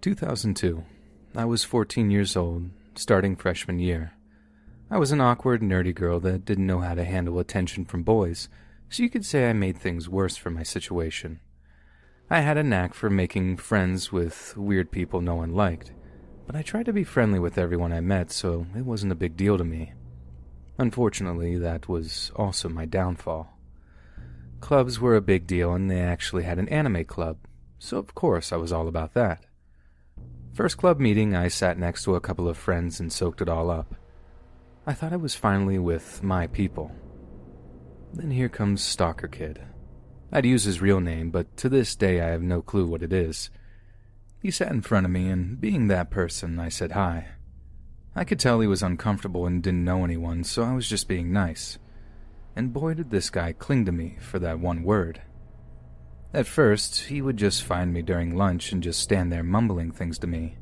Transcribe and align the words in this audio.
Two 0.00 0.14
thousand 0.14 0.54
two. 0.54 0.84
I 1.34 1.44
was 1.44 1.62
fourteen 1.62 2.10
years 2.10 2.34
old, 2.34 2.70
starting 2.94 3.36
freshman 3.36 3.78
year. 3.78 4.14
I 4.90 4.96
was 4.96 5.12
an 5.12 5.20
awkward, 5.20 5.60
nerdy 5.60 5.94
girl 5.94 6.20
that 6.20 6.46
didn't 6.46 6.66
know 6.66 6.80
how 6.80 6.94
to 6.94 7.04
handle 7.04 7.38
attention 7.38 7.84
from 7.84 8.02
boys, 8.02 8.48
so 8.88 9.02
you 9.02 9.10
could 9.10 9.26
say 9.26 9.50
I 9.50 9.52
made 9.52 9.76
things 9.76 10.08
worse 10.08 10.38
for 10.38 10.48
my 10.48 10.62
situation. 10.62 11.40
I 12.30 12.40
had 12.40 12.56
a 12.56 12.62
knack 12.62 12.94
for 12.94 13.10
making 13.10 13.58
friends 13.58 14.10
with 14.10 14.56
weird 14.56 14.90
people 14.90 15.20
no 15.20 15.34
one 15.34 15.52
liked, 15.52 15.92
but 16.46 16.56
I 16.56 16.62
tried 16.62 16.86
to 16.86 16.94
be 16.94 17.04
friendly 17.04 17.38
with 17.38 17.58
everyone 17.58 17.92
I 17.92 18.00
met, 18.00 18.32
so 18.32 18.66
it 18.74 18.86
wasn't 18.86 19.12
a 19.12 19.16
big 19.16 19.36
deal 19.36 19.58
to 19.58 19.64
me. 19.64 19.92
Unfortunately, 20.78 21.58
that 21.58 21.90
was 21.90 22.32
also 22.36 22.70
my 22.70 22.86
downfall. 22.86 23.54
Clubs 24.60 24.98
were 24.98 25.16
a 25.16 25.20
big 25.20 25.46
deal, 25.46 25.74
and 25.74 25.90
they 25.90 26.00
actually 26.00 26.44
had 26.44 26.58
an 26.58 26.70
anime 26.70 27.04
club, 27.04 27.36
so 27.78 27.98
of 27.98 28.14
course 28.14 28.50
I 28.50 28.56
was 28.56 28.72
all 28.72 28.88
about 28.88 29.12
that. 29.12 29.44
First 30.60 30.76
club 30.76 31.00
meeting, 31.00 31.34
I 31.34 31.48
sat 31.48 31.78
next 31.78 32.04
to 32.04 32.16
a 32.16 32.20
couple 32.20 32.46
of 32.46 32.58
friends 32.58 33.00
and 33.00 33.10
soaked 33.10 33.40
it 33.40 33.48
all 33.48 33.70
up. 33.70 33.94
I 34.86 34.92
thought 34.92 35.14
I 35.14 35.16
was 35.16 35.34
finally 35.34 35.78
with 35.78 36.22
my 36.22 36.48
people. 36.48 36.92
Then 38.12 38.30
here 38.30 38.50
comes 38.50 38.82
Stalker 38.82 39.26
Kid. 39.26 39.62
I'd 40.30 40.44
use 40.44 40.64
his 40.64 40.82
real 40.82 41.00
name, 41.00 41.30
but 41.30 41.56
to 41.56 41.70
this 41.70 41.96
day 41.96 42.20
I 42.20 42.26
have 42.26 42.42
no 42.42 42.60
clue 42.60 42.86
what 42.86 43.02
it 43.02 43.10
is. 43.10 43.48
He 44.42 44.50
sat 44.50 44.70
in 44.70 44.82
front 44.82 45.06
of 45.06 45.12
me, 45.12 45.30
and 45.30 45.58
being 45.58 45.88
that 45.88 46.10
person, 46.10 46.58
I 46.58 46.68
said 46.68 46.92
hi. 46.92 47.28
I 48.14 48.24
could 48.24 48.38
tell 48.38 48.60
he 48.60 48.66
was 48.66 48.82
uncomfortable 48.82 49.46
and 49.46 49.62
didn't 49.62 49.86
know 49.86 50.04
anyone, 50.04 50.44
so 50.44 50.62
I 50.62 50.74
was 50.74 50.86
just 50.86 51.08
being 51.08 51.32
nice. 51.32 51.78
And 52.54 52.74
boy, 52.74 52.92
did 52.92 53.08
this 53.08 53.30
guy 53.30 53.54
cling 53.54 53.86
to 53.86 53.92
me 53.92 54.18
for 54.20 54.38
that 54.40 54.60
one 54.60 54.82
word. 54.82 55.22
At 56.32 56.46
first, 56.46 57.06
he 57.06 57.20
would 57.20 57.36
just 57.36 57.64
find 57.64 57.92
me 57.92 58.02
during 58.02 58.36
lunch 58.36 58.70
and 58.70 58.82
just 58.82 59.00
stand 59.00 59.32
there 59.32 59.42
mumbling 59.42 59.90
things 59.90 60.18
to 60.20 60.26
me. 60.26 60.56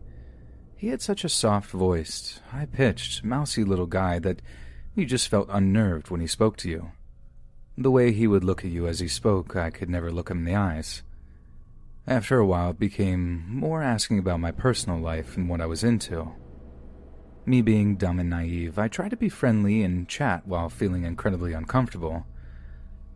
He 0.77 0.89
had 0.89 1.03
such 1.03 1.25
a 1.25 1.29
soft 1.29 1.71
voiced, 1.71 2.41
high 2.51 2.67
pitched, 2.67 3.23
mousy 3.23 3.65
little 3.65 3.87
guy 3.87 4.19
that 4.21 4.41
you 4.95 5.05
just 5.05 5.29
felt 5.29 5.49
unnerved 5.51 6.09
when 6.11 6.21
he 6.21 6.27
spoke 6.27 6.57
to 6.59 6.71
you. 6.71 6.93
The 7.77 7.91
way 7.91 8.13
he 8.13 8.27
would 8.27 8.45
look 8.45 8.65
at 8.65 8.71
you 8.71 8.87
as 8.87 9.01
he 9.01 9.09
spoke, 9.09 9.57
I 9.57 9.71
could 9.71 9.91
never 9.91 10.11
look 10.11 10.31
him 10.31 10.39
in 10.39 10.45
the 10.45 10.55
eyes. 10.55 11.03
After 12.07 12.39
a 12.39 12.47
while, 12.47 12.71
it 12.71 12.79
became 12.79 13.45
more 13.49 13.83
asking 13.83 14.19
about 14.19 14.41
my 14.41 14.51
personal 14.51 14.99
life 14.99 15.37
and 15.37 15.49
what 15.49 15.61
I 15.61 15.67
was 15.67 15.85
into. 15.85 16.33
Me 17.45 17.61
being 17.61 17.97
dumb 17.97 18.19
and 18.19 18.31
naive, 18.31 18.79
I 18.79 18.89
tried 18.89 19.11
to 19.11 19.17
be 19.17 19.29
friendly 19.29 19.83
and 19.83 20.09
chat 20.09 20.47
while 20.47 20.71
feeling 20.71 21.05
incredibly 21.05 21.53
uncomfortable. 21.53 22.27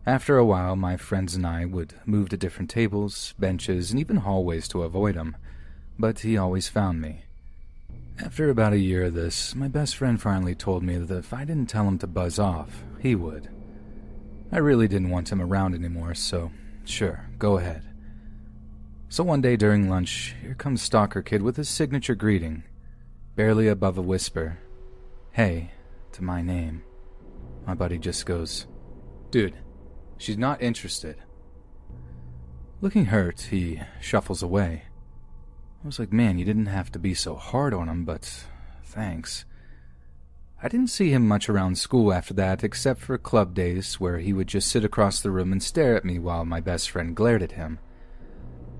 After 0.05 0.36
a 0.36 0.45
while, 0.45 0.75
my 0.75 0.97
friends 0.97 1.36
and 1.36 1.47
I 1.47 1.64
would 1.64 1.95
move 2.05 2.28
to 2.31 2.36
different 2.36 2.70
tables, 2.70 3.34
benches, 3.39 3.92
and 3.92 4.00
even 4.00 4.17
hallways 4.17 4.67
to 4.68 4.83
avoid 4.83 5.14
him, 5.14 5.36
but 5.96 6.20
he 6.20 6.36
always 6.36 6.68
found 6.68 7.01
me. 7.01 7.24
After 8.18 8.51
about 8.51 8.73
a 8.73 8.79
year 8.79 9.05
of 9.05 9.14
this, 9.14 9.55
my 9.55 9.68
best 9.68 9.96
friend 9.96 10.20
finally 10.20 10.57
told 10.57 10.83
me 10.83 10.98
that 10.98 11.18
if 11.18 11.33
I 11.33 11.45
didn't 11.45 11.68
tell 11.68 11.86
him 11.86 11.98
to 11.98 12.08
buzz 12.08 12.41
off, 12.41 12.83
he 13.01 13.14
would. 13.14 13.48
I 14.51 14.58
really 14.58 14.89
didn't 14.89 15.11
want 15.11 15.30
him 15.30 15.41
around 15.41 15.74
anymore, 15.74 16.14
so 16.14 16.51
sure, 16.85 17.29
go 17.39 17.58
ahead. 17.58 17.85
So 19.08 19.23
one 19.23 19.41
day 19.41 19.57
during 19.57 19.89
lunch, 19.89 20.35
here 20.42 20.55
comes 20.55 20.83
Stalker 20.83 21.23
Kid 21.23 21.42
with 21.42 21.57
his 21.57 21.68
signature 21.68 22.17
greeting, 22.17 22.64
barely 23.36 23.68
above 23.68 23.98
a 23.98 24.02
whisper. 24.02 24.58
Hey, 25.30 25.70
to 26.12 26.24
my 26.24 26.42
name. 26.42 26.83
My 27.67 27.74
buddy 27.74 27.98
just 27.98 28.27
goes, 28.27 28.67
Dude, 29.30 29.55
she's 30.23 30.39
not 30.39 30.63
interested. 30.63 31.17
Looking 32.81 33.07
hurt, 33.07 33.49
he 33.51 33.81
shuffles 34.01 34.43
away. 34.43 34.85
I 35.83 35.87
was 35.87 35.99
like, 35.99 36.13
man, 36.13 36.39
you 36.39 36.45
didn't 36.45 36.67
have 36.67 36.93
to 36.93 36.99
be 36.99 37.15
so 37.15 37.35
hard 37.35 37.75
on 37.75 37.89
him, 37.89 38.05
but 38.05 38.45
thanks. 38.85 39.45
I 40.63 40.69
didn't 40.69 40.91
see 40.91 41.11
him 41.11 41.27
much 41.27 41.49
around 41.49 41.77
school 41.77 42.13
after 42.13 42.33
that, 42.35 42.63
except 42.63 43.01
for 43.01 43.19
club 43.19 43.53
days 43.53 43.99
where 43.99 44.19
he 44.19 44.33
would 44.33 44.47
just 44.47 44.69
sit 44.69 44.85
across 44.85 45.21
the 45.21 45.33
room 45.33 45.51
and 45.51 45.63
stare 45.63 45.97
at 45.97 46.05
me 46.05 46.21
while 46.21 46.45
my 46.45 46.61
best 46.61 46.89
friend 46.89 47.17
glared 47.17 47.43
at 47.43 47.53
him. 47.53 47.81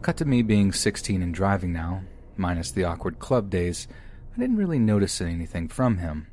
Cut 0.01 0.17
to 0.19 0.25
me 0.25 0.43
being 0.43 0.73
16 0.73 1.23
and 1.23 1.35
driving 1.35 1.73
now, 1.73 2.03
minus 2.37 2.71
the 2.71 2.85
awkward 2.85 3.19
club 3.19 3.51
days, 3.51 3.89
I 4.37 4.39
didn't 4.41 4.57
really 4.57 4.79
notice 4.79 5.21
anything 5.21 5.69
from 5.69 5.99
him. 5.99 6.29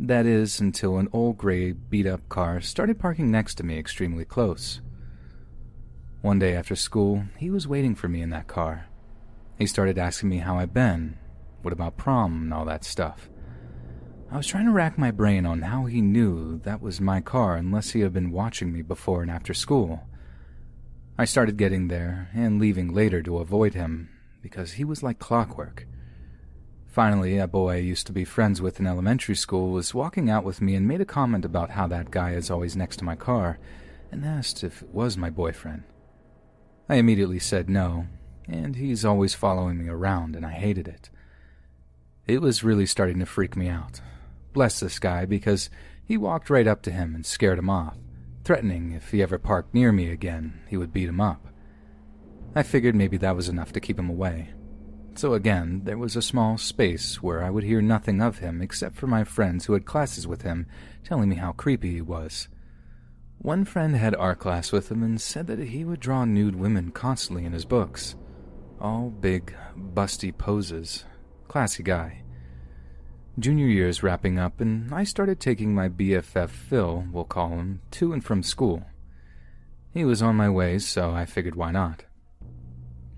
That 0.00 0.26
is, 0.26 0.60
until 0.60 0.98
an 0.98 1.08
old 1.12 1.38
gray, 1.38 1.72
beat 1.72 2.06
up 2.06 2.28
car 2.28 2.60
started 2.60 2.98
parking 2.98 3.30
next 3.30 3.54
to 3.56 3.64
me 3.64 3.78
extremely 3.78 4.24
close. 4.24 4.80
One 6.20 6.38
day 6.38 6.56
after 6.56 6.74
school, 6.74 7.24
he 7.36 7.48
was 7.50 7.68
waiting 7.68 7.94
for 7.94 8.08
me 8.08 8.20
in 8.20 8.30
that 8.30 8.48
car. 8.48 8.86
He 9.56 9.66
started 9.66 9.98
asking 9.98 10.30
me 10.30 10.38
how 10.38 10.58
I'd 10.58 10.74
been, 10.74 11.16
what 11.62 11.72
about 11.72 11.96
prom, 11.96 12.42
and 12.42 12.54
all 12.54 12.64
that 12.64 12.84
stuff. 12.84 13.28
I 14.32 14.36
was 14.36 14.48
trying 14.48 14.64
to 14.64 14.72
rack 14.72 14.98
my 14.98 15.12
brain 15.12 15.46
on 15.46 15.62
how 15.62 15.84
he 15.84 16.00
knew 16.00 16.58
that 16.60 16.82
was 16.82 17.00
my 17.00 17.20
car 17.20 17.56
unless 17.56 17.90
he 17.90 18.00
had 18.00 18.12
been 18.12 18.32
watching 18.32 18.72
me 18.72 18.82
before 18.82 19.22
and 19.22 19.30
after 19.30 19.54
school. 19.54 20.08
I 21.16 21.24
started 21.24 21.56
getting 21.56 21.86
there 21.86 22.30
and 22.34 22.58
leaving 22.58 22.92
later 22.92 23.22
to 23.22 23.38
avoid 23.38 23.74
him 23.74 24.08
because 24.42 24.72
he 24.72 24.84
was 24.84 25.04
like 25.04 25.20
clockwork. 25.20 25.86
Finally, 26.94 27.38
a 27.38 27.48
boy 27.48 27.72
I 27.72 27.78
used 27.78 28.06
to 28.06 28.12
be 28.12 28.24
friends 28.24 28.62
with 28.62 28.78
in 28.78 28.86
elementary 28.86 29.34
school 29.34 29.72
was 29.72 29.94
walking 29.94 30.30
out 30.30 30.44
with 30.44 30.60
me 30.60 30.76
and 30.76 30.86
made 30.86 31.00
a 31.00 31.04
comment 31.04 31.44
about 31.44 31.70
how 31.70 31.88
that 31.88 32.12
guy 32.12 32.30
is 32.34 32.52
always 32.52 32.76
next 32.76 32.98
to 32.98 33.04
my 33.04 33.16
car 33.16 33.58
and 34.12 34.24
asked 34.24 34.62
if 34.62 34.80
it 34.80 34.94
was 34.94 35.16
my 35.16 35.28
boyfriend. 35.28 35.82
I 36.88 36.94
immediately 36.94 37.40
said 37.40 37.68
no, 37.68 38.06
and 38.46 38.76
he's 38.76 39.04
always 39.04 39.34
following 39.34 39.78
me 39.78 39.88
around, 39.88 40.36
and 40.36 40.46
I 40.46 40.52
hated 40.52 40.86
it. 40.86 41.10
It 42.28 42.40
was 42.40 42.62
really 42.62 42.86
starting 42.86 43.18
to 43.18 43.26
freak 43.26 43.56
me 43.56 43.66
out, 43.66 44.00
bless 44.52 44.78
this 44.78 45.00
guy 45.00 45.24
because 45.24 45.70
he 46.04 46.16
walked 46.16 46.48
right 46.48 46.68
up 46.68 46.80
to 46.82 46.92
him 46.92 47.16
and 47.16 47.26
scared 47.26 47.58
him 47.58 47.68
off, 47.68 47.96
threatening 48.44 48.92
if 48.92 49.10
he 49.10 49.20
ever 49.20 49.36
parked 49.36 49.74
near 49.74 49.90
me 49.90 50.10
again, 50.10 50.60
he 50.68 50.76
would 50.76 50.92
beat 50.92 51.08
him 51.08 51.20
up. 51.20 51.48
I 52.54 52.62
figured 52.62 52.94
maybe 52.94 53.16
that 53.16 53.34
was 53.34 53.48
enough 53.48 53.72
to 53.72 53.80
keep 53.80 53.98
him 53.98 54.08
away. 54.08 54.53
So 55.16 55.34
again, 55.34 55.82
there 55.84 55.98
was 55.98 56.16
a 56.16 56.22
small 56.22 56.58
space 56.58 57.22
where 57.22 57.42
I 57.42 57.50
would 57.50 57.64
hear 57.64 57.80
nothing 57.80 58.20
of 58.20 58.38
him 58.38 58.60
except 58.60 58.96
for 58.96 59.06
my 59.06 59.22
friends 59.22 59.64
who 59.64 59.74
had 59.74 59.84
classes 59.84 60.26
with 60.26 60.42
him 60.42 60.66
telling 61.04 61.28
me 61.28 61.36
how 61.36 61.52
creepy 61.52 61.92
he 61.92 62.00
was. 62.00 62.48
One 63.38 63.64
friend 63.64 63.94
had 63.94 64.14
art 64.16 64.40
class 64.40 64.72
with 64.72 64.90
him 64.90 65.02
and 65.02 65.20
said 65.20 65.46
that 65.46 65.58
he 65.58 65.84
would 65.84 66.00
draw 66.00 66.24
nude 66.24 66.56
women 66.56 66.90
constantly 66.90 67.44
in 67.44 67.52
his 67.52 67.64
books. 67.64 68.16
All 68.80 69.10
big, 69.10 69.54
busty 69.76 70.36
poses. 70.36 71.04
Classy 71.46 71.82
guy. 71.82 72.22
Junior 73.38 73.66
year 73.66 73.88
is 73.88 74.02
wrapping 74.02 74.38
up, 74.38 74.60
and 74.60 74.92
I 74.94 75.04
started 75.04 75.40
taking 75.40 75.74
my 75.74 75.88
BFF 75.88 76.48
Phil, 76.48 77.04
we'll 77.12 77.24
call 77.24 77.50
him, 77.50 77.80
to 77.92 78.12
and 78.12 78.24
from 78.24 78.42
school. 78.42 78.84
He 79.92 80.04
was 80.04 80.22
on 80.22 80.36
my 80.36 80.48
way, 80.48 80.78
so 80.78 81.10
I 81.10 81.24
figured 81.24 81.54
why 81.54 81.70
not. 81.70 82.04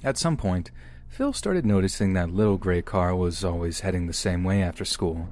At 0.03 0.19
some 0.19 0.37
point, 0.37 0.71
Phil 1.09 1.33
started 1.33 1.65
noticing 1.65 2.13
that 2.13 2.31
little 2.31 2.59
gray 2.59 2.83
car 2.83 3.15
was 3.15 3.45
always 3.45 3.81
heading 3.81 4.07
the 4.07 4.13
same 4.13 4.45
way 4.45 4.63
after 4.63 4.85
school, 4.85 5.29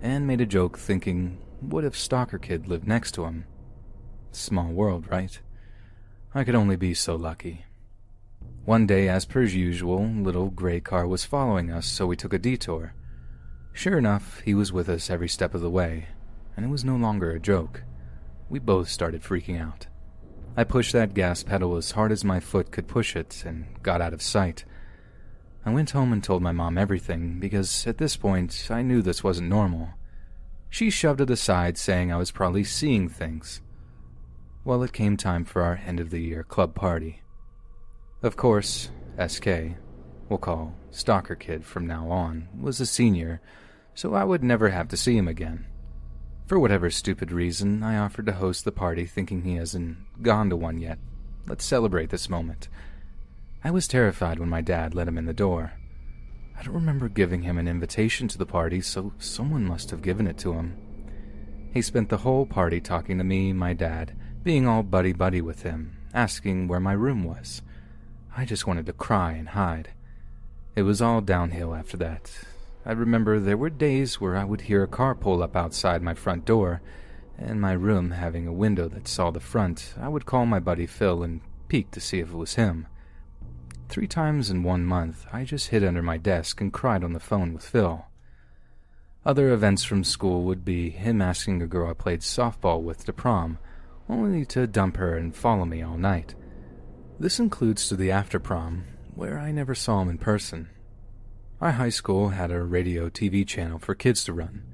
and 0.00 0.26
made 0.26 0.40
a 0.40 0.46
joke 0.46 0.78
thinking, 0.78 1.38
what 1.60 1.84
if 1.84 1.96
Stalker 1.96 2.38
Kid 2.38 2.68
lived 2.68 2.86
next 2.86 3.12
to 3.12 3.24
him? 3.24 3.44
Small 4.32 4.68
world, 4.68 5.10
right? 5.10 5.40
I 6.34 6.44
could 6.44 6.54
only 6.54 6.76
be 6.76 6.94
so 6.94 7.16
lucky. 7.16 7.64
One 8.64 8.86
day, 8.86 9.08
as 9.08 9.24
per 9.24 9.42
usual, 9.42 10.06
little 10.06 10.50
gray 10.50 10.80
car 10.80 11.06
was 11.06 11.24
following 11.24 11.70
us, 11.70 11.86
so 11.86 12.06
we 12.06 12.16
took 12.16 12.32
a 12.32 12.38
detour. 12.38 12.94
Sure 13.72 13.98
enough, 13.98 14.40
he 14.40 14.54
was 14.54 14.72
with 14.72 14.88
us 14.88 15.10
every 15.10 15.28
step 15.28 15.54
of 15.54 15.60
the 15.60 15.70
way, 15.70 16.06
and 16.56 16.64
it 16.64 16.70
was 16.70 16.84
no 16.84 16.96
longer 16.96 17.30
a 17.30 17.40
joke. 17.40 17.82
We 18.48 18.58
both 18.58 18.88
started 18.88 19.22
freaking 19.22 19.60
out. 19.60 19.86
I 20.56 20.64
pushed 20.64 20.92
that 20.92 21.14
gas 21.14 21.42
pedal 21.42 21.76
as 21.76 21.90
hard 21.90 22.12
as 22.12 22.24
my 22.24 22.40
foot 22.40 22.70
could 22.70 22.86
push 22.86 23.16
it 23.16 23.42
and 23.44 23.66
got 23.82 24.00
out 24.00 24.14
of 24.14 24.22
sight. 24.22 24.64
I 25.66 25.72
went 25.72 25.90
home 25.90 26.12
and 26.12 26.22
told 26.22 26.42
my 26.42 26.52
mom 26.52 26.76
everything 26.76 27.40
because 27.40 27.86
at 27.86 27.96
this 27.98 28.16
point 28.16 28.68
I 28.70 28.82
knew 28.82 29.00
this 29.00 29.24
wasn't 29.24 29.48
normal. 29.48 29.90
she 30.68 30.90
shoved 30.90 31.20
it 31.20 31.30
aside, 31.30 31.78
saying 31.78 32.12
I 32.12 32.16
was 32.16 32.30
probably 32.30 32.64
seeing 32.64 33.08
things. 33.08 33.62
Well, 34.64 34.82
it 34.82 34.92
came 34.92 35.16
time 35.16 35.44
for 35.44 35.62
our 35.62 35.80
end 35.86 36.00
of 36.00 36.10
the 36.10 36.20
year 36.20 36.42
club 36.42 36.74
party. 36.74 37.22
Of 38.22 38.36
course, 38.36 38.90
SK, 39.24 39.46
we'll 40.28 40.38
call 40.38 40.74
Stalker 40.90 41.34
Kid 41.34 41.64
from 41.64 41.86
now 41.86 42.10
on, 42.10 42.48
was 42.58 42.80
a 42.80 42.86
senior, 42.86 43.40
so 43.94 44.14
I 44.14 44.24
would 44.24 44.42
never 44.42 44.70
have 44.70 44.88
to 44.88 44.96
see 44.96 45.16
him 45.16 45.28
again. 45.28 45.66
For 46.46 46.58
whatever 46.58 46.90
stupid 46.90 47.32
reason, 47.32 47.82
I 47.82 47.96
offered 47.96 48.26
to 48.26 48.32
host 48.32 48.64
the 48.64 48.72
party 48.72 49.06
thinking 49.06 49.42
he 49.42 49.56
hasn't 49.56 50.22
gone 50.22 50.50
to 50.50 50.56
one 50.56 50.78
yet. 50.78 50.98
Let's 51.46 51.64
celebrate 51.64 52.10
this 52.10 52.28
moment. 52.28 52.68
I 53.66 53.70
was 53.70 53.88
terrified 53.88 54.38
when 54.38 54.50
my 54.50 54.60
dad 54.60 54.94
let 54.94 55.08
him 55.08 55.16
in 55.16 55.24
the 55.24 55.32
door. 55.32 55.72
I 56.54 56.62
don't 56.62 56.74
remember 56.74 57.08
giving 57.08 57.40
him 57.40 57.56
an 57.56 57.66
invitation 57.66 58.28
to 58.28 58.36
the 58.36 58.44
party, 58.44 58.82
so 58.82 59.14
someone 59.18 59.64
must 59.64 59.90
have 59.90 60.02
given 60.02 60.26
it 60.26 60.36
to 60.38 60.52
him. 60.52 60.76
He 61.72 61.80
spent 61.80 62.10
the 62.10 62.18
whole 62.18 62.44
party 62.44 62.78
talking 62.78 63.16
to 63.16 63.24
me, 63.24 63.54
my 63.54 63.72
dad, 63.72 64.14
being 64.42 64.68
all 64.68 64.82
buddy 64.82 65.14
buddy 65.14 65.40
with 65.40 65.62
him, 65.62 65.96
asking 66.12 66.68
where 66.68 66.78
my 66.78 66.92
room 66.92 67.24
was. 67.24 67.62
I 68.36 68.44
just 68.44 68.66
wanted 68.66 68.84
to 68.84 68.92
cry 68.92 69.32
and 69.32 69.48
hide. 69.48 69.92
It 70.76 70.82
was 70.82 71.00
all 71.00 71.22
downhill 71.22 71.74
after 71.74 71.96
that. 71.96 72.30
I 72.84 72.92
remember 72.92 73.40
there 73.40 73.56
were 73.56 73.70
days 73.70 74.20
where 74.20 74.36
I 74.36 74.44
would 74.44 74.60
hear 74.60 74.82
a 74.82 74.88
car 74.88 75.14
pull 75.14 75.42
up 75.42 75.56
outside 75.56 76.02
my 76.02 76.12
front 76.12 76.44
door, 76.44 76.82
and 77.38 77.62
my 77.62 77.72
room 77.72 78.10
having 78.10 78.46
a 78.46 78.52
window 78.52 78.88
that 78.88 79.08
saw 79.08 79.30
the 79.30 79.40
front, 79.40 79.94
I 79.98 80.08
would 80.08 80.26
call 80.26 80.44
my 80.44 80.60
buddy 80.60 80.86
Phil 80.86 81.22
and 81.22 81.40
peek 81.68 81.90
to 81.92 82.00
see 82.00 82.20
if 82.20 82.28
it 82.28 82.36
was 82.36 82.56
him. 82.56 82.88
Three 83.88 84.06
times 84.06 84.50
in 84.50 84.62
one 84.62 84.84
month, 84.84 85.26
I 85.32 85.44
just 85.44 85.68
hid 85.68 85.84
under 85.84 86.02
my 86.02 86.16
desk 86.16 86.60
and 86.60 86.72
cried 86.72 87.04
on 87.04 87.12
the 87.12 87.20
phone 87.20 87.52
with 87.52 87.64
Phil. 87.64 88.06
Other 89.24 89.52
events 89.52 89.84
from 89.84 90.04
school 90.04 90.42
would 90.42 90.64
be 90.64 90.90
him 90.90 91.22
asking 91.22 91.62
a 91.62 91.66
girl 91.66 91.90
I 91.90 91.94
played 91.94 92.20
softball 92.20 92.82
with 92.82 93.04
to 93.06 93.12
prom, 93.12 93.58
only 94.08 94.44
to 94.46 94.66
dump 94.66 94.96
her 94.96 95.16
and 95.16 95.34
follow 95.34 95.64
me 95.64 95.82
all 95.82 95.96
night. 95.96 96.34
This 97.18 97.38
includes 97.38 97.88
to 97.88 97.96
the 97.96 98.10
after 98.10 98.40
prom, 98.40 98.84
where 99.14 99.38
I 99.38 99.52
never 99.52 99.74
saw 99.74 100.02
him 100.02 100.08
in 100.08 100.18
person. 100.18 100.68
Our 101.60 101.72
high 101.72 101.90
school 101.90 102.30
had 102.30 102.50
a 102.50 102.62
radio 102.62 103.08
TV 103.08 103.46
channel 103.46 103.78
for 103.78 103.94
kids 103.94 104.24
to 104.24 104.32
run, 104.32 104.64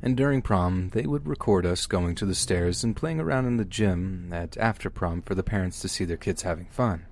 and 0.00 0.16
during 0.16 0.40
prom, 0.40 0.90
they 0.90 1.04
would 1.04 1.26
record 1.26 1.66
us 1.66 1.86
going 1.86 2.14
to 2.14 2.26
the 2.26 2.34
stairs 2.34 2.84
and 2.84 2.96
playing 2.96 3.18
around 3.18 3.46
in 3.46 3.56
the 3.56 3.64
gym 3.64 4.32
at 4.32 4.56
after 4.56 4.88
prom 4.88 5.20
for 5.22 5.34
the 5.34 5.42
parents 5.42 5.80
to 5.80 5.88
see 5.88 6.04
their 6.04 6.16
kids 6.16 6.42
having 6.42 6.66
fun. 6.66 7.07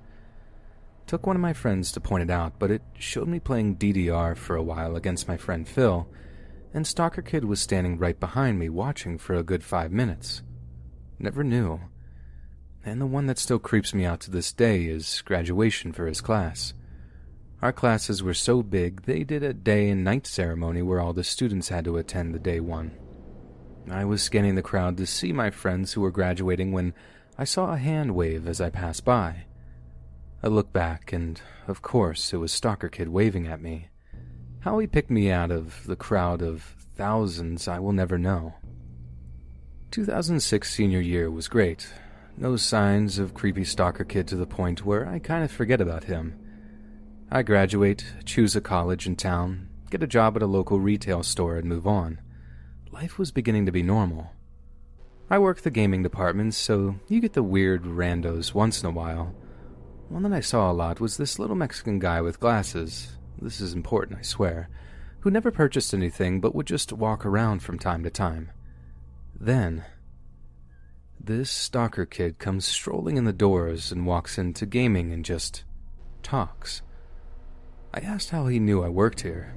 Took 1.06 1.24
one 1.24 1.36
of 1.36 1.42
my 1.42 1.52
friends 1.52 1.92
to 1.92 2.00
point 2.00 2.24
it 2.24 2.30
out, 2.30 2.58
but 2.58 2.72
it 2.72 2.82
showed 2.98 3.28
me 3.28 3.38
playing 3.38 3.76
DDR 3.76 4.36
for 4.36 4.56
a 4.56 4.62
while 4.62 4.96
against 4.96 5.28
my 5.28 5.36
friend 5.36 5.68
Phil, 5.68 6.08
and 6.74 6.84
Stalker 6.84 7.22
Kid 7.22 7.44
was 7.44 7.60
standing 7.60 7.96
right 7.96 8.18
behind 8.18 8.58
me 8.58 8.68
watching 8.68 9.16
for 9.16 9.34
a 9.34 9.44
good 9.44 9.62
five 9.62 9.92
minutes. 9.92 10.42
Never 11.18 11.44
knew. 11.44 11.80
And 12.84 13.00
the 13.00 13.06
one 13.06 13.26
that 13.26 13.38
still 13.38 13.60
creeps 13.60 13.94
me 13.94 14.04
out 14.04 14.18
to 14.20 14.32
this 14.32 14.52
day 14.52 14.86
is 14.86 15.22
graduation 15.24 15.92
for 15.92 16.06
his 16.06 16.20
class. 16.20 16.74
Our 17.62 17.72
classes 17.72 18.22
were 18.22 18.34
so 18.34 18.62
big, 18.64 19.02
they 19.02 19.22
did 19.22 19.44
a 19.44 19.54
day 19.54 19.88
and 19.88 20.02
night 20.02 20.26
ceremony 20.26 20.82
where 20.82 21.00
all 21.00 21.12
the 21.12 21.24
students 21.24 21.68
had 21.68 21.84
to 21.84 21.98
attend 21.98 22.34
the 22.34 22.40
day 22.40 22.58
one. 22.58 22.90
I 23.88 24.04
was 24.04 24.22
scanning 24.22 24.56
the 24.56 24.62
crowd 24.62 24.96
to 24.96 25.06
see 25.06 25.32
my 25.32 25.50
friends 25.50 25.92
who 25.92 26.00
were 26.00 26.10
graduating 26.10 26.72
when 26.72 26.94
I 27.38 27.44
saw 27.44 27.72
a 27.72 27.78
hand 27.78 28.14
wave 28.16 28.48
as 28.48 28.60
I 28.60 28.70
passed 28.70 29.04
by. 29.04 29.44
I 30.42 30.48
looked 30.48 30.72
back, 30.72 31.12
and 31.12 31.40
of 31.66 31.80
course 31.80 32.32
it 32.32 32.36
was 32.36 32.52
Stalker 32.52 32.88
Kid 32.88 33.08
waving 33.08 33.46
at 33.46 33.62
me. 33.62 33.88
How 34.60 34.78
he 34.78 34.86
picked 34.86 35.10
me 35.10 35.30
out 35.30 35.50
of 35.50 35.86
the 35.86 35.96
crowd 35.96 36.42
of 36.42 36.76
thousands 36.94 37.66
I 37.66 37.78
will 37.78 37.92
never 37.92 38.18
know. 38.18 38.54
2006 39.92 40.70
senior 40.70 41.00
year 41.00 41.30
was 41.30 41.48
great. 41.48 41.88
No 42.36 42.56
signs 42.56 43.18
of 43.18 43.32
creepy 43.32 43.64
Stalker 43.64 44.04
Kid 44.04 44.28
to 44.28 44.36
the 44.36 44.46
point 44.46 44.84
where 44.84 45.08
I 45.08 45.20
kind 45.20 45.42
of 45.42 45.50
forget 45.50 45.80
about 45.80 46.04
him. 46.04 46.38
I 47.30 47.42
graduate, 47.42 48.04
choose 48.24 48.54
a 48.54 48.60
college 48.60 49.06
in 49.06 49.16
town, 49.16 49.68
get 49.90 50.02
a 50.02 50.06
job 50.06 50.36
at 50.36 50.42
a 50.42 50.46
local 50.46 50.78
retail 50.78 51.22
store, 51.22 51.56
and 51.56 51.66
move 51.66 51.86
on. 51.86 52.20
Life 52.92 53.18
was 53.18 53.32
beginning 53.32 53.64
to 53.66 53.72
be 53.72 53.82
normal. 53.82 54.32
I 55.30 55.38
work 55.38 55.62
the 55.62 55.70
gaming 55.70 56.02
department, 56.02 56.54
so 56.54 56.96
you 57.08 57.20
get 57.20 57.32
the 57.32 57.42
weird 57.42 57.84
randos 57.84 58.52
once 58.52 58.82
in 58.82 58.88
a 58.88 58.92
while 58.92 59.34
one 60.08 60.22
that 60.22 60.32
I 60.32 60.40
saw 60.40 60.70
a 60.70 60.72
lot 60.72 61.00
was 61.00 61.16
this 61.16 61.38
little 61.38 61.56
Mexican 61.56 61.98
guy 61.98 62.20
with 62.20 62.40
glasses. 62.40 63.16
This 63.40 63.60
is 63.60 63.72
important, 63.72 64.18
I 64.18 64.22
swear. 64.22 64.68
Who 65.20 65.30
never 65.30 65.50
purchased 65.50 65.92
anything 65.92 66.40
but 66.40 66.54
would 66.54 66.66
just 66.66 66.92
walk 66.92 67.26
around 67.26 67.62
from 67.62 67.78
time 67.78 68.04
to 68.04 68.10
time. 68.10 68.50
Then, 69.38 69.84
this 71.18 71.50
stalker 71.50 72.06
kid 72.06 72.38
comes 72.38 72.64
strolling 72.64 73.16
in 73.16 73.24
the 73.24 73.32
doors 73.32 73.90
and 73.90 74.06
walks 74.06 74.38
into 74.38 74.64
gaming 74.64 75.12
and 75.12 75.24
just 75.24 75.64
talks. 76.22 76.82
I 77.92 78.00
asked 78.00 78.30
how 78.30 78.46
he 78.46 78.58
knew 78.58 78.82
I 78.82 78.88
worked 78.88 79.22
here. 79.22 79.54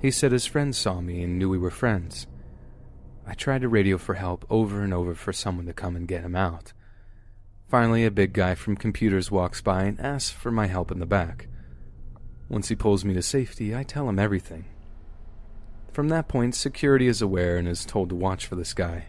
He 0.00 0.10
said 0.10 0.32
his 0.32 0.46
friends 0.46 0.76
saw 0.76 1.00
me 1.00 1.22
and 1.22 1.38
knew 1.38 1.48
we 1.48 1.58
were 1.58 1.70
friends. 1.70 2.26
I 3.26 3.34
tried 3.34 3.62
to 3.62 3.68
radio 3.68 3.96
for 3.96 4.14
help 4.14 4.44
over 4.50 4.82
and 4.82 4.92
over 4.92 5.14
for 5.14 5.32
someone 5.32 5.66
to 5.66 5.72
come 5.72 5.96
and 5.96 6.08
get 6.08 6.22
him 6.22 6.34
out. 6.34 6.72
Finally, 7.70 8.04
a 8.04 8.10
big 8.10 8.32
guy 8.32 8.56
from 8.56 8.74
computers 8.74 9.30
walks 9.30 9.60
by 9.60 9.84
and 9.84 10.00
asks 10.00 10.30
for 10.30 10.50
my 10.50 10.66
help 10.66 10.90
in 10.90 10.98
the 10.98 11.06
back. 11.06 11.46
Once 12.48 12.66
he 12.66 12.74
pulls 12.74 13.04
me 13.04 13.14
to 13.14 13.22
safety, 13.22 13.76
I 13.76 13.84
tell 13.84 14.08
him 14.08 14.18
everything. 14.18 14.64
From 15.92 16.08
that 16.08 16.26
point, 16.26 16.56
security 16.56 17.06
is 17.06 17.22
aware 17.22 17.56
and 17.56 17.68
is 17.68 17.84
told 17.84 18.08
to 18.08 18.16
watch 18.16 18.44
for 18.44 18.56
this 18.56 18.74
guy. 18.74 19.06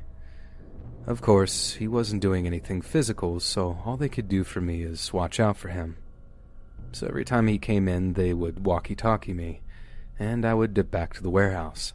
Of 1.07 1.23
course, 1.23 1.73
he 1.73 1.87
wasn't 1.87 2.21
doing 2.21 2.45
anything 2.45 2.83
physical, 2.83 3.39
so 3.39 3.79
all 3.83 3.97
they 3.97 4.09
could 4.09 4.29
do 4.29 4.43
for 4.43 4.61
me 4.61 4.83
is 4.83 5.11
watch 5.11 5.39
out 5.39 5.57
for 5.57 5.69
him. 5.69 5.97
So 6.91 7.07
every 7.07 7.25
time 7.25 7.47
he 7.47 7.57
came 7.57 7.87
in, 7.87 8.13
they 8.13 8.31
would 8.31 8.63
walkie 8.63 8.95
talkie 8.95 9.33
me, 9.33 9.61
and 10.19 10.45
I 10.45 10.53
would 10.53 10.75
dip 10.75 10.91
back 10.91 11.15
to 11.15 11.23
the 11.23 11.31
warehouse. 11.31 11.93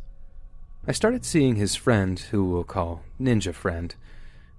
I 0.84 0.90
started 0.90 1.24
seeing 1.24 1.54
his 1.54 1.76
friend, 1.76 2.18
who 2.18 2.44
we'll 2.50 2.64
call 2.64 3.04
Ninja 3.20 3.54
Friend, 3.54 3.94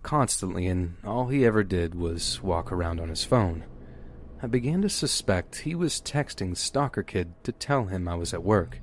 constantly, 0.07 0.67
and 0.67 0.95
all 1.03 1.27
he 1.27 1.45
ever 1.45 1.65
did 1.65 1.93
was 1.93 2.41
walk 2.41 2.71
around 2.71 2.97
on 3.01 3.09
his 3.09 3.25
phone. 3.25 3.65
I 4.41 4.47
began 4.47 4.81
to 4.83 4.89
suspect 4.89 5.57
he 5.57 5.75
was 5.75 5.99
texting 5.99 6.55
Stalker 6.55 7.03
Kid 7.03 7.33
to 7.43 7.51
tell 7.51 7.87
him 7.87 8.07
I 8.07 8.15
was 8.15 8.33
at 8.33 8.41
work, 8.41 8.79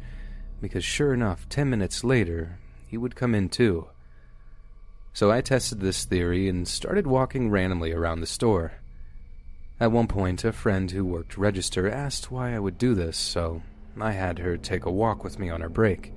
because 0.60 0.84
sure 0.84 1.14
enough, 1.14 1.48
ten 1.48 1.70
minutes 1.70 2.04
later, 2.04 2.58
he 2.86 2.98
would 2.98 3.16
come 3.16 3.34
in 3.34 3.48
too. 3.48 3.88
So 5.14 5.30
I 5.30 5.40
tested 5.40 5.80
this 5.80 6.04
theory 6.04 6.46
and 6.46 6.68
started 6.68 7.06
walking 7.06 7.48
randomly 7.48 7.92
around 7.92 8.20
the 8.20 8.26
store. 8.26 8.72
At 9.80 9.92
one 9.92 10.08
point, 10.08 10.44
a 10.44 10.52
friend 10.52 10.90
who 10.90 11.06
worked 11.06 11.38
register 11.38 11.90
asked 11.90 12.30
why 12.30 12.54
I 12.54 12.58
would 12.58 12.76
do 12.76 12.94
this, 12.94 13.16
so 13.16 13.62
I 13.98 14.12
had 14.12 14.40
her 14.40 14.58
take 14.58 14.84
a 14.84 14.92
walk 14.92 15.24
with 15.24 15.38
me 15.38 15.48
on 15.48 15.62
her 15.62 15.70
break. 15.70 16.12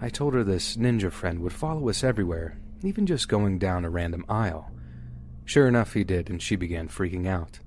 I 0.00 0.08
told 0.08 0.32
her 0.32 0.42
this 0.42 0.78
ninja 0.78 1.12
friend 1.12 1.40
would 1.40 1.52
follow 1.52 1.90
us 1.90 2.02
everywhere 2.02 2.56
even 2.84 3.06
just 3.06 3.28
going 3.28 3.58
down 3.58 3.84
a 3.84 3.90
random 3.90 4.24
aisle. 4.28 4.70
Sure 5.44 5.66
enough, 5.66 5.94
he 5.94 6.04
did, 6.04 6.30
and 6.30 6.40
she 6.40 6.56
began 6.56 6.88
freaking 6.88 7.26
out. 7.26 7.60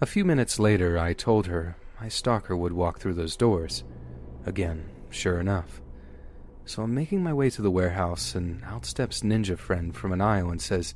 A 0.00 0.06
few 0.06 0.24
minutes 0.24 0.58
later, 0.58 0.98
I 0.98 1.12
told 1.12 1.46
her 1.46 1.76
my 2.00 2.08
stalker 2.08 2.56
would 2.56 2.72
walk 2.72 2.98
through 2.98 3.14
those 3.14 3.36
doors. 3.36 3.84
Again, 4.46 4.88
sure 5.10 5.38
enough. 5.38 5.80
So 6.64 6.82
I'm 6.82 6.94
making 6.94 7.22
my 7.22 7.34
way 7.34 7.50
to 7.50 7.62
the 7.62 7.70
warehouse, 7.70 8.34
and 8.34 8.62
out 8.64 8.86
steps 8.86 9.20
Ninja 9.20 9.58
Friend 9.58 9.94
from 9.94 10.12
an 10.12 10.20
aisle 10.20 10.50
and 10.50 10.62
says, 10.62 10.94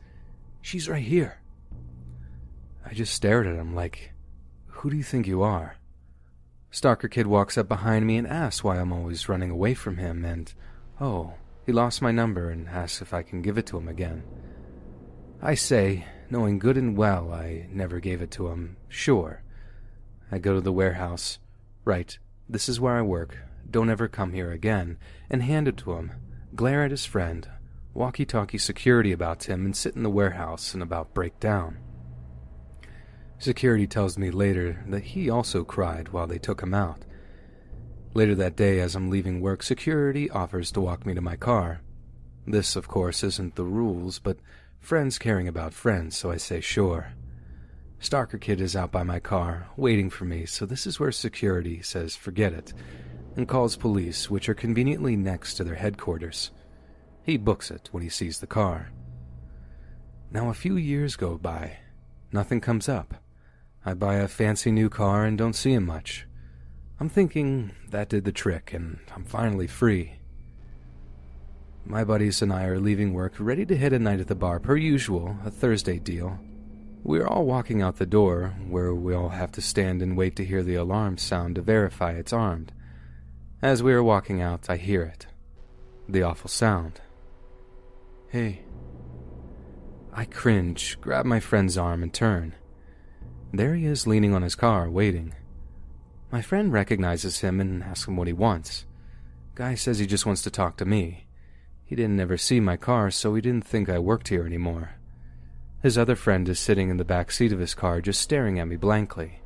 She's 0.62 0.88
right 0.88 1.02
here. 1.02 1.40
I 2.86 2.94
just 2.94 3.12
stared 3.12 3.46
at 3.46 3.56
him 3.56 3.74
like, 3.74 4.12
Who 4.66 4.90
do 4.90 4.96
you 4.96 5.02
think 5.02 5.26
you 5.26 5.42
are? 5.42 5.76
Stalker 6.70 7.08
Kid 7.08 7.26
walks 7.26 7.58
up 7.58 7.68
behind 7.68 8.06
me 8.06 8.16
and 8.16 8.26
asks 8.26 8.64
why 8.64 8.78
I'm 8.78 8.92
always 8.92 9.28
running 9.28 9.50
away 9.50 9.74
from 9.74 9.96
him, 9.96 10.24
and, 10.24 10.52
oh, 11.00 11.34
he 11.64 11.72
lost 11.72 12.02
my 12.02 12.10
number 12.10 12.50
and 12.50 12.68
asks 12.68 13.00
if 13.00 13.14
I 13.14 13.22
can 13.22 13.42
give 13.42 13.58
it 13.58 13.66
to 13.66 13.78
him 13.78 13.88
again. 13.88 14.22
I 15.42 15.54
say, 15.54 16.06
knowing 16.30 16.58
good 16.58 16.76
and 16.76 16.96
well 16.96 17.32
I 17.32 17.66
never 17.70 18.00
gave 18.00 18.22
it 18.22 18.30
to 18.32 18.48
him, 18.48 18.76
sure. 18.88 19.42
I 20.30 20.38
go 20.38 20.54
to 20.54 20.60
the 20.60 20.72
warehouse. 20.72 21.38
Right, 21.84 22.18
this 22.48 22.68
is 22.68 22.80
where 22.80 22.96
I 22.96 23.02
work. 23.02 23.36
Don't 23.70 23.90
ever 23.90 24.08
come 24.08 24.32
here 24.32 24.52
again. 24.52 24.98
And 25.30 25.42
hand 25.42 25.68
it 25.68 25.76
to 25.78 25.94
him. 25.94 26.12
Glare 26.54 26.84
at 26.84 26.90
his 26.90 27.04
friend. 27.04 27.48
Walkie 27.92 28.24
talkie 28.24 28.58
security 28.58 29.12
about 29.12 29.44
him 29.44 29.64
and 29.64 29.76
sit 29.76 29.94
in 29.94 30.02
the 30.02 30.10
warehouse 30.10 30.74
and 30.74 30.82
about 30.82 31.14
break 31.14 31.38
down. 31.40 31.78
Security 33.38 33.86
tells 33.86 34.16
me 34.16 34.30
later 34.30 34.84
that 34.88 35.04
he 35.04 35.28
also 35.28 35.64
cried 35.64 36.08
while 36.08 36.26
they 36.26 36.38
took 36.38 36.62
him 36.62 36.74
out. 36.74 37.04
Later 38.14 38.36
that 38.36 38.54
day, 38.54 38.78
as 38.78 38.94
I'm 38.94 39.10
leaving 39.10 39.40
work, 39.40 39.64
security 39.64 40.30
offers 40.30 40.70
to 40.72 40.80
walk 40.80 41.04
me 41.04 41.14
to 41.14 41.20
my 41.20 41.34
car. 41.34 41.80
This, 42.46 42.76
of 42.76 42.86
course, 42.86 43.24
isn't 43.24 43.56
the 43.56 43.64
rules, 43.64 44.20
but 44.20 44.38
friends 44.78 45.18
caring 45.18 45.48
about 45.48 45.74
friends, 45.74 46.16
so 46.16 46.30
I 46.30 46.36
say 46.36 46.60
sure. 46.60 47.12
Stalker 47.98 48.38
Kid 48.38 48.60
is 48.60 48.76
out 48.76 48.92
by 48.92 49.02
my 49.02 49.18
car, 49.18 49.66
waiting 49.76 50.10
for 50.10 50.26
me, 50.26 50.46
so 50.46 50.64
this 50.64 50.86
is 50.86 51.00
where 51.00 51.10
security 51.10 51.82
says 51.82 52.14
forget 52.14 52.52
it, 52.52 52.72
and 53.34 53.48
calls 53.48 53.76
police, 53.76 54.30
which 54.30 54.48
are 54.48 54.54
conveniently 54.54 55.16
next 55.16 55.54
to 55.54 55.64
their 55.64 55.74
headquarters. 55.74 56.52
He 57.24 57.36
books 57.36 57.68
it 57.68 57.88
when 57.90 58.04
he 58.04 58.08
sees 58.08 58.38
the 58.38 58.46
car. 58.46 58.92
Now, 60.30 60.50
a 60.50 60.54
few 60.54 60.76
years 60.76 61.16
go 61.16 61.36
by. 61.36 61.78
Nothing 62.30 62.60
comes 62.60 62.88
up. 62.88 63.14
I 63.84 63.94
buy 63.94 64.16
a 64.16 64.28
fancy 64.28 64.70
new 64.70 64.88
car 64.88 65.24
and 65.24 65.36
don't 65.36 65.54
see 65.54 65.72
him 65.72 65.86
much. 65.86 66.26
I'm 67.00 67.08
thinking 67.08 67.72
that 67.90 68.08
did 68.08 68.24
the 68.24 68.30
trick, 68.30 68.72
and 68.72 68.98
I'm 69.14 69.24
finally 69.24 69.66
free. 69.66 70.18
My 71.84 72.04
buddies 72.04 72.40
and 72.40 72.52
I 72.52 72.64
are 72.64 72.78
leaving 72.78 73.12
work, 73.12 73.34
ready 73.38 73.66
to 73.66 73.76
hit 73.76 73.92
a 73.92 73.98
night 73.98 74.20
at 74.20 74.28
the 74.28 74.36
bar, 74.36 74.60
per 74.60 74.76
usual, 74.76 75.36
a 75.44 75.50
Thursday 75.50 75.98
deal. 75.98 76.38
We're 77.02 77.26
all 77.26 77.46
walking 77.46 77.82
out 77.82 77.96
the 77.96 78.06
door, 78.06 78.54
where 78.68 78.94
we 78.94 79.12
all 79.12 79.30
have 79.30 79.50
to 79.52 79.60
stand 79.60 80.02
and 80.02 80.16
wait 80.16 80.36
to 80.36 80.44
hear 80.44 80.62
the 80.62 80.76
alarm 80.76 81.18
sound 81.18 81.56
to 81.56 81.62
verify 81.62 82.12
it's 82.12 82.32
armed. 82.32 82.72
As 83.60 83.82
we 83.82 83.92
are 83.92 84.02
walking 84.02 84.40
out, 84.40 84.70
I 84.70 84.76
hear 84.76 85.02
it. 85.02 85.26
The 86.08 86.22
awful 86.22 86.48
sound. 86.48 87.00
Hey. 88.28 88.62
I 90.12 90.26
cringe, 90.26 90.96
grab 91.00 91.26
my 91.26 91.40
friend's 91.40 91.76
arm, 91.76 92.04
and 92.04 92.14
turn. 92.14 92.54
There 93.52 93.74
he 93.74 93.84
is 93.84 94.06
leaning 94.06 94.32
on 94.32 94.42
his 94.42 94.54
car, 94.54 94.88
waiting. 94.88 95.34
My 96.34 96.42
friend 96.42 96.72
recognizes 96.72 97.42
him 97.42 97.60
and 97.60 97.80
asks 97.84 98.08
him 98.08 98.16
what 98.16 98.26
he 98.26 98.32
wants. 98.32 98.86
Guy 99.54 99.76
says 99.76 100.00
he 100.00 100.06
just 100.06 100.26
wants 100.26 100.42
to 100.42 100.50
talk 100.50 100.76
to 100.78 100.84
me. 100.84 101.28
He 101.84 101.94
didn't 101.94 102.18
ever 102.18 102.36
see 102.36 102.58
my 102.58 102.76
car, 102.76 103.12
so 103.12 103.36
he 103.36 103.40
didn't 103.40 103.64
think 103.64 103.88
I 103.88 104.00
worked 104.00 104.26
here 104.26 104.44
anymore. 104.44 104.96
His 105.80 105.96
other 105.96 106.16
friend 106.16 106.48
is 106.48 106.58
sitting 106.58 106.90
in 106.90 106.96
the 106.96 107.04
back 107.04 107.30
seat 107.30 107.52
of 107.52 107.60
his 107.60 107.72
car, 107.72 108.00
just 108.00 108.20
staring 108.20 108.58
at 108.58 108.66
me 108.66 108.74
blankly. 108.74 109.42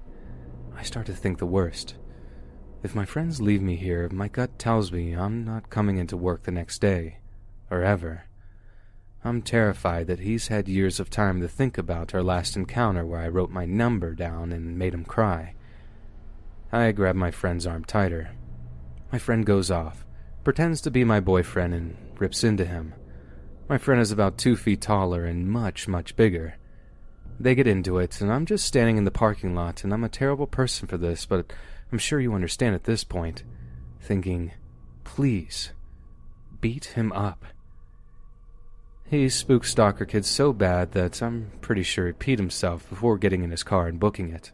I 0.79 0.83
start 0.83 1.05
to 1.09 1.13
think 1.13 1.37
the 1.37 1.45
worst. 1.45 1.97
If 2.83 2.95
my 2.95 3.05
friends 3.05 3.39
leave 3.39 3.61
me 3.61 3.77
here, 3.77 4.09
my 4.09 4.29
gut 4.29 4.59
tells 4.59 4.91
me 4.91 5.13
I'm 5.13 5.45
not 5.45 5.69
coming 5.69 5.99
into 5.99 6.17
work 6.17 6.45
the 6.45 6.53
next 6.53 6.79
day, 6.79 7.19
or 7.71 7.83
ever. 7.83 8.25
I'm 9.23 9.43
terrified 9.43 10.07
that 10.07 10.21
he's 10.21 10.49
had 10.49 10.69
years 10.69 10.99
of 10.99 11.11
time 11.11 11.43
to 11.43 11.49
think 11.49 11.77
about 11.77 12.15
our 12.15 12.23
last 12.23 12.57
encounter 12.57 13.05
where 13.05 13.21
I 13.21 13.29
wrote 13.29 13.51
my 13.51 13.67
number 13.67 14.15
down 14.15 14.53
and 14.53 14.79
made 14.79 14.95
him 14.95 15.05
cry. 15.05 15.53
I 16.71 16.93
grab 16.93 17.17
my 17.17 17.31
friend's 17.31 17.67
arm 17.67 17.85
tighter. 17.85 18.31
My 19.11 19.19
friend 19.19 19.47
goes 19.47 19.71
off, 19.71 20.05
pretends 20.45 20.83
to 20.83 20.91
be 20.91 21.03
my 21.03 21.19
boyfriend, 21.21 21.73
and 21.73 21.97
rips 22.19 22.45
into 22.45 22.65
him. 22.65 22.95
My 23.69 23.79
friend 23.79 24.01
is 24.01 24.13
about 24.13 24.39
two 24.39 24.57
feet 24.57 24.81
taller 24.81 25.25
and 25.25 25.49
much, 25.49 25.89
much 25.89 26.17
bigger. 26.17 26.57
They 27.41 27.55
get 27.55 27.67
into 27.67 27.99
it, 27.99 28.21
and 28.21 28.33
I'm 28.33 28.45
just 28.45 28.67
standing 28.67 28.99
in 28.99 29.05
the 29.05 29.11
parking 29.11 29.55
lot, 29.55 29.85
and 29.85 29.95
I'm 29.95 30.05
a 30.05 30.09
terrible 30.09 30.47
person 30.47 30.89
for 30.89 30.99
this, 30.99 31.25
but 31.25 31.53
I'm 31.91 31.99
sure 31.99 32.21
you 32.21 32.35
understand 32.35 32.75
at 32.75 32.85
this 32.85 33.05
point. 33.05 33.45
Thinking, 34.01 34.53
please, 35.05 35.71
beat 36.61 36.87
him 36.87 37.13
up. 37.13 37.45
He 39.05 39.29
spooked 39.31 39.67
Stalker 39.67 40.05
Kid 40.05 40.27
so 40.27 40.53
bad 40.53 40.93
that 40.93 41.23
I'm 41.23 41.53
pretty 41.63 41.83
sure 41.83 42.07
he 42.07 42.13
peed 42.13 42.39
himself 42.39 42.89
before 42.91 43.17
getting 43.17 43.43
in 43.43 43.51
his 43.51 43.63
car 43.63 43.87
and 43.87 43.99
booking 43.99 44.31
it. 44.33 44.53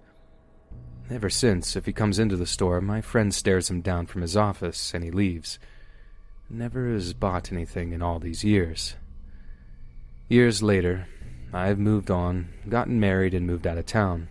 Ever 1.11 1.29
since, 1.29 1.77
if 1.77 1.85
he 1.85 1.93
comes 1.93 2.19
into 2.19 2.37
the 2.37 2.47
store, 2.47 2.81
my 2.81 3.03
friend 3.03 3.35
stares 3.35 3.69
him 3.69 3.83
down 3.83 4.07
from 4.07 4.23
his 4.23 4.37
office 4.37 4.95
and 4.95 5.05
he 5.05 5.11
leaves. 5.11 5.59
Never 6.49 6.89
has 6.89 7.13
bought 7.13 7.53
anything 7.53 7.93
in 7.93 8.01
all 8.01 8.19
these 8.19 8.43
years. 8.43 8.97
Years 10.29 10.63
later, 10.63 11.07
I've 11.53 11.79
moved 11.79 12.11
on, 12.11 12.49
gotten 12.69 12.99
married, 12.99 13.35
and 13.35 13.47
moved 13.47 13.67
out 13.67 13.77
of 13.77 13.85
town. 13.85 14.29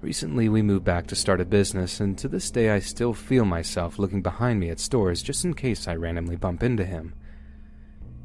Recently, 0.00 0.48
we 0.48 0.62
moved 0.62 0.84
back 0.84 1.06
to 1.08 1.16
start 1.16 1.40
a 1.40 1.44
business, 1.44 2.00
and 2.00 2.16
to 2.18 2.28
this 2.28 2.50
day, 2.50 2.70
I 2.70 2.78
still 2.78 3.12
feel 3.12 3.44
myself 3.44 3.98
looking 3.98 4.22
behind 4.22 4.60
me 4.60 4.70
at 4.70 4.80
stores 4.80 5.22
just 5.22 5.44
in 5.44 5.54
case 5.54 5.86
I 5.86 5.96
randomly 5.96 6.36
bump 6.36 6.62
into 6.62 6.84
him. 6.84 7.14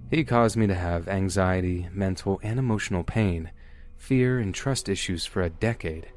He 0.09 0.23
caused 0.23 0.55
me 0.55 0.65
to 0.67 0.75
have 0.75 1.07
anxiety, 1.09 1.87
mental, 1.91 2.39
and 2.41 2.57
emotional 2.57 3.03
pain, 3.03 3.51
fear, 3.97 4.39
and 4.39 4.55
trust 4.55 4.89
issues 4.89 5.25
for 5.25 5.41
a 5.41 5.49
decade. 5.49 6.07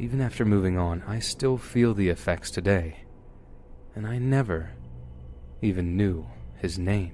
Even 0.00 0.22
after 0.22 0.46
moving 0.46 0.78
on, 0.78 1.02
I 1.06 1.18
still 1.18 1.58
feel 1.58 1.92
the 1.92 2.08
effects 2.08 2.50
today. 2.50 3.00
And 3.94 4.06
I 4.06 4.16
never 4.16 4.70
even 5.60 5.94
knew 5.94 6.26
his 6.56 6.78
name. 6.78 7.12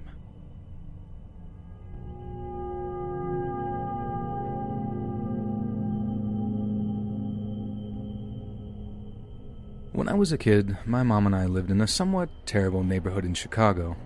When 9.91 10.09
I 10.09 10.15
was 10.15 10.31
a 10.31 10.39
kid, 10.39 10.79
my 10.87 11.03
mom 11.03 11.27
and 11.27 11.35
I 11.35 11.47
lived 11.47 11.73
in 11.73 11.81
a 11.81 11.89
somewhat 11.89 12.29
terrible 12.47 12.85
neighborhood 12.85 13.25
in 13.25 13.35
Chicago. 13.35 13.97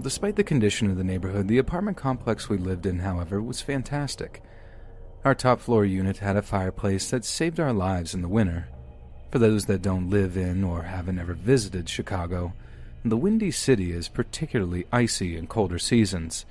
Despite 0.00 0.36
the 0.36 0.44
condition 0.44 0.90
of 0.90 0.96
the 0.96 1.04
neighborhood, 1.04 1.46
the 1.46 1.58
apartment 1.58 1.98
complex 1.98 2.48
we 2.48 2.56
lived 2.56 2.86
in, 2.86 3.00
however, 3.00 3.42
was 3.42 3.60
fantastic. 3.60 4.42
Our 5.24 5.34
top 5.34 5.60
floor 5.60 5.84
unit 5.84 6.18
had 6.18 6.36
a 6.36 6.42
fireplace 6.42 7.10
that 7.10 7.24
saved 7.24 7.58
our 7.58 7.72
lives 7.72 8.14
in 8.14 8.22
the 8.22 8.28
winter. 8.28 8.68
For 9.32 9.38
those 9.40 9.66
that 9.66 9.82
don't 9.82 10.08
live 10.08 10.36
in 10.36 10.62
or 10.62 10.82
haven't 10.82 11.18
ever 11.18 11.34
visited 11.34 11.88
Chicago, 11.88 12.52
the 13.04 13.16
Windy 13.16 13.50
City 13.50 13.92
is 13.92 14.08
particularly 14.08 14.86
icy 14.92 15.36
in 15.36 15.48
colder 15.48 15.78
seasons, 15.78 16.46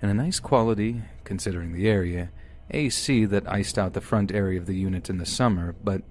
and 0.00 0.10
a 0.10 0.14
nice 0.14 0.40
quality, 0.40 1.02
considering 1.24 1.72
the 1.72 1.88
area, 1.88 2.30
AC 2.70 3.26
that 3.26 3.48
iced 3.50 3.78
out 3.78 3.92
the 3.92 4.00
front 4.00 4.32
area 4.32 4.58
of 4.58 4.66
the 4.66 4.74
unit 4.74 5.10
in 5.10 5.18
the 5.18 5.26
summer, 5.26 5.74
but 5.84 6.02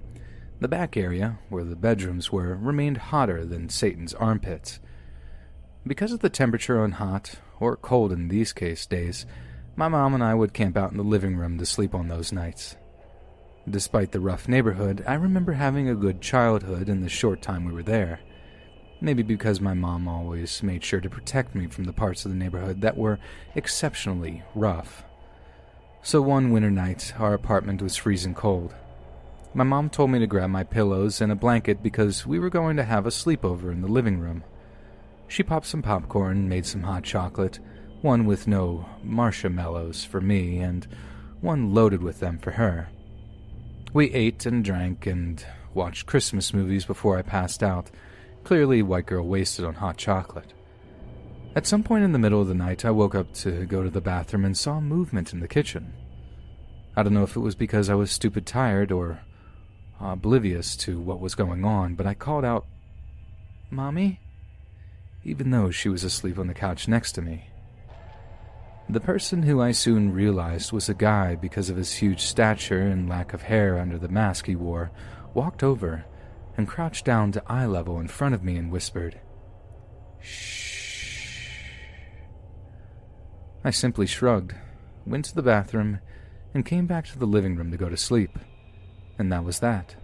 the 0.59 0.67
back 0.67 0.95
area, 0.95 1.39
where 1.50 1.63
the 1.63 1.75
bedrooms 1.75 2.31
were, 2.31 2.55
remained 2.55 2.97
hotter 2.97 3.45
than 3.45 3.67
Satan's 3.67 4.13
armpits. 4.13 4.79
Because 5.85 6.12
of 6.12 6.19
the 6.19 6.29
temperature 6.29 6.79
on 6.81 6.93
hot, 6.93 7.35
or 7.59 7.75
cold 7.75 8.12
in 8.12 8.27
these 8.27 8.53
case 8.53 8.85
days, 8.85 9.25
my 9.75 9.88
mom 9.88 10.13
and 10.13 10.24
I 10.24 10.34
would 10.34 10.53
camp 10.53 10.77
out 10.77 10.91
in 10.91 10.98
the 10.98 11.03
living 11.03 11.36
room 11.36 11.58
to 11.58 11.65
sleep 11.65 11.94
on 11.94 12.08
those 12.08 12.32
nights. 12.32 12.77
Despite 13.70 14.12
the 14.12 14.20
rough 14.20 14.48
neighborhood, 14.48 15.03
I 15.08 15.15
remember 15.15 15.53
having 15.53 15.89
a 15.89 15.96
good 15.96 16.22
childhood 16.22 16.88
in 16.88 17.01
the 17.01 17.10
short 17.10 17.41
time 17.41 17.65
we 17.65 17.74
were 17.74 17.84
there. 17.84 18.20
Maybe 19.01 19.24
because 19.24 19.60
my 19.60 19.74
mom 19.74 20.08
always 20.08 20.63
made 20.63 20.84
sure 20.84 21.01
to 21.01 21.10
protect 21.10 21.55
me 21.55 21.67
from 21.67 21.84
the 21.84 21.94
parts 21.94 22.24
of 22.24 22.32
the 22.32 22.38
neighborhood 22.38 22.82
that 22.82 22.96
were 22.98 23.20
exceptionally 23.55 24.44
rough. 24.53 25.03
So 26.01 26.22
one 26.22 26.51
winter 26.51 26.72
night, 26.72 27.13
our 27.17 27.34
apartment 27.34 27.82
was 27.82 27.98
freezing 27.98 28.36
cold. 28.36 28.75
My 29.53 29.63
mom 29.63 29.89
told 29.89 30.12
me 30.12 30.20
to 30.20 30.27
grab 30.27 30.51
my 30.51 30.63
pillows 30.63 31.20
and 31.20 31.32
a 31.32 31.36
blanket 31.36 31.82
because 31.82 32.25
we 32.25 32.39
were 32.39 32.50
going 32.50 32.77
to 32.77 32.84
have 32.84 33.05
a 33.05 33.10
sleepover 33.10 33.72
in 33.72 33.82
the 33.82 33.88
living 33.88 34.20
room. 34.20 34.44
She 35.27 35.44
popped 35.44 35.65
some 35.65 35.82
popcorn, 35.82 36.48
made 36.48 36.65
some 36.65 36.84
hot 36.84 37.03
chocolate, 37.03 37.60
one 38.05 38.25
with 38.25 38.47
no 38.47 38.85
marshmallows 39.03 40.05
for 40.05 40.21
me, 40.21 40.59
and 40.59 40.88
one 41.41 41.74
loaded 41.74 42.03
with 42.03 42.19
them 42.19 42.38
for 42.38 42.51
her. 42.51 42.88
We 43.93 44.13
ate 44.13 44.45
and 44.45 44.63
drank 44.63 45.07
and 45.07 45.43
watched 45.74 46.05
Christmas 46.05 46.53
movies 46.53 46.85
before 46.85 47.17
I 47.17 47.24
passed 47.24 47.63
out, 47.63 47.89
clearly 48.43 48.83
white 48.83 49.07
girl 49.07 49.27
wasted 49.27 49.65
on 49.65 49.74
hot 49.74 49.97
chocolate. 49.97 50.53
At 51.55 51.65
some 51.65 51.81
point 51.81 52.03
in 52.03 52.12
the 52.12 52.19
middle 52.19 52.39
of 52.39 52.47
the 52.47 52.53
night, 52.53 52.85
I 52.85 52.91
woke 52.91 53.15
up 53.15 53.33
to 53.35 53.65
go 53.65 53.81
to 53.81 53.89
the 53.89 54.01
bathroom 54.01 54.45
and 54.45 54.55
saw 54.55 54.79
movement 54.79 55.33
in 55.33 55.39
the 55.39 55.47
kitchen. 55.47 55.91
I 56.95 57.01
don't 57.01 57.13
know 57.13 57.24
if 57.24 57.35
it 57.35 57.39
was 57.39 57.55
because 57.55 57.89
I 57.89 57.95
was 57.95 58.12
stupid 58.12 58.45
tired 58.45 58.91
or 58.91 59.21
oblivious 60.00 60.75
to 60.77 61.00
what 61.00 61.19
was 61.19 61.33
going 61.33 61.65
on, 61.65 61.95
but 61.95 62.05
I 62.05 62.13
called 62.13 62.45
out, 62.45 62.67
Mommy? 63.71 64.19
Even 65.24 65.50
though 65.50 65.71
she 65.71 65.89
was 65.89 66.03
asleep 66.03 66.38
on 66.38 66.45
the 66.45 66.53
couch 66.53 66.88
next 66.88 67.13
to 67.13 67.24
me. 67.24 67.50
The 68.87 68.99
person 68.99 69.43
who 69.43 69.61
I 69.61 69.71
soon 69.71 70.13
realized 70.13 70.71
was 70.71 70.89
a 70.89 70.93
guy 70.93 71.33
because 71.35 71.71
of 71.71 71.77
his 71.77 71.95
huge 71.95 72.21
stature 72.21 72.81
and 72.81 73.09
lack 73.09 73.33
of 73.33 73.41
hair 73.41 73.79
under 73.79 73.97
the 73.97 74.07
mask 74.07 74.45
he 74.45 74.55
wore, 74.55 74.91
walked 75.33 75.63
over 75.63 76.05
and 76.55 76.67
crouched 76.67 77.03
down 77.03 77.31
to 77.31 77.43
eye 77.47 77.65
level 77.65 77.99
in 77.99 78.07
front 78.07 78.35
of 78.35 78.43
me 78.43 78.57
and 78.57 78.71
whispered, 78.71 79.19
Shh. 80.19 81.63
I 83.63 83.71
simply 83.71 84.05
shrugged, 84.05 84.53
went 85.05 85.25
to 85.25 85.35
the 85.35 85.41
bathroom, 85.41 85.99
and 86.53 86.63
came 86.63 86.85
back 86.85 87.07
to 87.07 87.17
the 87.17 87.25
living 87.25 87.55
room 87.55 87.71
to 87.71 87.77
go 87.77 87.89
to 87.89 87.97
sleep. 87.97 88.37
And 89.17 89.31
that 89.31 89.43
was 89.43 89.59
that. 89.59 89.95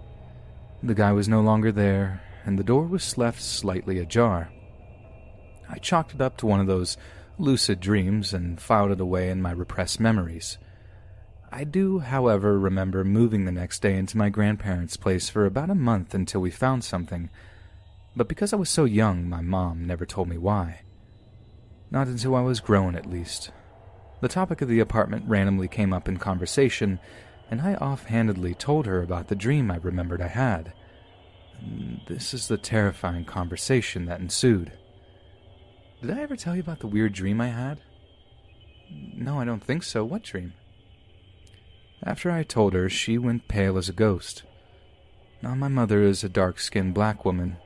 The 0.81 0.95
guy 0.95 1.11
was 1.11 1.29
no 1.29 1.41
longer 1.41 1.71
there, 1.71 2.23
and 2.43 2.57
the 2.57 2.63
door 2.63 2.87
was 2.87 3.15
left 3.15 3.41
slightly 3.41 3.99
ajar. 3.99 4.49
I 5.69 5.77
chalked 5.77 6.15
it 6.15 6.21
up 6.21 6.37
to 6.37 6.47
one 6.47 6.59
of 6.59 6.65
those 6.65 6.97
lucid 7.37 7.79
dreams 7.79 8.33
and 8.33 8.59
filed 8.59 8.91
it 8.91 8.99
away 9.01 9.29
in 9.29 9.41
my 9.41 9.51
repressed 9.51 9.99
memories. 9.99 10.57
I 11.51 11.63
do, 11.65 11.99
however, 11.99 12.57
remember 12.57 13.03
moving 13.03 13.45
the 13.45 13.51
next 13.51 13.81
day 13.81 13.97
into 13.97 14.17
my 14.17 14.29
grandparents' 14.29 14.95
place 14.95 15.29
for 15.29 15.45
about 15.45 15.69
a 15.69 15.75
month 15.75 16.13
until 16.13 16.41
we 16.41 16.49
found 16.49 16.83
something, 16.83 17.29
but 18.15 18.27
because 18.27 18.53
I 18.53 18.57
was 18.57 18.69
so 18.69 18.85
young, 18.85 19.27
my 19.27 19.41
mom 19.41 19.85
never 19.85 20.05
told 20.05 20.29
me 20.29 20.37
why. 20.37 20.81
Not 21.89 22.07
until 22.07 22.35
I 22.35 22.41
was 22.41 22.59
grown, 22.59 22.95
at 22.95 23.05
least. 23.05 23.51
The 24.21 24.27
topic 24.27 24.61
of 24.61 24.69
the 24.69 24.79
apartment 24.79 25.25
randomly 25.27 25.67
came 25.67 25.93
up 25.93 26.07
in 26.07 26.17
conversation, 26.17 26.99
and 27.49 27.61
I 27.61 27.75
offhandedly 27.75 28.53
told 28.53 28.85
her 28.85 29.01
about 29.01 29.27
the 29.27 29.35
dream 29.35 29.71
I 29.71 29.77
remembered 29.77 30.21
I 30.21 30.27
had. 30.27 30.73
This 32.07 32.33
is 32.33 32.47
the 32.47 32.57
terrifying 32.57 33.25
conversation 33.25 34.05
that 34.05 34.21
ensued. 34.21 34.71
Did 36.01 36.11
I 36.11 36.21
ever 36.21 36.35
tell 36.35 36.55
you 36.55 36.61
about 36.61 36.79
the 36.79 36.87
weird 36.87 37.13
dream 37.13 37.39
I 37.39 37.49
had? 37.49 37.79
No, 38.89 39.39
I 39.39 39.45
don't 39.45 39.63
think 39.63 39.83
so. 39.83 40.03
What 40.03 40.23
dream? 40.23 40.53
After 42.03 42.31
I 42.31 42.41
told 42.41 42.73
her, 42.73 42.89
she 42.89 43.19
went 43.19 43.47
pale 43.47 43.77
as 43.77 43.87
a 43.87 43.93
ghost. 43.93 44.43
Now, 45.43 45.53
my 45.53 45.67
mother 45.67 46.01
is 46.01 46.23
a 46.23 46.29
dark 46.29 46.59
skinned 46.59 46.95
black 46.95 47.23
woman, 47.23 47.57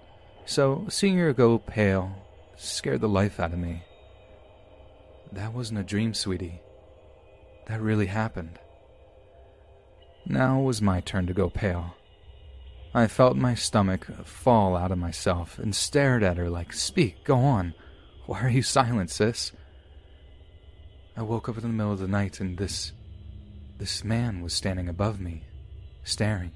so 0.45 0.85
seeing 0.89 1.17
her 1.17 1.33
go 1.33 1.57
pale 1.57 2.13
scared 2.57 3.01
the 3.01 3.09
life 3.09 3.39
out 3.39 3.53
of 3.53 3.59
me. 3.59 3.83
That 5.31 5.53
wasn't 5.53 5.79
a 5.79 5.83
dream, 5.83 6.13
sweetie. 6.13 6.61
That 7.67 7.81
really 7.81 8.07
happened. 8.07 8.59
Now 10.25 10.59
was 10.59 10.81
my 10.81 11.01
turn 11.01 11.27
to 11.27 11.33
go 11.33 11.49
pale. 11.49 11.95
I 12.93 13.07
felt 13.07 13.35
my 13.35 13.55
stomach 13.55 14.07
fall 14.25 14.75
out 14.75 14.91
of 14.91 14.97
myself 14.97 15.59
and 15.59 15.75
stared 15.75 16.23
at 16.23 16.37
her 16.37 16.49
like, 16.49 16.73
Speak, 16.73 17.23
go 17.23 17.37
on. 17.37 17.73
Why 18.25 18.41
are 18.41 18.49
you 18.49 18.63
silent, 18.63 19.11
sis? 19.11 19.51
I 21.15 21.21
woke 21.21 21.47
up 21.47 21.57
in 21.57 21.61
the 21.61 21.69
middle 21.69 21.91
of 21.93 21.99
the 21.99 22.07
night 22.07 22.39
and 22.39 22.57
this. 22.57 22.91
this 23.77 24.03
man 24.03 24.41
was 24.41 24.53
standing 24.53 24.89
above 24.89 25.19
me, 25.19 25.43
staring. 26.03 26.51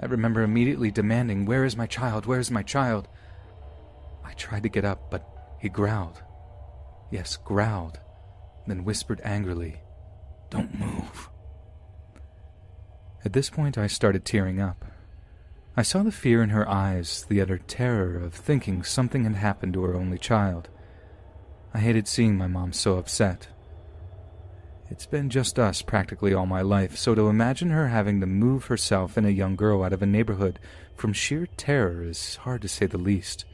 I 0.00 0.06
remember 0.06 0.42
immediately 0.42 0.90
demanding, 0.90 1.44
Where 1.44 1.64
is 1.64 1.76
my 1.76 1.86
child? 1.86 2.24
Where 2.24 2.40
is 2.40 2.50
my 2.50 2.62
child? 2.62 3.06
I 4.24 4.32
tried 4.32 4.62
to 4.62 4.70
get 4.70 4.84
up, 4.84 5.10
but 5.10 5.28
he 5.60 5.68
growled. 5.68 6.22
Yes, 7.10 7.36
growled, 7.36 8.00
then 8.66 8.84
whispered 8.84 9.20
angrily, 9.22 9.80
Don't 10.48 10.78
move. 10.78 11.28
At 13.24 13.34
this 13.34 13.50
point, 13.50 13.76
I 13.76 13.88
started 13.88 14.24
tearing 14.24 14.58
up. 14.58 14.86
I 15.76 15.82
saw 15.82 16.02
the 16.02 16.10
fear 16.10 16.42
in 16.42 16.50
her 16.50 16.68
eyes, 16.68 17.24
the 17.28 17.40
utter 17.40 17.58
terror 17.58 18.16
of 18.16 18.34
thinking 18.34 18.82
something 18.82 19.24
had 19.24 19.36
happened 19.36 19.74
to 19.74 19.82
her 19.84 19.94
only 19.94 20.18
child. 20.18 20.68
I 21.72 21.78
hated 21.78 22.08
seeing 22.08 22.36
my 22.36 22.48
mom 22.48 22.72
so 22.72 22.96
upset. 22.96 23.48
It's 24.90 25.06
been 25.06 25.30
just 25.30 25.60
us 25.60 25.82
practically 25.82 26.34
all 26.34 26.46
my 26.46 26.62
life, 26.62 26.96
so 26.96 27.14
to 27.14 27.28
imagine 27.28 27.70
her 27.70 27.88
having 27.88 28.20
to 28.20 28.26
move 28.26 28.64
herself 28.64 29.16
and 29.16 29.24
a 29.24 29.32
young 29.32 29.54
girl 29.54 29.84
out 29.84 29.92
of 29.92 30.02
a 30.02 30.06
neighborhood 30.06 30.58
from 30.96 31.12
sheer 31.12 31.46
terror 31.56 32.02
is 32.02 32.36
hard 32.36 32.62
to 32.62 32.68
say 32.68 32.86
the 32.86 32.98
least. 32.98 33.44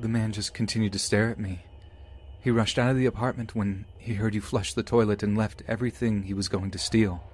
The 0.00 0.08
man 0.08 0.30
just 0.30 0.54
continued 0.54 0.92
to 0.92 1.00
stare 1.00 1.28
at 1.28 1.40
me. 1.40 1.64
He 2.40 2.52
rushed 2.52 2.78
out 2.78 2.90
of 2.90 2.96
the 2.96 3.06
apartment 3.06 3.56
when 3.56 3.84
he 3.98 4.14
heard 4.14 4.36
you 4.36 4.40
flush 4.40 4.72
the 4.72 4.84
toilet 4.84 5.24
and 5.24 5.36
left 5.36 5.64
everything 5.66 6.22
he 6.22 6.34
was 6.34 6.48
going 6.48 6.70
to 6.70 6.78
steal. 6.78 7.24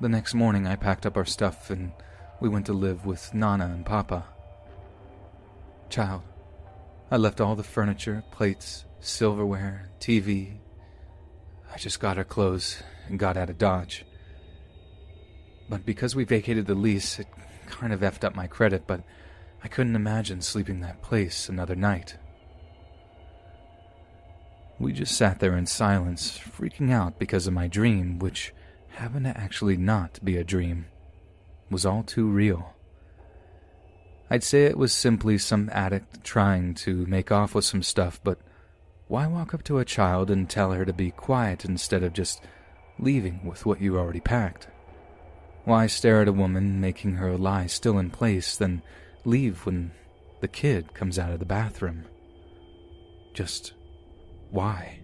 The 0.00 0.08
next 0.08 0.34
morning, 0.34 0.66
I 0.66 0.76
packed 0.76 1.06
up 1.06 1.16
our 1.16 1.24
stuff 1.24 1.70
and 1.70 1.92
we 2.40 2.48
went 2.48 2.66
to 2.66 2.72
live 2.72 3.06
with 3.06 3.32
Nana 3.32 3.66
and 3.66 3.86
Papa. 3.86 4.24
Child, 5.90 6.22
I 7.10 7.16
left 7.16 7.40
all 7.40 7.54
the 7.54 7.62
furniture, 7.62 8.24
plates, 8.32 8.84
silverware, 8.98 9.90
TV. 10.00 10.56
I 11.72 11.78
just 11.78 12.00
got 12.00 12.18
our 12.18 12.24
clothes 12.24 12.82
and 13.08 13.18
got 13.18 13.36
out 13.36 13.50
of 13.50 13.58
Dodge. 13.58 14.04
But 15.68 15.86
because 15.86 16.16
we 16.16 16.24
vacated 16.24 16.66
the 16.66 16.74
lease, 16.74 17.18
it 17.18 17.28
kind 17.66 17.92
of 17.92 18.00
effed 18.00 18.24
up 18.24 18.34
my 18.34 18.46
credit, 18.46 18.86
but 18.86 19.02
I 19.62 19.68
couldn't 19.68 19.96
imagine 19.96 20.40
sleeping 20.40 20.80
that 20.80 21.02
place 21.02 21.48
another 21.48 21.76
night. 21.76 22.16
We 24.80 24.92
just 24.92 25.16
sat 25.16 25.38
there 25.38 25.56
in 25.56 25.66
silence, 25.66 26.36
freaking 26.36 26.90
out 26.90 27.18
because 27.18 27.46
of 27.46 27.52
my 27.52 27.68
dream, 27.68 28.18
which 28.18 28.52
happened 28.94 29.24
to 29.26 29.36
actually 29.36 29.76
not 29.76 30.18
be 30.24 30.36
a 30.36 30.44
dream, 30.44 30.86
was 31.70 31.86
all 31.86 32.02
too 32.02 32.28
real. 32.28 32.74
I'd 34.30 34.42
say 34.42 34.64
it 34.64 34.78
was 34.78 34.92
simply 34.92 35.36
some 35.36 35.68
addict 35.72 36.24
trying 36.24 36.74
to 36.76 37.04
make 37.06 37.30
off 37.30 37.54
with 37.54 37.66
some 37.66 37.82
stuff, 37.82 38.20
but 38.24 38.38
why 39.08 39.26
walk 39.26 39.52
up 39.52 39.62
to 39.64 39.78
a 39.78 39.84
child 39.84 40.30
and 40.30 40.48
tell 40.48 40.72
her 40.72 40.86
to 40.86 40.92
be 40.94 41.10
quiet 41.10 41.66
instead 41.66 42.02
of 42.02 42.14
just 42.14 42.40
leaving 42.98 43.44
with 43.44 43.66
what 43.66 43.82
you 43.82 43.98
already 43.98 44.20
packed? 44.20 44.68
Why 45.64 45.86
stare 45.86 46.22
at 46.22 46.28
a 46.28 46.32
woman, 46.32 46.80
making 46.80 47.16
her 47.16 47.36
lie 47.36 47.66
still 47.66 47.98
in 47.98 48.08
place, 48.08 48.56
then 48.56 48.82
leave 49.26 49.66
when 49.66 49.92
the 50.40 50.48
kid 50.48 50.94
comes 50.94 51.18
out 51.18 51.30
of 51.30 51.38
the 51.38 51.44
bathroom? 51.44 52.06
Just 53.34 53.74
why? 54.50 55.01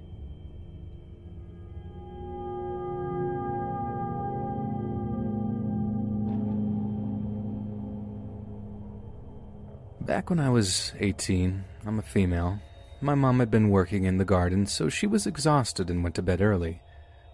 Back 10.09 10.31
when 10.31 10.41
I 10.41 10.49
was 10.49 10.95
18, 11.01 11.65
I'm 11.85 11.99
a 11.99 12.03
female. 12.03 12.61
My 13.03 13.15
mom 13.15 13.41
had 13.41 13.51
been 13.51 13.69
working 13.69 14.05
in 14.05 14.17
the 14.17 14.25
garden, 14.25 14.65
so 14.65 14.89
she 14.89 15.07
was 15.07 15.27
exhausted 15.27 15.91
and 15.91 16.03
went 16.03 16.15
to 16.15 16.23
bed 16.23 16.41
early. 16.41 16.81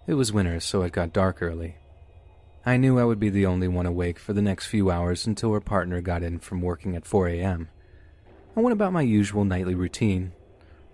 It 0.08 0.14
was 0.14 0.32
winter, 0.32 0.58
so 0.58 0.82
it 0.82 0.90
got 0.90 1.12
dark 1.12 1.40
early. 1.40 1.76
I 2.66 2.76
knew 2.76 2.98
I 2.98 3.04
would 3.04 3.20
be 3.20 3.30
the 3.30 3.46
only 3.46 3.68
one 3.68 3.86
awake 3.86 4.18
for 4.18 4.32
the 4.32 4.42
next 4.42 4.66
few 4.66 4.90
hours 4.90 5.24
until 5.24 5.52
her 5.52 5.60
partner 5.60 6.00
got 6.00 6.24
in 6.24 6.40
from 6.40 6.62
working 6.62 6.96
at 6.96 7.06
4 7.06 7.28
a.m. 7.28 7.68
I 8.56 8.60
went 8.60 8.72
about 8.72 8.92
my 8.92 9.02
usual 9.02 9.44
nightly 9.44 9.76
routine, 9.76 10.32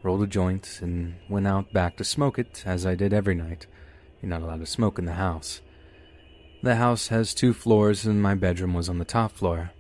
rolled 0.03 0.23
a 0.23 0.27
joint, 0.27 0.81
and 0.83 1.15
went 1.31 1.47
out 1.47 1.73
back 1.73 1.97
to 1.97 2.05
smoke 2.05 2.39
it, 2.39 2.63
as 2.67 2.85
I 2.85 2.95
did 2.95 3.15
every 3.15 3.35
night. 3.35 3.67
You're 4.21 4.29
not 4.29 4.43
allowed 4.43 4.61
to 4.61 4.67
smoke 4.67 4.99
in 4.99 5.07
the 5.07 5.15
house. 5.15 5.63
The 6.63 6.77
house 6.77 7.09
has 7.09 7.33
two 7.33 7.55
floors, 7.55 8.05
and 8.05 8.23
my 8.23 8.35
bedroom 8.35 8.75
was 8.75 8.91
on 8.91 8.99
the 8.99 9.07
top 9.07 9.33
floor. 9.33 9.71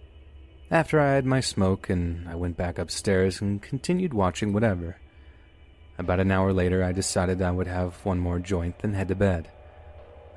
After 0.72 1.00
I 1.00 1.14
had 1.14 1.26
my 1.26 1.40
smoke 1.40 1.90
and 1.90 2.28
I 2.28 2.36
went 2.36 2.56
back 2.56 2.78
upstairs 2.78 3.40
and 3.40 3.60
continued 3.60 4.14
watching 4.14 4.52
whatever. 4.52 4.98
About 5.98 6.20
an 6.20 6.30
hour 6.30 6.52
later, 6.52 6.84
I 6.84 6.92
decided 6.92 7.42
I 7.42 7.50
would 7.50 7.66
have 7.66 8.04
one 8.04 8.20
more 8.20 8.38
joint, 8.38 8.78
then 8.78 8.94
head 8.94 9.08
to 9.08 9.16
bed. 9.16 9.50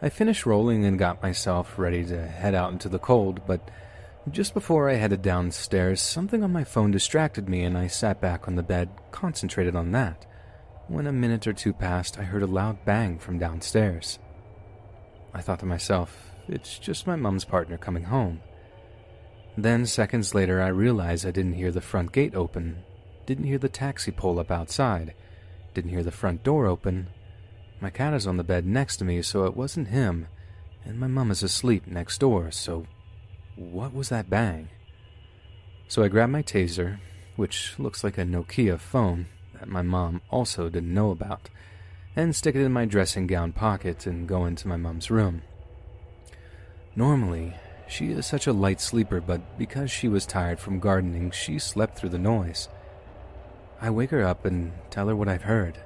I 0.01 0.09
finished 0.09 0.47
rolling 0.47 0.85
and 0.85 0.97
got 0.97 1.21
myself 1.21 1.77
ready 1.77 2.03
to 2.05 2.25
head 2.25 2.55
out 2.55 2.71
into 2.71 2.89
the 2.89 2.97
cold, 2.97 3.41
but 3.45 3.69
just 4.31 4.55
before 4.55 4.89
I 4.89 4.95
headed 4.95 5.21
downstairs, 5.21 6.01
something 6.01 6.43
on 6.43 6.51
my 6.51 6.63
phone 6.63 6.89
distracted 6.89 7.47
me 7.47 7.63
and 7.63 7.77
I 7.77 7.85
sat 7.85 8.19
back 8.19 8.47
on 8.47 8.55
the 8.55 8.63
bed, 8.63 8.89
concentrated 9.11 9.75
on 9.75 9.91
that. 9.91 10.25
When 10.87 11.05
a 11.05 11.13
minute 11.13 11.45
or 11.45 11.53
two 11.53 11.73
passed, 11.73 12.17
I 12.17 12.23
heard 12.23 12.41
a 12.41 12.47
loud 12.47 12.83
bang 12.85 13.19
from 13.19 13.37
downstairs. 13.37 14.17
I 15.31 15.41
thought 15.41 15.59
to 15.59 15.67
myself, 15.67 16.31
it's 16.47 16.79
just 16.79 17.05
my 17.05 17.15
mum's 17.15 17.45
partner 17.45 17.77
coming 17.77 18.05
home. 18.05 18.41
Then, 19.57 19.85
seconds 19.85 20.33
later, 20.33 20.61
I 20.61 20.67
realized 20.67 21.25
I 21.25 21.31
didn't 21.31 21.53
hear 21.53 21.71
the 21.71 21.81
front 21.81 22.11
gate 22.11 22.33
open, 22.33 22.83
didn't 23.25 23.45
hear 23.45 23.59
the 23.59 23.69
taxi 23.69 24.11
pull 24.11 24.39
up 24.39 24.49
outside, 24.49 25.13
didn't 25.73 25.91
hear 25.91 26.03
the 26.03 26.11
front 26.11 26.43
door 26.43 26.65
open. 26.65 27.07
My 27.79 27.89
cat 27.89 28.13
is 28.13 28.25
on 28.25 28.37
the 28.37 28.43
bed 28.43 28.65
next 28.65 28.97
to 28.97 29.05
me, 29.05 29.21
so 29.21 29.45
it 29.45 29.55
wasn't 29.55 29.89
him, 29.89 30.27
and 30.83 30.99
my 30.99 31.07
mum 31.07 31.29
is 31.29 31.43
asleep 31.43 31.85
next 31.85 32.19
door, 32.19 32.49
so 32.49 32.87
what 33.55 33.93
was 33.93 34.09
that 34.09 34.29
bang? 34.29 34.69
So 35.87 36.01
I 36.01 36.07
grabbed 36.07 36.31
my 36.31 36.41
taser, 36.41 36.99
which 37.35 37.77
looks 37.77 38.03
like 38.03 38.17
a 38.17 38.23
Nokia 38.23 38.79
phone 38.79 39.27
that 39.53 39.67
my 39.67 39.81
mom 39.83 40.21
also 40.29 40.69
didn't 40.69 40.93
know 40.93 41.11
about, 41.11 41.49
and 42.15 42.35
stick 42.35 42.55
it 42.55 42.63
in 42.63 42.71
my 42.71 42.85
dressing 42.85 43.27
gown 43.27 43.53
pocket 43.53 44.07
and 44.07 44.27
go 44.27 44.45
into 44.45 44.67
my 44.67 44.77
mom's 44.77 45.11
room. 45.11 45.43
Normally, 46.95 47.55
she 47.87 48.11
is 48.11 48.25
such 48.25 48.47
a 48.47 48.53
light 48.53 48.81
sleeper, 48.81 49.21
but 49.21 49.57
because 49.57 49.91
she 49.91 50.07
was 50.07 50.25
tired 50.25 50.59
from 50.59 50.79
gardening, 50.79 51.31
she 51.31 51.59
slept 51.59 51.97
through 51.97 52.09
the 52.09 52.17
noise. 52.17 52.69
I 53.81 53.89
wake 53.89 54.11
her 54.11 54.23
up 54.23 54.45
and 54.45 54.71
tell 54.89 55.07
her 55.07 55.15
what 55.15 55.27
I've 55.27 55.43
heard. 55.43 55.77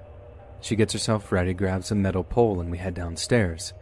She 0.62 0.75
gets 0.75 0.93
herself 0.93 1.31
ready, 1.31 1.53
grabs 1.53 1.91
a 1.91 1.95
metal 1.95 2.23
pole, 2.23 2.60
and 2.60 2.69
we 2.69 2.77
head 2.77 2.93
downstairs. 2.93 3.73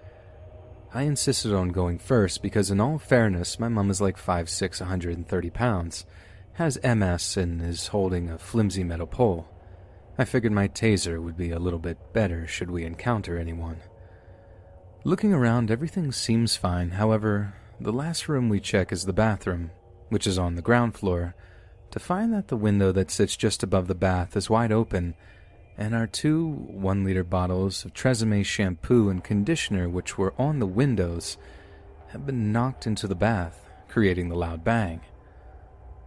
I 0.93 1.03
insisted 1.03 1.53
on 1.53 1.69
going 1.69 1.99
first 1.99 2.41
because, 2.41 2.71
in 2.71 2.79
all 2.79 2.97
fairness, 2.97 3.59
my 3.59 3.67
mum 3.67 3.89
is 3.89 3.99
like 3.99 4.17
5'6, 4.17 4.79
130 4.79 5.49
pounds, 5.49 6.05
has 6.53 6.79
MS, 6.81 7.35
and 7.35 7.61
is 7.61 7.87
holding 7.87 8.29
a 8.29 8.37
flimsy 8.37 8.83
metal 8.83 9.07
pole. 9.07 9.47
I 10.17 10.23
figured 10.23 10.53
my 10.53 10.69
taser 10.69 11.21
would 11.21 11.35
be 11.35 11.51
a 11.51 11.59
little 11.59 11.79
bit 11.79 12.13
better 12.13 12.47
should 12.47 12.71
we 12.71 12.85
encounter 12.85 13.37
anyone. 13.37 13.81
Looking 15.03 15.33
around, 15.33 15.69
everything 15.69 16.13
seems 16.13 16.55
fine. 16.55 16.91
However, 16.91 17.53
the 17.79 17.91
last 17.91 18.27
room 18.29 18.49
we 18.49 18.59
check 18.59 18.91
is 18.91 19.05
the 19.05 19.13
bathroom, 19.13 19.71
which 20.09 20.25
is 20.25 20.37
on 20.37 20.55
the 20.55 20.61
ground 20.61 20.95
floor, 20.95 21.35
to 21.91 21.99
find 21.99 22.33
that 22.33 22.47
the 22.47 22.57
window 22.57 22.91
that 22.91 23.11
sits 23.11 23.35
just 23.35 23.63
above 23.63 23.87
the 23.87 23.95
bath 23.95 24.35
is 24.35 24.49
wide 24.49 24.71
open, 24.71 25.15
and 25.77 25.93
our 25.93 26.07
two 26.07 26.47
one 26.47 27.03
liter 27.03 27.23
bottles 27.23 27.83
of 27.83 27.93
Tresemme 27.93 28.45
shampoo 28.45 29.09
and 29.09 29.23
conditioner, 29.23 29.89
which 29.89 30.17
were 30.17 30.33
on 30.37 30.59
the 30.59 30.65
windows, 30.65 31.37
have 32.09 32.25
been 32.25 32.51
knocked 32.51 32.87
into 32.87 33.07
the 33.07 33.15
bath, 33.15 33.69
creating 33.89 34.29
the 34.29 34.35
loud 34.35 34.63
bang. 34.63 35.01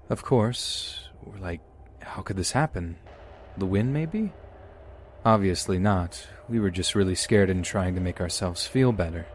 Of 0.09 0.23
course, 0.23 1.09
we're 1.23 1.39
like, 1.39 1.61
how 2.01 2.23
could 2.23 2.37
this 2.37 2.53
happen? 2.53 2.97
The 3.59 3.67
wind, 3.67 3.93
maybe? 3.93 4.33
Obviously 5.25 5.79
not. 5.79 6.27
We 6.49 6.61
were 6.61 6.71
just 6.71 6.95
really 6.95 7.15
scared 7.15 7.51
and 7.51 7.63
trying 7.63 7.95
to 7.95 8.01
make 8.01 8.21
ourselves 8.21 8.67
feel 8.67 8.93
better. 8.93 9.27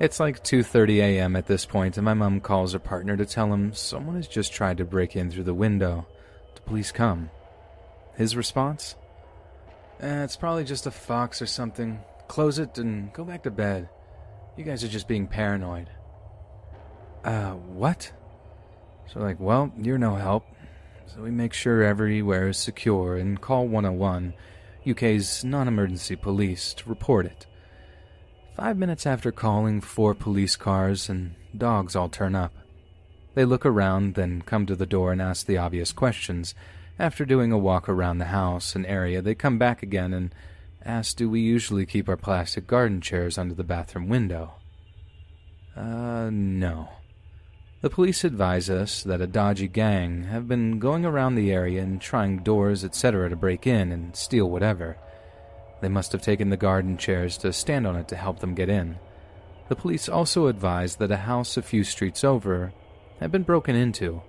It's 0.00 0.18
like 0.18 0.42
2:30 0.42 0.98
a.m. 0.98 1.36
at 1.36 1.46
this 1.46 1.64
point 1.64 1.96
and 1.96 2.04
my 2.04 2.14
mom 2.14 2.40
calls 2.40 2.72
her 2.72 2.78
partner 2.78 3.16
to 3.16 3.24
tell 3.24 3.52
him 3.52 3.72
someone 3.72 4.16
has 4.16 4.26
just 4.26 4.52
tried 4.52 4.78
to 4.78 4.84
break 4.84 5.14
in 5.14 5.30
through 5.30 5.44
the 5.44 5.54
window, 5.54 6.06
The 6.56 6.62
police 6.62 6.90
come. 6.90 7.30
His 8.16 8.36
response? 8.36 8.96
Eh, 10.00 10.24
it's 10.24 10.36
probably 10.36 10.64
just 10.64 10.86
a 10.86 10.90
fox 10.90 11.40
or 11.40 11.46
something. 11.46 12.00
Close 12.26 12.58
it 12.58 12.78
and 12.78 13.12
go 13.12 13.24
back 13.24 13.44
to 13.44 13.50
bed. 13.50 13.88
You 14.56 14.64
guys 14.64 14.82
are 14.82 14.88
just 14.88 15.08
being 15.08 15.26
paranoid. 15.26 15.88
Uh, 17.24 17.52
what? 17.52 18.12
So, 19.06 19.20
like, 19.20 19.38
well, 19.40 19.72
you're 19.80 19.98
no 19.98 20.14
help. 20.14 20.44
So 21.06 21.22
we 21.22 21.30
make 21.30 21.52
sure 21.52 21.82
everywhere 21.82 22.48
is 22.48 22.58
secure 22.58 23.16
and 23.16 23.40
call 23.40 23.66
101, 23.68 24.34
UK's 24.88 25.44
non 25.44 25.68
emergency 25.68 26.16
police, 26.16 26.74
to 26.74 26.88
report 26.88 27.26
it. 27.26 27.46
Five 28.56 28.78
minutes 28.78 29.04
after 29.04 29.32
calling, 29.32 29.80
four 29.80 30.14
police 30.14 30.54
cars 30.54 31.08
and 31.08 31.34
dogs 31.56 31.96
all 31.96 32.08
turn 32.08 32.36
up. 32.36 32.52
They 33.34 33.44
look 33.44 33.66
around, 33.66 34.14
then 34.14 34.42
come 34.42 34.64
to 34.66 34.76
the 34.76 34.86
door 34.86 35.10
and 35.10 35.20
ask 35.20 35.46
the 35.46 35.58
obvious 35.58 35.90
questions. 35.90 36.54
After 36.96 37.24
doing 37.24 37.50
a 37.50 37.58
walk 37.58 37.88
around 37.88 38.18
the 38.18 38.26
house 38.26 38.76
and 38.76 38.86
area, 38.86 39.20
they 39.20 39.34
come 39.34 39.58
back 39.58 39.82
again 39.82 40.12
and 40.12 40.32
ask 40.84 41.16
do 41.16 41.28
we 41.28 41.40
usually 41.40 41.84
keep 41.84 42.08
our 42.08 42.16
plastic 42.16 42.68
garden 42.68 43.00
chairs 43.00 43.38
under 43.38 43.54
the 43.54 43.64
bathroom 43.64 44.08
window. 44.08 44.54
Uh, 45.76 46.30
no. 46.30 46.90
The 47.80 47.90
police 47.90 48.22
advise 48.22 48.70
us 48.70 49.02
that 49.02 49.20
a 49.20 49.26
dodgy 49.26 49.66
gang 49.66 50.24
have 50.24 50.46
been 50.46 50.78
going 50.78 51.04
around 51.04 51.34
the 51.34 51.52
area 51.52 51.82
and 51.82 52.00
trying 52.00 52.38
doors, 52.38 52.84
etc., 52.84 53.28
to 53.30 53.36
break 53.36 53.66
in 53.66 53.90
and 53.90 54.14
steal 54.14 54.48
whatever. 54.48 54.96
They 55.84 55.90
must 55.90 56.12
have 56.12 56.22
taken 56.22 56.48
the 56.48 56.56
garden 56.56 56.96
chairs 56.96 57.36
to 57.36 57.52
stand 57.52 57.86
on 57.86 57.94
it 57.94 58.08
to 58.08 58.16
help 58.16 58.38
them 58.38 58.54
get 58.54 58.70
in. 58.70 58.96
The 59.68 59.76
police 59.76 60.08
also 60.08 60.46
advised 60.46 60.98
that 60.98 61.10
a 61.10 61.18
house 61.18 61.58
a 61.58 61.62
few 61.62 61.84
streets 61.84 62.24
over 62.24 62.72
had 63.20 63.30
been 63.30 63.42
broken 63.42 63.76
into, 63.76 64.22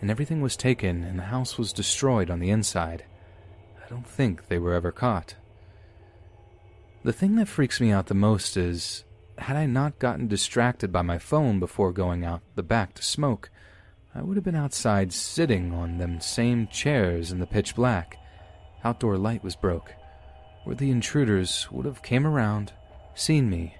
and 0.00 0.10
everything 0.10 0.40
was 0.40 0.56
taken 0.56 1.04
and 1.04 1.16
the 1.16 1.30
house 1.30 1.56
was 1.58 1.72
destroyed 1.72 2.28
on 2.28 2.40
the 2.40 2.50
inside. 2.50 3.04
I 3.80 3.88
don't 3.88 4.04
think 4.04 4.48
they 4.48 4.58
were 4.58 4.74
ever 4.74 4.90
caught. 4.90 5.36
The 7.04 7.12
thing 7.12 7.36
that 7.36 7.46
freaks 7.46 7.80
me 7.80 7.92
out 7.92 8.08
the 8.08 8.14
most 8.14 8.56
is 8.56 9.04
had 9.38 9.56
I 9.56 9.66
not 9.66 10.00
gotten 10.00 10.26
distracted 10.26 10.90
by 10.90 11.02
my 11.02 11.18
phone 11.18 11.60
before 11.60 11.92
going 11.92 12.24
out 12.24 12.42
the 12.56 12.64
back 12.64 12.94
to 12.94 13.02
smoke, 13.04 13.48
I 14.12 14.22
would 14.22 14.36
have 14.36 14.44
been 14.44 14.56
outside 14.56 15.12
sitting 15.12 15.72
on 15.72 15.98
them 15.98 16.20
same 16.20 16.66
chairs 16.66 17.30
in 17.30 17.38
the 17.38 17.46
pitch 17.46 17.76
black. 17.76 18.18
Outdoor 18.82 19.16
light 19.16 19.44
was 19.44 19.54
broke 19.54 19.94
where 20.66 20.74
the 20.74 20.90
intruders 20.90 21.70
would 21.70 21.86
have 21.86 22.02
came 22.02 22.26
around, 22.26 22.72
seen 23.14 23.48
me, 23.48 23.76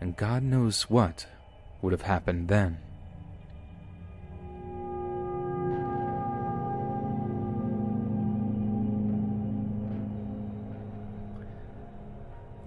and 0.00 0.16
God 0.16 0.44
knows 0.44 0.82
what 0.82 1.26
would 1.82 1.90
have 1.90 2.02
happened 2.02 2.46
then. 2.46 2.78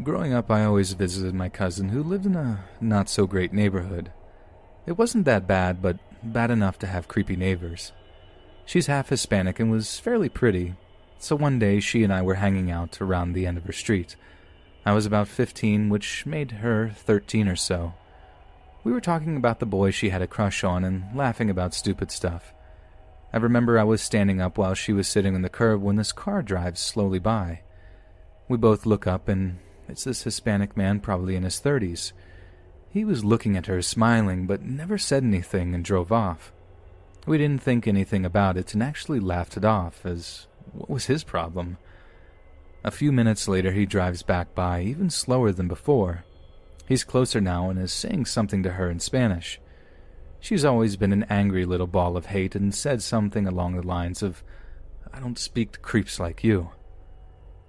Growing 0.04 0.34
up, 0.34 0.52
I 0.52 0.66
always 0.66 0.92
visited 0.92 1.34
my 1.34 1.48
cousin 1.48 1.88
who 1.88 2.04
lived 2.04 2.26
in 2.26 2.36
a 2.36 2.66
not 2.82 3.08
so 3.08 3.26
great 3.26 3.54
neighborhood. 3.54 4.12
It 4.86 4.98
wasn't 4.98 5.24
that 5.26 5.48
bad, 5.48 5.82
but 5.82 5.98
bad 6.22 6.52
enough 6.52 6.78
to 6.80 6.88
have 6.88 7.08
creepy 7.08 7.38
neighbors. 7.38 7.94
She's 8.66 8.88
half 8.88 9.08
Hispanic 9.08 9.62
and 9.62 9.72
was 9.72 9.98
fairly 9.98 10.28
pretty, 10.28 10.76
so 11.18 11.36
one 11.36 11.60
day 11.60 11.80
she 11.80 12.04
and 12.04 12.14
I 12.14 12.22
were 12.22 12.36
hanging 12.36 12.72
out 12.72 13.02
around 13.02 13.34
the 13.34 13.48
end 13.48 13.58
of 13.58 13.66
her 13.66 13.74
street. 13.74 14.16
I 14.86 14.94
was 14.94 15.06
about 15.06 15.28
15, 15.28 15.90
which 15.90 16.26
made 16.26 16.52
her 16.52 16.90
13 16.90 17.48
or 17.48 17.56
so. 17.56 17.94
We 18.84 18.92
were 18.92 19.02
talking 19.02 19.36
about 19.36 19.60
the 19.60 19.66
boy 19.66 19.90
she 19.90 20.10
had 20.10 20.22
a 20.22 20.28
crush 20.28 20.64
on 20.64 20.84
and 20.84 21.06
laughing 21.16 21.50
about 21.50 21.74
stupid 21.74 22.12
stuff. 22.12 22.54
I 23.34 23.38
remember 23.38 23.80
I 23.80 23.84
was 23.84 24.02
standing 24.02 24.40
up 24.40 24.58
while 24.58 24.76
she 24.76 24.94
was 24.94 25.08
sitting 25.08 25.34
on 25.36 25.42
the 25.42 25.50
curb 25.50 25.82
when 25.82 25.96
this 25.96 26.12
car 26.12 26.44
drives 26.44 26.80
slowly 26.80 27.20
by. 27.20 27.62
We 28.48 28.58
both 28.58 28.86
look 28.86 29.08
up, 29.08 29.28
and 29.28 29.58
it's 29.90 30.04
this 30.04 30.24
Hispanic 30.24 30.78
man, 30.78 31.00
probably 31.00 31.36
in 31.36 31.44
his 31.44 31.60
30s. 31.60 32.12
He 32.90 33.04
was 33.04 33.26
looking 33.26 33.58
at 33.58 33.66
her, 33.66 33.82
smiling, 33.82 34.46
but 34.46 34.62
never 34.62 34.98
said 34.98 35.24
anything 35.24 35.74
and 35.74 35.84
drove 35.84 36.12
off. 36.12 36.54
We 37.26 37.40
didn't 37.40 37.64
think 37.64 37.88
anything 37.88 38.24
about 38.24 38.56
it 38.56 38.74
and 38.74 38.84
actually 38.84 39.20
laughed 39.20 39.58
it 39.58 39.66
off, 39.66 40.06
as 40.06 40.48
what 40.74 40.90
was 40.90 41.06
his 41.06 41.24
problem? 41.24 41.78
A 42.84 42.92
few 42.92 43.12
minutes 43.12 43.48
later, 43.48 43.72
he 43.72 43.86
drives 43.86 44.22
back 44.22 44.54
by, 44.54 44.82
even 44.82 45.10
slower 45.10 45.52
than 45.52 45.68
before. 45.68 46.24
He's 46.88 47.04
closer 47.04 47.42
now 47.42 47.70
and 47.70 47.80
is 47.80 47.92
saying 47.92 48.26
something 48.26 48.62
to 48.64 48.74
her 48.74 48.90
in 48.90 49.00
Spanish. 49.00 49.60
She's 50.40 50.64
always 50.64 50.96
been 50.96 51.12
an 51.12 51.26
angry 51.30 51.66
little 51.66 51.88
ball 51.88 52.16
of 52.16 52.28
hate 52.28 52.56
and 52.56 52.76
said 52.76 53.02
something 53.02 53.48
along 53.48 53.76
the 53.76 53.88
lines 53.88 54.22
of, 54.22 54.44
I 55.12 55.20
don't 55.20 55.40
speak 55.40 55.72
to 55.72 55.80
creeps 55.80 56.20
like 56.20 56.44
you. 56.44 56.70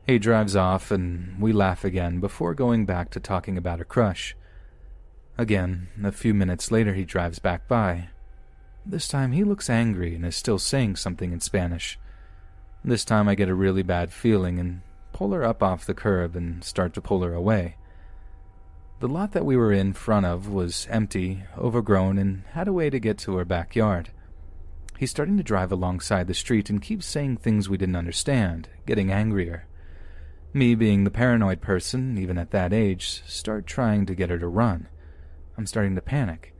He 0.06 0.18
drives 0.18 0.54
off 0.54 0.90
and 0.90 1.40
we 1.40 1.52
laugh 1.52 1.84
again 1.84 2.20
before 2.20 2.54
going 2.54 2.84
back 2.84 3.10
to 3.12 3.20
talking 3.20 3.56
about 3.56 3.78
her 3.78 3.84
crush. 3.84 4.36
Again, 5.38 5.88
a 6.04 6.12
few 6.12 6.34
minutes 6.34 6.70
later, 6.70 6.92
he 6.92 7.04
drives 7.04 7.38
back 7.38 7.66
by. 7.66 8.10
This 8.84 9.08
time 9.08 9.32
he 9.32 9.42
looks 9.42 9.70
angry 9.70 10.14
and 10.14 10.24
is 10.24 10.36
still 10.36 10.58
saying 10.58 10.96
something 10.96 11.32
in 11.32 11.40
Spanish. 11.40 11.98
This 12.86 13.04
time 13.04 13.26
I 13.26 13.34
get 13.34 13.48
a 13.48 13.54
really 13.54 13.82
bad 13.82 14.12
feeling 14.12 14.60
and 14.60 14.80
pull 15.12 15.32
her 15.32 15.42
up 15.42 15.60
off 15.60 15.84
the 15.84 15.92
curb 15.92 16.36
and 16.36 16.62
start 16.62 16.94
to 16.94 17.00
pull 17.00 17.22
her 17.22 17.34
away. 17.34 17.74
The 19.00 19.08
lot 19.08 19.32
that 19.32 19.44
we 19.44 19.56
were 19.56 19.72
in 19.72 19.92
front 19.92 20.24
of 20.24 20.48
was 20.48 20.86
empty, 20.88 21.42
overgrown, 21.58 22.16
and 22.16 22.44
had 22.52 22.68
a 22.68 22.72
way 22.72 22.88
to 22.88 23.00
get 23.00 23.18
to 23.18 23.34
her 23.38 23.44
backyard. 23.44 24.10
He's 24.98 25.10
starting 25.10 25.36
to 25.36 25.42
drive 25.42 25.72
alongside 25.72 26.28
the 26.28 26.32
street 26.32 26.70
and 26.70 26.80
keeps 26.80 27.06
saying 27.06 27.38
things 27.38 27.68
we 27.68 27.76
didn't 27.76 27.96
understand, 27.96 28.68
getting 28.86 29.10
angrier. 29.10 29.66
Me, 30.54 30.76
being 30.76 31.02
the 31.02 31.10
paranoid 31.10 31.60
person, 31.60 32.16
even 32.16 32.38
at 32.38 32.52
that 32.52 32.72
age, 32.72 33.20
start 33.26 33.66
trying 33.66 34.06
to 34.06 34.14
get 34.14 34.30
her 34.30 34.38
to 34.38 34.46
run. 34.46 34.86
I'm 35.58 35.66
starting 35.66 35.96
to 35.96 36.00
panic. 36.00 36.54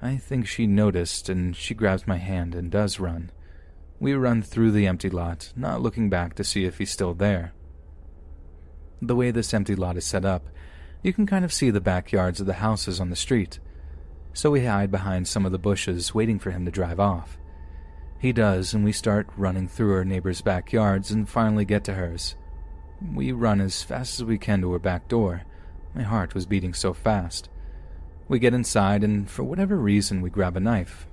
I 0.00 0.16
think 0.16 0.46
she 0.46 0.66
noticed 0.66 1.28
and 1.28 1.54
she 1.54 1.74
grabs 1.74 2.06
my 2.06 2.16
hand 2.16 2.54
and 2.54 2.70
does 2.70 2.98
run. 2.98 3.32
We 4.00 4.14
run 4.14 4.42
through 4.42 4.70
the 4.72 4.86
empty 4.86 5.10
lot, 5.10 5.52
not 5.56 5.80
looking 5.80 6.08
back 6.08 6.34
to 6.34 6.44
see 6.44 6.64
if 6.64 6.78
he's 6.78 6.90
still 6.90 7.14
there. 7.14 7.52
The 9.02 9.16
way 9.16 9.30
this 9.30 9.52
empty 9.52 9.74
lot 9.74 9.96
is 9.96 10.04
set 10.04 10.24
up, 10.24 10.48
you 11.02 11.12
can 11.12 11.26
kind 11.26 11.44
of 11.44 11.52
see 11.52 11.70
the 11.70 11.80
backyards 11.80 12.40
of 12.40 12.46
the 12.46 12.54
houses 12.54 13.00
on 13.00 13.10
the 13.10 13.16
street. 13.16 13.58
So 14.32 14.50
we 14.50 14.64
hide 14.64 14.90
behind 14.90 15.26
some 15.26 15.44
of 15.46 15.52
the 15.52 15.58
bushes, 15.58 16.14
waiting 16.14 16.38
for 16.38 16.50
him 16.50 16.64
to 16.64 16.70
drive 16.70 17.00
off. 17.00 17.38
He 18.20 18.32
does, 18.32 18.74
and 18.74 18.84
we 18.84 18.92
start 18.92 19.28
running 19.36 19.68
through 19.68 19.94
our 19.94 20.04
neighbors' 20.04 20.42
backyards 20.42 21.10
and 21.10 21.28
finally 21.28 21.64
get 21.64 21.84
to 21.84 21.94
hers. 21.94 22.36
We 23.14 23.32
run 23.32 23.60
as 23.60 23.82
fast 23.82 24.20
as 24.20 24.24
we 24.24 24.38
can 24.38 24.60
to 24.62 24.72
her 24.72 24.78
back 24.78 25.08
door. 25.08 25.42
My 25.94 26.02
heart 26.02 26.34
was 26.34 26.46
beating 26.46 26.74
so 26.74 26.92
fast. 26.92 27.48
We 28.28 28.38
get 28.38 28.54
inside, 28.54 29.02
and 29.04 29.30
for 29.30 29.44
whatever 29.44 29.76
reason, 29.76 30.20
we 30.20 30.30
grab 30.30 30.56
a 30.56 30.60
knife. 30.60 31.06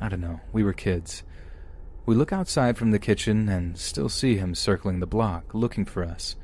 I 0.00 0.08
don't 0.08 0.20
know, 0.20 0.40
we 0.52 0.62
were 0.62 0.72
kids. 0.72 1.22
We 2.10 2.16
look 2.16 2.32
outside 2.32 2.76
from 2.76 2.90
the 2.90 2.98
kitchen 2.98 3.48
and 3.48 3.78
still 3.78 4.08
see 4.08 4.34
him 4.34 4.56
circling 4.56 4.98
the 4.98 5.06
block, 5.06 5.54
looking 5.54 5.84
for 5.84 6.02
us. 6.02 6.34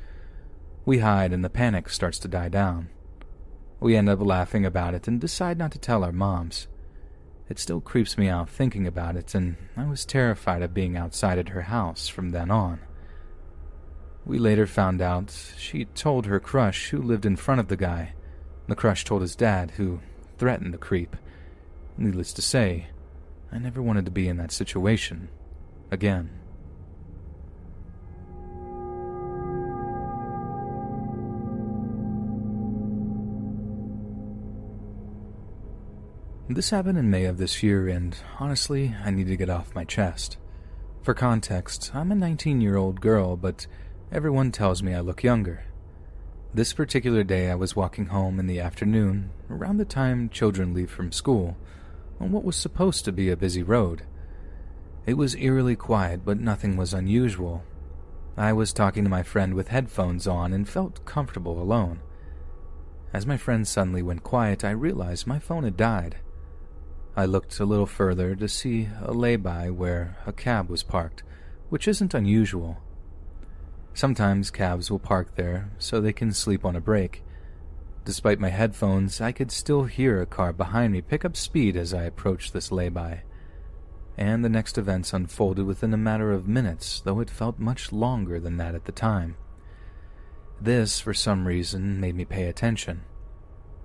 We 0.85 1.01
hide 1.01 1.33
and 1.33 1.45
the 1.45 1.51
panic 1.51 1.89
starts 1.89 2.21
to 2.21 2.29
die 2.29 2.49
down. 2.49 2.89
We 3.81 3.97
end 3.97 4.09
up 4.09 4.21
laughing 4.25 4.65
about 4.65 4.95
it 4.95 5.09
and 5.09 5.21
decide 5.21 5.59
not 5.59 5.73
to 5.73 5.81
tell 5.81 6.05
our 6.05 6.13
moms. 6.13 6.69
It 7.49 7.59
still 7.59 7.81
creeps 7.81 8.17
me 8.17 8.29
out 8.29 8.49
thinking 8.49 8.87
about 8.87 9.17
it, 9.17 9.35
and 9.35 9.57
I 9.77 9.87
was 9.87 10.05
terrified 10.05 10.63
of 10.63 10.73
being 10.73 10.97
outside 10.97 11.37
at 11.37 11.49
her 11.49 11.63
house 11.63 12.07
from 12.07 12.31
then 12.31 12.53
on. 12.53 12.79
We 14.25 14.39
later 14.39 14.69
found 14.69 15.03
out 15.03 15.35
she 15.59 15.87
told 15.87 16.27
her 16.27 16.39
crush 16.39 16.91
who 16.91 17.03
lived 17.03 17.27
in 17.27 17.35
front 17.35 17.59
of 17.59 17.67
the 17.67 17.77
guy. 17.77 18.13
The 18.69 18.77
crush 18.77 19.05
told 19.05 19.23
his 19.23 19.35
dad, 19.35 19.73
who 19.73 19.99
threatened 20.39 20.73
the 20.73 20.79
creep. 20.79 21.17
Needless 21.99 22.33
to 22.35 22.41
say, 22.41 22.87
I 23.51 23.59
never 23.59 23.83
wanted 23.83 24.05
to 24.05 24.13
be 24.13 24.29
in 24.29 24.37
that 24.37 24.53
situation 24.53 25.29
again. 25.91 26.31
This 36.49 36.71
happened 36.71 36.97
in 36.97 37.11
May 37.11 37.25
of 37.25 37.39
this 37.39 37.63
year, 37.63 37.89
and 37.89 38.17
honestly, 38.39 38.95
I 39.05 39.11
need 39.11 39.27
to 39.27 39.37
get 39.37 39.51
off 39.51 39.75
my 39.75 39.85
chest. 39.85 40.39
For 41.03 41.13
context, 41.13 41.91
I'm 41.93 42.13
a 42.13 42.15
19 42.15 42.61
year 42.61 42.77
old 42.77 43.01
girl, 43.01 43.37
but 43.37 43.67
everyone 44.13 44.53
tells 44.53 44.83
me 44.83 44.95
I 44.95 45.01
look 45.01 45.23
younger. 45.23 45.65
This 46.55 46.73
particular 46.73 47.25
day, 47.25 47.51
I 47.51 47.57
was 47.57 47.77
walking 47.77 48.07
home 48.07 48.39
in 48.39 48.47
the 48.47 48.61
afternoon, 48.61 49.31
around 49.51 49.77
the 49.77 49.85
time 49.85 50.29
children 50.29 50.73
leave 50.73 50.91
from 50.91 51.13
school, 51.13 51.57
on 52.21 52.33
what 52.33 52.45
was 52.45 52.57
supposed 52.57 53.05
to 53.05 53.13
be 53.13 53.29
a 53.29 53.37
busy 53.37 53.63
road. 53.63 54.05
It 55.07 55.17
was 55.17 55.37
eerily 55.37 55.77
quiet, 55.77 56.25
but 56.25 56.41
nothing 56.41 56.77
was 56.77 56.93
unusual. 56.93 57.63
I 58.37 58.53
was 58.53 58.73
talking 58.73 59.05
to 59.05 59.11
my 59.11 59.23
friend 59.23 59.55
with 59.55 59.69
headphones 59.69 60.27
on 60.27 60.53
and 60.53 60.69
felt 60.69 61.05
comfortable 61.05 61.63
alone. 61.63 62.01
As 63.13 63.25
my 63.25 63.37
friend 63.37 63.67
suddenly 63.67 64.03
went 64.03 64.25
quiet, 64.25 64.65
I 64.65 64.73
realized 64.73 65.27
my 65.27 65.39
phone 65.39 65.63
had 65.63 65.77
died. 65.77 66.17
I 67.17 67.25
looked 67.25 67.61
a 67.61 67.65
little 67.65 67.87
further 67.87 68.35
to 68.35 68.49
see 68.49 68.89
a 69.01 69.13
lay-by 69.13 69.71
where 69.71 70.19
a 70.27 70.33
cab 70.33 70.69
was 70.69 70.83
parked, 70.83 71.23
which 71.71 71.89
isn't 71.89 72.13
unusual. 72.13 72.83
Sometimes 73.95 74.51
cabs 74.51 74.91
will 74.91 74.99
park 74.99 75.37
there 75.37 75.71
so 75.79 76.01
they 76.01 76.13
can 76.13 76.33
sleep 76.33 76.65
on 76.65 76.77
a 76.77 76.81
break. 76.81 77.23
Despite 78.05 78.41
my 78.41 78.51
headphones, 78.51 79.21
I 79.21 79.33
could 79.33 79.51
still 79.51 79.85
hear 79.85 80.21
a 80.21 80.27
car 80.27 80.53
behind 80.53 80.93
me 80.93 81.01
pick 81.01 81.25
up 81.25 81.37
speed 81.37 81.77
as 81.77 81.95
I 81.95 82.03
approached 82.03 82.53
this 82.53 82.71
lay-by. 82.71 83.23
And 84.19 84.45
the 84.45 84.49
next 84.49 84.79
events 84.79 85.13
unfolded 85.13 85.67
within 85.67 85.93
a 85.93 85.99
matter 85.99 86.33
of 86.33 86.49
minutes, 86.49 87.01
though 87.01 87.21
it 87.21 87.29
felt 87.29 87.59
much 87.59 87.93
longer 87.93 88.41
than 88.41 88.57
that 88.57 88.75
at 88.75 88.87
the 88.87 88.93
time. 88.93 89.37
This, 90.61 91.01
for 91.01 91.13
some 91.13 91.47
reason, 91.47 92.01
made 92.01 92.15
me 92.15 92.25
pay 92.25 92.45
attention. 92.45 93.03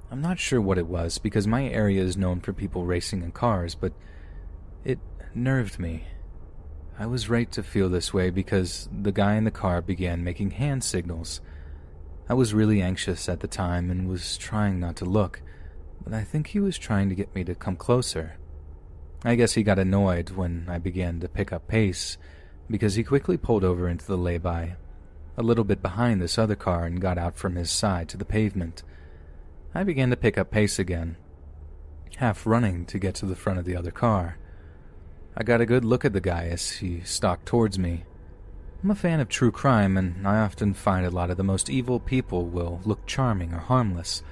I'm 0.10 0.22
not 0.22 0.40
sure 0.40 0.62
what 0.62 0.78
it 0.78 0.88
was 0.88 1.18
because 1.18 1.48
my 1.48 1.66
area 1.66 2.02
is 2.02 2.18
known 2.18 2.40
for 2.40 2.54
people 2.54 2.86
racing 2.86 3.24
in 3.24 3.32
cars, 3.32 3.76
but 3.76 3.94
it 4.84 5.00
nerved 5.34 5.80
me. 5.80 6.06
I 6.98 7.06
was 7.06 7.30
right 7.30 7.52
to 7.54 7.64
feel 7.64 7.90
this 7.90 8.14
way 8.14 8.30
because 8.30 8.88
the 8.92 9.12
guy 9.12 9.36
in 9.36 9.44
the 9.44 9.52
car 9.52 9.82
began 9.82 10.24
making 10.24 10.52
hand 10.52 10.84
signals. 10.84 11.42
I 12.30 12.34
was 12.34 12.54
really 12.54 12.82
anxious 12.82 13.28
at 13.28 13.40
the 13.40 13.48
time 13.48 13.90
and 13.90 14.08
was 14.08 14.38
trying 14.38 14.80
not 14.80 14.96
to 14.98 15.06
look, 15.06 15.42
but 16.04 16.14
I 16.14 16.24
think 16.24 16.48
he 16.48 16.60
was 16.60 16.78
trying 16.78 17.10
to 17.10 17.16
get 17.16 17.34
me 17.34 17.44
to 17.44 17.56
come 17.56 17.76
closer. 17.76 18.38
I 19.24 19.36
guess 19.36 19.54
he 19.54 19.64
got 19.64 19.78
annoyed 19.78 20.32
when 20.32 20.66
I 20.68 20.80
began 20.80 21.20
to 21.20 21.30
pick 21.30 21.54
up 21.54 21.68
pace 21.68 22.18
because 22.70 22.96
he 22.96 23.04
quickly 23.04 23.38
pulled 23.38 23.64
over 23.64 23.88
into 23.88 24.08
the 24.08 24.18
lay-by, 24.18 24.78
a 25.38 25.44
little 25.44 25.64
bit 25.64 25.82
behind 25.82 26.22
this 26.22 26.40
other 26.40 26.56
car 26.56 26.86
and 26.86 27.00
got 27.00 27.20
out 27.20 27.36
from 27.36 27.56
his 27.56 27.70
side 27.70 28.10
to 28.10 28.18
the 28.18 28.26
pavement. 28.26 28.82
I 29.76 29.84
began 29.84 30.10
to 30.10 30.18
pick 30.18 30.38
up 30.38 30.50
pace 30.50 30.80
again, 30.80 31.18
half 32.18 32.48
running 32.48 32.86
to 32.86 32.98
get 32.98 33.14
to 33.16 33.26
the 33.26 33.36
front 33.36 33.60
of 33.60 33.66
the 33.66 33.76
other 33.76 33.92
car. 33.92 34.38
I 35.38 35.44
got 35.44 35.62
a 35.62 35.66
good 35.66 35.86
look 35.86 36.04
at 36.04 36.14
the 36.14 36.20
guy 36.20 36.46
as 36.46 36.72
he 36.72 37.02
stalked 37.02 37.46
towards 37.46 37.78
me. 37.78 38.06
I'm 38.84 38.92
a 38.92 38.96
fan 38.96 39.20
of 39.20 39.30
true 39.30 39.52
crime, 39.52 39.96
and 39.98 40.28
I 40.28 40.40
often 40.40 40.74
find 40.74 41.06
a 41.06 41.12
lot 41.12 41.30
of 41.30 41.38
the 41.38 41.44
most 41.44 41.70
evil 41.70 42.00
people 42.00 42.48
will 42.48 42.82
look 42.84 43.06
charming 43.06 43.54
or 43.54 43.60
harmless, 43.60 44.24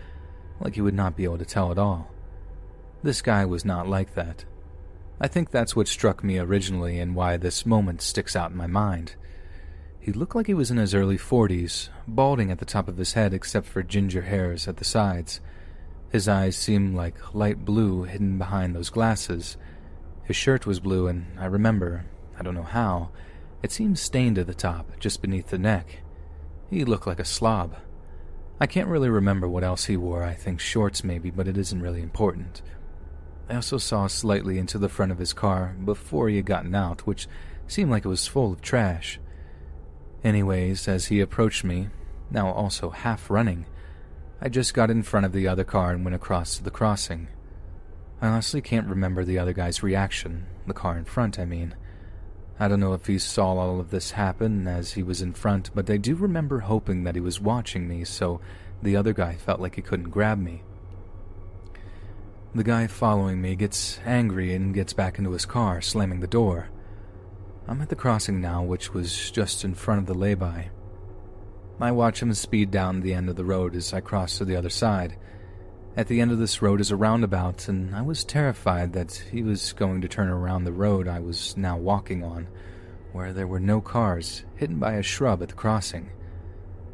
like 0.60 0.76
you 0.76 0.84
would 0.84 0.96
not 0.96 1.16
be 1.16 1.26
able 1.26 1.38
to 1.38 1.46
tell 1.46 1.72
at 1.72 1.78
all. 1.78 2.12
This 3.04 3.22
guy 3.22 3.46
was 3.46 3.64
not 3.64 3.88
like 3.88 4.16
that. 4.16 4.46
I 5.22 5.28
think 5.28 5.52
that's 5.52 5.76
what 5.76 5.90
struck 5.90 6.24
me 6.24 6.40
originally 6.40 6.98
and 7.00 7.14
why 7.14 7.36
this 7.36 7.66
moment 7.66 8.02
sticks 8.02 8.36
out 8.36 8.52
in 8.52 8.58
my 8.58 8.68
mind. 8.68 9.16
He 10.00 10.14
looked 10.14 10.34
like 10.34 10.48
he 10.48 10.54
was 10.54 10.72
in 10.72 10.78
his 10.78 10.96
early 10.96 11.18
40s, 11.18 11.90
balding 12.08 12.52
at 12.52 12.60
the 12.60 12.66
top 12.66 12.88
of 12.88 12.98
his 12.98 13.14
head 13.14 13.34
except 13.34 13.68
for 13.68 13.84
ginger 13.84 14.22
hairs 14.22 14.68
at 14.68 14.78
the 14.78 14.86
sides. 14.86 15.42
His 16.10 16.30
eyes 16.30 16.56
seemed 16.56 16.96
like 16.96 17.36
light 17.36 17.66
blue 17.66 18.04
hidden 18.04 18.38
behind 18.38 18.74
those 18.74 18.90
glasses. 18.90 19.58
His 20.24 20.38
shirt 20.38 20.66
was 20.66 20.80
blue, 20.80 21.08
and 21.08 21.28
I 21.38 21.46
remember, 21.46 22.06
I 22.40 22.42
don't 22.42 22.56
know 22.56 22.64
how, 22.64 23.10
it 23.62 23.74
seemed 23.74 24.00
stained 24.00 24.38
at 24.38 24.48
the 24.48 24.54
top, 24.54 25.00
just 25.00 25.22
beneath 25.22 25.50
the 25.50 25.58
neck. 25.58 26.02
He 26.70 26.86
looked 26.86 27.08
like 27.08 27.20
a 27.20 27.26
slob. 27.26 27.76
I 28.60 28.68
can't 28.68 28.88
really 28.88 29.10
remember 29.10 29.50
what 29.50 29.64
else 29.66 29.86
he 29.86 29.98
wore, 29.98 30.24
I 30.24 30.34
think 30.34 30.62
shorts 30.62 31.04
maybe, 31.04 31.30
but 31.30 31.48
it 31.48 31.58
isn't 31.58 31.82
really 31.82 32.02
important. 32.02 32.62
I 33.50 33.56
also 33.56 33.80
saw 33.80 34.06
slightly 34.06 34.60
into 34.60 34.78
the 34.78 34.90
front 34.90 35.12
of 35.12 35.18
his 35.18 35.34
car 35.34 35.76
before 35.84 36.30
he 36.30 36.36
had 36.36 36.46
gotten 36.46 36.76
out, 36.76 37.08
which 37.08 37.28
seemed 37.68 37.90
like 37.90 38.06
it 38.06 38.10
was 38.10 38.28
full 38.28 38.54
of 38.54 38.62
trash. 38.62 39.20
Anyways, 40.24 40.88
as 40.88 41.08
he 41.08 41.20
approached 41.20 41.64
me, 41.64 41.90
now 42.30 42.52
also 42.52 42.92
half 42.92 43.30
running, 43.30 43.66
I 44.40 44.50
just 44.50 44.76
got 44.76 44.92
in 44.92 45.02
front 45.02 45.26
of 45.26 45.34
the 45.34 45.48
other 45.48 45.64
car 45.64 45.92
and 45.92 46.06
went 46.06 46.16
across 46.16 46.58
to 46.58 46.64
the 46.64 46.70
crossing. 46.70 47.28
I 48.22 48.28
honestly 48.28 48.62
can't 48.62 48.88
remember 48.88 49.24
the 49.24 49.40
other 49.40 49.54
guy's 49.54 49.82
reaction, 49.82 50.46
the 50.68 50.74
car 50.74 50.98
in 50.98 51.06
front, 51.06 51.40
I 51.40 51.46
mean. 51.46 51.74
I 52.60 52.68
don't 52.68 52.80
know 52.80 52.94
if 52.94 53.08
he 53.08 53.18
saw 53.18 53.56
all 53.56 53.80
of 53.80 53.90
this 53.90 54.12
happen 54.12 54.68
as 54.68 54.92
he 54.92 55.02
was 55.02 55.22
in 55.22 55.34
front, 55.34 55.72
but 55.74 55.90
I 55.90 55.98
do 55.98 56.14
remember 56.16 56.60
hoping 56.60 57.04
that 57.06 57.16
he 57.16 57.22
was 57.22 57.42
watching 57.42 57.88
me 57.88 58.04
so 58.04 58.42
the 58.84 58.96
other 58.96 59.14
guy 59.14 59.36
felt 59.36 59.60
like 59.60 59.76
he 59.76 59.82
couldn't 59.82 60.12
grab 60.12 60.38
me. 60.38 60.62
The 62.56 62.64
guy 62.64 62.88
following 62.88 63.40
me 63.42 63.56
gets 63.56 64.00
angry 64.08 64.56
and 64.56 64.74
gets 64.74 64.92
back 64.92 65.20
into 65.20 65.34
his 65.34 65.46
car, 65.46 65.82
slamming 65.82 66.20
the 66.20 66.26
door. 66.26 66.70
I'm 67.68 67.80
at 67.80 67.90
the 67.90 67.96
crossing 67.96 68.42
now, 68.42 68.64
which 68.64 68.92
was 68.92 69.30
just 69.30 69.64
in 69.64 69.76
front 69.76 70.00
of 70.00 70.08
the 70.08 70.16
lay-by. 70.16 70.72
I 71.80 71.92
watch 71.92 72.24
him 72.24 72.34
speed 72.34 72.72
down 72.72 73.02
the 73.02 73.14
end 73.14 73.30
of 73.30 73.36
the 73.36 73.46
road 73.46 73.76
as 73.76 73.94
I 73.94 74.02
cross 74.02 74.40
to 74.40 74.46
the 74.46 74.56
other 74.56 74.72
side. 74.72 75.16
At 75.96 76.08
the 76.08 76.20
end 76.20 76.32
of 76.32 76.40
this 76.40 76.60
road 76.60 76.82
is 76.82 76.90
a 76.90 76.96
roundabout, 76.96 77.68
and 77.68 77.96
I 77.96 78.02
was 78.02 78.24
terrified 78.24 78.94
that 78.94 79.14
he 79.32 79.44
was 79.44 79.72
going 79.74 80.02
to 80.02 80.08
turn 80.08 80.30
around 80.30 80.64
the 80.64 80.74
road 80.74 81.08
I 81.08 81.20
was 81.20 81.56
now 81.56 81.78
walking 81.78 82.24
on, 82.24 82.48
where 83.12 83.32
there 83.32 83.48
were 83.48 83.60
no 83.60 83.80
cars, 83.80 84.44
hidden 84.56 84.80
by 84.80 84.94
a 84.94 85.04
shrub 85.04 85.44
at 85.44 85.50
the 85.50 85.54
crossing. 85.54 86.10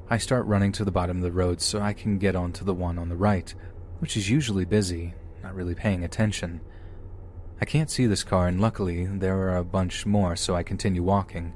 I 0.09 0.17
start 0.17 0.47
running 0.47 0.73
to 0.73 0.83
the 0.83 0.91
bottom 0.91 1.15
of 1.15 1.23
the 1.23 1.31
road 1.31 1.61
so 1.61 1.79
I 1.79 1.93
can 1.93 2.17
get 2.17 2.35
onto 2.35 2.65
the 2.65 2.73
one 2.73 2.99
on 2.99 3.07
the 3.07 3.15
right, 3.15 3.55
which 3.99 4.17
is 4.17 4.29
usually 4.29 4.65
busy, 4.65 5.13
really 5.55 5.75
paying 5.75 6.03
attention. 6.03 6.61
I 7.61 7.65
can't 7.65 7.89
see 7.89 8.05
this 8.05 8.23
car, 8.23 8.47
and 8.47 8.59
luckily 8.59 9.05
there 9.05 9.37
are 9.37 9.57
a 9.57 9.63
bunch 9.63 10.05
more, 10.05 10.35
so 10.35 10.55
I 10.55 10.63
continue 10.63 11.03
walking. 11.03 11.53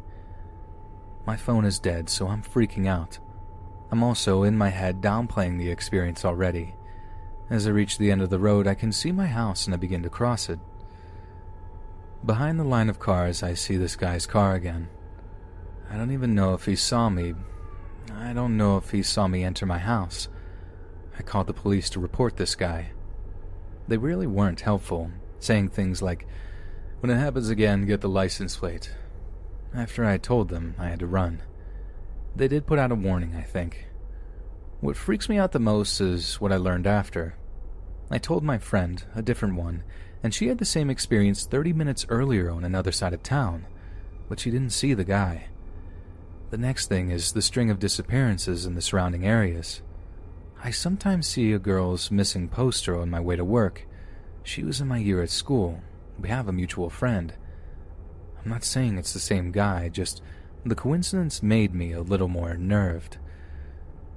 My 1.26 1.36
phone 1.36 1.66
is 1.66 1.78
dead, 1.80 2.10
so 2.10 2.28
I'm 2.28 2.42
freaking 2.42 2.88
out. 2.88 3.20
I'm 3.92 4.04
also 4.04 4.44
in 4.44 4.58
my 4.58 4.70
head 4.70 5.02
downplaying 5.02 5.58
the 5.58 5.70
experience 5.70 6.24
already. 6.24 6.76
As 7.50 7.68
I 7.68 7.72
reach 7.72 7.98
the 7.98 8.12
end 8.12 8.22
of 8.22 8.30
the 8.30 8.40
road, 8.40 8.68
I 8.68 8.76
can 8.76 8.92
see 8.92 9.12
my 9.12 9.26
house 9.26 9.66
and 9.66 9.74
I 9.74 9.78
begin 9.78 10.04
to 10.04 10.10
cross 10.10 10.50
it. 10.50 10.60
Behind 12.24 12.60
the 12.60 12.64
line 12.64 12.90
of 12.90 13.00
cars, 13.00 13.42
I 13.42 13.56
see 13.56 13.78
this 13.78 13.96
guy's 13.96 14.26
car 14.26 14.54
again. 14.54 14.90
I 15.90 15.98
don't 15.98 16.12
even 16.12 16.36
know 16.36 16.54
if 16.54 16.66
he 16.66 16.76
saw 16.76 17.10
me. 17.10 17.34
I 18.14 18.34
don't 18.34 18.58
know 18.58 18.78
if 18.78 18.92
he 18.92 19.02
saw 19.02 19.28
me 19.28 19.44
enter 19.44 19.66
my 19.66 19.80
house. 19.80 20.28
I 21.18 21.24
called 21.24 21.48
the 21.48 21.54
police 21.54 21.90
to 21.92 22.00
report 22.00 22.38
this 22.38 22.54
guy. 22.56 22.92
They 23.90 23.98
really 23.98 24.28
weren't 24.28 24.62
helpful, 24.62 25.10
saying 25.40 25.70
things 25.70 26.00
like, 26.00 26.28
When 27.00 27.10
it 27.10 27.18
happens 27.18 27.50
again, 27.50 27.88
get 27.88 28.02
the 28.02 28.08
license 28.08 28.56
plate. 28.56 28.94
After 29.74 30.06
I 30.06 30.20
told 30.20 30.50
them, 30.50 30.76
I 30.78 30.90
had 30.90 31.00
to 31.00 31.08
run. 31.08 31.42
They 32.36 32.48
did 32.48 32.68
put 32.68 32.78
out 32.78 32.92
a 32.92 32.96
warning, 32.96 33.36
I 33.36 33.42
think. 33.42 33.88
What 34.80 34.96
freaks 34.96 35.28
me 35.28 35.40
out 35.40 35.54
the 35.54 35.60
most 35.60 36.00
is 36.02 36.40
what 36.40 36.52
I 36.52 36.58
learned 36.58 36.86
after. 36.86 37.34
I 38.12 38.20
told 38.20 38.44
my 38.44 38.60
friend, 38.60 39.04
a 39.16 39.24
different 39.24 39.56
one, 39.56 39.84
and 40.22 40.36
she 40.36 40.50
had 40.50 40.60
the 40.60 40.66
same 40.66 40.92
experience 40.92 41.46
30 41.46 41.74
minutes 41.74 42.06
earlier 42.10 42.52
on 42.52 42.64
another 42.64 42.92
side 42.92 43.14
of 43.14 43.24
town, 43.24 43.66
but 44.28 44.40
she 44.40 44.52
didn't 44.52 44.70
see 44.70 44.94
the 44.94 45.04
guy. 45.04 45.48
The 46.52 46.60
next 46.60 46.90
thing 46.90 47.10
is 47.10 47.32
the 47.32 47.42
string 47.42 47.72
of 47.72 47.80
disappearances 47.80 48.68
in 48.68 48.76
the 48.76 48.82
surrounding 48.84 49.26
areas. 49.26 49.82
I 50.62 50.72
sometimes 50.72 51.26
see 51.26 51.54
a 51.54 51.60
girl's 51.60 52.12
missing 52.12 52.50
poster 52.50 53.00
on 53.00 53.10
my 53.10 53.22
way 53.22 53.38
to 53.38 53.46
work, 53.46 53.88
she 54.44 54.62
was 54.62 54.82
in 54.82 54.90
my 54.90 54.98
year 54.98 55.22
at 55.22 55.30
school. 55.30 55.82
We 56.20 56.28
have 56.28 56.50
a 56.50 56.52
mutual 56.52 56.90
friend. 56.90 57.34
I'm 58.44 58.52
not 58.52 58.66
saying 58.66 58.98
it's 58.98 59.14
the 59.14 59.20
same 59.20 59.54
guy, 59.54 59.88
just 59.88 60.22
the 60.66 60.76
coincidence 60.76 61.42
made 61.42 61.74
me 61.74 61.94
a 61.94 62.02
little 62.02 62.28
more 62.28 62.56
nerved. 62.56 63.20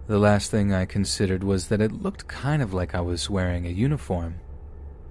The 0.09 0.19
last 0.19 0.51
thing 0.51 0.73
I 0.73 0.85
considered 0.85 1.45
was 1.45 1.69
that 1.69 1.81
it 1.81 1.93
looked 1.93 2.27
kind 2.27 2.61
of 2.61 2.75
like 2.75 2.93
I 2.93 3.01
was 3.01 3.31
wearing 3.31 3.65
a 3.65 3.71
uniform. 3.71 4.41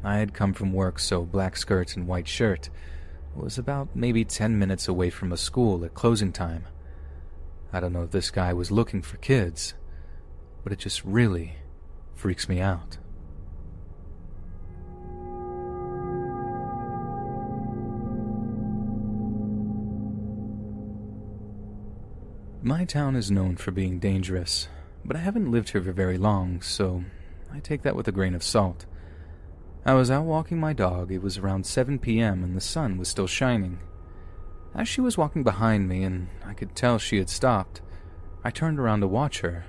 I 0.03 0.17
had 0.17 0.33
come 0.33 0.53
from 0.53 0.73
work, 0.73 0.99
so 0.99 1.23
black 1.23 1.55
skirt 1.55 1.95
and 1.95 2.09
white 2.09 2.27
shirt 2.27 2.69
was 3.33 3.57
about 3.57 3.95
maybe 3.95 4.25
10 4.25 4.59
minutes 4.59 4.89
away 4.89 5.09
from 5.09 5.31
a 5.31 5.37
school 5.37 5.85
at 5.85 5.93
closing 5.93 6.33
time. 6.33 6.65
I 7.71 7.79
don't 7.79 7.93
know 7.93 8.03
if 8.03 8.11
this 8.11 8.31
guy 8.31 8.51
was 8.51 8.69
looking 8.69 9.01
for 9.01 9.15
kids, 9.17 9.75
but 10.63 10.73
it 10.73 10.79
just 10.79 11.03
really 11.03 11.55
freaks 12.15 12.47
me 12.47 12.59
out. 12.59 12.97
My 22.63 22.85
town 22.85 23.15
is 23.15 23.31
known 23.31 23.55
for 23.55 23.71
being 23.71 23.97
dangerous, 23.97 24.67
but 25.03 25.15
I 25.15 25.19
haven't 25.19 25.49
lived 25.49 25.71
here 25.71 25.81
for 25.81 25.91
very 25.91 26.19
long, 26.19 26.61
so 26.61 27.03
I 27.51 27.59
take 27.59 27.81
that 27.81 27.95
with 27.95 28.07
a 28.07 28.11
grain 28.11 28.35
of 28.35 28.43
salt. 28.43 28.85
I 29.83 29.95
was 29.95 30.11
out 30.11 30.25
walking 30.25 30.59
my 30.59 30.73
dog. 30.73 31.11
It 31.11 31.23
was 31.23 31.39
around 31.39 31.65
7 31.65 31.97
p.m., 31.97 32.43
and 32.43 32.55
the 32.55 32.61
sun 32.61 32.99
was 32.99 33.07
still 33.07 33.25
shining. 33.25 33.79
As 34.75 34.87
she 34.87 35.01
was 35.01 35.17
walking 35.17 35.41
behind 35.41 35.89
me, 35.89 36.03
and 36.03 36.27
I 36.45 36.53
could 36.53 36.75
tell 36.75 36.99
she 36.99 37.17
had 37.17 37.29
stopped, 37.29 37.81
I 38.43 38.51
turned 38.51 38.79
around 38.79 38.99
to 38.99 39.07
watch 39.07 39.39
her. 39.39 39.65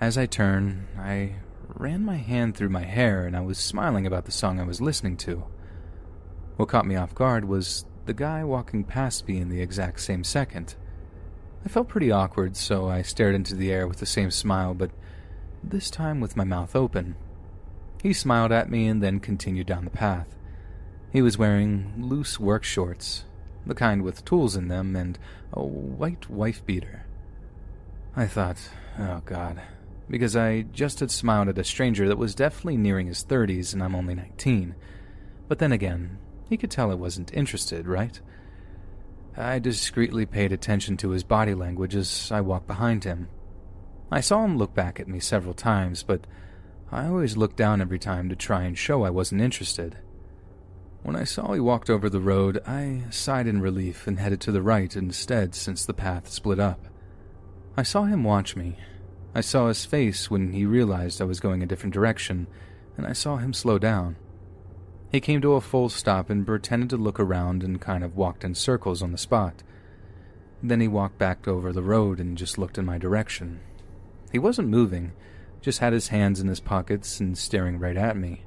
As 0.00 0.16
I 0.16 0.24
turned, 0.24 0.86
I 0.98 1.34
ran 1.68 2.06
my 2.06 2.16
hand 2.16 2.56
through 2.56 2.70
my 2.70 2.84
hair, 2.84 3.26
and 3.26 3.36
I 3.36 3.42
was 3.42 3.58
smiling 3.58 4.06
about 4.06 4.24
the 4.24 4.32
song 4.32 4.58
I 4.58 4.64
was 4.64 4.80
listening 4.80 5.18
to. 5.18 5.44
What 6.56 6.70
caught 6.70 6.86
me 6.86 6.96
off 6.96 7.14
guard 7.14 7.44
was 7.44 7.84
the 8.06 8.14
guy 8.14 8.42
walking 8.42 8.82
past 8.82 9.28
me 9.28 9.36
in 9.36 9.50
the 9.50 9.60
exact 9.60 10.00
same 10.00 10.24
second. 10.24 10.74
I 11.66 11.68
felt 11.68 11.88
pretty 11.88 12.10
awkward, 12.10 12.56
so 12.56 12.88
I 12.88 13.02
stared 13.02 13.34
into 13.34 13.54
the 13.54 13.70
air 13.70 13.86
with 13.86 13.98
the 13.98 14.06
same 14.06 14.30
smile, 14.30 14.72
but 14.72 14.90
this 15.62 15.90
time 15.90 16.18
with 16.18 16.34
my 16.34 16.44
mouth 16.44 16.74
open. 16.74 17.14
He 18.02 18.14
smiled 18.14 18.52
at 18.52 18.70
me 18.70 18.88
and 18.88 19.02
then 19.02 19.20
continued 19.20 19.66
down 19.66 19.84
the 19.84 19.90
path. 19.90 20.34
He 21.12 21.20
was 21.20 21.36
wearing 21.36 21.92
loose 21.98 22.40
work 22.40 22.64
shorts. 22.64 23.24
the 23.66 23.74
kind 23.74 24.00
with 24.00 24.24
tools 24.24 24.56
in 24.56 24.68
them 24.68 24.96
and 24.96 25.18
a 25.52 25.62
white 25.62 26.30
wife 26.30 26.64
beater. 26.64 27.04
I 28.16 28.26
thought, 28.26 28.70
oh 28.98 29.20
god, 29.26 29.60
because 30.10 30.34
I 30.34 30.62
just 30.62 30.98
had 30.98 31.10
smiled 31.10 31.48
at 31.48 31.58
a 31.58 31.64
stranger 31.64 32.08
that 32.08 32.18
was 32.18 32.34
definitely 32.34 32.76
nearing 32.76 33.06
his 33.06 33.24
30s 33.24 33.72
and 33.72 33.82
I'm 33.82 33.94
only 33.94 34.16
19. 34.16 34.74
But 35.46 35.60
then 35.60 35.70
again, 35.70 36.18
he 36.48 36.56
could 36.56 36.70
tell 36.70 36.90
I 36.90 36.94
wasn't 36.94 37.32
interested, 37.32 37.86
right? 37.86 38.20
I 39.36 39.60
discreetly 39.60 40.26
paid 40.26 40.50
attention 40.52 40.96
to 40.98 41.10
his 41.10 41.22
body 41.22 41.54
language 41.54 41.94
as 41.94 42.30
I 42.32 42.40
walked 42.40 42.66
behind 42.66 43.04
him. 43.04 43.28
I 44.10 44.20
saw 44.20 44.44
him 44.44 44.58
look 44.58 44.74
back 44.74 44.98
at 44.98 45.06
me 45.06 45.20
several 45.20 45.54
times, 45.54 46.02
but 46.02 46.26
I 46.90 47.06
always 47.06 47.36
looked 47.36 47.56
down 47.56 47.80
every 47.80 48.00
time 48.00 48.28
to 48.28 48.36
try 48.36 48.64
and 48.64 48.76
show 48.76 49.04
I 49.04 49.10
wasn't 49.10 49.42
interested. 49.42 49.96
When 51.04 51.14
I 51.14 51.22
saw 51.22 51.52
he 51.52 51.60
walked 51.60 51.88
over 51.88 52.10
the 52.10 52.20
road, 52.20 52.60
I 52.66 53.04
sighed 53.10 53.46
in 53.46 53.60
relief 53.60 54.08
and 54.08 54.18
headed 54.18 54.40
to 54.42 54.52
the 54.52 54.60
right 54.60 54.94
instead 54.96 55.54
since 55.54 55.84
the 55.84 55.94
path 55.94 56.28
split 56.28 56.58
up. 56.58 56.86
I 57.76 57.84
saw 57.84 58.02
him 58.02 58.24
watch 58.24 58.56
me. 58.56 58.76
I 59.34 59.40
saw 59.40 59.68
his 59.68 59.84
face 59.84 60.30
when 60.30 60.52
he 60.52 60.64
realized 60.66 61.20
I 61.20 61.24
was 61.24 61.40
going 61.40 61.62
a 61.62 61.66
different 61.66 61.94
direction, 61.94 62.48
and 62.96 63.06
I 63.06 63.12
saw 63.12 63.36
him 63.36 63.52
slow 63.52 63.78
down. 63.78 64.16
He 65.12 65.20
came 65.20 65.40
to 65.40 65.54
a 65.54 65.60
full 65.60 65.88
stop 65.88 66.30
and 66.30 66.46
pretended 66.46 66.90
to 66.90 66.96
look 66.96 67.20
around 67.20 67.62
and 67.62 67.80
kind 67.80 68.04
of 68.04 68.16
walked 68.16 68.44
in 68.44 68.54
circles 68.54 69.02
on 69.02 69.12
the 69.12 69.18
spot. 69.18 69.62
Then 70.62 70.80
he 70.80 70.88
walked 70.88 71.18
back 71.18 71.48
over 71.48 71.72
the 71.72 71.82
road 71.82 72.20
and 72.20 72.36
just 72.36 72.58
looked 72.58 72.78
in 72.78 72.84
my 72.84 72.98
direction. 72.98 73.60
He 74.30 74.38
wasn't 74.38 74.68
moving, 74.68 75.12
just 75.60 75.78
had 75.78 75.92
his 75.92 76.08
hands 76.08 76.40
in 76.40 76.48
his 76.48 76.60
pockets 76.60 77.20
and 77.20 77.36
staring 77.36 77.78
right 77.78 77.96
at 77.96 78.16
me. 78.16 78.44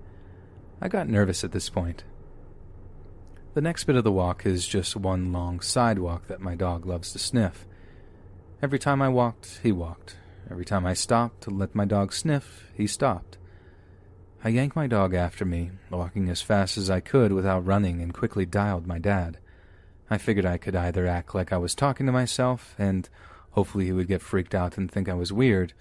I 0.81 0.87
got 0.87 1.09
nervous 1.09 1.43
at 1.43 1.51
this 1.51 1.69
point. 1.69 2.03
The 3.53 3.61
next 3.61 3.83
bit 3.83 3.95
of 3.95 4.03
the 4.03 4.11
walk 4.11 4.45
is 4.45 4.67
just 4.67 4.95
one 4.95 5.31
long 5.31 5.59
sidewalk 5.59 6.27
that 6.27 6.41
my 6.41 6.55
dog 6.55 6.85
loves 6.85 7.11
to 7.13 7.19
sniff. 7.19 7.65
Every 8.61 8.79
time 8.79 9.01
I 9.01 9.09
walked, 9.09 9.59
he 9.63 9.71
walked. 9.71 10.17
Every 10.51 10.65
time 10.65 10.85
I 10.85 10.93
stopped 10.93 11.41
to 11.43 11.49
let 11.49 11.75
my 11.75 11.85
dog 11.85 12.13
sniff, 12.13 12.65
he 12.75 12.87
stopped. 12.87 13.37
I 14.43 14.49
yanked 14.49 14.75
my 14.75 14.87
dog 14.87 15.13
after 15.13 15.45
me, 15.45 15.71
walking 15.89 16.29
as 16.29 16.41
fast 16.41 16.77
as 16.77 16.89
I 16.89 16.99
could 16.99 17.31
without 17.31 17.65
running, 17.65 18.01
and 18.01 18.13
quickly 18.13 18.45
dialed 18.45 18.85
my 18.85 18.99
dad. 18.99 19.37
I 20.09 20.17
figured 20.17 20.45
I 20.45 20.57
could 20.57 20.75
either 20.75 21.07
act 21.07 21.33
like 21.33 21.53
I 21.53 21.57
was 21.57 21.73
talking 21.73 22.05
to 22.05 22.11
myself, 22.11 22.75
and 22.77 23.07
hopefully 23.51 23.85
he 23.85 23.93
would 23.93 24.07
get 24.07 24.21
freaked 24.21 24.53
out 24.53 24.77
and 24.77 24.91
think 24.91 25.07
I 25.07 25.13
was 25.13 25.31
weird, 25.31 25.73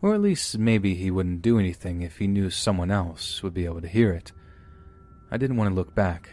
or 0.00 0.14
at 0.14 0.20
least 0.20 0.58
maybe 0.58 0.94
he 0.94 1.10
wouldn't 1.10 1.42
do 1.42 1.58
anything 1.58 2.02
if 2.02 2.18
he 2.18 2.28
knew 2.28 2.50
someone 2.50 2.90
else 2.90 3.42
would 3.42 3.52
be 3.52 3.64
able 3.64 3.80
to 3.80 3.88
hear 3.88 4.12
it. 4.12 4.30
I 5.30 5.36
didn't 5.36 5.56
want 5.56 5.70
to 5.70 5.74
look 5.74 5.94
back. 5.94 6.30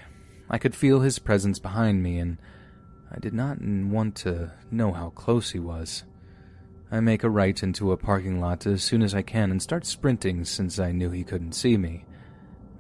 I 0.50 0.60
could 0.60 0.76
feel 0.76 1.00
his 1.00 1.17
presence 1.17 1.58
behind 1.58 2.04
me, 2.04 2.20
and 2.20 2.38
I 3.12 3.17
did 3.20 3.34
not 3.34 3.60
want 3.60 4.15
to 4.17 4.52
know 4.70 4.91
how 4.91 5.10
close 5.10 5.52
he 5.52 5.60
was. 5.60 6.04
I 6.93 6.99
make 6.99 7.23
a 7.23 7.30
right 7.30 7.63
into 7.63 7.93
a 7.93 7.97
parking 7.97 8.41
lot 8.41 8.67
as 8.67 8.84
soon 8.84 9.01
as 9.01 9.15
I 9.15 9.21
can 9.21 9.49
and 9.49 9.62
start 9.62 9.86
sprinting 9.86 10.43
since 10.43 10.77
I 10.77 10.91
knew 10.91 11.10
he 11.10 11.23
couldn't 11.23 11.54
see 11.54 11.77
me. 11.77 12.04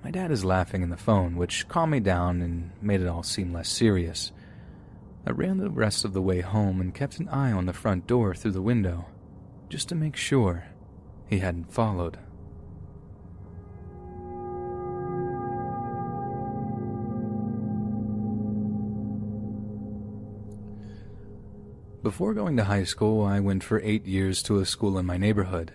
My 0.03 0.11
dad 0.11 0.31
is 0.31 0.43
laughing 0.43 0.81
in 0.81 0.89
the 0.89 0.97
phone, 0.97 1.37
which 1.37 1.67
calmed 1.69 1.93
me 1.93 2.01
down 2.01 2.41
and 2.41 2.71
made 2.81 2.99
it 2.99 3.07
all 3.07 3.23
seem 3.23 3.53
less 3.53 3.69
serious. 3.69 4.33
I 5.25 5.31
ran 5.31 5.59
the 5.59 5.69
rest 5.69 6.03
of 6.03 6.11
the 6.11 6.21
way 6.21 6.41
home 6.41 6.81
and 6.81 6.93
kept 6.93 7.19
an 7.19 7.29
eye 7.29 7.53
on 7.53 7.67
the 7.67 7.73
front 7.73 8.05
door 8.05 8.35
through 8.35 8.51
the 8.51 8.61
window, 8.61 9.05
just 9.69 9.87
to 9.89 9.95
make 9.95 10.17
sure 10.17 10.65
he 11.27 11.39
hadn't 11.39 11.71
followed. 11.71 12.17
Before 22.03 22.33
going 22.33 22.57
to 22.57 22.63
high 22.63 22.85
school, 22.85 23.23
I 23.23 23.39
went 23.39 23.63
for 23.63 23.79
eight 23.81 24.07
years 24.07 24.41
to 24.43 24.57
a 24.57 24.65
school 24.65 24.97
in 24.97 25.05
my 25.05 25.17
neighborhood. 25.17 25.71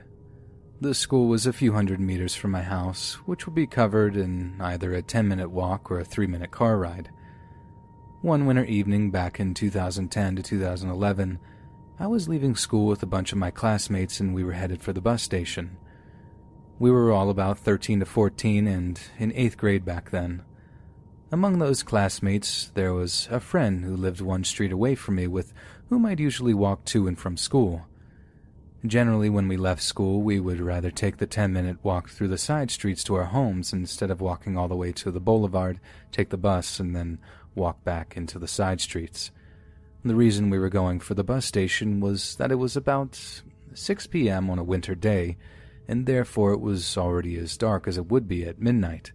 The 0.81 0.93
school 0.93 1.29
was 1.29 1.47
a 1.47 1.53
few 1.53 1.73
hundred 1.73 2.01
meters 2.01 2.35
from 2.35 2.51
my 2.51 2.63
house, 2.63 3.15
which 3.27 3.47
would 3.47 3.55
be 3.55 3.69
covered 3.69 4.17
in 4.17 4.57
either 4.61 4.93
a 4.93 5.03
10 5.03 5.29
minute 5.29 5.53
walk 5.53 5.89
or 5.89 6.01
a 6.01 6.05
3 6.05 6.27
minute 6.27 6.51
car 6.51 6.79
ride. 6.79 7.11
One 8.23 8.45
winter 8.45 8.65
evening 8.65 9.13
back 9.13 9.39
in 9.39 9.55
2010 9.55 10.35
to 10.35 10.43
2011, 10.43 11.39
I 12.01 12.09
was 12.09 12.29
leaving 12.29 12.57
school 12.57 12.89
with 12.89 13.05
a 13.05 13.07
bunch 13.07 13.31
of 13.31 13.39
my 13.39 13.53
classmates 13.53 14.19
and 14.19 14.35
we 14.35 14.43
were 14.43 14.53
headed 14.53 14.83
for 14.83 14.93
the 14.93 15.01
bus 15.01 15.23
station. 15.23 15.77
We 16.81 16.91
were 16.91 17.13
all 17.13 17.31
about 17.31 17.57
13 17.57 18.01
to 18.01 18.05
14 18.05 18.67
and 18.67 19.01
in 19.17 19.31
8th 19.31 19.57
grade 19.57 19.85
back 19.85 20.11
then. 20.11 20.43
Among 21.33 21.59
those 21.59 21.83
classmates, 21.83 22.71
there 22.75 22.93
was 22.93 23.29
a 23.33 23.41
friend 23.41 23.85
who 23.85 23.97
lived 23.97 24.21
one 24.21 24.45
street 24.45 24.71
away 24.71 24.95
from 24.95 25.17
me 25.17 25.27
with 25.27 25.53
whom 25.89 26.07
I'd 26.07 26.21
usually 26.21 26.55
walk 26.55 26.85
to 26.87 27.07
and 27.07 27.19
from 27.19 27.37
school. 27.37 27.87
Generally, 28.85 29.31
when 29.31 29.49
we 29.49 29.57
left 29.57 29.83
school, 29.83 30.23
we 30.23 30.39
would 30.39 30.61
rather 30.61 30.91
take 30.91 31.17
the 31.17 31.27
10 31.27 31.53
minute 31.53 31.79
walk 31.83 32.09
through 32.09 32.29
the 32.29 32.39
side 32.39 32.71
streets 32.71 33.03
to 33.05 33.15
our 33.15 33.25
homes 33.25 33.73
instead 33.73 34.11
of 34.11 34.21
walking 34.21 34.57
all 34.57 34.69
the 34.69 34.77
way 34.77 34.93
to 34.93 35.11
the 35.11 35.21
boulevard, 35.21 35.81
take 36.13 36.29
the 36.29 36.37
bus, 36.37 36.79
and 36.79 36.95
then 36.95 37.19
walk 37.55 37.83
back 37.85 38.17
into 38.17 38.39
the 38.39 38.49
side 38.49 38.81
streets. 38.81 39.31
The 40.05 40.15
reason 40.15 40.51
we 40.51 40.59
were 40.59 40.69
going 40.69 41.01
for 41.01 41.15
the 41.15 41.25
bus 41.25 41.47
station 41.47 41.99
was 42.01 42.37
that 42.37 42.53
it 42.53 42.57
was 42.57 42.77
about 42.77 43.43
6 43.75 44.07
p.m. 44.07 44.51
on 44.51 44.59
a 44.59 44.65
winter 44.65 44.95
day, 44.95 45.37
and 45.89 46.07
therefore 46.07 46.53
it 46.53 46.61
was 46.61 46.97
already 46.97 47.37
as 47.37 47.57
dark 47.57 47.89
as 47.89 47.99
it 47.99 48.11
would 48.11 48.29
be 48.29 48.45
at 48.45 48.61
midnight. 48.61 49.13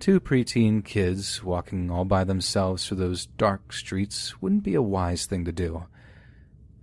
Two 0.00 0.18
preteen 0.18 0.82
kids 0.82 1.44
walking 1.44 1.90
all 1.90 2.06
by 2.06 2.24
themselves 2.24 2.86
through 2.86 2.96
those 2.96 3.26
dark 3.26 3.70
streets 3.70 4.40
wouldn't 4.40 4.62
be 4.62 4.74
a 4.74 4.80
wise 4.80 5.26
thing 5.26 5.44
to 5.44 5.52
do. 5.52 5.84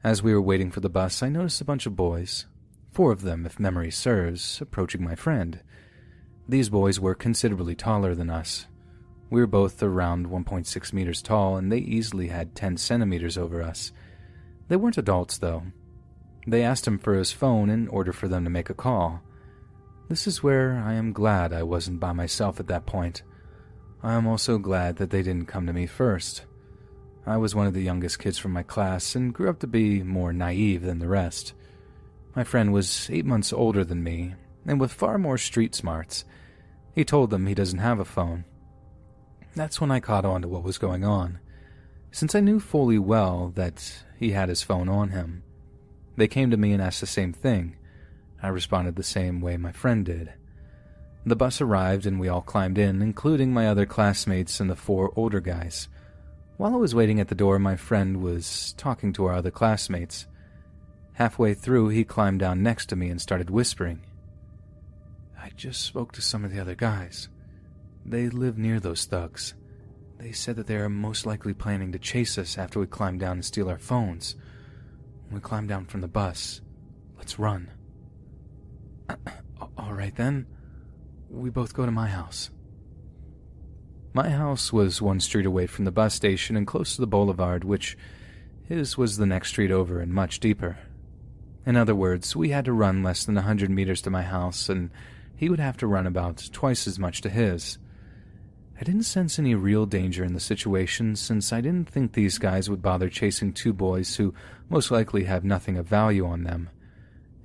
As 0.03 0.21
we 0.21 0.35
were 0.35 0.41
waiting 0.41 0.69
for 0.69 0.81
the 0.81 0.87
bus, 0.87 1.23
I 1.23 1.29
noticed 1.29 1.59
a 1.59 1.65
bunch 1.65 1.87
of 1.87 1.95
boys, 1.95 2.45
four 2.91 3.11
of 3.11 3.23
them, 3.23 3.47
if 3.47 3.59
memory 3.59 3.89
serves, 3.89 4.61
approaching 4.61 5.03
my 5.03 5.15
friend. 5.15 5.61
These 6.47 6.69
boys 6.69 6.99
were 6.99 7.15
considerably 7.15 7.73
taller 7.73 8.13
than 8.13 8.29
us. 8.29 8.67
We 9.31 9.41
were 9.41 9.47
both 9.47 9.81
around 9.81 10.27
1.6 10.27 10.93
meters 10.93 11.23
tall, 11.23 11.57
and 11.57 11.71
they 11.71 11.79
easily 11.79 12.27
had 12.27 12.53
10 12.53 12.77
centimeters 12.77 13.35
over 13.35 13.63
us. 13.63 13.91
They 14.67 14.75
weren't 14.75 14.99
adults, 14.99 15.39
though. 15.39 15.63
They 16.45 16.61
asked 16.61 16.85
him 16.85 16.99
for 16.99 17.15
his 17.15 17.31
phone 17.31 17.71
in 17.71 17.87
order 17.87 18.13
for 18.13 18.27
them 18.27 18.43
to 18.43 18.51
make 18.51 18.69
a 18.69 18.75
call. 18.75 19.23
This 20.09 20.25
is 20.25 20.41
where 20.41 20.73
I 20.73 20.93
am 20.93 21.11
glad 21.11 21.51
I 21.51 21.63
wasn't 21.63 21.99
by 21.99 22.13
myself 22.13 22.59
at 22.59 22.67
that 22.67 22.85
point. 22.85 23.23
I 24.01 24.13
am 24.13 24.25
also 24.25 24.57
glad 24.57 24.97
that 24.97 25.09
they 25.09 25.21
didn't 25.21 25.47
come 25.47 25.67
to 25.67 25.73
me 25.73 25.85
first. 25.85 26.45
I 27.25 27.35
was 27.35 27.53
one 27.53 27.67
of 27.67 27.73
the 27.73 27.83
youngest 27.83 28.19
kids 28.19 28.37
from 28.37 28.53
my 28.53 28.63
class 28.63 29.15
and 29.15 29.33
grew 29.33 29.49
up 29.49 29.59
to 29.59 29.67
be 29.67 30.03
more 30.03 30.31
naive 30.31 30.81
than 30.83 30.99
the 30.99 31.09
rest. 31.09 31.53
My 32.35 32.45
friend 32.45 32.71
was 32.71 33.09
eight 33.11 33.25
months 33.25 33.51
older 33.51 33.83
than 33.83 34.01
me 34.01 34.35
and 34.65 34.79
with 34.79 34.93
far 34.93 35.17
more 35.17 35.37
street 35.37 35.75
smarts. 35.75 36.23
He 36.93 37.03
told 37.03 37.29
them 37.29 37.45
he 37.45 37.53
doesn't 37.53 37.79
have 37.79 37.99
a 37.99 38.05
phone. 38.05 38.45
That's 39.55 39.81
when 39.81 39.91
I 39.91 39.99
caught 39.99 40.25
on 40.25 40.41
to 40.43 40.47
what 40.47 40.63
was 40.63 40.77
going 40.77 41.03
on, 41.03 41.39
since 42.11 42.35
I 42.35 42.41
knew 42.41 42.59
fully 42.59 42.99
well 42.99 43.51
that 43.55 44.03
he 44.17 44.31
had 44.31 44.49
his 44.49 44.61
phone 44.61 44.87
on 44.87 45.09
him. 45.09 45.43
They 46.15 46.27
came 46.27 46.51
to 46.51 46.57
me 46.57 46.73
and 46.73 46.81
asked 46.81 47.01
the 47.01 47.07
same 47.07 47.33
thing. 47.33 47.75
I 48.41 48.49
responded 48.49 48.95
the 48.95 49.03
same 49.03 49.41
way 49.41 49.57
my 49.57 49.71
friend 49.71 50.05
did. 50.05 50.33
The 51.25 51.35
bus 51.35 51.59
arrived 51.59 52.05
and 52.05 52.19
we 52.19 52.29
all 52.29 52.41
climbed 52.41 52.77
in, 52.77 53.01
including 53.01 53.53
my 53.53 53.67
other 53.67 53.85
classmates 53.85 54.59
and 54.59 54.69
the 54.69 54.75
four 54.75 55.11
older 55.15 55.41
guys. 55.41 55.89
While 56.57 56.73
I 56.73 56.77
was 56.77 56.95
waiting 56.95 57.19
at 57.19 57.27
the 57.27 57.35
door, 57.35 57.59
my 57.59 57.75
friend 57.75 58.21
was 58.21 58.73
talking 58.77 59.11
to 59.13 59.25
our 59.25 59.33
other 59.33 59.51
classmates. 59.51 60.25
Halfway 61.13 61.53
through, 61.53 61.89
he 61.89 62.03
climbed 62.03 62.39
down 62.39 62.63
next 62.63 62.87
to 62.87 62.95
me 62.95 63.09
and 63.09 63.19
started 63.19 63.49
whispering. 63.49 64.01
I 65.37 65.49
just 65.55 65.81
spoke 65.81 66.13
to 66.13 66.21
some 66.21 66.45
of 66.45 66.53
the 66.53 66.59
other 66.59 66.75
guys. 66.75 67.29
They 68.05 68.29
live 68.29 68.57
near 68.57 68.79
those 68.79 69.05
thugs. 69.05 69.53
They 70.17 70.31
said 70.31 70.55
that 70.55 70.67
they 70.67 70.77
are 70.77 70.89
most 70.89 71.25
likely 71.25 71.53
planning 71.53 71.91
to 71.91 71.99
chase 71.99 72.37
us 72.37 72.57
after 72.57 72.79
we 72.79 72.87
climb 72.87 73.17
down 73.17 73.33
and 73.33 73.45
steal 73.45 73.69
our 73.69 73.77
phones. 73.77 74.35
When 75.27 75.35
we 75.35 75.41
climb 75.41 75.67
down 75.67 75.85
from 75.85 76.01
the 76.01 76.07
bus, 76.07 76.61
let's 77.17 77.37
run. 77.37 77.69
All 79.77 79.93
right 79.93 80.15
then. 80.15 80.45
We 81.29 81.49
both 81.49 81.73
go 81.73 81.85
to 81.85 81.91
my 81.91 82.07
house. 82.07 82.49
My 84.13 84.29
house 84.29 84.73
was 84.73 85.01
one 85.01 85.19
street 85.19 85.45
away 85.45 85.67
from 85.67 85.85
the 85.85 85.91
bus 85.91 86.13
station 86.13 86.55
and 86.55 86.65
close 86.65 86.95
to 86.95 87.01
the 87.01 87.07
boulevard, 87.07 87.63
which 87.63 87.97
his 88.63 88.97
was 88.97 89.17
the 89.17 89.25
next 89.25 89.49
street 89.49 89.71
over 89.71 89.99
and 89.99 90.13
much 90.13 90.39
deeper. 90.39 90.77
In 91.65 91.75
other 91.75 91.93
words, 91.93 92.35
we 92.35 92.49
had 92.49 92.65
to 92.65 92.73
run 92.73 93.03
less 93.03 93.25
than 93.25 93.37
a 93.37 93.41
hundred 93.41 93.69
meters 93.69 94.01
to 94.03 94.09
my 94.09 94.23
house, 94.23 94.69
and 94.69 94.89
he 95.35 95.49
would 95.49 95.59
have 95.59 95.77
to 95.77 95.87
run 95.87 96.07
about 96.07 96.49
twice 96.51 96.87
as 96.87 96.97
much 96.97 97.21
to 97.21 97.29
his. 97.29 97.77
I 98.79 98.83
didn't 98.83 99.03
sense 99.03 99.37
any 99.37 99.55
real 99.55 99.85
danger 99.85 100.23
in 100.23 100.33
the 100.33 100.39
situation 100.39 101.15
since 101.15 101.51
I 101.51 101.61
didn't 101.61 101.89
think 101.89 102.13
these 102.13 102.37
guys 102.37 102.69
would 102.69 102.81
bother 102.81 103.09
chasing 103.09 103.51
two 103.51 103.73
boys 103.73 104.15
who 104.15 104.33
most 104.69 104.91
likely 104.91 105.25
have 105.25 105.43
nothing 105.43 105.77
of 105.77 105.87
value 105.87 106.25
on 106.25 106.43
them. 106.43 106.69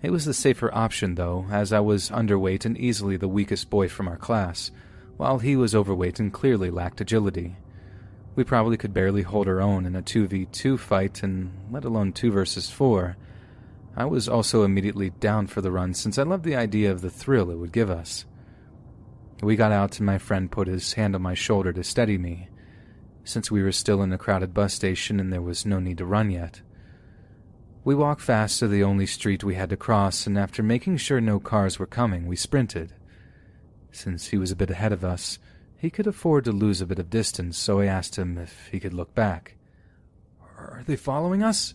It 0.03 0.11
was 0.11 0.25
the 0.25 0.35
safer 0.35 0.75
option, 0.75 1.15
though, 1.15 1.47
as 1.51 1.73
I 1.73 1.79
was 1.79 2.11
underweight 2.11 2.65
and 2.65 2.77
easily 2.77 3.17
the 3.17 3.29
weakest 3.29 3.71
boy 3.71 3.89
from 3.89 4.09
our 4.09 4.17
class, 4.17 4.73
while 5.17 5.39
he 5.39 5.55
was 5.55 5.77
overweight 5.77 6.19
and 6.19 6.33
clearly 6.33 6.71
lacked 6.71 7.01
agility. 7.01 7.57
We 8.35 8.43
probably 8.43 8.77
could 8.77 8.93
barely 8.93 9.23
hold 9.23 9.47
our 9.47 9.61
own 9.61 9.87
in 9.87 9.95
a 9.95 10.03
2v2 10.03 10.77
fight, 10.79 11.23
and 11.23 11.53
let 11.71 11.85
alone 11.85 12.13
2 12.13 12.33
versus 12.33 12.69
4. 12.69 13.17
I 13.95 14.07
was 14.07 14.29
also 14.29 14.65
immediately 14.65 15.11
down 15.11 15.47
for 15.47 15.61
the 15.61 15.71
run 15.71 15.95
since 15.95 16.19
I 16.19 16.25
loved 16.25 16.45
the 16.45 16.57
idea 16.57 16.91
of 16.91 17.01
the 17.01 17.11
thrill 17.11 17.51
it 17.51 17.59
would 17.59 17.73
give 17.73 17.91
us. 17.91 18.25
We 19.41 19.55
got 19.55 19.71
out, 19.71 19.99
and 19.99 20.07
my 20.07 20.19
friend 20.19 20.51
put 20.51 20.67
his 20.67 20.95
hand 20.95 21.15
on 21.15 21.23
my 21.23 21.35
shoulder 21.35 21.73
to 21.75 21.85
steady 21.85 22.19
me, 22.19 22.49
since 23.23 23.53
we 23.53 23.63
were 23.63 23.71
still 23.71 24.03
in 24.03 24.13
a 24.13 24.19
crowded 24.19 24.53
bus 24.53 24.75
station 24.75 25.21
and 25.21 25.33
there 25.33 25.43
was 25.43 25.65
no 25.65 25.79
need 25.79 25.99
to 25.99 26.07
run 26.07 26.31
yet. 26.31 26.61
We 27.85 27.97
walked 27.97 28.21
fast 28.21 28.61
to 28.61 28.69
the 28.69 28.85
only 28.85 29.07
street 29.07 29.43
we 29.43 29.57
had 29.57 29.71
to 29.71 29.77
cross, 29.77 30.27
and 30.27 30.39
after 30.39 30.63
making 30.63 30.99
sure 30.99 31.21
no 31.21 31.41
cars 31.41 31.79
were 31.79 31.87
coming, 31.87 32.27
we 32.27 32.37
sprinted. 32.37 32.95
Since 33.91 34.29
he 34.29 34.39
was 34.39 34.53
a 34.53 34.57
bit 34.57 34.71
ahead 34.71 34.93
of 34.93 35.05
us, 35.05 35.41
he 35.77 35.91
could 35.91 36.07
afford 36.07 36.45
to 36.45 36.53
lose 36.53 36.81
a 36.81 36.87
bit 36.87 37.01
of 37.01 37.11
distance, 37.11 37.59
so 37.59 37.81
I 37.81 37.87
asked 37.87 38.17
him 38.17 38.39
if 38.39 38.69
he 38.71 38.79
could 38.79 38.95
look 38.95 39.17
back. 39.17 39.57
Are 40.41 40.85
they 40.87 40.95
following 40.95 41.43
us? 41.43 41.75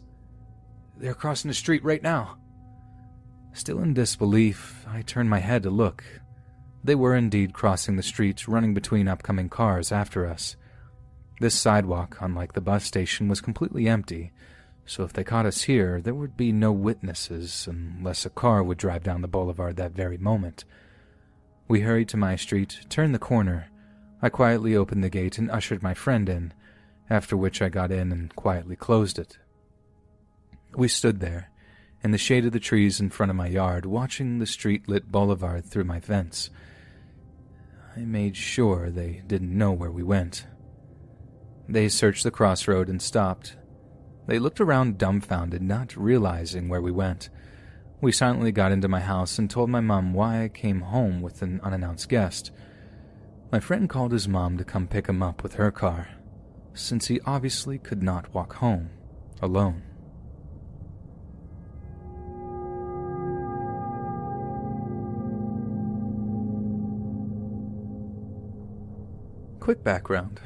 They're 0.96 1.14
crossing 1.14 1.50
the 1.50 1.54
street 1.54 1.84
right 1.84 2.02
now. 2.02 2.38
Still 3.52 3.80
in 3.80 3.94
disbelief, 3.94 4.86
I 4.88 5.02
turned 5.02 5.30
my 5.30 5.40
head 5.40 5.64
to 5.64 5.70
look. 5.70 6.06
They 6.86 6.96
were 6.96 7.16
indeed 7.16 7.54
crossing 7.54 7.98
the 7.98 8.04
street, 8.04 8.48
running 8.48 8.74
between 8.74 9.10
upcoming 9.10 9.50
cars 9.50 9.92
after 9.92 10.26
us. 10.26 10.56
This 11.42 11.54
sidewalk, 11.54 12.18
unlike 12.22 12.54
the 12.54 12.62
bus 12.62 12.86
station, 12.86 13.28
was 13.28 13.42
completely 13.42 13.90
empty, 13.90 14.32
so 14.88 15.04
if 15.04 15.12
they 15.12 15.24
caught 15.24 15.46
us 15.46 15.64
here, 15.64 16.02
there 16.02 16.16
would 16.16 16.38
be 16.38 16.54
no 16.54 16.72
witnesses 16.72 17.68
unless 17.70 18.26
a 18.26 18.30
car 18.30 18.64
would 18.64 18.78
drive 18.78 19.04
down 19.04 19.22
the 19.22 19.28
boulevard 19.28 19.76
that 19.76 19.92
very 19.92 20.18
moment. 20.18 20.64
We 21.68 21.82
hurried 21.82 22.08
to 22.10 22.18
my 22.18 22.38
street, 22.38 22.80
turned 22.88 23.14
the 23.14 23.20
corner. 23.20 23.70
I 24.22 24.30
quietly 24.30 24.76
opened 24.78 25.04
the 25.04 25.10
gate 25.10 25.38
and 25.38 25.52
ushered 25.52 25.84
my 25.84 25.94
friend 25.94 26.30
in, 26.30 26.54
after 27.10 27.36
which 27.36 27.62
I 27.62 27.68
got 27.68 27.92
in 27.92 28.14
and 28.14 28.34
quietly 28.34 28.78
closed 28.78 29.20
it. 29.20 29.38
We 30.74 30.88
stood 30.88 31.20
there, 31.20 31.52
in 32.02 32.12
the 32.12 32.18
shade 32.18 32.46
of 32.46 32.54
the 32.54 32.60
trees 32.60 33.02
in 33.02 33.10
front 33.10 33.30
of 33.30 33.36
my 33.36 33.48
yard, 33.48 33.86
watching 33.86 34.40
the 34.40 34.46
street 34.46 34.88
lit 34.88 35.12
boulevard 35.12 35.66
through 35.66 35.84
my 35.84 36.00
fence. 36.00 36.50
I 37.98 38.02
made 38.02 38.38
sure 38.38 38.90
they 38.90 39.22
didn't 39.28 39.58
know 39.58 39.74
where 39.74 39.92
we 39.92 40.04
went. 40.04 40.46
They 41.68 41.90
searched 41.90 42.24
the 42.24 42.32
crossroad 42.32 42.88
and 42.88 43.02
stopped, 43.02 43.57
they 44.28 44.40
looked 44.40 44.60
around 44.60 44.98
dumbfounded, 44.98 45.62
not 45.62 45.96
realizing 45.96 46.68
where 46.68 46.82
we 46.82 46.92
went. 46.92 47.30
We 48.02 48.12
silently 48.12 48.52
got 48.52 48.72
into 48.72 48.88
my 48.88 49.00
house 49.00 49.40
and 49.40 49.50
told 49.50 49.70
my 49.70 49.80
mom 49.80 50.14
why 50.14 50.44
I 50.44 50.50
came 50.50 50.82
home 50.82 51.22
with 51.22 51.42
an 51.42 51.60
unannounced 51.64 52.10
guest. 52.10 52.52
My 53.52 53.60
friend 53.60 53.90
called 53.90 54.12
his 54.12 54.28
mom 54.28 54.58
to 54.58 54.66
come 54.66 54.88
pick 54.88 55.08
him 55.08 55.24
up 55.24 55.42
with 55.42 55.56
her 55.56 55.72
car, 55.72 56.10
since 56.74 57.08
he 57.08 57.22
obviously 57.22 57.80
could 57.80 58.04
not 58.04 58.34
walk 58.34 58.56
home 58.56 58.90
alone. 59.42 59.82
Quick 69.60 69.84
background 69.84 70.40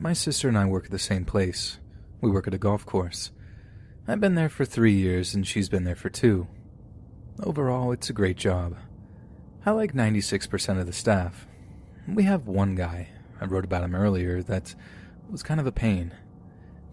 my 0.00 0.12
sister 0.12 0.48
and 0.48 0.56
I 0.56 0.64
work 0.64 0.84
at 0.84 0.90
the 0.90 0.98
same 0.98 1.24
place. 1.24 1.78
We 2.20 2.30
work 2.30 2.48
at 2.48 2.54
a 2.54 2.58
golf 2.58 2.84
course. 2.84 3.30
I've 4.06 4.20
been 4.20 4.34
there 4.34 4.48
for 4.48 4.64
three 4.64 4.94
years 4.94 5.34
and 5.34 5.46
she's 5.46 5.68
been 5.68 5.84
there 5.84 5.94
for 5.94 6.10
two. 6.10 6.48
Overall, 7.42 7.92
it's 7.92 8.10
a 8.10 8.14
great 8.14 8.36
job. 8.36 8.76
I 9.64 9.70
like 9.70 9.92
96% 9.92 10.80
of 10.80 10.86
the 10.86 10.92
staff. 10.92 11.46
We 12.08 12.24
have 12.24 12.48
one 12.48 12.74
guy, 12.74 13.10
I 13.40 13.44
wrote 13.44 13.64
about 13.64 13.84
him 13.84 13.94
earlier, 13.94 14.42
that 14.42 14.74
was 15.30 15.42
kind 15.42 15.60
of 15.60 15.66
a 15.66 15.72
pain. 15.72 16.12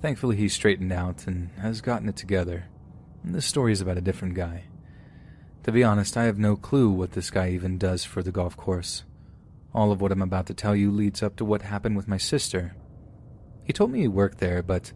Thankfully, 0.01 0.35
he's 0.35 0.53
straightened 0.53 0.91
out 0.91 1.25
and 1.25 1.49
has 1.59 1.81
gotten 1.81 2.09
it 2.09 2.15
together. 2.15 2.65
This 3.23 3.45
story 3.45 3.71
is 3.71 3.81
about 3.81 3.97
a 3.97 4.01
different 4.01 4.35
guy. 4.35 4.65
To 5.63 5.71
be 5.71 5.83
honest, 5.83 6.15
I 6.15 6.25
have 6.25 6.37
no 6.37 6.55
clue 6.55 6.91
what 6.91 7.13
this 7.13 7.31
guy 7.31 7.49
even 7.49 7.79
does 7.79 8.03
for 8.03 8.21
the 8.21 8.31
golf 8.31 8.55
course. 8.55 9.03
All 9.73 9.91
of 9.91 9.99
what 9.99 10.11
I'm 10.11 10.21
about 10.21 10.45
to 10.47 10.53
tell 10.53 10.75
you 10.75 10.91
leads 10.91 11.23
up 11.23 11.35
to 11.37 11.45
what 11.45 11.63
happened 11.63 11.97
with 11.97 12.07
my 12.07 12.17
sister. 12.17 12.75
He 13.63 13.73
told 13.73 13.89
me 13.89 14.01
he 14.01 14.07
worked 14.07 14.37
there, 14.37 14.61
but 14.61 14.93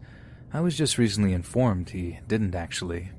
I 0.52 0.60
was 0.60 0.76
just 0.76 0.98
recently 0.98 1.32
informed 1.32 1.90
he 1.90 2.18
didn't 2.26 2.56
actually. 2.56 3.10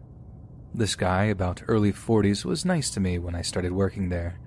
This 0.73 0.95
guy, 0.95 1.25
about 1.25 1.63
early 1.67 1.93
40s, 1.93 2.43
was 2.43 2.65
nice 2.65 2.89
to 2.91 2.99
me 2.99 3.19
when 3.19 3.35
I 3.35 3.41
started 3.41 3.71
working 3.71 4.09
there. 4.09 4.37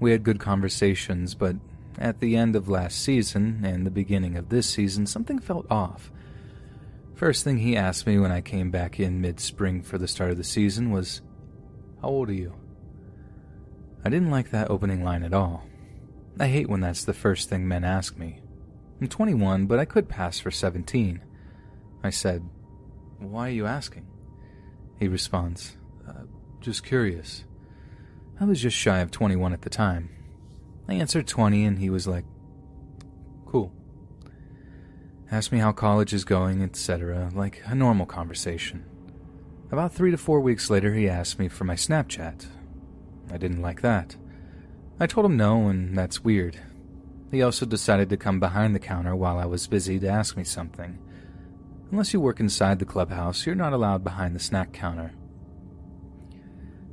We 0.00 0.10
had 0.10 0.22
good 0.22 0.38
conversations, 0.38 1.34
but 1.34 1.56
at 1.98 2.20
the 2.20 2.36
end 2.36 2.56
of 2.56 2.68
last 2.68 3.02
season 3.02 3.62
and 3.64 3.86
the 3.86 3.90
beginning 3.90 4.36
of 4.36 4.50
this 4.50 4.68
season, 4.68 5.06
something 5.06 5.38
felt 5.38 5.66
off. 5.70 6.12
First 7.14 7.42
thing 7.42 7.58
he 7.58 7.76
asked 7.76 8.06
me 8.06 8.18
when 8.18 8.32
I 8.32 8.42
came 8.42 8.70
back 8.70 9.00
in 9.00 9.22
mid 9.22 9.40
spring 9.40 9.82
for 9.82 9.96
the 9.96 10.08
start 10.08 10.30
of 10.30 10.36
the 10.36 10.44
season 10.44 10.90
was, 10.90 11.22
How 12.02 12.08
old 12.08 12.28
are 12.28 12.34
you? 12.34 12.54
I 14.04 14.10
didn't 14.10 14.30
like 14.30 14.50
that 14.50 14.70
opening 14.70 15.02
line 15.02 15.22
at 15.22 15.34
all. 15.34 15.66
I 16.38 16.48
hate 16.48 16.68
when 16.68 16.80
that's 16.80 17.04
the 17.04 17.14
first 17.14 17.48
thing 17.48 17.66
men 17.66 17.84
ask 17.84 18.18
me. 18.18 18.40
I'm 19.00 19.08
21, 19.08 19.66
but 19.66 19.78
I 19.78 19.86
could 19.86 20.08
pass 20.08 20.38
for 20.38 20.50
17. 20.50 21.22
I 22.02 22.10
said, 22.10 22.48
Why 23.18 23.48
are 23.48 23.52
you 23.52 23.66
asking? 23.66 24.06
He 24.98 25.08
responds, 25.08 25.76
uh, 26.08 26.24
Just 26.60 26.84
curious. 26.84 27.44
I 28.38 28.44
was 28.44 28.60
just 28.60 28.76
shy 28.76 29.00
of 29.00 29.10
21 29.10 29.52
at 29.52 29.62
the 29.62 29.70
time. 29.70 30.10
I 30.88 30.94
answered 30.94 31.26
20 31.26 31.64
and 31.64 31.78
he 31.78 31.90
was 31.90 32.06
like, 32.06 32.24
Cool. 33.46 33.72
Asked 35.30 35.52
me 35.52 35.58
how 35.58 35.72
college 35.72 36.12
is 36.12 36.24
going, 36.24 36.62
etc., 36.62 37.30
like 37.34 37.62
a 37.66 37.74
normal 37.74 38.06
conversation. 38.06 38.84
About 39.70 39.92
three 39.92 40.10
to 40.10 40.16
four 40.16 40.40
weeks 40.40 40.70
later, 40.70 40.94
he 40.94 41.08
asked 41.08 41.38
me 41.38 41.48
for 41.48 41.64
my 41.64 41.76
Snapchat. 41.76 42.46
I 43.30 43.36
didn't 43.36 43.62
like 43.62 43.82
that. 43.82 44.16
I 44.98 45.06
told 45.06 45.26
him 45.26 45.36
no, 45.36 45.68
and 45.68 45.96
that's 45.96 46.24
weird. 46.24 46.58
He 47.30 47.42
also 47.42 47.64
decided 47.64 48.10
to 48.10 48.16
come 48.16 48.40
behind 48.40 48.74
the 48.74 48.80
counter 48.80 49.14
while 49.14 49.38
I 49.38 49.44
was 49.44 49.68
busy 49.68 50.00
to 50.00 50.08
ask 50.08 50.36
me 50.36 50.42
something. 50.42 50.98
Unless 51.90 52.12
you 52.12 52.20
work 52.20 52.38
inside 52.38 52.78
the 52.78 52.84
clubhouse, 52.84 53.46
you're 53.46 53.54
not 53.54 53.72
allowed 53.72 54.04
behind 54.04 54.34
the 54.34 54.40
snack 54.40 54.72
counter. 54.72 55.12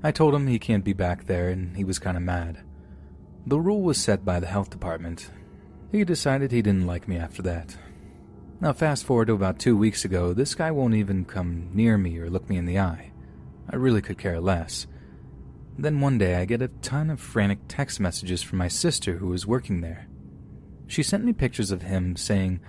I 0.03 0.11
told 0.11 0.33
him 0.33 0.47
he 0.47 0.59
can't 0.59 0.83
be 0.83 0.93
back 0.93 1.25
there, 1.25 1.49
and 1.49 1.77
he 1.77 1.83
was 1.83 1.99
kind 1.99 2.17
of 2.17 2.23
mad. 2.23 2.63
The 3.45 3.59
rule 3.59 3.81
was 3.81 3.97
set 3.97 4.25
by 4.25 4.39
the 4.39 4.47
health 4.47 4.69
department. 4.69 5.29
He 5.91 6.03
decided 6.03 6.51
he 6.51 6.61
didn't 6.61 6.87
like 6.87 7.07
me 7.07 7.17
after 7.17 7.41
that. 7.43 7.77
Now, 8.59 8.73
fast 8.73 9.05
forward 9.05 9.27
to 9.27 9.33
about 9.33 9.59
two 9.59 9.77
weeks 9.77 10.03
ago, 10.03 10.33
this 10.33 10.55
guy 10.55 10.71
won't 10.71 10.95
even 10.95 11.25
come 11.25 11.69
near 11.73 11.97
me 11.97 12.17
or 12.17 12.29
look 12.29 12.49
me 12.49 12.57
in 12.57 12.65
the 12.65 12.79
eye. 12.79 13.11
I 13.69 13.75
really 13.75 14.01
could 14.01 14.17
care 14.17 14.39
less. 14.39 14.87
Then 15.77 16.01
one 16.01 16.17
day, 16.17 16.35
I 16.35 16.45
get 16.45 16.63
a 16.63 16.69
ton 16.69 17.11
of 17.11 17.19
frantic 17.19 17.59
text 17.67 17.99
messages 17.99 18.41
from 18.41 18.57
my 18.57 18.67
sister 18.67 19.17
who 19.17 19.27
was 19.27 19.45
working 19.45 19.81
there. 19.81 20.07
She 20.87 21.03
sent 21.03 21.23
me 21.23 21.33
pictures 21.33 21.69
of 21.69 21.83
him 21.83 22.15
saying 22.15 22.61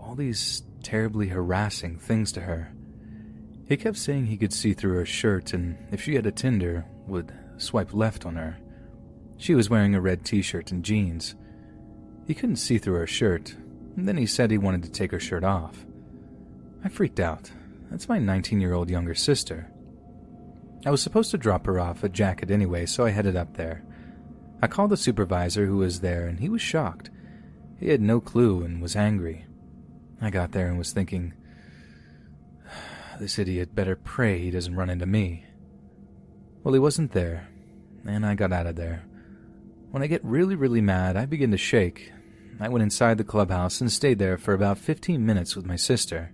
all 0.00 0.14
these 0.14 0.62
terribly 0.84 1.28
harassing 1.28 1.98
things 1.98 2.30
to 2.32 2.42
her. 2.42 2.72
He 3.66 3.76
kept 3.76 3.96
saying 3.96 4.26
he 4.26 4.36
could 4.36 4.52
see 4.52 4.74
through 4.74 4.94
her 4.94 5.06
shirt 5.06 5.54
and 5.54 5.76
if 5.90 6.02
she 6.02 6.14
had 6.14 6.26
a 6.26 6.32
Tinder, 6.32 6.84
would 7.06 7.32
swipe 7.56 7.94
left 7.94 8.26
on 8.26 8.36
her. 8.36 8.58
She 9.36 9.54
was 9.54 9.70
wearing 9.70 9.94
a 9.94 10.00
red 10.00 10.24
t-shirt 10.24 10.70
and 10.70 10.84
jeans. 10.84 11.34
He 12.26 12.34
couldn't 12.34 12.56
see 12.56 12.78
through 12.78 12.94
her 12.94 13.06
shirt, 13.06 13.54
and 13.96 14.06
then 14.08 14.16
he 14.16 14.26
said 14.26 14.50
he 14.50 14.58
wanted 14.58 14.82
to 14.84 14.90
take 14.90 15.10
her 15.10 15.20
shirt 15.20 15.44
off. 15.44 15.84
I 16.84 16.88
freaked 16.88 17.20
out. 17.20 17.50
That's 17.90 18.08
my 18.08 18.18
19-year-old 18.18 18.90
younger 18.90 19.14
sister. 19.14 19.70
I 20.86 20.90
was 20.90 21.02
supposed 21.02 21.30
to 21.30 21.38
drop 21.38 21.66
her 21.66 21.80
off 21.80 22.04
a 22.04 22.08
jacket 22.08 22.50
anyway, 22.50 22.86
so 22.86 23.04
I 23.04 23.10
headed 23.10 23.36
up 23.36 23.56
there. 23.56 23.84
I 24.62 24.66
called 24.66 24.90
the 24.90 24.96
supervisor 24.96 25.66
who 25.66 25.78
was 25.78 26.00
there, 26.00 26.26
and 26.26 26.40
he 26.40 26.48
was 26.48 26.62
shocked. 26.62 27.10
He 27.78 27.88
had 27.88 28.00
no 28.00 28.20
clue 28.20 28.62
and 28.62 28.80
was 28.80 28.96
angry. 28.96 29.46
I 30.20 30.30
got 30.30 30.52
there 30.52 30.68
and 30.68 30.78
was 30.78 30.92
thinking, 30.92 31.34
this 33.20 33.38
idiot 33.38 33.74
better 33.74 33.96
pray 33.96 34.38
he 34.38 34.50
doesn't 34.50 34.76
run 34.76 34.90
into 34.90 35.06
me. 35.06 35.46
Well, 36.62 36.74
he 36.74 36.80
wasn't 36.80 37.12
there, 37.12 37.48
and 38.06 38.24
I 38.24 38.34
got 38.34 38.52
out 38.52 38.66
of 38.66 38.76
there. 38.76 39.04
When 39.90 40.02
I 40.02 40.06
get 40.06 40.24
really, 40.24 40.56
really 40.56 40.80
mad, 40.80 41.16
I 41.16 41.26
begin 41.26 41.50
to 41.50 41.56
shake. 41.58 42.12
I 42.60 42.68
went 42.68 42.82
inside 42.82 43.18
the 43.18 43.24
clubhouse 43.24 43.80
and 43.80 43.92
stayed 43.92 44.18
there 44.18 44.38
for 44.38 44.54
about 44.54 44.78
15 44.78 45.24
minutes 45.24 45.54
with 45.56 45.66
my 45.66 45.76
sister. 45.76 46.32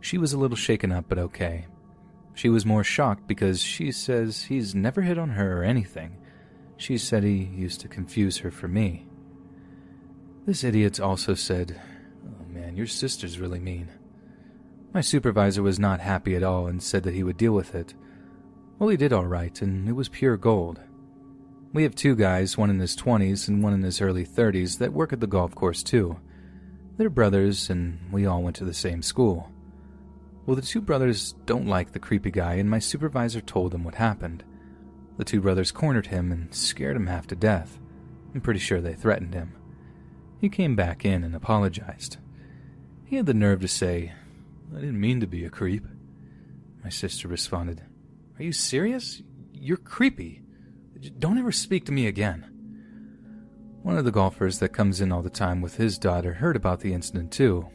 She 0.00 0.18
was 0.18 0.32
a 0.32 0.38
little 0.38 0.56
shaken 0.56 0.92
up, 0.92 1.06
but 1.08 1.18
okay. 1.18 1.66
She 2.34 2.48
was 2.48 2.66
more 2.66 2.84
shocked 2.84 3.26
because 3.26 3.62
she 3.62 3.92
says 3.92 4.42
he's 4.42 4.74
never 4.74 5.02
hit 5.02 5.18
on 5.18 5.30
her 5.30 5.60
or 5.60 5.64
anything. 5.64 6.18
She 6.76 6.98
said 6.98 7.24
he 7.24 7.44
used 7.44 7.80
to 7.80 7.88
confuse 7.88 8.38
her 8.38 8.50
for 8.50 8.68
me. 8.68 9.08
This 10.44 10.62
idiot 10.62 11.00
also 11.00 11.34
said, 11.34 11.80
your 12.76 12.86
sister's 12.86 13.38
really 13.38 13.58
mean. 13.58 13.88
My 14.92 15.00
supervisor 15.00 15.62
was 15.62 15.78
not 15.78 16.00
happy 16.00 16.36
at 16.36 16.42
all 16.42 16.66
and 16.66 16.82
said 16.82 17.02
that 17.04 17.14
he 17.14 17.22
would 17.22 17.36
deal 17.36 17.52
with 17.52 17.74
it. 17.74 17.94
Well, 18.78 18.88
he 18.88 18.96
did 18.96 19.12
all 19.12 19.26
right, 19.26 19.60
and 19.62 19.88
it 19.88 19.92
was 19.92 20.08
pure 20.08 20.36
gold. 20.36 20.80
We 21.72 21.82
have 21.82 21.94
two 21.94 22.14
guys, 22.14 22.56
one 22.56 22.70
in 22.70 22.78
his 22.78 22.96
20s 22.96 23.48
and 23.48 23.62
one 23.62 23.72
in 23.72 23.82
his 23.82 24.00
early 24.00 24.24
30s, 24.24 24.78
that 24.78 24.92
work 24.92 25.12
at 25.12 25.20
the 25.20 25.26
golf 25.26 25.54
course 25.54 25.82
too. 25.82 26.18
They're 26.96 27.10
brothers, 27.10 27.68
and 27.68 27.98
we 28.10 28.26
all 28.26 28.42
went 28.42 28.56
to 28.56 28.64
the 28.64 28.72
same 28.74 29.02
school. 29.02 29.50
Well, 30.46 30.56
the 30.56 30.62
two 30.62 30.80
brothers 30.80 31.34
don't 31.44 31.66
like 31.66 31.92
the 31.92 31.98
creepy 31.98 32.30
guy, 32.30 32.54
and 32.54 32.70
my 32.70 32.78
supervisor 32.78 33.40
told 33.40 33.72
them 33.72 33.84
what 33.84 33.96
happened. 33.96 34.44
The 35.18 35.24
two 35.24 35.40
brothers 35.40 35.72
cornered 35.72 36.06
him 36.06 36.30
and 36.32 36.54
scared 36.54 36.96
him 36.96 37.06
half 37.06 37.26
to 37.28 37.36
death. 37.36 37.78
I'm 38.34 38.40
pretty 38.40 38.60
sure 38.60 38.80
they 38.80 38.94
threatened 38.94 39.34
him. 39.34 39.56
He 40.40 40.48
came 40.48 40.76
back 40.76 41.04
in 41.04 41.24
and 41.24 41.34
apologized. 41.34 42.18
He 43.06 43.14
had 43.14 43.26
the 43.26 43.34
nerve 43.34 43.60
to 43.60 43.68
say, 43.68 44.12
I 44.76 44.80
didn't 44.80 45.00
mean 45.00 45.20
to 45.20 45.28
be 45.28 45.44
a 45.44 45.50
creep. 45.50 45.86
My 46.82 46.90
sister 46.90 47.28
responded, 47.28 47.82
Are 48.36 48.42
you 48.42 48.50
serious? 48.50 49.22
You're 49.52 49.76
creepy. 49.76 50.42
Don't 51.16 51.38
ever 51.38 51.52
speak 51.52 51.84
to 51.86 51.92
me 51.92 52.08
again. 52.08 52.50
One 53.84 53.96
of 53.96 54.04
the 54.04 54.10
golfers 54.10 54.58
that 54.58 54.70
comes 54.70 55.00
in 55.00 55.12
all 55.12 55.22
the 55.22 55.30
time 55.30 55.60
with 55.60 55.76
his 55.76 55.98
daughter 55.98 56.34
heard 56.34 56.56
about 56.56 56.80
the 56.80 56.92
incident 56.92 57.30
too. 57.30 57.68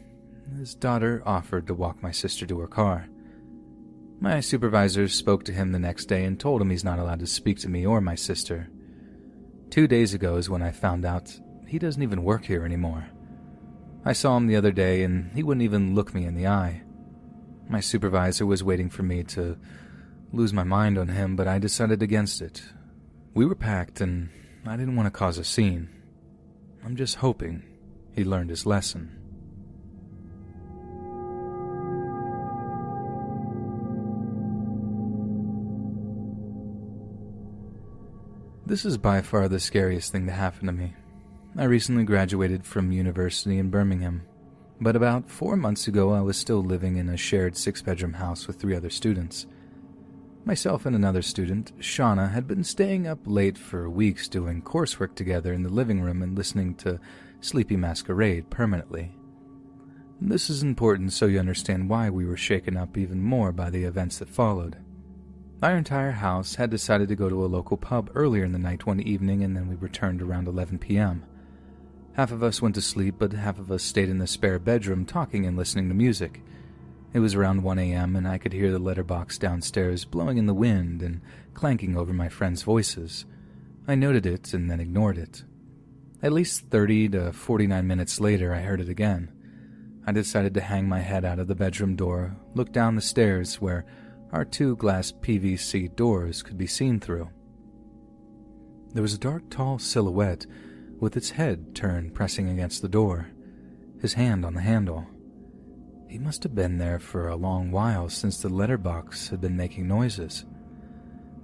His 0.58 0.76
daughter 0.76 1.24
offered 1.26 1.66
to 1.68 1.74
walk 1.74 2.04
my 2.04 2.12
sister 2.12 2.46
to 2.48 2.60
her 2.60 2.68
car. 2.68 3.08
My 4.20 4.42
supervisor 4.42 5.08
spoke 5.08 5.46
to 5.46 5.54
him 5.54 5.72
the 5.72 5.80
next 5.80 6.06
day 6.06 6.26
and 6.26 6.38
told 6.38 6.62
him 6.62 6.70
he's 6.70 6.84
not 6.84 7.00
allowed 7.00 7.20
to 7.20 7.28
speak 7.28 7.58
to 7.60 7.70
me 7.70 7.86
or 7.86 8.02
my 8.02 8.16
sister. 8.16 8.70
Two 9.70 9.88
days 9.88 10.14
ago 10.14 10.36
is 10.36 10.50
when 10.50 10.62
I 10.62 10.72
found 10.72 11.06
out 11.06 11.40
he 11.66 11.80
doesn't 11.80 12.04
even 12.04 12.24
work 12.24 12.44
here 12.44 12.66
anymore. 12.66 13.11
I 14.04 14.14
saw 14.14 14.36
him 14.36 14.48
the 14.48 14.56
other 14.56 14.72
day 14.72 15.04
and 15.04 15.32
he 15.34 15.44
wouldn't 15.44 15.64
even 15.64 15.94
look 15.94 16.14
me 16.14 16.26
in 16.26 16.36
the 16.36 16.48
eye. 16.48 16.82
My 17.70 17.80
supervisor 17.80 18.46
was 18.46 18.64
waiting 18.64 18.90
for 18.90 19.04
me 19.04 19.24
to 19.26 19.58
lose 20.34 20.54
my 20.54 20.64
mind 20.64 20.98
on 20.98 21.10
him, 21.10 21.36
but 21.36 21.48
I 21.48 21.60
decided 21.60 22.02
against 22.02 22.42
it. 22.42 22.64
We 23.36 23.46
were 23.46 23.56
packed 23.56 24.02
and 24.02 24.30
I 24.66 24.76
didn't 24.76 24.96
want 24.96 25.06
to 25.06 25.12
cause 25.12 25.38
a 25.38 25.44
scene. 25.44 25.90
I'm 26.84 26.96
just 26.96 27.16
hoping 27.18 27.64
he 28.14 28.24
learned 28.24 28.50
his 28.50 28.66
lesson. 28.66 29.18
This 38.66 38.84
is 38.84 38.98
by 38.98 39.22
far 39.22 39.48
the 39.48 39.60
scariest 39.60 40.12
thing 40.12 40.26
to 40.26 40.32
happen 40.32 40.66
to 40.66 40.72
me. 40.72 40.96
I 41.58 41.66
recently 41.66 42.06
graduated 42.06 42.66
from 42.66 42.94
university 42.94 43.58
in 43.58 43.70
Birmingham, 43.70 44.22
but 44.80 44.96
about 44.96 45.30
four 45.30 45.58
months 45.58 45.86
ago 45.86 46.12
I 46.14 46.22
was 46.22 46.38
still 46.38 46.64
living 46.64 46.96
in 46.96 47.10
a 47.10 47.18
shared 47.18 47.58
six 47.58 47.82
bedroom 47.82 48.14
house 48.14 48.48
with 48.48 48.56
three 48.56 48.74
other 48.74 48.90
students. 48.90 49.48
Myself 50.46 50.86
and 50.86 50.96
another 50.96 51.22
student, 51.22 51.78
Shauna, 51.80 52.32
had 52.32 52.48
been 52.48 52.64
staying 52.64 53.06
up 53.06 53.20
late 53.26 53.58
for 53.58 53.90
weeks 53.90 54.30
doing 54.30 54.62
coursework 54.62 55.14
together 55.14 55.52
in 55.52 55.62
the 55.64 55.70
living 55.70 56.00
room 56.00 56.22
and 56.22 56.38
listening 56.38 56.74
to 56.76 57.02
Sleepy 57.42 57.76
Masquerade 57.76 58.50
permanently. 58.50 59.12
This 60.22 60.50
is 60.50 60.64
important 60.64 61.12
so 61.12 61.26
you 61.26 61.38
understand 61.38 61.90
why 61.90 62.10
we 62.10 62.26
were 62.26 62.38
shaken 62.38 62.78
up 62.78 62.98
even 62.98 63.22
more 63.22 63.52
by 63.52 63.70
the 63.70 63.84
events 63.84 64.20
that 64.20 64.30
followed. 64.30 64.78
Our 65.62 65.76
entire 65.76 66.12
house 66.12 66.56
had 66.56 66.70
decided 66.70 67.10
to 67.10 67.16
go 67.16 67.28
to 67.28 67.44
a 67.44 67.46
local 67.46 67.76
pub 67.76 68.10
earlier 68.16 68.46
in 68.46 68.54
the 68.54 68.58
night 68.58 68.86
one 68.86 69.02
evening, 69.02 69.44
and 69.44 69.56
then 69.56 69.68
we 69.68 69.76
returned 69.76 70.22
around 70.22 70.48
11 70.48 70.80
p.m. 70.80 71.26
Half 72.14 72.32
of 72.32 72.44
us 72.44 72.62
went 72.62 72.76
to 72.76 72.82
sleep, 72.82 73.16
but 73.18 73.32
half 73.32 73.58
of 73.58 73.72
us 73.72 73.84
stayed 73.84 74.10
in 74.10 74.18
the 74.18 74.28
spare 74.28 74.60
bedroom 74.60 75.06
talking 75.06 75.46
and 75.46 75.56
listening 75.56 75.88
to 75.88 75.96
music. 75.96 76.42
It 77.14 77.20
was 77.20 77.36
around 77.36 77.64
1 77.64 77.80
a.m., 77.80 78.16
and 78.16 78.28
I 78.28 78.38
could 78.38 78.52
hear 78.52 78.72
the 78.72 78.80
letterbox 78.80 79.38
downstairs 79.38 80.04
blowing 80.04 80.38
in 80.38 80.46
the 80.46 80.54
wind 80.54 81.02
and 81.02 81.22
clanking 81.54 81.96
over 81.96 82.12
my 82.12 82.28
friends' 82.28 82.64
voices. 82.64 83.26
I 83.88 83.96
noted 83.96 84.26
it 84.26 84.54
and 84.54 84.70
then 84.70 84.82
ignored 84.82 85.18
it. 85.18 85.44
At 86.22 86.34
least 86.34 86.68
30 86.70 87.10
to 87.10 87.34
49 87.34 87.88
minutes 87.88 88.20
later, 88.20 88.54
I 88.54 88.62
heard 88.62 88.82
it 88.82 88.90
again. 88.90 89.32
I 90.06 90.12
decided 90.12 90.54
to 90.56 90.62
hang 90.62 90.90
my 90.90 91.00
head 91.00 91.24
out 91.24 91.40
of 91.40 91.48
the 91.48 91.56
bedroom 91.56 91.96
door, 91.96 92.36
look 92.56 92.72
down 92.74 92.96
the 92.96 93.02
stairs 93.02 93.62
where 93.62 93.86
our 94.32 94.46
two 94.46 94.76
glass 94.76 95.12
PVC 95.12 95.96
doors 95.96 96.44
could 96.44 96.58
be 96.58 96.68
seen 96.68 97.00
through. 97.00 97.30
There 98.94 99.02
was 99.02 99.14
a 99.14 99.20
dark, 99.20 99.50
tall 99.50 99.80
silhouette 99.80 100.46
with 101.02 101.18
its 101.18 101.32
head 101.32 101.74
turned 101.74 102.14
pressing 102.14 102.48
against 102.48 102.82
the 102.82 102.88
door, 102.88 103.28
his 104.00 104.14
hand 104.14 104.46
on 104.46 104.54
the 104.54 104.62
handle. 104.62 105.08
He 106.08 106.20
must 106.20 106.44
have 106.44 106.54
been 106.54 106.78
there 106.78 107.00
for 107.00 107.28
a 107.28 107.36
long 107.36 107.72
while 107.72 108.08
since 108.08 108.38
the 108.38 108.50
letterbox 108.50 109.30
had 109.30 109.42
been 109.42 109.58
making 109.58 109.88
noises. 109.88 110.46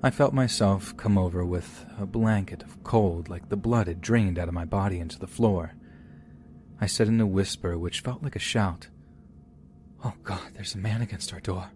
I 0.04 0.12
felt 0.12 0.32
myself 0.32 0.96
come 0.96 1.18
over 1.18 1.44
with 1.44 1.88
a 2.00 2.06
blanket 2.06 2.62
of 2.62 2.84
cold 2.84 3.30
like 3.30 3.50
the 3.50 3.58
blood 3.58 3.88
had 3.88 4.00
drained 4.00 4.38
out 4.38 4.48
of 4.48 4.54
my 4.54 4.66
body 4.66 5.00
into 5.00 5.18
the 5.18 5.26
floor. 5.26 5.74
I 6.80 6.86
said 6.86 7.08
in 7.08 7.20
a 7.20 7.26
whisper 7.26 7.80
which 7.80 8.02
felt 8.02 8.22
like 8.22 8.36
a 8.36 8.40
shout, 8.40 8.90
Oh 10.06 10.14
God, 10.24 10.52
there's 10.54 10.76
a 10.76 10.80
man 10.80 11.02
against 11.02 11.34
our 11.34 11.40
door. 11.40 11.72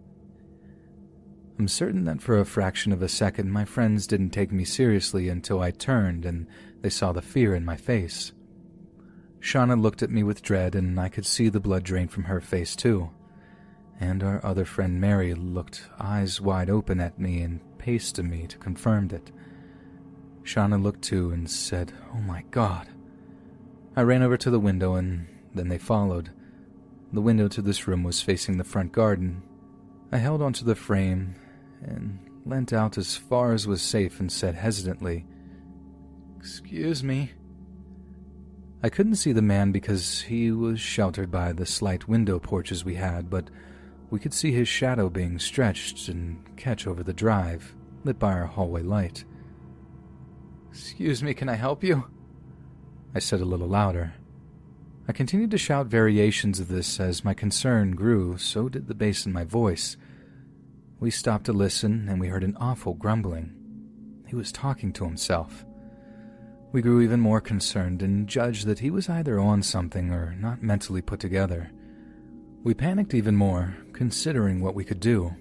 I'm 1.58 1.66
certain 1.66 2.04
that 2.04 2.22
for 2.22 2.38
a 2.38 2.44
fraction 2.44 2.92
of 2.92 3.02
a 3.02 3.08
second 3.08 3.50
my 3.50 3.64
friends 3.64 4.06
didn't 4.06 4.30
take 4.30 4.52
me 4.52 4.64
seriously 4.64 5.28
until 5.28 5.60
I 5.60 5.72
turned 5.72 6.24
and 6.24 6.46
they 6.82 6.90
saw 6.90 7.12
the 7.12 7.22
fear 7.22 7.54
in 7.54 7.64
my 7.64 7.76
face. 7.76 8.32
Shauna 9.40 9.80
looked 9.80 10.02
at 10.02 10.10
me 10.10 10.22
with 10.22 10.42
dread, 10.42 10.74
and 10.74 11.00
I 11.00 11.08
could 11.08 11.26
see 11.26 11.48
the 11.48 11.60
blood 11.60 11.82
drain 11.82 12.08
from 12.08 12.24
her 12.24 12.40
face 12.40 12.76
too. 12.76 13.10
And 13.98 14.22
our 14.22 14.44
other 14.44 14.64
friend 14.64 15.00
Mary 15.00 15.34
looked 15.34 15.88
eyes 15.98 16.40
wide 16.40 16.68
open 16.68 17.00
at 17.00 17.18
me 17.18 17.42
and 17.42 17.60
paced 17.78 18.16
to 18.16 18.22
me 18.22 18.46
to 18.46 18.58
confirm 18.58 19.10
it. 19.12 19.32
Shauna 20.42 20.82
looked 20.82 21.02
too 21.02 21.30
and 21.30 21.50
said, 21.50 21.92
Oh 22.14 22.20
my 22.20 22.44
God. 22.50 22.88
I 23.96 24.02
ran 24.02 24.22
over 24.22 24.36
to 24.36 24.50
the 24.50 24.60
window 24.60 24.94
and 24.94 25.26
then 25.54 25.68
they 25.68 25.78
followed. 25.78 26.30
The 27.12 27.20
window 27.20 27.46
to 27.48 27.62
this 27.62 27.86
room 27.86 28.02
was 28.02 28.22
facing 28.22 28.58
the 28.58 28.64
front 28.64 28.92
garden. 28.92 29.42
I 30.10 30.18
held 30.18 30.42
onto 30.42 30.64
the 30.64 30.74
frame 30.74 31.34
and 31.82 32.18
leant 32.44 32.72
out 32.72 32.98
as 32.98 33.16
far 33.16 33.52
as 33.52 33.66
was 33.66 33.82
safe 33.82 34.18
and 34.18 34.32
said 34.32 34.54
hesitantly, 34.54 35.26
Excuse 36.42 37.04
me. 37.04 37.30
I 38.82 38.88
couldn't 38.88 39.14
see 39.14 39.30
the 39.30 39.40
man 39.40 39.70
because 39.70 40.22
he 40.22 40.50
was 40.50 40.80
sheltered 40.80 41.30
by 41.30 41.52
the 41.52 41.64
slight 41.64 42.08
window 42.08 42.40
porches 42.40 42.84
we 42.84 42.96
had, 42.96 43.30
but 43.30 43.48
we 44.10 44.18
could 44.18 44.34
see 44.34 44.50
his 44.50 44.66
shadow 44.66 45.08
being 45.08 45.38
stretched 45.38 46.08
and 46.08 46.44
catch 46.56 46.84
over 46.84 47.04
the 47.04 47.12
drive, 47.12 47.76
lit 48.02 48.18
by 48.18 48.32
our 48.32 48.46
hallway 48.46 48.82
light. 48.82 49.24
Excuse 50.72 51.22
me, 51.22 51.32
can 51.32 51.48
I 51.48 51.54
help 51.54 51.84
you? 51.84 52.10
I 53.14 53.20
said 53.20 53.40
a 53.40 53.44
little 53.44 53.68
louder. 53.68 54.14
I 55.06 55.12
continued 55.12 55.52
to 55.52 55.58
shout 55.58 55.86
variations 55.86 56.58
of 56.58 56.66
this 56.66 56.98
as 56.98 57.24
my 57.24 57.34
concern 57.34 57.92
grew, 57.92 58.36
so 58.36 58.68
did 58.68 58.88
the 58.88 58.94
bass 58.96 59.26
in 59.26 59.32
my 59.32 59.44
voice. 59.44 59.96
We 60.98 61.12
stopped 61.12 61.44
to 61.44 61.52
listen, 61.52 62.08
and 62.08 62.18
we 62.18 62.26
heard 62.26 62.42
an 62.42 62.56
awful 62.56 62.94
grumbling. 62.94 63.54
He 64.26 64.34
was 64.34 64.50
talking 64.50 64.92
to 64.94 65.04
himself. 65.04 65.64
We 66.72 66.80
grew 66.80 67.02
even 67.02 67.20
more 67.20 67.42
concerned 67.42 68.02
and 68.02 68.26
judged 68.26 68.64
that 68.66 68.78
he 68.78 68.90
was 68.90 69.10
either 69.10 69.38
on 69.38 69.62
something 69.62 70.10
or 70.10 70.34
not 70.40 70.62
mentally 70.62 71.02
put 71.02 71.20
together. 71.20 71.70
We 72.64 72.72
panicked 72.72 73.12
even 73.12 73.36
more, 73.36 73.76
considering 73.92 74.60
what 74.60 74.74
we 74.74 74.84
could 74.84 75.00
do. 75.00 75.34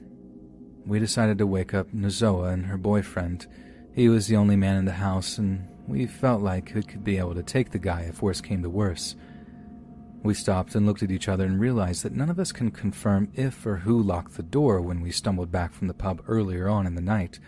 We 0.86 1.00
decided 1.00 1.38
to 1.38 1.48
wake 1.48 1.74
up 1.74 1.94
Nozoa 1.94 2.50
and 2.50 2.66
her 2.66 2.78
boyfriend. 2.78 3.48
He 3.96 4.10
was 4.10 4.28
the 4.28 4.36
only 4.36 4.58
man 4.58 4.76
in 4.76 4.84
the 4.84 4.92
house, 4.92 5.38
and 5.38 5.70
we 5.88 6.06
felt 6.06 6.42
like 6.42 6.72
it 6.72 6.90
could 6.90 7.06
be 7.06 7.18
able 7.18 7.36
to 7.36 7.44
take 7.44 7.72
the 7.72 7.80
guy 7.80 8.02
if 8.02 8.22
worse 8.22 8.42
came 8.42 8.62
to 8.64 8.70
worse. 8.70 9.16
We 10.24 10.34
stopped 10.34 10.76
and 10.76 10.86
looked 10.86 11.02
at 11.02 11.12
each 11.12 11.30
other 11.30 11.46
and 11.46 11.62
realized 11.62 12.04
that 12.04 12.16
none 12.16 12.30
of 12.30 12.40
us 12.40 12.52
can 12.52 12.72
confirm 12.72 13.32
if 13.36 13.66
or 13.66 13.78
who 13.78 14.02
locked 14.02 14.36
the 14.36 14.44
door 14.44 14.82
when 14.82 15.00
we 15.00 15.12
stumbled 15.12 15.52
back 15.52 15.72
from 15.74 15.88
the 15.88 15.94
pub 15.94 16.22
earlier 16.28 16.68
on 16.68 16.86
in 16.86 16.96
the 16.96 17.02
night. 17.02 17.40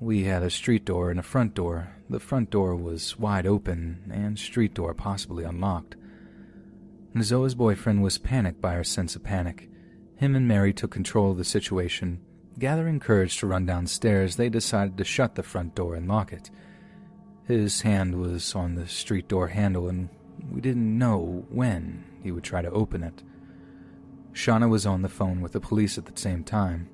We 0.00 0.24
had 0.24 0.42
a 0.42 0.50
street 0.50 0.84
door 0.84 1.10
and 1.10 1.20
a 1.20 1.22
front 1.22 1.54
door. 1.54 1.94
The 2.10 2.20
front 2.20 2.50
door 2.50 2.74
was 2.74 3.18
wide 3.18 3.46
open, 3.46 4.10
and 4.10 4.38
street 4.38 4.72
door 4.74 4.94
possibly 4.94 5.44
unlocked. 5.44 5.96
Nozoa's 7.14 7.54
boyfriend 7.54 8.02
was 8.02 8.16
panicked 8.16 8.62
by 8.62 8.74
her 8.74 8.84
sense 8.84 9.14
of 9.14 9.24
panic. 9.24 9.68
Him 10.16 10.34
and 10.34 10.48
Mary 10.48 10.72
took 10.72 10.90
control 10.90 11.32
of 11.32 11.38
the 11.38 11.44
situation. 11.44 12.20
Gathering 12.58 12.98
courage 12.98 13.36
to 13.38 13.46
run 13.46 13.66
downstairs, 13.66 14.36
they 14.36 14.48
decided 14.48 14.96
to 14.96 15.04
shut 15.04 15.34
the 15.34 15.42
front 15.42 15.74
door 15.74 15.94
and 15.94 16.08
lock 16.08 16.32
it. 16.32 16.50
His 17.46 17.82
hand 17.82 18.20
was 18.20 18.54
on 18.54 18.74
the 18.74 18.88
street 18.88 19.28
door 19.28 19.48
handle, 19.48 19.88
and 19.88 20.08
we 20.50 20.60
didn't 20.60 20.98
know 20.98 21.46
when 21.50 22.04
he 22.22 22.32
would 22.32 22.44
try 22.44 22.62
to 22.62 22.70
open 22.70 23.02
it. 23.02 23.22
Shauna 24.32 24.68
was 24.68 24.86
on 24.86 25.02
the 25.02 25.08
phone 25.08 25.40
with 25.40 25.52
the 25.52 25.60
police 25.60 25.98
at 25.98 26.06
the 26.06 26.20
same 26.20 26.44
time. 26.44 26.88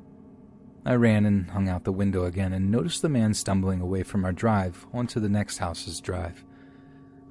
I 0.87 0.95
ran 0.95 1.25
and 1.25 1.51
hung 1.51 1.69
out 1.69 1.85
the 1.85 1.93
window 1.93 2.25
again 2.25 2.53
and 2.53 2.71
noticed 2.71 3.01
the 3.01 3.09
man 3.09 3.33
stumbling 3.33 3.81
away 3.81 4.03
from 4.03 4.25
our 4.25 4.33
drive 4.33 4.87
onto 4.93 5.19
the 5.19 5.31
next 5.31 5.59
house's 5.59 5.99
drive. 6.01 6.45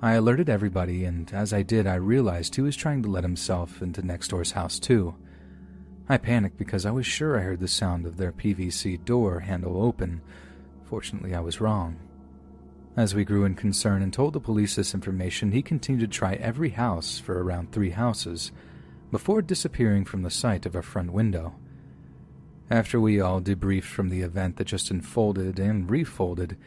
I 0.01 0.13
alerted 0.13 0.49
everybody, 0.49 1.05
and 1.05 1.31
as 1.31 1.53
I 1.53 1.61
did, 1.61 1.85
I 1.85 1.95
realized 1.95 2.55
he 2.55 2.61
was 2.61 2.75
trying 2.75 3.03
to 3.03 3.09
let 3.09 3.23
himself 3.23 3.81
into 3.81 4.01
next 4.01 4.29
door's 4.29 4.51
house 4.51 4.79
too. 4.79 5.15
I 6.09 6.17
panicked 6.17 6.57
because 6.57 6.85
I 6.85 6.91
was 6.91 7.05
sure 7.05 7.37
I 7.37 7.43
heard 7.43 7.59
the 7.59 7.67
sound 7.67 8.05
of 8.05 8.17
their 8.17 8.31
PVC 8.31 9.05
door 9.05 9.41
handle 9.41 9.81
open. 9.81 10.21
Fortunately, 10.83 11.35
I 11.35 11.39
was 11.39 11.61
wrong. 11.61 11.97
As 12.97 13.15
we 13.15 13.23
grew 13.23 13.45
in 13.45 13.55
concern 13.55 14.01
and 14.01 14.11
told 14.11 14.33
the 14.33 14.39
police 14.39 14.75
this 14.75 14.93
information, 14.93 15.51
he 15.51 15.61
continued 15.61 16.11
to 16.11 16.17
try 16.17 16.33
every 16.33 16.71
house 16.71 17.19
for 17.19 17.41
around 17.41 17.71
three 17.71 17.91
houses 17.91 18.51
before 19.11 19.41
disappearing 19.41 20.05
from 20.05 20.23
the 20.23 20.29
sight 20.29 20.65
of 20.65 20.75
our 20.75 20.81
front 20.81 21.13
window. 21.13 21.55
After 22.73 22.99
we 22.99 23.21
all 23.21 23.39
debriefed 23.39 23.83
from 23.83 24.09
the 24.09 24.21
event 24.21 24.55
that 24.55 24.65
just 24.65 24.89
unfolded 24.89 25.59
and 25.59 25.87
refolded, 25.87 26.57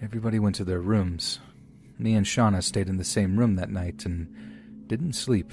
everybody 0.00 0.38
went 0.38 0.54
to 0.54 0.64
their 0.64 0.80
rooms. 0.80 1.40
Me 1.98 2.14
and 2.14 2.24
Shauna 2.24 2.62
stayed 2.62 2.88
in 2.88 2.96
the 2.96 3.02
same 3.02 3.36
room 3.36 3.56
that 3.56 3.68
night 3.68 4.06
and 4.06 4.32
didn't 4.86 5.14
sleep 5.14 5.50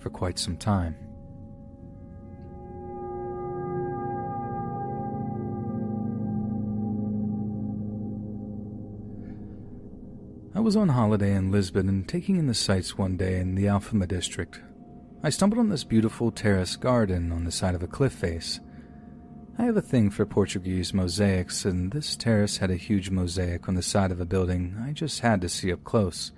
for 0.00 0.10
quite 0.10 0.38
some 0.38 0.58
time. 0.58 0.96
I 10.54 10.60
was 10.60 10.76
on 10.76 10.90
holiday 10.90 11.34
in 11.34 11.50
Lisbon 11.50 11.88
and 11.88 12.06
taking 12.06 12.36
in 12.36 12.48
the 12.48 12.52
sights 12.52 12.98
one 12.98 13.16
day 13.16 13.40
in 13.40 13.54
the 13.54 13.64
Alfama 13.64 14.06
district. 14.06 14.60
I 15.22 15.30
stumbled 15.30 15.58
on 15.58 15.70
this 15.70 15.84
beautiful 15.84 16.30
terrace 16.30 16.76
garden 16.76 17.32
on 17.32 17.44
the 17.44 17.50
side 17.50 17.74
of 17.74 17.82
a 17.82 17.86
cliff 17.86 18.12
face. 18.12 18.60
I 19.58 19.64
have 19.64 19.76
a 19.76 19.82
thing 19.82 20.08
for 20.08 20.24
Portuguese 20.24 20.94
mosaics, 20.94 21.64
and 21.66 21.92
this 21.92 22.16
terrace 22.16 22.56
had 22.56 22.70
a 22.70 22.76
huge 22.76 23.10
mosaic 23.10 23.68
on 23.68 23.74
the 23.74 23.82
side 23.82 24.10
of 24.10 24.20
a 24.20 24.24
building 24.24 24.76
I 24.82 24.92
just 24.92 25.20
had 25.20 25.42
to 25.42 25.48
see 25.48 25.72
up 25.72 25.84
close. 25.84 26.32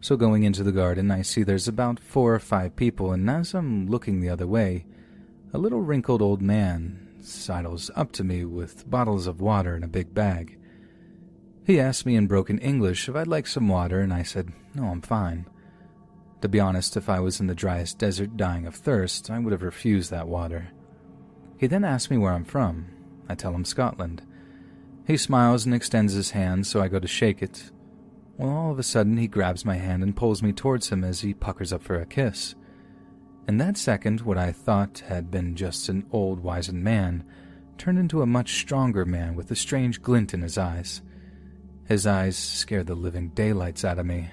So, 0.00 0.16
going 0.16 0.44
into 0.44 0.62
the 0.62 0.70
garden, 0.70 1.10
I 1.10 1.22
see 1.22 1.42
there's 1.42 1.66
about 1.66 1.98
four 1.98 2.34
or 2.34 2.38
five 2.38 2.76
people, 2.76 3.12
and 3.12 3.28
as 3.28 3.52
I'm 3.52 3.88
looking 3.88 4.20
the 4.20 4.28
other 4.28 4.46
way, 4.46 4.86
a 5.52 5.58
little 5.58 5.80
wrinkled 5.80 6.22
old 6.22 6.40
man 6.40 7.08
sidles 7.20 7.90
up 7.96 8.12
to 8.12 8.24
me 8.24 8.44
with 8.44 8.88
bottles 8.88 9.26
of 9.26 9.40
water 9.40 9.74
in 9.74 9.82
a 9.82 9.88
big 9.88 10.14
bag. 10.14 10.56
He 11.66 11.80
asked 11.80 12.06
me 12.06 12.14
in 12.14 12.28
broken 12.28 12.60
English 12.60 13.08
if 13.08 13.16
I'd 13.16 13.26
like 13.26 13.48
some 13.48 13.68
water, 13.68 14.00
and 14.00 14.14
I 14.14 14.22
said, 14.22 14.52
No, 14.72 14.84
I'm 14.84 15.02
fine. 15.02 15.46
To 16.42 16.48
be 16.48 16.60
honest, 16.60 16.96
if 16.96 17.08
I 17.08 17.18
was 17.18 17.40
in 17.40 17.48
the 17.48 17.54
driest 17.56 17.98
desert 17.98 18.36
dying 18.36 18.66
of 18.66 18.76
thirst, 18.76 19.30
I 19.30 19.40
would 19.40 19.52
have 19.52 19.62
refused 19.62 20.12
that 20.12 20.28
water. 20.28 20.68
He 21.58 21.66
then 21.66 21.84
asks 21.84 22.10
me 22.10 22.16
where 22.16 22.32
I'm 22.32 22.44
from. 22.44 22.86
I 23.28 23.34
tell 23.34 23.52
him 23.52 23.64
Scotland. 23.64 24.22
He 25.06 25.16
smiles 25.16 25.66
and 25.66 25.74
extends 25.74 26.12
his 26.12 26.30
hand, 26.30 26.66
so 26.66 26.80
I 26.80 26.88
go 26.88 26.98
to 26.98 27.08
shake 27.08 27.42
it. 27.42 27.70
Well, 28.36 28.50
all 28.50 28.70
of 28.70 28.78
a 28.78 28.84
sudden, 28.84 29.16
he 29.16 29.26
grabs 29.26 29.64
my 29.64 29.74
hand 29.74 30.02
and 30.02 30.14
pulls 30.14 30.42
me 30.42 30.52
towards 30.52 30.90
him 30.90 31.02
as 31.02 31.22
he 31.22 31.34
puckers 31.34 31.72
up 31.72 31.82
for 31.82 31.96
a 32.00 32.06
kiss. 32.06 32.54
In 33.48 33.58
that 33.58 33.76
second, 33.76 34.20
what 34.20 34.38
I 34.38 34.52
thought 34.52 35.02
had 35.08 35.30
been 35.30 35.56
just 35.56 35.88
an 35.88 36.06
old, 36.12 36.40
wizened 36.40 36.84
man 36.84 37.24
turned 37.78 37.98
into 37.98 38.22
a 38.22 38.26
much 38.26 38.60
stronger 38.60 39.04
man 39.04 39.34
with 39.34 39.50
a 39.50 39.56
strange 39.56 40.02
glint 40.02 40.34
in 40.34 40.42
his 40.42 40.58
eyes. 40.58 41.02
His 41.86 42.06
eyes 42.06 42.36
scared 42.36 42.86
the 42.86 42.94
living 42.94 43.30
daylights 43.30 43.84
out 43.84 43.98
of 43.98 44.06
me. 44.06 44.30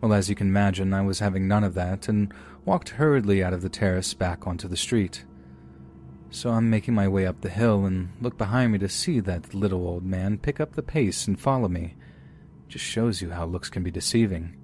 Well, 0.00 0.12
as 0.14 0.30
you 0.30 0.36
can 0.36 0.48
imagine, 0.48 0.94
I 0.94 1.02
was 1.02 1.18
having 1.18 1.48
none 1.48 1.64
of 1.64 1.74
that 1.74 2.08
and 2.08 2.32
walked 2.64 2.90
hurriedly 2.90 3.42
out 3.42 3.52
of 3.52 3.60
the 3.60 3.68
terrace 3.68 4.14
back 4.14 4.46
onto 4.46 4.68
the 4.68 4.76
street. 4.76 5.24
So 6.32 6.50
I'm 6.50 6.70
making 6.70 6.94
my 6.94 7.08
way 7.08 7.26
up 7.26 7.40
the 7.40 7.48
hill 7.48 7.84
and 7.84 8.10
look 8.20 8.38
behind 8.38 8.72
me 8.72 8.78
to 8.78 8.88
see 8.88 9.18
that 9.20 9.52
little 9.52 9.86
old 9.86 10.04
man 10.04 10.38
pick 10.38 10.60
up 10.60 10.72
the 10.72 10.82
pace 10.82 11.26
and 11.26 11.38
follow 11.38 11.68
me. 11.68 11.96
Just 12.68 12.84
shows 12.84 13.20
you 13.20 13.30
how 13.30 13.46
looks 13.46 13.68
can 13.68 13.82
be 13.82 13.90
deceiving. 13.90 14.56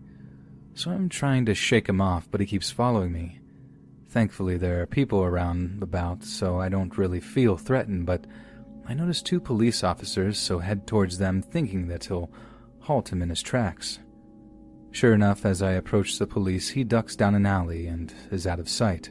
So 0.75 0.93
I'm 0.93 1.09
trying 1.09 1.45
to 1.47 1.55
shake 1.55 1.89
him 1.89 2.01
off, 2.01 2.29
but 2.31 2.41
he 2.41 2.47
keeps 2.47 2.71
following 2.71 3.13
me. 3.13 3.41
Thankfully, 4.09 4.57
there 4.57 4.81
are 4.81 4.87
people 4.87 5.23
around 5.23 5.83
about, 5.83 6.23
so 6.23 6.61
I 6.61 6.69
don't 6.69 6.97
really 6.97 7.21
feel 7.21 7.57
threatened, 7.57 8.07
but 8.07 8.27
I 8.87 8.95
notice 8.95 9.21
two 9.21 9.41
police 9.41 9.83
officers, 9.83 10.39
so 10.39 10.61
head 10.61 10.87
towards 10.87 11.19
them 11.19 11.43
thinking 11.43 11.89
that 11.89 12.05
he'll 12.05 12.31
halt 12.79 13.11
him 13.11 13.23
in 13.23 13.29
his 13.29 13.43
tracks. 13.43 13.99
Sure 14.93 15.13
enough, 15.13 15.45
as 15.45 15.61
I 15.61 15.73
approach 15.73 16.19
the 16.19 16.27
police, 16.27 16.69
he 16.71 16.85
ducks 16.85 17.17
down 17.17 17.35
an 17.35 17.45
alley 17.45 17.89
and 17.89 18.15
is 18.31 18.47
out 18.47 18.61
of 18.61 18.69
sight. 18.69 19.11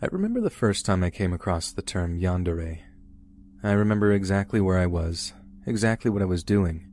I 0.00 0.06
remember 0.12 0.40
the 0.40 0.48
first 0.48 0.86
time 0.86 1.02
I 1.02 1.10
came 1.10 1.32
across 1.32 1.72
the 1.72 1.82
term 1.82 2.20
yandere. 2.20 2.78
I 3.64 3.72
remember 3.72 4.12
exactly 4.12 4.60
where 4.60 4.78
I 4.78 4.86
was, 4.86 5.32
exactly 5.66 6.08
what 6.08 6.22
I 6.22 6.26
was 6.26 6.44
doing. 6.44 6.86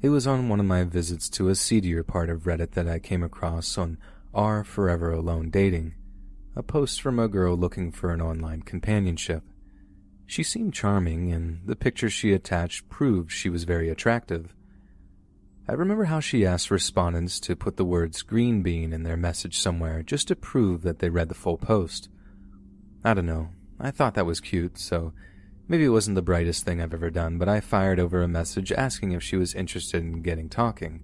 It 0.00 0.10
was 0.10 0.28
on 0.28 0.48
one 0.48 0.60
of 0.60 0.66
my 0.66 0.84
visits 0.84 1.28
to 1.30 1.48
a 1.48 1.56
seedier 1.56 2.04
part 2.04 2.30
of 2.30 2.44
Reddit 2.44 2.70
that 2.72 2.86
I 2.86 3.00
came 3.00 3.24
across 3.24 3.76
on 3.76 3.98
R 4.32 4.62
Forever 4.62 5.10
Alone 5.10 5.50
Dating, 5.50 5.96
a 6.54 6.62
post 6.62 7.02
from 7.02 7.18
a 7.18 7.26
girl 7.26 7.56
looking 7.56 7.90
for 7.90 8.12
an 8.12 8.22
online 8.22 8.62
companionship. 8.62 9.42
She 10.24 10.44
seemed 10.44 10.72
charming, 10.72 11.32
and 11.32 11.62
the 11.66 11.74
picture 11.74 12.08
she 12.08 12.32
attached 12.32 12.88
proved 12.88 13.32
she 13.32 13.50
was 13.50 13.64
very 13.64 13.88
attractive. 13.88 14.54
I 15.66 15.72
remember 15.72 16.04
how 16.04 16.20
she 16.20 16.46
asked 16.46 16.70
respondents 16.70 17.40
to 17.40 17.56
put 17.56 17.76
the 17.76 17.84
words 17.84 18.22
green 18.22 18.62
bean 18.62 18.92
in 18.92 19.02
their 19.02 19.16
message 19.16 19.58
somewhere 19.58 20.04
just 20.04 20.28
to 20.28 20.36
prove 20.36 20.82
that 20.82 21.00
they 21.00 21.10
read 21.10 21.28
the 21.28 21.34
full 21.34 21.58
post. 21.58 22.08
I 23.04 23.14
don't 23.14 23.26
know. 23.26 23.48
I 23.78 23.90
thought 23.90 24.14
that 24.14 24.26
was 24.26 24.40
cute, 24.40 24.78
so 24.78 25.12
maybe 25.68 25.84
it 25.84 25.88
wasn't 25.88 26.16
the 26.16 26.22
brightest 26.22 26.64
thing 26.64 26.80
I've 26.80 26.92
ever 26.92 27.10
done, 27.10 27.38
but 27.38 27.48
I 27.48 27.60
fired 27.60 27.98
over 27.98 28.22
a 28.22 28.28
message 28.28 28.72
asking 28.72 29.12
if 29.12 29.22
she 29.22 29.36
was 29.36 29.54
interested 29.54 30.02
in 30.02 30.22
getting 30.22 30.48
talking. 30.48 31.02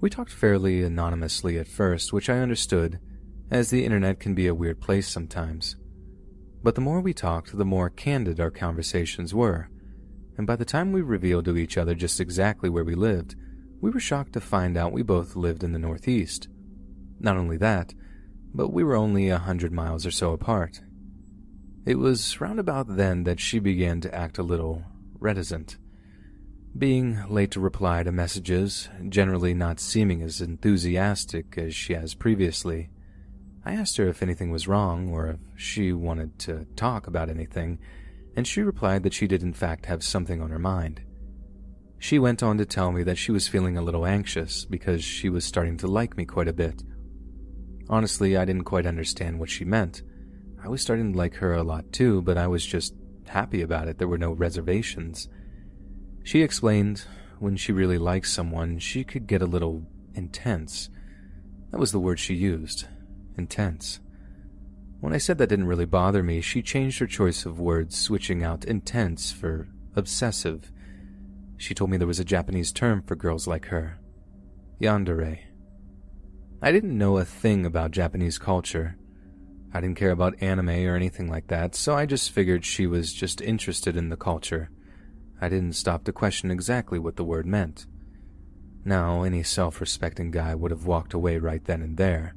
We 0.00 0.10
talked 0.10 0.30
fairly 0.30 0.82
anonymously 0.82 1.58
at 1.58 1.66
first, 1.66 2.12
which 2.12 2.30
I 2.30 2.38
understood, 2.38 3.00
as 3.50 3.70
the 3.70 3.84
internet 3.84 4.20
can 4.20 4.34
be 4.34 4.46
a 4.46 4.54
weird 4.54 4.80
place 4.80 5.08
sometimes. 5.08 5.76
But 6.62 6.74
the 6.74 6.80
more 6.80 7.00
we 7.00 7.14
talked, 7.14 7.56
the 7.56 7.64
more 7.64 7.90
candid 7.90 8.38
our 8.38 8.50
conversations 8.50 9.34
were, 9.34 9.68
and 10.38 10.46
by 10.46 10.54
the 10.56 10.64
time 10.64 10.92
we 10.92 11.02
revealed 11.02 11.46
to 11.46 11.56
each 11.56 11.78
other 11.78 11.94
just 11.94 12.20
exactly 12.20 12.68
where 12.68 12.84
we 12.84 12.94
lived, 12.94 13.34
we 13.80 13.90
were 13.90 14.00
shocked 14.00 14.34
to 14.34 14.40
find 14.40 14.76
out 14.76 14.92
we 14.92 15.02
both 15.02 15.34
lived 15.34 15.64
in 15.64 15.72
the 15.72 15.78
Northeast. 15.78 16.48
Not 17.18 17.36
only 17.36 17.56
that, 17.56 17.94
but 18.56 18.72
we 18.72 18.82
were 18.82 18.96
only 18.96 19.28
a 19.28 19.38
hundred 19.38 19.70
miles 19.70 20.06
or 20.06 20.10
so 20.10 20.32
apart. 20.32 20.80
It 21.84 21.98
was 21.98 22.40
round 22.40 22.58
about 22.58 22.96
then 22.96 23.24
that 23.24 23.38
she 23.38 23.58
began 23.58 24.00
to 24.00 24.14
act 24.14 24.38
a 24.38 24.42
little 24.42 24.82
reticent. 25.20 25.76
Being 26.76 27.22
late 27.28 27.50
to 27.52 27.60
reply 27.60 28.02
to 28.02 28.10
messages, 28.10 28.88
generally 29.08 29.52
not 29.52 29.78
seeming 29.78 30.22
as 30.22 30.40
enthusiastic 30.40 31.56
as 31.58 31.74
she 31.74 31.92
has 31.92 32.14
previously, 32.14 32.88
I 33.64 33.74
asked 33.74 33.98
her 33.98 34.08
if 34.08 34.22
anything 34.22 34.50
was 34.50 34.66
wrong 34.66 35.10
or 35.10 35.28
if 35.28 35.38
she 35.56 35.92
wanted 35.92 36.38
to 36.40 36.66
talk 36.76 37.06
about 37.06 37.28
anything, 37.28 37.78
and 38.36 38.46
she 38.46 38.62
replied 38.62 39.02
that 39.02 39.14
she 39.14 39.26
did 39.26 39.42
in 39.42 39.52
fact 39.52 39.86
have 39.86 40.02
something 40.02 40.40
on 40.40 40.50
her 40.50 40.58
mind. 40.58 41.02
She 41.98 42.18
went 42.18 42.42
on 42.42 42.58
to 42.58 42.66
tell 42.66 42.90
me 42.90 43.02
that 43.02 43.18
she 43.18 43.32
was 43.32 43.48
feeling 43.48 43.76
a 43.76 43.82
little 43.82 44.06
anxious 44.06 44.64
because 44.64 45.04
she 45.04 45.28
was 45.28 45.44
starting 45.44 45.76
to 45.78 45.86
like 45.86 46.16
me 46.16 46.24
quite 46.24 46.48
a 46.48 46.52
bit. 46.52 46.82
Honestly, 47.88 48.36
I 48.36 48.44
didn't 48.44 48.64
quite 48.64 48.86
understand 48.86 49.38
what 49.38 49.50
she 49.50 49.64
meant. 49.64 50.02
I 50.62 50.68
was 50.68 50.82
starting 50.82 51.12
to 51.12 51.18
like 51.18 51.36
her 51.36 51.54
a 51.54 51.62
lot 51.62 51.92
too, 51.92 52.22
but 52.22 52.36
I 52.36 52.46
was 52.46 52.66
just 52.66 52.94
happy 53.26 53.62
about 53.62 53.88
it. 53.88 53.98
There 53.98 54.08
were 54.08 54.18
no 54.18 54.32
reservations. 54.32 55.28
She 56.24 56.42
explained 56.42 57.04
when 57.38 57.56
she 57.56 57.72
really 57.72 57.98
liked 57.98 58.26
someone, 58.26 58.78
she 58.78 59.04
could 59.04 59.26
get 59.26 59.42
a 59.42 59.46
little 59.46 59.86
intense. 60.14 60.88
That 61.70 61.78
was 61.78 61.92
the 61.92 62.00
word 62.00 62.18
she 62.18 62.34
used 62.34 62.86
intense. 63.36 64.00
When 65.00 65.12
I 65.12 65.18
said 65.18 65.38
that 65.38 65.48
didn't 65.48 65.66
really 65.66 65.84
bother 65.84 66.22
me, 66.22 66.40
she 66.40 66.62
changed 66.62 66.98
her 66.98 67.06
choice 67.06 67.44
of 67.44 67.60
words, 67.60 67.96
switching 67.96 68.42
out 68.42 68.64
intense 68.64 69.30
for 69.30 69.68
obsessive. 69.94 70.72
She 71.58 71.74
told 71.74 71.90
me 71.90 71.96
there 71.96 72.06
was 72.06 72.18
a 72.18 72.24
Japanese 72.24 72.72
term 72.72 73.02
for 73.02 73.14
girls 73.14 73.46
like 73.46 73.66
her 73.66 74.00
yandere. 74.80 75.40
I 76.66 76.72
didn't 76.72 76.98
know 76.98 77.18
a 77.18 77.24
thing 77.24 77.64
about 77.64 77.92
Japanese 77.92 78.38
culture. 78.38 78.96
I 79.72 79.80
didn't 79.80 79.98
care 79.98 80.10
about 80.10 80.42
anime 80.42 80.70
or 80.70 80.96
anything 80.96 81.30
like 81.30 81.46
that, 81.46 81.76
so 81.76 81.94
I 81.94 82.06
just 82.06 82.32
figured 82.32 82.64
she 82.64 82.88
was 82.88 83.12
just 83.12 83.40
interested 83.40 83.96
in 83.96 84.08
the 84.08 84.16
culture. 84.16 84.68
I 85.40 85.48
didn't 85.48 85.74
stop 85.74 86.02
to 86.02 86.12
question 86.12 86.50
exactly 86.50 86.98
what 86.98 87.14
the 87.14 87.22
word 87.22 87.46
meant. 87.46 87.86
Now, 88.84 89.22
any 89.22 89.44
self 89.44 89.80
respecting 89.80 90.32
guy 90.32 90.56
would 90.56 90.72
have 90.72 90.86
walked 90.86 91.14
away 91.14 91.38
right 91.38 91.64
then 91.64 91.82
and 91.82 91.96
there. 91.96 92.34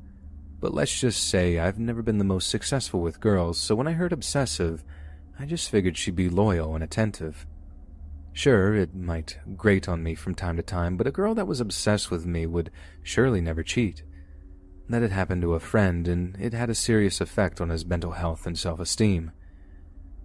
But 0.60 0.76
let's 0.76 1.00
just 1.00 1.28
say 1.28 1.58
I've 1.58 1.80
never 1.80 2.04
been 2.04 2.20
the 2.20 2.24
most 2.24 2.50
successful 2.50 3.02
with 3.02 3.20
girls, 3.20 3.58
so 3.58 3.74
when 3.74 3.88
I 3.88 3.94
heard 3.94 4.14
obsessive, 4.14 4.84
I 5.40 5.48
just 5.48 5.72
figured 5.72 5.98
she'd 5.98 6.16
be 6.16 6.30
loyal 6.30 6.76
and 6.76 6.84
attentive. 6.84 7.48
Sure, 8.34 8.76
it 8.76 8.94
might 8.94 9.40
grate 9.58 9.90
on 9.90 10.04
me 10.04 10.14
from 10.14 10.36
time 10.36 10.56
to 10.58 10.62
time, 10.62 10.98
but 10.98 11.08
a 11.08 11.12
girl 11.12 11.34
that 11.34 11.48
was 11.48 11.60
obsessed 11.60 12.12
with 12.12 12.28
me 12.28 12.46
would 12.46 12.70
surely 13.02 13.42
never 13.42 13.64
cheat. 13.64 14.04
That 14.90 15.04
had 15.04 15.12
happened 15.12 15.44
to 15.44 15.54
a 15.54 15.60
friend, 15.60 16.08
and 16.08 16.36
it 16.40 16.54
had 16.54 16.72
a 16.72 16.76
serious 16.76 17.22
effect 17.22 17.62
on 17.62 17.70
his 17.70 17.86
mental 17.86 18.14
health 18.14 18.48
and 18.48 18.58
self 18.58 18.80
esteem. 18.80 19.32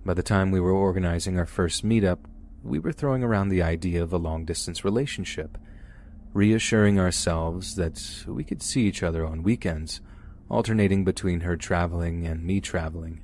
By 0.06 0.14
the 0.14 0.22
time 0.22 0.50
we 0.50 0.60
were 0.60 0.72
organizing 0.72 1.38
our 1.38 1.44
first 1.44 1.84
meetup, 1.84 2.20
we 2.62 2.78
were 2.78 2.92
throwing 2.92 3.22
around 3.22 3.50
the 3.50 3.62
idea 3.62 4.02
of 4.02 4.12
a 4.12 4.18
long 4.18 4.46
distance 4.46 4.82
relationship, 4.82 5.58
reassuring 6.32 6.98
ourselves 6.98 7.76
that 7.76 8.24
we 8.26 8.42
could 8.42 8.62
see 8.62 8.86
each 8.86 9.02
other 9.02 9.26
on 9.26 9.42
weekends, 9.42 10.00
alternating 10.48 11.04
between 11.04 11.40
her 11.40 11.58
traveling 11.58 12.26
and 12.26 12.42
me 12.42 12.62
traveling. 12.62 13.22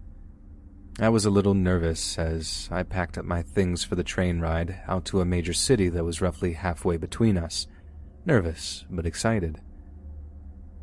I 0.99 1.09
was 1.09 1.24
a 1.24 1.30
little 1.30 1.55
nervous 1.55 2.18
as 2.18 2.68
I 2.70 2.82
packed 2.82 3.16
up 3.16 3.24
my 3.24 3.41
things 3.41 3.82
for 3.82 3.95
the 3.95 4.05
train 4.05 4.41
ride 4.41 4.82
out 4.86 5.07
to 5.07 5.22
a 5.22 5.24
major 5.24 5.55
city 5.55 5.88
that 5.88 6.05
was 6.05 6.20
roughly 6.20 6.53
halfway 6.53 6.99
between 6.99 7.38
us. 7.38 7.66
Nervous, 8.26 8.84
but 8.91 9.07
excited. 9.07 9.62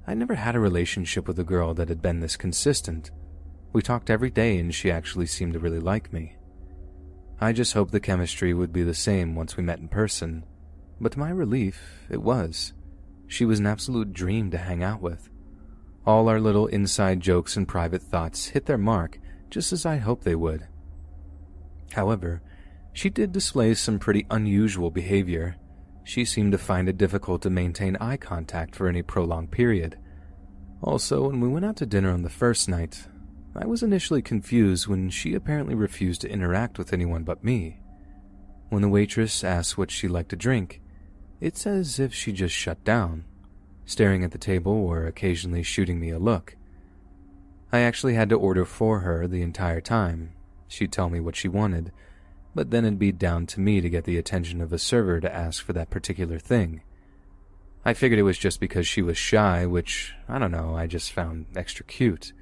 I 0.08 0.14
never 0.14 0.36
had 0.36 0.56
a 0.56 0.60
relationship 0.60 1.28
with 1.28 1.38
a 1.38 1.44
girl 1.44 1.74
that 1.74 1.90
had 1.90 2.02
been 2.02 2.22
this 2.22 2.38
consistent. 2.38 3.12
We 3.74 3.82
talked 3.82 4.10
every 4.10 4.30
day 4.30 4.58
and 4.58 4.74
she 4.74 4.90
actually 4.90 5.26
seemed 5.26 5.54
to 5.54 5.60
really 5.60 5.82
like 5.82 6.14
me. 6.14 6.38
I 7.42 7.52
just 7.52 7.74
hoped 7.74 7.92
the 7.92 8.00
chemistry 8.00 8.54
would 8.54 8.72
be 8.72 8.84
the 8.84 8.94
same 8.94 9.36
once 9.36 9.58
we 9.58 9.64
met 9.64 9.80
in 9.80 9.90
person, 9.90 10.46
but 11.02 11.12
to 11.12 11.20
my 11.20 11.30
relief, 11.30 12.06
it 12.10 12.22
was. 12.22 12.74
She 13.28 13.44
was 13.44 13.60
an 13.60 13.68
absolute 13.68 14.14
dream 14.14 14.50
to 14.52 14.58
hang 14.58 14.82
out 14.82 15.02
with. 15.02 15.30
All 16.06 16.30
our 16.30 16.40
little 16.40 16.68
inside 16.68 17.20
jokes 17.20 17.58
and 17.58 17.68
private 17.68 18.02
thoughts 18.02 18.48
hit 18.48 18.66
their 18.66 18.78
mark 18.78 19.20
just 19.50 19.74
as 19.74 19.86
I 19.86 19.98
hoped 19.98 20.24
they 20.24 20.36
would. 20.36 20.68
However, 21.92 22.42
she 22.94 23.10
did 23.10 23.34
display 23.34 23.74
some 23.74 24.00
pretty 24.00 24.26
unusual 24.32 24.90
behavior. 24.90 25.58
She 26.08 26.24
seemed 26.24 26.54
to 26.54 26.58
find 26.58 26.88
it 26.88 26.98
difficult 26.98 27.42
to 27.42 27.50
maintain 27.50 27.98
eye 27.98 28.16
contact 28.16 28.78
for 28.78 28.88
any 28.88 29.02
prolonged 29.02 29.52
period. 29.52 29.98
Also, 30.82 31.28
when 31.28 31.42
we 31.42 31.50
went 31.50 31.66
out 31.66 31.76
to 31.76 31.86
dinner 31.86 32.12
on 32.12 32.22
the 32.22 32.30
first 32.30 32.70
night, 32.70 33.10
I 33.54 33.66
was 33.66 33.84
initially 33.84 34.22
confused 34.22 34.88
when 34.88 35.10
she 35.10 35.34
apparently 35.34 35.76
refused 35.76 36.22
to 36.22 36.30
interact 36.30 36.78
with 36.78 36.94
anyone 36.94 37.24
but 37.24 37.44
me. 37.44 37.82
When 38.70 38.82
the 38.82 38.88
waitress 38.88 39.44
asked 39.44 39.78
what 39.78 39.92
she 39.92 40.08
liked 40.08 40.30
to 40.30 40.38
drink, 40.38 40.82
it's 41.42 41.68
as 41.68 42.00
if 42.00 42.14
she 42.14 42.32
just 42.32 42.56
shut 42.56 42.82
down, 42.86 43.26
staring 43.86 44.24
at 44.24 44.32
the 44.32 44.38
table 44.38 44.72
or 44.72 45.08
occasionally 45.08 45.62
shooting 45.62 46.00
me 46.00 46.12
a 46.12 46.20
look. 46.20 46.56
I 47.70 47.80
actually 47.80 48.14
had 48.14 48.30
to 48.30 48.36
order 48.36 48.64
for 48.64 49.02
her 49.02 49.28
the 49.28 49.42
entire 49.42 49.82
time. 49.82 50.32
She'd 50.70 50.94
tell 50.94 51.10
me 51.10 51.20
what 51.20 51.36
she 51.36 51.50
wanted, 51.50 51.92
but 52.58 52.72
then 52.72 52.86
it'd 52.86 52.98
be 52.98 53.12
down 53.12 53.46
to 53.46 53.60
me 53.60 53.82
to 53.82 53.88
get 53.88 54.06
the 54.06 54.18
attention 54.18 54.62
of 54.62 54.74
a 54.74 54.80
server 54.80 55.20
to 55.20 55.32
ask 55.32 55.64
for 55.64 55.74
that 55.74 55.92
particular 55.92 56.40
thing. 56.40 56.82
I 57.86 57.94
figured 57.94 58.18
it 58.18 58.24
was 58.24 58.40
just 58.40 58.60
because 58.60 58.88
she 58.88 59.04
was 59.04 59.16
shy, 59.16 59.68
which, 59.68 60.16
I 60.28 60.40
don't 60.40 60.50
know, 60.50 60.76
I 60.76 60.88
just 60.88 61.12
found 61.12 61.46
extra 61.56 61.86
cute. 61.86 62.34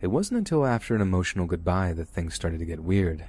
It 0.00 0.08
wasn't 0.08 0.38
until 0.38 0.66
after 0.66 0.96
an 0.96 1.00
emotional 1.00 1.46
goodbye 1.46 1.92
that 1.92 2.08
things 2.08 2.34
started 2.34 2.58
to 2.58 2.64
get 2.64 2.82
weird. 2.82 3.26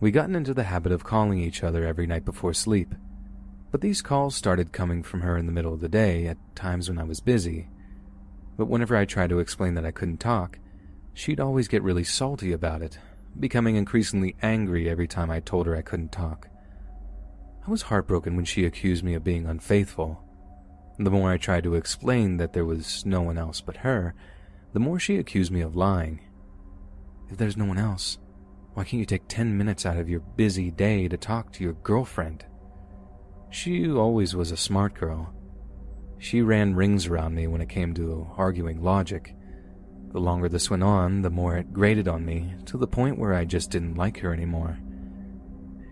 We'd 0.00 0.10
gotten 0.10 0.36
into 0.36 0.52
the 0.52 0.64
habit 0.64 0.92
of 0.92 1.02
calling 1.02 1.38
each 1.40 1.64
other 1.64 1.86
every 1.86 2.06
night 2.06 2.26
before 2.26 2.52
sleep, 2.52 2.94
but 3.70 3.80
these 3.80 4.02
calls 4.02 4.36
started 4.36 4.70
coming 4.70 5.02
from 5.02 5.22
her 5.22 5.38
in 5.38 5.46
the 5.46 5.52
middle 5.52 5.72
of 5.72 5.80
the 5.80 5.88
day 5.88 6.26
at 6.26 6.36
times 6.54 6.90
when 6.90 6.98
I 6.98 7.04
was 7.04 7.20
busy, 7.20 7.70
but 8.58 8.66
whenever 8.66 8.94
I 8.94 9.06
tried 9.06 9.30
to 9.30 9.38
explain 9.38 9.76
that 9.76 9.86
I 9.86 9.92
couldn't 9.92 10.18
talk, 10.18 10.58
she'd 11.14 11.40
always 11.40 11.68
get 11.68 11.82
really 11.82 12.04
salty 12.04 12.52
about 12.52 12.82
it, 12.82 12.98
becoming 13.38 13.76
increasingly 13.76 14.36
angry 14.42 14.88
every 14.88 15.06
time 15.06 15.30
I 15.30 15.40
told 15.40 15.66
her 15.66 15.76
I 15.76 15.82
couldn't 15.82 16.12
talk. 16.12 16.48
I 17.66 17.70
was 17.70 17.82
heartbroken 17.82 18.36
when 18.36 18.44
she 18.44 18.64
accused 18.64 19.04
me 19.04 19.14
of 19.14 19.24
being 19.24 19.46
unfaithful. 19.46 20.22
The 20.98 21.10
more 21.10 21.30
I 21.30 21.38
tried 21.38 21.64
to 21.64 21.74
explain 21.74 22.36
that 22.36 22.52
there 22.52 22.64
was 22.64 23.04
no 23.06 23.22
one 23.22 23.38
else 23.38 23.60
but 23.60 23.78
her, 23.78 24.14
the 24.72 24.80
more 24.80 24.98
she 24.98 25.18
accused 25.18 25.50
me 25.50 25.60
of 25.60 25.74
lying. 25.76 26.20
If 27.30 27.38
there's 27.38 27.56
no 27.56 27.64
one 27.64 27.78
else, 27.78 28.18
why 28.74 28.84
can't 28.84 29.00
you 29.00 29.06
take 29.06 29.28
10 29.28 29.56
minutes 29.56 29.86
out 29.86 29.96
of 29.96 30.08
your 30.08 30.20
busy 30.20 30.70
day 30.70 31.08
to 31.08 31.16
talk 31.16 31.52
to 31.52 31.64
your 31.64 31.72
girlfriend? 31.74 32.44
She 33.50 33.90
always 33.90 34.34
was 34.34 34.50
a 34.50 34.56
smart 34.56 34.94
girl, 34.94 35.34
she 36.24 36.40
ran 36.40 36.74
rings 36.74 37.06
around 37.06 37.34
me 37.34 37.46
when 37.46 37.60
it 37.60 37.68
came 37.68 37.92
to 37.94 38.26
arguing 38.38 38.82
logic. 38.82 39.36
The 40.14 40.20
longer 40.20 40.48
this 40.48 40.70
went 40.70 40.84
on, 40.84 41.22
the 41.22 41.28
more 41.28 41.56
it 41.56 41.72
grated 41.72 42.06
on 42.06 42.24
me, 42.24 42.54
to 42.66 42.78
the 42.78 42.86
point 42.86 43.18
where 43.18 43.34
I 43.34 43.44
just 43.44 43.72
didn't 43.72 43.96
like 43.96 44.20
her 44.20 44.32
anymore. 44.32 44.78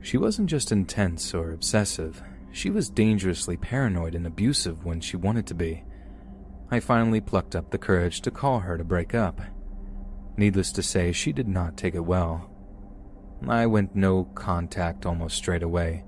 She 0.01 0.17
wasn't 0.17 0.49
just 0.49 0.71
intense 0.71 1.35
or 1.35 1.51
obsessive, 1.51 2.23
she 2.53 2.71
was 2.71 2.89
dangerously 2.89 3.57
paranoid 3.57 4.15
and 4.15 4.25
abusive 4.25 4.85
when 4.85 5.01
she 5.01 5.17
wanted 5.17 5.49
to 5.49 5.55
be. 5.55 5.83
I 6.71 6.79
finally 6.79 7.21
plucked 7.21 7.57
up 7.57 7.73
the 7.73 7.79
courage 7.79 8.21
to 8.21 8.31
call 8.31 8.61
her 8.61 8.79
to 8.79 8.85
break 8.85 9.13
up. 9.13 9.41
Needless 10.37 10.71
to 10.73 10.85
say, 10.85 11.11
she 11.11 11.33
did 11.33 11.49
not 11.49 11.77
take 11.77 11.97
it 11.97 12.07
well. 12.07 12.49
I 13.49 13.67
went 13.67 13.97
no 13.97 14.27
contact 14.37 15.05
almost 15.05 15.37
straight 15.37 15.65
away, 15.65 16.05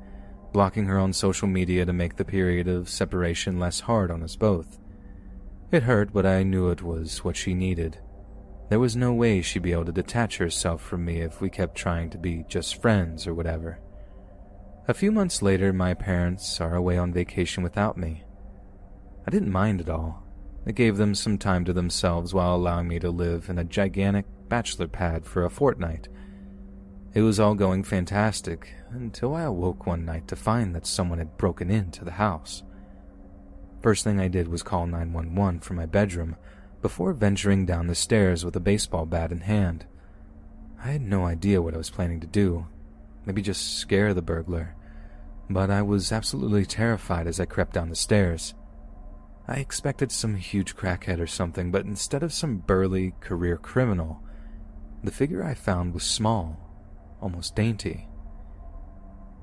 blocking 0.53 0.85
her 0.87 1.01
on 1.01 1.13
social 1.13 1.49
media 1.49 1.85
to 1.85 1.93
make 1.93 2.15
the 2.15 2.25
period 2.25 2.69
of 2.69 2.89
separation 2.89 3.59
less 3.59 3.81
hard 3.81 4.13
on 4.13 4.23
us 4.23 4.37
both. 4.37 4.79
It 5.73 5.83
hurt, 5.83 6.13
but 6.13 6.25
I 6.25 6.45
knew 6.45 6.69
it 6.69 6.81
was 6.81 7.25
what 7.25 7.37
she 7.37 7.55
needed. 7.55 7.99
There 8.75 8.81
was 8.81 8.97
no 8.97 9.13
way 9.13 9.41
she'd 9.41 9.63
be 9.63 9.71
able 9.71 9.85
to 9.85 9.93
detach 9.93 10.39
herself 10.39 10.83
from 10.83 11.05
me 11.05 11.21
if 11.21 11.41
we 11.41 11.49
kept 11.49 11.77
trying 11.77 12.11
to 12.11 12.19
be 12.19 12.45
just 12.49 12.83
friends 12.83 13.25
or 13.25 13.33
whatever. 13.33 13.79
A 14.89 14.95
few 14.95 15.13
months 15.13 15.43
later, 15.43 15.73
my 15.73 15.95
parents 15.95 16.61
are 16.61 16.75
away 16.75 16.99
on 16.99 17.13
vacation 17.13 17.63
without 17.63 17.97
me. 17.97 18.25
I 19.29 19.31
didn't 19.31 19.53
mind 19.53 19.81
at 19.81 19.89
all. 19.89 20.25
It 20.67 20.75
gave 20.75 20.97
them 20.97 21.15
some 21.15 21.39
time 21.39 21.65
to 21.67 21.73
themselves 21.73 22.35
while 22.35 22.57
allowing 22.57 22.89
me 22.89 22.99
to 22.99 23.11
live 23.11 23.49
in 23.49 23.61
a 23.61 23.65
gigantic 23.65 24.27
bachelor 24.49 24.89
pad 24.89 25.25
for 25.25 25.45
a 25.45 25.51
fortnight 25.51 26.09
it 27.15 27.23
was 27.23 27.39
all 27.39 27.55
going 27.55 27.85
fantastic 27.85 28.75
until 28.91 29.37
I 29.37 29.43
awoke 29.43 29.87
one 29.87 30.05
night 30.05 30.27
to 30.27 30.35
find 30.35 30.75
that 30.75 30.85
someone 30.85 31.21
had 31.21 31.39
broken 31.39 31.71
into 31.71 32.05
the 32.05 32.11
house. 32.11 32.65
First 33.83 34.03
thing 34.03 34.19
I 34.19 34.27
did 34.27 34.49
was 34.49 34.65
call 34.65 34.89
911 34.89 35.61
from 35.61 35.77
my 35.77 35.87
bedroom 35.87 36.35
before 36.85 37.15
venturing 37.15 37.65
down 37.65 37.87
the 37.87 37.95
stairs 37.95 38.45
with 38.45 38.55
a 38.55 38.61
baseball 38.61 39.07
bat 39.07 39.33
in 39.33 39.41
hand. 39.41 39.87
I 40.79 40.89
had 40.89 41.01
no 41.01 41.25
idea 41.25 41.63
what 41.63 41.73
I 41.73 41.79
was 41.79 41.89
planning 41.89 42.21
to 42.21 42.27
do, 42.27 42.67
maybe 43.25 43.41
just 43.41 43.79
scare 43.79 44.13
the 44.13 44.21
burglar, 44.21 44.77
but 45.49 45.71
I 45.71 45.81
was 45.81 46.13
absolutely 46.13 46.67
terrified 46.67 47.27
as 47.27 47.41
I 47.41 47.47
crept 47.47 47.73
down 47.73 47.89
the 47.89 47.97
stairs. 47.97 48.53
I 49.49 49.55
expected 49.55 50.13
some 50.13 50.35
huge 50.35 50.77
crackhead 50.77 51.21
or 51.21 51.27
something, 51.27 51.71
but 51.71 51.87
instead 51.87 52.23
of 52.23 52.35
some 52.35 52.59
burly 52.59 53.15
career 53.19 53.57
criminal, 53.57 54.23
the 55.03 55.11
figure 55.11 55.43
I 55.43 55.55
found 55.55 55.95
was 55.95 56.03
small 56.03 56.61
almost 57.19 57.57
dainty. 57.57 58.07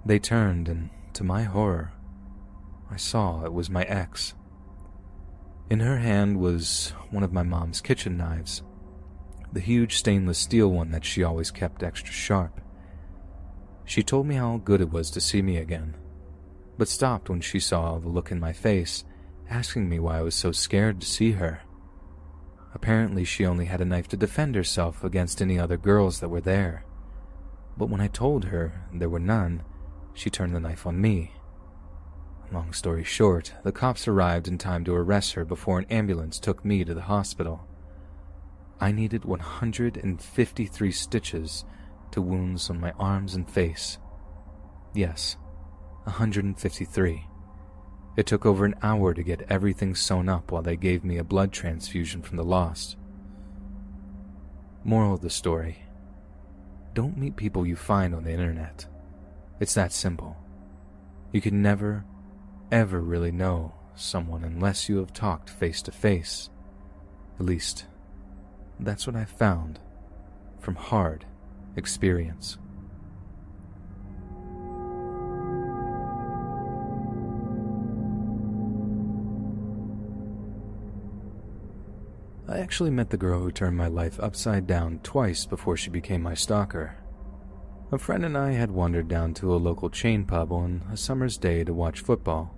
They 0.06 0.20
turned, 0.20 0.70
and 0.70 0.92
to 1.14 1.24
my 1.24 1.42
horror, 1.42 1.92
I 2.92 2.98
saw 2.98 3.44
it 3.46 3.52
was 3.52 3.68
my 3.68 3.82
ex. 3.86 4.36
In 5.72 5.80
her 5.80 6.00
hand 6.00 6.38
was 6.38 6.90
one 7.12 7.24
of 7.24 7.32
my 7.32 7.44
mom's 7.44 7.80
kitchen 7.80 8.18
knives, 8.18 8.62
the 9.54 9.62
huge 9.62 9.96
stainless 9.96 10.38
steel 10.38 10.68
one 10.68 10.92
that 10.92 11.06
she 11.06 11.24
always 11.24 11.50
kept 11.50 11.82
extra 11.82 12.12
sharp. 12.12 12.60
She 13.86 14.04
told 14.04 14.28
me 14.28 14.36
how 14.36 14.58
good 14.58 14.82
it 14.82 14.92
was 14.92 15.10
to 15.12 15.22
see 15.22 15.42
me 15.42 15.56
again, 15.56 15.96
but 16.78 16.90
stopped 16.90 17.30
when 17.30 17.40
she 17.40 17.62
saw 17.62 18.00
the 18.00 18.10
look 18.10 18.32
in 18.32 18.40
my 18.42 18.52
face, 18.52 19.06
asking 19.50 19.88
me 19.88 19.98
why 19.98 20.18
I 20.18 20.24
was 20.24 20.36
so 20.36 20.52
scared 20.52 21.00
to 21.00 21.08
see 21.08 21.32
her. 21.32 21.62
Apparently, 22.76 23.24
she 23.24 23.46
only 23.46 23.64
had 23.64 23.80
a 23.80 23.86
knife 23.86 24.10
to 24.10 24.18
defend 24.18 24.56
herself 24.56 25.06
against 25.06 25.42
any 25.42 25.58
other 25.58 25.78
girls 25.78 26.20
that 26.20 26.28
were 26.28 26.42
there. 26.42 26.84
But 27.78 27.88
when 27.88 28.02
I 28.02 28.08
told 28.08 28.44
her 28.44 28.90
there 28.94 29.08
were 29.08 29.20
none, 29.20 29.64
she 30.14 30.30
turned 30.30 30.54
the 30.54 30.60
knife 30.60 30.86
on 30.86 31.00
me. 31.00 31.32
Long 32.52 32.74
story 32.74 33.06
short, 33.06 33.54
the 33.64 33.72
cops 33.72 34.10
arrived 34.10 34.50
in 34.50 34.58
time 34.58 34.84
to 34.84 34.94
arrest 34.94 35.34
her 35.34 35.46
before 35.46 35.80
an 35.80 35.86
ambulance 35.90 36.38
took 36.38 36.66
me 36.66 36.84
to 36.84 36.94
the 36.94 37.04
hospital. 37.04 37.66
I 38.80 38.92
needed 38.92 39.24
153 39.24 40.92
stitches 40.92 41.64
to 42.12 42.22
wounds 42.22 42.70
on 42.70 42.82
my 42.82 42.92
arms 43.00 43.36
and 43.36 43.50
face. 43.50 44.00
Yes, 44.94 45.38
153. 46.04 47.28
It 48.18 48.26
took 48.26 48.46
over 48.46 48.66
an 48.66 48.76
hour 48.84 49.14
to 49.14 49.24
get 49.24 49.46
everything 49.50 49.96
sewn 49.96 50.28
up 50.28 50.52
while 50.52 50.62
they 50.62 50.76
gave 50.76 51.06
me 51.06 51.18
a 51.18 51.24
blood 51.24 51.54
transfusion 51.54 52.22
from 52.22 52.36
the 52.36 52.44
lost. 52.44 52.98
Moral 54.84 55.14
of 55.14 55.22
the 55.22 55.30
story 55.30 55.86
Don't 56.94 57.18
meet 57.18 57.38
people 57.38 57.66
you 57.66 57.78
find 57.78 58.14
on 58.14 58.26
the 58.26 58.32
internet. 58.32 58.88
It's 59.62 59.76
that 59.76 59.94
simple. 59.94 60.36
You 61.32 61.40
can 61.40 61.62
never, 61.62 62.04
ever 62.72 63.02
really 63.02 63.32
know 63.32 63.74
someone 63.96 64.44
unless 64.44 64.88
you 64.88 64.98
have 64.98 65.14
talked 65.14 65.50
face 65.50 65.82
to 65.84 65.92
face. 65.92 66.50
At 67.40 67.46
least, 67.46 67.86
that's 68.80 69.06
what 69.06 69.16
I 69.16 69.26
found 69.26 69.80
from 70.60 70.76
hard 70.76 71.26
experience. 71.76 72.58
I 82.48 82.60
actually 82.60 82.90
met 82.90 83.10
the 83.10 83.18
girl 83.18 83.40
who 83.40 83.52
turned 83.52 83.78
my 83.78 83.88
life 83.88 84.20
upside 84.20 84.68
down 84.68 85.00
twice 85.04 85.46
before 85.46 85.78
she 85.78 85.90
became 85.90 86.22
my 86.22 86.34
stalker. 86.34 86.98
A 87.94 87.98
friend 87.98 88.26
and 88.26 88.38
I 88.38 88.52
had 88.52 88.72
wandered 88.72 89.08
down 89.08 89.34
to 89.36 89.54
a 89.54 89.58
local 89.58 89.90
chain 89.90 90.26
pub 90.26 90.52
on 90.52 90.84
a 90.92 90.98
summer's 90.98 91.38
day 91.38 91.64
to 91.64 91.74
watch 91.74 92.02
football. 92.02 92.56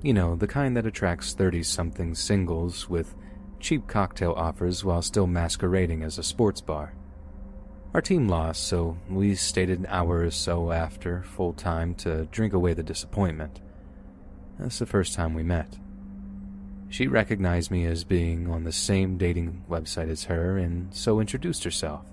You 0.00 0.14
know, 0.14 0.36
the 0.36 0.46
kind 0.46 0.76
that 0.76 0.86
attracts 0.86 1.34
30 1.34 1.64
something 1.64 2.14
singles 2.14 2.88
with 2.88 3.16
cheap 3.58 3.88
cocktail 3.88 4.32
offers 4.36 4.84
while 4.84 5.02
still 5.02 5.26
masquerading 5.26 6.04
as 6.04 6.18
a 6.18 6.22
sports 6.22 6.60
bar. 6.60 6.94
Our 7.94 8.00
team 8.00 8.28
lost, 8.28 8.68
so 8.68 8.96
we 9.10 9.34
stayed 9.34 9.70
an 9.70 9.86
hour 9.88 10.20
or 10.20 10.30
so 10.30 10.70
after 10.70 11.22
full 11.22 11.52
time 11.52 11.94
to 11.96 12.26
drink 12.26 12.52
away 12.52 12.74
the 12.74 12.82
disappointment. 12.82 13.60
That's 14.58 14.78
the 14.78 14.86
first 14.86 15.14
time 15.14 15.34
we 15.34 15.42
met. 15.42 15.78
She 16.90 17.08
recognized 17.08 17.70
me 17.70 17.84
as 17.84 18.04
being 18.04 18.48
on 18.48 18.64
the 18.64 18.72
same 18.72 19.18
dating 19.18 19.64
website 19.68 20.08
as 20.08 20.24
her 20.24 20.58
and 20.58 20.94
so 20.94 21.18
introduced 21.18 21.64
herself. 21.64 22.06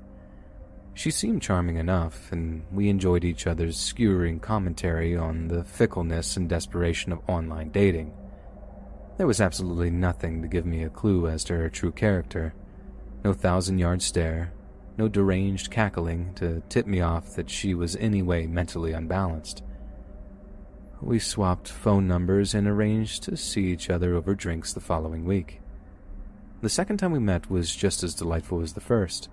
She 0.96 1.12
seemed 1.12 1.42
charming 1.42 1.76
enough, 1.76 2.32
and 2.32 2.64
we 2.72 2.88
enjoyed 2.88 3.26
each 3.26 3.48
other's 3.48 3.78
skewering 3.78 4.40
commentary 4.40 5.16
on 5.16 5.50
the 5.50 5.66
fickleness 5.66 6.38
and 6.38 6.48
desperation 6.48 7.12
of 7.12 7.20
online 7.28 7.70
dating. 7.70 8.14
There 9.18 9.28
was 9.28 9.42
absolutely 9.42 9.90
nothing 9.90 10.42
to 10.42 10.48
give 10.48 10.66
me 10.66 10.84
a 10.84 10.90
clue 10.90 11.28
as 11.28 11.44
to 11.46 11.54
her 11.58 11.70
true 11.70 11.92
character. 11.92 12.54
No 13.26 13.34
thousand 13.34 13.78
yard 13.80 14.02
stare, 14.02 14.54
no 14.98 15.10
deranged 15.10 15.70
cackling 15.70 16.34
to 16.36 16.64
tip 16.70 16.88
me 16.88 17.02
off 17.02 17.36
that 17.36 17.50
she 17.50 17.74
was 17.74 17.98
any 17.98 18.22
way 18.22 18.48
mentally 18.48 18.94
unbalanced. 18.94 19.64
We 21.02 21.20
swapped 21.20 21.68
phone 21.68 22.08
numbers 22.08 22.56
and 22.56 22.68
arranged 22.68 23.24
to 23.24 23.36
see 23.36 23.66
each 23.66 23.90
other 23.90 24.16
over 24.16 24.34
drinks 24.34 24.72
the 24.72 24.80
following 24.80 25.26
week. 25.26 25.60
The 26.62 26.70
second 26.70 26.98
time 26.98 27.12
we 27.12 27.20
met 27.20 27.50
was 27.50 27.76
just 27.76 28.02
as 28.02 28.16
delightful 28.16 28.62
as 28.62 28.74
the 28.74 28.82
first. 28.82 29.28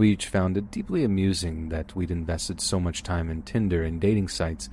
We 0.00 0.12
each 0.12 0.28
found 0.28 0.56
it 0.56 0.70
deeply 0.70 1.04
amusing 1.04 1.68
that 1.68 1.94
we'd 1.94 2.10
invested 2.10 2.58
so 2.62 2.80
much 2.80 3.02
time 3.02 3.28
in 3.28 3.42
Tinder 3.42 3.82
and 3.82 4.00
dating 4.00 4.28
sites 4.28 4.70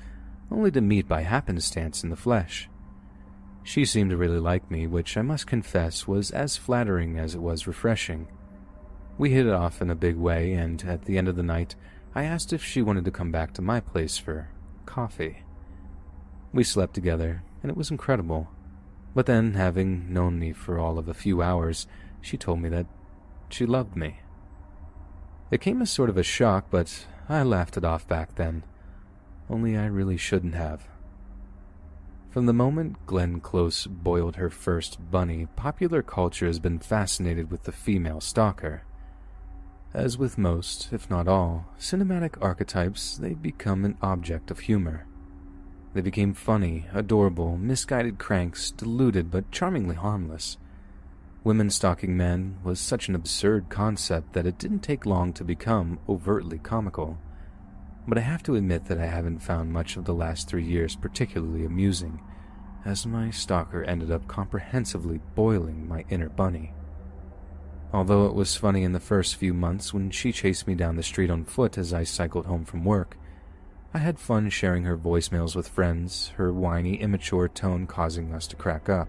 only 0.50 0.72
to 0.72 0.80
meet 0.80 1.06
by 1.06 1.24
happenstance 1.24 2.02
in 2.02 2.10
the 2.10 2.16
flesh. 2.16 2.70
She 3.62 3.84
seemed 3.84 4.12
to 4.12 4.16
really 4.16 4.40
like 4.40 4.72
me, 4.72 4.88
which 4.88 5.18
I 5.18 5.24
must 5.24 5.46
confess 5.46 6.08
was 6.08 6.32
as 6.32 6.56
flattering 6.56 7.20
as 7.20 7.36
it 7.36 7.42
was 7.42 7.68
refreshing. 7.68 8.30
We 9.18 9.32
hit 9.32 9.46
it 9.46 9.52
off 9.52 9.82
in 9.82 9.90
a 9.90 9.96
big 9.96 10.16
way, 10.16 10.54
and 10.54 10.82
at 10.86 11.04
the 11.04 11.18
end 11.18 11.28
of 11.28 11.36
the 11.36 11.44
night, 11.44 11.76
I 12.16 12.24
asked 12.24 12.54
if 12.54 12.64
she 12.64 12.82
wanted 12.82 13.04
to 13.04 13.12
come 13.12 13.30
back 13.30 13.54
to 13.56 13.62
my 13.62 13.82
place 13.82 14.18
for 14.18 14.48
coffee. 14.86 15.44
We 16.54 16.64
slept 16.64 16.94
together, 16.94 17.44
and 17.62 17.70
it 17.70 17.76
was 17.76 17.92
incredible. 17.92 18.48
But 19.14 19.26
then, 19.26 19.56
having 19.56 20.14
known 20.14 20.40
me 20.40 20.54
for 20.54 20.80
all 20.80 20.98
of 20.98 21.10
a 21.10 21.14
few 21.14 21.42
hours, 21.42 21.86
she 22.22 22.38
told 22.38 22.62
me 22.62 22.70
that 22.70 22.86
she 23.50 23.66
loved 23.66 23.98
me. 23.98 24.22
It 25.50 25.62
came 25.62 25.82
as 25.82 25.90
sort 25.90 26.10
of 26.10 26.18
a 26.18 26.24
shock, 26.24 26.66
but 26.70 27.06
I 27.30 27.44
laughed 27.44 27.78
it 27.78 27.86
off 27.86 28.08
back 28.08 28.36
then. 28.36 28.64
Only 29.50 29.78
I 29.78 29.86
really 29.86 30.18
shouldn't 30.18 30.56
have. 30.56 30.88
From 32.30 32.46
the 32.46 32.54
moment 32.54 33.06
Glenn 33.06 33.40
Close 33.40 33.88
boiled 33.88 34.36
her 34.36 34.50
first 34.50 35.10
bunny, 35.10 35.48
popular 35.56 36.02
culture 36.02 36.46
has 36.46 36.60
been 36.60 36.80
fascinated 36.80 37.50
with 37.50 37.64
the 37.64 37.72
female 37.72 38.20
stalker. 38.20 38.84
As 39.94 40.18
with 40.18 40.38
most, 40.38 40.90
if 40.92 41.10
not 41.10 41.28
all, 41.28 41.66
cinematic 41.80 42.36
archetypes, 42.42 43.18
they 43.18 43.34
become 43.34 43.86
an 43.86 43.98
object 44.02 44.52
of 44.52 44.60
humor. 44.60 45.08
They 45.94 46.02
became 46.02 46.34
funny, 46.34 46.86
adorable, 46.94 47.58
misguided 47.58 48.20
cranks, 48.20 48.70
deluded 48.70 49.32
but 49.32 49.50
charmingly 49.52 49.96
harmless. 49.96 50.58
Women 51.48 51.70
stalking 51.70 52.18
men 52.18 52.58
was 52.62 52.78
such 52.78 53.08
an 53.08 53.16
absurd 53.16 53.70
concept 53.70 54.34
that 54.34 54.46
it 54.46 54.58
didn't 54.58 54.82
take 54.82 55.06
long 55.06 55.32
to 55.32 55.46
become 55.46 55.98
overtly 56.10 56.58
comical. 56.58 57.18
But 58.06 58.18
I 58.18 58.22
have 58.22 58.44
to 58.44 58.56
admit 58.56 58.88
that 58.88 59.00
I 59.00 59.06
haven't 59.06 59.40
found 59.40 59.72
much 59.72 59.96
of 59.96 60.04
the 60.04 60.14
last 60.14 60.50
three 60.50 60.66
years 60.66 60.98
particularly 60.98 61.64
amusing, 61.64 62.20
as 62.84 63.08
my 63.08 63.30
stalker 63.32 63.82
ended 63.86 64.12
up 64.12 64.28
comprehensively 64.28 65.22
boiling 65.36 65.88
my 65.88 66.04
inner 66.10 66.28
bunny. 66.28 66.74
Although 67.94 68.26
it 68.26 68.36
was 68.36 68.58
funny 68.58 68.84
in 68.84 68.92
the 68.92 69.00
first 69.00 69.38
few 69.38 69.54
months 69.54 69.94
when 69.94 70.12
she 70.12 70.34
chased 70.34 70.68
me 70.68 70.76
down 70.76 70.98
the 70.98 71.02
street 71.02 71.32
on 71.32 71.46
foot 71.46 71.78
as 71.78 71.94
I 71.94 72.04
cycled 72.04 72.48
home 72.48 72.66
from 72.66 72.84
work, 72.84 73.16
I 73.94 74.00
had 74.00 74.20
fun 74.20 74.50
sharing 74.50 74.84
her 74.84 74.98
voicemails 74.98 75.56
with 75.56 75.70
friends, 75.70 76.34
her 76.36 76.52
whiny, 76.52 76.96
immature 76.96 77.48
tone 77.48 77.88
causing 77.88 78.34
us 78.34 78.48
to 78.48 78.58
crack 78.58 78.90
up. 78.90 79.08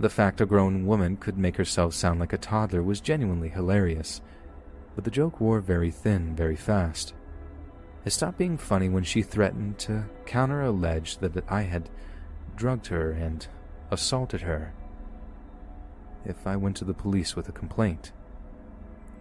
The 0.00 0.08
fact 0.08 0.40
a 0.40 0.46
grown 0.46 0.86
woman 0.86 1.16
could 1.16 1.38
make 1.38 1.56
herself 1.56 1.94
sound 1.94 2.20
like 2.20 2.32
a 2.32 2.38
toddler 2.38 2.82
was 2.82 3.00
genuinely 3.00 3.48
hilarious, 3.48 4.20
but 4.94 5.04
the 5.04 5.10
joke 5.10 5.40
wore 5.40 5.60
very 5.60 5.90
thin 5.90 6.36
very 6.36 6.56
fast. 6.56 7.14
It 8.04 8.10
stopped 8.10 8.38
being 8.38 8.58
funny 8.58 8.88
when 8.88 9.04
she 9.04 9.22
threatened 9.22 9.78
to 9.80 10.04
counter 10.24 10.62
allege 10.62 11.18
that 11.18 11.44
I 11.48 11.62
had 11.62 11.90
drugged 12.56 12.86
her 12.88 13.10
and 13.10 13.46
assaulted 13.90 14.42
her 14.42 14.72
if 16.24 16.46
I 16.46 16.56
went 16.56 16.76
to 16.76 16.84
the 16.84 16.94
police 16.94 17.34
with 17.34 17.48
a 17.48 17.52
complaint. 17.52 18.12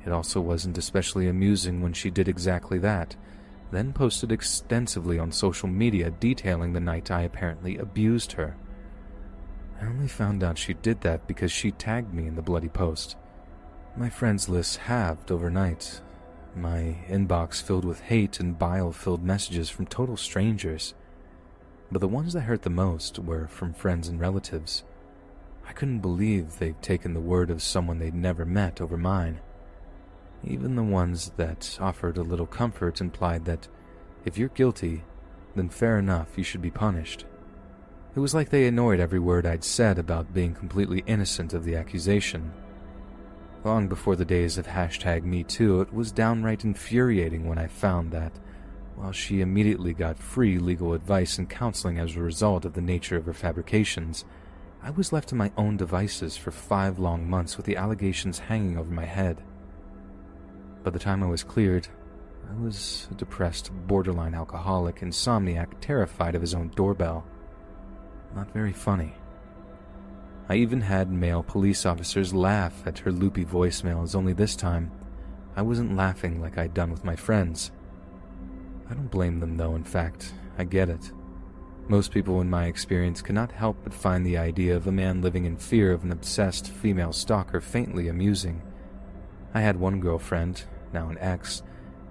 It 0.06 0.12
also 0.12 0.42
wasn't 0.42 0.78
especially 0.78 1.28
amusing 1.28 1.82
when 1.82 1.94
she 1.94 2.10
did 2.10 2.28
exactly 2.28 2.78
that 2.80 3.16
then 3.72 3.94
posted 3.94 4.32
extensively 4.32 5.20
on 5.20 5.32
social 5.32 5.68
media 5.68 6.12
detailing 6.12 6.74
the 6.74 6.80
night 6.80 7.12
I 7.12 7.24
apparently 7.24 7.78
abused 7.78 8.34
her. 8.34 8.56
I 9.82 9.86
only 9.86 10.08
found 10.08 10.44
out 10.44 10.58
she 10.58 10.74
did 10.74 11.02
that 11.02 11.28
because 11.28 11.52
she 11.52 11.72
tagged 11.72 12.14
me 12.14 12.28
in 12.28 12.36
the 12.36 12.42
bloody 12.42 12.70
post. 12.70 13.16
My 13.96 14.10
friends 14.10 14.50
list 14.50 14.78
halved 14.78 15.32
overnight, 15.32 16.02
my 16.56 16.98
inbox 17.08 17.62
filled 17.62 17.86
with 17.86 18.02
hate 18.02 18.40
and 18.40 18.58
bile 18.58 18.92
filled 18.92 19.24
messages 19.24 19.70
from 19.70 19.86
total 19.86 20.18
strangers. 20.18 20.96
But 21.92 22.02
the 22.02 22.08
ones 22.08 22.34
that 22.34 22.42
hurt 22.42 22.64
the 22.64 22.70
most 22.70 23.20
were 23.20 23.48
from 23.48 23.74
friends 23.74 24.08
and 24.08 24.20
relatives. 24.20 24.84
I 25.68 25.74
couldn't 25.74 26.00
believe 26.00 26.58
they'd 26.58 26.82
taken 26.82 27.14
the 27.14 27.20
word 27.20 27.52
of 27.52 27.62
someone 27.62 28.00
they'd 28.00 28.16
never 28.16 28.46
met 28.46 28.82
over 28.82 28.98
mine. 28.98 29.40
Even 30.44 30.76
the 30.76 30.84
ones 30.84 31.32
that 31.38 31.78
offered 31.80 32.18
a 32.18 32.24
little 32.24 32.48
comfort 32.48 33.02
implied 33.02 33.46
that 33.46 33.68
if 34.26 34.38
you're 34.38 34.50
guilty, 34.50 35.04
then 35.56 35.70
fair 35.70 35.98
enough, 36.00 36.38
you 36.38 36.44
should 36.44 36.62
be 36.62 36.72
punished. 36.72 37.26
It 38.18 38.20
was 38.20 38.34
like 38.34 38.50
they 38.50 38.66
ignored 38.66 39.00
every 39.00 39.20
word 39.20 39.46
I'd 39.46 39.64
said 39.64 40.00
about 40.00 40.34
being 40.34 40.56
completely 40.56 41.04
innocent 41.06 41.54
of 41.54 41.64
the 41.64 41.76
accusation. 41.76 42.52
Long 43.64 43.88
before 43.88 44.16
the 44.16 44.26
days 44.26 44.58
of 44.58 44.66
hashtag 44.66 45.22
MeToo, 45.22 45.84
it 45.84 45.94
was 45.94 46.12
downright 46.12 46.66
infuriating 46.66 47.48
when 47.48 47.60
I 47.60 47.68
found 47.68 48.12
that, 48.14 48.32
while 48.96 49.12
she 49.12 49.42
immediately 49.42 49.94
got 49.94 50.18
free 50.18 50.58
legal 50.58 50.94
advice 50.94 51.38
and 51.38 51.48
counseling 51.48 52.00
as 52.00 52.16
a 52.16 52.20
result 52.20 52.66
of 52.66 52.74
the 52.74 52.82
nature 52.82 53.18
of 53.18 53.28
her 53.28 53.36
fabrications, 53.36 54.26
I 54.82 54.90
was 54.90 55.14
left 55.14 55.30
to 55.30 55.36
my 55.36 55.52
own 55.56 55.78
devices 55.78 56.36
for 56.36 56.50
five 56.50 56.98
long 56.98 57.30
months 57.30 57.56
with 57.56 57.68
the 57.68 57.78
allegations 57.78 58.40
hanging 58.40 58.80
over 58.80 58.90
my 58.90 59.06
head. 59.06 59.44
By 60.84 60.90
the 60.90 60.98
time 60.98 61.22
I 61.22 61.28
was 61.28 61.44
cleared, 61.44 61.88
I 62.50 62.60
was 62.60 63.08
a 63.12 63.14
depressed, 63.14 63.70
borderline 63.86 64.34
alcoholic, 64.34 65.02
insomniac, 65.02 65.68
terrified 65.82 66.34
of 66.34 66.42
his 66.42 66.56
own 66.56 66.70
doorbell. 66.70 67.24
Not 68.38 68.52
very 68.52 68.72
funny. 68.72 69.16
I 70.48 70.58
even 70.58 70.82
had 70.82 71.12
male 71.12 71.42
police 71.42 71.88
officers 71.88 72.36
laugh 72.36 72.84
at 72.86 73.00
her 73.00 73.12
loopy 73.12 73.44
voicemails, 73.44 74.14
only 74.14 74.34
this 74.34 74.56
time, 74.56 74.92
I 75.56 75.64
wasn't 75.64 75.96
laughing 75.96 76.40
like 76.40 76.56
I'd 76.56 76.76
done 76.76 76.92
with 76.92 77.04
my 77.04 77.16
friends. 77.16 77.72
I 78.92 78.94
don't 78.94 79.10
blame 79.10 79.40
them, 79.40 79.58
though, 79.58 79.74
in 79.74 79.84
fact, 79.84 80.36
I 80.56 80.66
get 80.66 80.88
it. 80.88 81.12
Most 81.88 82.12
people 82.12 82.40
in 82.40 82.48
my 82.48 82.68
experience 82.68 83.24
cannot 83.24 83.54
help 83.54 83.78
but 83.84 83.92
find 83.92 84.24
the 84.24 84.38
idea 84.38 84.76
of 84.76 84.86
a 84.86 84.92
man 84.92 85.24
living 85.24 85.46
in 85.46 85.58
fear 85.58 85.92
of 85.92 86.04
an 86.04 86.12
obsessed 86.12 86.70
female 86.70 87.14
stalker 87.14 87.60
faintly 87.60 88.08
amusing. 88.08 88.62
I 89.56 89.62
had 89.62 89.80
one 89.80 90.00
girlfriend, 90.00 90.66
now 90.94 91.10
an 91.10 91.18
ex, 91.18 91.64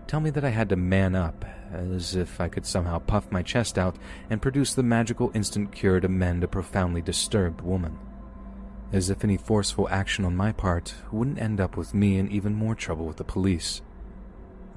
tell 0.09 0.19
me 0.19 0.31
that 0.31 0.45
I 0.45 0.51
had 0.51 0.71
to 0.71 0.77
man 0.77 1.15
up, 1.15 1.45
as 1.73 2.17
if 2.17 2.41
I 2.41 2.49
could 2.49 2.67
somehow 2.67 2.99
puff 2.99 3.31
my 3.31 3.43
chest 3.43 3.79
out 3.79 3.97
and 4.31 4.43
produce 4.43 4.75
the 4.75 4.83
magical 4.83 5.31
instant 5.35 5.73
cure 5.73 6.01
to 6.01 6.09
mend 6.09 6.45
a 6.45 6.49
profoundly 6.49 7.03
disturbed 7.03 7.61
woman. 7.61 7.99
As 8.93 9.11
if 9.11 9.25
any 9.25 9.37
forceful 9.37 9.89
action 9.89 10.25
on 10.25 10.37
my 10.37 10.53
part 10.53 10.95
wouldn't 11.11 11.41
end 11.41 11.61
up 11.61 11.77
with 11.77 11.95
me 11.95 12.19
in 12.19 12.31
even 12.31 12.55
more 12.55 12.75
trouble 12.75 13.07
with 13.07 13.17
the 13.17 13.25
police. 13.25 13.83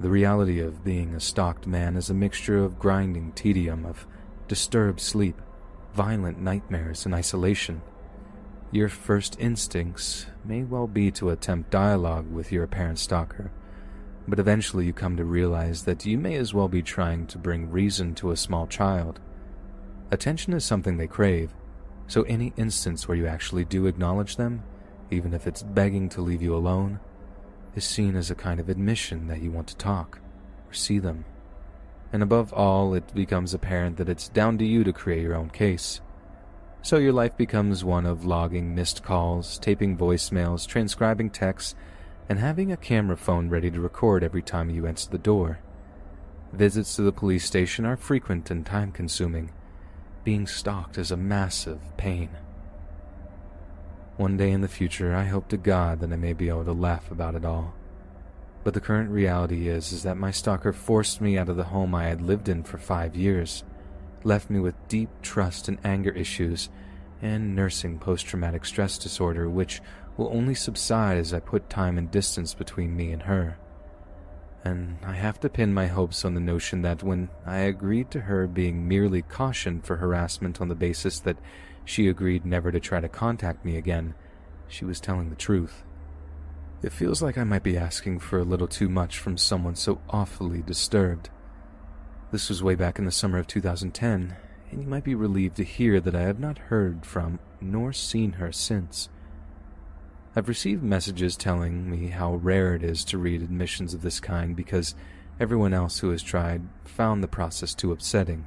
The 0.00 0.10
reality 0.10 0.60
of 0.60 0.82
being 0.82 1.14
a 1.14 1.20
stalked 1.20 1.66
man 1.66 1.96
is 1.96 2.10
a 2.10 2.14
mixture 2.14 2.64
of 2.64 2.78
grinding 2.78 3.32
tedium, 3.32 3.84
of 3.84 4.06
disturbed 4.48 5.00
sleep, 5.00 5.40
violent 5.94 6.40
nightmares, 6.40 7.04
and 7.04 7.14
isolation. 7.14 7.82
Your 8.72 8.88
first 8.88 9.36
instincts 9.38 10.26
may 10.44 10.62
well 10.62 10.86
be 10.86 11.10
to 11.12 11.30
attempt 11.30 11.70
dialogue 11.70 12.30
with 12.32 12.50
your 12.50 12.64
apparent 12.64 12.98
stalker, 12.98 13.52
but 14.30 14.38
eventually 14.38 14.86
you 14.86 14.92
come 14.92 15.16
to 15.16 15.24
realize 15.24 15.84
that 15.84 16.06
you 16.06 16.16
may 16.16 16.36
as 16.36 16.54
well 16.54 16.68
be 16.68 16.82
trying 16.82 17.26
to 17.26 17.38
bring 17.38 17.70
reason 17.70 18.14
to 18.14 18.30
a 18.30 18.36
small 18.36 18.66
child. 18.66 19.20
Attention 20.10 20.52
is 20.54 20.64
something 20.64 20.96
they 20.96 21.06
crave, 21.06 21.52
so 22.06 22.22
any 22.22 22.52
instance 22.56 23.06
where 23.06 23.16
you 23.16 23.26
actually 23.26 23.64
do 23.64 23.86
acknowledge 23.86 24.36
them, 24.36 24.62
even 25.10 25.34
if 25.34 25.46
it's 25.46 25.62
begging 25.62 26.08
to 26.08 26.22
leave 26.22 26.42
you 26.42 26.54
alone, 26.54 27.00
is 27.74 27.84
seen 27.84 28.16
as 28.16 28.30
a 28.30 28.34
kind 28.34 28.58
of 28.58 28.68
admission 28.68 29.26
that 29.26 29.42
you 29.42 29.50
want 29.50 29.66
to 29.68 29.76
talk 29.76 30.20
or 30.68 30.72
see 30.72 30.98
them 30.98 31.24
and 32.12 32.22
above 32.22 32.52
all, 32.52 32.94
it 32.94 33.14
becomes 33.14 33.54
apparent 33.54 33.96
that 33.98 34.08
it's 34.08 34.28
down 34.28 34.58
to 34.58 34.64
you 34.64 34.82
to 34.84 34.92
create 34.92 35.22
your 35.22 35.36
own 35.36 35.50
case. 35.50 36.00
So 36.82 36.96
your 36.96 37.12
life 37.12 37.36
becomes 37.36 37.84
one 37.84 38.06
of 38.06 38.24
logging 38.24 38.74
missed 38.74 39.02
calls, 39.02 39.58
taping 39.58 39.96
voicemails, 39.96 40.66
transcribing 40.66 41.30
texts, 41.30 41.74
and 42.30 42.38
having 42.38 42.70
a 42.70 42.76
camera 42.76 43.16
phone 43.16 43.48
ready 43.48 43.72
to 43.72 43.80
record 43.80 44.22
every 44.22 44.40
time 44.40 44.70
you 44.70 44.86
enter 44.86 45.10
the 45.10 45.18
door. 45.18 45.58
Visits 46.52 46.94
to 46.94 47.02
the 47.02 47.10
police 47.10 47.44
station 47.44 47.84
are 47.84 47.96
frequent 47.96 48.52
and 48.52 48.64
time 48.64 48.92
consuming. 48.92 49.50
Being 50.22 50.46
stalked 50.46 50.96
is 50.96 51.10
a 51.10 51.16
massive 51.16 51.80
pain. 51.96 52.30
One 54.16 54.36
day 54.36 54.52
in 54.52 54.60
the 54.60 54.68
future, 54.68 55.12
I 55.12 55.24
hope 55.24 55.48
to 55.48 55.56
God 55.56 55.98
that 55.98 56.12
I 56.12 56.16
may 56.16 56.32
be 56.32 56.48
able 56.48 56.64
to 56.66 56.72
laugh 56.72 57.10
about 57.10 57.34
it 57.34 57.44
all. 57.44 57.74
But 58.62 58.74
the 58.74 58.80
current 58.80 59.10
reality 59.10 59.66
is, 59.66 59.90
is 59.90 60.04
that 60.04 60.16
my 60.16 60.30
stalker 60.30 60.72
forced 60.72 61.20
me 61.20 61.36
out 61.36 61.48
of 61.48 61.56
the 61.56 61.64
home 61.64 61.96
I 61.96 62.04
had 62.04 62.22
lived 62.22 62.48
in 62.48 62.62
for 62.62 62.78
five 62.78 63.16
years, 63.16 63.64
left 64.22 64.50
me 64.50 64.60
with 64.60 64.76
deep 64.86 65.10
trust 65.20 65.66
and 65.66 65.78
anger 65.82 66.12
issues, 66.12 66.68
and 67.22 67.56
nursing 67.56 67.98
post-traumatic 67.98 68.64
stress 68.64 68.98
disorder, 68.98 69.50
which 69.50 69.82
will 70.20 70.36
only 70.36 70.54
subside 70.54 71.16
as 71.16 71.32
I 71.32 71.40
put 71.40 71.70
time 71.70 71.96
and 71.96 72.10
distance 72.10 72.52
between 72.52 72.94
me 72.94 73.10
and 73.10 73.22
her. 73.22 73.56
And 74.62 74.98
I 75.02 75.14
have 75.14 75.40
to 75.40 75.48
pin 75.48 75.72
my 75.72 75.86
hopes 75.86 76.26
on 76.26 76.34
the 76.34 76.40
notion 76.40 76.82
that 76.82 77.02
when 77.02 77.30
I 77.46 77.60
agreed 77.60 78.10
to 78.10 78.20
her 78.20 78.46
being 78.46 78.86
merely 78.86 79.22
cautioned 79.22 79.86
for 79.86 79.96
harassment 79.96 80.60
on 80.60 80.68
the 80.68 80.74
basis 80.74 81.18
that 81.20 81.38
she 81.86 82.06
agreed 82.06 82.44
never 82.44 82.70
to 82.70 82.78
try 82.78 83.00
to 83.00 83.08
contact 83.08 83.64
me 83.64 83.78
again, 83.78 84.14
she 84.68 84.84
was 84.84 85.00
telling 85.00 85.30
the 85.30 85.36
truth. 85.36 85.84
It 86.82 86.92
feels 86.92 87.22
like 87.22 87.38
I 87.38 87.44
might 87.44 87.62
be 87.62 87.78
asking 87.78 88.18
for 88.18 88.38
a 88.38 88.44
little 88.44 88.68
too 88.68 88.90
much 88.90 89.18
from 89.18 89.38
someone 89.38 89.74
so 89.74 90.02
awfully 90.10 90.60
disturbed. 90.60 91.30
This 92.30 92.50
was 92.50 92.62
way 92.62 92.74
back 92.74 92.98
in 92.98 93.06
the 93.06 93.10
summer 93.10 93.38
of 93.38 93.46
2010, 93.46 94.36
and 94.70 94.82
you 94.82 94.86
might 94.86 95.04
be 95.04 95.14
relieved 95.14 95.56
to 95.56 95.64
hear 95.64 95.98
that 95.98 96.14
I 96.14 96.22
have 96.22 96.38
not 96.38 96.58
heard 96.58 97.06
from 97.06 97.38
nor 97.62 97.94
seen 97.94 98.32
her 98.32 98.52
since. 98.52 99.08
I've 100.36 100.48
received 100.48 100.84
messages 100.84 101.36
telling 101.36 101.90
me 101.90 102.08
how 102.08 102.34
rare 102.34 102.76
it 102.76 102.84
is 102.84 103.04
to 103.06 103.18
read 103.18 103.42
admissions 103.42 103.94
of 103.94 104.02
this 104.02 104.20
kind 104.20 104.54
because 104.54 104.94
everyone 105.40 105.74
else 105.74 105.98
who 105.98 106.10
has 106.10 106.22
tried 106.22 106.62
found 106.84 107.20
the 107.20 107.28
process 107.28 107.74
too 107.74 107.90
upsetting. 107.90 108.46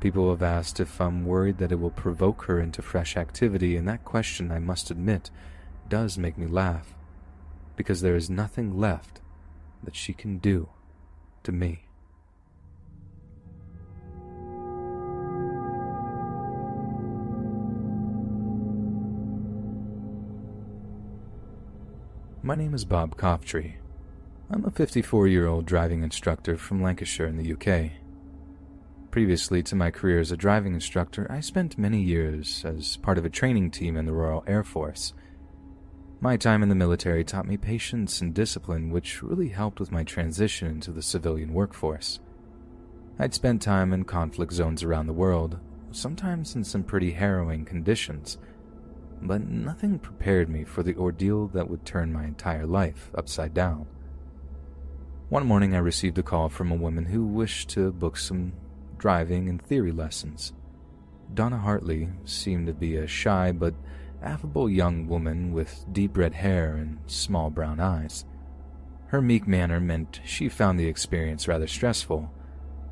People 0.00 0.30
have 0.30 0.42
asked 0.42 0.80
if 0.80 0.98
I'm 0.98 1.26
worried 1.26 1.58
that 1.58 1.72
it 1.72 1.78
will 1.78 1.90
provoke 1.90 2.44
her 2.44 2.58
into 2.58 2.80
fresh 2.80 3.18
activity, 3.18 3.76
and 3.76 3.86
that 3.86 4.04
question, 4.04 4.50
I 4.50 4.60
must 4.60 4.90
admit, 4.90 5.30
does 5.88 6.16
make 6.16 6.38
me 6.38 6.46
laugh 6.46 6.94
because 7.76 8.00
there 8.00 8.16
is 8.16 8.30
nothing 8.30 8.78
left 8.78 9.20
that 9.84 9.94
she 9.94 10.14
can 10.14 10.38
do 10.38 10.70
to 11.42 11.52
me. 11.52 11.84
My 22.42 22.54
name 22.54 22.74
is 22.74 22.84
Bob 22.84 23.16
Coftree. 23.16 23.74
I'm 24.50 24.64
a 24.64 24.70
54 24.70 25.28
year 25.28 25.46
old 25.46 25.66
driving 25.66 26.02
instructor 26.02 26.56
from 26.56 26.82
Lancashire 26.82 27.26
in 27.26 27.36
the 27.36 27.52
UK. 27.52 27.92
Previously 29.10 29.62
to 29.64 29.76
my 29.76 29.90
career 29.90 30.18
as 30.18 30.32
a 30.32 30.36
driving 30.36 30.74
instructor, 30.74 31.26
I 31.30 31.40
spent 31.40 31.78
many 31.78 32.02
years 32.02 32.64
as 32.64 32.96
part 32.96 33.18
of 33.18 33.24
a 33.24 33.30
training 33.30 33.70
team 33.70 33.96
in 33.96 34.06
the 34.06 34.12
Royal 34.12 34.44
Air 34.46 34.64
Force 34.64 35.12
my 36.22 36.36
time 36.36 36.62
in 36.62 36.68
the 36.68 36.76
military 36.76 37.24
taught 37.24 37.48
me 37.48 37.56
patience 37.56 38.20
and 38.20 38.32
discipline, 38.32 38.90
which 38.90 39.24
really 39.24 39.48
helped 39.48 39.80
with 39.80 39.90
my 39.90 40.04
transition 40.04 40.68
into 40.68 40.92
the 40.92 41.02
civilian 41.02 41.52
workforce. 41.52 42.20
I'd 43.18 43.34
spent 43.34 43.60
time 43.60 43.92
in 43.92 44.04
conflict 44.04 44.52
zones 44.52 44.84
around 44.84 45.08
the 45.08 45.12
world, 45.12 45.58
sometimes 45.90 46.54
in 46.54 46.62
some 46.62 46.84
pretty 46.84 47.10
harrowing 47.10 47.64
conditions, 47.64 48.38
but 49.22 49.48
nothing 49.48 49.98
prepared 49.98 50.48
me 50.48 50.64
for 50.64 50.82
the 50.82 50.96
ordeal 50.96 51.46
that 51.48 51.70
would 51.70 51.84
turn 51.84 52.12
my 52.12 52.24
entire 52.24 52.66
life 52.66 53.10
upside 53.14 53.54
down. 53.54 53.86
One 55.28 55.46
morning, 55.46 55.74
I 55.74 55.78
received 55.78 56.18
a 56.18 56.22
call 56.22 56.48
from 56.48 56.70
a 56.70 56.76
woman 56.76 57.06
who 57.06 57.24
wished 57.24 57.70
to 57.70 57.92
book 57.92 58.16
some 58.16 58.52
driving 58.98 59.48
and 59.48 59.62
theory 59.62 59.92
lessons. 59.92 60.52
Donna 61.32 61.58
Hartley 61.58 62.10
seemed 62.24 62.66
to 62.66 62.74
be 62.74 62.96
a 62.96 63.06
shy 63.06 63.52
but 63.52 63.74
affable 64.22 64.68
young 64.68 65.08
woman 65.08 65.52
with 65.52 65.86
deep 65.92 66.16
red 66.16 66.34
hair 66.34 66.74
and 66.76 66.98
small 67.06 67.50
brown 67.50 67.80
eyes. 67.80 68.24
Her 69.06 69.22
meek 69.22 69.46
manner 69.46 69.80
meant 69.80 70.20
she 70.24 70.48
found 70.48 70.78
the 70.78 70.86
experience 70.86 71.48
rather 71.48 71.66
stressful, 71.66 72.30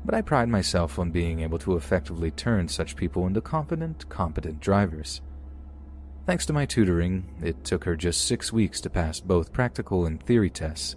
but 0.03 0.15
I 0.15 0.21
pride 0.21 0.49
myself 0.49 0.97
on 0.97 1.11
being 1.11 1.41
able 1.41 1.59
to 1.59 1.75
effectively 1.75 2.31
turn 2.31 2.67
such 2.67 2.95
people 2.95 3.27
into 3.27 3.41
confident, 3.41 4.09
competent 4.09 4.59
drivers. 4.59 5.21
Thanks 6.31 6.45
to 6.45 6.53
my 6.53 6.65
tutoring, 6.65 7.27
it 7.43 7.65
took 7.65 7.83
her 7.83 7.97
just 7.97 8.25
six 8.25 8.53
weeks 8.53 8.79
to 8.79 8.89
pass 8.89 9.19
both 9.19 9.51
practical 9.51 10.05
and 10.05 10.23
theory 10.23 10.49
tests. 10.49 10.95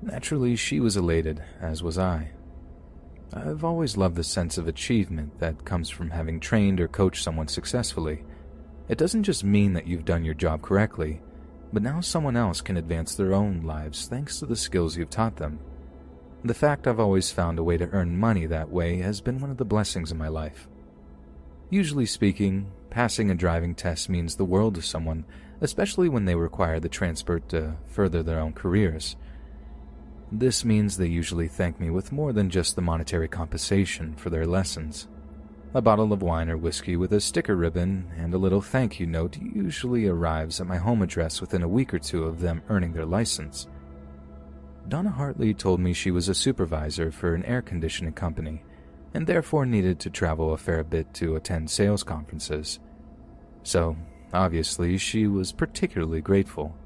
Naturally, 0.00 0.56
she 0.56 0.80
was 0.80 0.96
elated, 0.96 1.44
as 1.60 1.82
was 1.82 1.98
I. 1.98 2.30
I've 3.34 3.64
always 3.64 3.98
loved 3.98 4.16
the 4.16 4.24
sense 4.24 4.56
of 4.56 4.66
achievement 4.66 5.38
that 5.40 5.66
comes 5.66 5.90
from 5.90 6.08
having 6.08 6.40
trained 6.40 6.80
or 6.80 6.88
coached 6.88 7.22
someone 7.22 7.48
successfully. 7.48 8.24
It 8.88 8.96
doesn't 8.96 9.24
just 9.24 9.44
mean 9.44 9.74
that 9.74 9.86
you've 9.86 10.06
done 10.06 10.24
your 10.24 10.32
job 10.32 10.62
correctly, 10.62 11.20
but 11.70 11.82
now 11.82 12.00
someone 12.00 12.34
else 12.34 12.62
can 12.62 12.78
advance 12.78 13.14
their 13.14 13.34
own 13.34 13.60
lives 13.60 14.06
thanks 14.06 14.38
to 14.38 14.46
the 14.46 14.56
skills 14.56 14.96
you've 14.96 15.10
taught 15.10 15.36
them. 15.36 15.58
The 16.46 16.54
fact 16.54 16.86
I've 16.86 16.98
always 16.98 17.30
found 17.30 17.58
a 17.58 17.62
way 17.62 17.76
to 17.76 17.90
earn 17.90 18.16
money 18.16 18.46
that 18.46 18.70
way 18.70 19.00
has 19.00 19.20
been 19.20 19.38
one 19.38 19.50
of 19.50 19.58
the 19.58 19.66
blessings 19.66 20.10
in 20.10 20.16
my 20.16 20.28
life. 20.28 20.66
Usually 21.68 22.06
speaking, 22.06 22.72
passing 22.90 23.30
a 23.30 23.34
driving 23.34 23.74
test 23.74 24.08
means 24.08 24.36
the 24.36 24.44
world 24.44 24.74
to 24.74 24.82
someone, 24.82 25.24
especially 25.60 26.08
when 26.08 26.24
they 26.24 26.34
require 26.34 26.80
the 26.80 26.88
transport 26.88 27.48
to 27.50 27.76
further 27.86 28.22
their 28.22 28.40
own 28.40 28.52
careers. 28.52 29.16
This 30.32 30.64
means 30.64 30.96
they 30.96 31.08
usually 31.08 31.48
thank 31.48 31.80
me 31.80 31.90
with 31.90 32.12
more 32.12 32.32
than 32.32 32.50
just 32.50 32.76
the 32.76 32.82
monetary 32.82 33.28
compensation 33.28 34.14
for 34.16 34.30
their 34.30 34.46
lessons. 34.46 35.08
A 35.72 35.80
bottle 35.80 36.12
of 36.12 36.22
wine 36.22 36.50
or 36.50 36.56
whiskey 36.56 36.96
with 36.96 37.12
a 37.12 37.20
sticker 37.20 37.56
ribbon 37.56 38.10
and 38.16 38.34
a 38.34 38.38
little 38.38 38.60
thank 38.60 38.98
you 38.98 39.06
note 39.06 39.38
usually 39.40 40.06
arrives 40.06 40.60
at 40.60 40.66
my 40.66 40.76
home 40.76 41.02
address 41.02 41.40
within 41.40 41.62
a 41.62 41.68
week 41.68 41.94
or 41.94 41.98
two 41.98 42.24
of 42.24 42.40
them 42.40 42.62
earning 42.68 42.92
their 42.92 43.06
license. 43.06 43.68
Donna 44.88 45.10
Hartley 45.10 45.54
told 45.54 45.78
me 45.78 45.92
she 45.92 46.10
was 46.10 46.28
a 46.28 46.34
supervisor 46.34 47.12
for 47.12 47.34
an 47.34 47.44
air 47.44 47.62
conditioning 47.62 48.12
company 48.12 48.64
and 49.14 49.26
therefore 49.26 49.66
needed 49.66 49.98
to 50.00 50.10
travel 50.10 50.52
a 50.52 50.56
fair 50.56 50.84
bit 50.84 51.12
to 51.14 51.36
attend 51.36 51.70
sales 51.70 52.02
conferences. 52.02 52.78
So, 53.62 53.96
obviously, 54.32 54.98
she 54.98 55.26
was 55.26 55.52
particularly 55.52 56.20
grateful. 56.20 56.76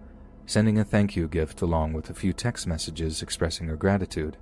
sending 0.47 0.79
a 0.79 0.85
thank 0.85 1.17
you 1.17 1.27
gift 1.27 1.63
along 1.63 1.93
with 1.93 2.11
a 2.11 2.15
few 2.15 2.33
text 2.33 2.67
messages 2.67 3.23
expressing 3.23 3.67
her 3.69 3.77
gratitude. 3.77 4.37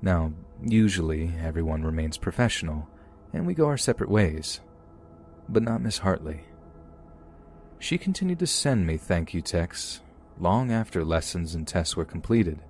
Now, 0.00 0.32
usually 0.64 1.32
everyone 1.42 1.84
remains 1.84 2.16
professional, 2.16 2.88
and 3.32 3.46
we 3.46 3.54
go 3.54 3.66
our 3.66 3.76
separate 3.76 4.10
ways. 4.10 4.60
But 5.48 5.62
not 5.62 5.82
Miss 5.82 5.98
Hartley. 5.98 6.40
She 7.78 7.98
continued 7.98 8.38
to 8.40 8.46
send 8.46 8.86
me 8.86 8.96
thank 8.96 9.34
you 9.34 9.40
texts 9.40 10.00
long 10.40 10.70
after 10.70 11.04
lessons 11.04 11.54
and 11.54 11.66
tests 11.66 11.96
were 11.96 12.04
completed. 12.04 12.60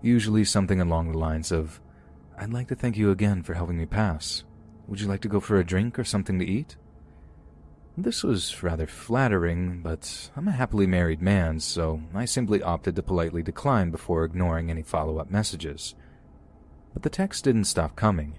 Usually 0.00 0.44
something 0.44 0.80
along 0.80 1.10
the 1.12 1.18
lines 1.18 1.50
of, 1.50 1.80
I'd 2.40 2.52
like 2.52 2.68
to 2.68 2.76
thank 2.76 2.96
you 2.96 3.10
again 3.10 3.42
for 3.42 3.54
helping 3.54 3.78
me 3.78 3.86
pass. 3.86 4.44
Would 4.86 5.00
you 5.00 5.08
like 5.08 5.22
to 5.22 5.28
go 5.28 5.40
for 5.40 5.58
a 5.58 5.66
drink 5.66 5.98
or 5.98 6.04
something 6.04 6.38
to 6.38 6.46
eat? 6.46 6.76
This 7.96 8.22
was 8.22 8.62
rather 8.62 8.86
flattering, 8.86 9.82
but 9.82 10.30
I'm 10.36 10.46
a 10.46 10.52
happily 10.52 10.86
married 10.86 11.20
man, 11.20 11.58
so 11.58 12.00
I 12.14 12.26
simply 12.26 12.62
opted 12.62 12.94
to 12.94 13.02
politely 13.02 13.42
decline 13.42 13.90
before 13.90 14.24
ignoring 14.24 14.70
any 14.70 14.82
follow 14.82 15.18
up 15.18 15.32
messages. 15.32 15.96
But 16.92 17.02
the 17.02 17.10
texts 17.10 17.42
didn't 17.42 17.64
stop 17.64 17.96
coming, 17.96 18.38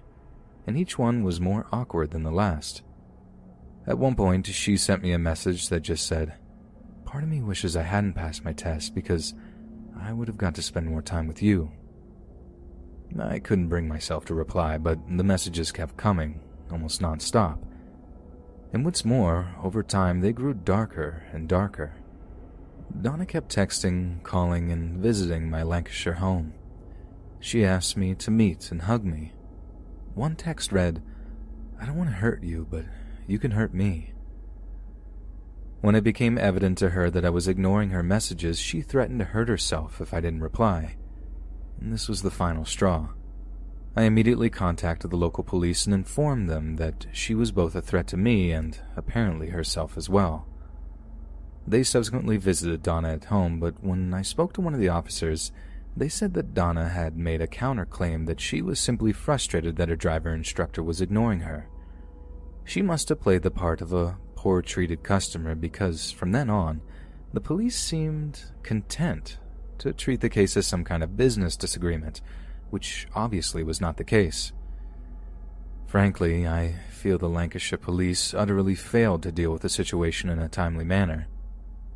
and 0.66 0.78
each 0.78 0.97
one 0.97 1.24
was 1.24 1.41
more 1.41 1.68
awkward 1.74 2.12
than 2.12 2.24
the 2.24 2.32
last. 2.32 2.84
At 3.86 3.97
one 3.97 4.16
point, 4.16 4.47
she 4.47 4.78
sent 4.78 5.04
me 5.04 5.12
a 5.12 5.20
message 5.20 5.68
that 5.68 5.82
just 5.82 6.08
said, 6.08 6.36
Part 7.04 7.24
of 7.24 7.30
me 7.30 7.41
wishes 7.41 7.76
I 7.76 7.84
hadn't 7.84 8.14
passed 8.14 8.45
my 8.45 8.54
test 8.54 8.95
because 8.95 9.34
I 10.00 10.14
would 10.14 10.30
have 10.30 10.38
got 10.38 10.56
to 10.56 10.62
spend 10.62 10.88
more 10.88 11.02
time 11.02 11.28
with 11.28 11.43
you. 11.43 11.74
I 13.18 13.39
couldn't 13.39 13.70
bring 13.70 13.88
myself 13.88 14.26
to 14.26 14.34
reply, 14.34 14.78
but 14.78 14.99
the 15.10 15.24
messages 15.24 15.72
kept 15.72 15.97
coming, 15.97 16.41
almost 16.72 17.01
nonstop. 17.01 17.60
And 18.72 18.86
what's 18.86 19.03
more, 19.03 19.55
over 19.64 19.82
time 19.82 20.22
they 20.22 20.32
grew 20.32 20.53
darker 20.53 21.24
and 21.32 21.47
darker. 21.47 21.95
Donna 23.01 23.26
kept 23.26 23.53
texting, 23.55 24.22
calling, 24.24 24.72
and 24.72 24.99
visiting 24.99 25.49
my 25.49 25.64
Lancashire 25.64 26.14
home. 26.14 26.53
She 27.39 27.66
asked 27.66 27.97
me 27.97 28.16
to 28.16 28.32
meet 28.32 28.72
and 28.72 28.84
hug 28.84 29.03
me. 29.03 29.34
One 30.14 30.36
text 30.36 30.72
read, 30.72 31.01
I 31.80 31.86
don't 31.86 31.97
want 31.97 32.10
to 32.10 32.16
hurt 32.18 32.43
you, 32.43 32.68
but 32.70 32.86
you 33.26 33.39
can 33.39 33.51
hurt 33.51 33.74
me. 33.74 34.14
When 35.82 35.95
it 35.95 36.03
became 36.03 36.38
evident 36.38 36.78
to 36.80 36.89
her 36.89 37.10
that 37.10 37.24
I 37.24 37.30
was 37.30 37.47
ignoring 37.47 37.91
her 37.91 38.03
messages, 38.03 38.60
she 38.60 38.82
threatened 38.82 39.20
to 39.20 39.26
hurt 39.26 39.47
herself 39.47 40.01
if 40.01 40.14
I 40.14 40.20
didn't 40.20 40.41
reply. 40.41 40.95
And 41.80 41.93
this 41.93 42.09
was 42.09 42.21
the 42.21 42.32
final 42.32 42.65
straw. 42.65 43.09
I 43.95 44.03
immediately 44.03 44.49
contacted 44.49 45.11
the 45.11 45.17
local 45.17 45.43
police 45.43 45.86
and 45.86 45.93
informed 45.93 46.49
them 46.49 46.75
that 46.75 47.07
she 47.11 47.34
was 47.34 47.51
both 47.51 47.75
a 47.75 47.82
threat 47.82 48.07
to 48.07 48.17
me 48.17 48.51
and 48.51 48.80
apparently 48.95 49.49
herself 49.49 49.97
as 49.97 50.09
well. 50.09 50.45
They 51.67 51.84
subsequently 51.84 52.38
visited 52.38 52.84
Donna 52.84 53.13
at 53.13 53.25
home, 53.25 53.59
but 53.59 53.84
when 53.84 54.13
I 54.13 54.21
spoke 54.21 54.53
to 54.53 54.61
one 54.61 54.73
of 54.73 54.80
the 54.80 54.89
officers, 54.89 55.51
they 55.95 56.09
said 56.09 56.34
that 56.34 56.53
Donna 56.53 56.89
had 56.89 57.17
made 57.17 57.41
a 57.41 57.47
counterclaim 57.47 58.25
that 58.25 58.39
she 58.39 58.61
was 58.61 58.80
simply 58.80 59.11
frustrated 59.11 59.75
that 59.75 59.89
her 59.89 59.95
driver 59.95 60.34
instructor 60.34 60.82
was 60.82 61.01
ignoring 61.01 61.41
her. 61.41 61.67
She 62.63 62.82
must 62.82 63.09
have 63.09 63.21
played 63.21 63.41
the 63.41 63.51
part 63.51 63.82
of 63.82 63.93
a 63.93 64.17
poor 64.36 64.61
treated 64.61 65.03
customer 65.03 65.55
because 65.55 66.11
from 66.11 66.32
then 66.32 66.49
on, 66.49 66.82
the 67.34 67.41
police 67.41 67.77
seemed 67.77 68.43
content 68.63 69.38
to 69.80 69.93
treat 69.93 70.21
the 70.21 70.30
case 70.30 70.55
as 70.55 70.67
some 70.67 70.84
kind 70.84 71.03
of 71.03 71.17
business 71.17 71.55
disagreement 71.55 72.21
which 72.69 73.07
obviously 73.15 73.63
was 73.63 73.82
not 73.82 73.97
the 73.97 74.03
case. 74.03 74.51
Frankly, 75.88 76.47
I 76.47 76.75
feel 76.91 77.17
the 77.17 77.30
Lancashire 77.30 77.80
police 77.80 78.34
utterly 78.34 78.75
failed 78.75 79.23
to 79.23 79.32
deal 79.32 79.51
with 79.51 79.63
the 79.63 79.69
situation 79.69 80.30
in 80.30 80.39
a 80.39 80.49
timely 80.49 80.86
manner. 80.86 81.27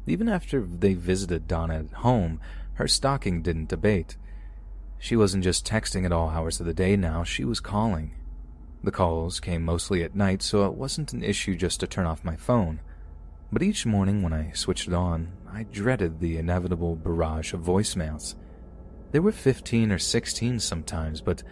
Even 0.07 0.27
after 0.27 0.61
they 0.61 0.93
visited 0.93 1.47
Donna 1.47 1.79
at 1.79 1.97
home, 1.99 2.39
her 2.73 2.88
stalking 2.88 3.41
didn't 3.41 3.71
abate. 3.71 4.17
She 4.97 5.15
wasn't 5.15 5.43
just 5.43 5.67
texting 5.67 6.05
at 6.05 6.11
all 6.11 6.29
hours 6.29 6.59
of 6.59 6.65
the 6.65 6.73
day 6.73 6.95
now, 6.95 7.23
she 7.23 7.45
was 7.45 7.59
calling. 7.59 8.15
The 8.84 8.91
calls 8.91 9.39
came 9.39 9.63
mostly 9.63 10.03
at 10.03 10.15
night, 10.15 10.41
so 10.41 10.65
it 10.65 10.73
wasn't 10.73 11.13
an 11.13 11.23
issue 11.23 11.55
just 11.55 11.79
to 11.81 11.88
turn 11.88 12.05
off 12.05 12.25
my 12.25 12.36
phone. 12.36 12.81
But 13.51 13.63
each 13.63 13.86
morning 13.86 14.23
when 14.23 14.34
I 14.34 14.51
switched 14.53 14.88
it 14.88 14.93
on, 14.93 15.31
I 15.56 15.64
dreaded 15.64 16.20
the 16.20 16.38
inevitable 16.38 16.95
barrage 16.95 17.54
of 17.54 17.62
voicemails. 17.62 18.34
There 19.12 19.22
were 19.22 19.32
15 19.32 19.91
or 19.91 19.99
16 19.99 20.60
sometimes, 20.60 21.22
but 21.22 21.43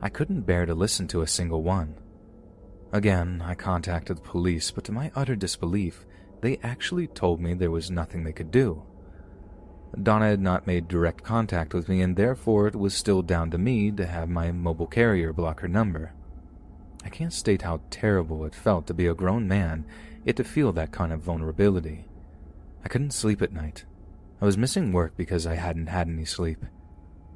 I 0.00 0.08
couldn't 0.08 0.46
bear 0.46 0.64
to 0.64 0.74
listen 0.74 1.06
to 1.08 1.20
a 1.20 1.26
single 1.26 1.62
one. 1.62 1.94
Again, 2.90 3.42
I 3.44 3.54
contacted 3.54 4.16
the 4.16 4.22
police, 4.22 4.70
but 4.70 4.84
to 4.84 4.92
my 4.92 5.12
utter 5.14 5.36
disbelief, 5.36 6.06
they 6.40 6.58
actually 6.62 7.06
told 7.06 7.38
me 7.38 7.52
there 7.52 7.70
was 7.70 7.90
nothing 7.90 8.24
they 8.24 8.32
could 8.32 8.50
do. 8.50 8.82
Donna 10.02 10.30
had 10.30 10.40
not 10.40 10.66
made 10.66 10.88
direct 10.88 11.22
contact 11.22 11.74
with 11.74 11.86
me, 11.86 12.00
and 12.00 12.16
therefore 12.16 12.66
it 12.66 12.76
was 12.76 12.94
still 12.94 13.20
down 13.20 13.50
to 13.50 13.58
me 13.58 13.90
to 13.90 14.06
have 14.06 14.30
my 14.30 14.52
mobile 14.52 14.86
carrier 14.86 15.34
block 15.34 15.60
her 15.60 15.68
number. 15.68 16.14
I 17.04 17.10
can't 17.10 17.32
state 17.32 17.60
how 17.60 17.82
terrible 17.90 18.46
it 18.46 18.54
felt 18.54 18.86
to 18.86 18.94
be 18.94 19.06
a 19.06 19.14
grown 19.14 19.46
man, 19.46 19.84
yet 20.24 20.36
to 20.36 20.44
feel 20.44 20.72
that 20.72 20.92
kind 20.92 21.12
of 21.12 21.20
vulnerability. 21.20 22.06
I 22.84 22.88
couldn't 22.88 23.12
sleep 23.12 23.42
at 23.42 23.52
night. 23.52 23.84
I 24.40 24.44
was 24.46 24.56
missing 24.56 24.92
work 24.92 25.16
because 25.16 25.46
I 25.46 25.54
hadn't 25.54 25.88
had 25.88 26.08
any 26.08 26.24
sleep. 26.24 26.64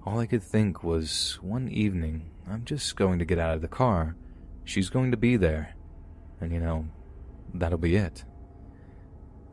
All 0.07 0.19
I 0.19 0.27
could 0.27 0.43
think 0.43 0.83
was 0.83 1.39
one 1.43 1.69
evening, 1.69 2.31
I'm 2.49 2.65
just 2.65 2.97
going 2.97 3.19
to 3.19 3.25
get 3.25 3.39
out 3.39 3.55
of 3.55 3.63
the 3.63 3.69
car. 3.69 4.17
She's 4.65 4.89
going 4.89 5.11
to 5.11 5.17
be 5.17 5.37
there. 5.37 5.75
And 6.41 6.53
you 6.53 6.61
know, 6.61 6.87
that'll 7.53 7.79
be 7.79 7.97
it. 7.97 8.25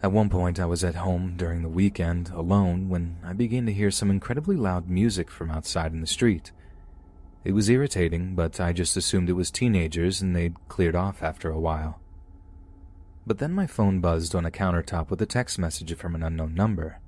At 0.03 0.11
one 0.11 0.29
point, 0.29 0.59
I 0.59 0.65
was 0.65 0.83
at 0.83 0.95
home 0.95 1.35
during 1.37 1.61
the 1.61 1.69
weekend 1.69 2.29
alone 2.29 2.89
when 2.89 3.17
I 3.23 3.33
began 3.33 3.65
to 3.67 3.73
hear 3.73 3.91
some 3.91 4.09
incredibly 4.09 4.55
loud 4.55 4.89
music 4.89 5.29
from 5.29 5.51
outside 5.51 5.91
in 5.93 6.01
the 6.01 6.07
street. 6.07 6.51
It 7.43 7.51
was 7.51 7.69
irritating, 7.69 8.33
but 8.33 8.59
I 8.59 8.73
just 8.73 8.97
assumed 8.97 9.29
it 9.29 9.33
was 9.33 9.51
teenagers 9.51 10.21
and 10.21 10.35
they'd 10.35 10.55
cleared 10.69 10.95
off 10.95 11.21
after 11.21 11.51
a 11.51 11.59
while. 11.59 11.99
But 13.25 13.37
then 13.37 13.53
my 13.53 13.67
phone 13.67 13.99
buzzed 13.99 14.33
on 14.33 14.45
a 14.45 14.51
countertop 14.51 15.09
with 15.09 15.21
a 15.21 15.25
text 15.25 15.59
message 15.59 15.95
from 15.95 16.15
an 16.15 16.23
unknown 16.23 16.55
number. 16.55 16.99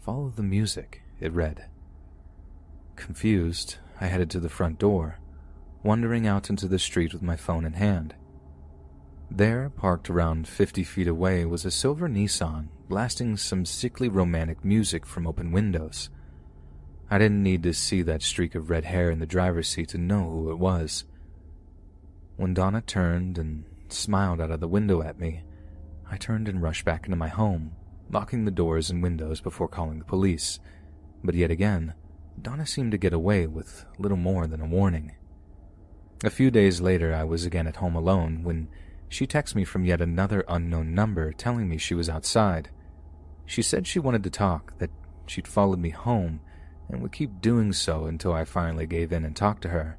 Follow 0.00 0.30
the 0.30 0.42
music, 0.42 1.02
it 1.20 1.32
read. 1.32 1.66
Confused, 2.96 3.76
I 4.00 4.06
headed 4.06 4.30
to 4.30 4.40
the 4.40 4.48
front 4.48 4.78
door, 4.78 5.20
wandering 5.82 6.26
out 6.26 6.50
into 6.50 6.66
the 6.66 6.78
street 6.78 7.12
with 7.12 7.22
my 7.22 7.36
phone 7.36 7.64
in 7.64 7.74
hand. 7.74 8.14
There, 9.30 9.70
parked 9.70 10.10
around 10.10 10.48
50 10.48 10.84
feet 10.84 11.08
away, 11.08 11.44
was 11.44 11.64
a 11.64 11.70
silver 11.70 12.08
Nissan 12.08 12.68
blasting 12.88 13.38
some 13.38 13.64
sickly 13.64 14.08
romantic 14.08 14.62
music 14.64 15.06
from 15.06 15.26
open 15.26 15.52
windows. 15.52 16.10
I 17.10 17.16
didn't 17.16 17.42
need 17.42 17.62
to 17.62 17.72
see 17.72 18.02
that 18.02 18.22
streak 18.22 18.54
of 18.54 18.68
red 18.68 18.84
hair 18.84 19.10
in 19.10 19.18
the 19.18 19.26
driver's 19.26 19.68
seat 19.68 19.88
to 19.90 19.98
know 19.98 20.28
who 20.28 20.50
it 20.50 20.58
was. 20.58 21.04
When 22.36 22.52
Donna 22.52 22.82
turned 22.82 23.38
and 23.38 23.64
smiled 23.92 24.40
out 24.40 24.50
of 24.50 24.60
the 24.60 24.68
window 24.68 25.02
at 25.02 25.18
me, 25.18 25.42
I 26.10 26.16
turned 26.16 26.48
and 26.48 26.62
rushed 26.62 26.84
back 26.84 27.04
into 27.06 27.16
my 27.16 27.28
home, 27.28 27.72
locking 28.10 28.44
the 28.44 28.50
doors 28.50 28.90
and 28.90 29.02
windows 29.02 29.40
before 29.40 29.68
calling 29.68 29.98
the 29.98 30.04
police. 30.04 30.60
But 31.24 31.34
yet 31.34 31.50
again, 31.50 31.94
Donna 32.40 32.66
seemed 32.66 32.92
to 32.92 32.98
get 32.98 33.12
away 33.12 33.46
with 33.46 33.84
little 33.98 34.16
more 34.16 34.46
than 34.46 34.60
a 34.60 34.66
warning. 34.66 35.12
A 36.24 36.30
few 36.30 36.50
days 36.50 36.80
later, 36.80 37.14
I 37.14 37.24
was 37.24 37.44
again 37.44 37.66
at 37.66 37.76
home 37.76 37.94
alone 37.94 38.44
when 38.44 38.68
she 39.08 39.26
texted 39.26 39.56
me 39.56 39.64
from 39.64 39.84
yet 39.84 40.00
another 40.00 40.44
unknown 40.48 40.94
number 40.94 41.32
telling 41.32 41.68
me 41.68 41.78
she 41.78 41.94
was 41.94 42.08
outside. 42.08 42.70
She 43.44 43.62
said 43.62 43.86
she 43.86 43.98
wanted 43.98 44.22
to 44.24 44.30
talk, 44.30 44.78
that 44.78 44.90
she'd 45.26 45.48
followed 45.48 45.78
me 45.78 45.90
home, 45.90 46.40
and 46.88 47.02
would 47.02 47.12
keep 47.12 47.40
doing 47.40 47.72
so 47.72 48.04
until 48.06 48.32
I 48.32 48.44
finally 48.44 48.86
gave 48.86 49.12
in 49.12 49.24
and 49.24 49.34
talked 49.34 49.62
to 49.62 49.68
her. 49.70 49.98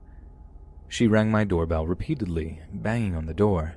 She 0.88 1.08
rang 1.08 1.32
my 1.32 1.44
doorbell 1.44 1.88
repeatedly, 1.88 2.62
banging 2.72 3.16
on 3.16 3.26
the 3.26 3.34
door. 3.34 3.76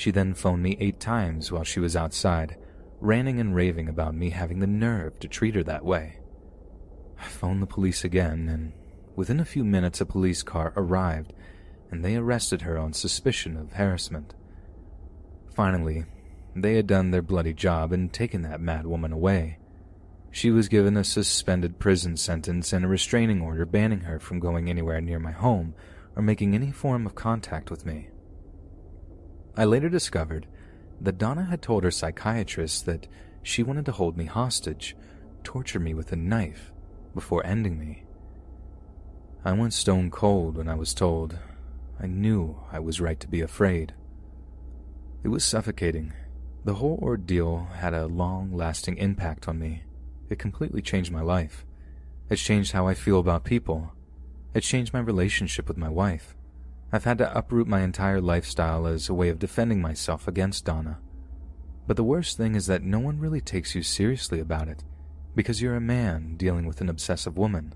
She 0.00 0.10
then 0.10 0.32
phoned 0.32 0.62
me 0.62 0.78
eight 0.80 0.98
times 0.98 1.52
while 1.52 1.62
she 1.62 1.78
was 1.78 1.94
outside, 1.94 2.56
ranting 3.00 3.38
and 3.38 3.54
raving 3.54 3.86
about 3.86 4.14
me 4.14 4.30
having 4.30 4.60
the 4.60 4.66
nerve 4.66 5.20
to 5.20 5.28
treat 5.28 5.54
her 5.54 5.62
that 5.64 5.84
way. 5.84 6.20
I 7.18 7.24
phoned 7.24 7.60
the 7.60 7.66
police 7.66 8.02
again, 8.02 8.48
and 8.48 8.72
within 9.14 9.38
a 9.40 9.44
few 9.44 9.62
minutes 9.62 10.00
a 10.00 10.06
police 10.06 10.42
car 10.42 10.72
arrived, 10.74 11.34
and 11.90 12.02
they 12.02 12.16
arrested 12.16 12.62
her 12.62 12.78
on 12.78 12.94
suspicion 12.94 13.58
of 13.58 13.72
harassment. 13.72 14.32
Finally, 15.54 16.06
they 16.56 16.76
had 16.76 16.86
done 16.86 17.10
their 17.10 17.20
bloody 17.20 17.52
job 17.52 17.92
and 17.92 18.10
taken 18.10 18.40
that 18.40 18.58
mad 18.58 18.86
woman 18.86 19.12
away. 19.12 19.58
She 20.30 20.50
was 20.50 20.70
given 20.70 20.96
a 20.96 21.04
suspended 21.04 21.78
prison 21.78 22.16
sentence 22.16 22.72
and 22.72 22.86
a 22.86 22.88
restraining 22.88 23.42
order 23.42 23.66
banning 23.66 24.00
her 24.00 24.18
from 24.18 24.40
going 24.40 24.70
anywhere 24.70 25.02
near 25.02 25.18
my 25.18 25.32
home 25.32 25.74
or 26.16 26.22
making 26.22 26.54
any 26.54 26.72
form 26.72 27.04
of 27.04 27.14
contact 27.14 27.70
with 27.70 27.84
me. 27.84 28.08
I 29.56 29.64
later 29.64 29.88
discovered 29.88 30.46
that 31.00 31.18
Donna 31.18 31.44
had 31.44 31.62
told 31.62 31.84
her 31.84 31.90
psychiatrist 31.90 32.86
that 32.86 33.06
she 33.42 33.62
wanted 33.62 33.86
to 33.86 33.92
hold 33.92 34.16
me 34.16 34.26
hostage, 34.26 34.96
torture 35.42 35.80
me 35.80 35.94
with 35.94 36.12
a 36.12 36.16
knife, 36.16 36.72
before 37.14 37.44
ending 37.44 37.78
me. 37.78 38.04
I 39.44 39.52
went 39.52 39.72
stone 39.72 40.10
cold 40.10 40.56
when 40.56 40.68
I 40.68 40.74
was 40.74 40.94
told. 40.94 41.38
I 41.98 42.06
knew 42.06 42.60
I 42.70 42.78
was 42.78 43.00
right 43.00 43.18
to 43.20 43.28
be 43.28 43.40
afraid. 43.40 43.94
It 45.22 45.28
was 45.28 45.44
suffocating, 45.44 46.12
The 46.64 46.74
whole 46.74 46.98
ordeal 47.02 47.68
had 47.76 47.94
a 47.94 48.06
long 48.06 48.52
lasting 48.54 48.98
impact 48.98 49.48
on 49.48 49.58
me. 49.58 49.84
It 50.28 50.38
completely 50.38 50.82
changed 50.82 51.10
my 51.10 51.22
life. 51.22 51.64
It 52.28 52.36
changed 52.36 52.72
how 52.72 52.86
I 52.86 52.94
feel 52.94 53.18
about 53.18 53.44
people. 53.44 53.92
It 54.54 54.60
changed 54.60 54.92
my 54.92 55.00
relationship 55.00 55.68
with 55.68 55.76
my 55.76 55.88
wife. 55.88 56.36
I've 56.92 57.04
had 57.04 57.18
to 57.18 57.36
uproot 57.36 57.68
my 57.68 57.82
entire 57.82 58.20
lifestyle 58.20 58.86
as 58.86 59.08
a 59.08 59.14
way 59.14 59.28
of 59.28 59.38
defending 59.38 59.80
myself 59.80 60.26
against 60.26 60.64
Donna. 60.64 60.98
But 61.86 61.96
the 61.96 62.04
worst 62.04 62.36
thing 62.36 62.54
is 62.54 62.66
that 62.66 62.82
no 62.82 62.98
one 62.98 63.18
really 63.18 63.40
takes 63.40 63.74
you 63.74 63.82
seriously 63.82 64.40
about 64.40 64.68
it, 64.68 64.84
because 65.34 65.62
you're 65.62 65.76
a 65.76 65.80
man 65.80 66.36
dealing 66.36 66.66
with 66.66 66.80
an 66.80 66.88
obsessive 66.88 67.38
woman. 67.38 67.74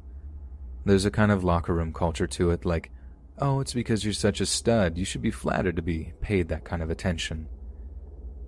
There's 0.85 1.05
a 1.05 1.11
kind 1.11 1.31
of 1.31 1.45
locker 1.45 1.75
room 1.75 1.93
culture 1.93 2.27
to 2.27 2.51
it, 2.51 2.65
like, 2.65 2.91
oh, 3.39 3.61
it's 3.61 3.75
because 3.75 4.05
you're 4.05 4.13
such 4.13 4.41
a 4.41 4.47
stud, 4.47 4.99
you 4.99 5.05
should 5.05 5.23
be 5.23 5.31
flattered 5.31 5.77
to 5.77 5.83
be 5.83 6.13
paid 6.21 6.49
that 6.49 6.65
kind 6.65 6.83
of 6.83 6.91
attention. 6.91 7.49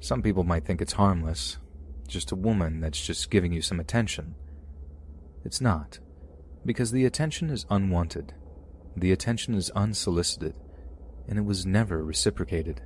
Some 0.00 0.22
people 0.22 0.44
might 0.44 0.64
think 0.64 0.80
it's 0.80 0.92
harmless, 0.92 1.58
just 2.06 2.32
a 2.32 2.36
woman 2.36 2.80
that's 2.80 3.04
just 3.04 3.30
giving 3.30 3.52
you 3.52 3.62
some 3.62 3.80
attention. 3.80 4.34
It's 5.44 5.60
not, 5.60 6.00
because 6.64 6.92
the 6.92 7.04
attention 7.04 7.50
is 7.50 7.66
unwanted, 7.70 8.34
the 8.96 9.12
attention 9.12 9.54
is 9.54 9.70
unsolicited, 9.70 10.54
and 11.28 11.38
it 11.38 11.44
was 11.44 11.66
never 11.66 12.02
reciprocated. 12.02 12.80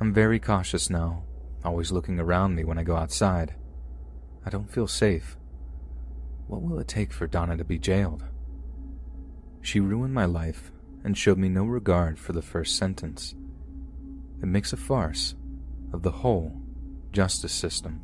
I'm 0.00 0.14
very 0.14 0.38
cautious 0.38 0.88
now, 0.88 1.24
always 1.64 1.90
looking 1.90 2.20
around 2.20 2.54
me 2.54 2.64
when 2.64 2.78
I 2.78 2.84
go 2.84 2.96
outside. 2.96 3.54
I 4.46 4.50
don't 4.50 4.70
feel 4.70 4.86
safe. 4.86 5.36
What 6.46 6.62
will 6.62 6.78
it 6.78 6.88
take 6.88 7.12
for 7.12 7.26
Donna 7.26 7.56
to 7.56 7.64
be 7.64 7.78
jailed? 7.78 8.24
She 9.60 9.80
ruined 9.80 10.14
my 10.14 10.24
life 10.24 10.70
and 11.04 11.18
showed 11.18 11.38
me 11.38 11.48
no 11.48 11.64
regard 11.64 12.18
for 12.18 12.32
the 12.32 12.42
first 12.42 12.76
sentence. 12.76 13.34
It 14.40 14.46
makes 14.46 14.72
a 14.72 14.76
farce 14.76 15.34
of 15.92 16.02
the 16.02 16.10
whole 16.10 16.60
justice 17.12 17.52
system. 17.52 18.00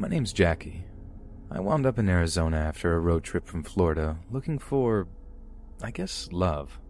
My 0.00 0.08
name's 0.08 0.32
Jackie. 0.32 0.86
I 1.50 1.60
wound 1.60 1.84
up 1.84 1.98
in 1.98 2.08
Arizona 2.08 2.56
after 2.56 2.94
a 2.94 3.00
road 3.00 3.22
trip 3.22 3.46
from 3.46 3.62
Florida 3.62 4.16
looking 4.30 4.58
for, 4.58 5.06
I 5.82 5.90
guess, 5.90 6.30
love. 6.32 6.80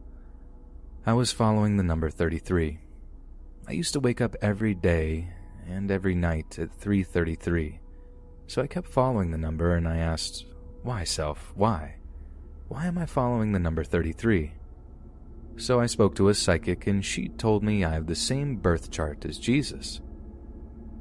I 1.05 1.15
was 1.15 1.33
following 1.33 1.77
the 1.77 1.83
number 1.83 2.09
33. 2.09 2.79
I 3.67 3.73
used 3.73 3.95
to 3.95 4.01
wake 4.01 4.21
up 4.21 4.37
every 4.41 4.77
day 4.77 5.33
and 5.67 5.91
every 5.91 6.15
night 6.15 6.57
at 6.57 6.71
3:33. 6.71 7.81
So 8.47 8.63
I 8.63 8.69
kept 8.69 8.87
following 8.87 9.33
the 9.33 9.39
number 9.39 9.75
and 9.75 9.89
I 9.89 9.97
asked, 9.97 10.47
"Why, 10.85 11.03
self? 11.03 11.53
Why? 11.57 11.97
Why 12.69 12.87
am 12.87 12.97
I 12.97 13.07
following 13.07 13.51
the 13.51 13.59
number 13.59 13.83
33?" 13.83 14.53
So 15.57 15.81
I 15.81 15.87
spoke 15.87 16.15
to 16.15 16.29
a 16.29 16.35
psychic 16.35 16.87
and 16.87 17.05
she 17.05 17.29
told 17.29 17.65
me 17.65 17.85
I 17.85 17.91
have 17.91 18.07
the 18.07 18.15
same 18.15 18.55
birth 18.55 18.89
chart 18.93 19.25
as 19.25 19.37
Jesus. 19.37 20.01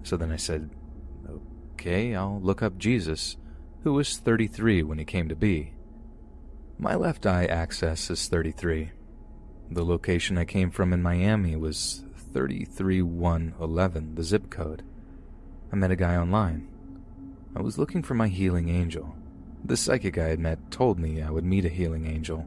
So 0.01 0.17
then 0.17 0.31
I 0.31 0.37
said, 0.37 0.71
Okay, 1.79 2.13
I'll 2.13 2.41
look 2.41 2.61
up 2.61 2.77
Jesus, 2.77 3.37
who 3.83 3.93
was 3.93 4.17
33 4.17 4.83
when 4.83 4.99
he 4.99 5.05
came 5.05 5.29
to 5.29 5.35
be. 5.35 5.71
My 6.77 6.93
left 6.93 7.25
eye 7.25 7.45
axis 7.45 8.09
is 8.09 8.27
33. 8.27 8.91
The 9.71 9.85
location 9.85 10.37
I 10.37 10.43
came 10.43 10.71
from 10.71 10.91
in 10.91 11.01
Miami 11.01 11.55
was 11.55 12.03
33111, 12.33 14.15
the 14.15 14.23
zip 14.23 14.49
code. 14.49 14.83
I 15.71 15.77
met 15.77 15.89
a 15.89 15.95
guy 15.95 16.17
online. 16.17 16.67
I 17.55 17.61
was 17.61 17.77
looking 17.77 18.03
for 18.03 18.13
my 18.13 18.27
healing 18.27 18.67
angel. 18.67 19.15
The 19.63 19.77
psychic 19.77 20.17
I 20.17 20.27
had 20.27 20.39
met 20.39 20.71
told 20.71 20.99
me 20.99 21.21
I 21.21 21.29
would 21.29 21.45
meet 21.45 21.63
a 21.63 21.69
healing 21.69 22.07
angel. 22.07 22.45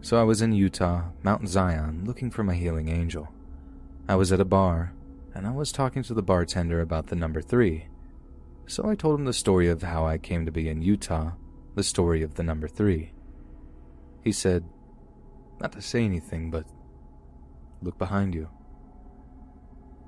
So 0.00 0.18
I 0.18 0.22
was 0.22 0.40
in 0.40 0.54
Utah, 0.54 1.10
Mount 1.22 1.46
Zion, 1.50 2.06
looking 2.06 2.30
for 2.30 2.44
my 2.44 2.54
healing 2.54 2.88
angel. 2.88 3.28
I 4.08 4.14
was 4.14 4.32
at 4.32 4.40
a 4.40 4.46
bar, 4.46 4.94
and 5.34 5.46
I 5.46 5.50
was 5.50 5.70
talking 5.70 6.02
to 6.04 6.14
the 6.14 6.22
bartender 6.22 6.80
about 6.80 7.08
the 7.08 7.14
number 7.14 7.42
three. 7.42 7.88
So 8.68 8.86
I 8.86 8.94
told 8.94 9.18
him 9.18 9.24
the 9.24 9.32
story 9.32 9.68
of 9.68 9.82
how 9.82 10.06
I 10.06 10.18
came 10.18 10.44
to 10.44 10.52
be 10.52 10.68
in 10.68 10.82
Utah, 10.82 11.32
the 11.74 11.82
story 11.82 12.22
of 12.22 12.34
the 12.34 12.42
number 12.42 12.68
three. 12.68 13.12
He 14.22 14.30
said, 14.30 14.62
not 15.58 15.72
to 15.72 15.80
say 15.80 16.04
anything, 16.04 16.50
but 16.50 16.66
look 17.80 17.96
behind 17.98 18.34
you. 18.34 18.50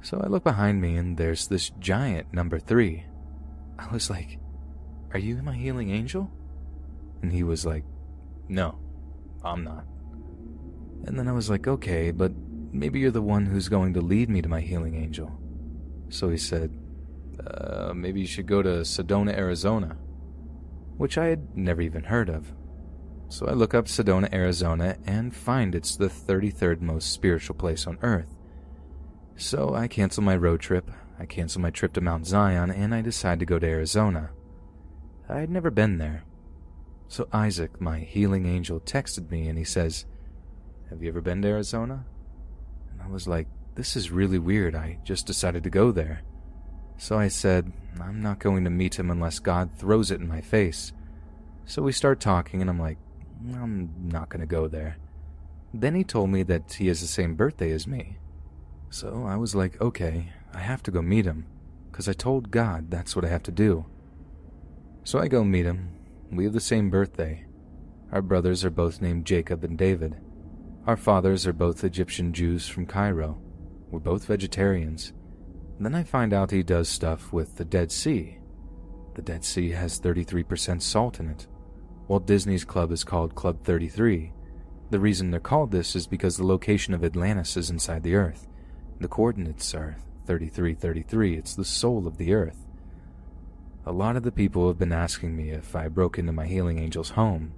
So 0.02 0.20
I 0.22 0.28
look 0.28 0.44
behind 0.44 0.80
me 0.80 0.96
and 0.96 1.16
there's 1.16 1.48
this 1.48 1.70
giant 1.80 2.34
number 2.34 2.58
three. 2.58 3.04
I 3.78 3.90
was 3.90 4.10
like, 4.10 4.38
Are 5.12 5.18
you 5.18 5.42
my 5.42 5.54
healing 5.54 5.90
angel? 5.90 6.30
And 7.22 7.32
he 7.32 7.42
was 7.42 7.64
like, 7.64 7.84
No, 8.48 8.78
I'm 9.42 9.64
not. 9.64 9.86
And 11.06 11.18
then 11.18 11.28
I 11.28 11.32
was 11.32 11.48
like, 11.48 11.66
Okay, 11.66 12.10
but 12.10 12.32
maybe 12.72 13.00
you're 13.00 13.10
the 13.10 13.22
one 13.22 13.46
who's 13.46 13.70
going 13.70 13.94
to 13.94 14.02
lead 14.02 14.28
me 14.28 14.42
to 14.42 14.48
my 14.48 14.60
healing 14.60 14.96
angel. 14.96 15.32
So 16.10 16.28
he 16.28 16.36
said, 16.36 16.70
uh, 17.46 17.92
maybe 17.94 18.20
you 18.20 18.26
should 18.26 18.46
go 18.46 18.62
to 18.62 18.80
Sedona, 18.80 19.36
Arizona, 19.36 19.96
which 20.96 21.18
I 21.18 21.26
had 21.26 21.56
never 21.56 21.82
even 21.82 22.04
heard 22.04 22.28
of. 22.28 22.52
So 23.28 23.46
I 23.46 23.52
look 23.52 23.74
up 23.74 23.86
Sedona, 23.86 24.32
Arizona, 24.32 24.96
and 25.06 25.34
find 25.34 25.74
it's 25.74 25.96
the 25.96 26.08
33rd 26.08 26.80
most 26.80 27.12
spiritual 27.12 27.54
place 27.54 27.86
on 27.86 27.98
Earth. 28.02 28.36
So 29.36 29.74
I 29.74 29.88
cancel 29.88 30.22
my 30.22 30.36
road 30.36 30.60
trip, 30.60 30.90
I 31.18 31.26
cancel 31.26 31.60
my 31.60 31.70
trip 31.70 31.92
to 31.94 32.00
Mount 32.00 32.26
Zion, 32.26 32.70
and 32.70 32.94
I 32.94 33.02
decide 33.02 33.38
to 33.38 33.46
go 33.46 33.58
to 33.58 33.66
Arizona. 33.66 34.30
I 35.28 35.38
had 35.38 35.50
never 35.50 35.70
been 35.70 35.98
there. 35.98 36.24
So 37.06 37.28
Isaac, 37.32 37.80
my 37.80 38.00
healing 38.00 38.46
angel, 38.46 38.80
texted 38.80 39.30
me 39.30 39.48
and 39.48 39.58
he 39.58 39.64
says, 39.64 40.06
Have 40.90 41.02
you 41.02 41.08
ever 41.08 41.20
been 41.20 41.42
to 41.42 41.48
Arizona? 41.48 42.04
And 42.90 43.02
I 43.02 43.08
was 43.08 43.28
like, 43.28 43.48
This 43.74 43.96
is 43.96 44.10
really 44.10 44.38
weird. 44.38 44.74
I 44.74 44.98
just 45.04 45.26
decided 45.26 45.62
to 45.64 45.70
go 45.70 45.92
there. 45.92 46.22
So 47.00 47.18
I 47.18 47.28
said, 47.28 47.72
I'm 47.98 48.20
not 48.20 48.40
going 48.40 48.62
to 48.64 48.70
meet 48.70 48.98
him 48.98 49.10
unless 49.10 49.38
God 49.38 49.70
throws 49.74 50.10
it 50.10 50.20
in 50.20 50.28
my 50.28 50.42
face. 50.42 50.92
So 51.64 51.80
we 51.80 51.92
start 51.92 52.20
talking, 52.20 52.60
and 52.60 52.68
I'm 52.68 52.78
like, 52.78 52.98
I'm 53.54 53.90
not 54.04 54.28
going 54.28 54.42
to 54.42 54.46
go 54.46 54.68
there. 54.68 54.98
Then 55.72 55.94
he 55.94 56.04
told 56.04 56.28
me 56.28 56.42
that 56.42 56.74
he 56.74 56.88
has 56.88 57.00
the 57.00 57.06
same 57.06 57.36
birthday 57.36 57.70
as 57.70 57.86
me. 57.86 58.18
So 58.90 59.24
I 59.26 59.36
was 59.36 59.54
like, 59.54 59.80
okay, 59.80 60.34
I 60.52 60.58
have 60.58 60.82
to 60.82 60.90
go 60.90 61.00
meet 61.00 61.24
him, 61.24 61.46
because 61.90 62.06
I 62.06 62.12
told 62.12 62.50
God 62.50 62.90
that's 62.90 63.16
what 63.16 63.24
I 63.24 63.28
have 63.28 63.44
to 63.44 63.50
do. 63.50 63.86
So 65.02 65.18
I 65.18 65.26
go 65.26 65.42
meet 65.42 65.64
him. 65.64 65.96
We 66.30 66.44
have 66.44 66.52
the 66.52 66.60
same 66.60 66.90
birthday. 66.90 67.46
Our 68.12 68.20
brothers 68.20 68.62
are 68.62 68.70
both 68.70 69.00
named 69.00 69.24
Jacob 69.24 69.64
and 69.64 69.78
David. 69.78 70.16
Our 70.86 70.98
fathers 70.98 71.46
are 71.46 71.54
both 71.54 71.82
Egyptian 71.82 72.34
Jews 72.34 72.68
from 72.68 72.84
Cairo. 72.84 73.40
We're 73.90 74.00
both 74.00 74.26
vegetarians. 74.26 75.14
Then 75.80 75.94
I 75.94 76.02
find 76.02 76.34
out 76.34 76.50
he 76.50 76.62
does 76.62 76.90
stuff 76.90 77.32
with 77.32 77.56
the 77.56 77.64
Dead 77.64 77.90
Sea. 77.90 78.36
The 79.14 79.22
Dead 79.22 79.42
Sea 79.42 79.70
has 79.70 79.98
33% 79.98 80.82
salt 80.82 81.18
in 81.20 81.30
it. 81.30 81.46
Walt 82.06 82.26
Disney's 82.26 82.66
club 82.66 82.92
is 82.92 83.02
called 83.02 83.34
Club 83.34 83.64
33. 83.64 84.30
The 84.90 85.00
reason 85.00 85.30
they're 85.30 85.40
called 85.40 85.70
this 85.70 85.96
is 85.96 86.06
because 86.06 86.36
the 86.36 86.44
location 86.44 86.92
of 86.92 87.02
Atlantis 87.02 87.56
is 87.56 87.70
inside 87.70 88.02
the 88.02 88.14
Earth. 88.14 88.46
The 89.00 89.08
coordinates 89.08 89.74
are 89.74 89.96
3333. 90.26 91.38
It's 91.38 91.54
the 91.54 91.64
soul 91.64 92.06
of 92.06 92.18
the 92.18 92.34
Earth. 92.34 92.66
A 93.86 93.92
lot 93.92 94.16
of 94.16 94.22
the 94.22 94.32
people 94.32 94.68
have 94.68 94.78
been 94.78 94.92
asking 94.92 95.34
me 95.34 95.48
if 95.48 95.74
I 95.74 95.88
broke 95.88 96.18
into 96.18 96.32
my 96.32 96.46
healing 96.46 96.78
angel's 96.78 97.10
home. 97.10 97.54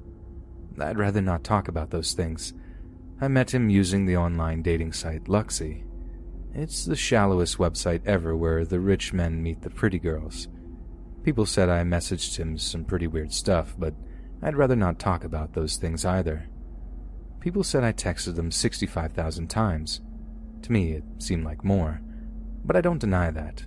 I'd 0.79 0.97
rather 0.97 1.21
not 1.21 1.43
talk 1.43 1.67
about 1.67 1.91
those 1.91 2.13
things. 2.13 2.55
I 3.21 3.27
met 3.27 3.53
him 3.53 3.69
using 3.69 4.07
the 4.07 4.17
online 4.17 4.63
dating 4.63 4.93
site 4.93 5.25
Luxy. 5.25 5.83
It's 6.55 6.85
the 6.85 6.97
shallowest 6.97 7.57
website 7.57 8.03
ever 8.05 8.37
where 8.37 8.67
the 8.67 8.79
rich 8.79 9.15
men 9.15 9.43
meet 9.43 9.63
the 9.63 9.71
pretty 9.71 9.99
girls. 9.99 10.49
People 11.23 11.47
said 11.47 11.71
I 11.71 11.83
messaged 11.83 12.37
him 12.37 12.59
some 12.59 12.85
pretty 12.85 13.07
weird 13.07 13.33
stuff, 13.33 13.75
but 13.79 13.95
I'd 14.43 14.57
rather 14.57 14.77
not 14.77 14.99
talk 14.99 15.25
about 15.25 15.55
those 15.55 15.77
things 15.77 16.05
either. 16.05 16.47
People 17.41 17.65
said 17.65 17.85
I 17.85 17.93
texted 17.95 18.37
them 18.37 18.51
65,000 18.51 19.49
times. 19.49 20.03
To 20.63 20.73
me, 20.73 20.93
it 20.93 21.05
seemed 21.19 21.45
like 21.45 21.65
more, 21.65 22.03
but 22.65 22.77
I 22.77 22.83
don't 22.83 23.01
deny 23.01 23.31
that. 23.31 23.65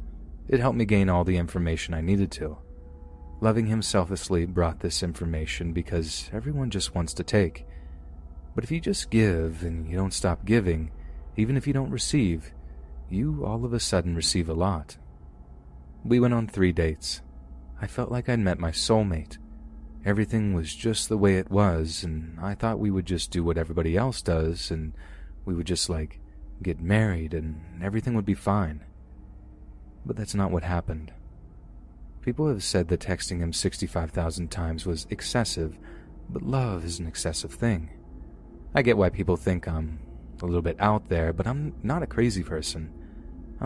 It 0.48 0.60
helped 0.60 0.78
me 0.78 0.86
gain 0.86 1.10
all 1.10 1.24
the 1.24 1.38
information 1.38 1.96
I 1.96 2.02
needed 2.02 2.30
to. 2.34 2.60
Loving 3.42 3.66
him 3.66 3.82
selflessly 3.82 4.46
brought 4.46 4.82
this 4.82 5.02
information 5.02 5.74
because 5.74 6.30
everyone 6.32 6.70
just 6.70 6.94
wants 6.94 7.16
to 7.16 7.24
take. 7.24 7.66
But 8.54 8.64
if 8.64 8.72
you 8.72 8.80
just 8.80 9.10
give 9.10 9.64
and 9.64 9.90
you 9.90 9.98
don't 9.98 10.14
stop 10.14 10.46
giving, 10.46 10.92
even 11.36 11.58
if 11.58 11.66
you 11.66 11.74
don't 11.74 11.90
receive, 11.90 12.54
you 13.10 13.46
all 13.46 13.66
of 13.66 13.74
a 13.74 13.80
sudden 13.80 14.16
receive 14.16 14.50
a 14.50 14.54
lot. 14.54 14.98
We 16.04 16.20
went 16.20 16.34
on 16.34 16.48
three 16.48 16.72
dates. 16.72 17.22
I 17.82 17.88
felt 17.88 18.12
like 18.12 18.30
I'd 18.30 18.40
met 18.40 18.60
my 18.60 18.72
soulmate. 18.72 19.38
Everything 20.06 20.54
was 20.54 20.76
just 20.76 21.10
the 21.10 21.18
way 21.18 21.38
it 21.38 21.50
was, 21.50 22.04
and 22.04 22.40
I 22.40 22.54
thought 22.54 22.80
we 22.80 22.92
would 22.92 23.06
just 23.06 23.32
do 23.32 23.44
what 23.44 23.58
everybody 23.58 23.98
else 23.98 24.22
does, 24.22 24.70
and 24.70 24.94
we 25.46 25.56
would 25.56 25.66
just, 25.66 25.90
like, 25.90 26.20
get 26.62 26.80
married, 26.80 27.34
and 27.34 27.60
everything 27.84 28.14
would 28.14 28.26
be 28.26 28.36
fine. 28.36 28.84
But 30.06 30.16
that's 30.16 30.36
not 30.36 30.52
what 30.52 30.64
happened. 30.64 31.12
People 32.22 32.48
have 32.48 32.64
said 32.64 32.88
that 32.88 33.02
texting 33.02 33.40
him 33.40 33.52
65,000 33.52 34.50
times 34.50 34.86
was 34.86 35.08
excessive, 35.10 35.78
But 36.30 36.42
love 36.42 36.84
is 36.84 37.00
an 37.00 37.08
excessive 37.08 37.52
thing. 37.52 37.90
I 38.74 38.82
get 38.82 38.98
why 38.98 39.10
people 39.10 39.38
think 39.38 39.68
I'm 39.68 40.00
a 40.42 40.46
little 40.46 40.62
bit 40.62 40.78
out 40.80 41.08
there, 41.08 41.32
but 41.34 41.48
I'm 41.48 41.74
not 41.84 42.04
a 42.04 42.08
crazy 42.08 42.44
person. 42.44 42.92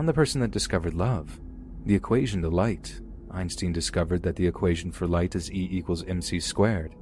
I'm 0.00 0.06
the 0.06 0.14
person 0.14 0.40
that 0.40 0.50
discovered 0.50 0.94
love, 0.94 1.38
the 1.84 1.94
equation 1.94 2.40
to 2.40 2.48
light. 2.48 3.02
Einstein 3.30 3.70
discovered 3.70 4.22
that 4.22 4.36
the 4.36 4.46
equation 4.46 4.92
for 4.92 5.06
light 5.06 5.36
is 5.36 5.52
E 5.52 5.68
equals 5.70 6.06
mc 6.06 6.40
squared. 6.40 6.94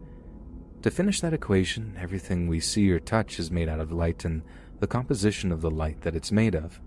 To 0.82 0.90
finish 0.90 1.20
that 1.20 1.32
equation, 1.32 1.96
everything 1.96 2.48
we 2.48 2.58
see 2.58 2.90
or 2.90 2.98
touch 2.98 3.38
is 3.38 3.52
made 3.52 3.68
out 3.68 3.78
of 3.78 3.92
light 3.92 4.24
and 4.24 4.42
the 4.80 4.88
composition 4.88 5.52
of 5.52 5.60
the 5.60 5.70
light 5.70 6.00
that 6.00 6.16
it's 6.16 6.32
made 6.32 6.56
of. 6.56 6.80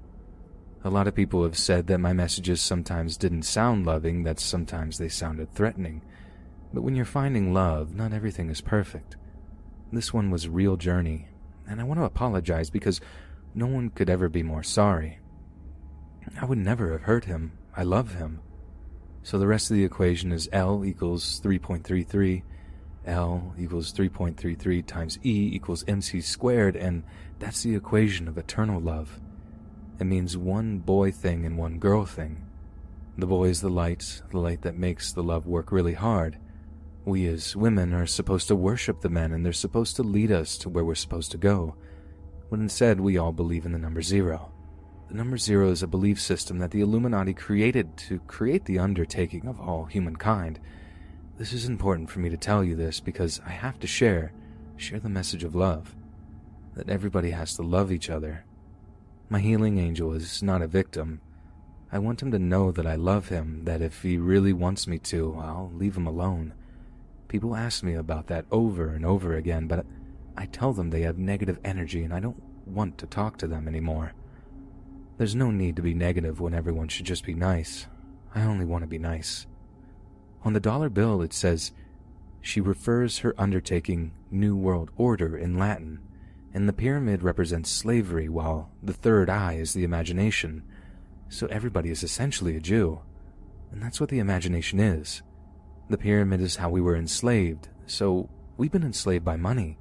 A 0.83 0.89
lot 0.89 1.07
of 1.07 1.15
people 1.15 1.43
have 1.43 1.57
said 1.57 1.87
that 1.87 1.99
my 1.99 2.11
messages 2.11 2.59
sometimes 2.59 3.15
didn't 3.15 3.43
sound 3.43 3.85
loving, 3.85 4.23
that 4.23 4.41
sometimes 4.41 4.97
they 4.97 5.07
sounded 5.07 5.55
threatening. 5.55 6.01
But 6.73 6.81
when 6.81 6.97
you're 6.97 7.05
finding 7.05 7.53
love, 7.53 7.95
not 7.95 8.11
everything 8.11 8.49
is 8.49 8.59
perfect. 8.59 9.15
This 9.93 10.13
one 10.13 10.29
was 10.29 10.43
a 10.43 10.51
real 10.51 10.75
journey, 10.75 11.29
and 11.69 11.79
I 11.79 11.85
want 11.85 12.01
to 12.01 12.05
apologize 12.05 12.69
because 12.69 12.99
no 13.55 13.65
one 13.65 13.91
could 13.91 14.09
ever 14.09 14.27
be 14.27 14.43
more 14.43 14.61
sorry. 14.61 15.19
I 16.39 16.45
would 16.45 16.57
never 16.57 16.91
have 16.91 17.03
hurt 17.03 17.25
him. 17.25 17.53
I 17.75 17.83
love 17.83 18.15
him. 18.15 18.39
So 19.23 19.37
the 19.37 19.47
rest 19.47 19.69
of 19.69 19.77
the 19.77 19.83
equation 19.83 20.31
is 20.31 20.49
L 20.51 20.83
equals 20.83 21.39
3.33, 21.41 22.43
L 23.05 23.53
equals 23.57 23.93
3.33 23.93 24.85
times 24.85 25.19
E 25.23 25.51
equals 25.53 25.83
mc 25.87 26.21
squared, 26.21 26.75
and 26.75 27.03
that's 27.39 27.63
the 27.63 27.75
equation 27.75 28.27
of 28.27 28.37
eternal 28.37 28.81
love. 28.81 29.19
It 29.99 30.05
means 30.05 30.35
one 30.37 30.79
boy 30.79 31.11
thing 31.11 31.45
and 31.45 31.57
one 31.57 31.77
girl 31.77 32.05
thing. 32.05 32.47
The 33.17 33.27
boy 33.27 33.49
is 33.49 33.61
the 33.61 33.69
light, 33.69 34.21
the 34.31 34.39
light 34.39 34.63
that 34.63 34.75
makes 34.77 35.13
the 35.13 35.21
love 35.21 35.45
work 35.45 35.71
really 35.71 35.93
hard. 35.93 36.37
We 37.05 37.27
as 37.27 37.55
women 37.55 37.93
are 37.93 38.07
supposed 38.07 38.47
to 38.47 38.55
worship 38.55 39.01
the 39.01 39.09
men 39.09 39.31
and 39.31 39.45
they're 39.45 39.53
supposed 39.53 39.95
to 39.97 40.03
lead 40.03 40.31
us 40.31 40.57
to 40.59 40.69
where 40.69 40.85
we're 40.85 40.95
supposed 40.95 41.31
to 41.31 41.37
go. 41.37 41.75
when 42.49 42.61
instead, 42.61 42.99
we 42.99 43.17
all 43.17 43.31
believe 43.31 43.65
in 43.65 43.71
the 43.71 43.79
number 43.79 44.01
zero. 44.01 44.50
The 45.11 45.17
number 45.17 45.37
zero 45.37 45.71
is 45.71 45.83
a 45.83 45.87
belief 45.87 46.21
system 46.21 46.59
that 46.59 46.71
the 46.71 46.79
Illuminati 46.79 47.33
created 47.33 47.97
to 48.07 48.19
create 48.27 48.63
the 48.63 48.79
undertaking 48.79 49.45
of 49.45 49.59
all 49.59 49.83
humankind. 49.83 50.57
This 51.37 51.51
is 51.51 51.65
important 51.65 52.09
for 52.09 52.19
me 52.19 52.29
to 52.29 52.37
tell 52.37 52.63
you 52.63 52.77
this 52.77 53.01
because 53.01 53.41
I 53.45 53.49
have 53.49 53.77
to 53.81 53.87
share, 53.87 54.31
share 54.77 55.01
the 55.01 55.09
message 55.09 55.43
of 55.43 55.53
love. 55.53 55.97
That 56.75 56.87
everybody 56.87 57.31
has 57.31 57.53
to 57.55 57.61
love 57.61 57.91
each 57.91 58.09
other. 58.09 58.45
My 59.27 59.41
healing 59.41 59.79
angel 59.79 60.13
is 60.13 60.41
not 60.41 60.61
a 60.61 60.67
victim. 60.67 61.19
I 61.91 61.99
want 61.99 62.21
him 62.21 62.31
to 62.31 62.39
know 62.39 62.71
that 62.71 62.87
I 62.87 62.95
love 62.95 63.27
him, 63.27 63.65
that 63.65 63.81
if 63.81 64.03
he 64.03 64.17
really 64.17 64.53
wants 64.53 64.87
me 64.87 64.97
to, 64.99 65.37
I'll 65.37 65.73
leave 65.75 65.97
him 65.97 66.07
alone. 66.07 66.53
People 67.27 67.57
ask 67.57 67.83
me 67.83 67.95
about 67.95 68.27
that 68.27 68.45
over 68.49 68.87
and 68.87 69.05
over 69.05 69.35
again, 69.35 69.67
but 69.67 69.85
I 70.37 70.45
tell 70.45 70.71
them 70.71 70.89
they 70.89 71.01
have 71.01 71.17
negative 71.17 71.59
energy 71.65 72.01
and 72.01 72.13
I 72.13 72.21
don't 72.21 72.41
want 72.65 72.97
to 72.99 73.07
talk 73.07 73.35
to 73.39 73.47
them 73.47 73.67
anymore. 73.67 74.13
There's 75.21 75.35
no 75.35 75.51
need 75.51 75.75
to 75.75 75.83
be 75.83 75.93
negative 75.93 76.39
when 76.39 76.55
everyone 76.55 76.87
should 76.87 77.05
just 77.05 77.23
be 77.23 77.35
nice. 77.35 77.85
I 78.33 78.41
only 78.41 78.65
want 78.65 78.81
to 78.81 78.87
be 78.87 78.97
nice. 78.97 79.45
On 80.43 80.53
the 80.53 80.59
dollar 80.59 80.89
bill, 80.89 81.21
it 81.21 81.31
says, 81.31 81.73
She 82.41 82.59
refers 82.59 83.19
her 83.19 83.35
undertaking 83.37 84.13
New 84.31 84.55
World 84.55 84.89
Order 84.97 85.37
in 85.37 85.59
Latin, 85.59 85.99
and 86.55 86.67
the 86.67 86.73
pyramid 86.73 87.21
represents 87.21 87.69
slavery, 87.69 88.29
while 88.29 88.71
the 88.81 88.93
third 88.93 89.29
eye 89.29 89.57
is 89.57 89.73
the 89.73 89.83
imagination. 89.83 90.63
So 91.29 91.45
everybody 91.51 91.91
is 91.91 92.01
essentially 92.01 92.55
a 92.55 92.59
Jew. 92.59 93.01
And 93.71 93.79
that's 93.79 93.99
what 93.99 94.09
the 94.09 94.17
imagination 94.17 94.79
is. 94.79 95.21
The 95.87 95.99
pyramid 95.99 96.41
is 96.41 96.55
how 96.55 96.71
we 96.71 96.81
were 96.81 96.95
enslaved, 96.95 97.69
so 97.85 98.27
we've 98.57 98.71
been 98.71 98.81
enslaved 98.81 99.23
by 99.23 99.37
money. 99.37 99.77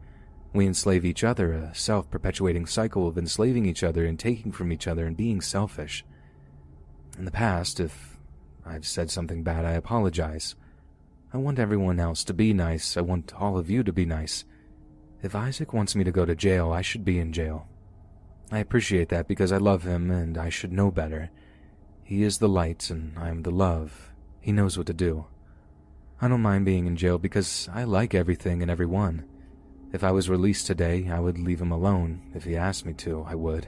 We 0.53 0.67
enslave 0.67 1.05
each 1.05 1.23
other, 1.23 1.53
a 1.53 1.75
self 1.75 2.11
perpetuating 2.11 2.67
cycle 2.67 3.07
of 3.07 3.17
enslaving 3.17 3.67
each 3.67 3.85
other 3.85 4.05
and 4.05 4.19
taking 4.19 4.51
from 4.51 4.73
each 4.73 4.89
other 4.89 5.07
and 5.07 5.17
being 5.17 5.41
selfish. 5.41 6.05
In 7.17 7.25
the 7.25 7.31
past, 7.31 7.79
if 7.79 8.19
I've 8.67 8.87
said 8.87 9.11
something 9.11 9.43
bad, 9.43 9.65
I 9.65 9.73
apologize. 9.73 10.57
I 11.33 11.39
want 11.39 11.61
everyone 11.61 12.01
else 12.01 12.25
to 12.25 12.35
be 12.35 12.53
nice. 12.53 12.97
I 12.97 13.01
want 13.03 13.33
all 13.35 13.57
of 13.57 13.71
you 13.71 13.85
to 13.85 13.93
be 13.93 14.05
nice. 14.05 14.45
If 15.23 15.35
Isaac 15.35 15.73
wants 15.73 15.95
me 15.95 16.03
to 16.03 16.11
go 16.11 16.25
to 16.25 16.35
jail, 16.35 16.73
I 16.73 16.83
should 16.83 17.05
be 17.05 17.19
in 17.21 17.33
jail. 17.33 17.69
I 18.51 18.59
appreciate 18.59 19.11
that 19.11 19.29
because 19.29 19.53
I 19.53 19.59
love 19.59 19.85
him 19.85 20.11
and 20.11 20.37
I 20.37 20.49
should 20.49 20.73
know 20.73 20.91
better. 20.91 21.31
He 22.03 22.25
is 22.25 22.39
the 22.39 22.49
light 22.49 22.91
and 22.91 23.17
I 23.17 23.29
am 23.29 23.43
the 23.43 23.53
love. 23.53 24.11
He 24.41 24.51
knows 24.51 24.77
what 24.77 24.89
to 24.89 24.93
do. 24.93 25.27
I 26.21 26.27
don't 26.27 26.43
mind 26.43 26.65
being 26.65 26.87
in 26.87 26.97
jail 26.97 27.19
because 27.19 27.69
I 27.73 27.85
like 27.85 28.15
everything 28.15 28.61
and 28.63 28.71
everyone. 28.71 29.25
If 29.93 30.05
I 30.05 30.13
was 30.13 30.31
released 30.31 30.67
today, 30.67 31.09
I 31.09 31.19
would 31.19 31.39
leave 31.39 31.61
him 31.61 31.73
alone. 31.73 32.23
If 32.35 32.45
he 32.45 32.57
asked 32.57 32.87
me 32.87 32.93
to, 32.95 33.25
I 33.29 33.35
would. 33.35 33.67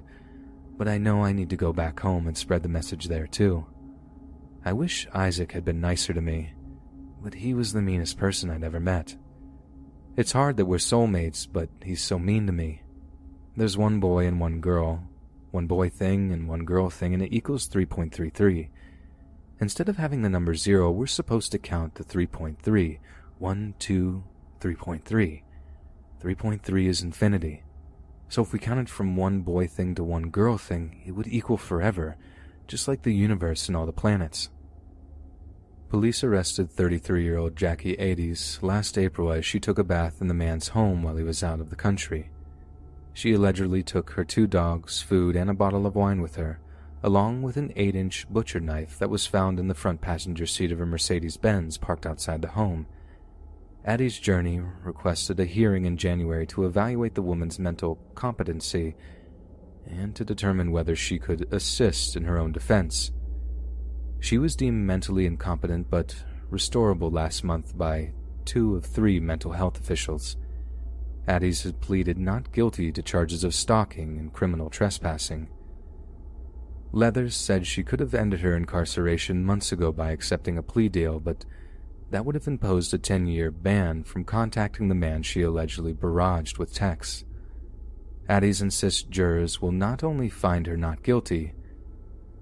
But 0.78 0.86
I 0.89 0.99
know 0.99 1.24
I 1.24 1.32
need 1.32 1.51
to 1.51 1.57
go 1.57 1.73
back 1.73 1.99
home 2.01 2.27
and 2.27 2.36
spread 2.36 2.62
the 2.62 2.69
message 2.69 3.09
there 3.09 3.27
too. 3.27 3.66
I 4.65 4.73
wish 4.73 5.09
Isaac 5.12 5.53
had 5.53 5.65
been 5.65 5.81
nicer 5.81 6.12
to 6.12 6.20
me, 6.20 6.53
but 7.20 7.35
he 7.35 7.55
was 7.55 7.73
the 7.73 7.82
meanest 7.82 8.16
person 8.16 8.51
I'd 8.51 8.62
ever 8.62 8.78
met. 8.78 9.16
It's 10.16 10.32
hard 10.32 10.57
that 10.59 10.66
we're 10.66 10.77
soulmates, 10.77 11.49
but 11.51 11.69
he's 11.82 12.03
so 12.03 12.19
mean 12.19 12.47
to 12.47 12.53
me. 12.53 12.82
There's 13.57 13.77
one 13.77 13.99
boy 13.99 14.27
and 14.27 14.39
one 14.39 14.61
girl, 14.61 15.03
one 15.51 15.66
boy 15.66 15.90
thing 15.90 16.32
and 16.32 16.49
one 16.49 16.65
girl 16.65 16.89
thing, 16.90 17.15
and 17.15 17.23
it 17.23 17.32
equals 17.32 17.69
3.33. 17.69 18.69
Instead 19.61 19.89
of 19.89 19.97
having 19.97 20.23
the 20.23 20.28
number 20.28 20.55
0, 20.55 20.90
we're 20.93 21.07
supposed 21.07 21.51
to 21.53 21.59
count 21.59 21.97
to 21.97 22.05
3.3. 22.05 22.99
1, 23.39 23.74
2, 23.78 24.24
3.3. 24.61 25.43
3.3 26.23 26.86
is 26.86 27.03
infinity. 27.03 27.65
So 28.28 28.43
if 28.43 28.53
we 28.53 28.61
counted 28.61 28.89
from 28.89 29.16
one 29.16 29.40
boy 29.40 29.66
thing 29.66 29.94
to 29.97 30.05
one 30.05 30.31
girl 30.31 30.57
thing, 30.57 31.03
it 31.05 31.12
would 31.12 31.27
equal 31.27 31.57
forever, 31.57 32.16
just 32.69 32.86
like 32.86 33.03
the 33.03 33.12
universe 33.12 33.66
and 33.66 33.77
all 33.77 33.86
the 33.86 33.93
planets. 33.93 34.49
Police 35.89 36.23
arrested 36.23 36.70
33 36.70 37.24
year 37.24 37.36
old 37.36 37.57
Jackie 37.57 37.94
Ades 37.94 38.61
last 38.62 38.97
April 38.97 39.32
as 39.32 39.44
she 39.44 39.59
took 39.59 39.78
a 39.78 39.85
bath 39.85 40.20
in 40.20 40.28
the 40.28 40.35
man's 40.35 40.69
home 40.69 41.03
while 41.03 41.16
he 41.16 41.24
was 41.24 41.43
out 41.43 41.61
of 41.61 41.70
the 41.70 41.77
country. 41.77 42.31
She 43.12 43.32
allegedly 43.32 43.82
took 43.82 44.11
her 44.11 44.24
two 44.24 44.47
dogs, 44.47 45.03
food, 45.03 45.35
and 45.35 45.51
a 45.51 45.55
bottle 45.55 45.86
of 45.86 45.97
wine 45.97 46.23
with 46.23 46.36
her, 46.36 46.61
along 47.03 47.43
with 47.43 47.57
an 47.57 47.73
8 47.74 47.97
inch 47.97 48.27
butcher 48.31 48.61
knife 48.61 48.97
that 49.01 49.11
was 49.11 49.27
found 49.27 49.59
in 49.59 49.66
the 49.66 49.74
front 49.74 50.01
passenger 50.01 50.47
seat 50.47 50.70
of 50.70 50.81
a 50.81 50.86
Mercedes 50.86 51.36
Benz 51.36 51.77
parked 51.77 52.07
outside 52.07 52.43
the 52.43 52.49
home. 52.49 52.86
Ades' 53.87 54.19
Journey 54.19 54.61
requested 54.85 55.41
a 55.41 55.45
hearing 55.45 55.87
in 55.87 55.97
January 55.97 56.47
to 56.49 56.67
evaluate 56.67 57.15
the 57.15 57.23
woman's 57.23 57.59
mental 57.59 57.99
competency 58.15 58.95
and 59.87 60.15
to 60.15 60.25
determine 60.25 60.71
whether 60.71 60.95
she 60.95 61.19
could 61.19 61.53
assist 61.53 62.17
in 62.17 62.25
her 62.25 62.39
own 62.39 62.53
defense. 62.53 63.11
She 64.21 64.39
was 64.39 64.55
deemed 64.55 64.87
mentally 64.87 65.27
incompetent 65.27 65.91
but 65.91 66.25
restorable 66.51 67.13
last 67.13 67.43
month 67.43 67.77
by 67.77 68.13
two 68.45 68.77
of 68.77 68.85
three 68.85 69.19
mental 69.19 69.53
health 69.53 69.81
officials. 69.81 70.37
Ades 71.27 71.65
had 71.65 71.81
pleaded 71.81 72.19
not 72.19 72.53
guilty 72.53 72.93
to 72.93 73.03
charges 73.03 73.43
of 73.43 73.55
stalking 73.55 74.19
and 74.19 74.33
criminal 74.33 74.71
trespassing. 74.71 75.49
Leathers 76.93 77.35
said 77.35 77.67
she 77.67 77.83
could 77.83 78.01
have 78.01 78.15
ended 78.15 78.41
her 78.41 78.55
incarceration 78.57 79.45
months 79.45 79.73
ago 79.73 79.91
by 79.91 80.11
accepting 80.11 80.59
a 80.59 80.63
plea 80.63 80.89
deal, 80.89 81.19
but 81.19 81.45
that 82.13 82.27
would 82.27 82.35
have 82.35 82.47
imposed 82.47 82.93
a 82.93 82.99
10 82.99 83.27
year 83.27 83.51
ban 83.51 84.05
from 84.05 84.23
contacting 84.23 84.89
the 84.89 84.95
man 84.95 85.23
she 85.23 85.41
allegedly 85.41 85.95
barraged 85.95 86.59
with 86.59 86.75
texts. 86.75 87.25
Ades 88.29 88.61
insists 88.61 89.03
jurors 89.03 89.63
will 89.63 89.73
not 89.73 90.05
only 90.05 90.29
find 90.29 90.67
her 90.67 90.77
not 90.77 91.03
guilty, 91.03 91.55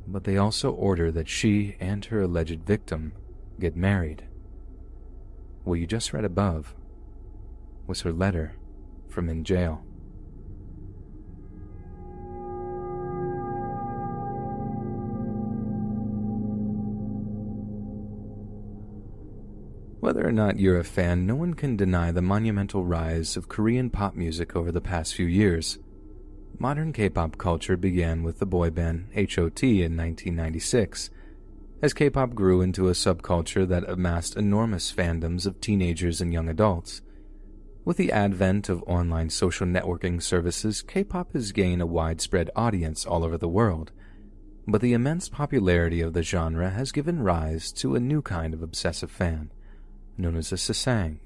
but 0.08 0.24
they 0.24 0.36
also 0.36 0.72
order 0.72 1.12
that 1.12 1.28
she 1.28 1.76
and 1.78 2.04
her 2.06 2.22
alleged 2.22 2.66
victim 2.66 3.12
get 3.60 3.76
married. 3.76 4.24
What 5.62 5.74
you 5.74 5.86
just 5.86 6.12
read 6.12 6.24
above 6.24 6.74
was 7.86 8.00
her 8.00 8.12
letter 8.12 8.56
from 9.08 9.28
in 9.28 9.44
jail. 9.44 9.84
Whether 20.00 20.26
or 20.26 20.32
not 20.32 20.58
you're 20.58 20.78
a 20.78 20.84
fan, 20.84 21.26
no 21.26 21.34
one 21.34 21.52
can 21.52 21.76
deny 21.76 22.10
the 22.10 22.22
monumental 22.22 22.86
rise 22.86 23.36
of 23.36 23.50
Korean 23.50 23.90
pop 23.90 24.14
music 24.14 24.56
over 24.56 24.72
the 24.72 24.80
past 24.80 25.14
few 25.14 25.26
years. 25.26 25.78
Modern 26.58 26.94
K-pop 26.94 27.36
culture 27.36 27.76
began 27.76 28.22
with 28.22 28.38
the 28.38 28.46
boy 28.46 28.70
band 28.70 29.08
HOT 29.14 29.62
in 29.62 29.98
1996, 29.98 31.10
as 31.82 31.92
K-pop 31.92 32.34
grew 32.34 32.62
into 32.62 32.88
a 32.88 32.92
subculture 32.92 33.68
that 33.68 33.86
amassed 33.90 34.38
enormous 34.38 34.90
fandoms 34.90 35.44
of 35.44 35.60
teenagers 35.60 36.22
and 36.22 36.32
young 36.32 36.48
adults. 36.48 37.02
With 37.84 37.98
the 37.98 38.10
advent 38.10 38.70
of 38.70 38.82
online 38.84 39.28
social 39.28 39.66
networking 39.66 40.22
services, 40.22 40.80
K-pop 40.80 41.34
has 41.34 41.52
gained 41.52 41.82
a 41.82 41.86
widespread 41.86 42.48
audience 42.56 43.04
all 43.04 43.22
over 43.22 43.36
the 43.36 43.48
world, 43.48 43.92
but 44.66 44.80
the 44.80 44.94
immense 44.94 45.28
popularity 45.28 46.00
of 46.00 46.14
the 46.14 46.22
genre 46.22 46.70
has 46.70 46.90
given 46.90 47.22
rise 47.22 47.70
to 47.72 47.94
a 47.94 48.00
new 48.00 48.22
kind 48.22 48.54
of 48.54 48.62
obsessive 48.62 49.10
fan 49.10 49.50
known 50.20 50.36
as 50.36 50.52
a 50.52 50.56
sasaeng. 50.56 51.18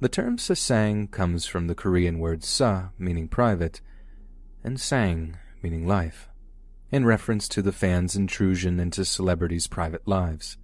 The 0.00 0.08
term 0.08 0.36
sasaeng 0.36 1.10
comes 1.10 1.46
from 1.46 1.66
the 1.66 1.74
Korean 1.74 2.18
word 2.18 2.44
sa, 2.44 2.90
meaning 2.98 3.28
private, 3.28 3.80
and 4.62 4.76
saeng, 4.76 5.36
meaning 5.62 5.86
life, 5.86 6.28
in 6.90 7.04
reference 7.04 7.48
to 7.48 7.62
the 7.62 7.72
fans' 7.72 8.16
intrusion 8.16 8.78
into 8.78 9.04
celebrities' 9.04 9.66
private 9.66 10.06
lives. 10.06 10.58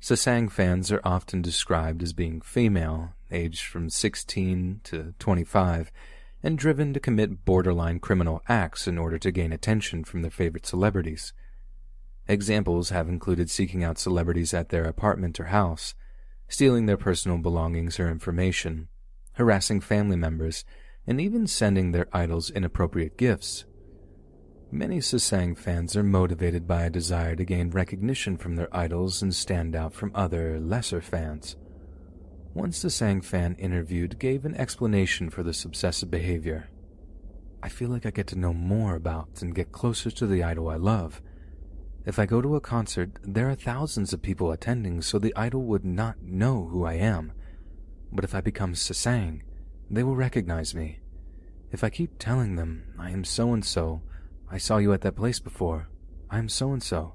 Sasaeng 0.00 0.52
fans 0.52 0.92
are 0.92 1.00
often 1.02 1.42
described 1.42 2.02
as 2.02 2.12
being 2.12 2.40
female, 2.42 3.14
aged 3.30 3.64
from 3.64 3.88
16 3.88 4.80
to 4.84 5.14
25, 5.18 5.90
and 6.42 6.58
driven 6.58 6.92
to 6.92 7.00
commit 7.00 7.44
borderline 7.46 7.98
criminal 7.98 8.42
acts 8.46 8.86
in 8.86 8.98
order 8.98 9.18
to 9.18 9.32
gain 9.32 9.52
attention 9.52 10.04
from 10.04 10.20
their 10.22 10.30
favorite 10.30 10.66
celebrities. 10.66 11.32
Examples 12.28 12.90
have 12.90 13.08
included 13.08 13.50
seeking 13.50 13.82
out 13.82 13.98
celebrities 13.98 14.54
at 14.54 14.68
their 14.68 14.84
apartment 14.84 15.40
or 15.40 15.46
house, 15.46 15.94
stealing 16.54 16.86
their 16.86 16.96
personal 16.96 17.36
belongings 17.36 17.98
or 17.98 18.08
information, 18.08 18.86
harassing 19.32 19.80
family 19.80 20.14
members, 20.14 20.64
and 21.04 21.20
even 21.20 21.48
sending 21.48 21.90
their 21.90 22.06
idols 22.12 22.48
inappropriate 22.48 23.18
gifts. 23.18 23.64
Many 24.70 25.00
Sasaeng 25.00 25.58
fans 25.58 25.96
are 25.96 26.04
motivated 26.04 26.68
by 26.68 26.84
a 26.84 26.90
desire 26.90 27.34
to 27.34 27.44
gain 27.44 27.70
recognition 27.70 28.36
from 28.36 28.54
their 28.54 28.68
idols 28.70 29.20
and 29.20 29.34
stand 29.34 29.74
out 29.74 29.94
from 29.94 30.12
other, 30.14 30.60
lesser 30.60 31.00
fans. 31.00 31.56
Once 32.54 32.84
One 32.84 32.90
Sasaeng 32.90 33.24
fan 33.24 33.56
interviewed 33.58 34.20
gave 34.20 34.44
an 34.44 34.54
explanation 34.54 35.30
for 35.30 35.42
this 35.42 35.64
obsessive 35.64 36.08
behavior. 36.08 36.68
I 37.64 37.68
feel 37.68 37.88
like 37.88 38.06
I 38.06 38.12
get 38.12 38.28
to 38.28 38.38
know 38.38 38.52
more 38.52 38.94
about 38.94 39.42
and 39.42 39.56
get 39.56 39.72
closer 39.72 40.08
to 40.12 40.26
the 40.28 40.44
idol 40.44 40.68
I 40.68 40.76
love. 40.76 41.20
If 42.06 42.18
I 42.18 42.26
go 42.26 42.42
to 42.42 42.54
a 42.54 42.60
concert, 42.60 43.18
there 43.22 43.48
are 43.48 43.54
thousands 43.54 44.12
of 44.12 44.20
people 44.20 44.52
attending, 44.52 45.00
so 45.00 45.18
the 45.18 45.34
idol 45.34 45.62
would 45.62 45.86
not 45.86 46.22
know 46.22 46.68
who 46.70 46.84
I 46.84 46.94
am. 46.94 47.32
But 48.12 48.24
if 48.24 48.34
I 48.34 48.42
become 48.42 48.74
Sasaeng, 48.74 49.40
they 49.90 50.02
will 50.02 50.16
recognize 50.16 50.74
me. 50.74 51.00
If 51.72 51.82
I 51.82 51.88
keep 51.90 52.18
telling 52.18 52.56
them, 52.56 52.94
I 52.98 53.10
am 53.10 53.24
so 53.24 53.54
and 53.54 53.64
so, 53.64 54.02
I 54.50 54.58
saw 54.58 54.76
you 54.76 54.92
at 54.92 55.00
that 55.00 55.16
place 55.16 55.40
before, 55.40 55.88
I 56.30 56.38
am 56.38 56.48
so 56.50 56.72
and 56.72 56.82
so, 56.82 57.14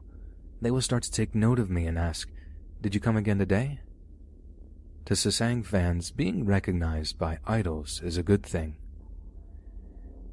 they 0.59 0.71
will 0.71 0.81
start 0.81 1.03
to 1.03 1.11
take 1.11 1.35
note 1.35 1.59
of 1.59 1.69
me 1.69 1.85
and 1.85 1.97
ask, 1.97 2.29
Did 2.81 2.95
you 2.95 2.99
come 2.99 3.15
again 3.15 3.37
today? 3.37 3.81
To 5.05 5.13
Sasaeng 5.13 5.65
fans, 5.65 6.11
being 6.11 6.45
recognized 6.45 7.17
by 7.17 7.39
idols 7.45 8.01
is 8.03 8.17
a 8.17 8.23
good 8.23 8.43
thing. 8.43 8.77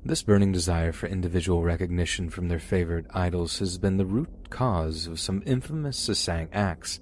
This 0.04 0.22
burning 0.22 0.52
desire 0.52 0.92
for 0.92 1.08
individual 1.08 1.64
recognition 1.64 2.30
from 2.30 2.48
their 2.48 2.60
favorite 2.60 3.06
idols 3.12 3.58
has 3.58 3.76
been 3.76 3.96
the 3.96 4.06
cause 4.50 5.06
of 5.06 5.20
some 5.20 5.42
infamous 5.46 6.08
Sasaeng 6.08 6.48
acts. 6.52 7.00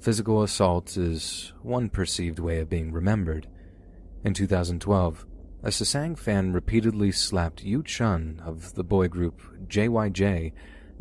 Physical 0.00 0.42
assault 0.42 0.96
is 0.96 1.52
one 1.62 1.88
perceived 1.88 2.38
way 2.38 2.58
of 2.60 2.70
being 2.70 2.92
remembered. 2.92 3.48
In 4.24 4.34
2012, 4.34 5.26
a 5.62 5.68
Sasaeng 5.68 6.16
fan 6.16 6.52
repeatedly 6.52 7.10
slapped 7.10 7.64
Yu 7.64 7.82
Chun 7.82 8.40
of 8.44 8.74
the 8.74 8.84
boy 8.84 9.08
group 9.08 9.40
JYJ, 9.66 10.52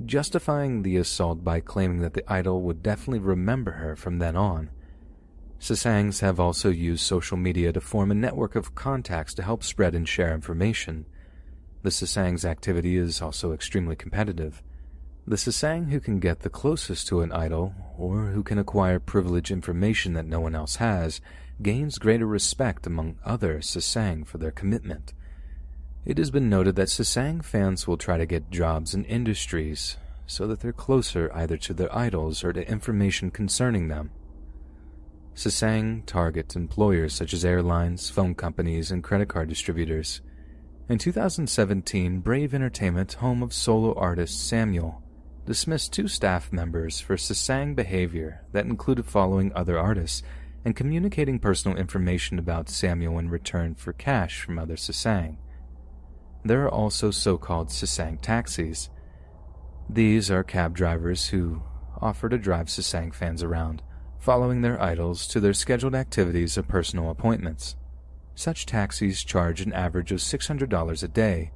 justifying 0.06 0.81
the 0.81 0.98
assault 0.98 1.44
by 1.44 1.60
claiming 1.60 1.99
that 1.99 2.14
the 2.14 2.31
idol 2.31 2.61
would 2.64 2.81
definitely 2.81 3.19
remember 3.19 3.72
her 3.72 3.95
from 3.95 4.19
then 4.19 4.35
on. 4.35 4.72
Sasaengs 5.60 6.22
have 6.22 6.39
also 6.39 6.69
used 6.69 7.03
social 7.03 7.38
media 7.38 7.72
to 7.73 7.81
form 7.81 8.11
a 8.11 8.15
network 8.15 8.56
of 8.56 8.76
contacts 8.76 9.34
to 9.35 9.44
help 9.44 9.64
spread 9.64 9.95
and 9.95 10.07
share 10.07 10.34
information. 10.34 11.06
The 11.84 11.89
Sasaeng's 11.89 12.45
activity 12.45 12.98
is 12.98 13.22
also 13.22 13.53
extremely 13.53 13.95
competitive. 13.95 14.61
The 15.30 15.36
Sasaeng 15.36 15.90
who 15.90 15.99
can 15.99 16.22
get 16.22 16.40
the 16.40 16.49
closest 16.49 17.10
to 17.10 17.20
an 17.20 17.34
idol, 17.34 17.76
or 17.98 18.28
who 18.28 18.44
can 18.44 18.58
acquire 18.58 18.98
privileged 18.98 19.52
information 19.52 20.14
that 20.14 20.26
no 20.26 20.40
one 20.40 20.56
else 20.56 20.78
has, 20.78 21.20
gains 21.62 21.98
greater 21.98 22.26
respect 22.26 22.88
among 22.88 23.18
other 23.26 23.58
Sasaeng 23.60 24.26
for 24.26 24.38
their 24.38 24.52
commitment. 24.52 25.14
It 26.06 26.18
has 26.18 26.32
been 26.32 26.49
noted 26.49 26.78
that 26.78 26.88
Sasaeng 26.88 27.44
fans 27.44 27.86
will 27.86 27.98
try 27.98 28.18
to 28.18 28.26
get 28.26 28.52
jobs 28.52 28.94
in 28.94 29.04
industries 29.04 29.98
so 30.28 30.48
that 30.48 30.62
they're 30.62 30.72
closer 30.72 31.30
either 31.34 31.58
to 31.58 31.74
their 31.74 31.94
idols 31.94 32.41
or 32.41 32.54
to 32.54 32.66
information 32.66 33.30
concerning 33.30 33.90
them. 33.90 34.12
Sasaeng 35.36 36.06
target 36.06 36.56
employers 36.56 37.14
such 37.14 37.34
as 37.34 37.44
airlines, 37.44 38.10
phone 38.10 38.34
companies, 38.34 38.91
and 38.91 39.04
credit 39.04 39.28
card 39.28 39.49
distributors. 39.49 40.22
In 40.88 40.98
2017, 40.98 42.22
Brave 42.22 42.54
Entertainment, 42.54 43.12
home 43.16 43.44
of 43.44 43.54
solo 43.54 43.94
artist 43.95 44.48
Samuel, 44.48 45.04
dismissed 45.48 45.94
two 45.94 46.10
staff 46.10 46.52
members 46.52 46.99
for 46.99 47.15
Sasaeng 47.15 47.74
behavior 47.74 48.44
that 48.52 48.65
included 48.65 49.06
following 49.06 49.52
other 49.56 49.80
artists 49.80 50.22
and 50.65 50.76
communicating 50.76 51.40
personal 51.40 51.78
information 51.78 52.38
about 52.38 52.68
Samuel 52.68 53.18
in 53.18 53.30
return 53.30 53.74
for 53.74 53.94
cash 53.94 54.41
from 54.41 54.60
other 54.60 54.76
Sasaeng. 54.76 55.38
There 56.44 56.64
are 56.65 56.69
also 56.69 57.11
so 57.11 57.38
called 57.38 57.69
Sasaeng 57.69 58.22
taxis. 58.22 58.90
These 59.90 60.30
are 60.30 60.44
cab 60.44 60.76
drivers 60.76 61.30
who 61.30 61.64
offer 62.02 62.28
to 62.28 62.38
drive 62.38 62.68
Sasaeng 62.68 63.14
fans 63.14 63.41
around, 63.41 63.82
following 64.19 64.61
their 64.61 64.82
idols 64.82 65.28
to 65.28 65.40
their 65.40 65.53
scheduled 65.53 65.95
activities 65.95 66.57
or 66.57 66.64
personal 66.64 67.10
appointments. 67.10 67.78
Such 68.36 68.65
taxis 68.65 69.24
charge 69.24 69.61
an 69.61 69.72
average 69.72 70.11
of 70.11 70.19
$600 70.19 71.03
a 71.03 71.07
day 71.07 71.52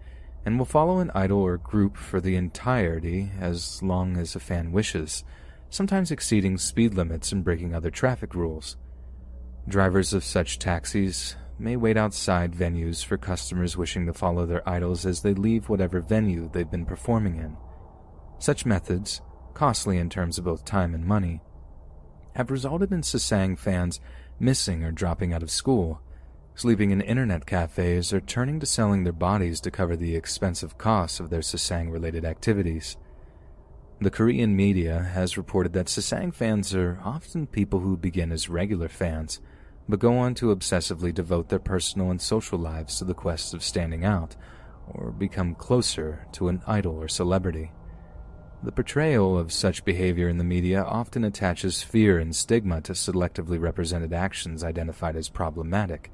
and 0.45 0.57
will 0.57 0.65
follow 0.65 0.99
an 0.99 1.11
idol 1.13 1.39
or 1.39 1.57
group 1.57 1.97
for 1.97 2.19
the 2.19 2.35
entirety 2.35 3.31
as 3.39 3.81
long 3.83 4.17
as 4.17 4.35
a 4.35 4.39
fan 4.39 4.71
wishes, 4.71 5.23
sometimes 5.69 6.11
exceeding 6.11 6.57
speed 6.57 6.93
limits 6.93 7.31
and 7.31 7.43
breaking 7.43 7.73
other 7.73 7.91
traffic 7.91 8.33
rules. 8.33 8.77
Drivers 9.67 10.13
of 10.13 10.23
such 10.23 10.57
taxis 10.59 11.35
may 11.59 11.75
wait 11.75 11.95
outside 11.95 12.53
venues 12.53 13.05
for 13.05 13.17
customers 13.17 13.77
wishing 13.77 14.07
to 14.07 14.13
follow 14.13 14.45
their 14.45 14.67
idols 14.67 15.05
as 15.05 15.21
they 15.21 15.33
leave 15.33 15.69
whatever 15.69 16.01
venue 16.01 16.49
they've 16.51 16.71
been 16.71 16.85
performing 16.85 17.37
in. 17.37 17.55
Such 18.39 18.65
methods, 18.65 19.21
costly 19.53 19.97
in 19.97 20.09
terms 20.09 20.39
of 20.39 20.45
both 20.45 20.65
time 20.65 20.95
and 20.95 21.05
money, 21.05 21.41
have 22.35 22.49
resulted 22.49 22.91
in 22.91 23.01
Sasaeng 23.01 23.59
fans 23.59 23.99
missing 24.39 24.83
or 24.83 24.91
dropping 24.91 25.33
out 25.33 25.43
of 25.43 25.51
school, 25.51 26.01
sleeping 26.61 26.91
in 26.91 27.01
internet 27.01 27.47
cafes, 27.47 28.13
or 28.13 28.21
turning 28.21 28.59
to 28.59 28.67
selling 28.67 29.03
their 29.03 29.11
bodies 29.11 29.59
to 29.59 29.71
cover 29.71 29.95
the 29.95 30.15
expensive 30.15 30.77
costs 30.77 31.19
of 31.19 31.31
their 31.31 31.39
Sasaeng 31.39 31.91
related 31.91 32.23
activities. 32.23 32.97
The 33.99 34.11
Korean 34.11 34.55
media 34.55 35.09
has 35.13 35.37
reported 35.37 35.73
that 35.73 35.87
Sasaeng 35.87 36.31
fans 36.35 36.75
are 36.75 36.99
often 37.03 37.47
people 37.47 37.79
who 37.79 37.97
begin 37.97 38.31
as 38.31 38.47
regular 38.47 38.89
fans, 38.89 39.41
but 39.89 39.99
go 39.99 40.19
on 40.19 40.35
to 40.35 40.55
obsessively 40.55 41.11
devote 41.11 41.49
their 41.49 41.57
personal 41.57 42.11
and 42.11 42.21
social 42.21 42.59
lives 42.59 42.99
to 42.99 43.05
the 43.05 43.15
quest 43.15 43.55
of 43.55 43.63
standing 43.63 44.05
out, 44.05 44.35
or 44.87 45.09
become 45.09 45.55
closer 45.55 46.27
to 46.33 46.47
an 46.47 46.61
idol 46.67 46.95
or 46.95 47.07
celebrity. 47.07 47.71
The 48.61 48.71
portrayal 48.71 49.35
of 49.35 49.51
such 49.51 49.83
behavior 49.83 50.29
in 50.29 50.37
the 50.37 50.43
media 50.43 50.83
often 50.83 51.23
attaches 51.23 51.81
fear 51.81 52.19
and 52.19 52.35
stigma 52.35 52.81
to 52.81 52.93
selectively 52.93 53.59
represented 53.59 54.13
actions 54.13 54.63
identified 54.63 55.15
as 55.15 55.27
problematic, 55.27 56.11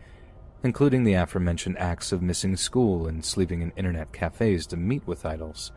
including 0.63 1.03
the 1.03 1.13
aforementioned 1.13 1.77
acts 1.77 2.11
of 2.11 2.21
missing 2.21 2.55
school 2.55 3.07
and 3.07 3.23
sleeping 3.23 3.61
in 3.61 3.71
internet 3.71 4.11
cafes 4.11 4.65
to 4.67 4.77
meet 4.77 5.05
with 5.05 5.25
idols. 5.25 5.71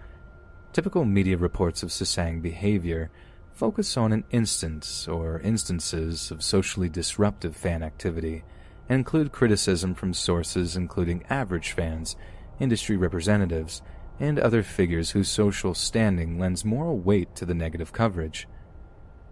Typical 0.72 1.04
media 1.04 1.36
reports 1.36 1.82
of 1.82 1.90
Sasaeng 1.90 2.40
behavior 2.40 3.10
focus 3.52 3.96
on 3.96 4.12
an 4.12 4.24
instance 4.30 5.06
or 5.06 5.40
instances 5.40 6.30
of 6.30 6.42
socially 6.42 6.88
disruptive 6.88 7.56
fan 7.56 7.82
activity 7.82 8.42
and 8.88 8.98
include 8.98 9.32
criticism 9.32 9.94
from 9.94 10.14
sources 10.14 10.76
including 10.76 11.24
average 11.28 11.72
fans, 11.72 12.16
industry 12.58 12.96
representatives, 12.96 13.82
and 14.18 14.38
other 14.38 14.62
figures 14.62 15.10
whose 15.10 15.28
social 15.28 15.74
standing 15.74 16.38
lends 16.38 16.64
moral 16.64 16.98
weight 16.98 17.34
to 17.34 17.46
the 17.46 17.54
negative 17.54 17.92
coverage. 17.92 18.46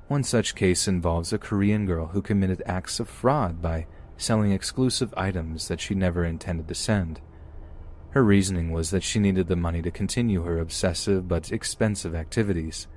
One 0.09 0.23
such 0.23 0.55
case 0.55 0.89
involves 0.89 1.33
a 1.33 1.39
Korean 1.39 1.85
girl 1.85 2.07
who 2.07 2.23
committed 2.23 2.63
acts 2.65 2.99
of 2.99 3.09
fraud 3.09 3.61
by 3.61 3.87
selling 4.19 4.53
exclusive 4.53 5.15
items 5.17 5.69
that 5.69 5.81
she 5.81 5.95
never 5.95 6.25
intended 6.25 6.69
to 6.69 6.75
send. 6.75 7.21
Her 8.11 8.25
reasoning 8.25 8.73
was 8.73 8.91
that 8.91 9.03
she 9.03 9.19
needed 9.19 9.49
the 9.49 9.57
money 9.57 9.81
to 9.81 9.91
continue 9.91 10.43
her 10.43 10.59
obsessive 10.59 11.29
but 11.29 11.53
expensive 11.53 12.15
activities. 12.15 12.89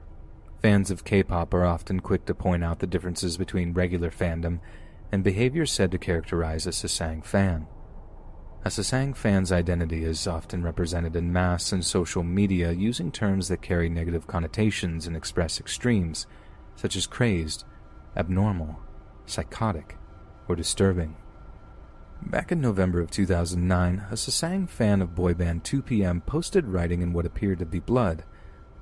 Fans 0.62 0.92
of 0.92 1.06
K 1.06 1.24
pop 1.24 1.54
are 1.54 1.66
often 1.66 2.00
quick 2.00 2.26
to 2.26 2.34
point 2.34 2.64
out 2.64 2.80
the 2.80 2.88
differences 2.88 3.38
between 3.38 3.74
regular 3.74 4.10
fandom 4.10 4.60
and 5.12 5.24
behavior 5.24 5.66
said 5.66 5.92
to 5.92 5.98
characterize 5.98 6.66
a 6.66 6.72
Sasaeng 6.72 7.24
fan. 7.24 7.68
A 8.64 8.70
Sasaeng 8.70 9.16
fan's 9.16 9.52
identity 9.52 10.04
is 10.04 10.28
often 10.28 10.64
represented 10.64 11.16
in 11.16 11.34
mass 11.34 11.72
and 11.72 11.84
social 11.84 12.24
media 12.24 12.72
using 12.72 13.12
terms 13.12 13.48
that 13.48 13.62
carry 13.62 13.90
negative 13.90 14.28
connotations 14.28 15.08
and 15.08 15.18
express 15.18 15.60
extremes, 15.60 16.28
such 16.76 16.96
as 16.96 17.08
crazed, 17.08 17.64
abnormal, 18.16 18.80
psychotic, 19.26 19.98
or 20.52 20.56
disturbing. 20.56 21.16
Back 22.22 22.52
in 22.52 22.62
November 22.62 23.00
of 23.00 23.10
2009, 23.10 24.06
a 24.12 24.14
Sasaeng 24.14 24.70
fan 24.70 25.02
of 25.02 25.16
boy 25.16 25.34
band 25.34 25.64
2PM 25.64 26.26
posted 26.26 26.68
writing 26.68 27.02
in 27.02 27.14
what 27.14 27.26
appeared 27.26 27.60
to 27.60 27.66
be 27.66 27.80
blood, 27.80 28.24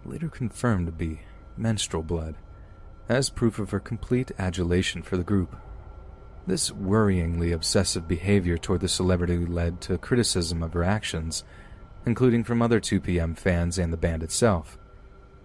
later 0.03 0.29
confirmed 0.29 0.87
to 0.87 0.91
be 0.91 1.21
menstrual 1.55 2.03
blood, 2.03 2.35
as 3.07 3.29
proof 3.29 3.59
of 3.59 3.69
her 3.69 3.79
complete 3.79 4.31
adulation 4.37 5.03
for 5.03 5.15
the 5.15 5.23
group. 5.23 5.55
This 6.47 6.71
worryingly 6.71 7.53
obsessive 7.53 8.07
behavior 8.07 8.57
toward 8.57 8.81
the 8.81 8.87
celebrity 8.87 9.37
led 9.37 9.79
to 9.81 9.97
criticism 9.99 10.63
of 10.63 10.73
her 10.73 10.83
actions, 10.83 11.43
including 12.05 12.43
from 12.43 12.61
other 12.61 12.79
2PM 12.79 13.37
fans 13.37 13.77
and 13.77 13.93
the 13.93 13.97
band 13.97 14.23
itself. 14.23 14.77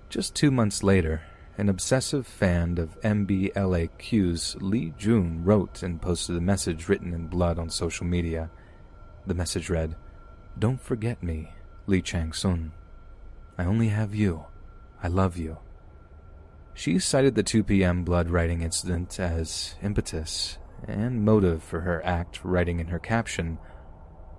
Just 0.08 0.34
two 0.34 0.50
months 0.50 0.82
later, 0.82 1.22
an 1.56 1.68
obsessive 1.68 2.26
fan 2.26 2.78
of 2.78 3.00
MBLAQ's 3.02 4.56
Lee 4.60 4.92
Jun 4.98 5.44
wrote 5.44 5.82
and 5.82 6.02
posted 6.02 6.36
a 6.36 6.40
message 6.40 6.88
written 6.88 7.12
in 7.12 7.28
blood 7.28 7.58
on 7.58 7.70
social 7.70 8.06
media. 8.06 8.50
The 9.26 9.34
message 9.34 9.70
read, 9.70 9.94
Don't 10.58 10.80
forget 10.80 11.22
me, 11.22 11.50
Lee 11.86 12.02
Chang 12.02 12.32
Sun. 12.32 12.72
I 13.56 13.64
only 13.64 13.88
have 13.88 14.14
you. 14.14 14.46
I 15.02 15.08
love 15.08 15.36
you. 15.36 15.58
She 16.74 16.98
cited 16.98 17.36
the 17.36 17.44
2PM 17.44 18.04
blood 18.04 18.30
writing 18.30 18.62
incident 18.62 19.20
as 19.20 19.76
impetus 19.80 20.58
and 20.88 21.24
motive 21.24 21.62
for 21.62 21.80
her 21.80 22.04
act, 22.04 22.44
writing 22.44 22.80
in 22.80 22.88
her 22.88 22.98
caption, 22.98 23.58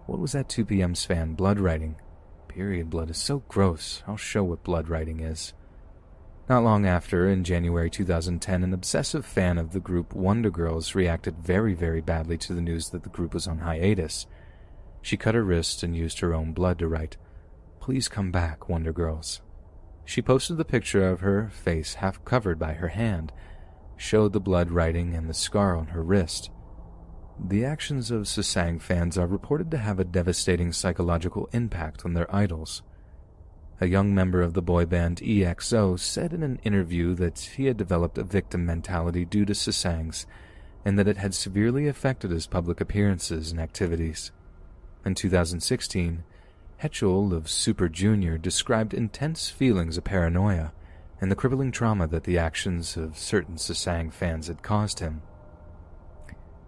What 0.06 0.20
was 0.20 0.34
that 0.34 0.50
2PM 0.50 1.04
fan 1.06 1.34
blood 1.34 1.60
writing? 1.60 1.96
Period 2.48 2.90
blood 2.90 3.10
is 3.10 3.18
so 3.18 3.40
gross. 3.48 4.04
I'll 4.06 4.18
show 4.18 4.44
what 4.44 4.64
blood 4.64 4.90
writing 4.90 5.22
is. 5.22 5.54
Not 6.48 6.64
long 6.64 6.86
after, 6.86 7.28
in 7.28 7.44
January 7.44 7.90
2010, 7.90 8.64
an 8.64 8.74
obsessive 8.74 9.26
fan 9.26 9.58
of 9.58 9.72
the 9.72 9.80
group 9.80 10.14
Wonder 10.14 10.52
Girls 10.52 10.94
reacted 10.94 11.40
very, 11.40 11.74
very 11.74 12.02
badly 12.02 12.38
to 12.40 12.54
the 12.54 12.62
news 12.62 12.90
that 12.90 13.02
the 13.02 13.10
group 13.10 13.34
was 13.34 13.48
on 13.48 13.60
hiatus. 13.60 14.28
She 15.02 15.18
cut 15.18 15.34
her 15.34 15.44
wrist 15.44 15.82
and 15.82 15.96
used 15.96 16.20
her 16.20 16.36
own 16.36 16.54
blood 16.54 16.78
to 16.80 16.88
write, 16.88 17.18
Please 17.80 18.08
come 18.08 18.32
back, 18.32 18.70
Wonder 18.70 18.94
Girls. 18.94 19.42
She 20.06 20.22
posted 20.22 20.58
the 20.58 20.66
picture 20.66 21.10
of 21.10 21.22
her 21.22 21.50
face 21.50 21.96
half 21.96 22.24
covered 22.26 22.60
by 22.60 22.74
her 22.74 22.90
hand, 22.90 23.32
showed 23.98 24.34
the 24.34 24.40
blood 24.40 24.70
writing 24.70 25.16
and 25.16 25.28
the 25.28 25.34
scar 25.34 25.76
on 25.76 25.88
her 25.88 26.04
wrist. 26.04 26.52
The 27.44 27.66
actions 27.66 28.12
of 28.12 28.24
Sasaeng 28.24 28.80
fans 28.80 29.18
are 29.18 29.28
reported 29.28 29.72
to 29.72 29.80
have 29.80 30.00
a 30.00 30.06
devastating 30.06 30.72
psychological 30.72 31.50
impact 31.54 32.06
on 32.06 32.14
their 32.14 32.34
idols. 32.34 32.84
A 33.82 33.88
young 33.88 34.16
member 34.16 34.42
of 34.42 34.54
the 34.54 34.62
boy 34.62 34.86
band 34.86 35.22
EXO 35.22 36.00
said 36.00 36.32
in 36.32 36.44
an 36.44 36.60
interview 36.64 37.14
that 37.16 37.40
he 37.40 37.66
had 37.66 37.76
developed 37.76 38.18
a 38.18 38.24
victim 38.24 38.66
mentality 38.66 39.26
due 39.26 39.44
to 39.46 39.54
Sasaeng's 39.54 40.26
and 40.86 40.98
that 40.98 41.08
it 41.08 41.18
had 41.18 41.34
severely 41.34 41.88
affected 41.88 42.32
his 42.32 42.48
public 42.48 42.80
appearances 42.80 43.52
and 43.52 43.60
activities. 43.60 44.32
In 45.06 45.14
2016, 45.14 46.24
Heechul 46.82 47.34
of 47.34 47.50
Super 47.50 47.90
Junior 47.90 48.38
described 48.38 48.94
intense 48.94 49.50
feelings 49.50 49.98
of 49.98 50.06
paranoia 50.06 50.72
and 51.20 51.30
the 51.30 51.36
crippling 51.36 51.72
trauma 51.72 52.08
that 52.08 52.24
the 52.24 52.38
actions 52.38 52.96
of 52.96 53.18
certain 53.18 53.56
Sasaeng 53.56 54.14
fans 54.14 54.48
had 54.48 54.64
caused 54.64 55.00
him. 55.00 55.22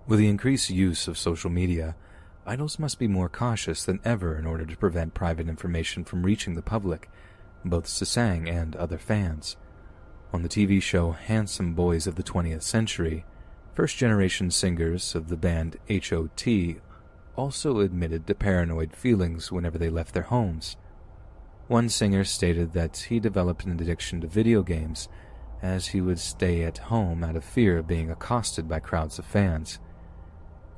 With 0.08 0.20
the 0.20 0.30
increased 0.30 0.70
use 0.70 1.08
of 1.08 1.18
social 1.18 1.50
media, 1.50 1.96
idols 2.48 2.80
must 2.80 2.98
be 2.98 3.08
more 3.08 3.30
cautious 3.30 3.84
than 3.84 4.00
ever 4.06 4.38
in 4.38 4.46
order 4.46 4.66
to 4.66 4.78
prevent 4.78 5.14
private 5.14 5.50
information 5.50 6.04
from 6.06 6.24
reaching 6.24 6.56
the 6.56 6.62
public, 6.62 7.10
both 7.66 7.86
Sasaeng 7.86 8.50
and 8.50 8.76
other 8.76 8.98
fans. 8.98 9.58
On 10.34 10.42
the 10.44 10.50
TV 10.50 10.82
show 10.82 11.12
Handsome 11.12 11.74
Boys 11.74 12.08
of 12.08 12.16
the 12.16 12.24
20th 12.24 12.64
Century, 12.64 13.26
first 13.76 13.98
generation 13.98 14.50
singers 14.50 15.14
of 15.14 15.28
the 15.28 15.38
band 15.38 15.78
HOT 15.90 16.48
also 17.36 17.80
admitted 17.80 18.26
to 18.26 18.34
paranoid 18.34 18.96
feelings 18.96 19.52
whenever 19.52 19.78
they 19.78 19.90
left 19.90 20.14
their 20.14 20.24
homes. 20.24 20.78
One 21.68 21.90
singer 21.90 22.24
stated 22.24 22.74
that 22.74 22.98
he 23.10 23.20
developed 23.20 23.66
an 23.66 23.74
addiction 23.74 24.22
to 24.22 24.28
video 24.28 24.64
games 24.64 25.10
as 25.62 25.88
he 25.88 26.02
would 26.02 26.20
stay 26.20 26.64
at 26.64 26.78
home 26.78 27.24
out 27.24 27.36
of 27.36 27.44
fear 27.44 27.78
of 27.78 27.88
being 27.88 28.10
accosted 28.10 28.70
by 28.70 28.80
crowds 28.80 29.20
of 29.20 29.26
fans. 29.26 29.80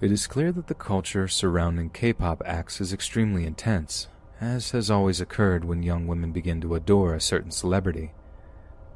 It 0.02 0.14
is 0.14 0.28
clear 0.28 0.54
that 0.54 0.68
the 0.68 0.76
culture 0.76 1.28
surrounding 1.28 1.90
K 1.90 2.14
pop 2.14 2.42
acts 2.46 2.80
is 2.80 2.94
extremely 2.94 3.46
intense, 3.46 4.08
as 4.40 4.72
has 4.72 4.90
always 4.90 5.20
occurred 5.20 5.66
when 5.66 5.84
young 5.84 6.08
women 6.08 6.32
begin 6.32 6.62
to 6.62 6.76
adore 6.76 7.14
a 7.14 7.20
certain 7.20 7.52
celebrity. 7.52 8.14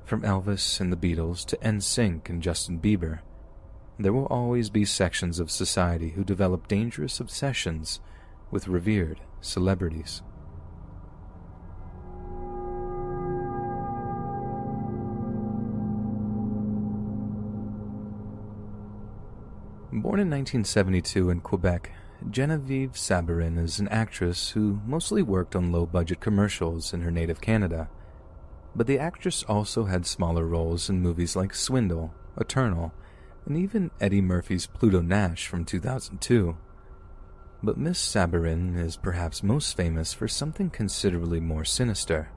From 0.05 0.21
Elvis 0.21 0.79
and 0.79 0.93
the 0.93 0.97
Beatles 0.97 1.45
to 1.47 1.57
NSYNC 1.57 2.29
and 2.29 2.41
Justin 2.41 2.79
Bieber, 2.79 3.19
there 3.99 4.13
will 4.13 4.27
always 4.27 4.69
be 4.69 4.85
sections 4.85 5.39
of 5.39 5.51
society 5.51 6.11
who 6.11 6.23
develop 6.23 6.69
dangerous 6.69 7.19
obsessions 7.19 7.99
with 8.49 8.69
revered 8.69 9.19
celebrities. 9.41 10.21
Born 19.93 20.19
in 20.19 20.27
1972 20.31 21.29
in 21.29 21.41
Quebec, 21.41 21.91
Genevieve 22.31 22.93
Sabourin 22.93 23.59
is 23.59 23.77
an 23.77 23.87
actress 23.89 24.49
who 24.49 24.81
mostly 24.87 25.21
worked 25.21 25.55
on 25.55 25.71
low 25.71 25.85
budget 25.85 26.19
commercials 26.19 26.95
in 26.95 27.01
her 27.01 27.11
native 27.11 27.41
Canada. 27.41 27.89
But 28.75 28.87
the 28.87 28.97
actress 28.97 29.43
also 29.43 29.85
had 29.85 30.07
smaller 30.07 30.47
roles 30.47 30.89
in 30.89 30.99
movies 30.99 31.35
like 31.35 31.53
Swindle, 31.53 32.11
Eternal, 32.35 32.91
and 33.45 33.55
even 33.55 33.91
Eddie 34.01 34.19
Murphy's 34.19 34.65
Pluto 34.65 34.99
Nash 34.99 35.45
from 35.45 35.63
2002. 35.63 36.57
But 37.61 37.77
Miss 37.77 37.99
Sabourin 38.03 38.75
is 38.75 38.97
perhaps 38.97 39.43
most 39.43 39.77
famous 39.77 40.11
for 40.11 40.27
something 40.27 40.71
considerably 40.71 41.39
more 41.39 41.65
sinister. 41.65 42.31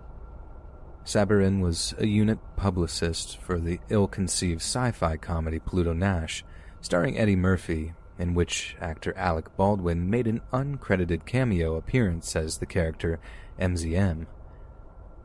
Sabourin 1.06 1.62
was 1.62 1.94
a 1.96 2.06
unit 2.06 2.38
publicist 2.56 3.38
for 3.38 3.58
the 3.58 3.80
ill 3.88 4.08
conceived 4.08 4.60
sci 4.60 4.90
fi 4.90 5.16
comedy 5.16 5.58
Pluto 5.58 5.94
Nash 5.94 6.44
starring 6.80 7.18
Eddie 7.18 7.36
Murphy, 7.36 7.94
in 8.18 8.34
which 8.34 8.76
actor 8.80 9.12
Alec 9.16 9.56
Baldwin 9.56 10.08
made 10.08 10.26
an 10.26 10.40
uncredited 10.52 11.26
cameo 11.26 11.76
appearance 11.76 12.34
as 12.34 12.58
the 12.58 12.66
character 12.66 13.18
MZM. 13.58 14.26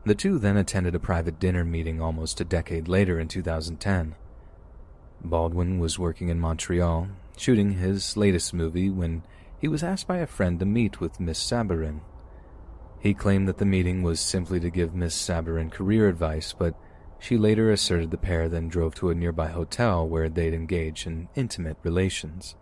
The 0.04 0.14
two 0.14 0.38
then 0.38 0.56
attended 0.56 0.94
a 0.94 1.00
private 1.00 1.38
dinner 1.38 1.64
meeting 1.64 2.00
almost 2.00 2.40
a 2.40 2.44
decade 2.44 2.88
later 2.88 3.20
in 3.20 3.28
2010. 3.28 4.14
Baldwin 5.24 5.78
was 5.78 5.98
working 5.98 6.28
in 6.28 6.40
Montreal, 6.40 7.08
shooting 7.36 7.72
his 7.72 8.16
latest 8.16 8.52
movie, 8.52 8.90
when 8.90 9.22
he 9.58 9.68
was 9.68 9.84
asked 9.84 10.08
by 10.08 10.18
a 10.18 10.26
friend 10.26 10.58
to 10.58 10.66
meet 10.66 11.00
with 11.00 11.20
Miss 11.20 11.38
Sabourin. 11.38 12.00
He 12.98 13.14
claimed 13.14 13.46
that 13.48 13.58
the 13.58 13.64
meeting 13.64 14.02
was 14.02 14.20
simply 14.20 14.58
to 14.60 14.70
give 14.70 14.94
Miss 14.94 15.14
Sabourin 15.14 15.70
career 15.70 16.08
advice, 16.08 16.52
but 16.52 16.74
she 17.22 17.38
later 17.38 17.70
asserted 17.70 18.10
the 18.10 18.18
pair 18.18 18.48
then 18.48 18.66
drove 18.66 18.96
to 18.96 19.08
a 19.08 19.14
nearby 19.14 19.46
hotel 19.46 20.06
where 20.08 20.28
they'd 20.28 20.52
engage 20.52 21.06
in 21.06 21.28
intimate 21.36 21.76
relations. 21.84 22.56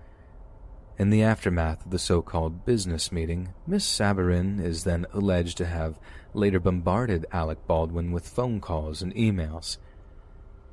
In 0.98 1.08
the 1.08 1.22
aftermath 1.22 1.86
of 1.86 1.90
the 1.90 1.98
so 1.98 2.20
called 2.20 2.66
business 2.66 3.10
meeting, 3.10 3.54
Miss 3.66 3.86
Sabourin 3.86 4.62
is 4.62 4.84
then 4.84 5.06
alleged 5.14 5.56
to 5.56 5.64
have 5.64 5.98
later 6.34 6.60
bombarded 6.60 7.24
Alec 7.32 7.66
Baldwin 7.66 8.12
with 8.12 8.28
phone 8.28 8.60
calls 8.60 9.00
and 9.00 9.14
emails, 9.14 9.78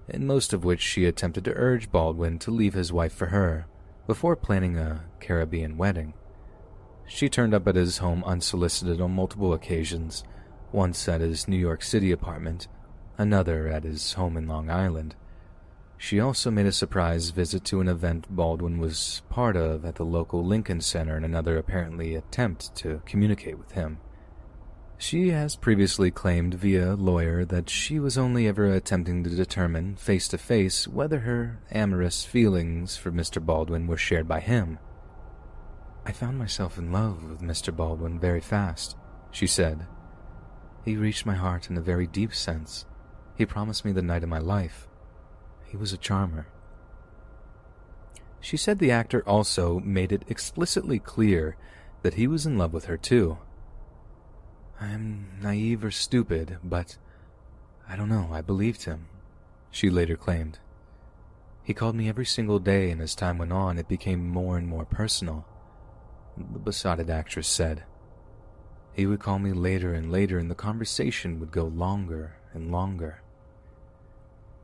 in 0.09 0.27
most 0.27 0.51
of 0.51 0.65
which 0.65 0.81
she 0.81 1.05
attempted 1.05 1.45
to 1.45 1.55
urge 1.55 1.89
Baldwin 1.89 2.39
to 2.39 2.51
leave 2.51 2.73
his 2.73 2.91
wife 2.91 3.14
for 3.14 3.27
her 3.27 3.68
before 4.05 4.35
planning 4.35 4.77
a 4.77 5.05
Caribbean 5.22 5.77
wedding. 5.77 6.14
She 7.05 7.30
turned 7.30 7.53
up 7.53 7.65
at 7.69 7.76
his 7.76 7.99
home 7.99 8.22
unsolicited 8.26 8.99
on 8.99 9.11
multiple 9.11 9.53
occasions, 9.53 10.26
once 10.73 11.07
at 11.07 11.22
his 11.22 11.47
New 11.47 11.55
York 11.55 11.81
City 11.81 12.11
apartment 12.11 12.68
another 13.18 13.68
at 13.68 13.84
his 13.84 14.14
home 14.14 14.38
in 14.38 14.48
Long 14.48 14.69
Island. 14.69 15.15
She 15.98 16.19
also 16.19 16.52
made 16.52 16.68
a 16.68 16.72
surprise 16.72 17.31
visit 17.31 17.64
to 17.65 17.81
an 17.81 17.88
event 17.88 18.27
Baldwin 18.30 18.77
was 18.77 19.23
part 19.30 19.56
of 19.56 19.84
at 19.84 19.95
the 19.95 20.06
local 20.06 20.45
Lincoln 20.45 20.81
Center 20.81 21.18
in 21.18 21.23
another 21.23 21.57
apparently 21.57 22.14
attempt 22.15 22.76
to 22.77 23.02
communicate 23.06 23.57
with 23.57 23.72
him. 23.72 23.99
She 24.99 25.30
has 25.30 25.56
previously 25.56 26.10
claimed 26.10 26.56
via 26.56 26.95
lawyer 26.95 27.45
that 27.45 27.69
she 27.69 27.99
was 27.99 28.18
only 28.18 28.48
ever 28.48 28.65
attempting 28.65 29.23
to 29.23 29.30
determine 29.30 29.95
face 29.95 30.27
to 30.30 30.39
face 30.39 30.88
whether 30.88 31.19
her 31.19 31.60
amorous 31.69 32.26
feelings 32.26 32.98
for 32.98 33.11
Mr. 33.11 33.44
Baldwin 33.44 33.85
were 33.85 33.98
shared 33.98 34.27
by 34.27 34.39
him. 34.39 34.80
I 36.03 36.11
found 36.11 36.39
myself 36.39 36.80
in 36.80 36.91
love 36.91 37.30
with 37.30 37.41
Mr. 37.41 37.76
Baldwin 37.76 38.19
very 38.19 38.41
fast, 38.41 38.98
she 39.30 39.45
said. 39.45 39.85
He 40.84 40.95
reached 40.95 41.27
my 41.27 41.35
heart 41.35 41.69
in 41.69 41.77
a 41.77 41.81
very 41.81 42.07
deep 42.07 42.34
sense. 42.34 42.86
He 43.38 43.45
promised 43.45 43.85
me 43.85 43.91
the 43.91 44.01
night 44.01 44.23
of 44.23 44.30
my 44.30 44.39
life. 44.39 44.88
He 45.65 45.77
was 45.77 45.93
a 45.93 45.97
charmer. 45.97 46.47
She 48.39 48.57
said 48.57 48.80
the 48.80 48.91
actor 48.91 49.22
also 49.27 49.80
made 49.80 50.11
it 50.11 50.23
explicitly 50.27 50.99
clear 50.99 51.55
that 52.01 52.15
he 52.15 52.27
was 52.27 52.45
in 52.45 52.57
love 52.57 52.73
with 52.73 52.85
her 52.85 52.97
too. 52.97 53.38
I 54.80 54.88
am 54.88 55.39
naive 55.41 55.84
or 55.84 55.91
stupid, 55.91 56.57
but 56.64 56.97
I 57.88 57.95
don't 57.95 58.09
know, 58.09 58.30
I 58.31 58.41
believed 58.41 58.84
him, 58.84 59.07
she 59.72 59.89
later 59.89 60.15
claimed. 60.15 60.59
He 61.64 61.73
called 61.73 61.95
me 61.95 62.07
every 62.07 62.26
single 62.26 62.59
day, 62.59 62.91
and 62.91 63.01
as 63.01 63.14
time 63.14 63.38
went 63.38 63.51
on, 63.51 63.77
it 63.77 63.88
became 63.88 64.30
more 64.30 64.57
and 64.57 64.68
more 64.68 64.85
personal, 64.85 65.45
the 66.38 66.59
besotted 66.59 67.09
actress 67.09 67.47
said. 67.47 67.84
He 68.93 69.05
would 69.05 69.19
call 69.19 69.39
me 69.39 69.51
later 69.51 69.93
and 69.93 70.11
later, 70.11 70.39
and 70.39 70.49
the 70.49 70.55
conversation 70.55 71.39
would 71.39 71.51
go 71.51 71.65
longer 71.65 72.38
and 72.53 72.72
longer. 72.72 73.22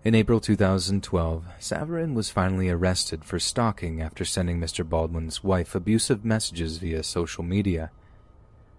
In 0.05 0.15
April 0.15 0.41
2012, 0.41 1.45
Sabourin 1.61 2.13
was 2.13 2.29
finally 2.29 2.67
arrested 2.67 3.23
for 3.23 3.39
stalking 3.39 4.01
after 4.01 4.25
sending 4.25 4.59
Mr. 4.59 4.87
Baldwin's 4.87 5.45
wife 5.45 5.75
abusive 5.75 6.25
messages 6.25 6.77
via 6.79 7.03
social 7.03 7.41
media. 7.41 7.89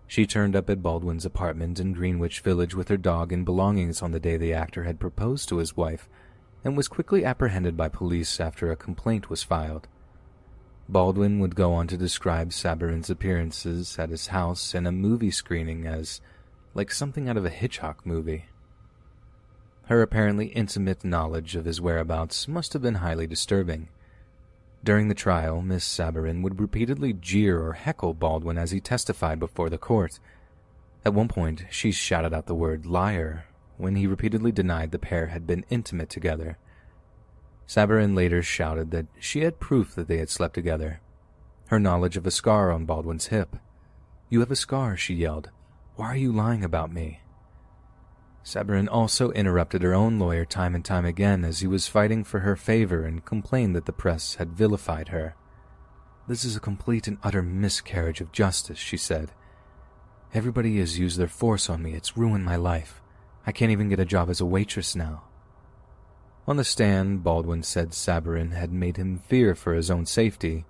She 0.06 0.26
turned 0.26 0.54
up 0.54 0.68
at 0.68 0.82
Baldwin's 0.82 1.24
apartment 1.24 1.80
in 1.80 1.94
Greenwich 1.94 2.40
Village 2.40 2.74
with 2.74 2.88
her 2.88 2.98
dog 2.98 3.32
and 3.32 3.42
belongings 3.42 4.02
on 4.02 4.12
the 4.12 4.20
day 4.20 4.36
the 4.36 4.52
actor 4.52 4.84
had 4.84 5.00
proposed 5.00 5.48
to 5.48 5.56
his 5.56 5.74
wife 5.74 6.10
and 6.62 6.76
was 6.76 6.88
quickly 6.88 7.24
apprehended 7.24 7.74
by 7.74 7.88
police 7.88 8.38
after 8.38 8.70
a 8.70 8.76
complaint 8.76 9.30
was 9.30 9.42
filed. 9.42 9.88
Baldwin 10.90 11.40
would 11.40 11.56
go 11.56 11.72
on 11.72 11.86
to 11.86 11.96
describe 11.96 12.50
Sabourin's 12.50 13.08
appearances 13.08 13.98
at 13.98 14.10
his 14.10 14.26
house 14.26 14.74
and 14.74 14.86
a 14.86 14.92
movie 14.92 15.30
screening 15.30 15.86
as 15.86 16.20
like 16.74 16.92
something 16.92 17.30
out 17.30 17.38
of 17.38 17.46
a 17.46 17.50
Hitchcock 17.50 18.04
movie. 18.04 18.44
Her 19.86 20.00
apparently 20.00 20.46
intimate 20.46 21.04
knowledge 21.04 21.56
of 21.56 21.66
his 21.66 21.80
whereabouts 21.80 22.48
must 22.48 22.72
have 22.72 22.80
been 22.80 22.96
highly 22.96 23.26
disturbing. 23.26 23.88
During 24.82 25.08
the 25.08 25.14
trial, 25.14 25.60
Miss 25.60 25.84
Sabourin 25.84 26.42
would 26.42 26.60
repeatedly 26.60 27.12
jeer 27.12 27.60
or 27.60 27.74
heckle 27.74 28.14
Baldwin 28.14 28.56
as 28.56 28.70
he 28.70 28.80
testified 28.80 29.38
before 29.38 29.68
the 29.68 29.78
court. 29.78 30.20
At 31.04 31.12
one 31.12 31.28
point, 31.28 31.64
she 31.70 31.92
shouted 31.92 32.32
out 32.32 32.46
the 32.46 32.54
word 32.54 32.86
liar 32.86 33.44
when 33.76 33.96
he 33.96 34.06
repeatedly 34.06 34.52
denied 34.52 34.90
the 34.90 34.98
pair 34.98 35.26
had 35.26 35.46
been 35.46 35.66
intimate 35.68 36.08
together. 36.08 36.56
Sabourin 37.66 38.14
later 38.14 38.42
shouted 38.42 38.90
that 38.90 39.06
she 39.18 39.40
had 39.40 39.60
proof 39.60 39.94
that 39.94 40.08
they 40.08 40.18
had 40.18 40.30
slept 40.30 40.54
together. 40.54 41.00
Her 41.68 41.80
knowledge 41.80 42.16
of 42.16 42.26
a 42.26 42.30
scar 42.30 42.70
on 42.70 42.86
Baldwin's 42.86 43.26
hip. 43.26 43.56
You 44.30 44.40
have 44.40 44.50
a 44.50 44.56
scar, 44.56 44.96
she 44.96 45.14
yelled. 45.14 45.50
Why 45.96 46.06
are 46.06 46.16
you 46.16 46.32
lying 46.32 46.64
about 46.64 46.92
me? 46.92 47.20
Sabourin 48.44 48.88
also 48.90 49.30
interrupted 49.30 49.80
her 49.80 49.94
own 49.94 50.18
lawyer 50.18 50.44
time 50.44 50.74
and 50.74 50.84
time 50.84 51.06
again 51.06 51.46
as 51.46 51.60
he 51.60 51.66
was 51.66 51.88
fighting 51.88 52.24
for 52.24 52.40
her 52.40 52.56
favor 52.56 53.04
and 53.04 53.24
complained 53.24 53.74
that 53.74 53.86
the 53.86 53.92
press 53.92 54.34
had 54.34 54.52
vilified 54.52 55.08
her. 55.08 55.34
This 56.28 56.44
is 56.44 56.54
a 56.54 56.60
complete 56.60 57.08
and 57.08 57.16
utter 57.22 57.42
miscarriage 57.42 58.20
of 58.20 58.32
justice, 58.32 58.78
she 58.78 58.98
said. 58.98 59.32
Everybody 60.34 60.78
has 60.78 60.98
used 60.98 61.18
their 61.18 61.26
force 61.26 61.70
on 61.70 61.82
me. 61.82 61.94
It's 61.94 62.18
ruined 62.18 62.44
my 62.44 62.56
life. 62.56 63.00
I 63.46 63.52
can't 63.52 63.72
even 63.72 63.88
get 63.88 64.00
a 64.00 64.04
job 64.04 64.28
as 64.28 64.42
a 64.42 64.46
waitress 64.46 64.94
now. 64.94 65.24
On 66.46 66.56
the 66.58 66.64
stand, 66.64 67.24
Baldwin 67.24 67.62
said 67.62 67.92
Sabourin 67.92 68.52
had 68.52 68.72
made 68.72 68.98
him 68.98 69.18
fear 69.26 69.54
for 69.54 69.72
his 69.72 69.90
own 69.90 70.04
safety, 70.04 70.66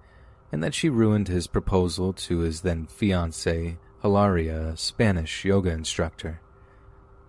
and 0.53 0.63
that 0.63 0.75
she 0.75 0.89
ruined 0.89 1.27
his 1.27 1.49
proposal 1.49 2.13
to 2.13 2.39
his 2.39 2.61
then 2.61 2.87
fiancée, 2.87 3.79
Hilaria, 4.01 4.69
a 4.69 4.77
Spanish 4.77 5.45
yoga 5.45 5.71
instructor. 5.71 6.41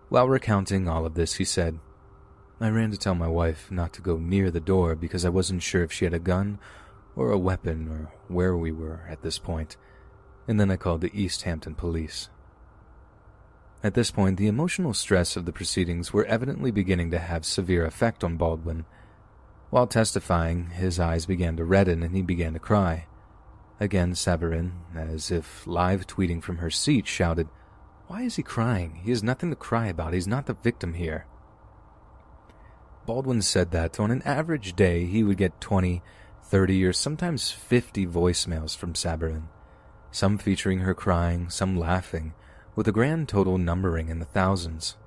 While 0.09 0.29
recounting 0.29 0.87
all 0.87 1.05
of 1.05 1.15
this, 1.15 1.35
he 1.35 1.45
said, 1.45 1.79
I 2.61 2.69
ran 2.69 2.91
to 2.91 2.97
tell 2.97 3.15
my 3.15 3.27
wife 3.27 3.69
not 3.69 3.91
to 3.93 4.01
go 4.01 4.17
near 4.17 4.49
the 4.49 4.59
door 4.59 4.95
because 4.95 5.25
I 5.25 5.29
wasn't 5.29 5.63
sure 5.63 5.83
if 5.83 5.91
she 5.91 6.05
had 6.05 6.13
a 6.13 6.19
gun 6.19 6.59
or 7.15 7.31
a 7.31 7.37
weapon 7.37 7.89
or 7.89 8.11
where 8.27 8.55
we 8.55 8.71
were 8.71 9.05
at 9.09 9.23
this 9.23 9.39
point, 9.39 9.77
and 10.47 10.59
then 10.59 10.69
I 10.69 10.77
called 10.77 11.01
the 11.01 11.11
East 11.13 11.41
Hampton 11.41 11.75
police. 11.75 12.29
At 13.83 13.93
this 13.93 14.09
point, 14.11 14.37
the 14.37 14.47
emotional 14.47 14.93
stress 14.93 15.35
of 15.35 15.45
the 15.45 15.51
proceedings 15.51 16.13
were 16.13 16.25
evidently 16.25 16.71
beginning 16.71 17.11
to 17.11 17.19
have 17.19 17.45
severe 17.45 17.85
effect 17.85 18.23
on 18.23 18.37
Baldwin. 18.37 18.85
While 19.69 19.87
testifying, 19.87 20.69
his 20.69 20.99
eyes 20.99 21.25
began 21.25 21.57
to 21.57 21.65
redden 21.65 22.03
and 22.03 22.15
he 22.15 22.21
began 22.21 22.53
to 22.53 22.59
cry. 22.59 23.07
Again, 23.79 24.13
Sabourin, 24.13 24.71
as 24.95 25.29
if 25.29 25.67
live 25.67 26.07
tweeting 26.07 26.41
from 26.41 26.57
her 26.57 26.71
seat, 26.71 27.07
shouted, 27.07 27.49
Why 28.07 28.21
is 28.23 28.35
he 28.35 28.43
crying? 28.43 29.01
He 29.03 29.09
has 29.09 29.23
nothing 29.23 29.49
to 29.49 29.55
cry 29.55 29.87
about. 29.87 30.13
He's 30.13 30.27
not 30.27 30.45
the 30.45 30.53
victim 30.53 30.93
here. 30.93 31.25
Baldwin 33.05 33.41
said 33.41 33.71
that 33.71 33.99
on 33.99 34.11
an 34.11 34.21
average 34.23 34.75
day 34.75 35.05
he 35.05 35.23
would 35.23 35.37
get 35.37 35.61
20, 35.61 36.01
30, 36.43 36.85
or 36.85 36.93
sometimes 36.93 37.51
50 37.51 38.07
voicemails 38.07 38.75
from 38.75 38.93
Sabourin, 38.93 39.43
some 40.11 40.37
featuring 40.37 40.79
her 40.79 40.93
crying, 40.93 41.49
some 41.49 41.77
laughing, 41.77 42.33
with 42.75 42.87
a 42.87 42.91
grand 42.91 43.29
total 43.29 43.57
numbering 43.57 44.09
in 44.09 44.19
the 44.19 44.25
thousands. 44.25 44.97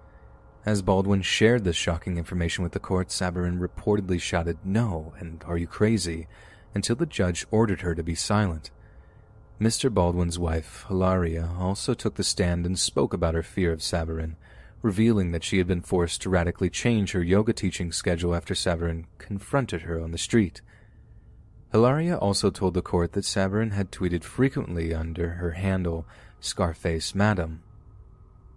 As 0.67 0.83
Baldwin 0.83 1.23
shared 1.23 1.65
this 1.65 1.77
shocking 1.77 2.19
information 2.19 2.63
with 2.63 2.73
the 2.73 2.81
court, 2.81 3.09
Sabourin 3.09 3.59
reportedly 3.59 4.21
shouted, 4.21 4.59
No, 4.65 5.15
and 5.19 5.43
are 5.47 5.59
you 5.59 5.67
crazy? 5.67 6.29
until 6.75 6.97
the 6.97 7.07
judge 7.07 7.47
ordered 7.51 7.81
her 7.81 7.95
to 7.95 8.03
be 8.03 8.15
silent. 8.15 8.71
Mr. 9.61 9.93
Baldwin's 9.93 10.39
wife, 10.39 10.85
Hilaria, 10.87 11.51
also 11.59 11.93
took 11.93 12.15
the 12.15 12.23
stand 12.23 12.65
and 12.65 12.79
spoke 12.79 13.13
about 13.13 13.35
her 13.35 13.43
fear 13.43 13.73
of 13.73 13.81
Sabourin, 13.81 14.37
revealing 14.83 15.33
that 15.33 15.43
she 15.43 15.59
had 15.59 15.67
been 15.67 15.83
forced 15.83 16.23
to 16.23 16.31
radically 16.31 16.71
change 16.71 17.11
her 17.11 17.23
yoga 17.23 17.53
teaching 17.53 17.91
schedule 17.91 18.37
after 18.37 18.55
Sabourin 18.55 19.07
confronted 19.19 19.83
her 19.83 20.01
on 20.01 20.13
the 20.13 20.19
street. 20.19 20.61
Hilaria 21.73 22.17
also 22.17 22.51
told 22.51 22.75
the 22.75 22.83
court 22.83 23.13
that 23.13 23.25
Sabourin 23.25 23.73
had 23.73 23.91
tweeted 23.91 24.23
frequently 24.23 24.95
under 24.95 25.31
her 25.31 25.51
handle 25.51 26.07
Scarface 26.39 27.15
Madam. 27.15 27.63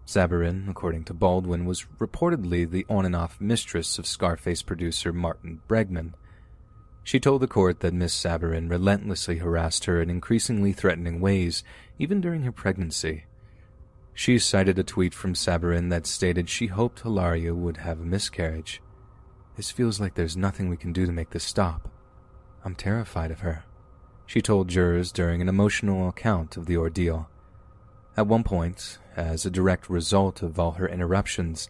Sabourin, 0.06 0.69
according 0.69 1.03
to 1.06 1.15
Baldwin, 1.15 1.65
was 1.65 1.88
reportedly 1.98 2.69
the 2.69 2.86
on 2.88 3.06
and 3.06 3.15
off 3.15 3.41
mistress 3.41 3.98
of 3.98 4.06
Scarface 4.06 4.61
producer 4.61 5.11
Martin 5.11 5.61
Bregman. 5.68 6.14
She 7.03 7.19
told 7.19 7.41
the 7.41 7.48
court 7.48 7.80
that 7.80 7.94
Miss 7.94 8.14
Sabourin 8.14 8.69
relentlessly 8.69 9.38
harassed 9.38 9.86
her 9.86 10.02
in 10.02 10.10
increasingly 10.10 10.72
threatening 10.73 11.19
ways, 11.19 11.64
even 11.98 12.22
during 12.22 12.44
her 12.44 12.52
pregnancy. 12.52 13.26
She 14.14 14.38
cited 14.38 14.78
a 14.78 14.84
tweet 14.84 15.14
from 15.14 15.34
Sabourin 15.34 15.90
that 15.90 16.06
stated 16.06 16.49
she 16.49 16.68
hoped 16.68 16.99
Hilaria 16.99 17.56
would 17.56 17.78
have 17.78 17.99
a 17.99 18.06
miscarriage. 18.06 18.82
This 19.56 19.72
feels 19.72 19.99
like 19.99 20.14
there's 20.14 20.38
nothing 20.38 20.69
we 20.69 20.78
can 20.78 20.94
do 20.94 21.06
to 21.06 21.11
make 21.11 21.32
this 21.32 21.44
stop. 21.44 21.90
I'm 22.64 22.76
terrified 22.76 23.32
of 23.32 23.40
her, 23.40 23.64
she 24.32 24.41
told 24.41 24.69
jurors 24.69 25.11
during 25.11 25.41
an 25.41 25.49
emotional 25.49 26.07
account 26.07 26.56
of 26.56 26.65
the 26.65 26.78
ordeal. 26.78 27.30
At 28.15 28.28
one 28.28 28.44
point, 28.44 28.98
as 29.15 29.45
a 29.45 29.52
direct 29.52 29.90
result 29.90 30.41
of 30.41 30.57
all 30.57 30.72
her 30.72 30.88
interruptions, 30.88 31.69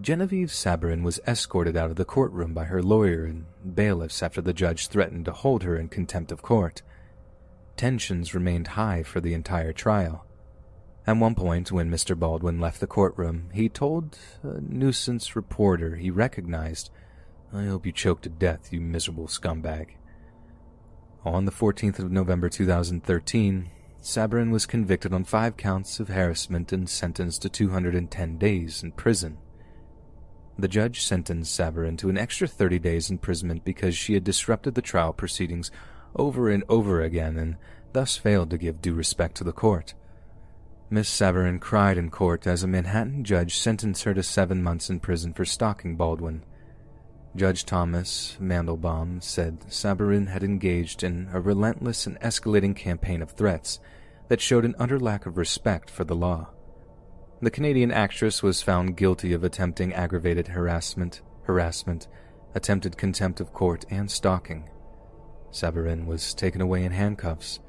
Genevieve 0.00 0.48
Sabourin 0.48 1.04
was 1.04 1.20
escorted 1.24 1.76
out 1.76 1.88
of 1.88 1.96
the 1.96 2.04
courtroom 2.04 2.52
by 2.52 2.64
her 2.64 2.82
lawyer 2.82 3.24
and 3.24 3.46
bailiffs 3.76 4.24
after 4.24 4.40
the 4.40 4.52
judge 4.52 4.88
threatened 4.88 5.24
to 5.24 5.32
hold 5.32 5.62
her 5.62 5.76
in 5.76 5.88
contempt 5.88 6.32
of 6.32 6.42
court. 6.42 6.82
Tensions 7.76 8.34
remained 8.34 8.68
high 8.68 9.04
for 9.04 9.20
the 9.20 9.34
entire 9.34 9.72
trial. 9.72 10.26
At 11.06 11.18
one 11.18 11.36
point, 11.36 11.70
when 11.70 11.90
Mr. 11.90 12.18
Baldwin 12.18 12.58
left 12.58 12.80
the 12.80 12.88
courtroom, 12.88 13.50
he 13.52 13.68
told 13.68 14.18
a 14.42 14.60
nuisance 14.60 15.36
reporter 15.36 15.94
he 15.94 16.10
recognized, 16.10 16.90
I 17.52 17.66
hope 17.66 17.86
you 17.86 17.92
choke 17.92 18.20
to 18.22 18.28
death, 18.28 18.72
you 18.72 18.80
miserable 18.80 19.28
scumbag. 19.28 19.90
On 21.24 21.44
the 21.44 21.52
14th 21.52 22.00
of 22.00 22.10
November 22.10 22.48
2013, 22.48 23.70
Sabourin 24.02 24.50
was 24.50 24.66
convicted 24.66 25.12
on 25.12 25.24
five 25.24 25.56
counts 25.56 26.00
of 26.00 26.08
harassment 26.08 26.72
and 26.72 26.88
sentenced 26.88 27.42
to 27.42 27.48
210 27.48 28.38
days 28.38 28.82
in 28.82 28.90
prison. 28.92 29.38
The 30.58 30.68
judge 30.68 31.02
sentenced 31.02 31.58
Sabourin 31.58 31.98
to 31.98 32.08
an 32.08 32.16
extra 32.16 32.46
30 32.46 32.78
days 32.78 33.10
imprisonment 33.10 33.64
because 33.64 33.96
she 33.96 34.14
had 34.14 34.24
disrupted 34.24 34.74
the 34.74 34.82
trial 34.82 35.12
proceedings 35.12 35.70
over 36.14 36.48
and 36.48 36.62
over 36.68 37.02
again 37.02 37.36
and 37.36 37.56
thus 37.92 38.16
failed 38.16 38.50
to 38.50 38.58
give 38.58 38.80
due 38.80 38.94
respect 38.94 39.36
to 39.36 39.44
the 39.44 39.52
court. 39.52 39.94
Miss 40.90 41.08
Sabourin 41.08 41.60
cried 41.60 41.98
in 41.98 42.10
court 42.10 42.46
as 42.46 42.62
a 42.62 42.68
Manhattan 42.68 43.24
judge 43.24 43.58
sentenced 43.58 44.04
her 44.04 44.14
to 44.14 44.22
seven 44.22 44.62
months 44.62 44.90
in 44.90 45.00
prison 45.00 45.32
for 45.32 45.44
stalking 45.44 45.96
Baldwin. 45.96 46.44
Judge 47.34 47.64
Thomas 47.64 48.36
Mandelbaum 48.40 49.20
said 49.20 49.58
Sabourin 49.68 50.28
had 50.28 50.44
engaged 50.44 51.02
in 51.02 51.28
a 51.32 51.40
relentless 51.40 52.06
and 52.06 52.18
escalating 52.20 52.76
campaign 52.76 53.22
of 53.22 53.32
threats 53.32 53.80
that 54.28 54.40
showed 54.40 54.64
an 54.64 54.76
utter 54.78 55.00
lack 55.00 55.26
of 55.26 55.36
respect 55.36 55.90
for 55.90 56.04
the 56.04 56.14
law. 56.14 56.50
The 57.42 57.50
Canadian 57.50 57.90
actress 57.90 58.42
was 58.42 58.62
found 58.62 58.96
guilty 58.96 59.32
of 59.32 59.44
attempting 59.44 59.92
aggravated 59.92 60.48
harassment, 60.48 61.20
harassment, 61.42 62.08
attempted 62.54 62.96
contempt 62.96 63.40
of 63.40 63.52
court, 63.52 63.84
and 63.90 64.10
stalking. 64.10 64.70
Sabourin 65.50 66.06
was 66.06 66.34
taken 66.34 66.60
away 66.60 66.84
in 66.84 66.92
handcuffs 66.92 67.60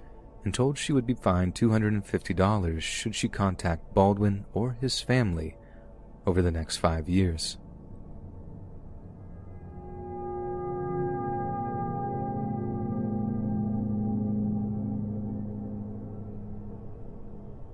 and 0.43 0.53
told 0.53 0.77
she 0.77 0.93
would 0.93 1.05
be 1.05 1.15
fined 1.15 1.55
$250 1.55 2.81
should 2.81 3.15
she 3.15 3.27
contact 3.27 3.93
Baldwin 3.93 4.45
or 4.53 4.77
his 4.79 5.01
family 5.01 5.57
over 6.25 6.41
the 6.41 6.51
next 6.51 6.77
five 6.77 7.09
years. 7.09 7.57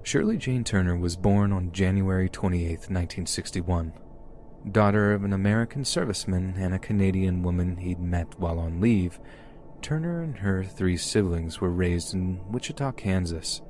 Shirley 0.04 0.38
Jane 0.38 0.64
Turner 0.64 0.96
was 0.96 1.16
born 1.16 1.52
on 1.52 1.72
January 1.72 2.28
28, 2.28 2.70
1961. 2.70 3.94
Daughter 4.72 5.14
of 5.14 5.24
an 5.24 5.32
American 5.32 5.84
serviceman 5.84 6.58
and 6.58 6.74
a 6.74 6.80
Canadian 6.80 7.44
woman 7.44 7.78
he'd 7.78 8.00
met 8.00 8.40
while 8.40 8.58
on 8.58 8.82
leave, 8.82 9.20
Turner 9.82 10.24
and 10.24 10.38
her 10.38 10.64
three 10.64 10.98
siblings 10.98 11.62
were 11.62 11.70
raised 11.70 12.16
in 12.16 12.42
Wichita, 12.52 12.94
Kansas. 12.94 13.62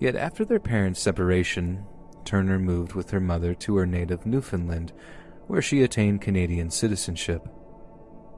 Yet 0.00 0.16
after 0.16 0.44
their 0.44 0.60
parents' 0.60 1.00
separation, 1.00 1.84
Turner 2.24 2.58
moved 2.58 2.94
with 2.94 3.10
her 3.10 3.20
mother 3.20 3.54
to 3.54 3.76
her 3.76 3.86
native 3.86 4.24
Newfoundland, 4.24 4.92
where 5.46 5.62
she 5.62 5.82
attained 5.82 6.22
Canadian 6.22 6.70
citizenship. 6.70 7.46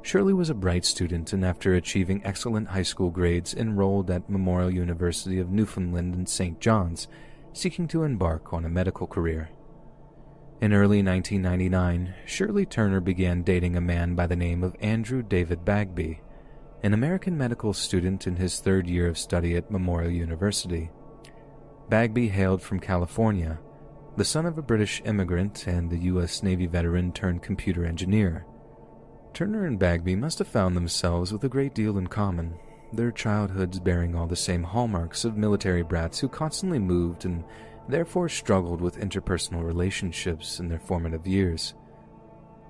Shirley 0.09 0.33
was 0.33 0.49
a 0.49 0.55
bright 0.55 0.87
student 0.87 1.35
and, 1.35 1.45
after 1.45 1.75
achieving 1.75 2.23
excellent 2.25 2.69
high 2.69 2.83
school 2.83 3.11
grades, 3.11 3.53
enrolled 3.53 4.11
at 4.11 4.31
Memorial 4.31 4.71
University 4.71 5.39
of 5.39 5.51
Newfoundland 5.51 6.15
and 6.15 6.27
St. 6.27 6.59
John's, 6.61 7.09
seeking 7.53 7.87
to 7.89 8.05
embark 8.05 8.55
on 8.55 8.65
a 8.65 8.71
medical 8.71 9.07
career. 9.07 9.51
In 10.63 10.73
early 10.73 11.03
1999, 11.03 12.15
Shirley 12.25 12.65
Turner 12.65 13.01
began 13.01 13.43
dating 13.43 13.77
a 13.77 13.83
man 13.83 14.15
by 14.15 14.27
the 14.27 14.35
name 14.35 14.65
of 14.65 14.75
Andrew 14.81 15.23
David 15.23 15.67
Bagby, 15.67 16.23
an 16.83 16.95
American 16.95 17.37
medical 17.37 17.75
student 17.75 18.27
in 18.27 18.37
his 18.37 18.61
third 18.61 18.89
year 18.89 19.09
of 19.09 19.19
study 19.19 19.57
at 19.57 19.71
Memorial 19.71 20.11
University. 20.11 20.91
Bagby 21.91 22.29
hailed 22.29 22.63
from 22.63 22.81
California, 22.81 23.59
the 24.17 24.25
son 24.25 24.47
of 24.47 24.57
a 24.57 24.63
British 24.63 25.03
immigrant 25.05 25.67
and 25.67 25.91
the 25.91 26.05
U.S. 26.05 26.43
Navy 26.43 26.67
veteran 26.67 27.13
turned 27.13 27.43
computer 27.43 27.85
engineer. 27.85 28.47
Turner 29.39 29.67
and 29.67 29.79
Bagby 29.79 30.17
must 30.17 30.41
have 30.41 30.49
found 30.49 30.77
themselves 30.77 31.33
with 31.33 31.45
a 31.45 31.49
great 31.49 31.73
deal 31.73 31.97
in 31.97 32.09
common, 32.09 32.59
their 32.93 33.13
childhoods 33.13 33.79
bearing 33.79 34.17
all 34.17 34.27
the 34.27 34.35
same 34.35 34.65
hallmarks 34.65 35.25
of 35.25 35.37
military 35.37 35.85
brats 35.85 36.19
who 36.19 36.29
constantly 36.29 36.81
moved 36.81 37.25
and 37.25 37.45
therefore 37.89 38.29
struggled 38.29 38.81
with 38.81 38.99
interpersonal 38.99 39.63
relationships 39.63 40.59
in 40.59 40.67
their 40.67 40.81
formative 40.81 41.25
years. 41.25 41.75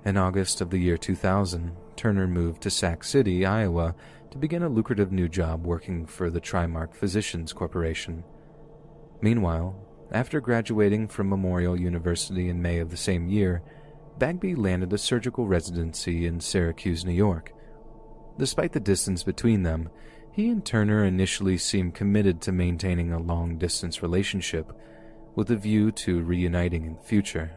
In 0.05 0.15
August 0.15 0.61
of 0.61 0.69
the 0.69 0.77
year 0.77 0.95
2000, 0.95 1.75
Turner 1.95 2.27
moved 2.27 2.61
to 2.61 2.69
Sac 2.69 3.03
City, 3.03 3.47
Iowa, 3.47 3.95
to 4.29 4.37
begin 4.37 4.61
a 4.61 4.69
lucrative 4.69 5.11
new 5.11 5.27
job 5.27 5.65
working 5.65 6.05
for 6.05 6.29
the 6.29 6.39
Trimark 6.39 6.93
Physicians 6.93 7.51
Corporation. 7.51 8.23
Meanwhile, 9.21 9.75
after 10.11 10.39
graduating 10.39 11.07
from 11.07 11.29
Memorial 11.29 11.79
University 11.79 12.47
in 12.47 12.61
May 12.61 12.77
of 12.77 12.91
the 12.91 12.97
same 12.97 13.27
year, 13.27 13.63
Bagby 14.19 14.53
landed 14.53 14.91
a 14.91 14.97
surgical 14.97 15.47
residency 15.47 16.25
in 16.25 16.41
Syracuse, 16.41 17.05
New 17.05 17.13
York. 17.13 17.53
Despite 18.37 18.73
the 18.73 18.79
distance 18.81 19.23
between 19.23 19.63
them, 19.63 19.89
he 20.33 20.49
and 20.49 20.63
Turner 20.63 21.05
initially 21.05 21.57
seemed 21.57 21.95
committed 21.95 22.41
to 22.41 22.51
maintaining 22.51 23.13
a 23.13 23.19
long 23.19 23.57
distance 23.57 24.03
relationship, 24.03 24.73
with 25.35 25.49
a 25.51 25.55
view 25.55 25.91
to 25.93 26.21
reuniting 26.21 26.85
in 26.85 26.95
the 26.95 27.01
future. 27.01 27.51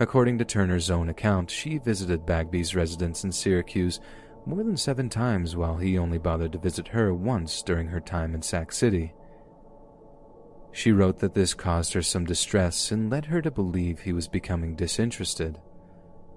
According 0.00 0.38
to 0.38 0.44
Turner's 0.44 0.90
own 0.90 1.08
account, 1.08 1.50
she 1.50 1.78
visited 1.78 2.26
Bagby's 2.26 2.74
residence 2.74 3.22
in 3.22 3.30
Syracuse 3.30 4.00
more 4.46 4.64
than 4.64 4.76
seven 4.76 5.08
times 5.08 5.54
while 5.54 5.76
he 5.76 5.98
only 5.98 6.18
bothered 6.18 6.52
to 6.52 6.58
visit 6.58 6.88
her 6.88 7.14
once 7.14 7.62
during 7.62 7.86
her 7.88 8.00
time 8.00 8.34
in 8.34 8.42
Sac 8.42 8.72
City. 8.72 9.12
She 10.72 10.92
wrote 10.92 11.18
that 11.18 11.34
this 11.34 11.54
caused 11.54 11.92
her 11.94 12.02
some 12.02 12.24
distress 12.24 12.90
and 12.90 13.10
led 13.10 13.26
her 13.26 13.42
to 13.42 13.50
believe 13.50 14.00
he 14.00 14.12
was 14.12 14.28
becoming 14.28 14.76
disinterested. 14.76 15.58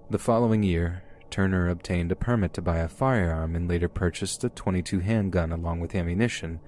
The 0.09 0.19
following 0.19 0.63
year, 0.63 1.03
Turner 1.29 1.69
obtained 1.69 2.11
a 2.11 2.15
permit 2.15 2.53
to 2.53 2.61
buy 2.61 2.77
a 2.77 2.87
firearm 2.87 3.55
and 3.55 3.67
later 3.67 3.89
purchased 3.89 4.43
a 4.43 4.49
22 4.49 4.99
handgun 4.99 5.51
along 5.51 5.79
with 5.79 5.95
ammunition, 5.95 6.59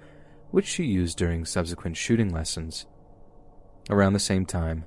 which 0.52 0.66
she 0.66 0.86
used 0.86 1.18
during 1.18 1.46
subsequent 1.46 1.98
shooting 1.98 2.34
lessons. 2.34 2.86
Around 3.90 4.14
the 4.14 4.20
same 4.20 4.46
time, 4.46 4.86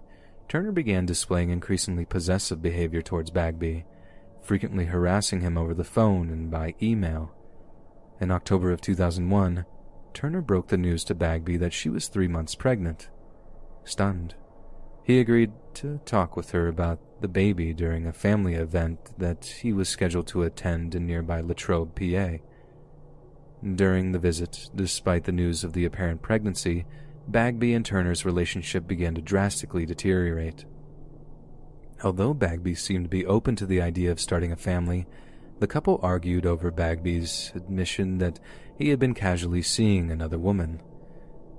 Turner 0.49 0.73
began 0.73 1.05
displaying 1.05 1.51
increasingly 1.51 2.05
possessive 2.05 2.63
behavior 2.63 3.03
towards 3.03 3.31
Bagby, 3.31 3.85
frequently 4.43 4.87
harassing 4.87 5.41
him 5.41 5.59
over 5.59 5.75
the 5.75 5.85
phone 5.85 6.31
and 6.31 6.51
by 6.51 6.75
email. 6.83 7.33
In 8.21 8.31
October 8.31 8.73
of 8.73 8.81
2001, 8.81 9.65
Turner 10.19 10.41
broke 10.41 10.67
the 10.67 10.77
news 10.77 11.05
to 11.05 11.15
Bagby 11.15 11.57
that 11.59 11.73
she 11.73 11.89
was 11.89 12.09
three 12.09 12.27
months 12.27 12.57
pregnant. 12.57 13.09
Stunned, 13.85 14.35
he 15.05 15.21
agreed 15.21 15.53
to 15.75 16.01
talk 16.07 16.37
with 16.37 16.51
her 16.51 16.67
about 16.67 16.99
the 17.21 17.29
baby 17.29 17.73
during 17.73 18.05
a 18.05 18.13
family 18.13 18.55
event 18.55 19.17
that 19.17 19.45
he 19.63 19.73
was 19.73 19.89
scheduled 19.89 20.27
to 20.27 20.43
attend 20.43 20.97
in 20.97 21.07
nearby 21.07 21.41
Latrobe, 21.41 21.95
PA. 21.95 22.39
During 23.63 24.11
the 24.11 24.19
visit, 24.19 24.69
despite 24.75 25.23
the 25.23 25.31
news 25.31 25.63
of 25.63 25.73
the 25.73 25.85
apparent 25.85 26.21
pregnancy, 26.21 26.85
Bagby 27.29 27.73
and 27.73 27.87
Turner's 27.87 28.25
relationship 28.25 28.89
began 28.89 29.15
to 29.15 29.23
drastically 29.23 29.87
deteriorate. 29.87 30.65
Although 32.03 32.35
Bagby 32.35 32.75
seemed 32.75 33.05
to 33.05 33.09
be 33.09 33.25
open 33.25 33.55
to 33.55 33.67
the 33.67 33.81
idea 33.81 34.11
of 34.11 34.19
starting 34.19 34.51
a 34.51 34.57
family, 34.57 35.07
the 35.61 35.67
couple 35.69 35.99
argued 36.03 36.47
over 36.47 36.71
Bagby's 36.71 37.53
admission 37.55 38.19
that 38.19 38.39
he 38.79 38.91
had 38.91 38.99
been 39.01 39.15
casually 39.15 39.61
seeing 39.61 40.11
another 40.11 40.39
woman. 40.39 40.81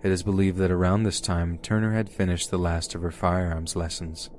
It 0.01 0.11
is 0.11 0.23
believed 0.23 0.57
that 0.59 0.71
around 0.71 1.03
this 1.03 1.19
time, 1.19 1.57
Turner 1.57 1.93
had 1.93 2.09
finished 2.09 2.49
the 2.49 2.57
last 2.57 2.95
of 2.95 3.01
her 3.01 3.11
firearms 3.11 3.75
lessons. 3.75 4.29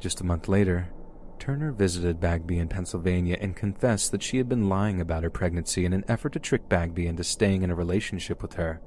Just 0.00 0.20
a 0.20 0.24
month 0.24 0.46
later, 0.46 0.90
Turner 1.38 1.72
visited 1.72 2.20
Bagby 2.20 2.58
in 2.58 2.68
Pennsylvania 2.68 3.38
and 3.40 3.56
confessed 3.56 4.12
that 4.12 4.22
she 4.22 4.36
had 4.36 4.48
been 4.48 4.68
lying 4.68 5.00
about 5.00 5.22
her 5.22 5.30
pregnancy 5.30 5.86
in 5.86 5.94
an 5.94 6.04
effort 6.06 6.34
to 6.34 6.38
trick 6.38 6.68
Bagby 6.68 7.06
into 7.06 7.24
staying 7.24 7.62
in 7.62 7.70
a 7.70 7.74
relationship 7.74 8.42
with 8.42 8.54
her. 8.54 8.82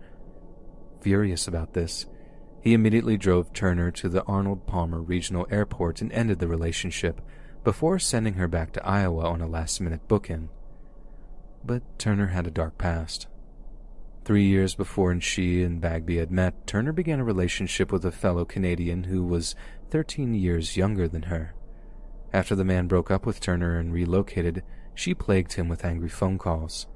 Furious 1.01 1.47
about 1.47 1.73
this, 1.73 2.05
he 2.61 2.73
immediately 2.73 3.17
drove 3.17 3.51
Turner 3.51 3.89
to 3.91 4.09
the 4.09 4.23
Arnold 4.23 4.67
Palmer 4.67 5.01
Regional 5.01 5.47
Airport 5.49 6.01
and 6.01 6.11
ended 6.11 6.37
the 6.37 6.47
relationship 6.47 7.21
before 7.63 7.97
sending 7.97 8.35
her 8.35 8.47
back 8.47 8.73
to 8.73 8.85
Iowa 8.85 9.25
on 9.25 9.41
a 9.41 9.47
last 9.47 9.81
minute 9.81 10.07
book-in. 10.07 10.49
But 11.67 11.99
Turner 11.99 12.27
had 12.27 12.47
a 12.47 12.51
dark 12.51 12.77
past. 12.77 13.27
Three 14.23 14.45
years 14.45 14.73
before 14.73 15.19
she 15.19 15.63
and 15.63 15.81
Bagby 15.81 16.15
had 16.15 16.31
met, 16.31 16.65
Turner 16.65 16.93
began 16.93 17.19
a 17.19 17.25
relationship 17.25 17.91
with 17.91 18.05
a 18.05 18.11
fellow 18.11 18.45
Canadian 18.45 19.03
who 19.03 19.25
was 19.25 19.53
13 19.89 20.33
years 20.33 20.77
younger 20.77 21.09
than 21.09 21.23
her. 21.23 21.53
After 22.31 22.55
the 22.55 22.63
man 22.63 22.87
broke 22.87 23.11
up 23.11 23.25
with 23.25 23.41
Turner 23.41 23.77
and 23.77 23.91
relocated, 23.91 24.63
she 24.95 25.13
plagued 25.13 25.53
him 25.53 25.67
with 25.67 25.83
angry 25.83 26.07
phone 26.07 26.37
calls. 26.37 26.87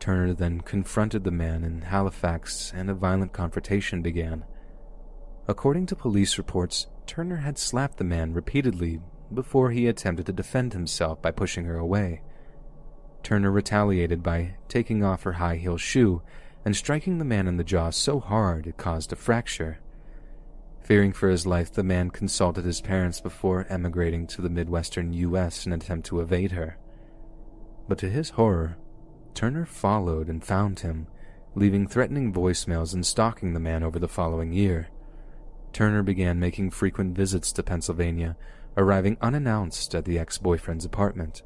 Turner 0.00 0.34
then 0.34 0.60
confronted 0.62 1.22
the 1.22 1.30
man 1.30 1.62
in 1.62 1.82
Halifax 1.82 2.72
and 2.74 2.90
a 2.90 2.94
violent 2.94 3.32
confrontation 3.32 4.02
began. 4.02 4.44
According 5.46 5.86
to 5.86 5.94
police 5.94 6.36
reports, 6.36 6.88
Turner 7.06 7.36
had 7.36 7.58
slapped 7.58 7.98
the 7.98 8.04
man 8.04 8.32
repeatedly 8.32 8.98
before 9.32 9.70
he 9.70 9.86
attempted 9.86 10.26
to 10.26 10.32
defend 10.32 10.72
himself 10.72 11.22
by 11.22 11.30
pushing 11.30 11.64
her 11.66 11.76
away. 11.76 12.22
Turner 13.22 13.50
retaliated 13.50 14.22
by 14.22 14.54
taking 14.68 15.04
off 15.04 15.22
her 15.22 15.34
high 15.34 15.56
heel 15.56 15.76
shoe 15.76 16.22
and 16.64 16.76
striking 16.76 17.18
the 17.18 17.24
man 17.24 17.46
in 17.46 17.56
the 17.56 17.64
jaw 17.64 17.90
so 17.90 18.20
hard 18.20 18.66
it 18.66 18.76
caused 18.76 19.12
a 19.12 19.16
fracture. 19.16 19.78
Fearing 20.82 21.12
for 21.12 21.28
his 21.28 21.46
life, 21.46 21.72
the 21.72 21.84
man 21.84 22.10
consulted 22.10 22.64
his 22.64 22.80
parents 22.80 23.20
before 23.20 23.66
emigrating 23.68 24.26
to 24.26 24.42
the 24.42 24.50
Midwestern 24.50 25.12
U.S. 25.12 25.64
in 25.64 25.72
an 25.72 25.80
attempt 25.80 26.06
to 26.08 26.20
evade 26.20 26.52
her. 26.52 26.78
But 27.88 27.98
to 27.98 28.10
his 28.10 28.30
horror, 28.30 28.76
Turner 29.34 29.66
followed 29.66 30.28
and 30.28 30.44
found 30.44 30.80
him, 30.80 31.06
leaving 31.54 31.86
threatening 31.86 32.32
voicemails 32.32 32.92
and 32.92 33.06
stalking 33.06 33.52
the 33.52 33.60
man 33.60 33.82
over 33.82 33.98
the 33.98 34.08
following 34.08 34.52
year. 34.52 34.88
Turner 35.72 36.02
began 36.02 36.40
making 36.40 36.70
frequent 36.70 37.16
visits 37.16 37.52
to 37.52 37.62
Pennsylvania, 37.62 38.36
arriving 38.76 39.16
unannounced 39.20 39.94
at 39.94 40.04
the 40.04 40.18
ex 40.18 40.38
boyfriend's 40.38 40.84
apartment. 40.84 41.42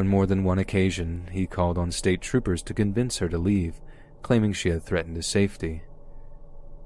On 0.00 0.08
more 0.08 0.24
than 0.24 0.44
one 0.44 0.58
occasion, 0.58 1.28
he 1.30 1.46
called 1.46 1.76
on 1.76 1.92
state 1.92 2.22
troopers 2.22 2.62
to 2.62 2.72
convince 2.72 3.18
her 3.18 3.28
to 3.28 3.36
leave, 3.36 3.82
claiming 4.22 4.54
she 4.54 4.70
had 4.70 4.82
threatened 4.82 5.14
his 5.14 5.26
safety. 5.26 5.82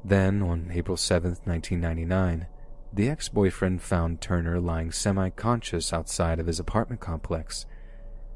Then, 0.05 0.43
on 0.43 0.73
April 0.75 0.97
7, 0.97 1.37
1999, 1.45 2.49
the 2.93 3.09
ex 3.09 3.29
boyfriend 3.29 3.83
found 3.83 4.21
Turner 4.21 4.59
lying 4.59 4.91
semi 4.91 5.31
conscious 5.31 5.93
outside 5.93 6.41
of 6.41 6.49
his 6.49 6.59
apartment 6.59 7.01
complex. 7.01 7.67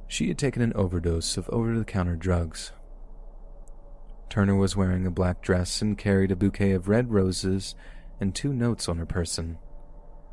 She 0.06 0.28
had 0.28 0.38
taken 0.38 0.62
an 0.62 0.72
overdose 0.76 1.36
of 1.36 1.50
over 1.50 1.76
the 1.76 1.84
counter 1.84 2.14
drugs. 2.14 2.70
Turner 4.30 4.54
was 4.54 4.76
wearing 4.76 5.08
a 5.08 5.10
black 5.10 5.42
dress 5.42 5.82
and 5.82 5.98
carried 5.98 6.30
a 6.30 6.36
bouquet 6.36 6.70
of 6.70 6.88
red 6.88 7.10
roses 7.10 7.74
and 8.20 8.32
two 8.32 8.52
notes 8.52 8.88
on 8.88 8.98
her 8.98 9.06
person. 9.06 9.58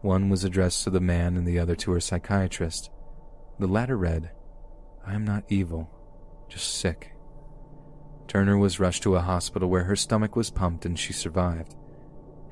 One 0.03 0.29
was 0.29 0.43
addressed 0.43 0.83
to 0.83 0.91
the 0.91 0.99
man 0.99 1.35
and 1.35 1.47
the 1.47 1.57
other 1.57 1.75
to 1.77 1.93
her 1.93 1.99
psychiatrist. 1.99 2.91
The 3.57 3.67
latter 3.67 3.97
read, 3.97 4.31
I 5.07 5.13
am 5.13 5.23
not 5.23 5.43
evil, 5.49 5.89
just 6.49 6.79
sick. 6.79 7.11
Turner 8.27 8.57
was 8.57 8.79
rushed 8.79 9.03
to 9.03 9.15
a 9.15 9.21
hospital 9.21 9.69
where 9.69 9.83
her 9.83 9.95
stomach 9.95 10.35
was 10.35 10.49
pumped 10.49 10.85
and 10.85 10.97
she 10.97 11.13
survived. 11.13 11.75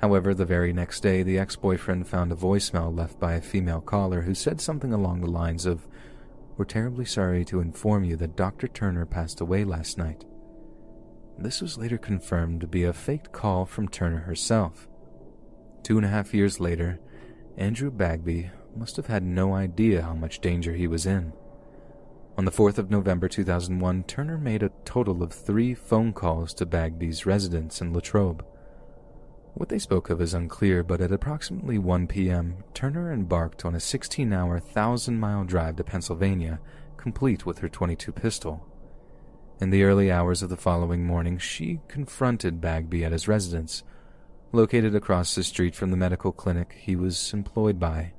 However, 0.01 0.33
the 0.33 0.45
very 0.45 0.73
next 0.73 1.01
day, 1.01 1.23
the 1.23 1.39
ex 1.39 1.55
boyfriend 1.55 2.07
found 2.07 2.31
a 2.31 2.35
voicemail 2.35 2.95
left 2.95 3.19
by 3.19 3.33
a 3.33 3.41
female 3.41 3.81
caller 3.81 4.21
who 4.21 4.35
said 4.35 4.61
something 4.61 4.93
along 4.93 5.21
the 5.21 5.29
lines 5.29 5.65
of, 5.65 5.87
We're 6.57 6.65
terribly 6.65 7.05
sorry 7.05 7.43
to 7.45 7.59
inform 7.59 8.03
you 8.03 8.15
that 8.17 8.35
Dr. 8.35 8.67
Turner 8.67 9.05
passed 9.05 9.41
away 9.41 9.63
last 9.63 9.97
night. 9.97 10.25
This 11.37 11.61
was 11.61 11.77
later 11.77 11.97
confirmed 11.97 12.61
to 12.61 12.67
be 12.67 12.83
a 12.83 12.93
faked 12.93 13.31
call 13.31 13.65
from 13.65 13.87
Turner 13.87 14.19
herself. 14.19 14.87
Two 15.81 15.97
and 15.97 16.05
a 16.05 16.09
half 16.09 16.33
years 16.33 16.59
later, 16.59 16.99
Andrew 17.57 17.89
Bagby 17.89 18.51
must 18.75 18.95
have 18.97 19.07
had 19.07 19.23
no 19.23 19.53
idea 19.53 20.01
how 20.03 20.13
much 20.13 20.39
danger 20.39 20.73
he 20.73 20.87
was 20.87 21.05
in. 21.05 21.33
On 22.35 22.45
the 22.45 22.51
4th 22.51 22.79
of 22.79 22.89
November 22.89 23.27
2001, 23.27 24.05
Turner 24.05 24.39
made 24.39 24.63
a 24.63 24.71
total 24.85 25.21
of 25.21 25.31
three 25.31 25.75
phone 25.75 26.13
calls 26.13 26.51
to 26.55 26.65
Bagby's 26.65 27.27
residence 27.27 27.79
in 27.79 27.93
Latrobe. 27.93 28.43
What 29.53 29.69
they 29.69 29.77
spoke 29.77 30.09
of 30.09 30.19
is 30.19 30.33
unclear, 30.33 30.81
but 30.81 30.99
at 30.99 31.11
approximately 31.11 31.77
1 31.77 32.07
p.m., 32.07 32.63
Turner 32.73 33.13
embarked 33.13 33.65
on 33.65 33.75
a 33.75 33.79
16 33.79 34.33
hour, 34.33 34.53
1,000 34.53 35.19
mile 35.19 35.43
drive 35.43 35.75
to 35.75 35.83
Pennsylvania, 35.83 36.59
complete 36.97 37.45
with 37.45 37.59
her 37.59 37.69
22 37.69 38.11
pistol. 38.11 38.65
In 39.61 39.69
the 39.69 39.83
early 39.83 40.11
hours 40.11 40.41
of 40.41 40.49
the 40.49 40.57
following 40.57 41.05
morning, 41.05 41.37
she 41.37 41.81
confronted 41.87 42.59
Bagby 42.59 43.05
at 43.05 43.11
his 43.11 43.27
residence, 43.27 43.83
located 44.51 44.95
across 44.95 45.35
the 45.35 45.43
street 45.43 45.75
from 45.75 45.91
the 45.91 45.97
medical 45.97 46.31
clinic 46.31 46.75
he 46.79 46.95
was 46.95 47.31
employed 47.31 47.79
by. 47.79 48.13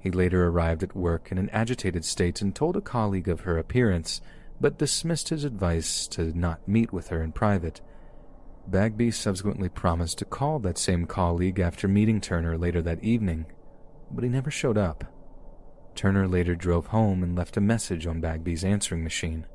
He 0.00 0.10
later 0.10 0.48
arrived 0.48 0.82
at 0.82 0.96
work 0.96 1.30
in 1.30 1.38
an 1.38 1.50
agitated 1.50 2.04
state 2.04 2.40
and 2.40 2.54
told 2.54 2.76
a 2.76 2.80
colleague 2.80 3.28
of 3.28 3.40
her 3.40 3.58
appearance, 3.58 4.22
but 4.60 4.78
dismissed 4.78 5.28
his 5.28 5.44
advice 5.44 6.06
to 6.08 6.36
not 6.36 6.66
meet 6.66 6.92
with 6.92 7.08
her 7.08 7.22
in 7.22 7.32
private. 7.32 7.80
Bagby 8.66 9.10
subsequently 9.10 9.68
promised 9.68 10.18
to 10.18 10.24
call 10.24 10.58
that 10.60 10.78
same 10.78 11.06
colleague 11.06 11.60
after 11.60 11.86
meeting 11.86 12.20
Turner 12.20 12.56
later 12.56 12.80
that 12.82 13.02
evening, 13.04 13.46
but 14.10 14.24
he 14.24 14.30
never 14.30 14.50
showed 14.50 14.78
up. 14.78 15.04
Turner 15.94 16.26
later 16.26 16.54
drove 16.54 16.86
home 16.86 17.22
and 17.22 17.36
left 17.36 17.56
a 17.56 17.60
message 17.60 18.06
on 18.06 18.20
Bagby's 18.20 18.64
answering 18.64 19.04
machine. 19.04 19.46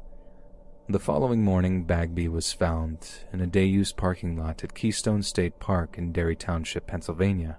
The 0.88 1.00
following 1.00 1.44
morning, 1.44 1.86
Bagby 1.86 2.28
was 2.28 2.54
found 2.54 3.10
in 3.34 3.42
a 3.42 3.48
day 3.48 3.66
use 3.66 3.92
parking 3.92 4.38
lot 4.38 4.64
at 4.64 4.76
Keystone 4.76 5.24
State 5.24 5.60
Park 5.60 5.98
in 5.98 6.12
Derry 6.12 6.36
Township, 6.36 6.86
Pennsylvania. 6.86 7.58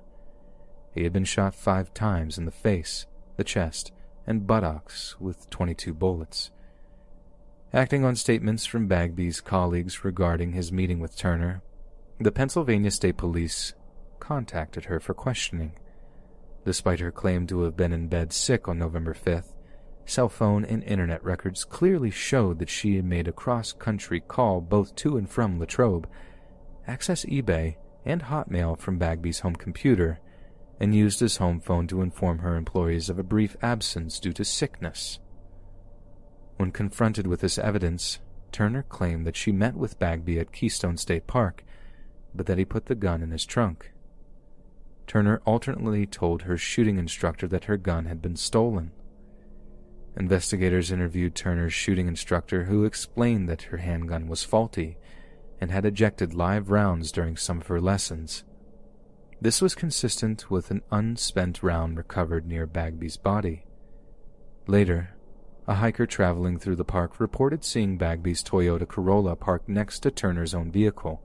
He 0.97 1.05
had 1.05 1.13
been 1.13 1.27
shot 1.27 1.55
five 1.55 1.93
times 1.93 2.39
in 2.39 2.47
the 2.47 2.51
face, 2.51 3.05
the 3.37 3.45
chest, 3.45 3.93
and 4.27 4.47
buttocks 4.47 5.15
with 5.21 5.49
22 5.51 5.93
bullets. 5.93 6.51
Acting 7.71 8.03
on 8.03 8.17
statements 8.17 8.65
from 8.65 8.89
Bagby's 8.89 9.43
colleagues 9.43 10.07
regarding 10.07 10.53
his 10.53 10.73
meeting 10.73 10.99
with 10.99 11.15
Turner, 11.15 11.61
the 12.19 12.33
Pennsylvania 12.33 12.91
State 12.91 13.19
Police 13.19 13.75
contacted 14.21 14.87
her 14.87 14.99
for 14.99 15.13
questioning. 15.13 15.73
Despite 16.65 17.01
her 17.01 17.13
claim 17.13 17.47
to 17.49 17.65
have 17.65 17.77
been 17.77 17.93
in 17.93 18.09
bed 18.09 18.33
sick 18.33 18.67
on 18.67 18.79
November 18.79 19.13
5th, 19.13 19.53
cell 20.07 20.31
phone 20.31 20.65
and 20.65 20.83
internet 20.83 21.23
records 21.23 21.63
clearly 21.65 22.11
showed 22.11 22.59
that 22.59 22.71
she 22.71 22.97
had 22.97 23.05
made 23.05 23.29
a 23.29 23.33
cross 23.33 23.75
country 23.75 24.21
call 24.21 24.63
both 24.63 24.95
to 24.95 25.19
and 25.19 25.29
from 25.29 25.59
Latrobe, 25.59 26.09
accessed 26.89 27.31
eBay 27.31 27.77
and 28.07 28.23
Hotmail 28.23 28.79
from 28.79 28.99
Bagby's 28.99 29.41
home 29.41 29.57
computer, 29.57 30.21
and 30.79 30.95
used 30.95 31.21
his 31.21 31.39
home 31.39 31.61
phone 31.61 31.87
to 31.87 32.03
inform 32.03 32.39
her 32.39 32.57
employees 32.57 33.09
of 33.09 33.19
a 33.19 33.23
brief 33.25 33.57
absence 33.63 34.21
due 34.21 34.33
to 34.33 34.45
sickness. 34.45 35.19
When 36.57 36.71
confronted 36.71 37.27
with 37.27 37.41
this 37.41 37.59
evidence, 37.59 38.19
Turner 38.53 38.83
claimed 38.83 39.27
that 39.27 39.37
she 39.37 39.53
met 39.53 39.75
with 39.75 39.99
Bagby 39.99 40.39
at 40.39 40.53
Keystone 40.53 40.97
State 40.97 41.27
Park, 41.27 41.65
but 42.35 42.47
that 42.47 42.59
he 42.59 42.65
put 42.65 42.87
the 42.87 42.95
gun 42.95 43.23
in 43.23 43.31
his 43.31 43.47
trunk. 43.47 43.93
Turner 45.07 45.41
alternately 45.45 46.07
told 46.07 46.43
her 46.43 46.57
shooting 46.57 46.99
instructor 46.99 47.47
that 47.49 47.65
her 47.65 47.77
gun 47.77 48.07
had 48.07 48.21
been 48.21 48.37
stolen. 48.37 48.93
Investigators 50.17 50.91
interviewed 50.91 51.35
Turner's 51.35 51.75
shooting 51.75 52.09
instructor, 52.09 52.65
who 52.65 52.85
explained 52.85 53.49
that 53.49 53.63
her 53.63 53.77
handgun 53.77 54.29
was 54.29 54.43
faulty 54.43 54.97
and 55.61 55.71
had 55.71 55.85
ejected 55.85 56.35
live 56.35 56.71
rounds 56.71 57.13
during 57.13 57.37
some 57.37 57.61
of 57.61 57.67
her 57.67 57.81
lessons. 57.81 58.45
This 59.41 59.61
was 59.61 59.75
consistent 59.75 60.51
with 60.51 60.71
an 60.71 60.83
unspent 60.91 61.63
round 61.63 61.99
recovered 61.99 62.47
near 62.47 62.67
Bagby's 62.67 63.19
body. 63.19 63.65
Later, 64.67 65.11
a 65.69 65.75
hiker 65.75 66.07
traveling 66.07 66.59
through 66.59 66.77
the 66.77 66.85
park 66.85 67.21
reported 67.21 67.63
seeing 67.63 67.99
Bagby's 67.99 68.43
Toyota 68.43 68.89
Corolla 68.89 69.37
parked 69.37 69.69
next 69.69 70.01
to 70.01 70.11
Turner's 70.11 70.55
own 70.55 70.71
vehicle, 70.71 71.23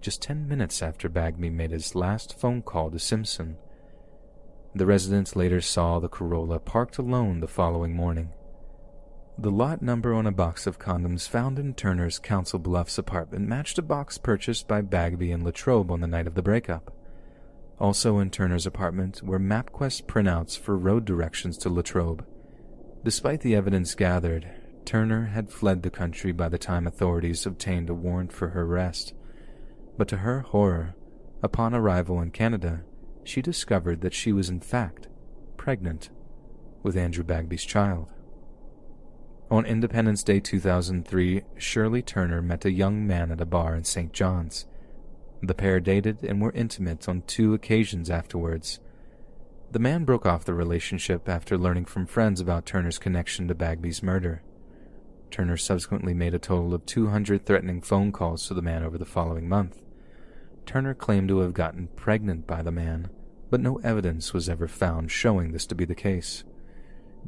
just 0.00 0.20
ten 0.20 0.46
minutes 0.46 0.82
after 0.82 1.08
Bagby 1.08 1.48
made 1.48 1.70
his 1.70 1.94
last 1.94 2.38
phone 2.38 2.60
call 2.60 2.90
to 2.90 2.98
Simpson. 2.98 3.56
The 4.74 4.86
residents 4.86 5.34
later 5.34 5.60
saw 5.60 6.00
the 6.00 6.08
Corolla 6.08 6.58
parked 6.58 6.98
alone 6.98 7.40
the 7.40 7.48
following 7.48 7.94
morning. 7.94 8.32
The 9.38 9.50
lot 9.50 9.80
number 9.80 10.12
on 10.12 10.26
a 10.26 10.32
box 10.32 10.66
of 10.66 10.78
condoms 10.78 11.28
found 11.28 11.58
in 11.58 11.74
Turner's 11.74 12.18
Council 12.18 12.58
Bluffs 12.58 12.98
apartment 12.98 13.48
matched 13.48 13.78
a 13.78 13.82
box 13.82 14.18
purchased 14.18 14.68
by 14.68 14.82
Bagby 14.82 15.32
and 15.32 15.42
Latrobe 15.42 15.90
on 15.90 16.00
the 16.00 16.06
night 16.06 16.26
of 16.26 16.34
the 16.34 16.42
breakup. 16.42 16.92
Also 17.78 18.18
in 18.18 18.30
Turner's 18.30 18.66
apartment 18.66 19.22
were 19.22 19.40
MapQuest 19.40 20.06
printouts 20.06 20.58
for 20.58 20.76
road 20.76 21.04
directions 21.04 21.58
to 21.58 21.68
Latrobe. 21.68 22.24
Despite 23.04 23.40
the 23.40 23.54
evidence 23.54 23.94
gathered, 23.94 24.48
Turner 24.84 25.26
had 25.26 25.50
fled 25.50 25.82
the 25.82 25.90
country 25.90 26.32
by 26.32 26.48
the 26.48 26.58
time 26.58 26.86
authorities 26.86 27.46
obtained 27.46 27.90
a 27.90 27.94
warrant 27.94 28.32
for 28.32 28.50
her 28.50 28.62
arrest. 28.62 29.14
But 29.96 30.08
to 30.08 30.18
her 30.18 30.40
horror, 30.40 30.94
upon 31.42 31.74
arrival 31.74 32.20
in 32.20 32.30
Canada, 32.30 32.84
she 33.24 33.42
discovered 33.42 34.00
that 34.02 34.14
she 34.14 34.32
was 34.32 34.48
in 34.48 34.60
fact 34.60 35.08
pregnant 35.56 36.10
with 36.82 36.96
Andrew 36.96 37.24
Bagby's 37.24 37.64
child. 37.64 38.08
On 39.50 39.64
Independence 39.64 40.22
Day 40.22 40.40
2003, 40.40 41.42
Shirley 41.56 42.02
Turner 42.02 42.42
met 42.42 42.64
a 42.64 42.72
young 42.72 43.06
man 43.06 43.30
at 43.30 43.40
a 43.40 43.46
bar 43.46 43.74
in 43.74 43.84
St. 43.84 44.12
John's. 44.12 44.66
The 45.46 45.54
pair 45.54 45.78
dated 45.78 46.22
and 46.22 46.40
were 46.40 46.52
intimate 46.52 47.06
on 47.06 47.22
two 47.26 47.52
occasions 47.52 48.08
afterwards. 48.08 48.80
The 49.72 49.78
man 49.78 50.04
broke 50.04 50.24
off 50.24 50.46
the 50.46 50.54
relationship 50.54 51.28
after 51.28 51.58
learning 51.58 51.84
from 51.84 52.06
friends 52.06 52.40
about 52.40 52.64
Turner's 52.64 52.98
connection 52.98 53.48
to 53.48 53.54
Bagby's 53.54 54.02
murder. 54.02 54.42
Turner 55.30 55.58
subsequently 55.58 56.14
made 56.14 56.32
a 56.32 56.38
total 56.38 56.72
of 56.72 56.86
200 56.86 57.44
threatening 57.44 57.82
phone 57.82 58.10
calls 58.10 58.46
to 58.46 58.54
the 58.54 58.62
man 58.62 58.84
over 58.84 58.96
the 58.96 59.04
following 59.04 59.46
month. 59.46 59.82
Turner 60.64 60.94
claimed 60.94 61.28
to 61.28 61.40
have 61.40 61.52
gotten 61.52 61.88
pregnant 61.88 62.46
by 62.46 62.62
the 62.62 62.72
man, 62.72 63.10
but 63.50 63.60
no 63.60 63.76
evidence 63.84 64.32
was 64.32 64.48
ever 64.48 64.66
found 64.66 65.10
showing 65.10 65.52
this 65.52 65.66
to 65.66 65.74
be 65.74 65.84
the 65.84 65.94
case. 65.94 66.44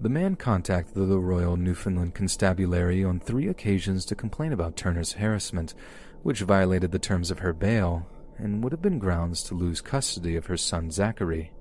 The 0.01 0.09
man 0.09 0.37
contacted 0.37 0.95
the 0.95 1.19
Royal 1.19 1.57
Newfoundland 1.57 2.15
Constabulary 2.15 3.05
on 3.05 3.21
three 3.21 3.49
occasions 3.49 4.07
to 4.07 4.15
complain 4.15 4.53
about 4.53 4.77
Turner's 4.77 5.15
harassment, 5.15 5.75
which 6.27 6.41
violated 6.41 6.91
the 6.91 6.99
terms 6.99 7.31
of 7.31 7.39
her 7.39 7.53
bail 7.53 8.05
and 8.37 8.61
would 8.61 8.73
have 8.73 8.83
been 8.83 8.99
grounds 8.99 9.45
to 9.45 9.55
lose 9.55 9.81
custody 9.81 10.35
of 10.35 10.47
her 10.47 10.57
son 10.57 10.91
Zachary. 10.91 11.53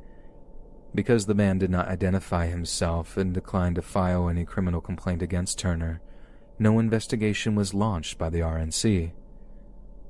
Because 0.96 1.28
the 1.28 1.36
man 1.36 1.60
did 1.60 1.70
not 1.70 1.88
identify 1.88 2.48
himself 2.48 3.16
and 3.16 3.32
declined 3.32 3.76
to 3.76 3.84
file 3.84 4.28
any 4.28 4.44
criminal 4.44 4.82
complaint 4.82 5.22
against 5.22 5.60
Turner, 5.60 6.02
no 6.58 6.80
investigation 6.80 7.54
was 7.54 7.76
launched 7.76 8.18
by 8.18 8.28
the 8.28 8.40
RNC. 8.40 9.12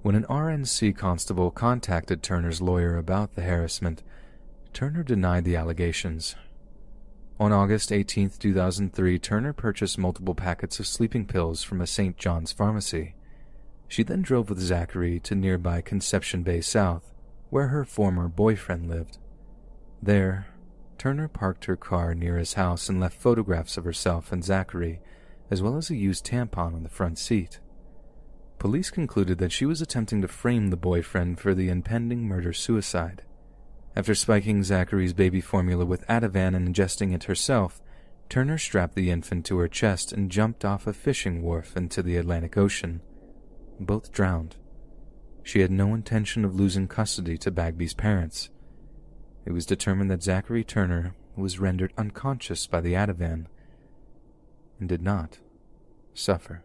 When 0.04 0.16
an 0.16 0.24
RNC 0.30 0.96
constable 0.96 1.52
contacted 1.52 2.24
Turner's 2.24 2.62
lawyer 2.62 2.98
about 2.98 3.36
the 3.36 3.42
harassment, 3.42 4.04
Turner 4.72 5.04
denied 5.04 5.44
the 5.44 5.58
allegations. 5.58 6.34
On 7.42 7.52
August 7.52 7.92
18, 7.92 8.30
2003, 8.40 9.20
Turner 9.20 9.52
purchased 9.52 9.98
multiple 9.98 10.34
packets 10.34 10.80
of 10.80 10.88
sleeping 10.88 11.26
pills 11.26 11.62
from 11.62 11.82
a 11.82 11.88
St. 11.88 12.16
John's 12.16 12.54
pharmacy. 12.54 13.16
She 13.88 14.04
then 14.04 14.22
drove 14.22 14.50
with 14.50 14.60
Zachary 14.60 15.20
to 15.22 15.36
nearby 15.36 15.82
Conception 15.82 16.44
Bay 16.44 16.62
South, 16.62 17.14
where 17.50 17.68
her 17.68 17.86
former 17.86 18.28
boyfriend 18.28 18.90
lived. 18.90 19.18
There, 20.02 20.48
Turner 20.98 21.28
parked 21.28 21.66
her 21.66 21.76
car 21.76 22.16
near 22.16 22.38
his 22.38 22.54
house 22.54 22.90
and 22.90 23.00
left 23.00 23.20
photographs 23.20 23.78
of 23.78 23.86
herself 23.86 24.32
and 24.32 24.44
Zachary, 24.44 25.02
as 25.52 25.62
well 25.62 25.78
as 25.78 25.90
a 25.90 25.96
used 25.96 26.26
tampon 26.26 26.74
on 26.74 26.84
the 26.84 26.90
front 26.90 27.20
seat. 27.20 27.60
Police 28.58 28.90
concluded 28.90 29.38
that 29.38 29.52
she 29.52 29.66
was 29.66 29.82
attempting 29.82 30.22
to 30.22 30.28
frame 30.28 30.70
the 30.70 30.78
boyfriend 30.78 31.40
for 31.40 31.54
the 31.54 31.70
impending 31.70 32.24
murder 32.24 32.54
suicide. 32.54 33.24
After 33.96 34.16
spiking 34.16 34.64
Zachary's 34.64 35.14
baby 35.14 35.42
formula 35.42 35.86
with 35.86 36.08
Ativan 36.08 36.56
and 36.56 36.74
ingesting 36.74 37.14
it 37.14 37.26
herself, 37.26 37.82
Turner 38.28 38.58
strapped 38.58 38.96
the 38.96 39.12
infant 39.12 39.46
to 39.46 39.58
her 39.60 39.68
chest 39.68 40.12
and 40.12 40.32
jumped 40.32 40.66
off 40.66 40.88
a 40.88 40.94
fishing 40.94 41.44
wharf 41.44 41.78
into 41.78 42.02
the 42.02 42.18
Atlantic 42.18 42.58
Ocean. 42.58 43.02
Both 43.80 44.12
drowned. 44.12 44.56
She 45.44 45.60
had 45.60 45.72
no 45.72 45.94
intention 45.94 46.44
of 46.44 46.56
losing 46.56 46.88
custody 46.88 47.38
to 47.40 47.52
Bagby's 47.52 47.94
parents. 47.94 48.50
It 49.46 49.52
was 49.52 49.66
determined 49.66 50.10
that 50.12 50.24
Zachary 50.24 50.64
Turner 50.64 51.14
was 51.36 51.60
rendered 51.60 51.94
unconscious 51.98 52.66
by 52.68 52.82
the 52.82 52.94
Ativan 52.94 53.46
and 54.80 54.90
did 54.90 55.02
not 55.02 55.40
suffer. 56.14 56.65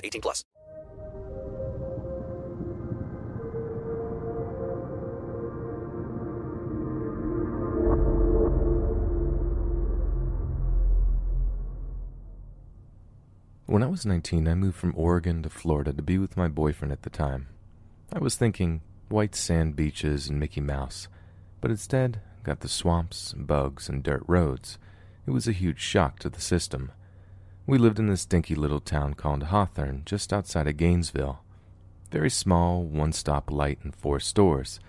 18 0.03 0.21
plus. 0.21 0.43
When 13.71 13.83
I 13.83 13.87
was 13.87 14.05
19, 14.05 14.49
I 14.49 14.53
moved 14.53 14.75
from 14.75 14.93
Oregon 14.97 15.43
to 15.43 15.49
Florida 15.49 15.93
to 15.93 16.01
be 16.01 16.17
with 16.17 16.35
my 16.35 16.49
boyfriend 16.49 16.91
at 16.91 17.03
the 17.03 17.09
time. 17.09 17.47
I 18.11 18.19
was 18.19 18.35
thinking 18.35 18.81
white 19.07 19.33
sand 19.33 19.77
beaches 19.77 20.27
and 20.27 20.37
Mickey 20.37 20.59
Mouse, 20.59 21.07
but 21.61 21.71
instead 21.71 22.19
got 22.43 22.59
the 22.59 22.67
swamps, 22.67 23.33
bugs, 23.33 23.87
and 23.87 24.03
dirt 24.03 24.23
roads. 24.27 24.77
It 25.25 25.31
was 25.31 25.47
a 25.47 25.53
huge 25.53 25.79
shock 25.79 26.19
to 26.19 26.29
the 26.29 26.41
system. 26.41 26.91
We 27.67 27.77
lived 27.77 27.99
in 27.99 28.07
this 28.07 28.25
dinky 28.25 28.55
little 28.55 28.79
town 28.79 29.13
called 29.13 29.43
Hawthorne, 29.43 30.01
just 30.05 30.33
outside 30.33 30.67
of 30.67 30.77
Gainesville. 30.77 31.41
Very 32.11 32.29
small, 32.29 32.83
one 32.83 33.13
stop 33.13 33.51
light 33.51 33.79
and 33.83 33.95
four 33.95 34.19
stores 34.19 34.79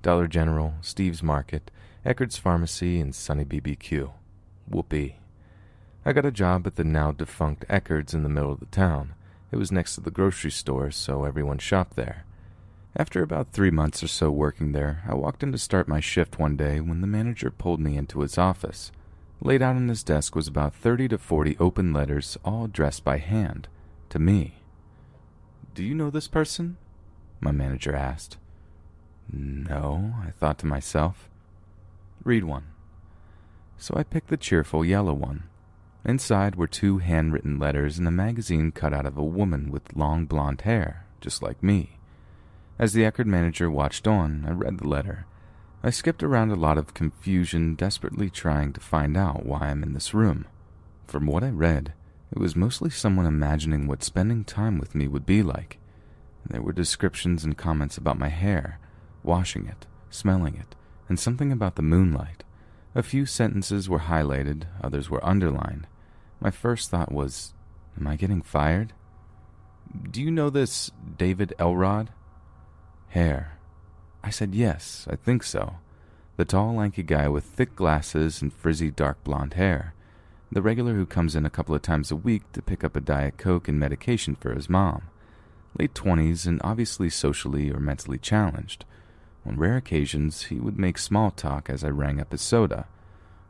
Dollar 0.00 0.26
General, 0.26 0.74
Steve's 0.80 1.22
Market, 1.22 1.70
Eckerd's 2.04 2.38
Pharmacy, 2.38 2.98
and 3.00 3.14
Sunny 3.14 3.44
BBQ. 3.44 4.10
Whoopee. 4.66 5.16
I 6.04 6.12
got 6.12 6.24
a 6.24 6.32
job 6.32 6.66
at 6.66 6.74
the 6.76 6.84
now 6.84 7.12
defunct 7.12 7.68
Eckerd's 7.68 8.14
in 8.14 8.24
the 8.24 8.28
middle 8.28 8.50
of 8.50 8.60
the 8.60 8.66
town. 8.66 9.14
It 9.52 9.56
was 9.56 9.70
next 9.70 9.94
to 9.94 10.00
the 10.00 10.10
grocery 10.10 10.50
store, 10.50 10.90
so 10.90 11.24
everyone 11.24 11.58
shopped 11.58 11.94
there. 11.94 12.24
After 12.96 13.22
about 13.22 13.52
three 13.52 13.70
months 13.70 14.02
or 14.02 14.08
so 14.08 14.30
working 14.30 14.72
there, 14.72 15.02
I 15.06 15.14
walked 15.14 15.42
in 15.42 15.52
to 15.52 15.58
start 15.58 15.86
my 15.86 16.00
shift 16.00 16.38
one 16.38 16.56
day 16.56 16.80
when 16.80 17.02
the 17.02 17.06
manager 17.06 17.50
pulled 17.50 17.78
me 17.78 17.96
into 17.96 18.20
his 18.20 18.36
office. 18.36 18.90
Laid 19.44 19.60
out 19.60 19.74
on 19.74 19.88
his 19.88 20.04
desk 20.04 20.36
was 20.36 20.46
about 20.46 20.72
30 20.72 21.08
to 21.08 21.18
40 21.18 21.56
open 21.58 21.92
letters, 21.92 22.38
all 22.44 22.64
addressed 22.64 23.02
by 23.02 23.18
hand, 23.18 23.66
to 24.08 24.20
me. 24.20 24.62
Do 25.74 25.82
you 25.82 25.94
know 25.96 26.10
this 26.10 26.28
person? 26.28 26.76
My 27.40 27.50
manager 27.50 27.92
asked. 27.92 28.36
No, 29.32 30.14
I 30.24 30.30
thought 30.30 30.60
to 30.60 30.66
myself. 30.66 31.28
Read 32.22 32.44
one. 32.44 32.66
So 33.78 33.94
I 33.96 34.04
picked 34.04 34.28
the 34.28 34.36
cheerful 34.36 34.84
yellow 34.84 35.12
one. 35.12 35.42
Inside 36.04 36.54
were 36.54 36.68
two 36.68 36.98
handwritten 36.98 37.58
letters 37.58 37.98
and 37.98 38.06
a 38.06 38.12
magazine 38.12 38.70
cut 38.70 38.94
out 38.94 39.06
of 39.06 39.18
a 39.18 39.24
woman 39.24 39.72
with 39.72 39.96
long 39.96 40.24
blonde 40.24 40.60
hair, 40.60 41.04
just 41.20 41.42
like 41.42 41.60
me. 41.64 41.98
As 42.78 42.92
the 42.92 43.02
Eckerd 43.02 43.26
manager 43.26 43.68
watched 43.68 44.06
on, 44.06 44.44
I 44.46 44.52
read 44.52 44.78
the 44.78 44.88
letter. 44.88 45.26
I 45.84 45.90
skipped 45.90 46.22
around 46.22 46.52
a 46.52 46.56
lot 46.56 46.78
of 46.78 46.94
confusion, 46.94 47.74
desperately 47.74 48.30
trying 48.30 48.72
to 48.74 48.80
find 48.80 49.16
out 49.16 49.44
why 49.44 49.62
I'm 49.68 49.82
in 49.82 49.94
this 49.94 50.14
room. 50.14 50.46
From 51.08 51.26
what 51.26 51.42
I 51.42 51.48
read, 51.48 51.92
it 52.30 52.38
was 52.38 52.54
mostly 52.54 52.88
someone 52.88 53.26
imagining 53.26 53.88
what 53.88 54.04
spending 54.04 54.44
time 54.44 54.78
with 54.78 54.94
me 54.94 55.08
would 55.08 55.26
be 55.26 55.42
like. 55.42 55.78
There 56.48 56.62
were 56.62 56.72
descriptions 56.72 57.44
and 57.44 57.58
comments 57.58 57.96
about 57.96 58.18
my 58.18 58.28
hair, 58.28 58.78
washing 59.24 59.66
it, 59.66 59.86
smelling 60.08 60.54
it, 60.54 60.76
and 61.08 61.18
something 61.18 61.50
about 61.50 61.74
the 61.74 61.82
moonlight. 61.82 62.44
A 62.94 63.02
few 63.02 63.26
sentences 63.26 63.88
were 63.88 64.00
highlighted, 64.00 64.64
others 64.82 65.10
were 65.10 65.24
underlined. 65.24 65.88
My 66.40 66.50
first 66.50 66.90
thought 66.90 67.10
was, 67.10 67.54
Am 67.98 68.06
I 68.06 68.16
getting 68.16 68.42
fired? 68.42 68.92
Do 70.10 70.22
you 70.22 70.30
know 70.30 70.48
this 70.48 70.92
David 71.18 71.54
Elrod? 71.58 72.10
Hair. 73.08 73.58
I 74.24 74.30
said 74.30 74.54
yes, 74.54 75.06
I 75.10 75.16
think 75.16 75.42
so. 75.42 75.74
The 76.36 76.44
tall, 76.44 76.74
lanky 76.74 77.02
guy 77.02 77.28
with 77.28 77.44
thick 77.44 77.76
glasses 77.76 78.40
and 78.40 78.52
frizzy 78.52 78.90
dark 78.90 79.22
blonde 79.24 79.54
hair. 79.54 79.94
The 80.50 80.62
regular 80.62 80.94
who 80.94 81.06
comes 81.06 81.34
in 81.34 81.46
a 81.46 81.50
couple 81.50 81.74
of 81.74 81.82
times 81.82 82.10
a 82.10 82.16
week 82.16 82.50
to 82.52 82.62
pick 82.62 82.84
up 82.84 82.94
a 82.94 83.00
Diet 83.00 83.36
Coke 83.36 83.68
and 83.68 83.80
medication 83.80 84.34
for 84.34 84.54
his 84.54 84.68
mom. 84.68 85.02
Late 85.78 85.94
twenties 85.94 86.46
and 86.46 86.60
obviously 86.62 87.08
socially 87.10 87.70
or 87.70 87.80
mentally 87.80 88.18
challenged. 88.18 88.84
On 89.44 89.56
rare 89.56 89.76
occasions, 89.76 90.44
he 90.44 90.56
would 90.56 90.78
make 90.78 90.98
small 90.98 91.30
talk 91.30 91.68
as 91.68 91.82
I 91.82 91.88
rang 91.88 92.20
up 92.20 92.32
his 92.32 92.42
soda. 92.42 92.86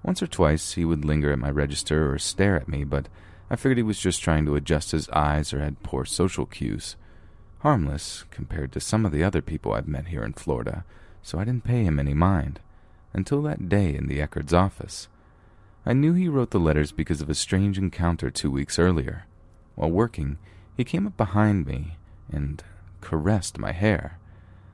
Once 0.03 0.23
or 0.23 0.27
twice, 0.27 0.73
he 0.73 0.85
would 0.85 1.05
linger 1.05 1.33
at 1.33 1.39
my 1.39 1.51
register 1.51 2.13
or 2.13 2.19
stare 2.19 2.57
at 2.57 2.69
me, 2.69 2.85
but 2.85 3.09
I 3.51 3.57
figured 3.57 3.77
he 3.77 3.83
was 3.83 3.99
just 3.99 4.23
trying 4.23 4.47
to 4.47 4.55
adjust 4.55 4.93
his 4.93 5.09
eyes 5.11 5.53
or 5.53 5.61
had 5.61 5.83
poor 5.83 6.05
social 6.05 6.47
cues. 6.47 6.97
Harmless 7.63 8.25
compared 8.33 8.73
to 8.73 8.81
some 8.81 9.07
of 9.07 9.13
the 9.13 9.23
other 9.23 9.41
people 9.41 9.73
I've 9.73 9.87
met 9.87 10.09
here 10.09 10.25
in 10.25 10.33
Florida, 10.33 10.85
so 11.23 11.39
I 11.39 11.45
didn't 11.45 11.63
pay 11.63 11.85
him 11.85 12.01
any 12.01 12.13
mind. 12.13 12.59
Until 13.13 13.41
that 13.43 13.69
day 13.69 13.95
in 13.95 14.09
the 14.09 14.19
Eckerd's 14.19 14.53
office. 14.53 15.07
I 15.87 15.93
knew 15.93 16.13
he 16.13 16.29
wrote 16.29 16.51
the 16.51 16.59
letters 16.59 16.91
because 16.91 17.21
of 17.21 17.31
a 17.31 17.37
strange 17.37 17.79
encounter 17.79 18.31
two 18.31 18.51
weeks 18.51 18.81
earlier. 18.81 19.27
While 19.77 19.93
working, 19.93 20.39
he 20.77 20.83
came 20.83 21.07
up 21.07 21.17
behind 21.17 21.67
me 21.67 21.99
and 22.33 22.65
caressed 23.01 23.59
my 23.59 23.71
hair. 23.71 24.19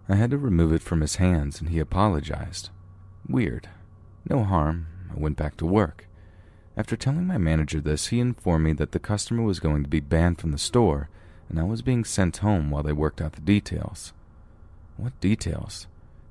I 0.08 0.14
had 0.14 0.30
to 0.30 0.38
remove 0.38 0.72
it 0.72 0.80
from 0.80 1.02
his 1.02 1.16
hands, 1.16 1.60
and 1.60 1.68
he 1.68 1.78
apologized. 1.80 2.70
Weird. 3.28 3.68
No 4.30 4.44
harm. 4.44 4.86
I 5.14 5.18
went 5.18 5.36
back 5.36 5.58
to 5.58 5.66
work. 5.66 6.06
After 6.74 6.96
telling 6.96 7.26
my 7.26 7.36
manager 7.36 7.82
this, 7.82 8.06
he 8.06 8.18
informed 8.18 8.64
me 8.64 8.72
that 8.74 8.92
the 8.92 8.98
customer 8.98 9.42
was 9.42 9.60
going 9.60 9.82
to 9.82 9.90
be 9.90 10.00
banned 10.00 10.38
from 10.38 10.52
the 10.52 10.58
store, 10.58 11.10
and 11.48 11.58
I 11.58 11.64
was 11.64 11.82
being 11.82 12.04
sent 12.04 12.38
home 12.38 12.70
while 12.70 12.82
they 12.82 12.92
worked 12.92 13.20
out 13.20 13.32
the 13.32 13.40
details. 13.40 14.12
What 14.96 15.18
details? 15.20 15.86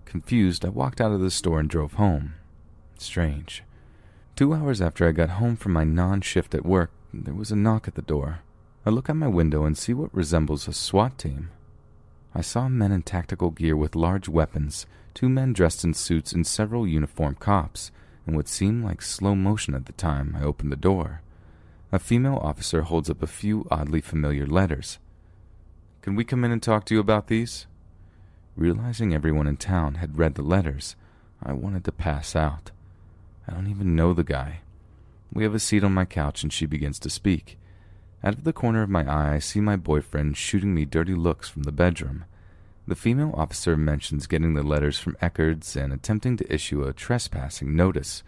Confused, 0.06 0.66
I 0.66 0.70
walked 0.70 1.02
out 1.02 1.12
of 1.12 1.22
the 1.22 1.32
store 1.32 1.60
and 1.60 1.70
drove 1.70 1.94
home. 1.94 2.36
Strange. 2.98 3.64
Two 4.36 4.54
hours 4.54 4.82
after 4.82 5.08
I 5.08 5.12
got 5.12 5.32
home 5.32 5.56
from 5.56 5.74
my 5.74 5.84
non 5.84 6.22
shift 6.22 6.54
at 6.54 6.66
work, 6.66 6.92
there 7.14 7.34
was 7.34 7.52
a 7.52 7.56
knock 7.56 7.88
at 7.88 7.96
the 7.96 8.02
door. 8.02 8.40
I 8.86 8.90
look 8.90 9.10
out 9.10 9.16
my 9.16 9.28
window 9.28 9.66
and 9.66 9.78
see 9.78 9.94
what 9.94 10.14
resembles 10.14 10.68
a 10.68 10.74
SWAT 10.74 11.18
team. 11.18 11.50
I 12.36 12.42
saw 12.42 12.70
men 12.70 12.92
in 12.92 13.02
tactical 13.02 13.50
gear 13.50 13.76
with 13.76 13.96
large 13.96 14.30
weapons, 14.30 14.86
two 15.14 15.28
men 15.28 15.54
dressed 15.54 15.84
in 15.84 15.94
suits, 15.94 16.34
and 16.34 16.46
several 16.46 16.88
uniformed 16.88 17.40
cops. 17.40 17.92
In 18.28 18.36
what 18.36 18.48
seemed 18.48 18.84
like 18.84 19.02
slow 19.02 19.34
motion 19.34 19.74
at 19.74 19.88
the 19.88 19.94
time, 19.94 20.38
I 20.40 20.44
opened 20.44 20.72
the 20.72 20.76
door. 20.76 21.22
A 21.92 22.00
female 22.00 22.38
officer 22.38 22.84
holds 22.84 23.10
up 23.10 23.24
a 23.24 23.28
few 23.28 23.66
oddly 23.72 24.02
familiar 24.02 24.46
letters. 24.46 25.00
Can 26.08 26.16
we 26.16 26.24
come 26.24 26.46
in 26.46 26.54
and 26.54 26.64
talk 26.64 26.86
to 26.86 26.94
you 26.94 27.02
about 27.02 27.28
these? 27.28 27.68
Realizing 28.56 29.14
everyone 29.14 29.46
in 29.46 29.58
town 29.58 29.96
had 29.96 30.18
read 30.18 30.36
the 30.36 30.42
letters, 30.42 30.96
I 31.44 31.52
wanted 31.52 31.84
to 31.84 31.92
pass 31.92 32.34
out. 32.34 32.72
I 33.46 33.52
don't 33.52 33.70
even 33.70 33.94
know 33.94 34.14
the 34.14 34.24
guy. 34.24 34.60
We 35.34 35.44
have 35.44 35.54
a 35.54 35.60
seat 35.60 35.84
on 35.84 35.94
my 35.94 36.06
couch 36.06 36.44
and 36.44 36.54
she 36.54 36.66
begins 36.66 36.98
to 37.00 37.10
speak. 37.10 37.60
Out 38.24 38.36
of 38.36 38.46
the 38.46 38.54
corner 38.54 38.84
of 38.84 38.90
my 38.90 39.06
eye, 39.06 39.34
I 39.34 39.40
see 39.40 39.60
my 39.60 39.76
boyfriend 39.76 40.38
shooting 40.38 40.74
me 40.74 40.86
dirty 40.86 41.14
looks 41.14 41.50
from 41.50 41.64
the 41.64 41.74
bedroom. 41.74 42.24
The 42.88 42.96
female 42.96 43.34
officer 43.36 43.76
mentions 43.76 44.28
getting 44.28 44.54
the 44.54 44.64
letters 44.64 44.98
from 44.98 45.18
Eckerd's 45.22 45.76
and 45.76 45.92
attempting 45.92 46.38
to 46.38 46.54
issue 46.54 46.84
a 46.84 46.94
trespassing 46.94 47.76
notice. 47.76 48.24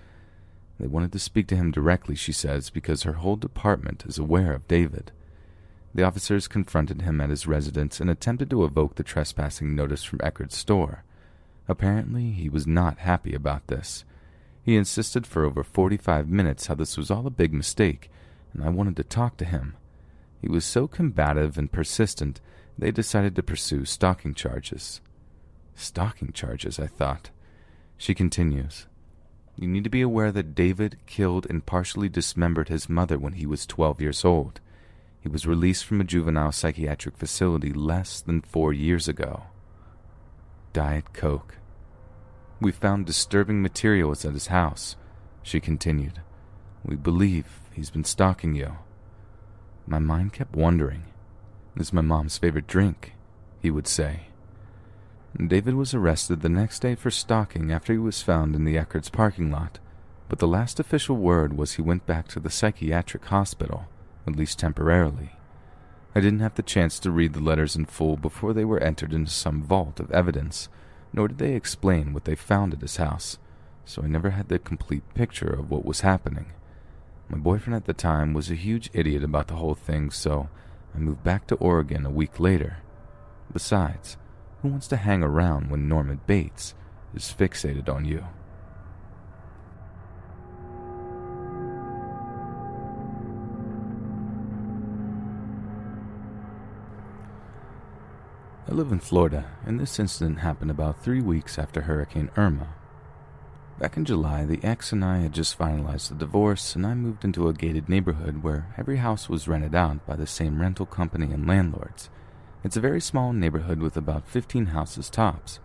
They 0.81 0.88
wanted 0.88 1.14
to 1.14 1.19
speak 1.19 1.47
to 1.47 1.56
him 1.56 1.72
directly, 1.72 2.15
she 2.15 2.34
says, 2.34 2.69
because 2.69 3.03
her 3.03 3.14
whole 3.14 3.38
department 3.38 4.03
is 4.06 4.18
aware 4.18 4.51
of 4.51 4.68
David. 4.68 5.14
The 5.94 6.03
officers 6.03 6.48
confronted 6.48 7.02
him 7.02 7.20
at 7.20 7.30
his 7.30 7.48
residence 7.48 7.99
and 7.99 8.10
attempted 8.10 8.49
to 8.52 8.64
evoke 8.64 8.95
the 8.95 9.03
trespassing 9.03 9.76
notice 9.76 10.03
from 10.03 10.20
Eckerd's 10.20 10.56
store. 10.56 11.03
Apparently, 11.68 12.32
he 12.32 12.49
was 12.49 12.68
not 12.68 12.99
happy 12.99 13.34
about 13.34 13.68
this. 13.68 14.06
He 14.64 14.76
insisted 14.76 15.26
for 15.26 15.45
over 15.45 15.64
45 15.64 16.30
minutes 16.30 16.68
how 16.68 16.76
this 16.76 16.98
was 16.98 17.10
all 17.10 17.26
a 17.26 17.32
big 17.32 17.53
mistake, 17.53 18.11
and 18.53 18.64
I 18.64 18.70
wanted 18.70 18.95
to 18.98 19.03
talk 19.03 19.38
to 19.38 19.45
him. 19.45 19.76
He 20.41 20.48
was 20.48 20.66
so 20.66 20.88
combative 20.88 21.57
and 21.57 21.72
persistent, 21.72 22.40
they 22.78 22.91
decided 22.91 23.36
to 23.36 23.44
pursue 23.44 23.84
stalking 23.86 24.34
charges. 24.34 25.02
Stalking 25.76 26.32
charges, 26.32 26.80
I 26.80 26.88
thought. 26.88 27.30
She 27.98 28.14
continues. 28.14 28.88
You 29.57 29.68
need 29.68 29.84
to 29.84 29.90
be 29.90 30.02
aware 30.02 30.32
that 30.32 30.56
David 30.56 30.98
killed 31.06 31.45
and 31.49 31.66
partially 31.66 32.07
dismembered 32.07 32.70
his 32.70 32.88
mother 32.88 33.20
when 33.20 33.34
he 33.34 33.45
was 33.45 33.66
12 33.66 33.99
years 33.99 34.24
old. 34.24 34.61
He 35.22 35.30
was 35.30 35.48
released 35.48 35.86
from 35.86 36.00
a 36.00 36.06
juvenile 36.06 36.52
psychiatric 36.52 37.18
facility 37.18 37.74
less 37.74 38.22
than 38.22 38.41
four 38.41 38.72
years 38.72 39.08
ago. 39.08 39.44
Diet 40.72 41.14
Coke. 41.14 41.58
We 42.62 42.72
found 42.72 43.06
disturbing 43.06 43.62
materials 43.62 44.24
at 44.26 44.34
his 44.34 44.48
house, 44.48 44.96
she 45.44 45.60
continued. 45.60 46.22
We 46.84 46.96
believe 46.96 47.60
he's 47.74 47.90
been 47.90 48.04
stalking 48.04 48.56
you. 48.56 48.78
My 49.88 50.00
mind 50.00 50.34
kept 50.34 50.56
wondering. 50.56 51.04
Is 51.76 51.94
my 51.94 52.02
mom's 52.02 52.38
favorite 52.38 52.68
drink, 52.68 53.14
he 53.62 53.72
would 53.72 53.88
say. 53.88 54.28
David 55.38 55.76
was 55.76 55.94
arrested 55.94 56.41
the 56.41 56.50
next 56.50 56.80
day 56.80 56.96
for 56.96 57.12
stalking 57.12 57.72
after 57.72 57.94
he 57.94 58.00
was 58.00 58.22
found 58.22 58.56
in 58.56 58.66
the 58.66 58.76
Eckerd's 58.76 59.10
parking 59.10 59.52
lot, 59.52 59.80
but 60.28 60.40
the 60.40 60.48
last 60.48 60.80
official 60.80 61.16
word 61.16 61.58
was 61.58 61.74
he 61.74 61.82
went 61.82 62.06
back 62.06 62.28
to 62.30 62.40
the 62.40 62.50
psychiatric 62.50 63.26
hospital, 63.26 63.88
at 64.30 64.35
least 64.35 64.60
temporarily. 64.60 65.31
I 66.15 66.22
didn't 66.22 66.39
have 66.39 66.56
the 66.56 66.64
chance 66.64 66.99
to 66.99 67.11
read 67.11 67.34
the 67.34 67.39
letters 67.39 67.76
in 67.76 67.85
full 67.85 68.18
before 68.18 68.53
they 68.53 68.65
were 68.65 68.80
entered 68.80 69.14
into 69.14 69.31
some 69.31 69.61
vault 69.61 69.99
of 69.99 70.11
evidence, 70.11 70.69
nor 71.14 71.27
did 71.27 71.38
they 71.38 71.56
explain 71.56 72.14
what 72.14 72.26
they 72.26 72.35
found 72.35 72.73
at 72.73 72.81
his 72.81 72.97
house, 72.97 73.38
so 73.85 74.01
I 74.03 74.07
never 74.07 74.31
had 74.31 74.49
the 74.49 74.60
complete 74.60 75.03
picture 75.14 75.49
of 75.49 75.69
what 75.69 75.85
was 75.85 76.01
happening. 76.01 76.47
My 77.30 77.38
boyfriend 77.38 77.76
at 77.76 77.85
the 77.85 77.93
time 77.93 78.34
was 78.34 78.49
a 78.49 78.56
huge 78.56 78.89
idiot 78.93 79.23
about 79.23 79.47
the 79.47 79.56
whole 79.56 79.76
thing, 79.76 80.10
so 80.10 80.49
I 80.95 80.97
moved 80.97 81.23
back 81.23 81.45
to 81.47 81.56
Oregon 81.56 82.06
a 82.06 82.10
week 82.10 82.39
later. 82.39 82.77
Besides, 83.53 84.18
who 84.61 84.69
wants 84.69 84.88
to 84.88 84.97
hang 84.97 85.23
around 85.23 85.69
when 85.69 85.88
Norman 85.88 86.22
Bates 86.26 86.73
is 87.14 87.34
fixated 87.38 87.88
on 87.88 88.06
you? 88.06 88.26
I 98.70 98.72
live 98.72 98.91
in 98.91 99.00
Florida, 99.00 99.46
and 99.66 99.80
this 99.80 100.00
incident 100.00 100.41
happened 100.41 100.70
about 100.70 101.02
three 101.02 101.22
weeks 101.22 101.58
after 101.58 101.82
Hurricane 101.82 102.30
Irma. 102.38 102.68
Back 103.80 103.98
in 103.98 104.06
July, 104.06 104.46
the 104.46 104.60
ex 104.62 104.91
and 104.91 105.04
I 105.04 105.22
had 105.22 105.34
just 105.34 105.58
finalized 105.58 106.10
the 106.10 106.14
divorce, 106.14 106.76
and 106.76 106.86
I 106.86 106.94
moved 106.94 107.26
into 107.26 107.48
a 107.48 107.54
gated 107.54 107.90
neighborhood 107.90 108.44
where 108.44 108.72
every 108.78 108.98
house 108.98 109.28
was 109.28 109.48
rented 109.48 109.74
out 109.74 110.06
by 110.06 110.16
the 110.16 110.28
same 110.28 110.62
rental 110.62 110.86
company 110.86 111.34
and 111.34 111.48
landlords. 111.48 112.12
It's 112.64 112.78
a 112.78 112.80
very 112.80 113.02
small 113.02 113.34
neighborhood 113.34 113.80
with 113.80 113.98
about 113.98 114.28
15 114.28 114.68
houses 114.68 115.10
tops. 115.10 115.60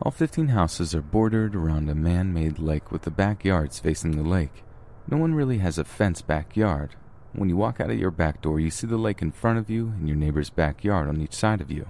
All 0.00 0.10
15 0.10 0.48
houses 0.48 0.96
are 0.96 1.00
bordered 1.00 1.54
around 1.54 1.88
a 1.88 1.94
man 1.94 2.32
made 2.32 2.58
lake 2.58 2.90
with 2.90 3.02
the 3.02 3.12
backyards 3.12 3.78
facing 3.78 4.16
the 4.16 4.28
lake. 4.28 4.64
No 5.08 5.16
one 5.16 5.36
really 5.36 5.58
has 5.58 5.78
a 5.78 5.84
fenced 5.84 6.26
backyard. 6.26 6.96
When 7.34 7.48
you 7.48 7.56
walk 7.56 7.80
out 7.80 7.92
of 7.92 8.00
your 8.00 8.10
back 8.10 8.42
door, 8.42 8.58
you 8.58 8.70
see 8.70 8.88
the 8.88 8.96
lake 8.96 9.22
in 9.22 9.30
front 9.30 9.60
of 9.60 9.70
you 9.70 9.92
and 9.96 10.08
your 10.08 10.16
neighbor's 10.16 10.50
backyard 10.50 11.08
on 11.08 11.20
each 11.20 11.34
side 11.34 11.60
of 11.60 11.70
you. 11.70 11.86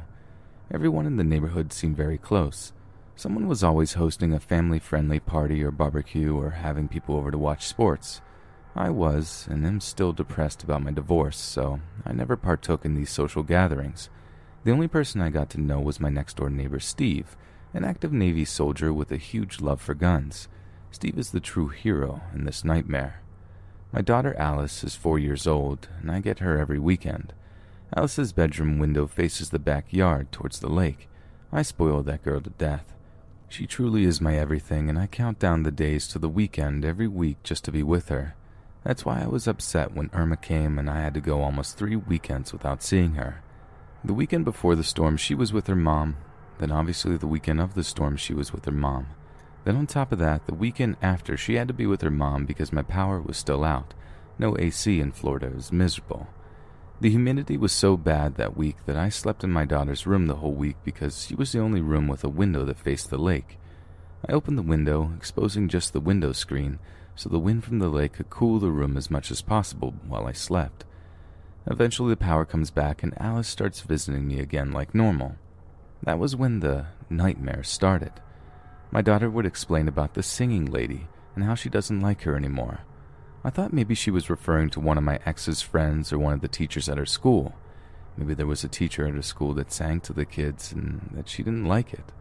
Everyone 0.72 1.04
in 1.04 1.16
the 1.16 1.24
neighborhood 1.24 1.70
seemed 1.70 1.98
very 1.98 2.16
close. 2.16 2.72
Someone 3.14 3.46
was 3.46 3.62
always 3.62 3.92
hosting 3.92 4.32
a 4.32 4.40
family 4.40 4.78
friendly 4.78 5.20
party 5.20 5.62
or 5.62 5.70
barbecue 5.70 6.34
or 6.34 6.48
having 6.48 6.88
people 6.88 7.14
over 7.14 7.30
to 7.30 7.36
watch 7.36 7.66
sports. 7.66 8.22
I 8.74 8.88
was, 8.88 9.46
and 9.50 9.66
am 9.66 9.82
still 9.82 10.14
depressed 10.14 10.62
about 10.62 10.82
my 10.82 10.90
divorce, 10.90 11.36
so 11.36 11.80
I 12.06 12.12
never 12.12 12.38
partook 12.38 12.86
in 12.86 12.94
these 12.94 13.10
social 13.10 13.42
gatherings. 13.42 14.08
The 14.64 14.70
only 14.70 14.88
person 14.88 15.20
I 15.20 15.28
got 15.28 15.50
to 15.50 15.60
know 15.60 15.78
was 15.78 16.00
my 16.00 16.08
next 16.08 16.38
door 16.38 16.48
neighbor, 16.48 16.80
Steve, 16.80 17.36
an 17.74 17.84
active 17.84 18.14
Navy 18.14 18.46
soldier 18.46 18.94
with 18.94 19.12
a 19.12 19.18
huge 19.18 19.60
love 19.60 19.82
for 19.82 19.92
guns. 19.92 20.48
Steve 20.90 21.18
is 21.18 21.32
the 21.32 21.40
true 21.40 21.68
hero 21.68 22.22
in 22.34 22.46
this 22.46 22.64
nightmare. 22.64 23.20
My 23.92 24.00
daughter 24.00 24.34
Alice 24.38 24.82
is 24.82 24.94
four 24.94 25.18
years 25.18 25.46
old, 25.46 25.88
and 26.00 26.10
I 26.10 26.20
get 26.20 26.38
her 26.38 26.56
every 26.56 26.78
weekend. 26.78 27.34
Alice's 27.94 28.32
bedroom 28.32 28.78
window 28.78 29.06
faces 29.06 29.50
the 29.50 29.58
backyard 29.58 30.32
towards 30.32 30.60
the 30.60 30.70
lake. 30.70 31.10
I 31.52 31.60
spoil 31.60 32.02
that 32.02 32.22
girl 32.22 32.40
to 32.40 32.48
death. 32.50 32.94
She 33.50 33.66
truly 33.66 34.04
is 34.04 34.18
my 34.18 34.34
everything, 34.38 34.88
and 34.88 34.98
I 34.98 35.06
count 35.06 35.38
down 35.38 35.62
the 35.62 35.70
days 35.70 36.08
to 36.08 36.18
the 36.18 36.28
weekend 36.28 36.86
every 36.86 37.06
week 37.06 37.42
just 37.42 37.64
to 37.64 37.72
be 37.72 37.82
with 37.82 38.08
her. 38.08 38.34
That's 38.82 39.04
why 39.04 39.20
I 39.22 39.26
was 39.26 39.46
upset 39.46 39.92
when 39.92 40.08
Irma 40.14 40.38
came 40.38 40.78
and 40.78 40.88
I 40.88 41.02
had 41.02 41.12
to 41.14 41.20
go 41.20 41.42
almost 41.42 41.76
three 41.76 41.94
weekends 41.94 42.50
without 42.50 42.82
seeing 42.82 43.14
her. 43.14 43.42
The 44.02 44.14
weekend 44.14 44.46
before 44.46 44.74
the 44.74 44.82
storm, 44.82 45.18
she 45.18 45.34
was 45.34 45.52
with 45.52 45.66
her 45.66 45.76
mom. 45.76 46.16
Then, 46.58 46.72
obviously, 46.72 47.18
the 47.18 47.26
weekend 47.26 47.60
of 47.60 47.74
the 47.74 47.84
storm, 47.84 48.16
she 48.16 48.32
was 48.32 48.54
with 48.54 48.64
her 48.64 48.72
mom. 48.72 49.08
Then, 49.64 49.76
on 49.76 49.86
top 49.86 50.12
of 50.12 50.18
that, 50.18 50.46
the 50.46 50.54
weekend 50.54 50.96
after, 51.02 51.36
she 51.36 51.54
had 51.54 51.68
to 51.68 51.74
be 51.74 51.86
with 51.86 52.00
her 52.00 52.10
mom 52.10 52.46
because 52.46 52.72
my 52.72 52.82
power 52.82 53.20
was 53.20 53.36
still 53.36 53.64
out. 53.64 53.92
No 54.38 54.56
AC 54.58 54.98
in 54.98 55.12
Florida. 55.12 55.50
Was 55.54 55.70
miserable. 55.70 56.26
The 57.02 57.10
humidity 57.10 57.56
was 57.56 57.72
so 57.72 57.96
bad 57.96 58.36
that 58.36 58.56
week 58.56 58.76
that 58.86 58.94
I 58.94 59.08
slept 59.08 59.42
in 59.42 59.50
my 59.50 59.64
daughter's 59.64 60.06
room 60.06 60.28
the 60.28 60.36
whole 60.36 60.52
week 60.52 60.76
because 60.84 61.26
she 61.26 61.34
was 61.34 61.50
the 61.50 61.58
only 61.58 61.80
room 61.80 62.06
with 62.06 62.22
a 62.22 62.28
window 62.28 62.64
that 62.64 62.78
faced 62.78 63.10
the 63.10 63.18
lake. 63.18 63.58
I 64.28 64.30
opened 64.30 64.56
the 64.56 64.62
window, 64.62 65.10
exposing 65.16 65.66
just 65.66 65.92
the 65.92 65.98
window 65.98 66.30
screen, 66.30 66.78
so 67.16 67.28
the 67.28 67.40
wind 67.40 67.64
from 67.64 67.80
the 67.80 67.88
lake 67.88 68.12
could 68.12 68.30
cool 68.30 68.60
the 68.60 68.70
room 68.70 68.96
as 68.96 69.10
much 69.10 69.32
as 69.32 69.42
possible 69.42 69.94
while 70.06 70.28
I 70.28 70.32
slept. 70.32 70.84
Eventually, 71.66 72.10
the 72.10 72.16
power 72.16 72.44
comes 72.44 72.70
back 72.70 73.02
and 73.02 73.20
Alice 73.20 73.48
starts 73.48 73.80
visiting 73.80 74.28
me 74.28 74.38
again 74.38 74.70
like 74.70 74.94
normal. 74.94 75.34
That 76.04 76.20
was 76.20 76.36
when 76.36 76.60
the 76.60 76.86
nightmare 77.10 77.64
started. 77.64 78.12
My 78.92 79.02
daughter 79.02 79.28
would 79.28 79.44
explain 79.44 79.88
about 79.88 80.14
the 80.14 80.22
singing 80.22 80.66
lady 80.66 81.08
and 81.34 81.42
how 81.42 81.56
she 81.56 81.68
doesn't 81.68 82.00
like 82.00 82.22
her 82.22 82.36
anymore. 82.36 82.82
I 83.44 83.50
thought 83.50 83.72
maybe 83.72 83.94
she 83.94 84.10
was 84.10 84.30
referring 84.30 84.70
to 84.70 84.80
one 84.80 84.96
of 84.96 85.04
my 85.04 85.18
ex's 85.26 85.62
friends 85.62 86.12
or 86.12 86.18
one 86.18 86.32
of 86.32 86.42
the 86.42 86.48
teachers 86.48 86.88
at 86.88 86.98
her 86.98 87.06
school. 87.06 87.54
Maybe 88.16 88.34
there 88.34 88.46
was 88.46 88.62
a 88.62 88.68
teacher 88.68 89.06
at 89.06 89.14
her 89.14 89.22
school 89.22 89.52
that 89.54 89.72
sang 89.72 90.00
to 90.02 90.12
the 90.12 90.24
kids 90.24 90.70
and 90.70 91.10
that 91.12 91.28
she 91.28 91.42
didn't 91.42 91.64
like 91.64 91.92
it. 91.92 92.12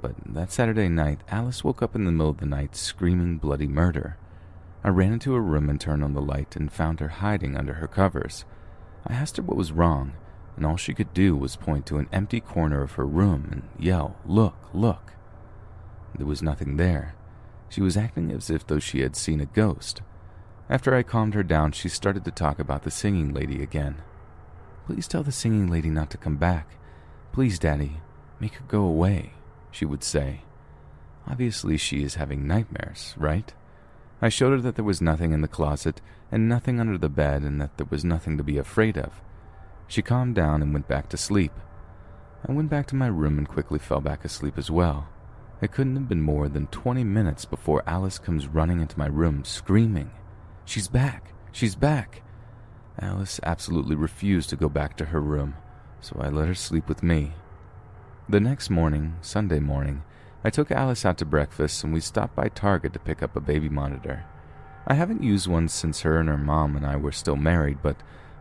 But 0.00 0.14
that 0.26 0.50
Saturday 0.50 0.88
night, 0.88 1.20
Alice 1.28 1.62
woke 1.62 1.82
up 1.82 1.94
in 1.94 2.04
the 2.04 2.10
middle 2.10 2.30
of 2.30 2.38
the 2.38 2.46
night 2.46 2.74
screaming 2.74 3.38
bloody 3.38 3.68
murder. 3.68 4.16
I 4.82 4.88
ran 4.88 5.12
into 5.12 5.34
her 5.34 5.42
room 5.42 5.68
and 5.68 5.80
turned 5.80 6.02
on 6.02 6.14
the 6.14 6.22
light 6.22 6.56
and 6.56 6.72
found 6.72 7.00
her 7.00 7.08
hiding 7.08 7.56
under 7.56 7.74
her 7.74 7.86
covers. 7.86 8.44
I 9.06 9.12
asked 9.12 9.36
her 9.36 9.42
what 9.42 9.56
was 9.56 9.72
wrong, 9.72 10.14
and 10.56 10.64
all 10.66 10.76
she 10.76 10.94
could 10.94 11.12
do 11.14 11.36
was 11.36 11.56
point 11.56 11.86
to 11.86 11.98
an 11.98 12.08
empty 12.12 12.40
corner 12.40 12.82
of 12.82 12.92
her 12.92 13.06
room 13.06 13.48
and 13.52 13.62
yell, 13.78 14.16
Look, 14.24 14.56
look. 14.72 15.12
There 16.16 16.26
was 16.26 16.42
nothing 16.42 16.76
there. 16.76 17.14
She 17.68 17.82
was 17.82 17.96
acting 17.96 18.32
as 18.32 18.50
if 18.50 18.66
though 18.66 18.80
she 18.80 19.00
had 19.00 19.14
seen 19.14 19.40
a 19.40 19.46
ghost. 19.46 20.02
After 20.70 20.94
I 20.94 21.02
calmed 21.02 21.34
her 21.34 21.42
down, 21.42 21.72
she 21.72 21.88
started 21.88 22.24
to 22.24 22.30
talk 22.30 22.60
about 22.60 22.84
the 22.84 22.92
singing 22.92 23.34
lady 23.34 23.60
again. 23.60 23.96
Please 24.86 25.08
tell 25.08 25.24
the 25.24 25.32
singing 25.32 25.66
lady 25.66 25.90
not 25.90 26.10
to 26.10 26.16
come 26.16 26.36
back. 26.36 26.76
Please, 27.32 27.58
Daddy, 27.58 27.96
make 28.38 28.54
her 28.54 28.64
go 28.68 28.82
away, 28.82 29.32
she 29.72 29.84
would 29.84 30.04
say. 30.04 30.42
Obviously, 31.26 31.76
she 31.76 32.04
is 32.04 32.14
having 32.14 32.46
nightmares, 32.46 33.14
right? 33.16 33.52
I 34.22 34.28
showed 34.28 34.52
her 34.52 34.60
that 34.60 34.76
there 34.76 34.84
was 34.84 35.02
nothing 35.02 35.32
in 35.32 35.40
the 35.40 35.48
closet 35.48 36.00
and 36.30 36.48
nothing 36.48 36.78
under 36.78 36.96
the 36.96 37.08
bed 37.08 37.42
and 37.42 37.60
that 37.60 37.76
there 37.76 37.88
was 37.90 38.04
nothing 38.04 38.38
to 38.38 38.44
be 38.44 38.56
afraid 38.56 38.96
of. 38.96 39.20
She 39.88 40.02
calmed 40.02 40.36
down 40.36 40.62
and 40.62 40.72
went 40.72 40.86
back 40.86 41.08
to 41.08 41.16
sleep. 41.16 41.52
I 42.46 42.52
went 42.52 42.70
back 42.70 42.86
to 42.88 42.94
my 42.94 43.08
room 43.08 43.38
and 43.38 43.48
quickly 43.48 43.80
fell 43.80 44.00
back 44.00 44.24
asleep 44.24 44.56
as 44.56 44.70
well. 44.70 45.08
It 45.60 45.72
couldn't 45.72 45.96
have 45.96 46.08
been 46.08 46.22
more 46.22 46.48
than 46.48 46.68
20 46.68 47.02
minutes 47.02 47.44
before 47.44 47.82
Alice 47.88 48.20
comes 48.20 48.46
running 48.46 48.80
into 48.80 48.98
my 48.98 49.06
room 49.06 49.44
screaming. 49.44 50.12
She's 50.64 50.88
back! 50.88 51.32
She's 51.52 51.74
back! 51.74 52.22
Alice 53.00 53.40
absolutely 53.42 53.96
refused 53.96 54.50
to 54.50 54.56
go 54.56 54.68
back 54.68 54.96
to 54.96 55.06
her 55.06 55.20
room, 55.20 55.54
so 56.00 56.16
I 56.20 56.28
let 56.28 56.48
her 56.48 56.54
sleep 56.54 56.88
with 56.88 57.02
me. 57.02 57.32
The 58.28 58.40
next 58.40 58.70
morning, 58.70 59.16
Sunday 59.22 59.58
morning, 59.58 60.02
I 60.44 60.50
took 60.50 60.70
Alice 60.70 61.04
out 61.04 61.18
to 61.18 61.24
breakfast 61.24 61.82
and 61.82 61.92
we 61.92 62.00
stopped 62.00 62.36
by 62.36 62.48
Target 62.48 62.92
to 62.92 62.98
pick 62.98 63.22
up 63.22 63.34
a 63.36 63.40
baby 63.40 63.68
monitor. 63.68 64.24
I 64.86 64.94
haven't 64.94 65.22
used 65.22 65.46
one 65.46 65.68
since 65.68 66.02
her 66.02 66.18
and 66.18 66.28
her 66.28 66.38
mom 66.38 66.76
and 66.76 66.86
I 66.86 66.96
were 66.96 67.12
still 67.12 67.36
married, 67.36 67.78
but 67.82 67.96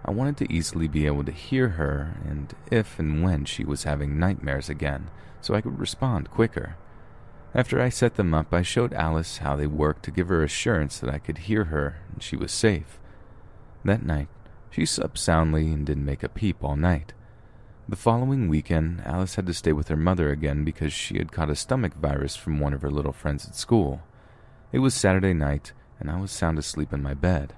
I 0.06 0.12
wanted 0.12 0.38
to 0.38 0.54
easily 0.54 0.88
be 0.88 1.06
able 1.06 1.24
to 1.26 1.32
hear 1.32 1.70
her 1.70 2.18
and 2.26 2.54
if 2.72 3.00
and 3.00 3.24
when 3.24 3.46
she 3.46 3.64
was 3.64 3.84
having 3.84 4.20
nightmares 4.20 4.70
again, 4.70 5.10
so 5.42 5.56
I 5.56 5.62
could 5.62 5.80
respond 5.80 6.32
quicker. 6.32 6.76
After 7.56 7.82
I 7.82 7.90
set 7.90 8.16
them 8.16 8.34
up, 8.34 8.54
I 8.54 8.62
showed 8.62 8.94
Alice 8.94 9.40
how 9.40 9.56
they 9.56 9.66
worked 9.66 10.04
to 10.04 10.12
give 10.12 10.28
her 10.28 10.44
assurance 10.44 11.00
that 11.00 11.14
I 11.14 11.18
could 11.18 11.40
hear 11.40 11.66
her 11.66 11.98
and 12.14 12.22
she 12.22 12.36
was 12.36 12.52
safe. 12.52 13.00
That 13.84 14.04
night, 14.04 14.28
she 14.70 14.86
slept 14.86 15.18
soundly 15.18 15.68
and 15.72 15.86
didn't 15.86 16.06
make 16.06 16.22
a 16.22 16.30
peep 16.30 16.64
all 16.64 16.76
night. 16.76 17.14
The 17.88 17.96
following 17.96 18.50
weekend, 18.50 19.02
Alice 19.04 19.36
had 19.36 19.48
to 19.48 19.54
stay 19.54 19.74
with 19.74 19.88
her 19.88 19.98
mother 19.98 20.30
again 20.30 20.64
because 20.64 20.94
she 20.94 21.18
had 21.18 21.32
caught 21.32 21.50
a 21.50 21.56
stomach 21.56 21.96
virus 21.96 22.36
from 22.36 22.60
one 22.60 22.74
of 22.74 22.84
her 22.84 22.92
little 22.92 23.14
friends 23.14 23.48
at 23.48 23.56
school. 23.56 24.04
It 24.72 24.80
was 24.80 24.94
Saturday 24.94 25.34
night, 25.34 25.74
and 26.00 26.12
I 26.12 26.20
was 26.22 26.30
sound 26.30 26.60
asleep 26.60 26.94
in 26.94 27.02
my 27.02 27.16
bed. 27.16 27.56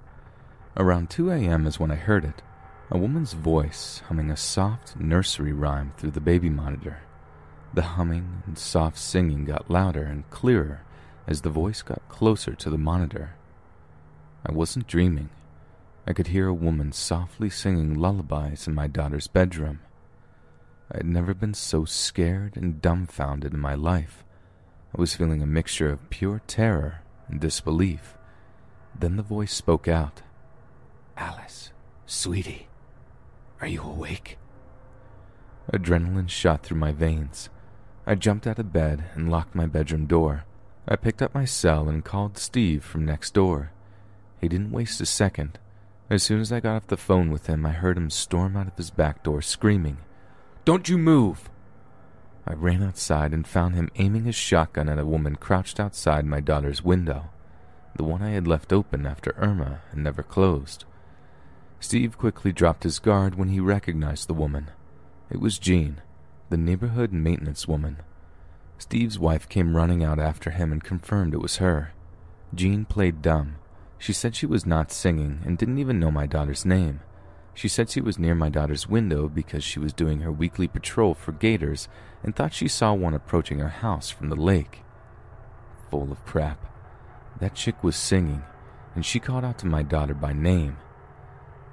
Around 0.78 1.10
2 1.10 1.32
a.m. 1.32 1.68
is 1.68 1.82
when 1.82 1.92
I 1.92 1.96
heard 1.96 2.24
it 2.24 2.42
a 2.90 2.98
woman's 2.98 3.32
voice 3.34 4.02
humming 4.08 4.30
a 4.30 4.36
soft 4.36 4.98
nursery 4.98 5.54
rhyme 5.54 5.94
through 5.98 6.12
the 6.12 6.20
baby 6.20 6.50
monitor. 6.50 7.00
The 7.74 7.82
humming 7.82 8.44
and 8.46 8.58
soft 8.58 8.98
singing 8.98 9.46
got 9.46 9.72
louder 9.72 10.04
and 10.04 10.30
clearer 10.30 10.82
as 11.26 11.42
the 11.42 11.50
voice 11.50 11.82
got 11.82 12.08
closer 12.10 12.54
to 12.54 12.70
the 12.70 12.78
monitor. 12.78 13.36
I 14.46 14.52
wasn't 14.52 14.88
dreaming. 14.88 15.30
I 16.06 16.12
could 16.12 16.28
hear 16.28 16.48
a 16.48 16.54
woman 16.54 16.92
softly 16.92 17.50
singing 17.50 17.94
lullabies 17.94 18.68
in 18.68 18.74
my 18.74 18.88
daughter's 18.88 19.28
bedroom. 19.28 19.80
I 20.92 20.98
had 20.98 21.06
never 21.06 21.34
been 21.34 21.54
so 21.54 21.86
scared 21.86 22.58
and 22.58 22.82
dumbfounded 22.82 23.54
in 23.54 23.60
my 23.60 23.76
life. 23.76 24.26
I 24.94 25.00
was 25.00 25.16
feeling 25.16 25.42
a 25.42 25.48
mixture 25.48 25.90
of 25.90 26.10
pure 26.10 26.42
terror 26.48 27.02
and 27.30 27.40
disbelief. 27.40 28.18
Then 29.00 29.16
the 29.16 29.24
voice 29.24 29.54
spoke 29.54 29.88
out 29.88 30.22
Alice, 31.16 31.72
sweetie, 32.06 32.68
are 33.62 33.68
you 33.68 33.82
awake? 33.82 34.38
Adrenaline 35.72 36.28
shot 36.28 36.64
through 36.64 36.80
my 36.80 36.92
veins. 36.92 37.50
I 38.06 38.16
jumped 38.16 38.48
out 38.48 38.60
of 38.60 38.74
bed 38.74 39.06
and 39.14 39.30
locked 39.30 39.54
my 39.54 39.68
bedroom 39.68 40.08
door. 40.08 40.46
I 40.88 40.96
picked 40.96 41.22
up 41.22 41.36
my 41.36 41.46
cell 41.46 41.88
and 41.88 42.04
called 42.04 42.38
Steve 42.38 42.84
from 42.84 43.06
next 43.06 43.34
door. 43.34 43.72
He 44.40 44.48
didn't 44.48 44.72
waste 44.72 45.00
a 45.02 45.06
second. 45.06 45.60
As 46.10 46.24
soon 46.24 46.42
as 46.42 46.52
I 46.52 46.60
got 46.60 46.76
off 46.76 46.88
the 46.88 46.98
phone 46.98 47.32
with 47.32 47.48
him, 47.48 47.66
I 47.66 47.72
heard 47.72 47.98
him 47.98 48.10
storm 48.10 48.58
out 48.58 48.68
of 48.68 48.76
his 48.76 48.90
back 48.90 49.24
door 49.24 49.42
screaming, 49.42 49.98
Don't 50.66 50.90
you 50.90 50.98
move! 50.98 51.50
I 52.46 52.54
ran 52.54 52.82
outside 52.82 53.34
and 53.34 53.48
found 53.48 53.76
him 53.76 53.90
aiming 53.96 54.26
his 54.26 54.36
shotgun 54.36 54.90
at 54.90 55.00
a 55.00 55.06
woman 55.06 55.36
crouched 55.36 55.80
outside 55.80 56.26
my 56.26 56.40
daughter's 56.40 56.84
window, 56.84 57.30
the 57.96 58.04
one 58.04 58.24
I 58.24 58.32
had 58.32 58.48
left 58.48 58.74
open 58.74 59.06
after 59.06 59.36
Irma 59.38 59.82
and 59.92 60.04
never 60.04 60.24
closed. 60.24 60.86
Steve 61.80 62.18
quickly 62.18 62.52
dropped 62.52 62.84
his 62.84 63.00
guard 63.00 63.36
when 63.36 63.50
he 63.50 63.60
recognized 63.60 64.28
the 64.28 64.34
woman. 64.34 64.72
It 65.30 65.40
was 65.40 65.60
Jean, 65.60 66.02
the 66.52 66.58
neighborhood 66.58 67.14
maintenance 67.14 67.66
woman. 67.66 67.96
Steve's 68.78 69.18
wife 69.18 69.48
came 69.48 69.78
running 69.78 70.04
out 70.04 70.20
after 70.20 70.52
him 70.52 70.74
and 70.74 70.84
confirmed 70.84 71.34
it 71.34 71.42
was 71.42 71.58
her. 71.58 71.94
Jean 72.54 72.84
played 72.84 73.22
dumb. 73.22 73.56
She 73.98 74.12
said 74.12 74.36
she 74.36 74.46
was 74.46 74.66
not 74.66 74.92
singing 74.92 75.40
and 75.46 75.58
didn't 75.58 75.78
even 75.78 75.98
know 75.98 76.12
my 76.12 76.26
daughter's 76.26 76.66
name. 76.66 77.00
She 77.54 77.70
said 77.70 77.90
she 77.90 78.02
was 78.02 78.20
near 78.20 78.36
my 78.36 78.50
daughter's 78.50 78.90
window 78.90 79.30
because 79.30 79.64
she 79.64 79.80
was 79.80 79.94
doing 79.94 80.20
her 80.20 80.32
weekly 80.32 80.68
patrol 80.68 81.14
for 81.14 81.32
gators 81.32 81.88
and 82.22 82.36
thought 82.36 82.54
she 82.54 82.68
saw 82.68 82.94
one 82.94 83.14
approaching 83.14 83.60
her 83.60 83.70
house 83.70 84.10
from 84.10 84.28
the 84.28 84.36
lake. 84.36 84.82
Full 85.90 86.12
of 86.12 86.26
crap. 86.26 86.66
That 87.40 87.56
chick 87.56 87.82
was 87.82 87.96
singing, 87.96 88.44
and 88.94 89.06
she 89.06 89.20
called 89.22 89.46
out 89.46 89.58
to 89.60 89.68
my 89.68 89.84
daughter 89.84 90.14
by 90.14 90.34
name. 90.34 90.78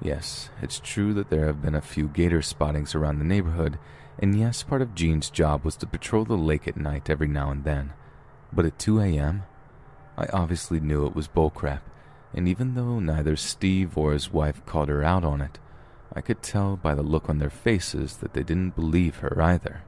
Yes, 0.00 0.50
it's 0.62 0.78
true 0.78 1.12
that 1.14 1.30
there 1.30 1.46
have 1.46 1.62
been 1.62 1.74
a 1.74 1.80
few 1.80 2.06
gator 2.06 2.42
spottings 2.42 2.94
around 2.94 3.18
the 3.18 3.24
neighborhood, 3.24 3.78
and 4.18 4.38
yes, 4.38 4.62
part 4.62 4.82
of 4.82 4.94
Jean's 4.94 5.30
job 5.30 5.64
was 5.64 5.76
to 5.76 5.86
patrol 5.86 6.24
the 6.24 6.36
lake 6.36 6.66
at 6.66 6.76
night 6.76 7.08
every 7.08 7.28
now 7.28 7.50
and 7.50 7.64
then. 7.64 7.92
But 8.52 8.64
at 8.64 8.78
2 8.78 9.00
a.m., 9.00 9.44
I 10.16 10.26
obviously 10.32 10.80
knew 10.80 11.06
it 11.06 11.14
was 11.14 11.28
bullcrap, 11.28 11.80
and 12.34 12.48
even 12.48 12.74
though 12.74 12.98
neither 12.98 13.36
Steve 13.36 13.96
or 13.96 14.12
his 14.12 14.32
wife 14.32 14.64
called 14.66 14.88
her 14.88 15.04
out 15.04 15.24
on 15.24 15.40
it, 15.40 15.58
I 16.12 16.20
could 16.20 16.42
tell 16.42 16.76
by 16.76 16.94
the 16.94 17.02
look 17.02 17.28
on 17.28 17.38
their 17.38 17.50
faces 17.50 18.16
that 18.16 18.32
they 18.32 18.42
didn't 18.42 18.74
believe 18.74 19.16
her 19.16 19.40
either. 19.40 19.82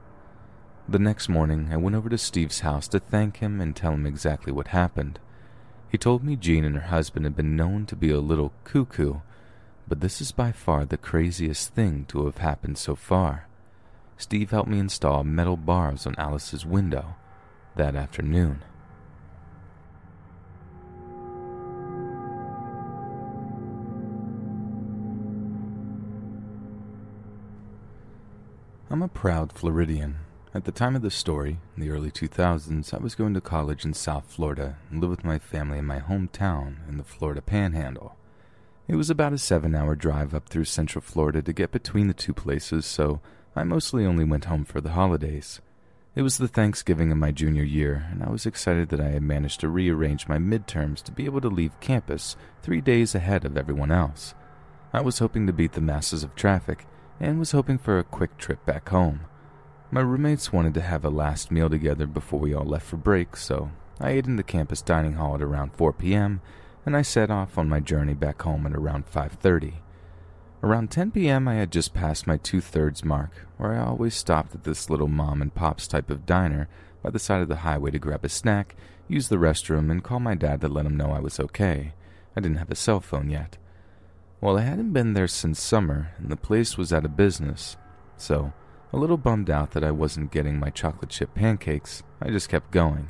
The 0.87 0.99
next 0.99 1.27
morning, 1.27 1.69
I 1.71 1.77
went 1.77 1.95
over 1.95 2.09
to 2.09 2.17
Steve's 2.17 2.61
house 2.61 2.87
to 2.89 2.99
thank 2.99 3.37
him 3.37 3.59
and 3.59 3.75
tell 3.75 3.93
him 3.93 4.05
exactly 4.05 4.53
what 4.53 4.67
happened. 4.67 5.19
He 5.89 5.97
told 5.97 6.23
me 6.23 6.37
Jean 6.37 6.63
and 6.63 6.75
her 6.75 6.87
husband 6.87 7.25
had 7.25 7.35
been 7.35 7.57
known 7.57 7.85
to 7.87 7.95
be 7.95 8.11
a 8.11 8.19
little 8.19 8.53
cuckoo, 8.63 9.15
but 9.87 9.99
this 9.99 10.21
is 10.21 10.31
by 10.31 10.53
far 10.53 10.85
the 10.85 10.97
craziest 10.97 11.73
thing 11.73 12.05
to 12.05 12.25
have 12.25 12.37
happened 12.37 12.77
so 12.77 12.95
far. 12.95 13.47
Steve 14.21 14.51
helped 14.51 14.69
me 14.69 14.77
install 14.77 15.23
metal 15.23 15.57
bars 15.57 16.05
on 16.05 16.13
Alice's 16.15 16.63
window 16.63 17.15
that 17.75 17.95
afternoon. 17.95 18.63
I'm 28.91 29.01
a 29.01 29.07
proud 29.07 29.51
Floridian. 29.51 30.17
At 30.53 30.65
the 30.65 30.71
time 30.71 30.95
of 30.95 31.01
this 31.01 31.15
story, 31.15 31.57
in 31.75 31.81
the 31.81 31.89
early 31.89 32.11
2000s, 32.11 32.93
I 32.93 32.97
was 32.97 33.15
going 33.15 33.33
to 33.33 33.41
college 33.41 33.83
in 33.83 33.95
South 33.95 34.25
Florida 34.27 34.77
and 34.91 35.01
lived 35.01 35.09
with 35.09 35.25
my 35.25 35.39
family 35.39 35.79
in 35.79 35.85
my 35.85 35.99
hometown 35.99 36.87
in 36.87 36.97
the 36.97 37.03
Florida 37.03 37.41
Panhandle. 37.41 38.15
It 38.87 38.95
was 38.95 39.09
about 39.09 39.33
a 39.33 39.39
seven 39.39 39.73
hour 39.73 39.95
drive 39.95 40.35
up 40.35 40.47
through 40.47 40.65
Central 40.65 41.01
Florida 41.01 41.41
to 41.41 41.53
get 41.53 41.71
between 41.71 42.07
the 42.07 42.13
two 42.13 42.33
places, 42.33 42.85
so 42.85 43.19
I 43.55 43.63
mostly 43.63 44.05
only 44.05 44.23
went 44.23 44.45
home 44.45 44.63
for 44.63 44.79
the 44.79 44.91
holidays. 44.91 45.59
It 46.15 46.21
was 46.21 46.37
the 46.37 46.47
Thanksgiving 46.47 47.11
of 47.11 47.17
my 47.17 47.31
junior 47.31 47.63
year, 47.63 48.07
and 48.11 48.23
I 48.23 48.29
was 48.29 48.45
excited 48.45 48.89
that 48.89 48.99
I 48.99 49.09
had 49.09 49.23
managed 49.23 49.59
to 49.61 49.69
rearrange 49.69 50.27
my 50.27 50.37
midterms 50.37 51.01
to 51.03 51.11
be 51.11 51.25
able 51.25 51.41
to 51.41 51.49
leave 51.49 51.79
campus 51.79 52.35
three 52.61 52.81
days 52.81 53.15
ahead 53.15 53.45
of 53.45 53.57
everyone 53.57 53.91
else. 53.91 54.33
I 54.93 55.01
was 55.01 55.19
hoping 55.19 55.47
to 55.47 55.53
beat 55.53 55.73
the 55.73 55.81
masses 55.81 56.23
of 56.23 56.35
traffic 56.35 56.85
and 57.19 57.39
was 57.39 57.51
hoping 57.51 57.77
for 57.77 57.99
a 57.99 58.03
quick 58.03 58.37
trip 58.37 58.65
back 58.65 58.89
home. 58.89 59.21
My 59.89 60.01
roommates 60.01 60.51
wanted 60.51 60.73
to 60.75 60.81
have 60.81 61.03
a 61.03 61.09
last 61.09 61.51
meal 61.51 61.69
together 61.69 62.07
before 62.07 62.39
we 62.39 62.53
all 62.53 62.65
left 62.65 62.85
for 62.85 62.97
break, 62.97 63.35
so 63.35 63.71
I 63.99 64.11
ate 64.11 64.25
in 64.25 64.37
the 64.37 64.43
campus 64.43 64.81
dining 64.81 65.13
hall 65.13 65.35
at 65.35 65.41
around 65.41 65.73
4 65.73 65.93
p.m. 65.93 66.41
and 66.85 66.95
I 66.95 67.03
set 67.03 67.29
off 67.29 67.57
on 67.57 67.69
my 67.69 67.79
journey 67.79 68.13
back 68.13 68.41
home 68.41 68.65
at 68.65 68.73
around 68.73 69.05
5:30. 69.05 69.75
Around 70.63 70.91
10 70.91 71.11
p.m., 71.11 71.47
I 71.47 71.55
had 71.55 71.71
just 71.71 71.91
passed 71.91 72.27
my 72.27 72.37
two-thirds 72.37 73.03
mark, 73.03 73.31
where 73.57 73.73
I 73.73 73.83
always 73.83 74.13
stopped 74.13 74.53
at 74.53 74.63
this 74.63 74.91
little 74.91 75.07
mom 75.07 75.41
and 75.41 75.53
pops 75.53 75.87
type 75.87 76.11
of 76.11 76.27
diner 76.27 76.67
by 77.01 77.09
the 77.09 77.17
side 77.17 77.41
of 77.41 77.47
the 77.47 77.57
highway 77.57 77.89
to 77.89 77.97
grab 77.97 78.23
a 78.23 78.29
snack, 78.29 78.75
use 79.07 79.29
the 79.29 79.37
restroom, 79.37 79.89
and 79.89 80.03
call 80.03 80.19
my 80.19 80.35
dad 80.35 80.61
to 80.61 80.67
let 80.67 80.85
him 80.85 80.95
know 80.95 81.11
I 81.13 81.19
was 81.19 81.39
okay. 81.39 81.93
I 82.35 82.41
didn't 82.41 82.57
have 82.57 82.69
a 82.69 82.75
cell 82.75 82.99
phone 82.99 83.31
yet. 83.31 83.57
Well, 84.39 84.55
I 84.55 84.61
hadn't 84.61 84.93
been 84.93 85.13
there 85.13 85.27
since 85.27 85.59
summer, 85.59 86.13
and 86.19 86.29
the 86.29 86.35
place 86.35 86.77
was 86.77 86.93
out 86.93 87.05
of 87.05 87.17
business. 87.17 87.75
So, 88.17 88.53
a 88.93 88.97
little 88.97 89.17
bummed 89.17 89.49
out 89.49 89.71
that 89.71 89.83
I 89.83 89.91
wasn't 89.91 90.31
getting 90.31 90.59
my 90.59 90.69
chocolate 90.69 91.09
chip 91.09 91.33
pancakes, 91.33 92.03
I 92.21 92.29
just 92.29 92.49
kept 92.49 92.69
going. 92.69 93.09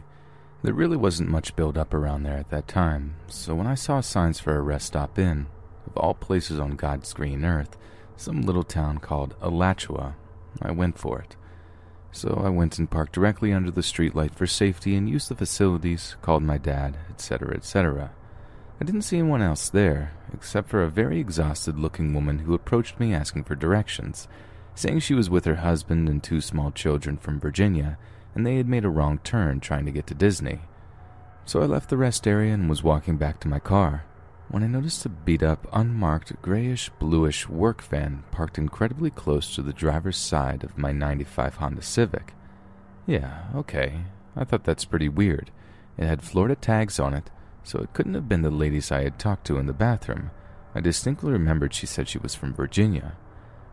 There 0.64 0.74
really 0.74 0.98
wasn't 0.98 1.30
much 1.30 1.58
build 1.58 1.78
up 1.78 1.94
around 1.94 2.24
there 2.24 2.38
at 2.38 2.50
that 2.52 2.70
time, 2.70 3.16
so 3.28 3.56
when 3.56 3.68
I 3.68 3.76
saw 3.76 4.00
signs 4.00 4.40
for 4.40 4.56
a 4.56 4.62
rest 4.62 4.88
stop 4.88 5.20
in, 5.20 5.48
of 5.92 5.98
all 6.02 6.14
places 6.14 6.60
on 6.60 6.72
God's 6.78 7.12
green 7.14 7.44
earth, 7.44 7.78
some 8.16 8.42
little 8.42 8.64
town 8.64 9.00
called 9.00 9.36
Alachua, 9.42 10.16
I 10.62 10.72
went 10.72 10.98
for 10.98 11.20
it. 11.20 11.36
So 12.12 12.42
I 12.44 12.50
went 12.50 12.78
and 12.78 12.90
parked 12.90 13.14
directly 13.14 13.52
under 13.52 13.72
the 13.72 13.82
streetlight 13.82 14.36
for 14.36 14.48
safety 14.48 14.96
and 14.96 15.10
used 15.10 15.30
the 15.30 15.36
facilities, 15.36 16.16
called 16.22 16.44
my 16.44 16.58
dad, 16.58 16.98
etc., 17.10 17.56
etc. 17.56 18.12
I 18.80 18.84
didn't 18.84 19.04
see 19.04 19.18
anyone 19.18 19.42
else 19.42 19.70
there, 19.70 20.14
except 20.34 20.70
for 20.70 20.84
a 20.84 20.90
very 20.90 21.20
exhausted 21.20 21.78
looking 21.78 22.14
woman 22.14 22.40
who 22.40 22.54
approached 22.54 23.00
me 23.00 23.14
asking 23.14 23.44
for 23.44 23.56
directions, 23.56 24.28
saying 24.76 25.00
she 25.00 25.14
was 25.14 25.30
with 25.30 25.46
her 25.46 25.58
husband 25.58 26.08
and 26.10 26.24
two 26.24 26.42
small 26.42 26.72
children 26.72 27.18
from 27.18 27.40
Virginia, 27.40 27.98
and 28.34 28.46
they 28.46 28.56
had 28.56 28.68
made 28.68 28.86
a 28.86 28.90
wrong 28.90 29.20
turn 29.20 29.60
trying 29.60 29.86
to 29.86 29.92
get 29.92 30.08
to 30.08 30.14
Disney. 30.14 30.62
So 31.46 31.62
I 31.62 31.66
left 31.66 31.90
the 31.90 31.98
rest 31.98 32.28
area 32.28 32.54
and 32.54 32.70
was 32.70 32.84
walking 32.84 33.18
back 33.18 33.40
to 33.42 33.48
my 33.48 33.60
car 33.60 34.06
when 34.52 34.64
I 34.64 34.68
noticed 34.68 35.06
a 35.06 35.10
beat 35.10 35.44
up, 35.44 35.66
unmarked, 35.72 36.42
grayish 36.42 36.90
bluish 37.00 37.48
work 37.48 37.82
van 37.82 38.26
parked 38.32 38.58
incredibly 38.58 39.10
close 39.10 39.56
to 39.56 39.62
the 39.62 39.72
driver's 39.72 40.18
side 40.18 40.66
of 40.66 40.78
my 40.78 40.92
95 40.92 41.56
Honda 41.56 41.82
Civic. 41.82 42.34
Yeah, 43.08 43.46
okay. 43.56 44.02
I 44.36 44.44
thought 44.44 44.66
that's 44.66 44.84
pretty 44.84 45.08
weird. 45.08 45.52
It 45.98 46.06
had 46.06 46.22
Florida 46.22 46.56
tags 46.56 47.00
on 47.00 47.14
it, 47.14 47.30
so 47.64 47.80
it 47.80 47.94
couldn't 47.94 48.14
have 48.14 48.28
been 48.28 48.42
the 48.42 48.50
ladies 48.50 48.92
I 48.92 49.04
had 49.04 49.18
talked 49.18 49.48
to 49.48 49.58
in 49.58 49.68
the 49.68 49.74
bathroom. 49.74 50.32
I 50.76 50.82
distinctly 50.82 51.32
remembered 51.32 51.74
she 51.74 51.86
said 51.86 52.10
she 52.10 52.18
was 52.18 52.36
from 52.36 52.54
Virginia. 52.54 53.16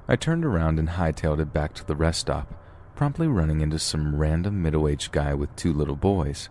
I 0.06 0.14
turned 0.14 0.44
around 0.44 0.78
and 0.78 0.90
hightailed 0.90 1.40
it 1.40 1.52
back 1.52 1.74
to 1.74 1.86
the 1.86 1.96
rest 1.96 2.20
stop, 2.20 2.55
promptly 2.94 3.26
running 3.26 3.62
into 3.62 3.80
some 3.80 4.14
random 4.14 4.62
middle 4.62 4.86
aged 4.86 5.10
guy 5.10 5.34
with 5.34 5.55
two 5.56 5.72
little 5.72 5.96
boys. 5.96 6.48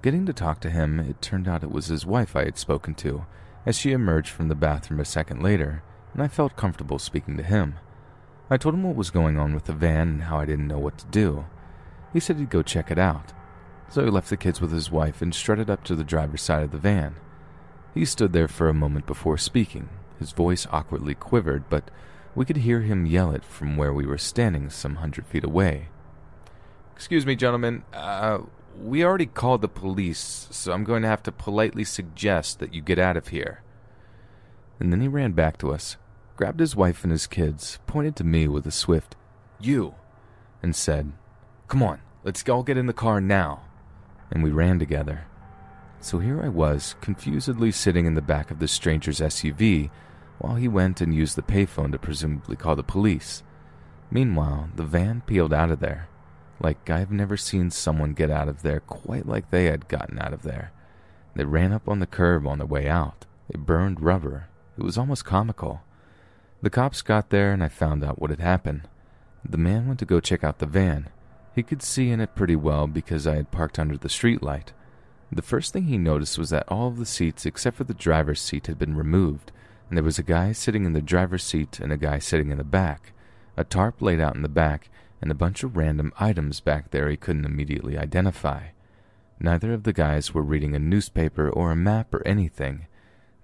Getting 0.00 0.24
to 0.24 0.32
talk 0.32 0.60
to 0.60 0.70
him, 0.70 1.00
it 1.00 1.20
turned 1.20 1.46
out 1.46 1.62
it 1.62 1.70
was 1.70 1.88
his 1.88 2.06
wife 2.06 2.34
I 2.34 2.44
had 2.44 2.56
spoken 2.56 2.94
to, 2.96 3.26
as 3.66 3.78
she 3.78 3.92
emerged 3.92 4.30
from 4.30 4.48
the 4.48 4.54
bathroom 4.54 5.00
a 5.00 5.04
second 5.04 5.42
later, 5.42 5.82
and 6.12 6.22
I 6.22 6.28
felt 6.28 6.56
comfortable 6.56 6.98
speaking 6.98 7.36
to 7.36 7.42
him. 7.42 7.74
I 8.50 8.56
told 8.56 8.74
him 8.74 8.82
what 8.82 8.96
was 8.96 9.10
going 9.10 9.38
on 9.38 9.54
with 9.54 9.64
the 9.64 9.72
van 9.72 10.08
and 10.08 10.22
how 10.22 10.38
I 10.38 10.46
didn't 10.46 10.68
know 10.68 10.78
what 10.78 10.98
to 10.98 11.06
do. 11.06 11.46
He 12.12 12.20
said 12.20 12.36
he'd 12.36 12.50
go 12.50 12.62
check 12.62 12.90
it 12.90 12.98
out. 12.98 13.32
So 13.90 14.04
he 14.04 14.10
left 14.10 14.30
the 14.30 14.36
kids 14.36 14.60
with 14.60 14.72
his 14.72 14.90
wife 14.90 15.22
and 15.22 15.34
strutted 15.34 15.70
up 15.70 15.84
to 15.84 15.94
the 15.94 16.04
driver's 16.04 16.42
side 16.42 16.62
of 16.62 16.72
the 16.72 16.78
van. 16.78 17.16
He 17.94 18.04
stood 18.04 18.32
there 18.32 18.48
for 18.48 18.68
a 18.68 18.74
moment 18.74 19.06
before 19.06 19.38
speaking. 19.38 19.88
His 20.18 20.32
voice 20.32 20.66
awkwardly 20.70 21.14
quivered, 21.14 21.68
but 21.68 21.90
we 22.34 22.44
could 22.44 22.58
hear 22.58 22.82
him 22.82 23.06
yell 23.06 23.30
it 23.32 23.44
from 23.44 23.76
where 23.76 23.92
we 23.92 24.06
were 24.06 24.18
standing 24.18 24.70
some 24.70 24.96
hundred 24.96 25.26
feet 25.26 25.44
away. 25.44 25.88
Excuse 26.94 27.24
me, 27.24 27.36
gentlemen. 27.36 27.84
Uh, 27.92 28.40
we 28.80 29.04
already 29.04 29.26
called 29.26 29.62
the 29.62 29.68
police, 29.68 30.48
so 30.50 30.72
I'm 30.72 30.84
going 30.84 31.02
to 31.02 31.08
have 31.08 31.22
to 31.24 31.32
politely 31.32 31.84
suggest 31.84 32.58
that 32.58 32.74
you 32.74 32.80
get 32.80 32.98
out 32.98 33.16
of 33.16 33.28
here. 33.28 33.62
And 34.80 34.92
then 34.92 35.00
he 35.00 35.08
ran 35.08 35.32
back 35.32 35.58
to 35.58 35.72
us, 35.72 35.96
grabbed 36.36 36.60
his 36.60 36.76
wife 36.76 37.02
and 37.02 37.10
his 37.10 37.26
kids, 37.26 37.78
pointed 37.86 38.16
to 38.16 38.24
me 38.24 38.48
with 38.48 38.66
a 38.66 38.70
swift, 38.70 39.16
You, 39.60 39.94
and 40.62 40.74
said, 40.74 41.12
Come 41.66 41.82
on, 41.82 42.00
let's 42.24 42.48
all 42.48 42.62
get 42.62 42.78
in 42.78 42.86
the 42.86 42.92
car 42.92 43.20
now 43.20 43.62
and 44.30 44.42
we 44.42 44.50
ran 44.50 44.78
together. 44.78 45.26
So 46.00 46.18
here 46.18 46.42
I 46.42 46.48
was, 46.48 46.94
confusedly 47.00 47.72
sitting 47.72 48.06
in 48.06 48.14
the 48.14 48.22
back 48.22 48.50
of 48.50 48.58
the 48.58 48.68
stranger's 48.68 49.20
SUV 49.20 49.90
while 50.38 50.54
he 50.54 50.68
went 50.68 51.00
and 51.00 51.14
used 51.14 51.36
the 51.36 51.42
payphone 51.42 51.92
to 51.92 51.98
presumably 51.98 52.56
call 52.56 52.76
the 52.76 52.82
police. 52.82 53.42
Meanwhile, 54.10 54.70
the 54.76 54.84
van 54.84 55.22
peeled 55.26 55.52
out 55.52 55.70
of 55.70 55.80
there. 55.80 56.08
Like 56.60 56.90
I've 56.90 57.12
never 57.12 57.36
seen 57.36 57.70
someone 57.70 58.14
get 58.14 58.30
out 58.30 58.48
of 58.48 58.62
there 58.62 58.80
quite 58.80 59.26
like 59.26 59.50
they 59.50 59.66
had 59.66 59.88
gotten 59.88 60.18
out 60.18 60.32
of 60.32 60.42
there. 60.42 60.72
They 61.34 61.44
ran 61.44 61.72
up 61.72 61.88
on 61.88 62.00
the 62.00 62.06
curb 62.06 62.46
on 62.46 62.58
their 62.58 62.66
way 62.66 62.88
out. 62.88 63.26
They 63.48 63.58
burned 63.58 64.00
rubber. 64.00 64.48
It 64.76 64.82
was 64.82 64.98
almost 64.98 65.24
comical. 65.24 65.82
The 66.60 66.70
cops 66.70 67.02
got 67.02 67.30
there 67.30 67.52
and 67.52 67.62
I 67.62 67.68
found 67.68 68.02
out 68.02 68.20
what 68.20 68.30
had 68.30 68.40
happened. 68.40 68.88
The 69.48 69.58
man 69.58 69.86
went 69.86 70.00
to 70.00 70.04
go 70.04 70.18
check 70.18 70.42
out 70.42 70.58
the 70.58 70.66
van. 70.66 71.08
He 71.54 71.62
could 71.62 71.82
see 71.82 72.10
in 72.10 72.20
it 72.20 72.34
pretty 72.34 72.56
well 72.56 72.86
because 72.86 73.26
I 73.26 73.36
had 73.36 73.50
parked 73.50 73.78
under 73.78 73.96
the 73.96 74.08
streetlight. 74.08 74.68
The 75.30 75.42
first 75.42 75.72
thing 75.72 75.84
he 75.84 75.98
noticed 75.98 76.38
was 76.38 76.50
that 76.50 76.68
all 76.68 76.88
of 76.88 76.96
the 76.96 77.06
seats 77.06 77.46
except 77.46 77.76
for 77.76 77.84
the 77.84 77.94
driver's 77.94 78.40
seat 78.40 78.66
had 78.66 78.78
been 78.78 78.96
removed, 78.96 79.52
and 79.88 79.96
there 79.96 80.04
was 80.04 80.18
a 80.18 80.22
guy 80.22 80.52
sitting 80.52 80.84
in 80.84 80.94
the 80.94 81.02
driver's 81.02 81.44
seat 81.44 81.78
and 81.80 81.92
a 81.92 81.96
guy 81.96 82.18
sitting 82.18 82.50
in 82.50 82.58
the 82.58 82.64
back, 82.64 83.12
a 83.56 83.64
tarp 83.64 84.00
laid 84.00 84.20
out 84.20 84.36
in 84.36 84.42
the 84.42 84.48
back, 84.48 84.88
and 85.20 85.30
a 85.30 85.34
bunch 85.34 85.62
of 85.62 85.76
random 85.76 86.12
items 86.18 86.60
back 86.60 86.90
there 86.90 87.08
he 87.08 87.16
couldn't 87.16 87.44
immediately 87.44 87.98
identify. 87.98 88.68
Neither 89.40 89.72
of 89.72 89.84
the 89.84 89.92
guys 89.92 90.34
were 90.34 90.42
reading 90.42 90.74
a 90.74 90.78
newspaper 90.80 91.48
or 91.48 91.70
a 91.70 91.76
map 91.76 92.12
or 92.12 92.26
anything. 92.26 92.86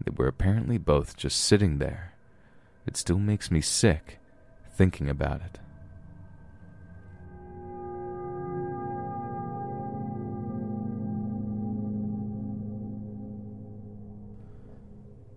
They 0.04 0.12
were 0.16 0.26
apparently 0.26 0.78
both 0.78 1.16
just 1.16 1.40
sitting 1.40 1.78
there. 1.78 2.14
It 2.86 2.96
still 2.96 3.18
makes 3.18 3.50
me 3.50 3.60
sick 3.60 4.18
thinking 4.72 5.08
about 5.08 5.40
it. 5.40 5.58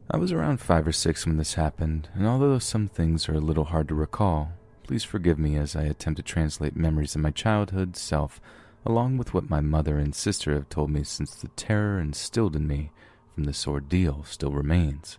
I 0.10 0.18
was 0.18 0.32
around 0.32 0.62
five 0.62 0.88
or 0.88 0.94
six 0.94 1.26
when 1.26 1.38
this 1.38 1.56
happened, 1.56 2.08
and 2.16 2.26
although 2.26 2.60
some 2.60 2.88
things 2.88 3.28
are 3.28 3.36
a 3.36 3.42
little 3.42 3.66
hard 3.66 3.90
to 3.90 3.96
recall, 3.96 4.54
please 4.88 5.04
forgive 5.04 5.38
me 5.38 5.58
as 5.58 5.76
I 5.76 5.84
attempt 5.84 6.18
to 6.18 6.24
translate 6.24 6.76
memories 6.76 7.14
of 7.14 7.22
my 7.22 7.32
childhood 7.32 7.98
self 7.98 8.40
along 8.86 9.18
with 9.18 9.34
what 9.34 9.50
my 9.50 9.60
mother 9.60 9.98
and 9.98 10.16
sister 10.16 10.54
have 10.54 10.70
told 10.70 10.90
me 10.90 11.04
since 11.04 11.36
the 11.36 11.50
terror 11.50 12.00
instilled 12.00 12.56
in 12.56 12.68
me 12.68 12.90
from 13.36 13.44
this 13.44 13.68
ordeal 13.68 14.24
still 14.24 14.52
remains. 14.52 15.18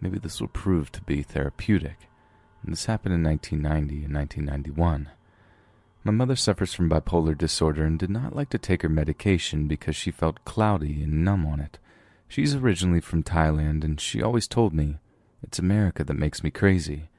Maybe 0.00 0.20
this 0.20 0.40
will 0.40 0.48
prove 0.48 0.92
to 0.92 1.02
be 1.02 1.22
therapeutic. 1.22 2.08
And 2.62 2.72
this 2.72 2.86
happened 2.86 3.14
in 3.14 3.24
1990 3.24 4.04
and 4.04 4.14
1991. 4.14 5.10
My 6.04 6.12
mother 6.12 6.36
suffers 6.36 6.72
from 6.72 6.88
bipolar 6.88 7.36
disorder 7.36 7.84
and 7.84 7.98
did 7.98 8.10
not 8.10 8.36
like 8.36 8.48
to 8.50 8.58
take 8.58 8.82
her 8.82 8.88
medication 8.88 9.66
because 9.66 9.96
she 9.96 10.12
felt 10.12 10.44
cloudy 10.44 11.02
and 11.02 11.24
numb 11.24 11.46
on 11.46 11.58
it. 11.58 11.78
She's 12.28 12.54
originally 12.54 13.00
from 13.00 13.24
Thailand, 13.24 13.82
and 13.82 14.00
she 14.00 14.22
always 14.22 14.46
told 14.46 14.72
me, 14.72 14.98
It's 15.42 15.58
America 15.58 16.04
that 16.04 16.14
makes 16.14 16.44
me 16.44 16.50
crazy. 16.50 17.10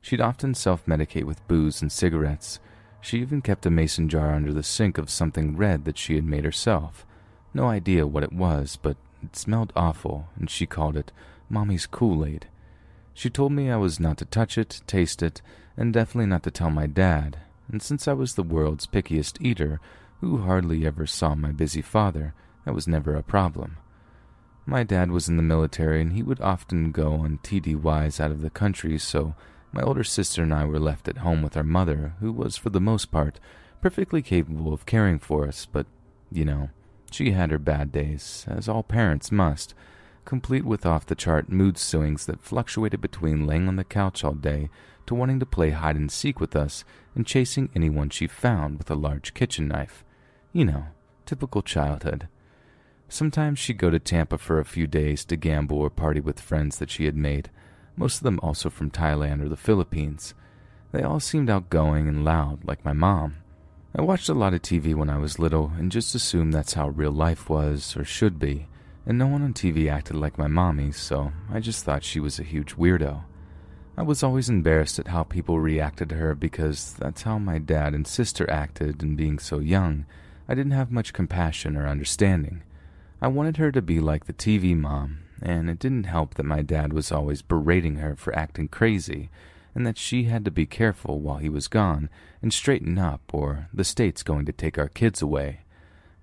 She'd 0.00 0.20
often 0.20 0.54
self 0.54 0.86
medicate 0.86 1.24
with 1.24 1.46
booze 1.48 1.82
and 1.82 1.90
cigarettes. 1.90 2.60
She 3.00 3.20
even 3.20 3.42
kept 3.42 3.66
a 3.66 3.70
mason 3.70 4.08
jar 4.08 4.32
under 4.32 4.52
the 4.52 4.62
sink 4.62 4.98
of 4.98 5.10
something 5.10 5.56
red 5.56 5.84
that 5.84 5.98
she 5.98 6.14
had 6.14 6.24
made 6.24 6.44
herself. 6.44 7.06
No 7.54 7.66
idea 7.66 8.06
what 8.06 8.22
it 8.22 8.32
was, 8.32 8.76
but 8.76 8.96
it 9.22 9.36
smelled 9.36 9.72
awful, 9.74 10.28
and 10.36 10.48
she 10.50 10.66
called 10.66 10.96
it 10.96 11.12
Mommy's 11.48 11.86
Kool 11.86 12.24
Aid. 12.24 12.46
She 13.14 13.30
told 13.30 13.52
me 13.52 13.70
I 13.70 13.76
was 13.76 13.98
not 13.98 14.18
to 14.18 14.24
touch 14.24 14.56
it, 14.56 14.80
taste 14.86 15.22
it, 15.22 15.42
and 15.76 15.92
definitely 15.92 16.26
not 16.26 16.42
to 16.44 16.50
tell 16.50 16.70
my 16.70 16.86
dad, 16.86 17.38
and 17.70 17.82
since 17.82 18.06
I 18.06 18.12
was 18.12 18.34
the 18.34 18.42
world's 18.42 18.86
pickiest 18.86 19.38
eater, 19.40 19.80
who 20.20 20.38
hardly 20.38 20.86
ever 20.86 21.06
saw 21.06 21.34
my 21.34 21.52
busy 21.52 21.82
father, 21.82 22.34
that 22.64 22.74
was 22.74 22.88
never 22.88 23.14
a 23.14 23.22
problem. 23.22 23.76
My 24.66 24.82
dad 24.82 25.10
was 25.10 25.28
in 25.28 25.36
the 25.36 25.42
military, 25.42 26.00
and 26.00 26.12
he 26.12 26.22
would 26.22 26.40
often 26.40 26.92
go 26.92 27.14
on 27.14 27.38
TDYs 27.42 28.20
out 28.20 28.30
of 28.30 28.40
the 28.40 28.50
country, 28.50 28.98
so 28.98 29.34
my 29.72 29.82
older 29.82 30.04
sister 30.04 30.42
and 30.42 30.52
I 30.52 30.64
were 30.64 30.78
left 30.78 31.08
at 31.08 31.18
home 31.18 31.42
with 31.42 31.56
our 31.56 31.62
mother, 31.62 32.14
who 32.20 32.32
was, 32.32 32.56
for 32.56 32.70
the 32.70 32.80
most 32.80 33.10
part, 33.10 33.38
perfectly 33.80 34.22
capable 34.22 34.72
of 34.72 34.86
caring 34.86 35.18
for 35.18 35.46
us, 35.46 35.66
but, 35.66 35.86
you 36.32 36.44
know, 36.44 36.70
she 37.10 37.32
had 37.32 37.50
her 37.50 37.58
bad 37.58 37.92
days, 37.92 38.44
as 38.48 38.68
all 38.68 38.82
parents 38.82 39.32
must, 39.32 39.74
complete 40.24 40.64
with 40.64 40.84
off 40.84 41.06
the 41.06 41.14
chart 41.14 41.48
mood 41.48 41.78
swings 41.78 42.26
that 42.26 42.40
fluctuated 42.40 43.00
between 43.00 43.46
laying 43.46 43.68
on 43.68 43.76
the 43.76 43.84
couch 43.84 44.24
all 44.24 44.34
day 44.34 44.68
to 45.06 45.14
wanting 45.14 45.40
to 45.40 45.46
play 45.46 45.70
hide 45.70 45.96
and 45.96 46.12
seek 46.12 46.38
with 46.38 46.54
us 46.54 46.84
and 47.14 47.26
chasing 47.26 47.70
anyone 47.74 48.10
she 48.10 48.26
found 48.26 48.76
with 48.76 48.90
a 48.90 48.94
large 48.94 49.32
kitchen 49.32 49.68
knife. 49.68 50.04
You 50.52 50.66
know, 50.66 50.84
typical 51.24 51.62
childhood. 51.62 52.28
Sometimes 53.08 53.58
she'd 53.58 53.78
go 53.78 53.88
to 53.88 53.98
Tampa 53.98 54.36
for 54.36 54.58
a 54.58 54.66
few 54.66 54.86
days 54.86 55.24
to 55.24 55.36
gamble 55.36 55.78
or 55.78 55.88
party 55.88 56.20
with 56.20 56.40
friends 56.40 56.78
that 56.78 56.90
she 56.90 57.06
had 57.06 57.16
made, 57.16 57.48
most 57.98 58.18
of 58.18 58.22
them 58.22 58.38
also 58.42 58.70
from 58.70 58.90
Thailand 58.90 59.42
or 59.42 59.48
the 59.48 59.56
Philippines. 59.56 60.34
They 60.92 61.02
all 61.02 61.20
seemed 61.20 61.50
outgoing 61.50 62.08
and 62.08 62.24
loud, 62.24 62.64
like 62.64 62.84
my 62.84 62.92
mom. 62.92 63.36
I 63.96 64.02
watched 64.02 64.28
a 64.28 64.34
lot 64.34 64.54
of 64.54 64.62
TV 64.62 64.94
when 64.94 65.10
I 65.10 65.18
was 65.18 65.38
little 65.38 65.72
and 65.76 65.90
just 65.90 66.14
assumed 66.14 66.54
that's 66.54 66.74
how 66.74 66.88
real 66.90 67.10
life 67.10 67.50
was 67.50 67.96
or 67.96 68.04
should 68.04 68.38
be, 68.38 68.68
and 69.04 69.18
no 69.18 69.26
one 69.26 69.42
on 69.42 69.52
TV 69.52 69.90
acted 69.90 70.16
like 70.16 70.38
my 70.38 70.46
mommy, 70.46 70.92
so 70.92 71.32
I 71.50 71.60
just 71.60 71.84
thought 71.84 72.04
she 72.04 72.20
was 72.20 72.38
a 72.38 72.44
huge 72.44 72.76
weirdo. 72.76 73.24
I 73.96 74.02
was 74.02 74.22
always 74.22 74.48
embarrassed 74.48 75.00
at 75.00 75.08
how 75.08 75.24
people 75.24 75.58
reacted 75.58 76.10
to 76.10 76.14
her 76.14 76.34
because 76.36 76.94
that's 77.00 77.22
how 77.22 77.38
my 77.38 77.58
dad 77.58 77.94
and 77.94 78.06
sister 78.06 78.48
acted, 78.48 79.02
and 79.02 79.16
being 79.16 79.40
so 79.40 79.58
young, 79.58 80.06
I 80.48 80.54
didn't 80.54 80.72
have 80.72 80.92
much 80.92 81.12
compassion 81.12 81.76
or 81.76 81.88
understanding. 81.88 82.62
I 83.20 83.26
wanted 83.26 83.56
her 83.56 83.72
to 83.72 83.82
be 83.82 83.98
like 83.98 84.26
the 84.26 84.32
TV 84.32 84.76
mom, 84.76 85.18
and 85.42 85.70
it 85.70 85.78
didn't 85.78 86.04
help 86.04 86.34
that 86.34 86.44
my 86.44 86.62
dad 86.62 86.92
was 86.92 87.12
always 87.12 87.42
berating 87.42 87.96
her 87.96 88.16
for 88.16 88.36
acting 88.36 88.68
crazy, 88.68 89.30
and 89.74 89.86
that 89.86 89.98
she 89.98 90.24
had 90.24 90.44
to 90.44 90.50
be 90.50 90.66
careful 90.66 91.20
while 91.20 91.38
he 91.38 91.48
was 91.48 91.68
gone 91.68 92.08
and 92.42 92.52
straighten 92.52 92.98
up, 92.98 93.20
or 93.32 93.68
the 93.72 93.84
state's 93.84 94.22
going 94.22 94.44
to 94.46 94.52
take 94.52 94.78
our 94.78 94.88
kids 94.88 95.22
away. 95.22 95.60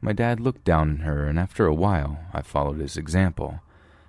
My 0.02 0.14
dad 0.14 0.40
looked 0.40 0.64
down 0.64 0.90
on 0.90 0.98
her, 0.98 1.26
and 1.26 1.40
after 1.40 1.66
a 1.66 1.74
while, 1.74 2.20
I 2.34 2.42
followed 2.42 2.80
his 2.80 2.98
example. 2.98 3.62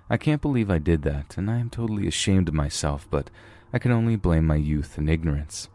I 0.09 0.17
can't 0.17 0.41
believe 0.41 0.69
I 0.69 0.77
did 0.77 1.01
that, 1.03 1.37
and 1.37 1.49
I 1.49 1.57
am 1.57 1.69
totally 1.69 2.07
ashamed 2.07 2.47
of 2.47 2.53
myself, 2.53 3.07
but 3.09 3.29
I 3.73 3.79
can 3.79 3.91
only 3.91 4.15
blame 4.15 4.45
my 4.45 4.55
youth 4.55 4.97
and 4.97 5.09
ignorance. 5.09 5.69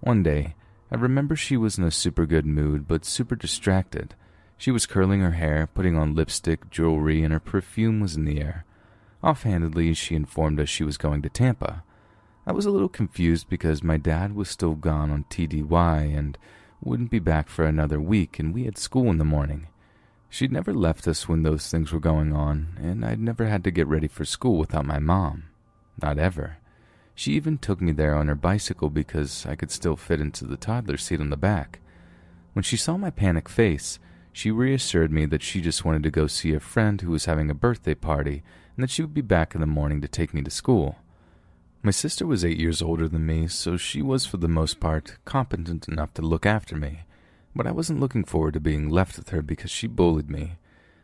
One 0.00 0.22
day, 0.22 0.54
I 0.90 0.96
remember 0.96 1.36
she 1.36 1.56
was 1.56 1.76
in 1.76 1.84
a 1.84 1.90
super 1.90 2.24
good 2.24 2.46
mood, 2.46 2.88
but 2.88 3.04
super 3.04 3.36
distracted. 3.36 4.14
She 4.56 4.70
was 4.70 4.86
curling 4.86 5.20
her 5.20 5.32
hair, 5.32 5.68
putting 5.72 5.96
on 5.96 6.14
lipstick, 6.14 6.70
jewelry, 6.70 7.22
and 7.22 7.32
her 7.32 7.40
perfume 7.40 8.00
was 8.00 8.16
in 8.16 8.24
the 8.24 8.40
air. 8.40 8.64
Offhandedly, 9.22 9.94
she 9.94 10.14
informed 10.14 10.60
us 10.60 10.68
she 10.68 10.84
was 10.84 10.96
going 10.96 11.22
to 11.22 11.28
Tampa. 11.28 11.82
I 12.46 12.52
was 12.52 12.66
a 12.66 12.70
little 12.70 12.88
confused 12.88 13.48
because 13.48 13.82
my 13.82 13.96
dad 13.96 14.34
was 14.34 14.48
still 14.48 14.74
gone 14.74 15.10
on 15.10 15.24
TDY 15.24 16.16
and 16.16 16.38
wouldn't 16.80 17.10
be 17.10 17.18
back 17.18 17.48
for 17.48 17.64
another 17.64 18.00
week, 18.00 18.38
and 18.38 18.54
we 18.54 18.64
had 18.64 18.78
school 18.78 19.10
in 19.10 19.18
the 19.18 19.24
morning. 19.24 19.66
She'd 20.30 20.52
never 20.52 20.72
left 20.72 21.08
us 21.08 21.28
when 21.28 21.42
those 21.42 21.68
things 21.68 21.92
were 21.92 22.00
going 22.00 22.32
on, 22.32 22.78
and 22.80 23.04
I'd 23.04 23.20
never 23.20 23.46
had 23.46 23.64
to 23.64 23.70
get 23.70 23.86
ready 23.86 24.08
for 24.08 24.24
school 24.24 24.56
without 24.56 24.86
my 24.86 24.98
mom. 24.98 25.44
Not 26.00 26.18
ever. 26.18 26.58
She 27.14 27.32
even 27.32 27.58
took 27.58 27.80
me 27.80 27.92
there 27.92 28.14
on 28.14 28.28
her 28.28 28.36
bicycle 28.36 28.90
because 28.90 29.44
I 29.44 29.56
could 29.56 29.72
still 29.72 29.96
fit 29.96 30.20
into 30.20 30.46
the 30.46 30.56
toddler 30.56 30.96
seat 30.96 31.20
on 31.20 31.30
the 31.30 31.36
back. 31.36 31.80
When 32.52 32.62
she 32.62 32.76
saw 32.76 32.96
my 32.96 33.10
panic 33.10 33.48
face, 33.48 33.98
she 34.32 34.52
reassured 34.52 35.10
me 35.10 35.26
that 35.26 35.42
she 35.42 35.60
just 35.60 35.84
wanted 35.84 36.04
to 36.04 36.10
go 36.10 36.28
see 36.28 36.54
a 36.54 36.60
friend 36.60 37.00
who 37.00 37.10
was 37.10 37.24
having 37.24 37.50
a 37.50 37.54
birthday 37.54 37.94
party 37.94 38.44
and 38.78 38.84
that 38.84 38.90
she 38.90 39.02
would 39.02 39.12
be 39.12 39.20
back 39.20 39.56
in 39.56 39.60
the 39.60 39.66
morning 39.66 40.00
to 40.00 40.06
take 40.06 40.32
me 40.32 40.40
to 40.40 40.52
school. 40.52 40.94
My 41.82 41.90
sister 41.90 42.24
was 42.24 42.44
eight 42.44 42.60
years 42.60 42.80
older 42.80 43.08
than 43.08 43.26
me, 43.26 43.48
so 43.48 43.76
she 43.76 44.00
was 44.00 44.24
for 44.24 44.36
the 44.36 44.46
most 44.46 44.78
part 44.78 45.18
competent 45.24 45.88
enough 45.88 46.14
to 46.14 46.22
look 46.22 46.46
after 46.46 46.76
me, 46.76 47.00
but 47.56 47.66
I 47.66 47.72
wasn't 47.72 47.98
looking 47.98 48.22
forward 48.22 48.54
to 48.54 48.60
being 48.60 48.88
left 48.88 49.16
with 49.16 49.30
her 49.30 49.42
because 49.42 49.72
she 49.72 49.88
bullied 49.88 50.30
me. 50.30 50.58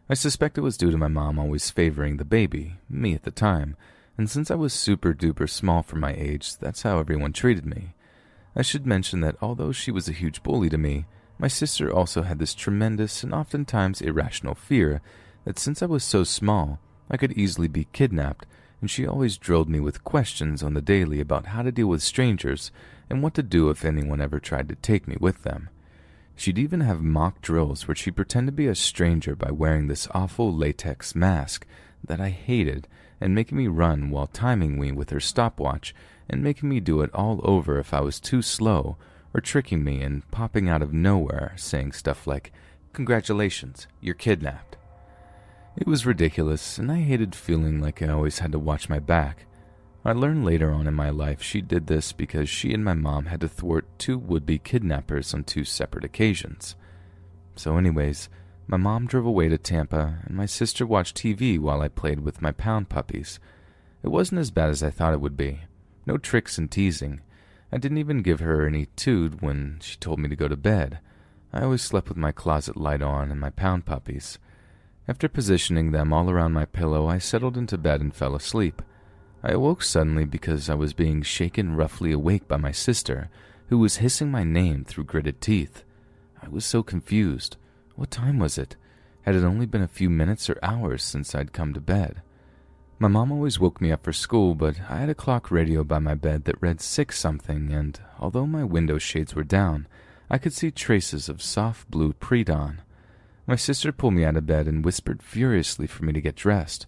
I 0.08 0.14
suspect 0.14 0.56
it 0.56 0.60
was 0.60 0.76
due 0.76 0.92
to 0.92 0.96
my 0.96 1.08
mom 1.08 1.36
always 1.36 1.68
favoring 1.68 2.16
the 2.16 2.24
baby, 2.24 2.76
me 2.88 3.12
at 3.12 3.24
the 3.24 3.32
time, 3.32 3.76
and 4.16 4.30
since 4.30 4.52
I 4.52 4.54
was 4.54 4.72
super 4.72 5.12
duper 5.12 5.50
small 5.50 5.82
for 5.82 5.96
my 5.96 6.14
age, 6.14 6.56
that's 6.56 6.82
how 6.82 7.00
everyone 7.00 7.32
treated 7.32 7.66
me. 7.66 7.94
I 8.54 8.62
should 8.62 8.86
mention 8.86 9.18
that 9.22 9.36
although 9.42 9.72
she 9.72 9.90
was 9.90 10.08
a 10.08 10.12
huge 10.12 10.44
bully 10.44 10.70
to 10.70 10.78
me, 10.78 11.06
my 11.38 11.48
sister 11.48 11.92
also 11.92 12.22
had 12.22 12.38
this 12.38 12.54
tremendous 12.54 13.24
and 13.24 13.34
oftentimes 13.34 14.00
irrational 14.00 14.54
fear 14.54 15.00
that 15.44 15.58
since 15.58 15.82
I 15.82 15.86
was 15.86 16.04
so 16.04 16.22
small, 16.22 16.78
I 17.10 17.16
could 17.16 17.32
easily 17.32 17.68
be 17.68 17.88
kidnapped, 17.92 18.46
and 18.80 18.90
she 18.90 19.06
always 19.06 19.38
drilled 19.38 19.68
me 19.68 19.80
with 19.80 20.04
questions 20.04 20.62
on 20.62 20.74
the 20.74 20.82
daily 20.82 21.20
about 21.20 21.46
how 21.46 21.62
to 21.62 21.72
deal 21.72 21.86
with 21.86 22.02
strangers 22.02 22.70
and 23.08 23.22
what 23.22 23.34
to 23.34 23.42
do 23.42 23.70
if 23.70 23.84
anyone 23.84 24.20
ever 24.20 24.38
tried 24.38 24.68
to 24.68 24.74
take 24.76 25.06
me 25.08 25.16
with 25.20 25.42
them. 25.42 25.68
She'd 26.36 26.58
even 26.58 26.80
have 26.80 27.02
mock 27.02 27.40
drills 27.40 27.86
where 27.86 27.94
she'd 27.94 28.16
pretend 28.16 28.48
to 28.48 28.52
be 28.52 28.66
a 28.66 28.74
stranger 28.74 29.36
by 29.36 29.50
wearing 29.50 29.86
this 29.86 30.08
awful 30.12 30.52
latex 30.52 31.14
mask 31.14 31.66
that 32.02 32.20
I 32.20 32.30
hated 32.30 32.88
and 33.20 33.34
making 33.34 33.56
me 33.56 33.68
run 33.68 34.10
while 34.10 34.26
timing 34.26 34.80
me 34.80 34.92
with 34.92 35.10
her 35.10 35.20
stopwatch 35.20 35.94
and 36.28 36.42
making 36.42 36.68
me 36.68 36.80
do 36.80 37.00
it 37.02 37.14
all 37.14 37.40
over 37.44 37.78
if 37.78 37.94
I 37.94 38.00
was 38.00 38.18
too 38.18 38.42
slow, 38.42 38.96
or 39.32 39.40
tricking 39.40 39.84
me 39.84 40.02
and 40.02 40.28
popping 40.30 40.68
out 40.68 40.82
of 40.82 40.92
nowhere 40.92 41.52
saying 41.56 41.92
stuff 41.92 42.26
like, 42.26 42.52
Congratulations, 42.92 43.86
you're 44.00 44.14
kidnapped. 44.14 44.73
It 45.76 45.88
was 45.88 46.06
ridiculous, 46.06 46.78
and 46.78 46.90
I 46.90 47.00
hated 47.00 47.34
feeling 47.34 47.80
like 47.80 48.00
I 48.00 48.08
always 48.08 48.38
had 48.38 48.52
to 48.52 48.58
watch 48.60 48.88
my 48.88 49.00
back. 49.00 49.46
I 50.04 50.12
learned 50.12 50.44
later 50.44 50.70
on 50.70 50.86
in 50.86 50.94
my 50.94 51.10
life 51.10 51.42
she 51.42 51.60
did 51.60 51.88
this 51.88 52.12
because 52.12 52.48
she 52.48 52.72
and 52.72 52.84
my 52.84 52.94
mom 52.94 53.26
had 53.26 53.40
to 53.40 53.48
thwart 53.48 53.86
two 53.98 54.16
would 54.16 54.46
be 54.46 54.58
kidnappers 54.58 55.34
on 55.34 55.42
two 55.42 55.64
separate 55.64 56.04
occasions. 56.04 56.76
So, 57.56 57.76
anyways, 57.76 58.28
my 58.68 58.76
mom 58.76 59.06
drove 59.06 59.26
away 59.26 59.48
to 59.48 59.58
Tampa, 59.58 60.20
and 60.24 60.36
my 60.36 60.46
sister 60.46 60.86
watched 60.86 61.16
TV 61.16 61.58
while 61.58 61.80
I 61.80 61.88
played 61.88 62.20
with 62.20 62.40
my 62.40 62.52
pound 62.52 62.88
puppies. 62.88 63.40
It 64.02 64.08
wasn't 64.08 64.40
as 64.40 64.52
bad 64.52 64.70
as 64.70 64.82
I 64.82 64.90
thought 64.90 65.14
it 65.14 65.20
would 65.20 65.36
be. 65.36 65.62
No 66.06 66.18
tricks 66.18 66.56
and 66.56 66.70
teasing. 66.70 67.20
I 67.72 67.78
didn't 67.78 67.98
even 67.98 68.22
give 68.22 68.40
her 68.40 68.66
any 68.66 68.86
tood 68.94 69.42
when 69.42 69.78
she 69.82 69.96
told 69.96 70.20
me 70.20 70.28
to 70.28 70.36
go 70.36 70.46
to 70.46 70.56
bed. 70.56 71.00
I 71.52 71.62
always 71.62 71.82
slept 71.82 72.08
with 72.08 72.18
my 72.18 72.30
closet 72.30 72.76
light 72.76 73.02
on 73.02 73.32
and 73.32 73.40
my 73.40 73.50
pound 73.50 73.86
puppies. 73.86 74.38
After 75.06 75.28
positioning 75.28 75.90
them 75.90 76.12
all 76.12 76.30
around 76.30 76.52
my 76.52 76.64
pillow, 76.64 77.06
I 77.06 77.18
settled 77.18 77.58
into 77.58 77.76
bed 77.76 78.00
and 78.00 78.14
fell 78.14 78.34
asleep. 78.34 78.80
I 79.42 79.52
awoke 79.52 79.82
suddenly 79.82 80.24
because 80.24 80.70
I 80.70 80.74
was 80.74 80.94
being 80.94 81.20
shaken 81.20 81.76
roughly 81.76 82.10
awake 82.10 82.48
by 82.48 82.56
my 82.56 82.72
sister, 82.72 83.28
who 83.68 83.78
was 83.78 83.96
hissing 83.96 84.30
my 84.30 84.44
name 84.44 84.84
through 84.84 85.04
gritted 85.04 85.42
teeth. 85.42 85.84
I 86.42 86.48
was 86.48 86.64
so 86.64 86.82
confused. 86.82 87.58
What 87.96 88.10
time 88.10 88.38
was 88.38 88.56
it? 88.56 88.76
Had 89.22 89.34
it 89.34 89.44
only 89.44 89.66
been 89.66 89.82
a 89.82 89.88
few 89.88 90.08
minutes 90.08 90.48
or 90.48 90.58
hours 90.62 91.02
since 91.02 91.34
I'd 91.34 91.52
come 91.52 91.74
to 91.74 91.80
bed? 91.80 92.22
My 92.98 93.08
mom 93.08 93.30
always 93.32 93.60
woke 93.60 93.82
me 93.82 93.92
up 93.92 94.04
for 94.04 94.12
school, 94.12 94.54
but 94.54 94.76
I 94.88 94.98
had 94.98 95.10
a 95.10 95.14
clock 95.14 95.50
radio 95.50 95.84
by 95.84 95.98
my 95.98 96.14
bed 96.14 96.44
that 96.44 96.62
read 96.62 96.80
six 96.80 97.18
something, 97.18 97.72
and 97.72 98.00
although 98.18 98.46
my 98.46 98.64
window 98.64 98.96
shades 98.96 99.34
were 99.34 99.44
down, 99.44 99.86
I 100.30 100.38
could 100.38 100.54
see 100.54 100.70
traces 100.70 101.28
of 101.28 101.42
soft 101.42 101.90
blue 101.90 102.14
pre 102.14 102.44
dawn. 102.44 102.80
My 103.46 103.56
sister 103.56 103.92
pulled 103.92 104.14
me 104.14 104.24
out 104.24 104.36
of 104.36 104.46
bed 104.46 104.66
and 104.66 104.84
whispered 104.84 105.22
furiously 105.22 105.86
for 105.86 106.04
me 106.04 106.12
to 106.14 106.20
get 106.20 106.34
dressed. 106.34 106.86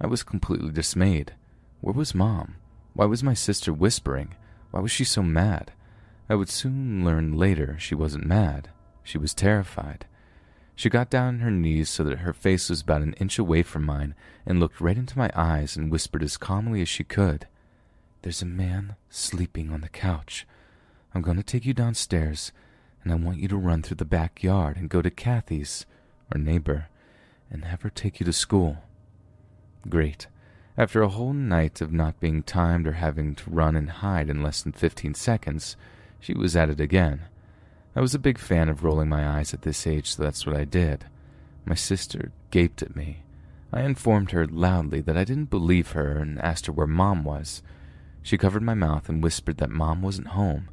I 0.00 0.06
was 0.06 0.22
completely 0.22 0.70
dismayed. 0.70 1.32
Where 1.80 1.94
was 1.94 2.14
Mom? 2.14 2.56
Why 2.92 3.06
was 3.06 3.22
my 3.22 3.34
sister 3.34 3.72
whispering? 3.72 4.34
Why 4.70 4.80
was 4.80 4.90
she 4.90 5.04
so 5.04 5.22
mad? 5.22 5.72
I 6.28 6.34
would 6.34 6.50
soon 6.50 7.04
learn 7.04 7.32
later 7.32 7.76
she 7.78 7.94
wasn't 7.94 8.26
mad. 8.26 8.68
She 9.02 9.16
was 9.16 9.32
terrified. 9.32 10.06
She 10.74 10.90
got 10.90 11.08
down 11.08 11.28
on 11.28 11.40
her 11.40 11.50
knees 11.50 11.88
so 11.88 12.04
that 12.04 12.18
her 12.18 12.34
face 12.34 12.68
was 12.68 12.82
about 12.82 13.00
an 13.00 13.14
inch 13.14 13.38
away 13.38 13.62
from 13.62 13.84
mine 13.84 14.14
and 14.44 14.60
looked 14.60 14.80
right 14.80 14.98
into 14.98 15.16
my 15.16 15.30
eyes 15.34 15.76
and 15.76 15.90
whispered 15.90 16.22
as 16.22 16.36
calmly 16.36 16.82
as 16.82 16.88
she 16.88 17.04
could, 17.04 17.46
There's 18.20 18.42
a 18.42 18.46
man 18.46 18.96
sleeping 19.08 19.72
on 19.72 19.80
the 19.80 19.88
couch. 19.88 20.46
I'm 21.14 21.22
going 21.22 21.38
to 21.38 21.42
take 21.42 21.64
you 21.64 21.72
downstairs, 21.72 22.52
and 23.06 23.12
I 23.12 23.24
want 23.24 23.38
you 23.38 23.46
to 23.46 23.56
run 23.56 23.82
through 23.82 23.98
the 23.98 24.04
backyard 24.04 24.76
and 24.76 24.90
go 24.90 25.00
to 25.00 25.12
Kathy's, 25.12 25.86
our 26.32 26.40
neighbor, 26.40 26.88
and 27.48 27.64
have 27.64 27.82
her 27.82 27.88
take 27.88 28.18
you 28.18 28.26
to 28.26 28.32
school. 28.32 28.78
Great. 29.88 30.26
After 30.76 31.02
a 31.02 31.08
whole 31.08 31.32
night 31.32 31.80
of 31.80 31.92
not 31.92 32.18
being 32.18 32.42
timed 32.42 32.84
or 32.84 32.94
having 32.94 33.36
to 33.36 33.48
run 33.48 33.76
and 33.76 33.88
hide 33.88 34.28
in 34.28 34.42
less 34.42 34.60
than 34.60 34.72
15 34.72 35.14
seconds, 35.14 35.76
she 36.18 36.34
was 36.34 36.56
at 36.56 36.68
it 36.68 36.80
again. 36.80 37.20
I 37.94 38.00
was 38.00 38.12
a 38.12 38.18
big 38.18 38.38
fan 38.38 38.68
of 38.68 38.82
rolling 38.82 39.08
my 39.08 39.38
eyes 39.38 39.54
at 39.54 39.62
this 39.62 39.86
age, 39.86 40.10
so 40.10 40.24
that's 40.24 40.44
what 40.44 40.56
I 40.56 40.64
did. 40.64 41.04
My 41.64 41.76
sister 41.76 42.32
gaped 42.50 42.82
at 42.82 42.96
me. 42.96 43.22
I 43.72 43.82
informed 43.82 44.32
her 44.32 44.48
loudly 44.48 45.00
that 45.02 45.16
I 45.16 45.22
didn't 45.22 45.50
believe 45.50 45.92
her 45.92 46.18
and 46.18 46.40
asked 46.40 46.66
her 46.66 46.72
where 46.72 46.88
Mom 46.88 47.22
was. 47.22 47.62
She 48.24 48.36
covered 48.36 48.64
my 48.64 48.74
mouth 48.74 49.08
and 49.08 49.22
whispered 49.22 49.58
that 49.58 49.70
Mom 49.70 50.02
wasn't 50.02 50.28
home. 50.28 50.70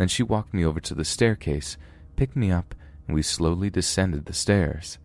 Then 0.00 0.08
she 0.08 0.22
walked 0.22 0.54
me 0.54 0.64
over 0.64 0.80
to 0.80 0.94
the 0.94 1.04
staircase, 1.04 1.76
picked 2.16 2.34
me 2.34 2.50
up, 2.50 2.74
and 3.06 3.14
we 3.14 3.20
slowly 3.20 3.68
descended 3.68 4.24
the 4.24 4.32
stairs. 4.32 4.96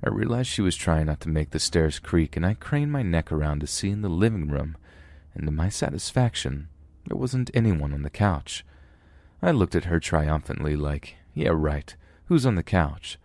I 0.00 0.10
realized 0.10 0.48
she 0.48 0.62
was 0.62 0.76
trying 0.76 1.06
not 1.06 1.18
to 1.22 1.28
make 1.28 1.50
the 1.50 1.58
stairs 1.58 1.98
creak, 1.98 2.36
and 2.36 2.46
I 2.46 2.54
craned 2.54 2.92
my 2.92 3.02
neck 3.02 3.32
around 3.32 3.58
to 3.62 3.66
see 3.66 3.90
in 3.90 4.02
the 4.02 4.08
living 4.08 4.46
room, 4.46 4.76
and 5.34 5.44
to 5.44 5.50
my 5.50 5.68
satisfaction, 5.68 6.68
there 7.08 7.16
wasn't 7.16 7.50
anyone 7.52 7.92
on 7.92 8.02
the 8.02 8.10
couch. 8.10 8.64
I 9.42 9.50
looked 9.50 9.74
at 9.74 9.86
her 9.86 9.98
triumphantly, 9.98 10.76
like, 10.76 11.16
yeah, 11.34 11.50
right, 11.52 11.96
who's 12.26 12.46
on 12.46 12.54
the 12.54 12.62
couch? 12.62 13.18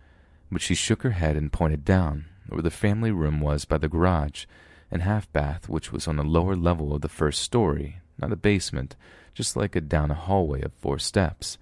But 0.52 0.64
she 0.64 0.74
shook 0.74 1.04
her 1.04 1.12
head 1.12 1.38
and 1.38 1.54
pointed 1.54 1.86
down, 1.86 2.26
where 2.50 2.64
the 2.64 2.72
family 2.72 3.12
room 3.12 3.40
was 3.40 3.66
by 3.66 3.78
the 3.78 3.88
garage, 3.88 4.46
and 4.90 5.04
half 5.04 5.32
bath, 5.32 5.70
which 5.70 5.92
was 5.92 6.08
on 6.08 6.16
the 6.16 6.24
lower 6.24 6.56
level 6.56 6.92
of 6.92 7.02
the 7.02 7.08
first 7.08 7.44
story, 7.44 8.00
not 8.18 8.32
a 8.32 8.36
basement, 8.36 8.96
just 9.34 9.56
like 9.56 9.76
a 9.76 9.82
down 9.82 10.12
a 10.12 10.16
hallway 10.16 10.62
of 10.62 10.72
four 10.74 11.00
steps. 11.00 11.58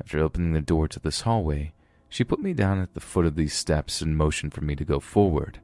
After 0.00 0.18
opening 0.18 0.52
the 0.52 0.60
door 0.60 0.88
to 0.88 1.00
this 1.00 1.22
hallway, 1.22 1.72
she 2.08 2.24
put 2.24 2.40
me 2.40 2.54
down 2.54 2.80
at 2.80 2.94
the 2.94 3.00
foot 3.00 3.26
of 3.26 3.36
these 3.36 3.52
steps 3.52 4.00
and 4.00 4.16
motioned 4.16 4.54
for 4.54 4.62
me 4.62 4.74
to 4.76 4.84
go 4.84 5.00
forward. 5.00 5.60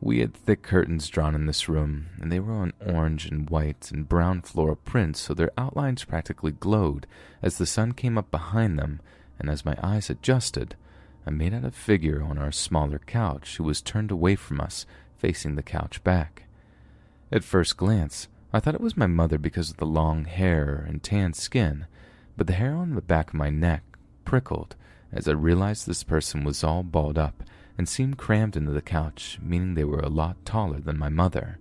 We 0.00 0.18
had 0.18 0.34
thick 0.34 0.62
curtains 0.62 1.08
drawn 1.08 1.34
in 1.34 1.46
this 1.46 1.68
room, 1.68 2.08
and 2.20 2.30
they 2.30 2.40
were 2.40 2.52
on 2.52 2.72
orange 2.84 3.26
and 3.26 3.48
white 3.48 3.90
and 3.92 4.08
brown 4.08 4.42
floral 4.42 4.76
prints, 4.76 5.20
so 5.20 5.32
their 5.32 5.52
outlines 5.56 6.04
practically 6.04 6.50
glowed 6.50 7.06
as 7.40 7.56
the 7.56 7.66
sun 7.66 7.92
came 7.92 8.18
up 8.18 8.30
behind 8.30 8.78
them, 8.78 9.00
and 9.38 9.48
as 9.48 9.64
my 9.64 9.76
eyes 9.80 10.10
adjusted, 10.10 10.74
I 11.24 11.30
made 11.30 11.54
out 11.54 11.64
a 11.64 11.70
figure 11.70 12.20
on 12.20 12.36
our 12.36 12.50
smaller 12.50 12.98
couch 12.98 13.56
who 13.56 13.64
was 13.64 13.80
turned 13.80 14.10
away 14.10 14.34
from 14.34 14.60
us, 14.60 14.86
facing 15.18 15.54
the 15.54 15.62
couch 15.62 16.02
back. 16.02 16.44
At 17.30 17.44
first 17.44 17.76
glance, 17.76 18.26
I 18.54 18.60
thought 18.60 18.74
it 18.74 18.82
was 18.82 18.96
my 18.96 19.06
mother 19.06 19.38
because 19.38 19.70
of 19.70 19.78
the 19.78 19.86
long 19.86 20.26
hair 20.26 20.84
and 20.86 21.02
tan 21.02 21.32
skin, 21.32 21.86
but 22.36 22.46
the 22.46 22.52
hair 22.52 22.74
on 22.74 22.94
the 22.94 23.00
back 23.00 23.28
of 23.28 23.34
my 23.34 23.48
neck 23.48 23.82
prickled 24.26 24.76
as 25.10 25.26
I 25.26 25.32
realized 25.32 25.86
this 25.86 26.04
person 26.04 26.44
was 26.44 26.62
all 26.62 26.82
balled 26.82 27.16
up 27.16 27.42
and 27.78 27.88
seemed 27.88 28.18
crammed 28.18 28.56
into 28.56 28.72
the 28.72 28.82
couch, 28.82 29.38
meaning 29.42 29.72
they 29.72 29.84
were 29.84 30.00
a 30.00 30.08
lot 30.08 30.44
taller 30.44 30.80
than 30.80 30.98
my 30.98 31.08
mother. 31.08 31.58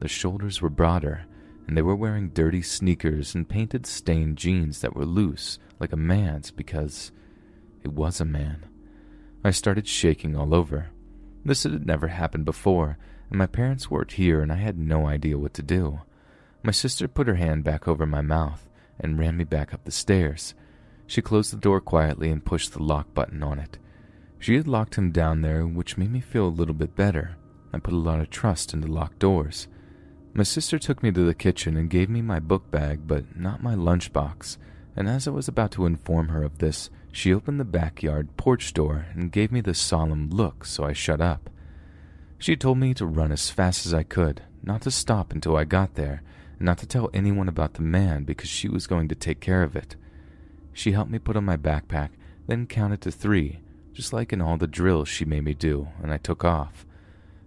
Their 0.00 0.08
shoulders 0.08 0.60
were 0.60 0.68
broader, 0.70 1.26
and 1.66 1.76
they 1.76 1.82
were 1.82 1.94
wearing 1.94 2.30
dirty 2.30 2.62
sneakers 2.62 3.34
and 3.34 3.48
painted 3.48 3.86
stained 3.86 4.36
jeans 4.36 4.80
that 4.80 4.96
were 4.96 5.06
loose, 5.06 5.60
like 5.78 5.92
a 5.92 5.96
man's, 5.96 6.50
because 6.50 7.12
it 7.84 7.92
was 7.92 8.20
a 8.20 8.24
man. 8.24 8.66
I 9.44 9.52
started 9.52 9.86
shaking 9.86 10.34
all 10.34 10.54
over. 10.54 10.90
This 11.44 11.62
had 11.62 11.86
never 11.86 12.08
happened 12.08 12.44
before, 12.44 12.98
and 13.30 13.38
my 13.38 13.46
parents 13.46 13.90
weren't 13.90 14.12
here, 14.12 14.40
and 14.40 14.50
I 14.50 14.56
had 14.56 14.76
no 14.76 15.06
idea 15.06 15.38
what 15.38 15.54
to 15.54 15.62
do. 15.62 16.00
My 16.62 16.72
sister 16.72 17.06
put 17.06 17.28
her 17.28 17.36
hand 17.36 17.64
back 17.64 17.86
over 17.86 18.06
my 18.06 18.22
mouth 18.22 18.68
and 18.98 19.18
ran 19.18 19.36
me 19.36 19.44
back 19.44 19.72
up 19.72 19.84
the 19.84 19.90
stairs. 19.90 20.54
She 21.06 21.22
closed 21.22 21.52
the 21.52 21.56
door 21.56 21.80
quietly 21.80 22.30
and 22.30 22.44
pushed 22.44 22.72
the 22.72 22.82
lock 22.82 23.14
button 23.14 23.42
on 23.42 23.58
it. 23.58 23.78
She 24.38 24.56
had 24.56 24.66
locked 24.66 24.96
him 24.96 25.12
down 25.12 25.42
there, 25.42 25.66
which 25.66 25.96
made 25.96 26.12
me 26.12 26.20
feel 26.20 26.46
a 26.46 26.48
little 26.48 26.74
bit 26.74 26.96
better. 26.96 27.36
I 27.72 27.78
put 27.78 27.94
a 27.94 27.98
lot 27.98 28.20
of 28.20 28.30
trust 28.30 28.74
into 28.74 28.88
locked 28.88 29.18
doors. 29.18 29.68
My 30.34 30.42
sister 30.42 30.78
took 30.78 31.02
me 31.02 31.10
to 31.12 31.24
the 31.24 31.34
kitchen 31.34 31.76
and 31.76 31.88
gave 31.88 32.10
me 32.10 32.20
my 32.20 32.40
book 32.40 32.70
bag, 32.70 33.06
but 33.06 33.36
not 33.36 33.62
my 33.62 33.74
lunchbox. 33.74 34.58
And 34.94 35.08
as 35.08 35.26
I 35.26 35.30
was 35.30 35.48
about 35.48 35.70
to 35.72 35.86
inform 35.86 36.28
her 36.28 36.42
of 36.42 36.58
this, 36.58 36.90
she 37.12 37.32
opened 37.32 37.58
the 37.58 37.64
backyard 37.64 38.36
porch 38.36 38.74
door 38.74 39.06
and 39.14 39.32
gave 39.32 39.50
me 39.50 39.60
the 39.60 39.72
solemn 39.74 40.28
look, 40.30 40.64
so 40.64 40.84
I 40.84 40.92
shut 40.92 41.20
up. 41.20 41.48
She 42.38 42.56
told 42.56 42.78
me 42.78 42.92
to 42.94 43.06
run 43.06 43.32
as 43.32 43.48
fast 43.48 43.86
as 43.86 43.94
I 43.94 44.02
could, 44.02 44.42
not 44.62 44.82
to 44.82 44.90
stop 44.90 45.32
until 45.32 45.56
I 45.56 45.64
got 45.64 45.94
there, 45.94 46.22
not 46.58 46.78
to 46.78 46.86
tell 46.86 47.10
anyone 47.12 47.48
about 47.48 47.74
the 47.74 47.82
man 47.82 48.24
because 48.24 48.48
she 48.48 48.68
was 48.68 48.86
going 48.86 49.08
to 49.08 49.14
take 49.14 49.40
care 49.40 49.62
of 49.62 49.76
it. 49.76 49.96
She 50.72 50.92
helped 50.92 51.10
me 51.10 51.18
put 51.18 51.36
on 51.36 51.44
my 51.44 51.56
backpack, 51.56 52.10
then 52.46 52.66
counted 52.66 53.00
to 53.02 53.10
three, 53.10 53.60
just 53.92 54.12
like 54.12 54.32
in 54.32 54.40
all 54.40 54.56
the 54.56 54.66
drills 54.66 55.08
she 55.08 55.24
made 55.24 55.44
me 55.44 55.54
do, 55.54 55.88
and 56.02 56.12
I 56.12 56.18
took 56.18 56.44
off. 56.44 56.86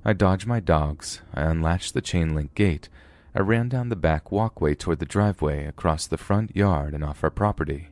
I 0.03 0.14
dodged 0.14 0.48
my 0.48 0.60
dogs, 0.60 1.22
I 1.34 1.41
unlatched 1.41 1.94
the 1.94 2.02
chain 2.02 2.34
link 2.34 2.56
gate, 2.56 2.90
I 3.36 3.41
ran 3.41 3.69
down 3.69 3.90
the 3.90 3.95
back 3.95 4.31
walkway 4.31 4.73
toward 4.73 4.99
the 4.99 5.06
driveway, 5.06 5.65
across 5.65 6.07
the 6.07 6.18
front 6.18 6.56
yard, 6.56 6.94
and 6.94 7.03
off 7.03 7.23
our 7.23 7.30
property. 7.30 7.90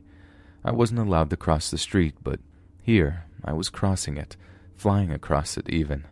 I 0.64 0.72
wasn't 0.72 1.00
allowed 1.00 1.30
to 1.30 1.36
cross 1.36 1.70
the 1.70 1.78
street, 1.78 2.14
but 2.22 2.40
here 2.82 3.24
I 3.44 3.52
was 3.52 3.70
crossing 3.70 4.16
it, 4.16 4.36
flying 4.76 5.12
across 5.12 5.56
it 5.56 5.68
even. 5.68 6.04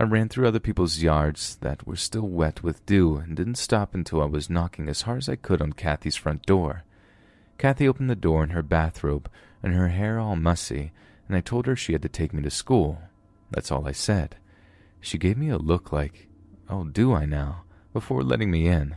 I 0.00 0.04
ran 0.04 0.28
through 0.28 0.46
other 0.46 0.60
people's 0.60 1.02
yards 1.02 1.56
that 1.56 1.84
were 1.84 1.96
still 1.96 2.28
wet 2.28 2.62
with 2.62 2.86
dew 2.86 3.16
and 3.16 3.36
didn't 3.36 3.56
stop 3.56 3.94
until 3.96 4.22
I 4.22 4.26
was 4.26 4.48
knocking 4.48 4.88
as 4.88 5.02
hard 5.02 5.18
as 5.18 5.28
I 5.28 5.34
could 5.34 5.60
on 5.60 5.72
Kathy's 5.72 6.14
front 6.14 6.46
door. 6.46 6.84
Kathy 7.58 7.88
opened 7.88 8.08
the 8.08 8.14
door 8.14 8.44
in 8.44 8.50
her 8.50 8.62
bathrobe 8.62 9.28
and 9.60 9.74
her 9.74 9.88
hair 9.88 10.20
all 10.20 10.36
mussy, 10.36 10.92
and 11.26 11.36
I 11.36 11.40
told 11.40 11.66
her 11.66 11.74
she 11.74 11.94
had 11.94 12.02
to 12.02 12.08
take 12.08 12.32
me 12.32 12.42
to 12.42 12.50
school. 12.50 13.02
That's 13.50 13.72
all 13.72 13.88
I 13.88 13.92
said. 13.92 14.36
She 15.00 15.18
gave 15.18 15.36
me 15.36 15.48
a 15.48 15.58
look 15.58 15.90
like, 15.90 16.28
Oh, 16.68 16.84
do 16.84 17.12
I 17.12 17.24
now? 17.24 17.64
before 17.92 18.22
letting 18.22 18.52
me 18.52 18.68
in. 18.68 18.96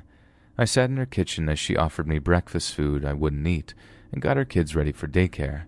I 0.56 0.66
sat 0.66 0.92
in 0.92 0.98
her 0.98 1.08
kitchen 1.08 1.50
as 1.50 1.58
she 1.58 1.76
offered 1.76 2.08
me 2.08 2.20
breakfast 2.20 2.76
food 2.76 3.04
I 3.04 3.14
wouldn't 3.14 3.48
eat 3.48 3.74
and 4.12 4.22
got 4.22 4.38
her 4.38 4.46
kids 4.46 4.76
ready 4.76 4.92
for 4.92 5.08
daycare. 5.08 5.64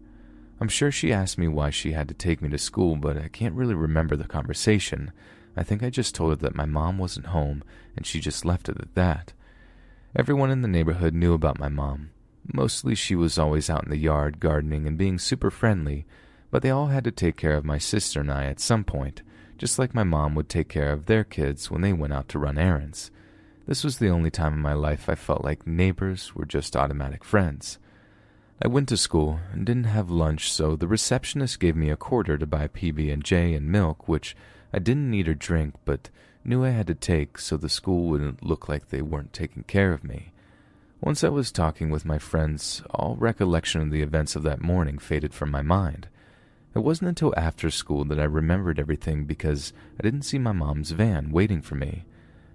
I'm 0.62 0.68
sure 0.68 0.92
she 0.92 1.12
asked 1.12 1.38
me 1.38 1.48
why 1.48 1.72
she 1.72 1.92
had 1.92 2.08
to 2.08 2.14
take 2.14 2.42
me 2.42 2.50
to 2.50 2.58
school, 2.58 2.96
but 2.96 3.18
I 3.18 3.28
can't 3.28 3.56
really 3.56 3.74
remember 3.74 4.16
the 4.16 4.26
conversation. 4.26 5.12
I 5.58 5.64
think 5.64 5.84
I 5.84 5.90
just 5.90 6.16
told 6.16 6.32
her 6.32 6.36
that 6.38 6.56
my 6.56 6.66
mom 6.66 6.98
wasn't 6.98 7.28
home 7.28 7.64
and 7.96 8.06
she 8.06 8.20
just 8.20 8.46
left 8.46 8.70
it 8.70 8.78
at 8.80 8.96
that. 8.96 9.34
Everyone 10.16 10.52
in 10.52 10.62
the 10.62 10.68
neighborhood 10.68 11.14
knew 11.14 11.34
about 11.34 11.60
my 11.60 11.70
mom. 11.70 12.12
Mostly 12.52 12.96
she 12.96 13.16
was 13.16 13.38
always 13.38 13.70
out 13.70 13.84
in 13.84 13.90
the 13.90 13.98
yard 13.98 14.40
gardening 14.40 14.88
and 14.88 14.98
being 14.98 15.18
super 15.18 15.50
friendly, 15.50 16.06
but 16.52 16.62
they 16.62 16.70
all 16.70 16.88
had 16.88 17.04
to 17.06 17.12
take 17.12 17.38
care 17.38 17.56
of 17.56 17.66
my 17.66 17.78
sister 17.78 18.20
and 18.22 18.32
I 18.32 18.46
at 18.46 18.60
some 18.60 18.84
point, 18.84 19.22
just 19.58 19.80
like 19.80 19.96
my 19.96 20.04
mom 20.04 20.36
would 20.36 20.50
take 20.50 20.70
care 20.70 20.92
of 20.92 21.06
their 21.06 21.24
kids 21.24 21.72
when 21.72 21.82
they 21.82 21.94
went 21.94 22.14
out 22.14 22.30
to 22.30 22.40
run 22.40 22.58
errands. 22.58 23.12
This 23.66 23.84
was 23.84 23.98
the 23.98 24.10
only 24.10 24.30
time 24.30 24.54
in 24.54 24.60
my 24.60 24.74
life 24.74 25.08
I 25.08 25.16
felt 25.16 25.44
like 25.44 25.66
neighbors 25.66 26.36
were 26.36 26.46
just 26.46 26.76
automatic 26.76 27.24
friends. 27.24 27.80
I 28.62 28.68
went 28.68 28.88
to 28.90 28.98
school 28.98 29.40
and 29.52 29.66
didn't 29.66 29.86
have 29.86 30.10
lunch, 30.10 30.52
so 30.52 30.76
the 30.76 30.88
receptionist 30.88 31.60
gave 31.60 31.76
me 31.76 31.90
a 31.90 31.98
quarter 31.98 32.38
to 32.38 32.46
buy 32.46 32.68
PB&J 32.68 33.54
and 33.54 33.68
milk, 33.68 34.08
which 34.08 34.36
I 34.72 34.80
didn't 34.80 35.14
eat 35.14 35.28
or 35.28 35.34
drink, 35.34 35.76
but 35.86 36.10
knew 36.46 36.64
I 36.64 36.70
had 36.70 36.88
to 36.88 36.96
take 36.96 37.38
so 37.38 37.58
the 37.58 37.70
school 37.70 38.06
wouldn't 38.08 38.44
look 38.44 38.70
like 38.70 38.90
they 38.90 39.02
weren't 39.02 39.34
taking 39.34 39.64
care 39.64 39.92
of 39.92 40.04
me. 40.04 40.32
Once 41.02 41.24
I 41.24 41.30
was 41.30 41.52
talking 41.52 41.90
with 41.90 42.06
my 42.06 42.18
friends, 42.18 42.82
all 42.92 43.18
recollection 43.18 43.82
of 43.82 43.92
the 43.92 44.02
events 44.02 44.36
of 44.36 44.44
that 44.44 44.62
morning 44.62 44.98
faded 44.98 45.34
from 45.34 45.52
my 45.52 45.62
mind. 45.62 46.08
It 46.74 46.80
wasn't 46.80 47.10
until 47.10 47.34
after 47.36 47.70
school 47.70 48.06
that 48.06 48.20
I 48.20 48.24
remembered 48.24 48.80
everything 48.80 49.26
because 49.26 49.74
I 50.00 50.04
didn't 50.04 50.22
see 50.22 50.40
my 50.40 50.54
mom's 50.54 50.92
van 50.92 51.32
waiting 51.32 51.62
for 51.62 51.76
me. 51.76 52.06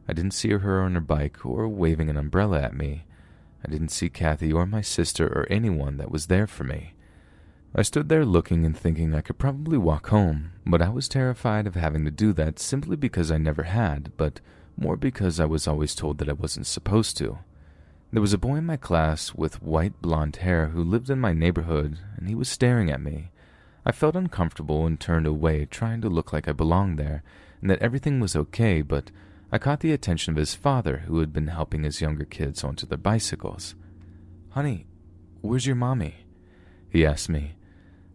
I 0.08 0.14
didn't 0.14 0.32
see 0.32 0.50
her 0.50 0.80
on 0.80 0.94
her 0.94 1.00
bike 1.00 1.44
or 1.44 1.68
waving 1.68 2.08
an 2.08 2.16
umbrella 2.16 2.62
at 2.62 2.74
me. 2.74 3.04
I 3.64 3.70
didn't 3.70 3.90
see 3.90 4.08
Kathy 4.08 4.52
or 4.52 4.66
my 4.66 4.80
sister 4.80 5.26
or 5.26 5.46
anyone 5.50 5.96
that 5.96 6.10
was 6.10 6.26
there 6.26 6.46
for 6.46 6.64
me. 6.64 6.94
I 7.74 7.82
stood 7.82 8.08
there 8.08 8.24
looking 8.24 8.64
and 8.64 8.76
thinking 8.76 9.14
I 9.14 9.20
could 9.20 9.38
probably 9.38 9.76
walk 9.76 10.08
home, 10.08 10.52
but 10.64 10.80
I 10.80 10.88
was 10.88 11.08
terrified 11.08 11.66
of 11.66 11.74
having 11.74 12.04
to 12.04 12.10
do 12.10 12.32
that 12.34 12.58
simply 12.58 12.96
because 12.96 13.30
I 13.30 13.38
never 13.38 13.64
had, 13.64 14.12
but 14.16 14.40
more 14.76 14.96
because 14.96 15.38
I 15.38 15.44
was 15.44 15.68
always 15.68 15.94
told 15.94 16.18
that 16.18 16.28
I 16.28 16.34
wasn't 16.34 16.66
supposed 16.66 17.16
to. 17.18 17.38
There 18.12 18.22
was 18.22 18.32
a 18.32 18.38
boy 18.38 18.56
in 18.56 18.66
my 18.66 18.76
class 18.76 19.34
with 19.34 19.62
white 19.62 20.00
blonde 20.00 20.36
hair 20.36 20.68
who 20.68 20.82
lived 20.82 21.10
in 21.10 21.20
my 21.20 21.32
neighborhood, 21.32 21.98
and 22.16 22.28
he 22.28 22.34
was 22.34 22.48
staring 22.48 22.90
at 22.90 23.02
me. 23.02 23.30
I 23.84 23.92
felt 23.92 24.16
uncomfortable 24.16 24.86
and 24.86 24.98
turned 24.98 25.26
away, 25.26 25.66
trying 25.66 26.00
to 26.00 26.08
look 26.08 26.32
like 26.32 26.48
I 26.48 26.52
belonged 26.52 26.98
there 26.98 27.22
and 27.60 27.70
that 27.70 27.82
everything 27.82 28.20
was 28.20 28.36
okay, 28.36 28.82
but 28.82 29.10
I 29.50 29.58
caught 29.58 29.80
the 29.80 29.92
attention 29.92 30.32
of 30.32 30.36
his 30.36 30.54
father, 30.54 30.98
who 31.06 31.20
had 31.20 31.32
been 31.32 31.46
helping 31.46 31.82
his 31.82 32.02
younger 32.02 32.26
kids 32.26 32.62
onto 32.62 32.86
their 32.86 32.98
bicycles. 32.98 33.74
Honey, 34.50 34.86
where's 35.40 35.66
your 35.66 35.76
mommy? 35.76 36.26
He 36.90 37.06
asked 37.06 37.30
me. 37.30 37.54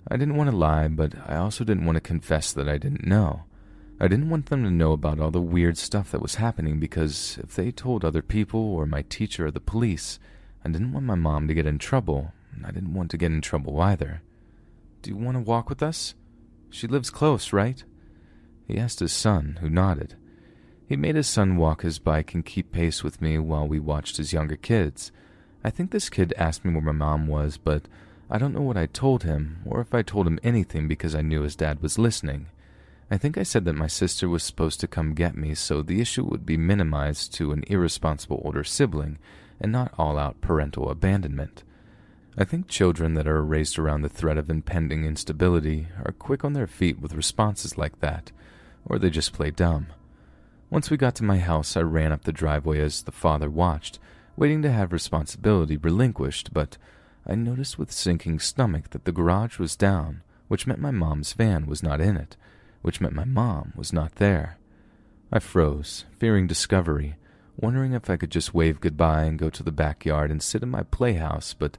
I 0.08 0.18
didn't 0.18 0.36
want 0.36 0.52
to 0.52 0.56
lie, 0.56 0.88
but 0.90 1.14
I 1.28 1.38
also 1.38 1.64
didn't 1.64 1.86
want 1.86 1.96
to 1.96 2.02
confess 2.02 2.54
that 2.54 2.70
I 2.70 2.78
didn't 2.78 3.08
know. 3.08 3.46
I 4.00 4.08
didn't 4.08 4.30
want 4.30 4.48
them 4.48 4.64
to 4.64 4.70
know 4.70 4.92
about 4.92 5.20
all 5.20 5.32
the 5.32 5.42
weird 5.42 5.78
stuff 5.78 6.12
that 6.12 6.22
was 6.22 6.36
happening 6.36 6.80
because 6.80 7.40
if 7.42 7.56
they 7.56 7.72
told 7.72 8.04
other 8.04 8.22
people 8.22 8.60
or 8.60 8.86
my 8.86 9.02
teacher 9.04 9.48
or 9.48 9.52
the 9.52 9.60
police, 9.60 10.20
I 10.64 10.70
didn't 10.70 10.92
want 10.92 11.06
my 11.06 11.16
mom 11.16 11.48
to 11.48 11.54
get 11.54 11.66
in 11.66 11.80
trouble, 11.80 12.34
and 12.54 12.66
I 12.66 12.72
didn't 12.72 12.94
want 12.94 13.10
to 13.12 13.18
get 13.18 13.32
in 13.32 13.42
trouble 13.42 13.80
either. 13.82 14.22
Do 15.02 15.10
you 15.10 15.18
want 15.18 15.38
to 15.38 15.42
walk 15.42 15.70
with 15.70 15.82
us? 15.82 16.14
She 16.70 16.86
lives 16.86 17.10
close, 17.10 17.54
right? 17.54 17.84
He 18.68 18.78
asked 18.78 19.00
his 19.00 19.14
son, 19.14 19.58
who 19.62 19.70
nodded. 19.70 20.16
He 20.94 20.98
made 20.98 21.16
his 21.16 21.28
son 21.28 21.58
walk 21.58 21.82
his 21.82 21.98
bike 21.98 22.36
and 22.36 22.46
keep 22.46 22.72
pace 22.72 23.04
with 23.04 23.20
me 23.20 23.40
while 23.40 23.68
we 23.68 23.80
watched 23.80 24.18
his 24.18 24.32
younger 24.32 24.56
kids. 24.56 25.12
I 25.64 25.72
think 25.72 25.90
this 25.90 26.08
kid 26.08 26.36
asked 26.38 26.64
me 26.64 26.72
where 26.72 26.84
my 26.84 26.92
mom 26.92 27.26
was, 27.26 27.58
but 27.58 27.88
I 28.30 28.38
don't 28.38 28.54
know 28.54 28.62
what 28.62 28.78
I 28.78 28.86
told 28.86 29.24
him, 29.24 29.64
or 29.66 29.82
if 29.82 29.96
I 29.96 30.04
told 30.04 30.28
him 30.28 30.38
anything 30.44 30.88
because 30.88 31.16
I 31.16 31.24
knew 31.24 31.42
his 31.42 31.56
dad 31.56 31.82
was 31.82 31.98
listening. 31.98 32.46
I 33.10 33.18
think 33.18 33.40
I 33.40 33.42
said 33.42 33.66
that 33.66 33.74
my 33.74 33.88
sister 33.88 34.30
was 34.30 34.44
supposed 34.44 34.80
to 34.82 34.88
come 34.88 35.16
get 35.16 35.36
me 35.36 35.56
so 35.56 35.82
the 35.82 36.00
issue 36.00 36.26
would 36.26 36.46
be 36.46 36.58
minimized 36.58 37.34
to 37.34 37.54
an 37.54 37.64
irresponsible 37.66 38.40
older 38.46 38.64
sibling 38.64 39.18
and 39.60 39.72
not 39.72 39.96
all 39.98 40.20
out 40.20 40.42
parental 40.42 40.92
abandonment. 40.92 41.64
I 42.38 42.44
think 42.44 42.68
children 42.68 43.16
that 43.16 43.28
are 43.28 43.44
raised 43.44 43.80
around 43.80 44.04
the 44.04 44.10
threat 44.10 44.38
of 44.38 44.48
impending 44.48 45.06
instability 45.06 45.88
are 46.06 46.12
quick 46.12 46.46
on 46.46 46.54
their 46.54 46.68
feet 46.68 47.00
with 47.00 47.16
responses 47.16 47.80
like 47.80 48.00
that, 48.02 48.32
or 48.86 49.00
they 49.00 49.10
just 49.10 49.34
play 49.34 49.50
dumb. 49.50 49.88
Once 50.70 50.90
we 50.90 50.98
got 50.98 51.16
to 51.16 51.24
my 51.24 51.38
house, 51.40 51.78
I 51.78 51.82
ran 51.82 52.12
up 52.12 52.24
the 52.24 52.32
driveway 52.32 52.80
as 52.80 53.04
the 53.04 53.12
father 53.12 53.50
watched, 53.50 54.00
waiting 54.36 54.62
to 54.64 54.72
have 54.72 54.92
responsibility 54.92 55.78
relinquished, 55.78 56.54
but 56.54 56.78
I 57.26 57.36
noticed 57.36 57.78
with 57.78 57.92
sinking 57.92 58.40
stomach 58.40 58.90
that 58.90 59.06
the 59.06 59.12
garage 59.12 59.60
was 59.60 59.76
down, 59.76 60.24
which 60.48 60.66
meant 60.68 60.80
my 60.80 60.92
mom's 60.92 61.34
van 61.34 61.66
was 61.66 61.84
not 61.84 62.02
in 62.02 62.18
it 62.18 62.36
which 62.84 63.02
meant 63.02 63.16
my 63.16 63.26
mom 63.26 63.74
was 63.76 63.92
not 63.92 64.16
there. 64.16 64.60
I 65.32 65.40
froze, 65.40 66.06
fearing 66.20 66.46
discovery, 66.46 67.16
wondering 67.58 67.94
if 67.94 68.10
I 68.10 68.18
could 68.18 68.30
just 68.30 68.54
wave 68.54 68.82
goodbye 68.82 69.24
and 69.24 69.40
go 69.40 69.50
to 69.50 69.64
the 69.64 69.72
backyard 69.72 70.30
and 70.30 70.44
sit 70.44 70.62
in 70.62 70.70
my 70.70 70.84
playhouse, 70.84 71.54
but 71.54 71.78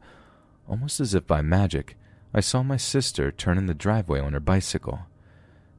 almost 0.67 0.99
as 0.99 1.15
if 1.15 1.27
by 1.27 1.43
magic, 1.43 1.97
I 2.33 2.41
saw 2.41 2.63
my 2.63 2.79
sister 2.79 3.31
turn 3.31 3.59
in 3.59 3.67
the 3.67 3.75
driveway 3.75 4.19
on 4.19 4.33
her 4.33 4.41
bicycle. 4.41 5.01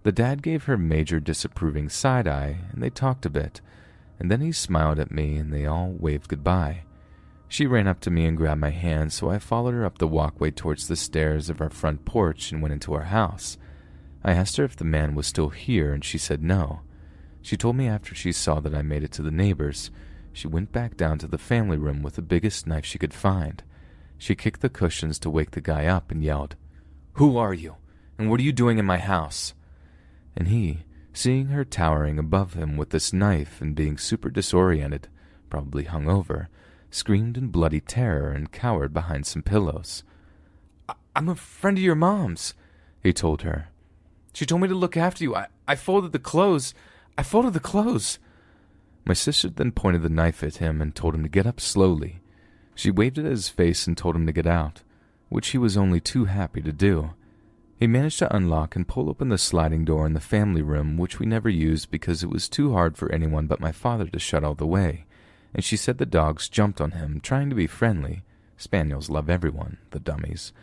The 0.05 0.11
dad 0.11 0.43
gave 0.43 0.65
her 0.65 0.77
major 0.77 1.19
disapproving 1.19 1.89
side 1.89 2.27
eye, 2.27 2.59
and 2.71 2.83
they 2.83 2.91
talked 2.91 3.25
a 3.25 3.29
bit, 3.29 3.59
and 4.19 4.29
then 4.29 4.39
he 4.39 4.51
smiled 4.51 4.99
at 4.99 5.09
me 5.09 5.35
and 5.37 5.51
they 5.51 5.65
all 5.65 5.95
waved 5.99 6.27
goodbye. 6.27 6.83
She 7.47 7.65
ran 7.65 7.87
up 7.87 8.01
to 8.01 8.11
me 8.11 8.27
and 8.27 8.37
grabbed 8.37 8.61
my 8.61 8.69
hand, 8.69 9.13
so 9.13 9.31
I 9.31 9.39
followed 9.39 9.73
her 9.73 9.83
up 9.83 9.97
the 9.97 10.07
walkway 10.07 10.51
towards 10.51 10.87
the 10.87 10.95
stairs 10.95 11.49
of 11.49 11.59
our 11.59 11.71
front 11.71 12.05
porch 12.05 12.51
and 12.51 12.61
went 12.61 12.73
into 12.73 12.93
our 12.93 13.05
house. 13.05 13.57
I 14.23 14.33
asked 14.33 14.57
her 14.57 14.63
if 14.63 14.75
the 14.75 14.83
man 14.83 15.15
was 15.15 15.25
still 15.25 15.49
here, 15.49 15.91
and 15.91 16.05
she 16.05 16.19
said 16.19 16.43
no. 16.43 16.81
She 17.41 17.57
told 17.57 17.75
me 17.75 17.87
after 17.87 18.13
she 18.13 18.31
saw 18.31 18.59
that 18.59 18.75
I 18.75 18.83
made 18.83 19.01
it 19.01 19.11
to 19.13 19.23
the 19.23 19.31
neighbors, 19.31 19.89
she 20.31 20.47
went 20.47 20.71
back 20.71 20.97
down 20.97 21.17
to 21.17 21.27
the 21.27 21.39
family 21.39 21.77
room 21.77 22.03
with 22.03 22.13
the 22.13 22.21
biggest 22.21 22.67
knife 22.67 22.85
she 22.85 22.99
could 22.99 23.15
find. 23.15 23.63
She 24.19 24.35
kicked 24.35 24.61
the 24.61 24.69
cushions 24.69 25.17
to 25.17 25.31
wake 25.31 25.49
the 25.49 25.61
guy 25.61 25.87
up 25.87 26.11
and 26.11 26.23
yelled, 26.23 26.55
Who 27.13 27.37
are 27.37 27.55
you? 27.55 27.77
And 28.19 28.29
what 28.29 28.39
are 28.39 28.43
you 28.43 28.53
doing 28.53 28.77
in 28.77 28.85
my 28.85 28.99
house? 28.99 29.55
And 30.35 30.49
he, 30.49 30.83
seeing 31.13 31.47
her 31.47 31.63
towering 31.63 32.19
above 32.19 32.53
him 32.53 32.77
with 32.77 32.89
this 32.89 33.13
knife 33.13 33.61
and 33.61 33.75
being 33.75 33.97
super 33.97 34.29
disoriented, 34.29 35.07
probably 35.49 35.85
hung 35.85 36.09
over, 36.09 36.49
screamed 36.91 37.37
in 37.37 37.47
bloody 37.47 37.79
terror 37.79 38.31
and 38.31 38.51
cowered 38.51 38.93
behind 38.93 39.25
some 39.25 39.41
pillows. 39.41 40.03
I'm 41.15 41.29
a 41.29 41.35
friend 41.35 41.77
of 41.77 41.83
your 41.83 41.95
mom's, 41.95 42.53
he 43.01 43.13
told 43.13 43.43
her. 43.43 43.69
She 44.33 44.45
told 44.45 44.61
me 44.61 44.67
to 44.67 44.75
look 44.75 44.97
after 44.97 45.23
you. 45.23 45.35
I, 45.35 45.47
I 45.65 45.75
folded 45.75 46.11
the 46.11 46.19
clothes. 46.19 46.73
I 47.17 47.23
folded 47.23 47.53
the 47.53 47.61
clothes. 47.61 48.19
My 49.05 49.13
sister 49.13 49.49
then 49.49 49.71
pointed 49.71 50.01
the 50.01 50.09
knife 50.09 50.43
at 50.43 50.57
him 50.57 50.81
and 50.81 50.93
told 50.93 51.15
him 51.15 51.23
to 51.23 51.29
get 51.29 51.47
up 51.47 51.61
slowly. 51.61 52.19
She 52.73 52.91
waved 52.91 53.17
it 53.17 53.25
at 53.25 53.31
his 53.31 53.47
face 53.47 53.87
and 53.87 53.97
told 53.97 54.15
him 54.15 54.25
to 54.25 54.33
get 54.33 54.47
out, 54.47 54.81
which 55.29 55.49
he 55.49 55.57
was 55.57 55.77
only 55.77 56.01
too 56.01 56.25
happy 56.25 56.61
to 56.61 56.73
do. 56.73 57.13
He 57.77 57.87
managed 57.87 58.19
to 58.19 58.35
unlock 58.35 58.75
and 58.75 58.87
pull 58.87 59.09
open 59.09 59.29
the 59.29 59.37
sliding 59.37 59.83
door 59.83 60.05
in 60.05 60.13
the 60.13 60.21
family 60.21 60.61
room, 60.61 60.97
which 60.97 61.19
we 61.19 61.25
never 61.25 61.49
used 61.49 61.91
because 61.91 62.23
it 62.23 62.29
was 62.29 62.47
too 62.47 62.71
hard 62.71 62.97
for 62.97 63.11
anyone 63.11 63.47
but 63.47 63.59
my 63.59 63.73
father 63.73 64.07
to 64.07 64.19
shut 64.19 64.43
all 64.43 64.55
the 64.55 64.65
way, 64.65 65.05
and 65.53 65.63
she 65.63 65.75
said 65.75 65.97
the 65.97 66.05
dogs 66.05 66.47
jumped 66.47 66.79
on 66.79 66.91
him, 66.91 67.19
trying 67.19 67.49
to 67.49 67.55
be 67.55 67.67
friendly. 67.67 68.23
Spaniels 68.55 69.09
love 69.09 69.29
everyone, 69.29 69.77
the 69.91 69.99
dummies. 69.99 70.53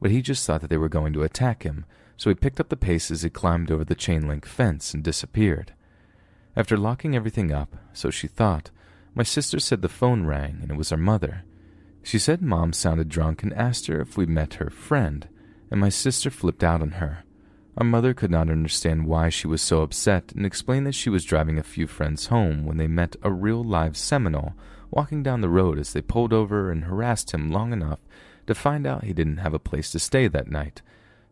But 0.00 0.10
he 0.10 0.20
just 0.20 0.46
thought 0.46 0.60
that 0.60 0.68
they 0.68 0.76
were 0.76 0.90
going 0.90 1.14
to 1.14 1.22
attack 1.22 1.62
him, 1.62 1.86
so 2.18 2.28
he 2.28 2.34
picked 2.34 2.60
up 2.60 2.68
the 2.68 2.76
pace 2.76 3.10
as 3.10 3.22
he 3.22 3.30
climbed 3.30 3.70
over 3.70 3.84
the 3.84 3.94
chain 3.94 4.28
link 4.28 4.44
fence 4.44 4.92
and 4.92 5.02
disappeared. 5.02 5.72
After 6.54 6.76
locking 6.76 7.16
everything 7.16 7.50
up, 7.50 7.76
so 7.94 8.10
she 8.10 8.26
thought, 8.26 8.70
my 9.14 9.22
sister 9.22 9.58
said 9.58 9.80
the 9.80 9.88
phone 9.88 10.26
rang 10.26 10.58
and 10.60 10.70
it 10.70 10.76
was 10.76 10.90
her 10.90 10.96
mother. 10.96 11.44
She 12.02 12.18
said 12.18 12.42
mom 12.42 12.72
sounded 12.72 13.08
drunk 13.08 13.42
and 13.42 13.54
asked 13.54 13.86
her 13.86 14.00
if 14.00 14.16
we 14.16 14.26
met 14.26 14.54
her 14.54 14.70
friend, 14.70 15.28
and 15.70 15.80
my 15.80 15.88
sister 15.88 16.30
flipped 16.30 16.64
out 16.64 16.82
on 16.82 16.92
her. 16.92 17.24
Our 17.76 17.86
mother 17.86 18.14
could 18.14 18.30
not 18.30 18.50
understand 18.50 19.06
why 19.06 19.28
she 19.28 19.46
was 19.46 19.62
so 19.62 19.82
upset 19.82 20.32
and 20.34 20.44
explained 20.44 20.86
that 20.86 20.94
she 20.94 21.10
was 21.10 21.24
driving 21.24 21.58
a 21.58 21.62
few 21.62 21.86
friends 21.86 22.26
home 22.26 22.66
when 22.66 22.76
they 22.76 22.88
met 22.88 23.16
a 23.22 23.30
real 23.30 23.62
live 23.62 23.96
Seminole 23.96 24.54
walking 24.90 25.22
down 25.22 25.42
the 25.42 25.48
road 25.48 25.78
as 25.78 25.92
they 25.92 26.00
pulled 26.00 26.32
over 26.32 26.70
and 26.70 26.84
harassed 26.84 27.32
him 27.32 27.52
long 27.52 27.72
enough 27.72 28.00
to 28.46 28.54
find 28.54 28.86
out 28.86 29.04
he 29.04 29.12
didn't 29.12 29.36
have 29.38 29.54
a 29.54 29.58
place 29.58 29.92
to 29.92 29.98
stay 29.98 30.26
that 30.26 30.50
night 30.50 30.82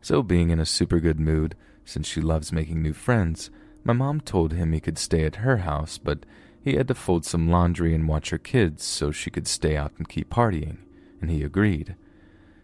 so, 0.07 0.23
being 0.23 0.51
in 0.51 0.61
a 0.61 0.65
super 0.65 1.01
good 1.01 1.19
mood, 1.19 1.57
since 1.85 2.07
she 2.07 2.21
loves 2.21 2.53
making 2.53 2.81
new 2.81 2.93
friends, 2.93 3.51
my 3.83 3.93
mom 3.93 4.21
told 4.21 4.53
him 4.53 4.73
he 4.73 4.79
could 4.79 4.99
stay 4.99 5.25
at 5.25 5.43
her 5.43 5.57
house, 5.57 5.99
but 5.99 6.25
he 6.63 6.77
had 6.77 6.87
to 6.87 6.95
fold 6.95 7.25
some 7.25 7.51
laundry 7.51 7.93
and 7.93 8.07
watch 8.07 8.31
her 8.31 8.39
kids 8.39 8.85
so 8.85 9.11
she 9.11 9.31
could 9.33 9.49
stay 9.49 9.77
out 9.77 9.93
and 9.99 10.09
keep 10.09 10.31
partying, 10.31 10.77
and 11.21 11.29
he 11.29 11.43
agreed. 11.43 11.97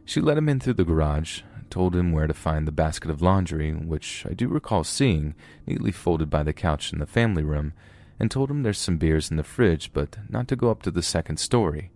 She 0.05 0.21
let 0.21 0.39
him 0.39 0.49
in 0.49 0.61
through 0.61 0.75
the 0.75 0.85
garage, 0.85 1.43
told 1.73 1.97
him 1.97 2.13
where 2.13 2.27
to 2.27 2.35
find 2.35 2.69
the 2.69 2.73
basket 2.73 3.11
of 3.11 3.23
laundry, 3.23 3.73
which 3.73 4.27
I 4.29 4.35
do 4.35 4.47
recall 4.47 4.85
seeing 4.85 5.35
neatly 5.67 5.91
folded 5.91 6.29
by 6.29 6.43
the 6.43 6.53
couch 6.53 6.93
in 6.93 6.99
the 6.99 7.07
family 7.07 7.43
room, 7.43 7.73
and 8.21 8.31
told 8.31 8.51
him 8.51 8.63
there's 8.63 8.79
some 8.79 8.99
beers 8.99 9.31
in 9.31 9.39
the 9.39 9.43
fridge, 9.43 9.91
but 9.95 10.19
not 10.29 10.47
to 10.49 10.57
go 10.57 10.71
up 10.71 10.83
to 10.83 10.91
the 10.91 11.03
second 11.03 11.39
story. 11.39 11.91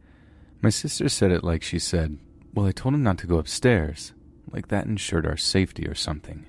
My 0.62 0.70
sister 0.70 1.10
said 1.10 1.30
it 1.30 1.44
like 1.44 1.62
she 1.62 1.78
said, 1.78 2.18
Well, 2.54 2.66
I 2.66 2.72
told 2.72 2.94
him 2.94 3.02
not 3.02 3.18
to 3.18 3.26
go 3.26 3.36
upstairs 3.36 4.14
like 4.50 4.68
that 4.68 4.86
ensured 4.86 5.26
our 5.26 5.36
safety 5.36 5.86
or 5.86 5.94
something. 5.94 6.46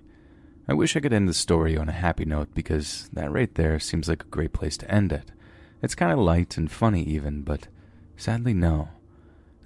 I 0.67 0.73
wish 0.73 0.95
I 0.95 1.01
could 1.01 1.13
end 1.13 1.27
the 1.27 1.33
story 1.33 1.77
on 1.77 1.89
a 1.89 1.93
happy 1.93 2.23
note 2.23 2.53
because 2.53 3.09
that 3.11 3.31
right 3.31 3.53
there 3.55 3.79
seems 3.79 4.07
like 4.07 4.23
a 4.23 4.27
great 4.27 4.53
place 4.53 4.77
to 4.77 4.91
end 4.91 5.11
it. 5.11 5.31
It's 5.81 5.95
kind 5.95 6.11
of 6.11 6.19
light 6.19 6.57
and 6.57 6.71
funny, 6.71 7.03
even, 7.03 7.41
but 7.41 7.67
sadly, 8.15 8.53
no. 8.53 8.89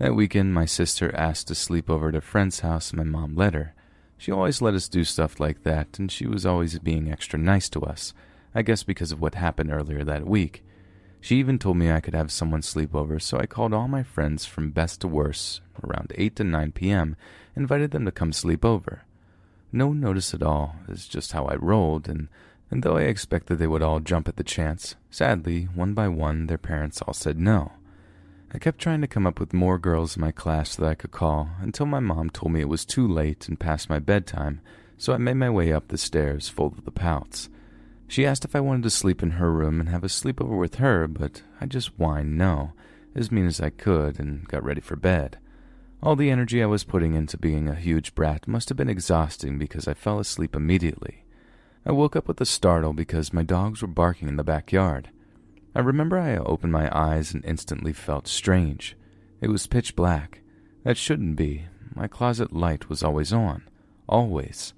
That 0.02 0.16
weekend, 0.16 0.52
my 0.52 0.66
sister 0.66 1.16
asked 1.16 1.48
to 1.50 1.54
sleep 1.54 1.88
over 1.88 2.10
at 2.10 2.16
a 2.16 2.22
friend's 2.22 2.62
house 2.62 2.90
and 2.90 2.98
my 2.98 3.04
mom 3.04 3.36
let 3.36 3.54
her. 3.54 3.76
She 4.18 4.32
always 4.32 4.60
let 4.60 4.74
us 4.74 4.88
do 4.88 5.04
stuff 5.04 5.40
like 5.40 5.62
that, 5.62 6.00
and 6.00 6.12
she 6.12 6.26
was 6.26 6.44
always 6.44 6.80
being 6.80 7.12
extra 7.12 7.38
nice 7.38 7.70
to 7.70 7.82
us, 7.82 8.12
I 8.56 8.64
guess 8.64 8.82
because 8.82 9.12
of 9.12 9.22
what 9.22 9.36
happened 9.36 9.72
earlier 9.72 10.04
that 10.04 10.26
week. 10.26 10.64
She 11.20 11.36
even 11.36 11.60
told 11.60 11.78
me 11.78 11.92
I 11.92 12.00
could 12.00 12.16
have 12.16 12.32
someone 12.32 12.64
sleep 12.64 12.96
over, 12.96 13.20
so 13.20 13.38
I 13.38 13.46
called 13.46 13.76
all 13.76 13.88
my 13.88 14.02
friends 14.02 14.44
from 14.44 14.72
best 14.72 15.02
to 15.02 15.08
worst 15.08 15.62
around 15.84 16.14
8 16.16 16.36
to 16.38 16.44
9 16.46 16.72
p.m 16.72 17.16
invited 17.56 17.92
them 17.92 18.06
to 18.06 18.12
come 18.12 18.34
sleep 18.34 18.66
over. 18.66 19.04
No 19.72 19.94
notice 19.94 20.34
at 20.34 20.42
all, 20.42 20.78
is 20.90 21.08
just 21.08 21.34
how 21.34 21.46
I 21.46 21.58
rolled, 21.58 22.10
and, 22.10 22.28
and 22.72 22.82
though 22.82 22.98
I 22.98 23.04
expected 23.04 23.60
they 23.60 23.68
would 23.68 23.84
all 23.84 24.00
jump 24.00 24.28
at 24.28 24.38
the 24.38 24.44
chance, 24.44 24.96
sadly, 25.12 25.66
one 25.76 25.94
by 25.94 26.08
one, 26.08 26.48
their 26.48 26.58
parents 26.58 27.04
all 27.04 27.14
said 27.14 27.40
no. 27.40 27.74
I 28.54 28.60
kept 28.60 28.80
trying 28.80 29.00
to 29.00 29.08
come 29.08 29.26
up 29.26 29.40
with 29.40 29.54
more 29.54 29.80
girls 29.80 30.18
in 30.18 30.22
my 30.22 30.34
class 30.34 30.76
that 30.76 30.86
I 30.86 30.94
could 30.94 31.12
call 31.12 31.50
until 31.62 31.86
my 31.86 32.02
mom 32.02 32.30
told 32.30 32.52
me 32.52 32.60
it 32.60 32.68
was 32.68 32.84
too 32.84 33.08
late 33.08 33.48
and 33.48 33.58
past 33.58 33.90
my 33.90 34.00
bedtime, 34.00 34.60
so 34.98 35.14
I 35.14 35.18
made 35.18 35.36
my 35.36 35.50
way 35.50 35.72
up 35.72 35.88
the 35.88 35.98
stairs 35.98 36.50
full 36.50 36.68
of 36.68 36.84
the 36.84 36.92
pouts. 36.92 37.50
She 38.10 38.26
asked 38.26 38.44
if 38.44 38.54
I 38.54 38.60
wanted 38.60 38.84
to 38.84 38.90
sleep 38.90 39.24
in 39.24 39.32
her 39.32 39.50
room 39.50 39.80
and 39.80 39.88
have 39.88 40.04
a 40.04 40.08
sleepover 40.08 40.60
with 40.60 40.76
her, 40.76 41.08
but 41.08 41.44
I 41.62 41.66
just 41.66 41.92
whined 41.96 42.38
no, 42.38 42.74
as 43.16 43.32
mean 43.32 43.46
as 43.46 43.62
I 43.62 43.70
could, 43.70 44.20
and 44.20 44.46
got 44.50 44.66
ready 44.66 44.82
for 44.82 44.98
bed. 44.98 45.38
All 46.04 46.18
the 46.18 46.30
energy 46.30 46.62
I 46.62 46.66
was 46.66 46.84
putting 46.84 47.14
into 47.14 47.38
being 47.38 47.70
a 47.70 47.76
huge 47.76 48.14
brat 48.16 48.50
must 48.50 48.68
have 48.68 48.78
been 48.78 48.90
exhausting 48.90 49.60
because 49.60 49.88
I 49.88 49.94
fell 49.94 50.20
asleep 50.20 50.58
immediately. 50.58 51.24
I 51.86 51.94
woke 51.94 52.18
up 52.18 52.28
with 52.28 52.42
a 52.42 52.46
startle 52.46 52.92
because 52.92 53.32
my 53.32 53.44
dogs 53.44 53.82
were 53.82 53.88
barking 53.88 54.28
in 54.28 54.36
the 54.36 54.44
backyard. 54.44 55.10
I 55.74 55.80
remember 55.80 56.18
I 56.18 56.36
opened 56.36 56.74
my 56.74 56.90
eyes 56.96 57.34
and 57.34 57.46
instantly 57.46 57.94
felt 57.94 58.28
strange. 58.28 58.98
It 59.40 59.50
was 59.50 59.68
pitch 59.68 59.96
black. 59.96 60.42
That 60.84 60.98
shouldn't 60.98 61.38
be. 61.38 61.66
My 61.96 62.08
closet 62.08 62.52
light 62.52 62.90
was 62.90 63.04
always 63.04 63.32
on. 63.32 63.64
Always. 64.08 64.74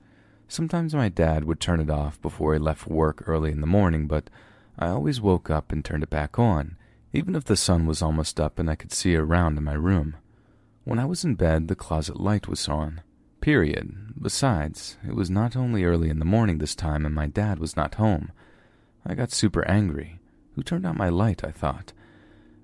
Sometimes 0.47 0.93
my 0.93 1.09
dad 1.09 1.45
would 1.45 1.59
turn 1.59 1.79
it 1.79 1.89
off 1.89 2.21
before 2.21 2.53
he 2.53 2.59
left 2.59 2.85
work 2.85 3.23
early 3.25 3.51
in 3.51 3.61
the 3.61 3.67
morning, 3.67 4.05
but 4.05 4.29
I 4.77 4.89
always 4.89 5.19
woke 5.19 5.49
up 5.49 5.71
and 5.71 5.83
turned 5.83 6.03
it 6.03 6.11
back 6.11 6.37
on, 6.37 6.77
even 7.11 7.35
if 7.35 7.45
the 7.45 7.55
sun 7.55 7.87
was 7.87 8.03
almost 8.03 8.39
up 8.39 8.59
and 8.59 8.69
I 8.69 8.75
could 8.75 8.91
see 8.91 9.15
around 9.15 9.57
in 9.57 9.63
my 9.63 9.73
room. 9.73 10.15
When 10.83 10.99
I 10.99 11.05
was 11.05 11.23
in 11.23 11.35
bed, 11.35 11.69
the 11.69 11.75
closet 11.75 12.19
light 12.19 12.47
was 12.47 12.67
on. 12.69 13.01
Period. 13.41 14.13
Besides, 14.21 14.97
it 15.07 15.15
was 15.15 15.29
not 15.29 15.55
only 15.55 15.83
early 15.83 16.09
in 16.09 16.19
the 16.19 16.25
morning 16.25 16.59
this 16.59 16.75
time 16.75 17.05
and 17.05 17.15
my 17.15 17.25
dad 17.25 17.57
was 17.57 17.75
not 17.75 17.95
home. 17.95 18.31
I 19.05 19.15
got 19.15 19.31
super 19.31 19.67
angry. 19.67 20.19
Who 20.55 20.63
turned 20.63 20.85
out 20.85 20.97
my 20.97 21.09
light, 21.09 21.43
I 21.43 21.51
thought. 21.51 21.93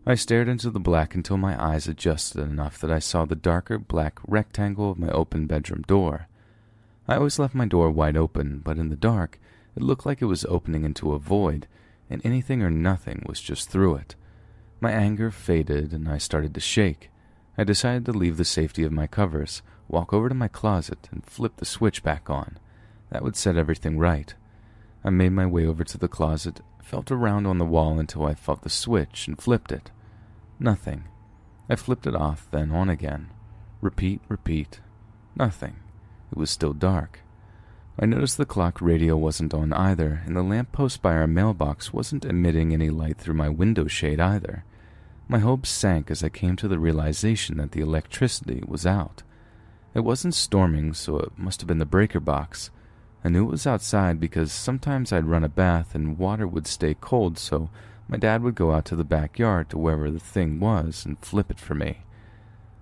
I 0.06 0.16
stared 0.16 0.48
into 0.48 0.70
the 0.70 0.80
black 0.80 1.14
until 1.14 1.38
my 1.38 1.62
eyes 1.62 1.88
adjusted 1.88 2.42
enough 2.42 2.80
that 2.80 2.92
I 2.92 3.00
saw 3.00 3.26
the 3.26 3.36
darker 3.36 3.78
black 3.78 4.20
rectangle 4.28 4.92
of 4.92 5.00
my 5.00 5.10
open 5.10 5.46
bedroom 5.46 5.84
door. 5.84 6.28
I 7.08 7.16
always 7.16 7.40
left 7.40 7.56
my 7.56 7.66
door 7.66 7.90
wide 7.90 8.18
open, 8.18 8.62
but 8.64 8.78
in 8.78 8.90
the 8.90 8.96
dark, 8.96 9.40
it 9.76 9.84
looked 9.84 10.06
like 10.06 10.22
it 10.22 10.26
was 10.26 10.46
opening 10.46 10.84
into 10.84 11.14
a 11.14 11.20
void, 11.20 11.68
and 12.10 12.22
anything 12.24 12.62
or 12.62 12.70
nothing 12.70 13.24
was 13.28 13.42
just 13.42 13.70
through 13.70 13.96
it. 13.96 14.16
My 14.80 14.92
anger 14.92 15.32
faded, 15.32 15.92
and 15.92 16.08
I 16.08 16.18
started 16.18 16.54
to 16.54 16.60
shake. 16.60 17.10
I 17.58 17.64
decided 17.64 18.06
to 18.06 18.14
leave 18.14 18.38
the 18.38 18.46
safety 18.46 18.84
of 18.84 18.92
my 18.92 19.08
covers, 19.08 19.62
walk 19.88 20.14
over 20.14 20.30
to 20.30 20.36
my 20.36 20.48
closet, 20.48 21.10
and 21.12 21.26
flip 21.26 21.58
the 21.58 21.66
switch 21.66 22.04
back 22.04 22.30
on. 22.30 22.58
That 23.10 23.24
would 23.24 23.36
set 23.36 23.58
everything 23.58 23.98
right. 23.98 24.34
I 25.04 25.10
made 25.10 25.34
my 25.34 25.46
way 25.46 25.66
over 25.66 25.84
to 25.84 25.98
the 25.98 26.08
closet, 26.08 26.62
felt 26.90 27.12
around 27.12 27.46
on 27.46 27.60
the 27.60 27.66
wall 27.66 28.00
until 28.00 28.26
I 28.26 28.34
felt 28.34 28.64
the 28.64 28.70
switch 28.70 29.28
and 29.28 29.40
flipped 29.40 29.72
it. 29.72 29.92
Nothing. 30.60 31.04
I 31.70 31.76
flipped 31.76 32.08
it 32.08 32.16
off, 32.16 32.48
then 32.50 32.72
on 32.72 32.90
again. 32.90 33.30
Repeat, 33.80 34.22
repeat. 34.28 34.80
Nothing. 35.36 35.76
It 36.32 36.38
was 36.40 36.50
still 36.50 36.74
dark. 36.74 37.20
I 38.00 38.08
noticed 38.08 38.38
the 38.38 38.46
clock 38.46 38.82
radio 38.82 39.16
wasn't 39.18 39.54
on 39.54 39.72
either, 39.72 40.24
and 40.26 40.36
the 40.36 40.42
lamp 40.42 40.72
post 40.72 41.04
by 41.04 41.14
our 41.14 41.28
mailbox 41.28 41.94
wasn't 41.94 42.26
emitting 42.26 42.74
any 42.74 42.90
light 42.90 43.20
through 43.20 43.36
my 43.36 43.50
window 43.50 43.86
shade 43.86 44.20
either. 44.20 44.64
My 45.28 45.38
hopes 45.38 45.70
sank 45.70 46.10
as 46.10 46.24
I 46.24 46.30
came 46.30 46.56
to 46.56 46.68
the 46.68 46.80
realization 46.80 47.58
that 47.58 47.74
the 47.74 47.82
electricity 47.82 48.64
was 48.66 48.88
out. 48.88 49.22
It 49.94 50.00
wasn't 50.00 50.34
storming, 50.34 50.96
so 50.96 51.20
it 51.20 51.38
must 51.38 51.62
have 51.62 51.68
been 51.68 51.78
the 51.78 51.86
breaker 51.86 52.20
box. 52.20 52.72
I 53.24 53.30
knew 53.30 53.46
it 53.48 53.52
was 53.52 53.68
outside 53.68 54.20
because 54.20 54.52
sometimes 54.52 55.12
I'd 55.12 55.26
run 55.26 55.44
a 55.44 55.50
bath 55.50 55.94
and 55.94 56.18
water 56.18 56.48
would 56.48 56.68
stay 56.68 56.94
cold, 56.94 57.38
so 57.38 57.70
my 58.08 58.18
dad 58.18 58.42
would 58.44 58.56
go 58.56 58.72
out 58.72 58.86
to 58.86 58.96
the 58.96 59.04
backyard 59.04 59.70
to 59.70 59.78
wherever 59.78 60.10
the 60.10 60.20
thing 60.20 60.60
was 60.60 61.06
and 61.06 61.20
flip 61.20 61.52
it 61.52 61.60
for 61.60 61.76
me. 61.76 62.00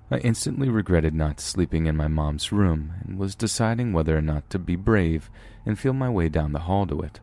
I 0.09 0.19
instantly 0.19 0.69
regretted 0.69 1.13
not 1.13 1.41
sleeping 1.41 1.85
in 1.85 1.97
my 1.97 2.07
mom's 2.07 2.51
room 2.51 2.93
and 3.03 3.17
was 3.17 3.35
deciding 3.35 3.91
whether 3.91 4.17
or 4.17 4.21
not 4.21 4.49
to 4.51 4.59
be 4.59 4.77
brave 4.77 5.29
and 5.65 5.77
feel 5.77 5.93
my 5.93 6.09
way 6.09 6.29
down 6.29 6.53
the 6.53 6.59
hall 6.59 6.87
to 6.87 7.01
it. 7.01 7.19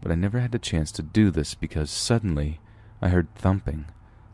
But 0.00 0.12
I 0.12 0.14
never 0.14 0.40
had 0.40 0.52
the 0.52 0.58
chance 0.58 0.90
to 0.92 1.02
do 1.02 1.30
this 1.30 1.54
because 1.54 1.90
suddenly 1.90 2.60
I 3.02 3.08
heard 3.08 3.34
thumping, 3.34 3.86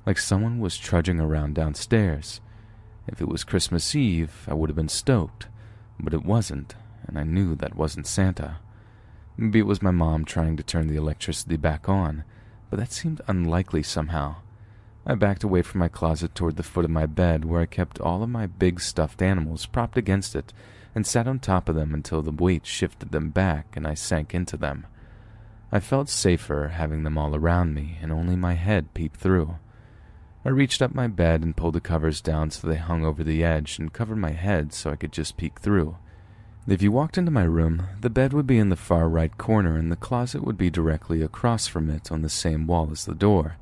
like 0.07 0.19
someone 0.19 0.61
was 0.61 0.77
trudging 0.77 1.19
around 1.19 1.55
downstairs. 1.55 2.41
If 3.09 3.21
it 3.21 3.29
was 3.29 3.43
Christmas 3.43 3.97
Eve, 3.97 4.47
I 4.47 4.55
would 4.55 4.69
have 4.69 4.77
been 4.77 4.89
stoked, 4.89 5.49
but 5.99 6.15
it 6.15 6.25
wasn't, 6.25 6.77
and 7.07 7.19
I 7.19 7.25
knew 7.25 7.55
that 7.57 7.77
wasn't 7.77 8.07
Santa. 8.07 8.59
Maybe 9.37 9.59
it 9.59 9.67
was 9.67 9.83
my 9.83 9.91
mom 9.91 10.25
trying 10.25 10.57
to 10.57 10.63
turn 10.63 10.89
the 10.89 10.97
electricity 10.97 11.57
back 11.57 11.89
on, 11.89 12.25
but 12.71 12.79
that 12.79 12.93
seemed 12.93 13.21
unlikely 13.27 13.83
somehow. 13.83 14.37
I 15.05 15.15
backed 15.17 15.43
away 15.43 15.63
from 15.63 15.81
my 15.81 15.89
closet 15.89 16.35
toward 16.35 16.57
the 16.57 16.63
foot 16.63 16.85
of 16.85 16.91
my 16.91 17.07
bed 17.07 17.45
where 17.45 17.61
I 17.61 17.67
kept 17.67 18.01
all 18.01 18.23
of 18.23 18.29
my 18.31 18.47
big 18.47 18.81
stuffed 18.81 19.21
animals 19.21 19.67
propped 19.67 19.97
against 19.97 20.37
it 20.37 20.53
and 20.95 21.07
sat 21.07 21.27
on 21.27 21.39
top 21.39 21.69
of 21.69 21.75
them 21.75 21.93
until 21.93 22.23
the 22.23 22.31
weight 22.31 22.67
shifted 22.67 23.11
them 23.11 23.31
back 23.31 23.77
and 23.77 23.87
I 23.87 23.95
sank 23.95 24.35
into 24.35 24.57
them. 24.57 24.87
I 25.73 25.81
felt 25.81 26.09
safer 26.09 26.69
having 26.69 27.03
them 27.03 27.19
all 27.19 27.35
around 27.35 27.75
me 27.75 27.99
and 28.01 28.13
only 28.13 28.37
my 28.37 28.55
head 28.55 28.95
peeped 28.95 29.17
through. 29.17 29.57
I 30.45 30.51
reached 30.51 30.83
up 30.83 30.95
my 30.95 31.07
bed 31.07 31.43
and 31.43 31.57
pulled 31.57 31.75
the 31.75 31.81
covers 31.81 32.21
down 32.21 32.51
so 32.51 32.69
they 32.69 32.77
hung 32.77 33.05
over 33.05 33.25
the 33.25 33.43
edge 33.43 33.79
and 33.79 33.93
covered 33.93 34.19
my 34.19 34.33
head 34.33 34.73
so 34.73 34.91
I 34.91 34.97
could 34.97 35.13
just 35.13 35.37
peek 35.37 35.61
through. 35.61 35.97
If 36.69 36.81
you 36.81 36.93
walked 36.93 37.19
into 37.19 37.33
my 37.33 37.43
room, 37.43 37.89
the 38.03 38.09
bed 38.09 38.33
would 38.33 38.47
be 38.47 38.61
in 38.61 38.69
the 38.69 38.77
far 38.77 39.09
right 39.09 39.37
corner 39.37 39.77
and 39.77 39.91
the 39.91 39.97
closet 39.97 40.45
would 40.45 40.57
be 40.57 40.71
directly 40.71 41.21
across 41.21 41.67
from 41.67 41.91
it 41.91 42.13
on 42.13 42.23
the 42.23 42.29
same 42.29 42.69
wall 42.69 42.91
as 42.93 43.05
the 43.05 43.17
door. 43.17 43.57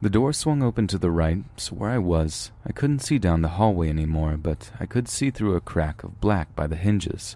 The 0.00 0.10
door 0.10 0.32
swung 0.32 0.62
open 0.62 0.86
to 0.88 0.98
the 0.98 1.10
right, 1.10 1.42
so 1.56 1.74
where 1.74 1.90
I 1.90 1.98
was, 1.98 2.52
I 2.64 2.70
couldn't 2.70 3.00
see 3.00 3.18
down 3.18 3.42
the 3.42 3.48
hallway 3.48 3.88
anymore, 3.88 4.36
but 4.36 4.70
I 4.78 4.86
could 4.86 5.08
see 5.08 5.32
through 5.32 5.56
a 5.56 5.60
crack 5.60 6.04
of 6.04 6.20
black 6.20 6.54
by 6.54 6.68
the 6.68 6.76
hinges. 6.76 7.34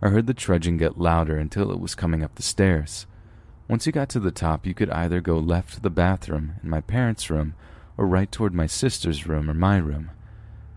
I 0.00 0.10
heard 0.10 0.28
the 0.28 0.34
trudging 0.34 0.76
get 0.76 1.00
louder 1.00 1.36
until 1.36 1.72
it 1.72 1.80
was 1.80 1.96
coming 1.96 2.22
up 2.22 2.36
the 2.36 2.42
stairs. 2.44 3.06
Once 3.66 3.86
you 3.86 3.92
got 3.92 4.08
to 4.10 4.20
the 4.20 4.30
top, 4.30 4.64
you 4.66 4.72
could 4.72 4.90
either 4.90 5.20
go 5.20 5.38
left 5.38 5.74
to 5.74 5.80
the 5.80 5.90
bathroom 5.90 6.54
in 6.62 6.70
my 6.70 6.80
parents' 6.80 7.28
room 7.28 7.54
or 7.98 8.06
right 8.06 8.30
toward 8.30 8.54
my 8.54 8.66
sister's 8.66 9.26
room 9.26 9.50
or 9.50 9.54
my 9.54 9.78
room. 9.78 10.12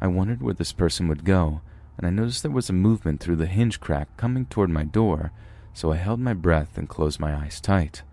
I 0.02 0.08
wondered 0.08 0.42
where 0.42 0.56
this 0.56 0.74
person 0.74 1.08
would 1.10 1.24
go, 1.24 1.62
and 1.98 2.06
I 2.08 2.10
noticed 2.10 2.44
there 2.44 2.52
was 2.52 2.70
a 2.70 2.74
movement 2.74 3.20
through 3.20 3.38
the 3.38 3.46
hinge 3.46 3.80
crack 3.80 4.16
coming 4.18 4.46
toward 4.46 4.70
my 4.70 4.84
door, 4.84 5.32
so 5.74 5.92
I 5.92 5.98
held 5.98 6.20
my 6.20 6.34
breath 6.34 6.78
and 6.78 6.90
closed 6.90 7.20
my 7.20 7.36
eyes 7.36 7.60
tight. 7.60 8.04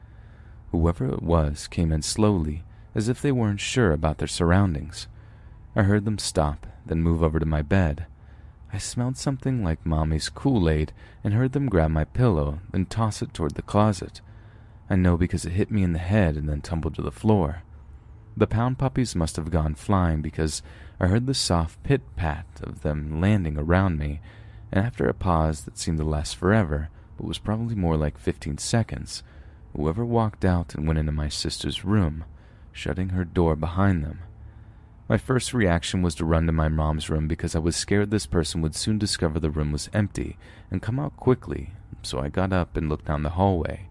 Whoever 0.70 1.06
it 1.06 1.22
was 1.22 1.68
came 1.68 1.92
in 1.92 2.02
slowly 2.02 2.64
as 2.94 3.08
if 3.08 3.22
they 3.22 3.32
weren't 3.32 3.60
sure 3.60 3.92
about 3.92 4.18
their 4.18 4.28
surroundings. 4.28 5.08
I 5.74 5.82
heard 5.82 6.04
them 6.04 6.18
stop, 6.18 6.66
then 6.84 7.02
move 7.02 7.22
over 7.22 7.38
to 7.38 7.46
my 7.46 7.62
bed. 7.62 8.06
I 8.72 8.78
smelled 8.78 9.16
something 9.16 9.62
like 9.62 9.84
Mommy's 9.84 10.28
Kool 10.28 10.68
Aid 10.68 10.92
and 11.22 11.34
heard 11.34 11.52
them 11.52 11.68
grab 11.68 11.90
my 11.90 12.04
pillow, 12.04 12.60
then 12.70 12.86
toss 12.86 13.22
it 13.22 13.32
toward 13.34 13.54
the 13.54 13.62
closet. 13.62 14.20
I 14.90 14.96
know 14.96 15.16
because 15.16 15.44
it 15.44 15.52
hit 15.52 15.70
me 15.70 15.82
in 15.82 15.92
the 15.92 15.98
head 15.98 16.36
and 16.36 16.48
then 16.48 16.60
tumbled 16.60 16.94
to 16.96 17.02
the 17.02 17.10
floor. 17.10 17.62
The 18.36 18.46
pound 18.46 18.78
puppies 18.78 19.14
must 19.14 19.36
have 19.36 19.50
gone 19.50 19.74
flying 19.74 20.22
because 20.22 20.62
I 21.00 21.06
heard 21.06 21.26
the 21.26 21.34
soft 21.34 21.82
pit 21.82 22.02
pat 22.16 22.46
of 22.62 22.82
them 22.82 23.20
landing 23.20 23.58
around 23.58 23.98
me, 23.98 24.20
and 24.70 24.84
after 24.84 25.08
a 25.08 25.14
pause 25.14 25.64
that 25.64 25.78
seemed 25.78 25.98
to 25.98 26.04
last 26.04 26.36
forever, 26.36 26.88
but 27.16 27.26
was 27.26 27.38
probably 27.38 27.74
more 27.74 27.96
like 27.96 28.18
fifteen 28.18 28.58
seconds, 28.58 29.22
whoever 29.76 30.04
walked 30.04 30.44
out 30.44 30.74
and 30.74 30.86
went 30.86 30.98
into 30.98 31.12
my 31.12 31.28
sister's 31.28 31.84
room 31.84 32.24
shutting 32.72 33.10
her 33.10 33.24
door 33.24 33.54
behind 33.54 34.02
them. 34.02 34.20
My 35.08 35.18
first 35.18 35.52
reaction 35.52 36.00
was 36.00 36.14
to 36.16 36.24
run 36.24 36.46
to 36.46 36.52
my 36.52 36.68
mom's 36.68 37.10
room 37.10 37.28
because 37.28 37.54
I 37.54 37.58
was 37.58 37.76
scared 37.76 38.10
this 38.10 38.26
person 38.26 38.62
would 38.62 38.74
soon 38.74 38.98
discover 38.98 39.38
the 39.38 39.50
room 39.50 39.72
was 39.72 39.90
empty 39.92 40.38
and 40.70 40.80
come 40.80 40.98
out 40.98 41.16
quickly, 41.16 41.72
so 42.02 42.18
I 42.18 42.28
got 42.28 42.52
up 42.52 42.76
and 42.76 42.88
looked 42.88 43.06
down 43.06 43.22
the 43.22 43.30
hallway. 43.30 43.88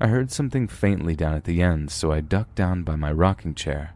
I 0.00 0.06
heard 0.06 0.30
something 0.30 0.68
faintly 0.68 1.14
down 1.14 1.34
at 1.34 1.44
the 1.44 1.60
end, 1.60 1.90
so 1.90 2.12
I 2.12 2.20
ducked 2.20 2.54
down 2.54 2.82
by 2.82 2.96
my 2.96 3.12
rocking 3.12 3.54
chair. 3.54 3.94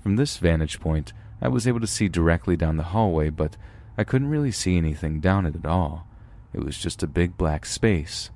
From 0.00 0.16
this 0.16 0.38
vantage 0.38 0.80
point, 0.80 1.12
I 1.40 1.48
was 1.48 1.66
able 1.66 1.80
to 1.80 1.86
see 1.86 2.08
directly 2.08 2.56
down 2.56 2.76
the 2.76 2.82
hallway, 2.84 3.30
but 3.30 3.56
I 3.96 4.04
couldn't 4.04 4.30
really 4.30 4.52
see 4.52 4.76
anything 4.76 5.20
down 5.20 5.46
it 5.46 5.56
at 5.56 5.66
all. 5.66 6.06
It 6.52 6.64
was 6.64 6.78
just 6.78 7.02
a 7.02 7.06
big 7.06 7.36
black 7.36 7.66
space. 7.66 8.30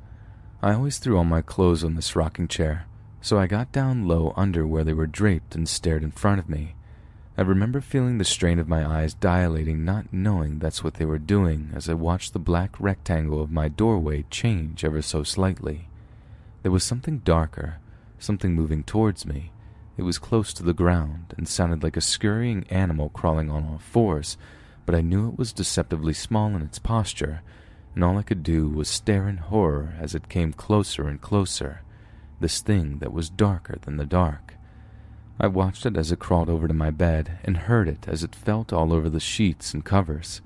I 0.63 0.75
always 0.75 0.99
threw 0.99 1.17
all 1.17 1.25
my 1.25 1.43
clothes 1.43 1.83
on 1.83 1.95
this 1.95 2.15
rocking 2.15 2.47
chair, 2.47 2.87
so 3.21 3.39
I 3.39 3.47
got 3.47 3.73
down 3.73 4.07
low 4.07 4.33
under 4.37 4.67
where 4.67 4.85
they 4.85 4.93
were 4.93 5.07
draped 5.07 5.55
and 5.55 5.69
stared 5.69 6.05
in 6.05 6.13
front 6.13 6.39
of 6.39 6.49
me. 6.49 6.75
I 7.37 7.43
remember 7.43 7.81
feeling 7.81 8.19
the 8.19 8.25
strain 8.25 8.59
of 8.59 8.69
my 8.69 8.87
eyes 8.87 9.15
dilating, 9.15 9.85
not 9.85 10.13
knowing 10.13 10.59
that's 10.59 10.85
what 10.85 10.95
they 10.95 11.07
were 11.07 11.19
doing 11.19 11.71
as 11.75 11.89
I 11.89 11.95
watched 11.95 12.35
the 12.35 12.39
black 12.39 12.79
rectangle 12.79 13.41
of 13.43 13.51
my 13.51 13.69
doorway 13.69 14.25
change 14.31 14.85
ever 14.85 15.01
so 15.01 15.23
slightly. 15.23 15.89
There 16.63 16.71
was 16.71 16.85
something 16.85 17.19
darker, 17.21 17.79
something 18.19 18.53
moving 18.53 18.85
towards 18.85 19.25
me. 19.25 19.51
It 20.03 20.05
was 20.05 20.19
close 20.19 20.53
to 20.55 20.65
the 20.65 20.75
ground 20.75 21.33
and 21.37 21.47
sounded 21.47 21.85
like 21.85 21.97
a 21.97 22.01
scurrying 22.01 22.67
animal 22.71 23.09
crawling 23.11 23.51
on 23.51 23.65
all 23.65 23.79
fours, 23.79 24.37
but 24.85 24.97
I 24.97 25.01
knew 25.01 25.29
it 25.29 25.39
was 25.39 25.53
deceptively 25.53 26.13
small 26.13 26.57
in 26.57 26.63
its 26.63 26.81
posture, 26.81 27.43
and 27.95 28.03
all 28.03 28.19
I 28.19 28.25
could 28.25 28.43
do 28.43 28.69
was 28.69 28.89
stare 28.89 29.29
in 29.29 29.37
horror 29.37 29.95
as 30.01 30.17
it 30.17 30.29
came 30.29 30.55
closer 30.55 31.07
and 31.07 31.21
closer 31.21 31.83
this 32.41 32.61
thing 32.61 32.99
that 32.99 33.13
was 33.13 33.31
darker 33.31 33.79
than 33.83 33.97
the 33.97 34.05
dark. 34.05 34.55
I 35.39 35.47
watched 35.47 35.87
it 35.87 35.97
as 35.97 36.11
it 36.11 36.19
crawled 36.19 36.51
over 36.51 36.67
to 36.67 36.75
my 36.75 36.91
bed 36.91 37.39
and 37.45 37.57
heard 37.57 37.87
it 37.87 38.09
as 38.09 38.25
it 38.25 38.35
felt 38.35 38.73
all 38.73 38.93
over 38.93 39.09
the 39.09 39.21
sheets 39.21 39.73
and 39.73 39.85
covers. 39.85 40.41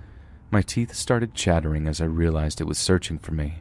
My 0.51 0.61
teeth 0.61 0.95
started 0.95 1.33
chattering 1.33 1.89
as 1.89 2.03
I 2.03 2.05
realized 2.05 2.61
it 2.61 2.65
was 2.69 2.77
searching 2.77 3.19
for 3.19 3.33
me. 3.33 3.61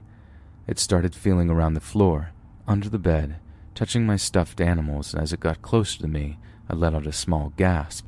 It 0.67 0.77
started 0.77 1.15
feeling 1.15 1.49
around 1.49 1.75
the 1.75 1.79
floor, 1.79 2.31
under 2.67 2.89
the 2.89 2.99
bed, 2.99 3.37
touching 3.75 4.05
my 4.05 4.15
stuffed 4.15 4.61
animals, 4.61 5.13
as 5.13 5.33
it 5.33 5.41
got 5.41 5.61
closer 5.61 5.99
to 5.99 6.07
me, 6.07 6.39
I 6.69 6.73
let 6.73 6.95
out 6.95 7.05
a 7.05 7.11
small 7.11 7.53
gasp. 7.57 8.07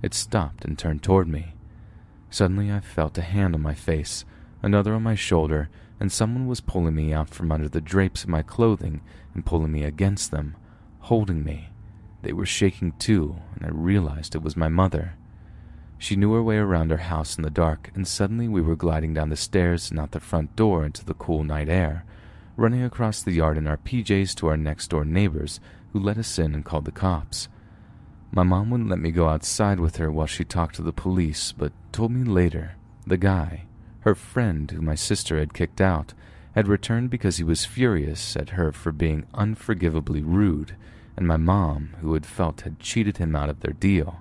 It 0.00 0.14
stopped 0.14 0.64
and 0.64 0.78
turned 0.78 1.02
toward 1.02 1.28
me. 1.28 1.54
Suddenly, 2.30 2.72
I 2.72 2.80
felt 2.80 3.18
a 3.18 3.22
hand 3.22 3.54
on 3.54 3.60
my 3.60 3.74
face, 3.74 4.24
another 4.62 4.94
on 4.94 5.02
my 5.02 5.16
shoulder, 5.16 5.68
and 6.00 6.10
someone 6.10 6.46
was 6.46 6.60
pulling 6.60 6.94
me 6.94 7.12
out 7.12 7.28
from 7.28 7.52
under 7.52 7.68
the 7.68 7.80
drapes 7.80 8.22
of 8.22 8.30
my 8.30 8.42
clothing 8.42 9.02
and 9.34 9.44
pulling 9.44 9.72
me 9.72 9.82
against 9.82 10.30
them, 10.30 10.56
holding 11.00 11.44
me. 11.44 11.68
They 12.22 12.32
were 12.32 12.46
shaking 12.46 12.92
too, 12.92 13.36
and 13.56 13.66
I 13.66 13.70
realized 13.70 14.34
it 14.34 14.42
was 14.42 14.56
my 14.56 14.68
mother. 14.68 15.14
She 15.98 16.16
knew 16.16 16.32
her 16.32 16.42
way 16.42 16.56
around 16.56 16.90
our 16.90 16.98
house 16.98 17.36
in 17.36 17.42
the 17.42 17.50
dark, 17.50 17.90
and 17.94 18.06
suddenly 18.06 18.48
we 18.48 18.62
were 18.62 18.76
gliding 18.76 19.14
down 19.14 19.28
the 19.28 19.36
stairs 19.36 19.90
and 19.90 20.00
out 20.00 20.12
the 20.12 20.20
front 20.20 20.56
door 20.56 20.84
into 20.84 21.04
the 21.04 21.14
cool 21.14 21.44
night 21.44 21.68
air. 21.68 22.04
Running 22.56 22.82
across 22.82 23.22
the 23.22 23.32
yard 23.32 23.56
in 23.56 23.66
our 23.66 23.76
PJs 23.76 24.34
to 24.36 24.48
our 24.48 24.56
next 24.56 24.88
door 24.88 25.04
neighbors, 25.04 25.60
who 25.92 25.98
let 25.98 26.18
us 26.18 26.38
in 26.38 26.54
and 26.54 26.64
called 26.64 26.84
the 26.84 26.92
cops. 26.92 27.48
My 28.30 28.42
mom 28.42 28.70
wouldn't 28.70 28.88
let 28.88 28.98
me 28.98 29.10
go 29.10 29.28
outside 29.28 29.78
with 29.78 29.96
her 29.96 30.10
while 30.10 30.26
she 30.26 30.44
talked 30.44 30.76
to 30.76 30.82
the 30.82 30.92
police, 30.92 31.52
but 31.52 31.72
told 31.92 32.12
me 32.12 32.24
later 32.24 32.76
the 33.06 33.18
guy, 33.18 33.64
her 34.00 34.14
friend 34.14 34.70
who 34.70 34.80
my 34.80 34.94
sister 34.94 35.38
had 35.38 35.54
kicked 35.54 35.80
out, 35.80 36.14
had 36.54 36.68
returned 36.68 37.10
because 37.10 37.36
he 37.36 37.44
was 37.44 37.64
furious 37.64 38.36
at 38.36 38.50
her 38.50 38.72
for 38.72 38.92
being 38.92 39.26
unforgivably 39.34 40.22
rude, 40.22 40.76
and 41.16 41.26
my 41.26 41.36
mom, 41.36 41.90
who 42.00 42.14
had 42.14 42.26
felt 42.26 42.62
had 42.62 42.78
cheated 42.78 43.18
him 43.18 43.36
out 43.36 43.50
of 43.50 43.60
their 43.60 43.72
deal. 43.72 44.20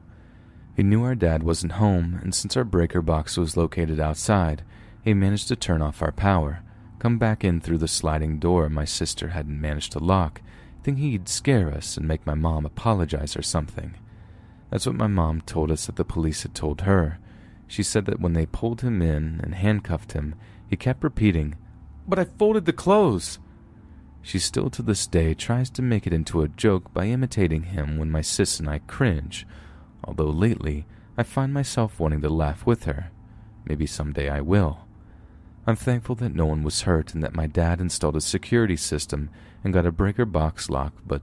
He 0.75 0.83
knew 0.83 1.03
our 1.03 1.15
dad 1.15 1.43
wasn't 1.43 1.73
home, 1.73 2.19
and 2.21 2.33
since 2.33 2.55
our 2.55 2.63
breaker 2.63 3.01
box 3.01 3.37
was 3.37 3.57
located 3.57 3.99
outside, 3.99 4.63
he 5.03 5.13
managed 5.13 5.47
to 5.49 5.55
turn 5.55 5.81
off 5.81 6.01
our 6.01 6.11
power, 6.11 6.61
come 7.01 7.17
back 7.17 7.43
in 7.43 7.59
through 7.59 7.79
the 7.79 7.87
sliding 7.87 8.37
door 8.37 8.69
my 8.69 8.85
sister 8.85 9.29
hadn't 9.29 9.59
managed 9.59 9.91
to 9.91 9.97
lock, 9.97 10.39
thinking 10.83 11.03
he'd 11.03 11.27
scare 11.27 11.73
us 11.73 11.97
and 11.97 12.07
make 12.07 12.27
my 12.27 12.35
mom 12.35 12.63
apologize 12.63 13.35
or 13.35 13.41
something. 13.41 13.95
That's 14.69 14.85
what 14.85 14.93
my 14.93 15.07
mom 15.07 15.41
told 15.41 15.71
us 15.71 15.87
that 15.87 15.95
the 15.95 16.05
police 16.05 16.43
had 16.43 16.53
told 16.53 16.81
her. 16.81 17.17
She 17.65 17.81
said 17.81 18.05
that 18.05 18.19
when 18.19 18.33
they 18.33 18.45
pulled 18.45 18.81
him 18.81 19.01
in 19.01 19.41
and 19.43 19.55
handcuffed 19.55 20.11
him, 20.11 20.35
he 20.67 20.75
kept 20.75 21.03
repeating, 21.03 21.55
But 22.07 22.19
I 22.19 22.25
folded 22.25 22.65
the 22.65 22.71
clothes. 22.71 23.39
She 24.21 24.37
still 24.37 24.69
to 24.69 24.83
this 24.83 25.07
day 25.07 25.33
tries 25.33 25.71
to 25.71 25.81
make 25.81 26.05
it 26.05 26.13
into 26.13 26.43
a 26.43 26.49
joke 26.49 26.93
by 26.93 27.07
imitating 27.07 27.63
him 27.63 27.97
when 27.97 28.11
my 28.11 28.21
sis 28.21 28.59
and 28.59 28.69
I 28.69 28.77
cringe, 28.77 29.47
although 30.03 30.29
lately 30.29 30.85
I 31.17 31.23
find 31.23 31.51
myself 31.51 31.99
wanting 31.99 32.21
to 32.21 32.29
laugh 32.29 32.63
with 32.67 32.83
her. 32.83 33.09
Maybe 33.65 33.87
someday 33.87 34.29
I 34.29 34.41
will. 34.41 34.85
I'm 35.71 35.77
thankful 35.77 36.15
that 36.15 36.35
no 36.35 36.47
one 36.47 36.63
was 36.63 36.81
hurt 36.81 37.13
and 37.13 37.23
that 37.23 37.33
my 37.33 37.47
dad 37.47 37.79
installed 37.79 38.17
a 38.17 38.21
security 38.21 38.75
system 38.75 39.29
and 39.63 39.73
got 39.73 39.85
a 39.85 39.91
breaker 39.93 40.25
box 40.25 40.69
lock, 40.69 40.91
but 41.07 41.21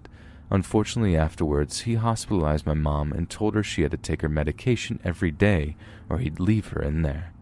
unfortunately 0.50 1.18
afterwards 1.18 1.80
he 1.80 1.96
hospitalized 1.96 2.64
my 2.64 2.72
mom 2.72 3.12
and 3.12 3.28
told 3.28 3.54
her 3.54 3.62
she 3.62 3.82
had 3.82 3.90
to 3.90 3.98
take 3.98 4.22
her 4.22 4.28
medication 4.30 5.00
every 5.04 5.30
day 5.30 5.76
or 6.08 6.16
he'd 6.16 6.40
leave 6.40 6.68
her 6.68 6.82
in 6.82 7.02
there. 7.02 7.34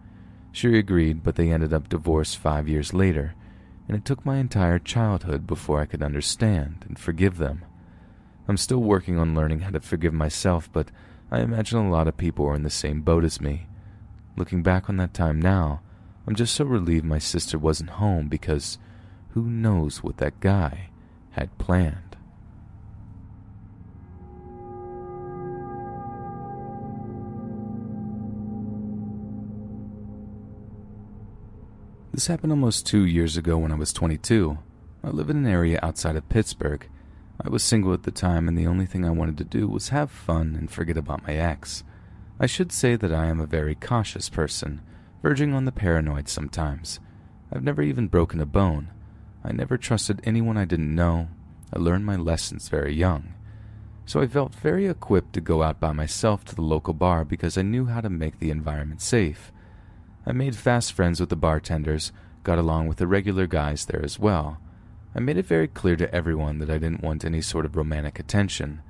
She 0.50 0.76
agreed, 0.76 1.22
but 1.22 1.36
they 1.36 1.52
ended 1.52 1.72
up 1.72 1.88
divorced 1.88 2.38
five 2.38 2.68
years 2.68 2.92
later, 2.92 3.36
and 3.86 3.96
it 3.96 4.04
took 4.04 4.26
my 4.26 4.38
entire 4.38 4.80
childhood 4.80 5.46
before 5.46 5.80
I 5.80 5.86
could 5.86 6.02
understand 6.02 6.84
and 6.88 6.98
forgive 6.98 7.38
them. 7.38 7.64
I'm 8.48 8.56
still 8.56 8.82
working 8.82 9.16
on 9.16 9.36
learning 9.36 9.60
how 9.60 9.70
to 9.70 9.78
forgive 9.78 10.12
myself, 10.12 10.68
but 10.72 10.90
I 11.30 11.38
imagine 11.38 11.78
a 11.78 11.88
lot 11.88 12.08
of 12.08 12.16
people 12.16 12.46
are 12.46 12.56
in 12.56 12.64
the 12.64 12.68
same 12.68 13.02
boat 13.02 13.22
as 13.22 13.40
me. 13.40 13.68
Looking 14.36 14.64
back 14.64 14.90
on 14.90 14.96
that 14.96 15.14
time 15.14 15.40
now, 15.40 15.82
I'm 16.26 16.34
just 16.34 16.54
so 16.54 16.64
relieved 16.64 17.04
my 17.04 17.18
sister 17.18 17.56
wasn't 17.56 17.90
home 17.90 18.28
because 18.28 18.78
who 19.30 19.42
knows 19.42 20.02
what 20.02 20.16
that 20.16 20.40
guy 20.40 20.90
had 21.30 21.56
planned. 21.58 22.16
This 32.12 32.26
happened 32.28 32.50
almost 32.50 32.86
two 32.86 33.04
years 33.04 33.36
ago 33.36 33.58
when 33.58 33.70
I 33.70 33.76
was 33.76 33.92
22. 33.92 34.58
I 35.04 35.10
live 35.10 35.30
in 35.30 35.36
an 35.36 35.46
area 35.46 35.78
outside 35.82 36.16
of 36.16 36.28
Pittsburgh. 36.28 36.88
I 37.40 37.50
was 37.50 37.62
single 37.62 37.92
at 37.92 38.04
the 38.04 38.10
time, 38.10 38.48
and 38.48 38.56
the 38.56 38.66
only 38.66 38.86
thing 38.86 39.04
I 39.04 39.10
wanted 39.10 39.36
to 39.38 39.44
do 39.44 39.68
was 39.68 39.90
have 39.90 40.10
fun 40.10 40.56
and 40.58 40.70
forget 40.70 40.96
about 40.96 41.26
my 41.26 41.34
ex. 41.34 41.84
I 42.40 42.46
should 42.46 42.72
say 42.72 42.96
that 42.96 43.12
I 43.12 43.26
am 43.26 43.38
a 43.38 43.46
very 43.46 43.74
cautious 43.74 44.30
person 44.30 44.80
verging 45.26 45.54
on 45.54 45.64
the 45.64 45.72
paranoid 45.72 46.28
sometimes. 46.28 47.00
I've 47.52 47.64
never 47.64 47.82
even 47.82 48.06
broken 48.06 48.40
a 48.40 48.46
bone. 48.46 48.92
I 49.42 49.50
never 49.50 49.76
trusted 49.76 50.20
anyone 50.22 50.56
I 50.56 50.64
didn't 50.64 50.94
know. 50.94 51.26
I 51.74 51.80
learned 51.80 52.06
my 52.06 52.14
lessons 52.14 52.68
very 52.68 52.94
young. 52.94 53.34
So 54.04 54.20
I 54.20 54.28
felt 54.28 54.54
very 54.54 54.86
equipped 54.86 55.32
to 55.32 55.40
go 55.40 55.64
out 55.64 55.80
by 55.80 55.90
myself 55.90 56.44
to 56.44 56.54
the 56.54 56.62
local 56.62 56.94
bar 56.94 57.24
because 57.24 57.58
I 57.58 57.62
knew 57.62 57.86
how 57.86 58.00
to 58.02 58.08
make 58.08 58.38
the 58.38 58.52
environment 58.52 59.02
safe. 59.02 59.50
I 60.24 60.30
made 60.30 60.54
fast 60.54 60.92
friends 60.92 61.18
with 61.18 61.30
the 61.30 61.34
bartenders, 61.34 62.12
got 62.44 62.60
along 62.60 62.86
with 62.86 62.98
the 62.98 63.08
regular 63.08 63.48
guys 63.48 63.86
there 63.86 64.04
as 64.04 64.20
well. 64.20 64.58
I 65.12 65.18
made 65.18 65.38
it 65.38 65.46
very 65.46 65.66
clear 65.66 65.96
to 65.96 66.14
everyone 66.14 66.58
that 66.60 66.70
I 66.70 66.78
didn't 66.78 67.02
want 67.02 67.24
any 67.24 67.40
sort 67.42 67.66
of 67.66 67.74
romantic 67.74 68.20
attention. 68.20 68.80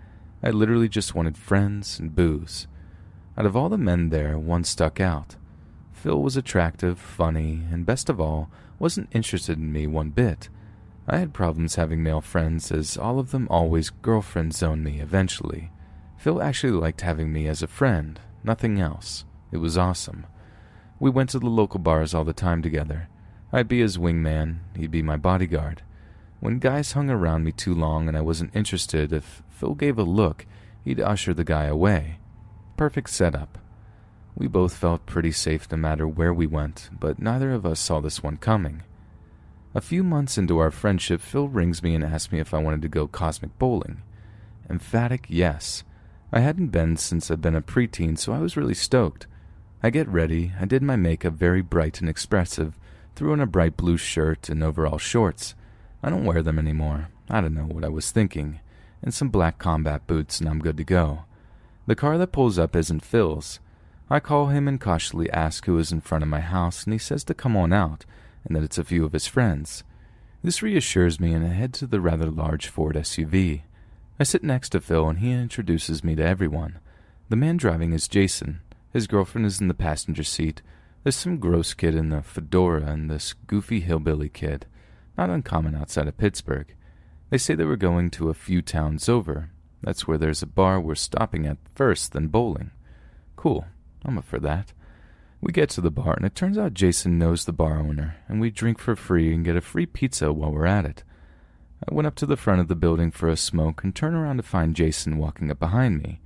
I 0.43 0.51
literally 0.51 0.91
just 0.91 1.15
wanted 1.15 1.39
friends 1.39 1.99
and 1.99 2.15
booze. 2.15 2.67
Out 3.39 3.47
of 3.47 3.57
all 3.57 3.71
the 3.71 3.79
men 3.79 4.11
there, 4.11 4.39
one 4.39 4.65
stuck 4.65 5.01
out. 5.01 5.37
Phil 6.07 6.23
was 6.23 6.37
attractive, 6.37 7.01
funny, 7.01 7.65
and 7.73 7.85
best 7.85 8.09
of 8.09 8.21
all, 8.21 8.49
wasn't 8.79 9.09
interested 9.11 9.59
in 9.59 9.73
me 9.73 9.89
one 9.89 10.11
bit. 10.11 10.49
I 11.09 11.19
had 11.19 11.35
problems 11.35 11.75
having 11.75 12.01
male 12.01 12.21
friends, 12.21 12.71
as 12.71 12.97
all 12.97 13.19
of 13.19 13.33
them 13.33 13.49
always 13.51 13.91
girlfriend 13.91 14.55
zoned 14.55 14.85
me 14.85 15.01
eventually. 15.01 15.73
Phil 16.17 16.41
actually 16.41 16.75
liked 16.75 17.01
having 17.01 17.33
me 17.33 17.49
as 17.49 17.61
a 17.61 17.67
friend, 17.67 18.21
nothing 18.45 18.81
else. 18.81 19.25
It 19.51 19.57
was 19.57 19.77
awesome. 19.77 20.27
We 21.01 21.11
went 21.11 21.31
to 21.31 21.41
the 21.41 21.49
local 21.49 21.81
bars 21.81 22.15
all 22.15 22.23
the 22.23 22.33
time 22.33 22.63
together. 22.63 23.09
I'd 23.53 23.67
be 23.67 23.81
his 23.81 23.99
wingman, 23.99 24.59
he'd 24.77 24.93
be 24.93 25.03
my 25.03 25.17
bodyguard. 25.17 25.83
When 26.39 26.61
guys 26.61 26.93
hung 26.93 27.11
around 27.11 27.43
me 27.43 27.51
too 27.51 27.75
long 27.75 28.07
and 28.07 28.17
I 28.17 28.21
wasn't 28.21 28.55
interested, 28.55 29.13
if 29.13 29.43
Phil 29.51 29.75
gave 29.75 29.99
a 29.99 30.05
look, 30.05 30.47
he'd 30.85 31.01
usher 31.01 31.35
the 31.35 31.43
guy 31.43 31.65
away. 31.65 32.21
Perfect 32.77 33.11
setup. 33.11 33.59
We 34.37 34.49
both 34.49 34.77
felt 34.77 35.07
pretty 35.07 35.33
safe 35.33 35.67
no 35.71 35.79
matter 35.79 36.07
where 36.07 36.35
we 36.35 36.47
went, 36.47 36.91
but 36.93 37.19
neither 37.19 37.53
of 37.53 37.65
us 37.65 37.81
saw 37.81 38.01
this 38.01 38.23
one 38.23 38.37
coming. 38.37 38.83
A 39.75 39.81
few 39.81 40.05
months 40.05 40.37
into 40.37 40.59
our 40.59 40.71
friendship, 40.71 41.23
Phil 41.23 41.49
rings 41.49 41.83
me 41.83 41.95
and 41.95 42.05
asks 42.05 42.31
me 42.31 42.39
if 42.39 42.53
I 42.53 42.59
wanted 42.59 42.83
to 42.83 42.89
go 42.89 43.07
cosmic 43.07 43.59
bowling. 43.59 44.03
Emphatic 44.69 45.27
yes. 45.29 45.85
I 46.33 46.41
hadn't 46.41 46.69
been 46.69 46.97
since 46.99 47.31
I'd 47.31 47.41
been 47.41 47.55
a 47.55 47.63
preteen, 47.63 48.19
so 48.19 48.35
I 48.35 48.39
was 48.39 48.57
really 48.57 48.75
stoked. 48.75 49.27
I 49.83 49.91
get 49.91 50.09
ready, 50.09 50.53
I 50.61 50.67
did 50.67 50.83
my 50.83 50.97
makeup 50.97 51.35
very 51.35 51.63
bright 51.63 52.01
and 52.01 52.09
expressive, 52.11 52.79
threw 53.15 53.33
on 53.33 53.41
a 53.41 53.47
bright 53.47 53.77
blue 53.77 53.97
shirt 53.97 54.49
and 54.51 54.63
overall 54.63 54.99
shorts. 54.99 55.55
I 56.03 56.11
don't 56.11 56.25
wear 56.25 56.43
them 56.43 56.59
anymore. 56.59 57.09
I 57.31 57.41
don't 57.41 57.55
know 57.55 57.65
what 57.65 57.85
I 57.85 57.89
was 57.89 58.11
thinking. 58.11 58.61
And 59.03 59.15
some 59.15 59.29
black 59.29 59.59
combat 59.59 60.07
boots, 60.07 60.41
and 60.41 60.49
I'm 60.49 60.59
good 60.59 60.77
to 60.77 60.85
go. 60.85 61.25
The 61.87 61.95
car 61.95 62.19
that 62.19 62.33
pulls 62.33 62.59
up 62.59 62.77
isn't 62.77 63.05
Phil's. 63.05 63.61
I 64.09 64.21
call 64.21 64.47
him 64.47 64.69
and 64.69 64.81
cautiously 64.81 65.29
ask 65.31 65.67
who 65.67 65.79
is 65.79 65.91
in 65.91 66.01
front 66.01 66.23
of 66.23 66.31
my 66.31 66.41
house, 66.41 66.85
and 66.85 66.93
he 66.93 66.99
says 66.99 67.25
to 67.25 67.35
come 67.35 67.57
on 67.57 67.73
out, 67.73 68.05
and 68.45 68.55
that 68.55 68.63
it's 68.63 68.79
a 68.79 68.85
few 68.85 69.05
of 69.05 69.13
his 69.13 69.27
friends. 69.27 69.83
This 70.45 70.63
reassures 70.63 71.19
me, 71.19 71.33
and 71.33 71.45
I 71.45 71.49
head 71.49 71.75
to 71.75 71.89
the 71.89 72.01
rather 72.01 72.31
large 72.31 72.69
Ford 72.69 72.95
SUV. 72.95 73.63
I 74.21 74.23
sit 74.23 74.45
next 74.45 74.71
to 74.71 74.81
Phil, 74.81 75.09
and 75.09 75.19
he 75.19 75.33
introduces 75.33 76.05
me 76.05 76.15
to 76.15 76.25
everyone. 76.25 76.79
The 77.31 77.37
man 77.37 77.57
driving 77.57 77.93
is 77.93 78.07
Jason. 78.07 78.61
His 78.93 79.09
girlfriend 79.09 79.45
is 79.45 79.61
in 79.61 79.67
the 79.67 79.75
passenger 79.75 80.23
seat. 80.23 80.63
There's 81.03 81.17
some 81.17 81.39
gross 81.39 81.75
kid 81.75 81.97
in 81.97 82.11
the 82.11 82.23
fedora, 82.23 82.85
and 82.87 83.11
this 83.11 83.33
goofy 83.33 83.81
hillbilly 83.81 84.29
kid. 84.29 84.67
Not 85.19 85.31
uncommon 85.31 85.75
outside 85.75 86.07
of 86.07 86.17
Pittsburgh. 86.17 86.73
They 87.31 87.39
say 87.39 87.57
they 87.57 87.65
were 87.65 87.77
going 87.77 88.11
to 88.13 88.31
a 88.31 88.35
few 88.35 88.63
towns 88.63 89.09
over. 89.09 89.51
That's 89.83 90.07
where 90.07 90.19
there's 90.19 90.43
a 90.43 90.47
bar 90.47 90.81
we're 90.81 90.95
stopping 90.95 91.45
at 91.45 91.59
first, 91.75 92.13
then 92.13 92.29
bowling. 92.29 92.71
Cool. 93.35 93.67
I'm 94.07 94.19
up 94.19 94.25
for 94.25 94.39
that. 94.39 94.73
We 95.41 95.53
get 95.53 95.69
to 95.71 95.81
the 95.81 95.91
bar, 95.91 96.15
and 96.15 96.25
it 96.25 96.35
turns 96.35 96.57
out 96.57 96.75
Jason 96.75 97.19
knows 97.19 97.45
the 97.45 97.53
bar 97.53 97.79
owner, 97.79 98.17
and 98.29 98.41
we 98.41 98.51
drink 98.51 98.79
for 98.79 98.97
free 98.97 99.35
and 99.35 99.45
get 99.45 99.57
a 99.57 99.61
free 99.61 99.85
pizza 99.85 100.33
while 100.33 100.53
we're 100.53 100.65
at 100.65 100.85
it. 100.85 101.03
I 101.89 101.93
went 101.95 102.07
up 102.07 102.15
to 102.17 102.27
the 102.27 102.37
front 102.37 102.61
of 102.61 102.69
the 102.69 102.77
building 102.77 103.11
for 103.11 103.29
a 103.29 103.37
smoke 103.37 103.85
and 103.85 103.95
turn 103.95 104.15
around 104.15 104.39
to 104.39 104.43
find 104.43 104.77
Jason 104.77 105.19
walking 105.19 105.51
up 105.51 105.59
behind 105.59 106.03
me. 106.03 106.21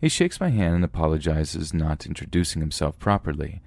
He 0.00 0.08
shakes 0.08 0.40
my 0.40 0.50
hand 0.50 0.74
and 0.76 0.84
apologizes 0.84 1.74
not 1.74 2.06
introducing 2.06 2.60
himself 2.60 2.98
properly. 2.98 3.62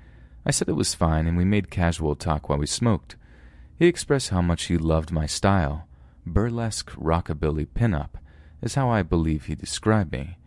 I 0.46 0.52
said 0.52 0.70
it 0.70 0.74
was 0.74 0.94
fine, 0.94 1.28
and 1.28 1.36
we 1.36 1.44
made 1.44 1.72
casual 1.72 2.16
talk 2.16 2.48
while 2.48 2.60
we 2.60 2.68
smoked. 2.68 3.16
He 3.78 3.88
expressed 3.88 4.30
how 4.30 4.42
much 4.42 4.66
he 4.66 4.78
loved 4.78 5.12
my 5.12 5.26
style. 5.26 5.88
Burlesque 6.26 6.92
rockabilly 6.92 7.68
pinup 7.68 8.12
is 8.62 8.76
how 8.76 8.90
I 8.90 9.02
believe 9.04 9.46
he 9.46 9.56
described 9.56 10.12
me. 10.12 10.38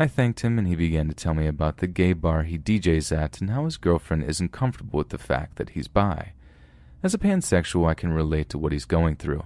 I 0.00 0.06
thanked 0.06 0.40
him 0.40 0.58
and 0.58 0.66
he 0.66 0.76
began 0.76 1.08
to 1.08 1.14
tell 1.14 1.34
me 1.34 1.46
about 1.46 1.76
the 1.76 1.86
gay 1.86 2.14
bar 2.14 2.44
he 2.44 2.58
DJs 2.58 3.14
at 3.14 3.42
and 3.42 3.50
how 3.50 3.66
his 3.66 3.76
girlfriend 3.76 4.24
isn't 4.24 4.50
comfortable 4.50 4.96
with 4.96 5.10
the 5.10 5.18
fact 5.18 5.56
that 5.56 5.70
he's 5.70 5.88
bi. 5.88 6.32
As 7.02 7.12
a 7.12 7.18
pansexual, 7.18 7.86
I 7.86 7.92
can 7.92 8.14
relate 8.14 8.48
to 8.48 8.58
what 8.58 8.72
he's 8.72 8.86
going 8.86 9.16
through. 9.16 9.44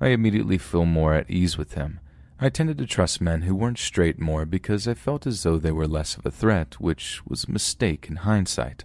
I 0.00 0.08
immediately 0.08 0.58
feel 0.58 0.86
more 0.86 1.14
at 1.14 1.30
ease 1.30 1.56
with 1.56 1.74
him. 1.74 2.00
I 2.40 2.48
tended 2.48 2.78
to 2.78 2.86
trust 2.86 3.20
men 3.20 3.42
who 3.42 3.54
weren't 3.54 3.78
straight 3.78 4.18
more 4.18 4.44
because 4.44 4.88
I 4.88 4.94
felt 4.94 5.24
as 5.24 5.44
though 5.44 5.56
they 5.56 5.70
were 5.70 5.86
less 5.86 6.16
of 6.16 6.26
a 6.26 6.32
threat, 6.32 6.80
which 6.80 7.24
was 7.24 7.44
a 7.44 7.52
mistake 7.52 8.08
in 8.08 8.16
hindsight. 8.16 8.82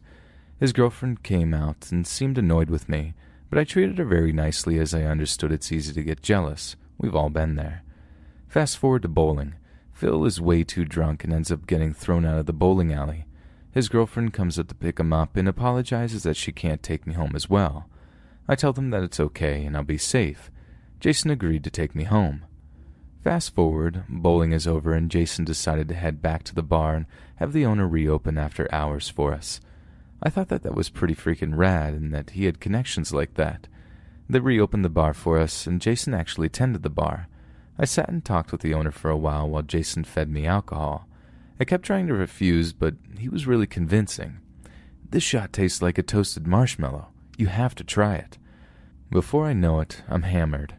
His 0.60 0.72
girlfriend 0.72 1.24
came 1.24 1.52
out 1.52 1.92
and 1.92 2.06
seemed 2.06 2.38
annoyed 2.38 2.70
with 2.70 2.88
me, 2.88 3.16
but 3.50 3.58
I 3.58 3.64
treated 3.64 3.98
her 3.98 4.06
very 4.06 4.34
nicely 4.34 4.78
as 4.78 4.94
I 4.94 5.02
understood 5.06 5.52
it's 5.52 5.72
easy 5.72 5.94
to 5.94 6.04
get 6.04 6.22
jealous. 6.22 6.76
We've 7.00 7.16
all 7.16 7.32
been 7.32 7.56
there. 7.56 7.82
Fast 8.48 8.78
forward 8.78 9.02
to 9.02 9.08
bowling. 9.08 9.56
Phil 10.02 10.26
is 10.26 10.42
way 10.42 10.64
too 10.64 10.84
drunk 10.84 11.24
and 11.24 11.32
ends 11.32 11.52
up 11.52 11.68
getting 11.68 11.94
thrown 11.94 12.26
out 12.26 12.40
of 12.40 12.48
the 12.48 12.54
bowling 12.54 12.92
alley. 12.92 13.28
His 13.72 13.88
girlfriend 13.88 14.34
comes 14.34 14.58
up 14.58 14.68
to 14.70 14.74
pick 14.74 15.00
him 15.00 15.14
up 15.14 15.38
and 15.38 15.48
apologizes 15.48 16.24
that 16.24 16.36
she 16.36 16.52
can't 16.52 16.82
take 16.82 17.06
me 17.06 17.14
home 17.14 17.36
as 17.36 17.52
well. 17.52 17.88
I 18.48 18.56
tell 18.56 18.74
them 18.74 18.90
that 18.90 19.04
it's 19.04 19.20
okay 19.20 19.64
and 19.64 19.78
I'll 19.78 19.84
be 19.84 20.00
safe. 20.00 20.50
Jason 21.00 21.30
agreed 21.30 21.64
to 21.66 21.70
take 21.70 21.94
me 21.94 22.06
home. 22.06 22.46
Fast 23.24 23.54
forward, 23.54 24.04
bowling 24.10 24.54
is 24.54 24.66
over, 24.66 24.96
and 24.96 25.12
Jason 25.12 25.46
decided 25.46 25.88
to 25.90 25.94
head 25.94 26.20
back 26.20 26.42
to 26.46 26.56
the 26.56 26.64
bar 26.64 26.96
and 26.96 27.06
have 27.36 27.54
the 27.54 27.68
owner 27.68 27.88
reopen 27.88 28.40
after 28.40 28.68
hours 28.74 29.08
for 29.08 29.32
us. 29.32 29.62
I 30.24 30.32
thought 30.32 30.48
that 30.48 30.64
that 30.64 30.74
was 30.74 30.90
pretty 30.90 31.14
freaking 31.14 31.56
rad 31.56 31.94
and 31.94 32.12
that 32.12 32.32
he 32.32 32.46
had 32.46 32.60
connections 32.60 33.14
like 33.14 33.36
that. 33.36 33.68
They 34.28 34.40
reopened 34.40 34.84
the 34.84 34.90
bar 34.90 35.14
for 35.14 35.38
us, 35.38 35.68
and 35.68 35.80
Jason 35.80 36.16
actually 36.16 36.50
tended 36.50 36.82
the 36.82 36.90
bar. 36.90 37.28
I 37.82 37.86
sat 37.86 38.10
and 38.10 38.24
talked 38.24 38.52
with 38.52 38.62
the 38.62 38.76
owner 38.76 38.92
for 38.92 39.10
a 39.10 39.18
while 39.18 39.50
while 39.50 39.64
Jason 39.64 40.04
fed 40.04 40.30
me 40.30 40.46
alcohol. 40.46 41.08
I 41.60 41.66
kept 41.66 41.84
trying 41.84 42.06
to 42.08 42.14
refuse, 42.14 42.74
but 42.74 42.94
he 43.18 43.28
was 43.28 43.48
really 43.48 43.66
convincing. 43.66 44.38
This 45.10 45.24
shot 45.24 45.52
tastes 45.52 45.82
like 45.82 45.98
a 45.98 46.04
toasted 46.04 46.46
marshmallow. 46.46 47.08
You 47.40 47.48
have 47.48 47.74
to 47.76 47.84
try 47.84 48.18
it. 48.18 48.38
Before 49.10 49.48
I 49.48 49.54
know 49.54 49.80
it, 49.80 50.04
I'm 50.08 50.22
hammered. 50.22 50.76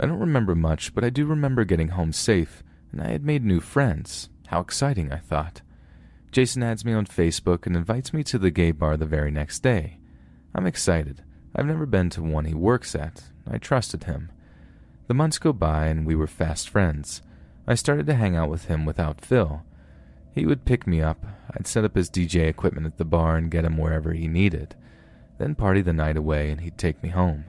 I 0.00 0.06
don't 0.06 0.18
remember 0.18 0.56
much, 0.56 0.92
but 0.92 1.04
I 1.04 1.10
do 1.10 1.24
remember 1.24 1.64
getting 1.64 1.90
home 1.90 2.12
safe, 2.12 2.64
and 2.90 3.00
I 3.00 3.12
had 3.12 3.24
made 3.24 3.44
new 3.44 3.60
friends. 3.60 4.28
How 4.48 4.58
exciting, 4.58 5.12
I 5.12 5.18
thought. 5.18 5.62
Jason 6.32 6.64
adds 6.64 6.84
me 6.84 6.92
on 6.92 7.06
Facebook 7.06 7.64
and 7.64 7.76
invites 7.76 8.12
me 8.12 8.24
to 8.24 8.38
the 8.40 8.50
gay 8.50 8.72
bar 8.72 8.96
the 8.96 9.06
very 9.06 9.30
next 9.30 9.60
day. 9.62 10.00
I'm 10.52 10.66
excited. 10.66 11.22
I've 11.54 11.66
never 11.66 11.86
been 11.86 12.10
to 12.10 12.22
one 12.22 12.46
he 12.46 12.54
works 12.54 12.96
at. 12.96 13.22
I 13.48 13.58
trusted 13.58 14.04
him. 14.04 14.32
The 15.10 15.14
months 15.14 15.38
go 15.38 15.52
by 15.52 15.86
and 15.86 16.06
we 16.06 16.14
were 16.14 16.28
fast 16.28 16.68
friends. 16.68 17.20
I 17.66 17.74
started 17.74 18.06
to 18.06 18.14
hang 18.14 18.36
out 18.36 18.48
with 18.48 18.66
him 18.66 18.86
without 18.86 19.20
Phil. 19.20 19.64
He 20.36 20.46
would 20.46 20.64
pick 20.64 20.86
me 20.86 21.00
up. 21.00 21.26
I'd 21.52 21.66
set 21.66 21.84
up 21.84 21.96
his 21.96 22.08
DJ 22.08 22.48
equipment 22.48 22.86
at 22.86 22.96
the 22.96 23.04
bar 23.04 23.36
and 23.36 23.50
get 23.50 23.64
him 23.64 23.76
wherever 23.76 24.12
he 24.12 24.28
needed. 24.28 24.76
Then 25.38 25.56
party 25.56 25.82
the 25.82 25.92
night 25.92 26.16
away 26.16 26.52
and 26.52 26.60
he'd 26.60 26.78
take 26.78 27.02
me 27.02 27.08
home. 27.08 27.44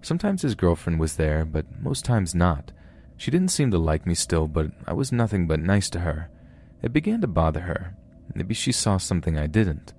Sometimes 0.00 0.40
his 0.40 0.54
girlfriend 0.54 0.98
was 0.98 1.16
there, 1.16 1.44
but 1.44 1.66
most 1.78 2.06
times 2.06 2.34
not. 2.34 2.72
She 3.18 3.30
didn't 3.30 3.50
seem 3.50 3.70
to 3.72 3.78
like 3.78 4.06
me 4.06 4.14
still, 4.14 4.48
but 4.48 4.70
I 4.86 4.94
was 4.94 5.12
nothing 5.12 5.46
but 5.46 5.60
nice 5.60 5.90
to 5.90 6.00
her. 6.00 6.30
It 6.80 6.94
began 6.94 7.20
to 7.20 7.26
bother 7.26 7.60
her. 7.60 7.94
Maybe 8.34 8.54
she 8.54 8.72
saw 8.72 8.96
something 8.96 9.36
I 9.36 9.46
didn't. 9.46 9.92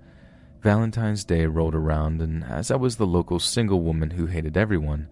Valentine's 0.60 1.22
Day 1.22 1.46
rolled 1.46 1.76
around, 1.76 2.20
and 2.20 2.42
as 2.42 2.72
I 2.72 2.74
was 2.74 2.96
the 2.96 3.06
local 3.06 3.38
single 3.38 3.80
woman 3.80 4.10
who 4.10 4.26
hated 4.26 4.56
everyone, 4.56 5.06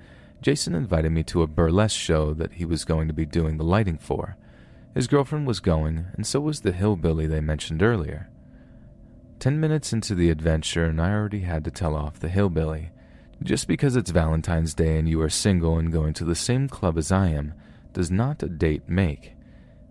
Jason 0.45 0.75
invited 0.75 1.11
me 1.11 1.23
to 1.23 1.41
a 1.41 1.47
burlesque 1.47 1.99
show 1.99 2.35
that 2.35 2.53
he 2.53 2.67
was 2.67 2.85
going 2.85 3.09
to 3.09 3.15
be 3.15 3.25
doing 3.25 3.57
the 3.57 3.65
lighting 3.65 3.97
for. 3.97 4.37
His 4.95 5.07
girlfriend 5.07 5.47
was 5.47 5.59
going, 5.59 6.05
and 6.13 6.27
so 6.27 6.39
was 6.39 6.61
the 6.61 6.73
hillbilly 6.73 7.27
they 7.27 7.41
mentioned 7.41 7.83
earlier. 7.83 8.29
Ten 9.39 9.59
minutes 9.59 9.95
into 9.95 10.15
the 10.15 10.29
adventure, 10.29 10.85
and 10.85 11.01
I 11.01 11.13
already 11.13 11.41
had 11.41 11.65
to 11.65 11.71
tell 11.71 11.97
off 11.97 12.21
the 12.21 12.29
hillbilly. 12.29 12.91
Just 13.43 13.67
because 13.67 13.97
it's 13.97 14.11
Valentine's 14.11 14.75
Day 14.75 14.99
and 14.99 15.09
you 15.09 15.23
are 15.23 15.31
single 15.31 15.79
and 15.79 15.91
going 15.91 16.13
to 16.13 16.27
the 16.27 16.35
same 16.35 16.69
club 16.69 16.99
as 16.99 17.11
I 17.11 17.29
am 17.29 17.55
does 17.95 18.11
not 18.11 18.43
a 18.43 18.49
date 18.51 18.87
make. 18.87 19.33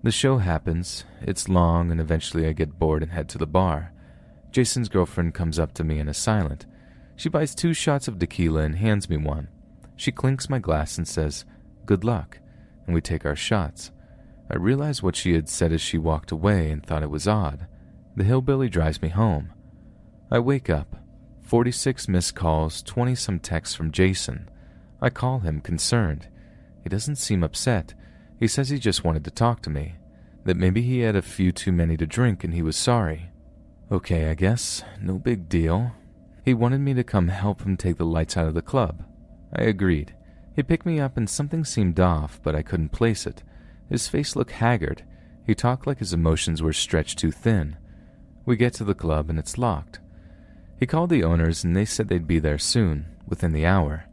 The 0.03 0.11
show 0.11 0.37
happens, 0.37 1.03
it's 1.23 1.49
long, 1.49 1.89
and 1.89 1.99
eventually 1.99 2.45
I 2.45 2.53
get 2.53 2.77
bored 2.77 3.01
and 3.01 3.11
head 3.11 3.27
to 3.29 3.39
the 3.39 3.47
bar. 3.47 3.91
Jason's 4.51 4.87
girlfriend 4.87 5.33
comes 5.33 5.57
up 5.57 5.73
to 5.73 5.83
me 5.83 5.97
and 5.97 6.11
is 6.11 6.17
silent. 6.17 6.67
She 7.15 7.27
buys 7.27 7.55
two 7.55 7.73
shots 7.73 8.07
of 8.07 8.19
tequila 8.19 8.61
and 8.61 8.75
hands 8.75 9.09
me 9.09 9.17
one. 9.17 9.47
She 9.95 10.11
clinks 10.11 10.49
my 10.49 10.59
glass 10.59 10.97
and 10.97 11.07
says, 11.07 11.45
Good 11.85 12.03
luck, 12.03 12.39
and 12.85 12.93
we 12.93 13.01
take 13.01 13.25
our 13.25 13.35
shots. 13.35 13.91
I 14.49 14.57
realize 14.57 15.01
what 15.01 15.15
she 15.15 15.33
had 15.33 15.49
said 15.49 15.71
as 15.71 15.81
she 15.81 15.97
walked 15.97 16.31
away 16.31 16.69
and 16.71 16.85
thought 16.85 17.03
it 17.03 17.09
was 17.09 17.27
odd. 17.27 17.67
The 18.15 18.23
hillbilly 18.23 18.69
drives 18.69 19.01
me 19.01 19.09
home. 19.09 19.51
I 20.29 20.39
wake 20.39 20.69
up. 20.69 20.95
46 21.41 22.07
missed 22.07 22.35
calls, 22.35 22.81
20 22.81 23.15
some 23.15 23.39
texts 23.39 23.75
from 23.75 23.91
Jason. 23.91 24.49
I 25.01 25.09
call 25.09 25.39
him, 25.39 25.61
concerned. 25.61 26.27
He 26.83 26.89
doesn't 26.89 27.17
seem 27.17 27.43
upset. 27.43 27.93
He 28.39 28.47
says 28.47 28.69
he 28.69 28.79
just 28.79 29.03
wanted 29.03 29.23
to 29.25 29.31
talk 29.31 29.61
to 29.63 29.69
me, 29.69 29.95
that 30.45 30.57
maybe 30.57 30.81
he 30.81 30.99
had 30.99 31.15
a 31.15 31.21
few 31.21 31.51
too 31.51 31.71
many 31.71 31.97
to 31.97 32.05
drink 32.05 32.43
and 32.43 32.53
he 32.53 32.61
was 32.61 32.75
sorry. 32.75 33.29
Okay, 33.91 34.29
I 34.29 34.33
guess. 34.33 34.83
No 35.01 35.19
big 35.19 35.47
deal. 35.49 35.91
He 36.43 36.53
wanted 36.53 36.81
me 36.81 36.93
to 36.93 37.03
come 37.03 37.27
help 37.27 37.61
him 37.61 37.77
take 37.77 37.97
the 37.97 38.05
lights 38.05 38.35
out 38.35 38.47
of 38.47 38.53
the 38.53 38.61
club. 38.61 39.03
I 39.55 39.63
agreed. 39.63 40.15
He 40.55 40.63
picked 40.63 40.85
me 40.85 40.99
up 40.99 41.17
and 41.17 41.29
something 41.29 41.63
seemed 41.63 41.99
off, 41.99 42.39
but 42.43 42.55
I 42.55 42.61
couldn't 42.61 42.89
place 42.89 43.25
it. 43.25 43.43
His 43.89 44.07
face 44.07 44.35
looked 44.35 44.51
haggard. 44.51 45.03
He 45.45 45.55
talked 45.55 45.85
like 45.85 45.99
his 45.99 46.13
emotions 46.13 46.61
were 46.61 46.73
stretched 46.73 47.19
too 47.19 47.31
thin. 47.31 47.77
We 48.45 48.55
get 48.55 48.73
to 48.75 48.83
the 48.83 48.95
club 48.95 49.29
and 49.29 49.37
it's 49.37 49.57
locked. 49.57 49.99
He 50.79 50.85
called 50.85 51.09
the 51.09 51.23
owners 51.23 51.63
and 51.63 51.75
they 51.75 51.85
said 51.85 52.07
they'd 52.07 52.27
be 52.27 52.39
there 52.39 52.57
soon, 52.57 53.05
within 53.27 53.53
the 53.53 53.65
hour. 53.65 54.05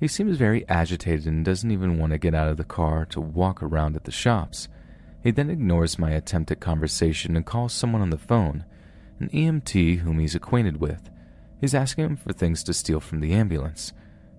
He 0.00 0.06
seems 0.06 0.36
very 0.36 0.66
agitated 0.68 1.26
and 1.26 1.44
doesn't 1.44 1.70
even 1.70 1.98
want 1.98 2.12
to 2.12 2.18
get 2.18 2.34
out 2.34 2.48
of 2.48 2.56
the 2.56 2.64
car 2.64 3.04
to 3.06 3.20
walk 3.20 3.62
around 3.62 3.96
at 3.96 4.04
the 4.04 4.12
shops. 4.12 4.68
He 5.22 5.32
then 5.32 5.50
ignores 5.50 5.98
my 5.98 6.12
attempt 6.12 6.50
at 6.52 6.60
conversation 6.60 7.36
and 7.36 7.44
calls 7.44 7.72
someone 7.72 8.02
on 8.02 8.10
the 8.10 8.18
phone, 8.18 8.64
an 9.18 9.28
EMT 9.30 9.98
whom 9.98 10.20
he's 10.20 10.36
acquainted 10.36 10.80
with. 10.80 11.10
He's 11.60 11.74
asking 11.74 12.04
him 12.04 12.16
for 12.16 12.32
things 12.32 12.62
to 12.64 12.72
steal 12.72 13.00
from 13.00 13.20
the 13.20 13.32
ambulance. 13.32 13.92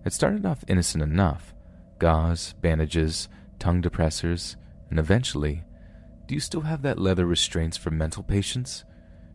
It 0.05 0.13
started 0.13 0.45
off 0.45 0.63
innocent 0.67 1.03
enough 1.03 1.53
gauze, 1.99 2.53
bandages, 2.61 3.27
tongue 3.59 3.81
depressors, 3.81 4.55
and 4.89 4.97
eventually, 4.97 5.63
do 6.27 6.33
you 6.33 6.39
still 6.39 6.61
have 6.61 6.81
that 6.81 6.97
leather 6.97 7.25
restraints 7.25 7.75
for 7.75 7.91
mental 7.91 8.23
patients? 8.23 8.85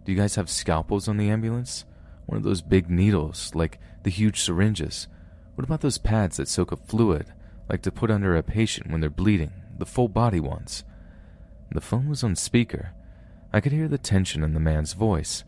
Do 0.05 0.13
you 0.13 0.19
guys 0.19 0.37
have 0.37 0.49
scalpels 0.49 1.07
on 1.07 1.17
the 1.19 1.29
ambulance? 1.29 1.85
One 2.27 2.39
of 2.39 2.43
those 2.43 2.63
big 2.63 2.89
needles, 2.89 3.55
like 3.55 3.79
the 4.03 4.11
huge 4.11 4.41
syringes. 4.41 5.09
What 5.55 5.65
about 5.65 5.83
those 5.83 5.99
pads 5.99 6.39
that 6.39 6.49
soak 6.49 6.73
up 6.73 6.87
fluid, 6.89 7.27
like 7.69 7.83
to 7.83 7.93
put 7.93 8.11
under 8.11 8.35
a 8.35 8.43
patient 8.43 8.91
when 8.91 9.01
they're 9.01 9.11
bleeding, 9.11 9.53
the 9.79 9.87
full 9.87 10.09
body 10.09 10.41
ones? 10.41 10.85
The 11.71 11.81
phone 11.81 12.09
was 12.09 12.25
on 12.25 12.37
speaker. 12.37 12.93
I 13.53 13.61
could 13.61 13.73
hear 13.73 13.89
the 13.89 13.99
tension 13.99 14.43
in 14.43 14.55
the 14.55 14.61
man's 14.61 14.95
voice. 14.95 15.45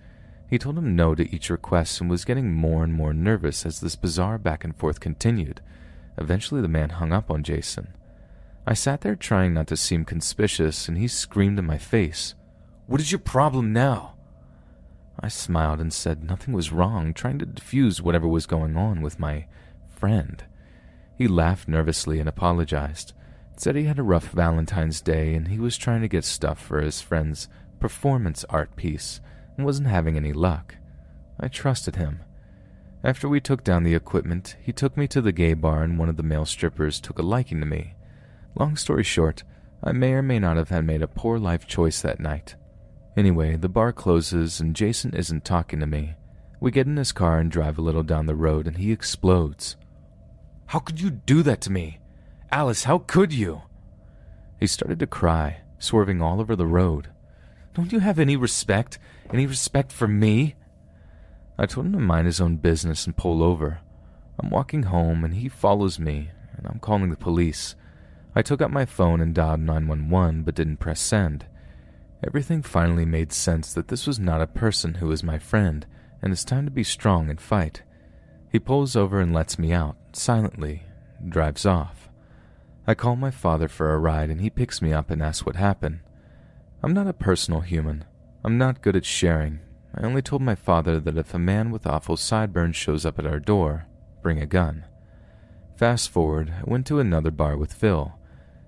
He 0.49 0.59
told 0.59 0.79
him 0.79 0.95
no 0.95 1.15
to 1.15 1.35
each 1.35 1.51
request 1.51 2.01
and 2.01 2.09
was 2.09 2.25
getting 2.25 2.55
more 2.55 2.85
and 2.85 2.95
more 2.95 3.13
nervous 3.13 3.67
as 3.67 3.81
this 3.81 3.97
bizarre 3.97 4.39
back 4.39 4.63
and 4.63 4.77
forth 4.77 5.01
continued. 5.01 5.61
Eventually, 6.19 6.61
the 6.61 6.69
man 6.69 6.91
hung 6.91 7.13
up 7.13 7.31
on 7.31 7.43
Jason. 7.43 7.89
I 8.67 8.75
sat 8.75 9.01
there 9.01 9.17
trying 9.17 9.55
not 9.55 9.67
to 9.69 9.77
seem 9.77 10.05
conspicuous, 10.05 10.89
and 10.89 10.99
he 10.99 11.09
screamed 11.09 11.59
in 11.59 11.67
my 11.67 11.79
face, 11.79 12.35
What 12.87 13.01
is 13.01 13.11
your 13.11 13.19
problem 13.19 13.73
now? 13.73 14.15
I 15.19 15.29
smiled 15.29 15.81
and 15.81 15.93
said 15.93 16.23
nothing 16.23 16.55
was 16.55 16.73
wrong, 16.73 17.13
trying 17.13 17.39
to 17.39 17.47
diffuse 17.47 18.03
whatever 18.03 18.29
was 18.29 18.47
going 18.47 18.77
on 18.77 19.01
with 19.01 19.19
my 19.19 19.47
friend. 19.89 20.45
He 21.17 21.27
laughed 21.27 21.69
nervously 21.69 22.21
and 22.21 22.29
apologized. 22.29 23.15
Said 23.57 23.75
he 23.75 23.85
had 23.85 23.99
a 23.99 24.03
rough 24.03 24.29
Valentine's 24.31 25.01
Day 25.01 25.35
and 25.35 25.49
he 25.49 25.59
was 25.59 25.79
trying 25.79 26.03
to 26.03 26.09
get 26.09 26.25
stuff 26.25 26.61
for 26.61 26.81
his 26.81 27.01
friend's 27.01 27.49
performance 27.81 28.45
art 28.51 28.77
piece 28.77 29.21
and 29.57 29.67
wasn't 29.67 29.89
having 29.89 30.17
any 30.17 30.33
luck. 30.33 30.77
I 31.39 31.49
trusted 31.49 31.97
him. 31.97 32.21
After 33.05 33.29
we 33.29 33.41
took 33.41 33.63
down 33.63 33.85
the 33.85 33.95
equipment, 33.95 34.57
he 34.61 34.73
took 34.73 34.97
me 34.97 35.07
to 35.09 35.21
the 35.21 35.33
gay 35.33 35.55
bar 35.55 35.83
and 35.83 35.99
one 35.99 36.09
of 36.09 36.17
the 36.17 36.23
male 36.23 36.45
strippers 36.45 37.01
took 37.01 37.19
a 37.19 37.23
liking 37.23 37.61
to 37.61 37.67
me. 37.67 37.95
Long 38.55 38.77
story 38.77 39.05
short, 39.05 39.45
I 39.83 39.93
may 39.93 40.13
or 40.13 40.23
may 40.23 40.39
not 40.39 40.57
have 40.57 40.71
had 40.71 40.85
made 40.85 41.03
a 41.03 41.09
poor 41.09 41.39
life 41.39 41.67
choice 41.67 42.01
that 42.03 42.21
night. 42.21 42.57
Anyway, 43.17 43.57
the 43.57 43.69
bar 43.69 43.93
closes 43.93 44.61
and 44.61 44.75
Jason 44.75 45.15
isn't 45.15 45.45
talking 45.45 45.81
to 45.81 45.87
me. 45.87 46.15
We 46.59 46.71
get 46.71 46.87
in 46.87 46.97
his 46.97 47.13
car 47.13 47.39
and 47.39 47.51
drive 47.51 47.79
a 47.79 47.83
little 47.83 48.03
down 48.03 48.27
the 48.27 48.35
road 48.35 48.67
and 48.67 48.79
he 48.79 48.91
explodes. 48.91 49.77
How 50.67 50.81
could 50.81 51.01
you 51.01 51.11
do 51.11 51.43
that 51.43 51.61
to 51.63 51.73
me? 51.73 52.01
Alice, 52.51 52.85
how 52.85 52.99
could 52.99 53.33
you? 53.33 53.63
He 54.59 54.67
started 54.67 54.99
to 55.01 55.07
cry, 55.07 55.59
swerving 55.79 56.23
all 56.23 56.41
over 56.41 56.57
the 56.57 56.67
road. 56.67 57.09
Don't 57.75 57.93
you 57.93 58.01
have 58.01 58.19
any 58.19 58.37
respect? 58.37 58.99
Any 59.33 59.47
respect 59.47 59.93
for 59.93 60.07
me? 60.07 60.55
I 61.59 61.67
told 61.67 61.87
him 61.87 61.93
to 61.93 61.99
mind 61.99 62.27
his 62.27 62.41
own 62.41 62.57
business 62.57 63.07
and 63.07 63.17
pull 63.17 63.43
over. 63.43 63.81
I'm 64.39 64.51
walking 64.51 64.85
home 64.85 65.25
and 65.25 65.35
he 65.35 65.49
follows 65.49 65.99
me, 65.99 66.31
and 66.57 66.67
I'm 66.67 66.79
calling 66.79 67.11
the 67.11 67.17
police. 67.17 67.75
I 68.35 68.43
took 68.43 68.61
out 68.61 68.71
my 68.71 68.85
phone 68.85 69.21
and 69.21 69.35
dialed 69.35 69.61
911 69.61 70.43
but 70.43 70.55
didn't 70.55 70.77
press 70.77 71.01
send. 71.01 71.47
Everything 72.25 72.63
finally 72.63 73.05
made 73.05 73.33
sense 73.33 73.73
that 73.73 73.89
this 73.89 74.07
was 74.07 74.19
not 74.19 74.41
a 74.41 74.47
person 74.47 74.95
who 74.95 75.09
was 75.09 75.23
my 75.23 75.39
friend, 75.39 75.87
and 76.23 76.33
it's 76.33 76.45
time 76.45 76.65
to 76.65 76.71
be 76.71 76.85
strong 76.85 77.29
and 77.29 77.41
fight. 77.41 77.83
He 78.51 78.59
pulls 78.59 78.97
over 78.97 79.21
and 79.21 79.35
lets 79.35 79.59
me 79.59 79.73
out, 79.73 79.97
silently, 80.13 80.85
drives 81.29 81.67
off. 81.67 82.09
I 82.87 82.95
call 82.95 83.17
my 83.17 83.31
father 83.31 83.69
for 83.69 83.93
a 83.93 83.99
ride, 83.99 84.31
and 84.31 84.41
he 84.41 84.51
picks 84.51 84.81
me 84.81 84.93
up 84.93 85.11
and 85.11 85.23
asks 85.23 85.45
what 85.45 85.57
happened. 85.57 86.01
I'm 86.83 86.95
not 86.95 87.09
a 87.09 87.13
personal 87.13 87.61
human. 87.61 88.05
I'm 88.47 88.57
not 88.57 88.81
good 88.81 88.97
at 88.97 89.05
sharing. 89.05 89.61
I 89.93 90.07
only 90.07 90.23
told 90.23 90.41
my 90.41 90.55
father 90.55 91.01
that 91.01 91.19
if 91.19 91.35
a 91.35 91.39
man 91.39 91.71
with 91.71 91.87
awful 91.87 92.17
sideburns 92.17 92.77
shows 92.77 93.05
up 93.05 93.19
at 93.19 93.27
our 93.27 93.41
door, 93.41 93.89
bring 94.23 94.41
a 94.41 94.47
gun. 94.47 94.87
Fast 95.77 96.09
forward, 96.09 96.55
I 96.61 96.63
went 96.65 96.87
to 96.87 97.01
another 97.01 97.31
bar 97.31 97.59
with 97.59 97.75
Phil. 97.75 98.15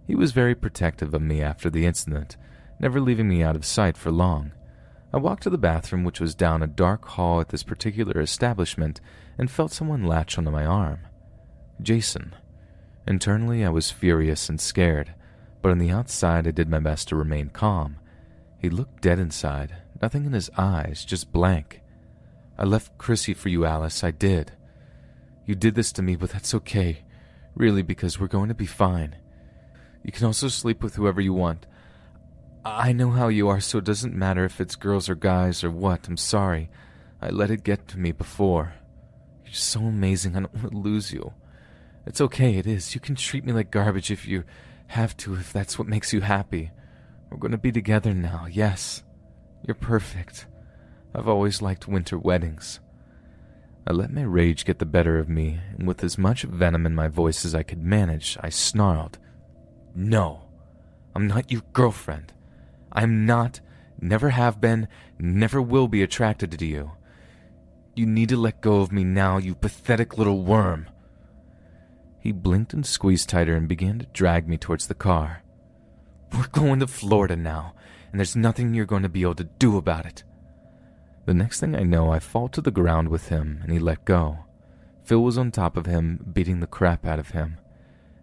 He 0.07 0.15
was 0.15 0.33
very 0.33 0.55
protective 0.55 1.15
of 1.15 1.23
me 1.23 1.41
after 1.41 1.71
the 1.71 1.87
incident 1.87 2.37
never 2.81 3.01
leaving 3.01 3.29
me 3.29 3.43
out 3.43 3.57
of 3.57 3.65
sight 3.65 3.97
for 3.97 4.11
long. 4.11 4.53
I 5.13 5.17
walked 5.17 5.43
to 5.45 5.51
the 5.51 5.59
bathroom, 5.59 6.05
which 6.05 6.21
was 6.21 6.35
down 6.35 6.63
a 6.63 6.67
dark 6.67 7.05
hall 7.07 7.41
at 7.41 7.49
this 7.49 7.63
particular 7.63 8.21
establishment, 8.21 9.01
and 9.39 9.51
felt 9.51 9.73
someone 9.73 10.05
latch 10.05 10.37
onto 10.37 10.51
my 10.51 10.67
arm. 10.67 11.01
Jason. 11.81 12.35
Internally, 13.07 13.65
I 13.65 13.71
was 13.71 13.91
furious 13.91 14.49
and 14.49 14.61
scared, 14.61 15.15
but 15.63 15.71
on 15.71 15.79
the 15.79 15.91
outside, 15.91 16.47
I 16.47 16.51
did 16.51 16.69
my 16.69 16.79
best 16.79 17.09
to 17.09 17.17
remain 17.17 17.49
calm. 17.49 17.97
He 18.59 18.71
looked 18.71 19.03
dead 19.03 19.19
inside, 19.19 19.77
nothing 20.03 20.25
in 20.25 20.33
his 20.33 20.51
eyes, 20.57 21.05
just 21.05 21.33
blank. 21.33 21.81
I 22.59 22.65
left 22.65 22.99
Chrissy 22.99 23.35
for 23.35 23.49
you, 23.49 23.65
Alice, 23.65 24.03
I 24.03 24.11
did. 24.11 24.53
You 25.47 25.55
did 25.55 25.77
this 25.77 25.93
to 25.93 26.03
me, 26.03 26.17
but 26.17 26.31
that's 26.31 26.55
okay. 26.55 27.05
Really, 27.55 27.83
because 27.83 28.19
we're 28.19 28.27
going 28.27 28.49
to 28.49 28.55
be 28.55 28.67
fine. 28.67 29.17
You 30.03 30.13
can 30.13 30.27
also 30.27 30.49
sleep 30.49 30.83
with 30.83 30.97
whoever 30.97 31.21
you 31.21 31.33
want. 31.33 31.67
I 32.65 32.93
know 32.93 33.11
how 33.11 33.29
you 33.29 33.49
are, 33.49 33.61
so 33.61 33.79
it 33.79 33.85
doesn't 33.85 34.15
matter 34.15 34.45
if 34.45 34.61
it's 34.61 34.77
girls 34.77 35.09
or 35.09 35.15
guys 35.15 35.63
or 35.63 35.71
what. 35.71 36.09
I'm 36.09 36.17
sorry. 36.17 36.69
I 37.23 37.31
let 37.31 37.51
it 37.51 37.65
get 37.65 37.89
to 37.89 37.99
me 37.99 38.13
before. 38.13 38.75
You're 39.45 39.55
so 39.55 39.81
amazing, 39.81 40.37
I 40.37 40.41
don't 40.41 40.55
want 40.55 40.73
to 40.73 40.79
lose 40.79 41.13
you. 41.13 41.33
It's 42.07 42.21
okay, 42.21 42.57
it 42.57 42.67
is. 42.67 42.95
You 42.95 43.01
can 43.01 43.15
treat 43.15 43.45
me 43.45 43.53
like 43.53 43.71
garbage 43.71 44.11
if 44.11 44.27
you 44.27 44.45
have 44.89 45.17
to, 45.19 45.35
if 45.35 45.53
that's 45.53 45.79
what 45.79 45.89
makes 45.89 46.13
you 46.13 46.21
happy. 46.21 46.71
We're 47.31 47.39
going 47.39 47.53
to 47.53 47.59
be 47.59 47.73
together 47.73 48.15
now, 48.15 48.47
yes. 48.51 49.03
You're 49.67 49.75
perfect. 49.75 50.47
I've 51.15 51.29
always 51.29 51.63
liked 51.63 51.89
winter 51.89 52.19
weddings. 52.19 52.81
I 53.87 53.93
let 53.93 54.13
my 54.13 54.23
rage 54.23 54.65
get 54.65 54.79
the 54.79 54.87
better 54.87 55.19
of 55.19 55.29
me, 55.29 55.61
and 55.77 55.87
with 55.87 56.05
as 56.05 56.19
much 56.19 56.43
venom 56.43 56.85
in 56.85 56.95
my 56.95 57.09
voice 57.09 57.45
as 57.45 57.55
I 57.55 57.63
could 57.63 57.83
manage, 57.83 58.37
I 58.43 58.51
snarled, 58.51 59.19
No, 59.95 60.49
I'm 61.15 61.27
not 61.27 61.51
your 61.51 61.63
girlfriend. 61.73 62.33
I'm 62.93 63.27
not, 63.27 63.61
never 64.01 64.31
have 64.31 64.61
been, 64.61 64.89
never 65.19 65.61
will 65.63 65.89
be 65.89 66.03
attracted 66.03 66.59
to 66.59 66.67
you. 66.67 66.93
You 67.95 68.07
need 68.07 68.29
to 68.29 68.37
let 68.37 68.61
go 68.61 68.81
of 68.81 68.93
me 68.93 69.05
now, 69.05 69.39
you 69.39 69.55
pathetic 69.55 70.19
little 70.19 70.45
worm. 70.45 70.89
He 72.21 72.33
blinked 72.33 72.75
and 72.75 72.85
squeezed 72.85 73.29
tighter 73.29 73.57
and 73.57 73.69
began 73.69 73.99
to 74.01 74.07
drag 74.13 74.49
me 74.49 74.59
towards 74.59 74.87
the 74.87 74.95
car. 74.95 75.43
We're 76.33 76.49
going 76.49 76.81
to 76.81 76.87
Florida 76.87 77.37
now, 77.37 77.75
and 78.11 78.21
there's 78.21 78.37
nothing 78.37 78.75
you're 78.75 78.87
going 78.87 79.03
to 79.03 79.09
be 79.09 79.23
able 79.23 79.35
to 79.37 79.45
do 79.45 79.77
about 79.77 80.07
it. 80.07 80.25
The 81.27 81.35
next 81.35 81.61
thing 81.61 81.75
I 81.75 81.83
know, 81.83 82.11
I 82.11 82.19
fall 82.19 82.49
to 82.49 82.61
the 82.61 82.71
ground 82.71 83.09
with 83.09 83.29
him, 83.29 83.61
and 83.63 83.73
he 83.73 83.79
let 83.79 84.05
go. 84.05 84.39
Phil 85.05 85.23
was 85.23 85.39
on 85.39 85.51
top 85.51 85.77
of 85.77 85.87
him, 85.87 86.25
beating 86.33 86.61
the 86.61 86.67
crap 86.67 87.07
out 87.07 87.19
of 87.19 87.31
him. 87.31 87.59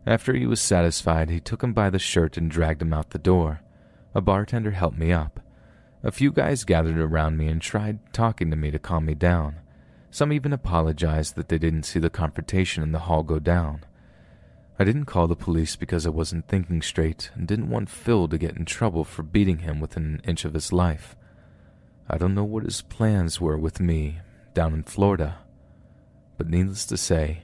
After 0.08 0.34
he 0.34 0.46
was 0.46 0.62
satisfied, 0.62 1.30
he 1.30 1.40
took 1.40 1.64
him 1.64 1.74
by 1.74 1.90
the 1.90 2.00
shirt 2.00 2.38
and 2.38 2.50
dragged 2.50 2.82
him 2.82 2.94
out 2.94 3.10
the 3.10 3.18
door. 3.18 3.62
A 4.14 4.22
bartender 4.22 4.72
helped 4.72 4.98
me 4.98 5.12
up. 5.12 5.40
A 6.04 6.12
few 6.12 6.32
guys 6.32 6.64
gathered 6.64 7.00
around 7.00 7.38
me 7.38 7.48
and 7.48 7.60
tried 7.62 7.98
talking 8.14 8.52
to 8.52 8.56
me 8.56 8.70
to 8.70 8.78
calm 8.78 9.06
me 9.06 9.16
down. 9.16 9.56
Some 10.12 10.32
even 10.32 10.54
apologized 10.54 11.36
that 11.36 11.50
they 11.50 11.58
didn't 11.58 11.84
see 11.84 12.00
the 12.00 12.12
confrontation 12.12 12.84
in 12.84 12.92
the 12.92 13.00
hall 13.00 13.24
go 13.24 13.40
down. 13.40 13.84
I 14.78 14.84
didn't 14.84 15.06
call 15.06 15.28
the 15.28 15.38
police 15.38 15.78
because 15.78 16.06
I 16.06 16.10
wasn't 16.10 16.48
thinking 16.48 16.82
straight 16.82 17.30
and 17.34 17.48
didn't 17.48 17.70
want 17.70 17.90
Phil 17.90 18.28
to 18.28 18.38
get 18.38 18.58
in 18.58 18.66
trouble 18.66 19.06
for 19.06 19.24
beating 19.24 19.60
him 19.60 19.80
within 19.80 20.04
an 20.04 20.22
inch 20.26 20.44
of 20.44 20.54
his 20.54 20.74
life. 20.74 21.16
I 22.10 22.18
don't 22.18 22.36
know 22.36 22.44
what 22.44 22.66
his 22.66 22.82
plans 22.82 23.40
were 23.40 23.58
with 23.58 23.80
me 23.80 24.20
down 24.54 24.74
in 24.74 24.84
Florida, 24.84 25.40
but 26.38 26.50
needless 26.50 26.86
to 26.88 26.98
say, 26.98 27.44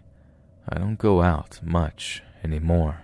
I 0.68 0.78
don't 0.78 1.00
go 1.00 1.22
out 1.22 1.60
much 1.64 2.22
anymore. 2.44 3.04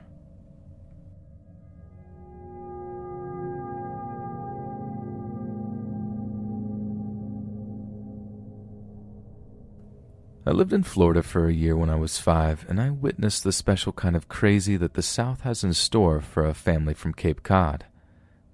I 10.48 10.52
lived 10.52 10.72
in 10.72 10.84
Florida 10.84 11.24
for 11.24 11.46
a 11.46 11.54
year 11.54 11.76
when 11.76 11.90
I 11.90 11.96
was 11.96 12.20
five, 12.20 12.66
and 12.70 12.80
I 12.80 12.90
witnessed 12.90 13.44
the 13.44 13.52
special 13.52 13.92
kind 13.92 14.16
of 14.16 14.30
crazy 14.30 14.78
that 14.78 14.94
the 14.94 15.02
South 15.02 15.42
has 15.42 15.62
in 15.62 15.74
store 15.74 16.22
for 16.22 16.46
a 16.46 16.54
family 16.54 16.94
from 16.94 17.12
Cape 17.12 17.44
Cod. 17.44 17.86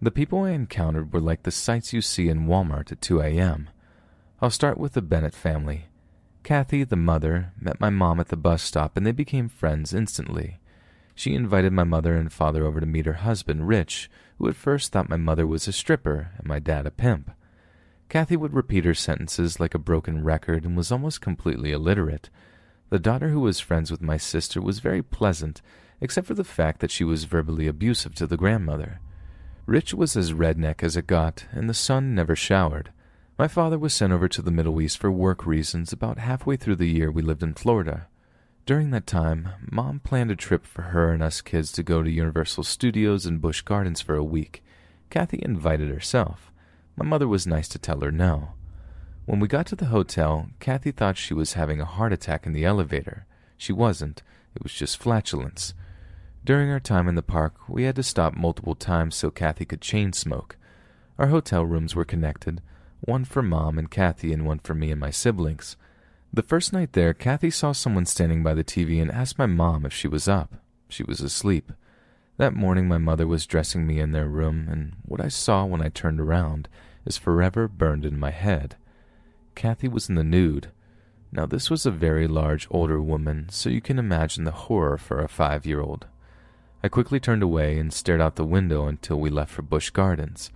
The 0.01 0.09
people 0.09 0.39
I 0.39 0.49
encountered 0.49 1.13
were 1.13 1.19
like 1.19 1.43
the 1.43 1.51
sights 1.51 1.93
you 1.93 2.01
see 2.01 2.29
in 2.29 2.47
Walmart 2.47 2.91
at 2.91 2.99
2 2.99 3.21
a.m. 3.21 3.69
I'll 4.41 4.49
start 4.49 4.79
with 4.79 4.93
the 4.93 5.03
Bennett 5.03 5.35
family. 5.35 5.85
Kathy, 6.41 6.83
the 6.83 6.95
mother, 6.95 7.53
met 7.61 7.79
my 7.79 7.91
mom 7.91 8.19
at 8.19 8.29
the 8.29 8.37
bus 8.37 8.63
stop 8.63 8.97
and 8.97 9.05
they 9.05 9.11
became 9.11 9.47
friends 9.47 9.93
instantly. 9.93 10.57
She 11.13 11.35
invited 11.35 11.73
my 11.73 11.83
mother 11.83 12.15
and 12.15 12.33
father 12.33 12.65
over 12.65 12.79
to 12.79 12.87
meet 12.87 13.05
her 13.05 13.13
husband, 13.13 13.67
Rich, 13.67 14.09
who 14.39 14.49
at 14.49 14.55
first 14.55 14.91
thought 14.91 15.09
my 15.09 15.17
mother 15.17 15.45
was 15.45 15.67
a 15.67 15.71
stripper 15.71 16.31
and 16.39 16.47
my 16.47 16.57
dad 16.57 16.87
a 16.87 16.91
pimp. 16.91 17.29
Kathy 18.13 18.37
would 18.37 18.53
repeat 18.53 18.85
her 18.85 18.93
sentences 18.93 19.59
like 19.59 19.73
a 19.73 19.79
broken 19.79 20.23
record 20.23 20.65
and 20.65 20.77
was 20.77 20.91
almost 20.91 21.19
completely 21.19 21.71
illiterate. 21.71 22.29
The 22.91 22.99
daughter 22.99 23.29
who 23.29 23.39
was 23.39 23.59
friends 23.59 23.89
with 23.89 24.03
my 24.03 24.17
sister 24.17 24.61
was 24.61 24.77
very 24.77 25.01
pleasant, 25.01 25.63
except 25.99 26.27
for 26.27 26.35
the 26.35 26.43
fact 26.43 26.79
that 26.81 26.91
she 26.91 27.03
was 27.03 27.23
verbally 27.23 27.65
abusive 27.65 28.13
to 28.13 28.27
the 28.27 28.37
grandmother. 28.37 28.99
Rich 29.65 29.95
was 29.95 30.15
as 30.15 30.31
redneck 30.31 30.83
as 30.83 30.95
it 30.95 31.07
got, 31.07 31.47
and 31.51 31.67
the 31.67 31.73
son 31.73 32.13
never 32.13 32.35
showered. 32.35 32.91
My 33.39 33.47
father 33.47 33.79
was 33.79 33.95
sent 33.95 34.13
over 34.13 34.27
to 34.27 34.43
the 34.43 34.51
Middle 34.51 34.79
East 34.79 34.99
for 34.99 35.11
work 35.11 35.47
reasons 35.47 35.91
about 35.91 36.19
halfway 36.19 36.55
through 36.55 36.75
the 36.75 36.91
year 36.91 37.09
we 37.09 37.23
lived 37.23 37.41
in 37.41 37.55
Florida. 37.55 38.05
During 38.67 38.91
that 38.91 39.07
time, 39.07 39.49
Mom 39.71 39.99
planned 39.99 40.29
a 40.29 40.35
trip 40.35 40.67
for 40.67 40.83
her 40.83 41.11
and 41.11 41.23
us 41.23 41.41
kids 41.41 41.71
to 41.71 41.81
go 41.81 42.03
to 42.03 42.11
Universal 42.11 42.65
Studios 42.65 43.25
and 43.25 43.41
Busch 43.41 43.61
Gardens 43.61 44.01
for 44.01 44.13
a 44.13 44.23
week. 44.23 44.63
Kathy 45.09 45.39
invited 45.41 45.89
herself. 45.89 46.52
My 46.95 47.05
mother 47.05 47.27
was 47.27 47.47
nice 47.47 47.67
to 47.69 47.79
tell 47.79 48.01
her 48.01 48.11
no. 48.11 48.49
When 49.25 49.39
we 49.39 49.47
got 49.47 49.65
to 49.67 49.75
the 49.75 49.85
hotel, 49.85 50.49
Kathy 50.59 50.91
thought 50.91 51.17
she 51.17 51.33
was 51.33 51.53
having 51.53 51.79
a 51.79 51.85
heart 51.85 52.13
attack 52.13 52.45
in 52.45 52.53
the 52.53 52.65
elevator. 52.65 53.25
She 53.57 53.73
wasn't, 53.73 54.21
it 54.55 54.63
was 54.63 54.73
just 54.73 54.97
flatulence. 54.97 55.73
During 56.45 56.69
our 56.69 56.79
time 56.79 57.07
in 57.07 57.15
the 57.15 57.21
park, 57.21 57.55
we 57.69 57.83
had 57.83 57.95
to 57.95 58.03
stop 58.03 58.35
multiple 58.35 58.75
times 58.75 59.15
so 59.15 59.31
Kathy 59.31 59.65
could 59.65 59.81
chain 59.81 60.11
smoke. 60.11 60.57
Our 61.17 61.27
hotel 61.27 61.65
rooms 61.65 61.95
were 61.95 62.05
connected, 62.05 62.61
one 62.99 63.23
for 63.23 63.41
Mom 63.41 63.77
and 63.77 63.89
Kathy 63.89 64.33
and 64.33 64.45
one 64.45 64.59
for 64.59 64.73
me 64.75 64.91
and 64.91 64.99
my 64.99 65.09
siblings. 65.09 65.77
The 66.33 66.41
first 66.41 66.73
night 66.73 66.93
there, 66.93 67.13
Kathy 67.13 67.49
saw 67.49 67.71
someone 67.71 68.05
standing 68.05 68.43
by 68.43 68.55
the 68.55 68.63
TV 68.63 69.01
and 69.01 69.11
asked 69.11 69.37
my 69.37 69.45
mom 69.45 69.85
if 69.85 69.93
she 69.93 70.07
was 70.07 70.27
up. 70.27 70.55
She 70.89 71.03
was 71.03 71.21
asleep. 71.21 71.71
That 72.37 72.55
morning, 72.55 72.87
my 72.87 72.97
mother 72.97 73.27
was 73.27 73.45
dressing 73.45 73.85
me 73.85 73.99
in 73.99 74.11
their 74.11 74.27
room, 74.27 74.67
and 74.67 74.93
what 75.05 75.21
I 75.21 75.27
saw 75.27 75.65
when 75.65 75.83
I 75.83 75.89
turned 75.89 76.19
around 76.19 76.67
is 77.05 77.15
forever 77.15 77.67
burned 77.67 78.05
in 78.05 78.19
my 78.19 78.31
head. 78.31 78.75
Kathy 79.53 79.87
was 79.87 80.09
in 80.09 80.15
the 80.15 80.23
nude. 80.23 80.71
Now, 81.31 81.45
this 81.45 81.69
was 81.69 81.85
a 81.85 81.91
very 81.91 82.27
large 82.27 82.67
older 82.71 82.99
woman, 82.99 83.49
so 83.49 83.69
you 83.69 83.81
can 83.81 83.99
imagine 83.99 84.45
the 84.45 84.51
horror 84.51 84.97
for 84.97 85.19
a 85.19 85.27
five 85.27 85.65
year 85.67 85.79
old. 85.79 86.07
I 86.83 86.87
quickly 86.87 87.19
turned 87.19 87.43
away 87.43 87.77
and 87.77 87.93
stared 87.93 88.19
out 88.19 88.35
the 88.35 88.45
window 88.45 88.87
until 88.87 89.19
we 89.19 89.29
left 89.29 89.51
for 89.51 89.61
Busch 89.61 89.91
Gardens. 89.91 90.49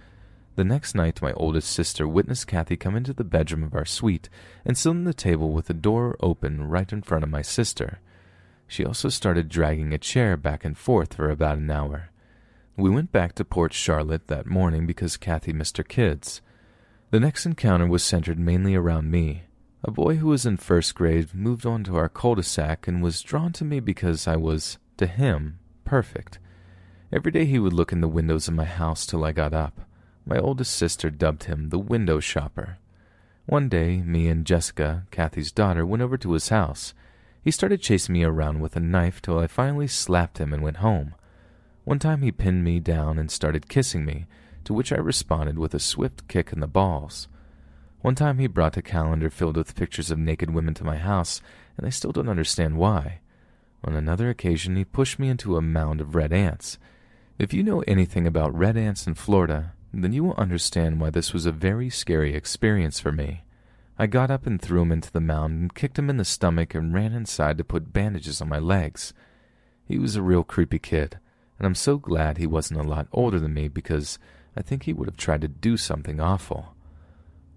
The 0.55 0.63
next 0.63 0.95
night, 0.95 1.21
my 1.21 1.33
oldest 1.33 1.71
sister 1.71 2.07
witnessed 2.07 2.47
Kathy 2.47 2.75
come 2.75 2.95
into 2.95 3.13
the 3.13 3.23
bedroom 3.23 3.63
of 3.63 3.75
our 3.75 3.85
suite 3.85 4.29
and 4.65 4.75
sit 4.75 4.89
on 4.89 5.03
the 5.03 5.13
table 5.13 5.51
with 5.51 5.67
the 5.67 5.75
door 5.75 6.17
open 6.21 6.67
right 6.67 6.91
in 6.91 7.03
front 7.03 7.23
of 7.23 7.29
my 7.29 7.43
sister. 7.43 7.99
She 8.67 8.85
also 8.85 9.09
started 9.09 9.49
dragging 9.49 9.93
a 9.93 9.97
chair 9.97 10.37
back 10.37 10.65
and 10.65 10.77
forth 10.77 11.13
for 11.15 11.29
about 11.29 11.57
an 11.57 11.71
hour. 11.71 12.09
We 12.75 12.89
went 12.89 13.11
back 13.11 13.33
to 13.35 13.45
Port 13.45 13.73
Charlotte 13.73 14.27
that 14.27 14.45
morning 14.45 14.85
because 14.85 15.17
Kathy 15.17 15.53
missed 15.53 15.77
her 15.77 15.83
kids. 15.83 16.41
The 17.09 17.19
next 17.19 17.45
encounter 17.45 17.87
was 17.87 18.03
centered 18.03 18.37
mainly 18.37 18.75
around 18.75 19.09
me. 19.09 19.43
A 19.83 19.91
boy 19.91 20.17
who 20.17 20.27
was 20.27 20.45
in 20.45 20.57
first 20.57 20.93
grade 20.95 21.33
moved 21.33 21.65
on 21.65 21.83
to 21.85 21.95
our 21.95 22.09
cul-de-sac 22.09 22.87
and 22.87 23.01
was 23.01 23.21
drawn 23.21 23.53
to 23.53 23.65
me 23.65 23.79
because 23.79 24.27
I 24.27 24.35
was, 24.35 24.77
to 24.97 25.07
him, 25.07 25.59
perfect. 25.85 26.39
Every 27.11 27.31
day 27.31 27.45
he 27.45 27.57
would 27.57 27.73
look 27.73 27.93
in 27.93 28.01
the 28.01 28.07
windows 28.07 28.47
of 28.47 28.53
my 28.53 28.65
house 28.65 29.05
till 29.05 29.23
I 29.23 29.31
got 29.31 29.53
up. 29.53 29.81
My 30.25 30.37
oldest 30.37 30.75
sister 30.75 31.09
dubbed 31.09 31.45
him 31.45 31.69
the 31.69 31.79
window 31.79 32.19
shopper. 32.19 32.79
One 33.45 33.69
day, 33.69 34.01
me 34.01 34.27
and 34.27 34.45
Jessica, 34.45 35.05
Kathy's 35.09 35.53
daughter, 35.53 35.85
went 35.85 36.03
over 36.03 36.17
to 36.17 36.33
his 36.33 36.49
house. 36.49 36.93
He 37.43 37.51
started 37.51 37.81
chasing 37.81 38.13
me 38.13 38.23
around 38.23 38.59
with 38.59 38.75
a 38.75 38.79
knife 38.79 39.21
till 39.21 39.39
I 39.39 39.47
finally 39.47 39.87
slapped 39.87 40.39
him 40.39 40.53
and 40.53 40.61
went 40.61 40.77
home. 40.77 41.15
One 41.85 41.99
time 41.99 42.21
he 42.21 42.31
pinned 42.31 42.63
me 42.63 42.79
down 42.79 43.17
and 43.17 43.31
started 43.31 43.69
kissing 43.69 44.03
me, 44.03 44.25
to 44.65 44.73
which 44.73 44.91
I 44.91 44.97
responded 44.97 45.57
with 45.57 45.73
a 45.73 45.79
swift 45.79 46.27
kick 46.27 46.51
in 46.51 46.59
the 46.59 46.67
balls. 46.67 47.29
One 48.01 48.15
time 48.15 48.37
he 48.37 48.47
brought 48.47 48.77
a 48.77 48.81
calendar 48.81 49.29
filled 49.29 49.57
with 49.57 49.75
pictures 49.75 50.11
of 50.11 50.19
naked 50.19 50.53
women 50.53 50.73
to 50.75 50.83
my 50.83 50.97
house, 50.97 51.41
and 51.77 51.87
I 51.87 51.89
still 51.89 52.11
don't 52.11 52.29
understand 52.29 52.77
why. 52.77 53.19
On 53.83 53.95
another 53.95 54.29
occasion, 54.29 54.75
he 54.75 54.83
pushed 54.83 55.17
me 55.17 55.29
into 55.29 55.55
a 55.55 55.61
mound 55.61 56.01
of 56.01 56.15
red 56.15 56.33
ants. 56.33 56.77
If 57.39 57.53
you 57.53 57.63
know 57.63 57.81
anything 57.87 58.27
about 58.27 58.57
red 58.57 58.75
ants 58.75 59.07
in 59.07 59.13
Florida, 59.13 59.73
then 59.93 60.11
you 60.11 60.23
will 60.23 60.33
understand 60.33 60.99
why 60.99 61.09
this 61.09 61.33
was 61.33 61.45
a 61.45 61.51
very 61.51 61.89
scary 61.89 62.35
experience 62.35 62.99
for 62.99 63.11
me. 63.11 63.43
I 63.99 64.05
got 64.05 64.29
up 64.29 64.45
and 64.45 64.61
threw 64.61 64.83
him 64.83 64.91
into 64.91 65.11
the 65.11 65.19
mound 65.19 65.53
and 65.53 65.73
kicked 65.73 65.97
him 65.97 66.09
in 66.09 66.17
the 66.17 66.25
stomach 66.25 66.75
and 66.75 66.93
ran 66.93 67.13
inside 67.13 67.57
to 67.57 67.63
put 67.63 67.93
bandages 67.93 68.41
on 68.41 68.49
my 68.49 68.59
legs. 68.59 69.13
He 69.85 69.97
was 69.97 70.15
a 70.15 70.21
real 70.21 70.43
creepy 70.43 70.77
kid, 70.77 71.17
and 71.57 71.65
I'm 71.65 71.73
so 71.73 71.97
glad 71.97 72.37
he 72.37 72.45
wasn't 72.45 72.79
a 72.79 72.87
lot 72.87 73.07
older 73.11 73.39
than 73.39 73.55
me 73.55 73.67
because 73.67 74.19
I 74.55 74.61
think 74.61 74.83
he 74.83 74.93
would 74.93 75.07
have 75.07 75.17
tried 75.17 75.41
to 75.41 75.47
do 75.47 75.77
something 75.77 76.19
awful. 76.19 76.75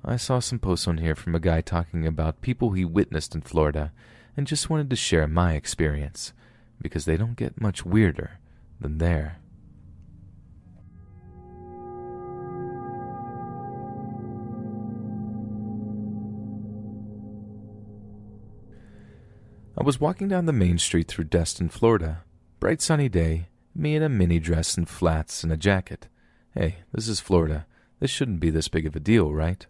I 0.02 0.16
saw 0.16 0.38
some 0.38 0.58
posts 0.58 0.88
on 0.88 0.98
here 0.98 1.14
from 1.14 1.34
a 1.34 1.40
guy 1.40 1.60
talking 1.60 2.06
about 2.06 2.40
people 2.40 2.70
he 2.70 2.86
witnessed 2.86 3.34
in 3.34 3.42
Florida 3.42 3.92
and 4.34 4.46
just 4.46 4.70
wanted 4.70 4.88
to 4.88 4.96
share 4.96 5.26
my 5.26 5.52
experience 5.52 6.32
because 6.80 7.04
they 7.04 7.18
don't 7.18 7.36
get 7.36 7.60
much 7.60 7.84
weirder 7.84 8.38
than 8.80 8.96
there. 8.96 9.39
I 19.80 19.82
was 19.82 19.98
walking 19.98 20.28
down 20.28 20.44
the 20.44 20.52
main 20.52 20.76
street 20.76 21.08
through 21.08 21.24
Destin, 21.24 21.70
Florida. 21.70 22.22
Bright 22.58 22.82
sunny 22.82 23.08
day, 23.08 23.48
me 23.74 23.96
in 23.96 24.02
a 24.02 24.10
mini 24.10 24.38
dress 24.38 24.76
and 24.76 24.86
flats 24.86 25.42
and 25.42 25.50
a 25.50 25.56
jacket. 25.56 26.06
Hey, 26.52 26.80
this 26.92 27.08
is 27.08 27.18
Florida. 27.18 27.64
This 27.98 28.10
shouldn't 28.10 28.40
be 28.40 28.50
this 28.50 28.68
big 28.68 28.84
of 28.84 28.94
a 28.94 29.00
deal, 29.00 29.32
right? 29.32 29.66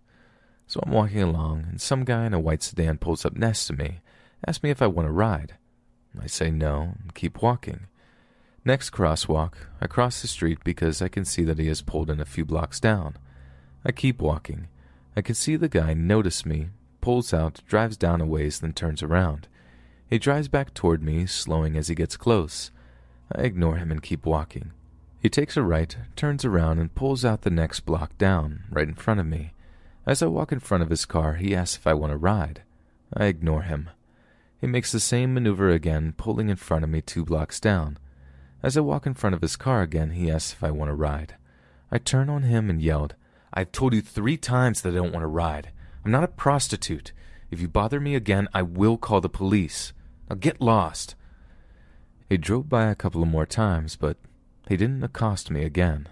So 0.67 0.81
I'm 0.83 0.91
walking 0.91 1.23
along, 1.23 1.67
and 1.71 1.81
some 1.81 2.03
guy 2.03 2.27
in 2.27 2.35
a 2.35 2.41
white 2.41 2.65
sedan 2.65 2.99
pulls 2.99 3.25
up 3.25 3.37
next 3.37 3.69
to 3.69 3.73
me, 3.73 4.01
asks 4.45 4.65
me 4.65 4.71
if 4.71 4.83
I 4.83 4.89
want 4.89 5.07
to 5.07 5.13
ride. 5.13 5.55
I 6.21 6.27
say 6.27 6.51
no 6.51 6.95
and 7.01 7.15
keep 7.15 7.41
walking. 7.41 7.87
Next 8.65 8.91
crosswalk, 8.91 9.53
I 9.81 9.87
cross 9.87 10.23
the 10.23 10.27
street 10.27 10.59
because 10.65 11.01
I 11.01 11.07
can 11.07 11.25
see 11.25 11.45
that 11.45 11.61
he 11.61 11.69
has 11.69 11.83
pulled 11.83 12.11
in 12.11 12.19
a 12.19 12.25
few 12.25 12.45
blocks 12.45 12.81
down. 12.81 13.17
I 13.85 13.93
keep 13.93 14.21
walking. 14.21 14.67
I 15.17 15.23
can 15.23 15.37
see 15.37 15.55
the 15.55 15.69
guy 15.69 15.95
notice 15.95 16.45
me, 16.45 16.71
pulls 17.01 17.33
out, 17.33 17.61
drives 17.69 17.97
down 17.97 18.21
a 18.21 18.27
ways, 18.27 18.59
then 18.59 18.73
turns 18.73 19.05
around. 19.05 19.47
He 20.11 20.19
drives 20.19 20.49
back 20.49 20.75
toward 20.75 21.05
me, 21.05 21.25
slowing 21.27 21.77
as 21.77 21.87
he 21.87 21.95
gets 21.95 22.17
close. 22.17 22.73
I 23.33 23.43
ignore 23.43 23.77
him 23.77 23.93
and 23.93 24.03
keep 24.03 24.27
walking. 24.27 24.73
He 25.21 25.29
takes 25.29 25.57
a 25.57 25.63
right, 25.63 25.97
turns 26.17 26.45
around, 26.45 26.81
and 26.81 26.95
pulls 26.95 27.25
out 27.25 27.43
the 27.43 27.51
next 27.51 27.81
block 27.81 28.19
down, 28.19 28.65
right 28.71 28.89
in 28.89 28.95
front 28.95 29.21
of 29.21 29.27
me. 29.27 29.53
As 30.05 30.21
I 30.21 30.27
walk 30.27 30.51
in 30.51 30.59
front 30.59 30.83
of 30.83 30.91
his 30.91 31.05
car, 31.05 31.35
he 31.35 31.55
asks 31.55 31.77
if 31.77 31.87
I 31.87 31.95
want 31.95 32.11
to 32.11 32.17
ride. 32.17 32.63
I 33.15 33.27
ignore 33.27 33.63
him. 33.63 33.89
He 34.61 34.67
makes 34.67 34.91
the 34.91 34.99
same 34.99 35.33
maneuver 35.33 35.71
again, 35.71 36.15
pulling 36.17 36.49
in 36.49 36.57
front 36.57 36.83
of 36.83 36.91
me 36.91 37.03
two 37.03 37.25
blocks 37.25 37.61
down. 37.61 37.97
As 38.65 38.77
I 38.77 38.81
walk 38.81 39.07
in 39.07 39.15
front 39.15 39.35
of 39.35 39.43
his 39.43 39.55
car 39.55 39.83
again, 39.83 40.11
he 40.11 40.29
asks 40.29 40.55
if 40.55 40.65
I 40.65 40.73
want 40.73 40.89
to 40.89 40.95
ride. 40.95 41.37
I 41.93 41.99
turn 41.99 42.29
on 42.29 42.43
him 42.43 42.69
and 42.69 42.83
yelled, 42.83 43.15
I've 43.55 43.71
told 43.73 43.95
you 43.95 44.01
three 44.01 44.37
times 44.37 44.83
that 44.83 44.91
I 44.91 44.97
don't 44.97 45.13
want 45.13 45.23
to 45.23 45.29
ride. 45.29 45.71
I'm 46.05 46.11
not 46.11 46.25
a 46.25 46.29
prostitute. 46.29 47.13
If 47.51 47.61
you 47.61 47.69
bother 47.69 48.01
me 48.01 48.17
again, 48.17 48.49
I 48.53 48.63
will 48.63 48.97
call 48.97 49.21
the 49.21 49.29
police. 49.29 49.93
Now 50.31 50.37
get 50.37 50.61
lost. 50.61 51.17
He 52.29 52.37
drove 52.37 52.69
by 52.69 52.89
a 52.89 52.95
couple 52.95 53.21
of 53.21 53.29
more 53.29 53.47
times, 53.47 53.97
but 53.97 54.17
he 54.69 54.77
didn't 54.77 55.03
accost 55.03 55.51
me 55.51 55.65
again. 55.65 56.09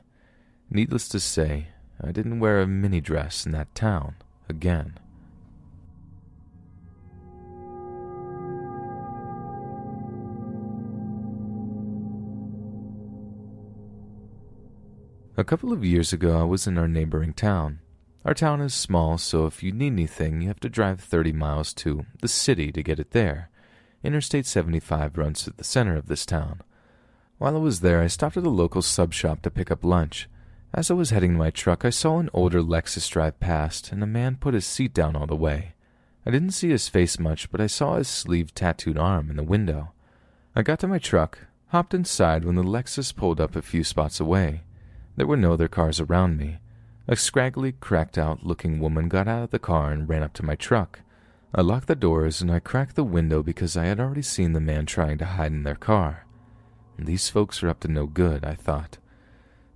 Needless 0.69 1.09
to 1.11 1.21
say, 1.21 1.69
I 2.03 2.11
didn't 2.11 2.41
wear 2.41 2.61
a 2.61 2.67
mini 2.67 3.01
dress 3.01 3.47
in 3.47 3.53
that 3.53 3.73
town 3.77 4.17
again. 4.49 4.99
A 15.37 15.45
couple 15.45 15.73
of 15.73 15.85
years 15.85 16.13
ago, 16.13 16.41
I 16.41 16.43
was 16.43 16.67
in 16.67 16.77
our 16.77 16.89
neighboring 16.89 17.35
town. 17.35 17.79
Our 18.25 18.35
town 18.35 18.61
is 18.63 18.75
small, 18.75 19.17
so 19.17 19.47
if 19.47 19.63
you 19.63 19.71
need 19.71 19.93
anything, 19.93 20.41
you 20.41 20.49
have 20.49 20.59
to 20.61 20.69
drive 20.69 20.99
30 20.99 21.33
miles 21.33 21.73
to 21.75 22.05
the 22.21 22.27
city 22.27 22.73
to 22.73 22.83
get 22.83 22.99
it 22.99 23.13
there. 23.13 23.51
Interstate 24.05 24.47
75 24.47 25.19
runs 25.19 25.43
through 25.43 25.55
the 25.57 25.65
center 25.65 25.97
of 25.97 26.07
this 26.07 26.25
town. 26.25 26.63
While 27.39 27.57
I 27.57 27.59
was 27.59 27.81
there, 27.81 28.01
I 28.01 28.07
stopped 28.07 28.37
at 28.37 28.47
a 28.47 28.51
local 28.51 28.83
sub 28.83 29.13
shop 29.13 29.43
to 29.43 29.51
pick 29.51 29.71
up 29.71 29.85
lunch. 29.85 30.29
As 30.73 30.91
I 30.91 30.95
was 30.95 31.11
heading 31.11 31.33
to 31.33 31.39
my 31.39 31.51
truck, 31.51 31.85
I 31.85 31.91
saw 31.91 32.19
an 32.19 32.31
older 32.33 32.63
Lexus 32.63 33.09
drive 33.09 33.41
past, 33.41 33.91
and 33.91 34.03
a 34.03 34.07
man 34.07 34.37
put 34.37 34.55
his 34.55 34.67
seat 34.67 34.95
down 34.95 35.17
all 35.17 35.27
the 35.27 35.35
way. 35.35 35.75
I 36.25 36.31
didn't 36.31 36.51
see 36.53 36.69
his 36.69 36.89
face 36.89 37.19
much, 37.19 37.51
but 37.51 37.61
I 37.61 37.67
saw 37.67 37.97
his 37.97 38.07
sleeved 38.07 38.55
tattooed 38.55 38.99
arm 38.99 39.31
in 39.31 39.37
the 39.37 39.43
window. 39.43 39.93
I 40.55 40.63
got 40.63 40.79
to 40.81 40.89
my 40.89 40.99
truck, 40.99 41.39
hopped 41.69 41.95
inside 41.95 42.45
when 42.45 42.55
the 42.55 42.63
Lexus 42.63 43.15
pulled 43.15 43.41
up 43.41 43.57
a 43.57 43.63
few 43.63 43.83
spots 43.83 44.21
away. 44.21 44.63
There 45.17 45.27
were 45.27 45.37
no 45.37 45.55
other 45.55 45.69
cars 45.69 46.01
around 46.01 46.37
me. 46.37 46.59
A 47.09 47.17
scraggly, 47.17 47.73
cracked 47.73 48.19
out 48.19 48.45
looking 48.45 48.79
woman 48.79 49.09
got 49.09 49.27
out 49.27 49.43
of 49.43 49.51
the 49.51 49.59
car 49.59 49.91
and 49.91 50.09
ran 50.09 50.23
up 50.23 50.35
to 50.35 50.45
my 50.45 50.55
truck. 50.55 51.01
I 51.55 51.63
locked 51.63 51.87
the 51.87 51.97
doors 51.97 52.43
and 52.43 52.51
I 52.51 52.61
cracked 52.61 52.95
the 52.95 53.05
window 53.05 53.43
because 53.43 53.77
I 53.77 53.87
had 53.87 53.99
already 53.99 54.23
seen 54.23 54.53
the 54.53 54.61
man 54.61 54.85
trying 54.85 55.17
to 55.19 55.25
hide 55.25 55.53
in 55.53 55.63
their 55.63 55.75
car. 55.75 56.27
These 56.99 57.31
folks 57.31 57.63
are 57.63 57.69
up 57.69 57.81
to 57.81 57.89
no 57.89 58.07
good, 58.07 58.45
I 58.45 58.55
thought. 58.55 58.99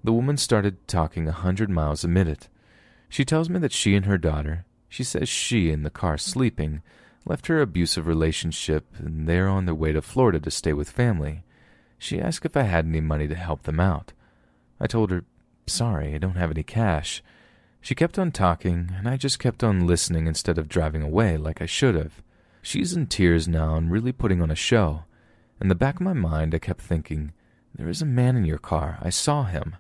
The 0.05 0.13
woman 0.13 0.37
started 0.37 0.87
talking 0.87 1.29
a 1.29 1.33
hundred 1.33 1.71
miles 1.71 2.05
a 2.05 2.09
minute. 2.09 2.49
She 3.09 3.25
tells 3.25 3.49
me 3.49 3.59
that 3.61 3.73
she 3.73 3.95
and 3.95 4.05
her 4.05 4.19
daughter, 4.19 4.67
she 4.89 5.03
says 5.05 5.29
she 5.29 5.71
in 5.71 5.83
the 5.83 5.91
car 5.91 6.19
sleeping, 6.19 6.83
left 7.25 7.47
her 7.47 7.61
abusive 7.63 8.07
relationship 8.07 8.87
and 8.99 9.27
they're 9.27 9.49
on 9.49 9.65
their 9.65 9.75
way 9.75 9.93
to 9.93 10.03
Florida 10.03 10.41
to 10.41 10.51
stay 10.51 10.73
with 10.75 10.91
family. 10.91 11.43
She 11.99 12.21
asked 12.21 12.45
if 12.45 12.57
I 12.57 12.63
had 12.63 12.85
any 12.85 13.01
money 13.01 13.29
to 13.29 13.35
help 13.35 13.63
them 13.63 13.81
out. 13.81 14.13
I 14.79 14.87
told 14.87 15.11
her 15.11 15.25
Sorry, 15.67 16.15
I 16.15 16.19
don't 16.19 16.37
have 16.37 16.51
any 16.51 16.65
cash. 16.65 17.23
She 17.83 17.97
kept 17.97 18.17
on 18.17 18.31
talking, 18.31 18.93
and 18.97 19.09
I 19.09 19.17
just 19.17 19.41
kept 19.41 19.65
on 19.65 19.89
listening 19.89 20.29
instead 20.29 20.57
of 20.57 20.69
driving 20.69 21.03
away 21.03 21.37
like 21.37 21.61
I 21.61 21.67
should 21.67 21.97
have. 21.97 22.23
She's 22.63 22.93
in 22.93 23.09
tears 23.09 23.49
now 23.49 23.75
and 23.75 23.91
really 23.91 24.13
putting 24.13 24.41
on 24.41 24.53
a 24.53 24.55
show. 24.55 25.03
In 25.61 25.67
the 25.67 25.75
back 25.75 25.97
of 25.97 26.03
my 26.03 26.13
mind, 26.13 26.55
I 26.55 26.61
kept 26.61 26.81
thinking, 26.81 27.33
There 27.75 27.89
is 27.89 28.01
a 28.01 28.07
man 28.07 28.37
in 28.37 28.45
your 28.45 28.59
car. 28.59 28.99
I 29.03 29.11
saw 29.11 29.43
him. 29.43 29.75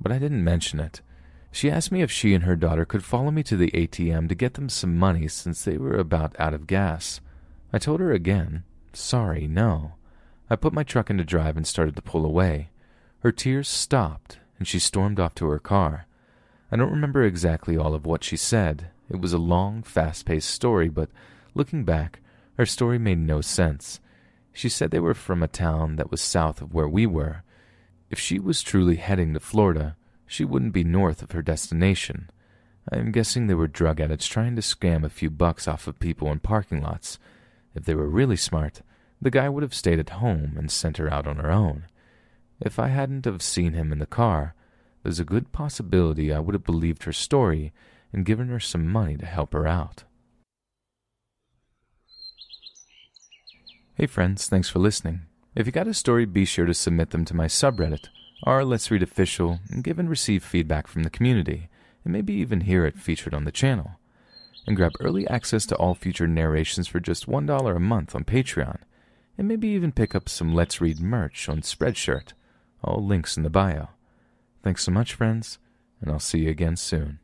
But 0.00 0.10
I 0.10 0.18
didn't 0.18 0.42
mention 0.42 0.80
it. 0.80 1.00
She 1.52 1.70
asked 1.70 1.92
me 1.92 2.02
if 2.02 2.10
she 2.10 2.34
and 2.34 2.42
her 2.42 2.56
daughter 2.56 2.84
could 2.84 3.04
follow 3.04 3.30
me 3.30 3.44
to 3.44 3.56
the 3.56 3.70
ATM 3.70 4.28
to 4.28 4.34
get 4.34 4.54
them 4.54 4.68
some 4.68 4.98
money 4.98 5.28
since 5.28 5.62
they 5.62 5.78
were 5.78 5.96
about 5.96 6.34
out 6.40 6.54
of 6.54 6.66
gas. 6.66 7.20
I 7.72 7.78
told 7.78 8.00
her 8.00 8.10
again, 8.10 8.64
Sorry, 8.92 9.46
no. 9.46 9.92
I 10.50 10.56
put 10.56 10.72
my 10.72 10.82
truck 10.82 11.08
into 11.08 11.22
drive 11.22 11.56
and 11.56 11.68
started 11.68 11.94
to 11.94 12.02
pull 12.02 12.26
away. 12.26 12.70
Her 13.20 13.30
tears 13.30 13.68
stopped, 13.68 14.40
and 14.58 14.66
she 14.66 14.80
stormed 14.80 15.20
off 15.20 15.36
to 15.36 15.46
her 15.46 15.60
car. 15.60 16.08
I 16.74 16.76
don't 16.76 16.90
remember 16.90 17.22
exactly 17.22 17.78
all 17.78 17.94
of 17.94 18.04
what 18.04 18.24
she 18.24 18.36
said. 18.36 18.88
It 19.08 19.20
was 19.20 19.32
a 19.32 19.38
long, 19.38 19.84
fast 19.84 20.26
paced 20.26 20.50
story, 20.50 20.88
but 20.88 21.08
looking 21.54 21.84
back, 21.84 22.18
her 22.58 22.66
story 22.66 22.98
made 22.98 23.20
no 23.20 23.40
sense. 23.42 24.00
She 24.52 24.68
said 24.68 24.90
they 24.90 24.98
were 24.98 25.14
from 25.14 25.40
a 25.40 25.46
town 25.46 25.94
that 25.94 26.10
was 26.10 26.20
south 26.20 26.60
of 26.60 26.74
where 26.74 26.88
we 26.88 27.06
were. 27.06 27.44
If 28.10 28.18
she 28.18 28.40
was 28.40 28.60
truly 28.60 28.96
heading 28.96 29.34
to 29.34 29.38
Florida, 29.38 29.96
she 30.26 30.44
wouldn't 30.44 30.72
be 30.72 30.82
north 30.82 31.22
of 31.22 31.30
her 31.30 31.42
destination. 31.42 32.28
I 32.90 32.96
am 32.96 33.12
guessing 33.12 33.46
they 33.46 33.54
were 33.54 33.68
drug 33.68 34.00
addicts 34.00 34.26
trying 34.26 34.56
to 34.56 34.60
scam 34.60 35.04
a 35.04 35.08
few 35.08 35.30
bucks 35.30 35.68
off 35.68 35.86
of 35.86 36.00
people 36.00 36.32
in 36.32 36.40
parking 36.40 36.82
lots. 36.82 37.20
If 37.76 37.84
they 37.84 37.94
were 37.94 38.08
really 38.08 38.34
smart, 38.34 38.82
the 39.22 39.30
guy 39.30 39.48
would 39.48 39.62
have 39.62 39.74
stayed 39.74 40.00
at 40.00 40.10
home 40.10 40.54
and 40.56 40.72
sent 40.72 40.96
her 40.96 41.08
out 41.08 41.28
on 41.28 41.36
her 41.36 41.52
own. 41.52 41.84
If 42.60 42.80
I 42.80 42.88
hadn't 42.88 43.26
have 43.26 43.42
seen 43.42 43.74
him 43.74 43.92
in 43.92 44.00
the 44.00 44.06
car, 44.06 44.56
there's 45.04 45.20
a 45.20 45.24
good 45.24 45.52
possibility 45.52 46.32
I 46.32 46.40
would 46.40 46.54
have 46.54 46.64
believed 46.64 47.04
her 47.04 47.12
story 47.12 47.72
and 48.12 48.24
given 48.24 48.48
her 48.48 48.58
some 48.58 48.88
money 48.88 49.16
to 49.18 49.26
help 49.26 49.52
her 49.52 49.66
out. 49.66 50.04
Hey 53.94 54.06
friends, 54.06 54.48
thanks 54.48 54.68
for 54.68 54.80
listening. 54.80 55.20
If 55.54 55.66
you 55.66 55.72
got 55.72 55.86
a 55.86 55.94
story, 55.94 56.24
be 56.24 56.44
sure 56.44 56.66
to 56.66 56.74
submit 56.74 57.10
them 57.10 57.24
to 57.26 57.36
my 57.36 57.46
subreddit, 57.46 58.08
r 58.42 58.64
Let's 58.64 58.90
Read 58.90 59.02
Official, 59.02 59.60
and 59.70 59.84
give 59.84 59.98
and 59.98 60.08
receive 60.08 60.42
feedback 60.42 60.88
from 60.88 61.04
the 61.04 61.10
community, 61.10 61.68
and 62.02 62.12
maybe 62.12 62.32
even 62.32 62.62
hear 62.62 62.84
it 62.86 62.98
featured 62.98 63.34
on 63.34 63.44
the 63.44 63.52
channel. 63.52 63.92
And 64.66 64.74
grab 64.74 64.92
early 65.00 65.28
access 65.28 65.66
to 65.66 65.76
all 65.76 65.94
future 65.94 66.26
narrations 66.26 66.88
for 66.88 66.98
just 66.98 67.26
$1 67.28 67.76
a 67.76 67.78
month 67.78 68.14
on 68.16 68.24
Patreon, 68.24 68.78
and 69.36 69.46
maybe 69.46 69.68
even 69.68 69.92
pick 69.92 70.14
up 70.14 70.28
some 70.28 70.54
Let's 70.54 70.80
Read 70.80 70.98
merch 70.98 71.48
on 71.48 71.60
Spreadshirt. 71.60 72.32
All 72.82 73.04
links 73.04 73.36
in 73.36 73.42
the 73.42 73.50
bio. 73.50 73.90
Thanks 74.64 74.82
so 74.82 74.92
much, 74.92 75.12
friends, 75.12 75.58
and 76.00 76.10
I'll 76.10 76.18
see 76.18 76.38
you 76.38 76.50
again 76.50 76.76
soon. 76.76 77.18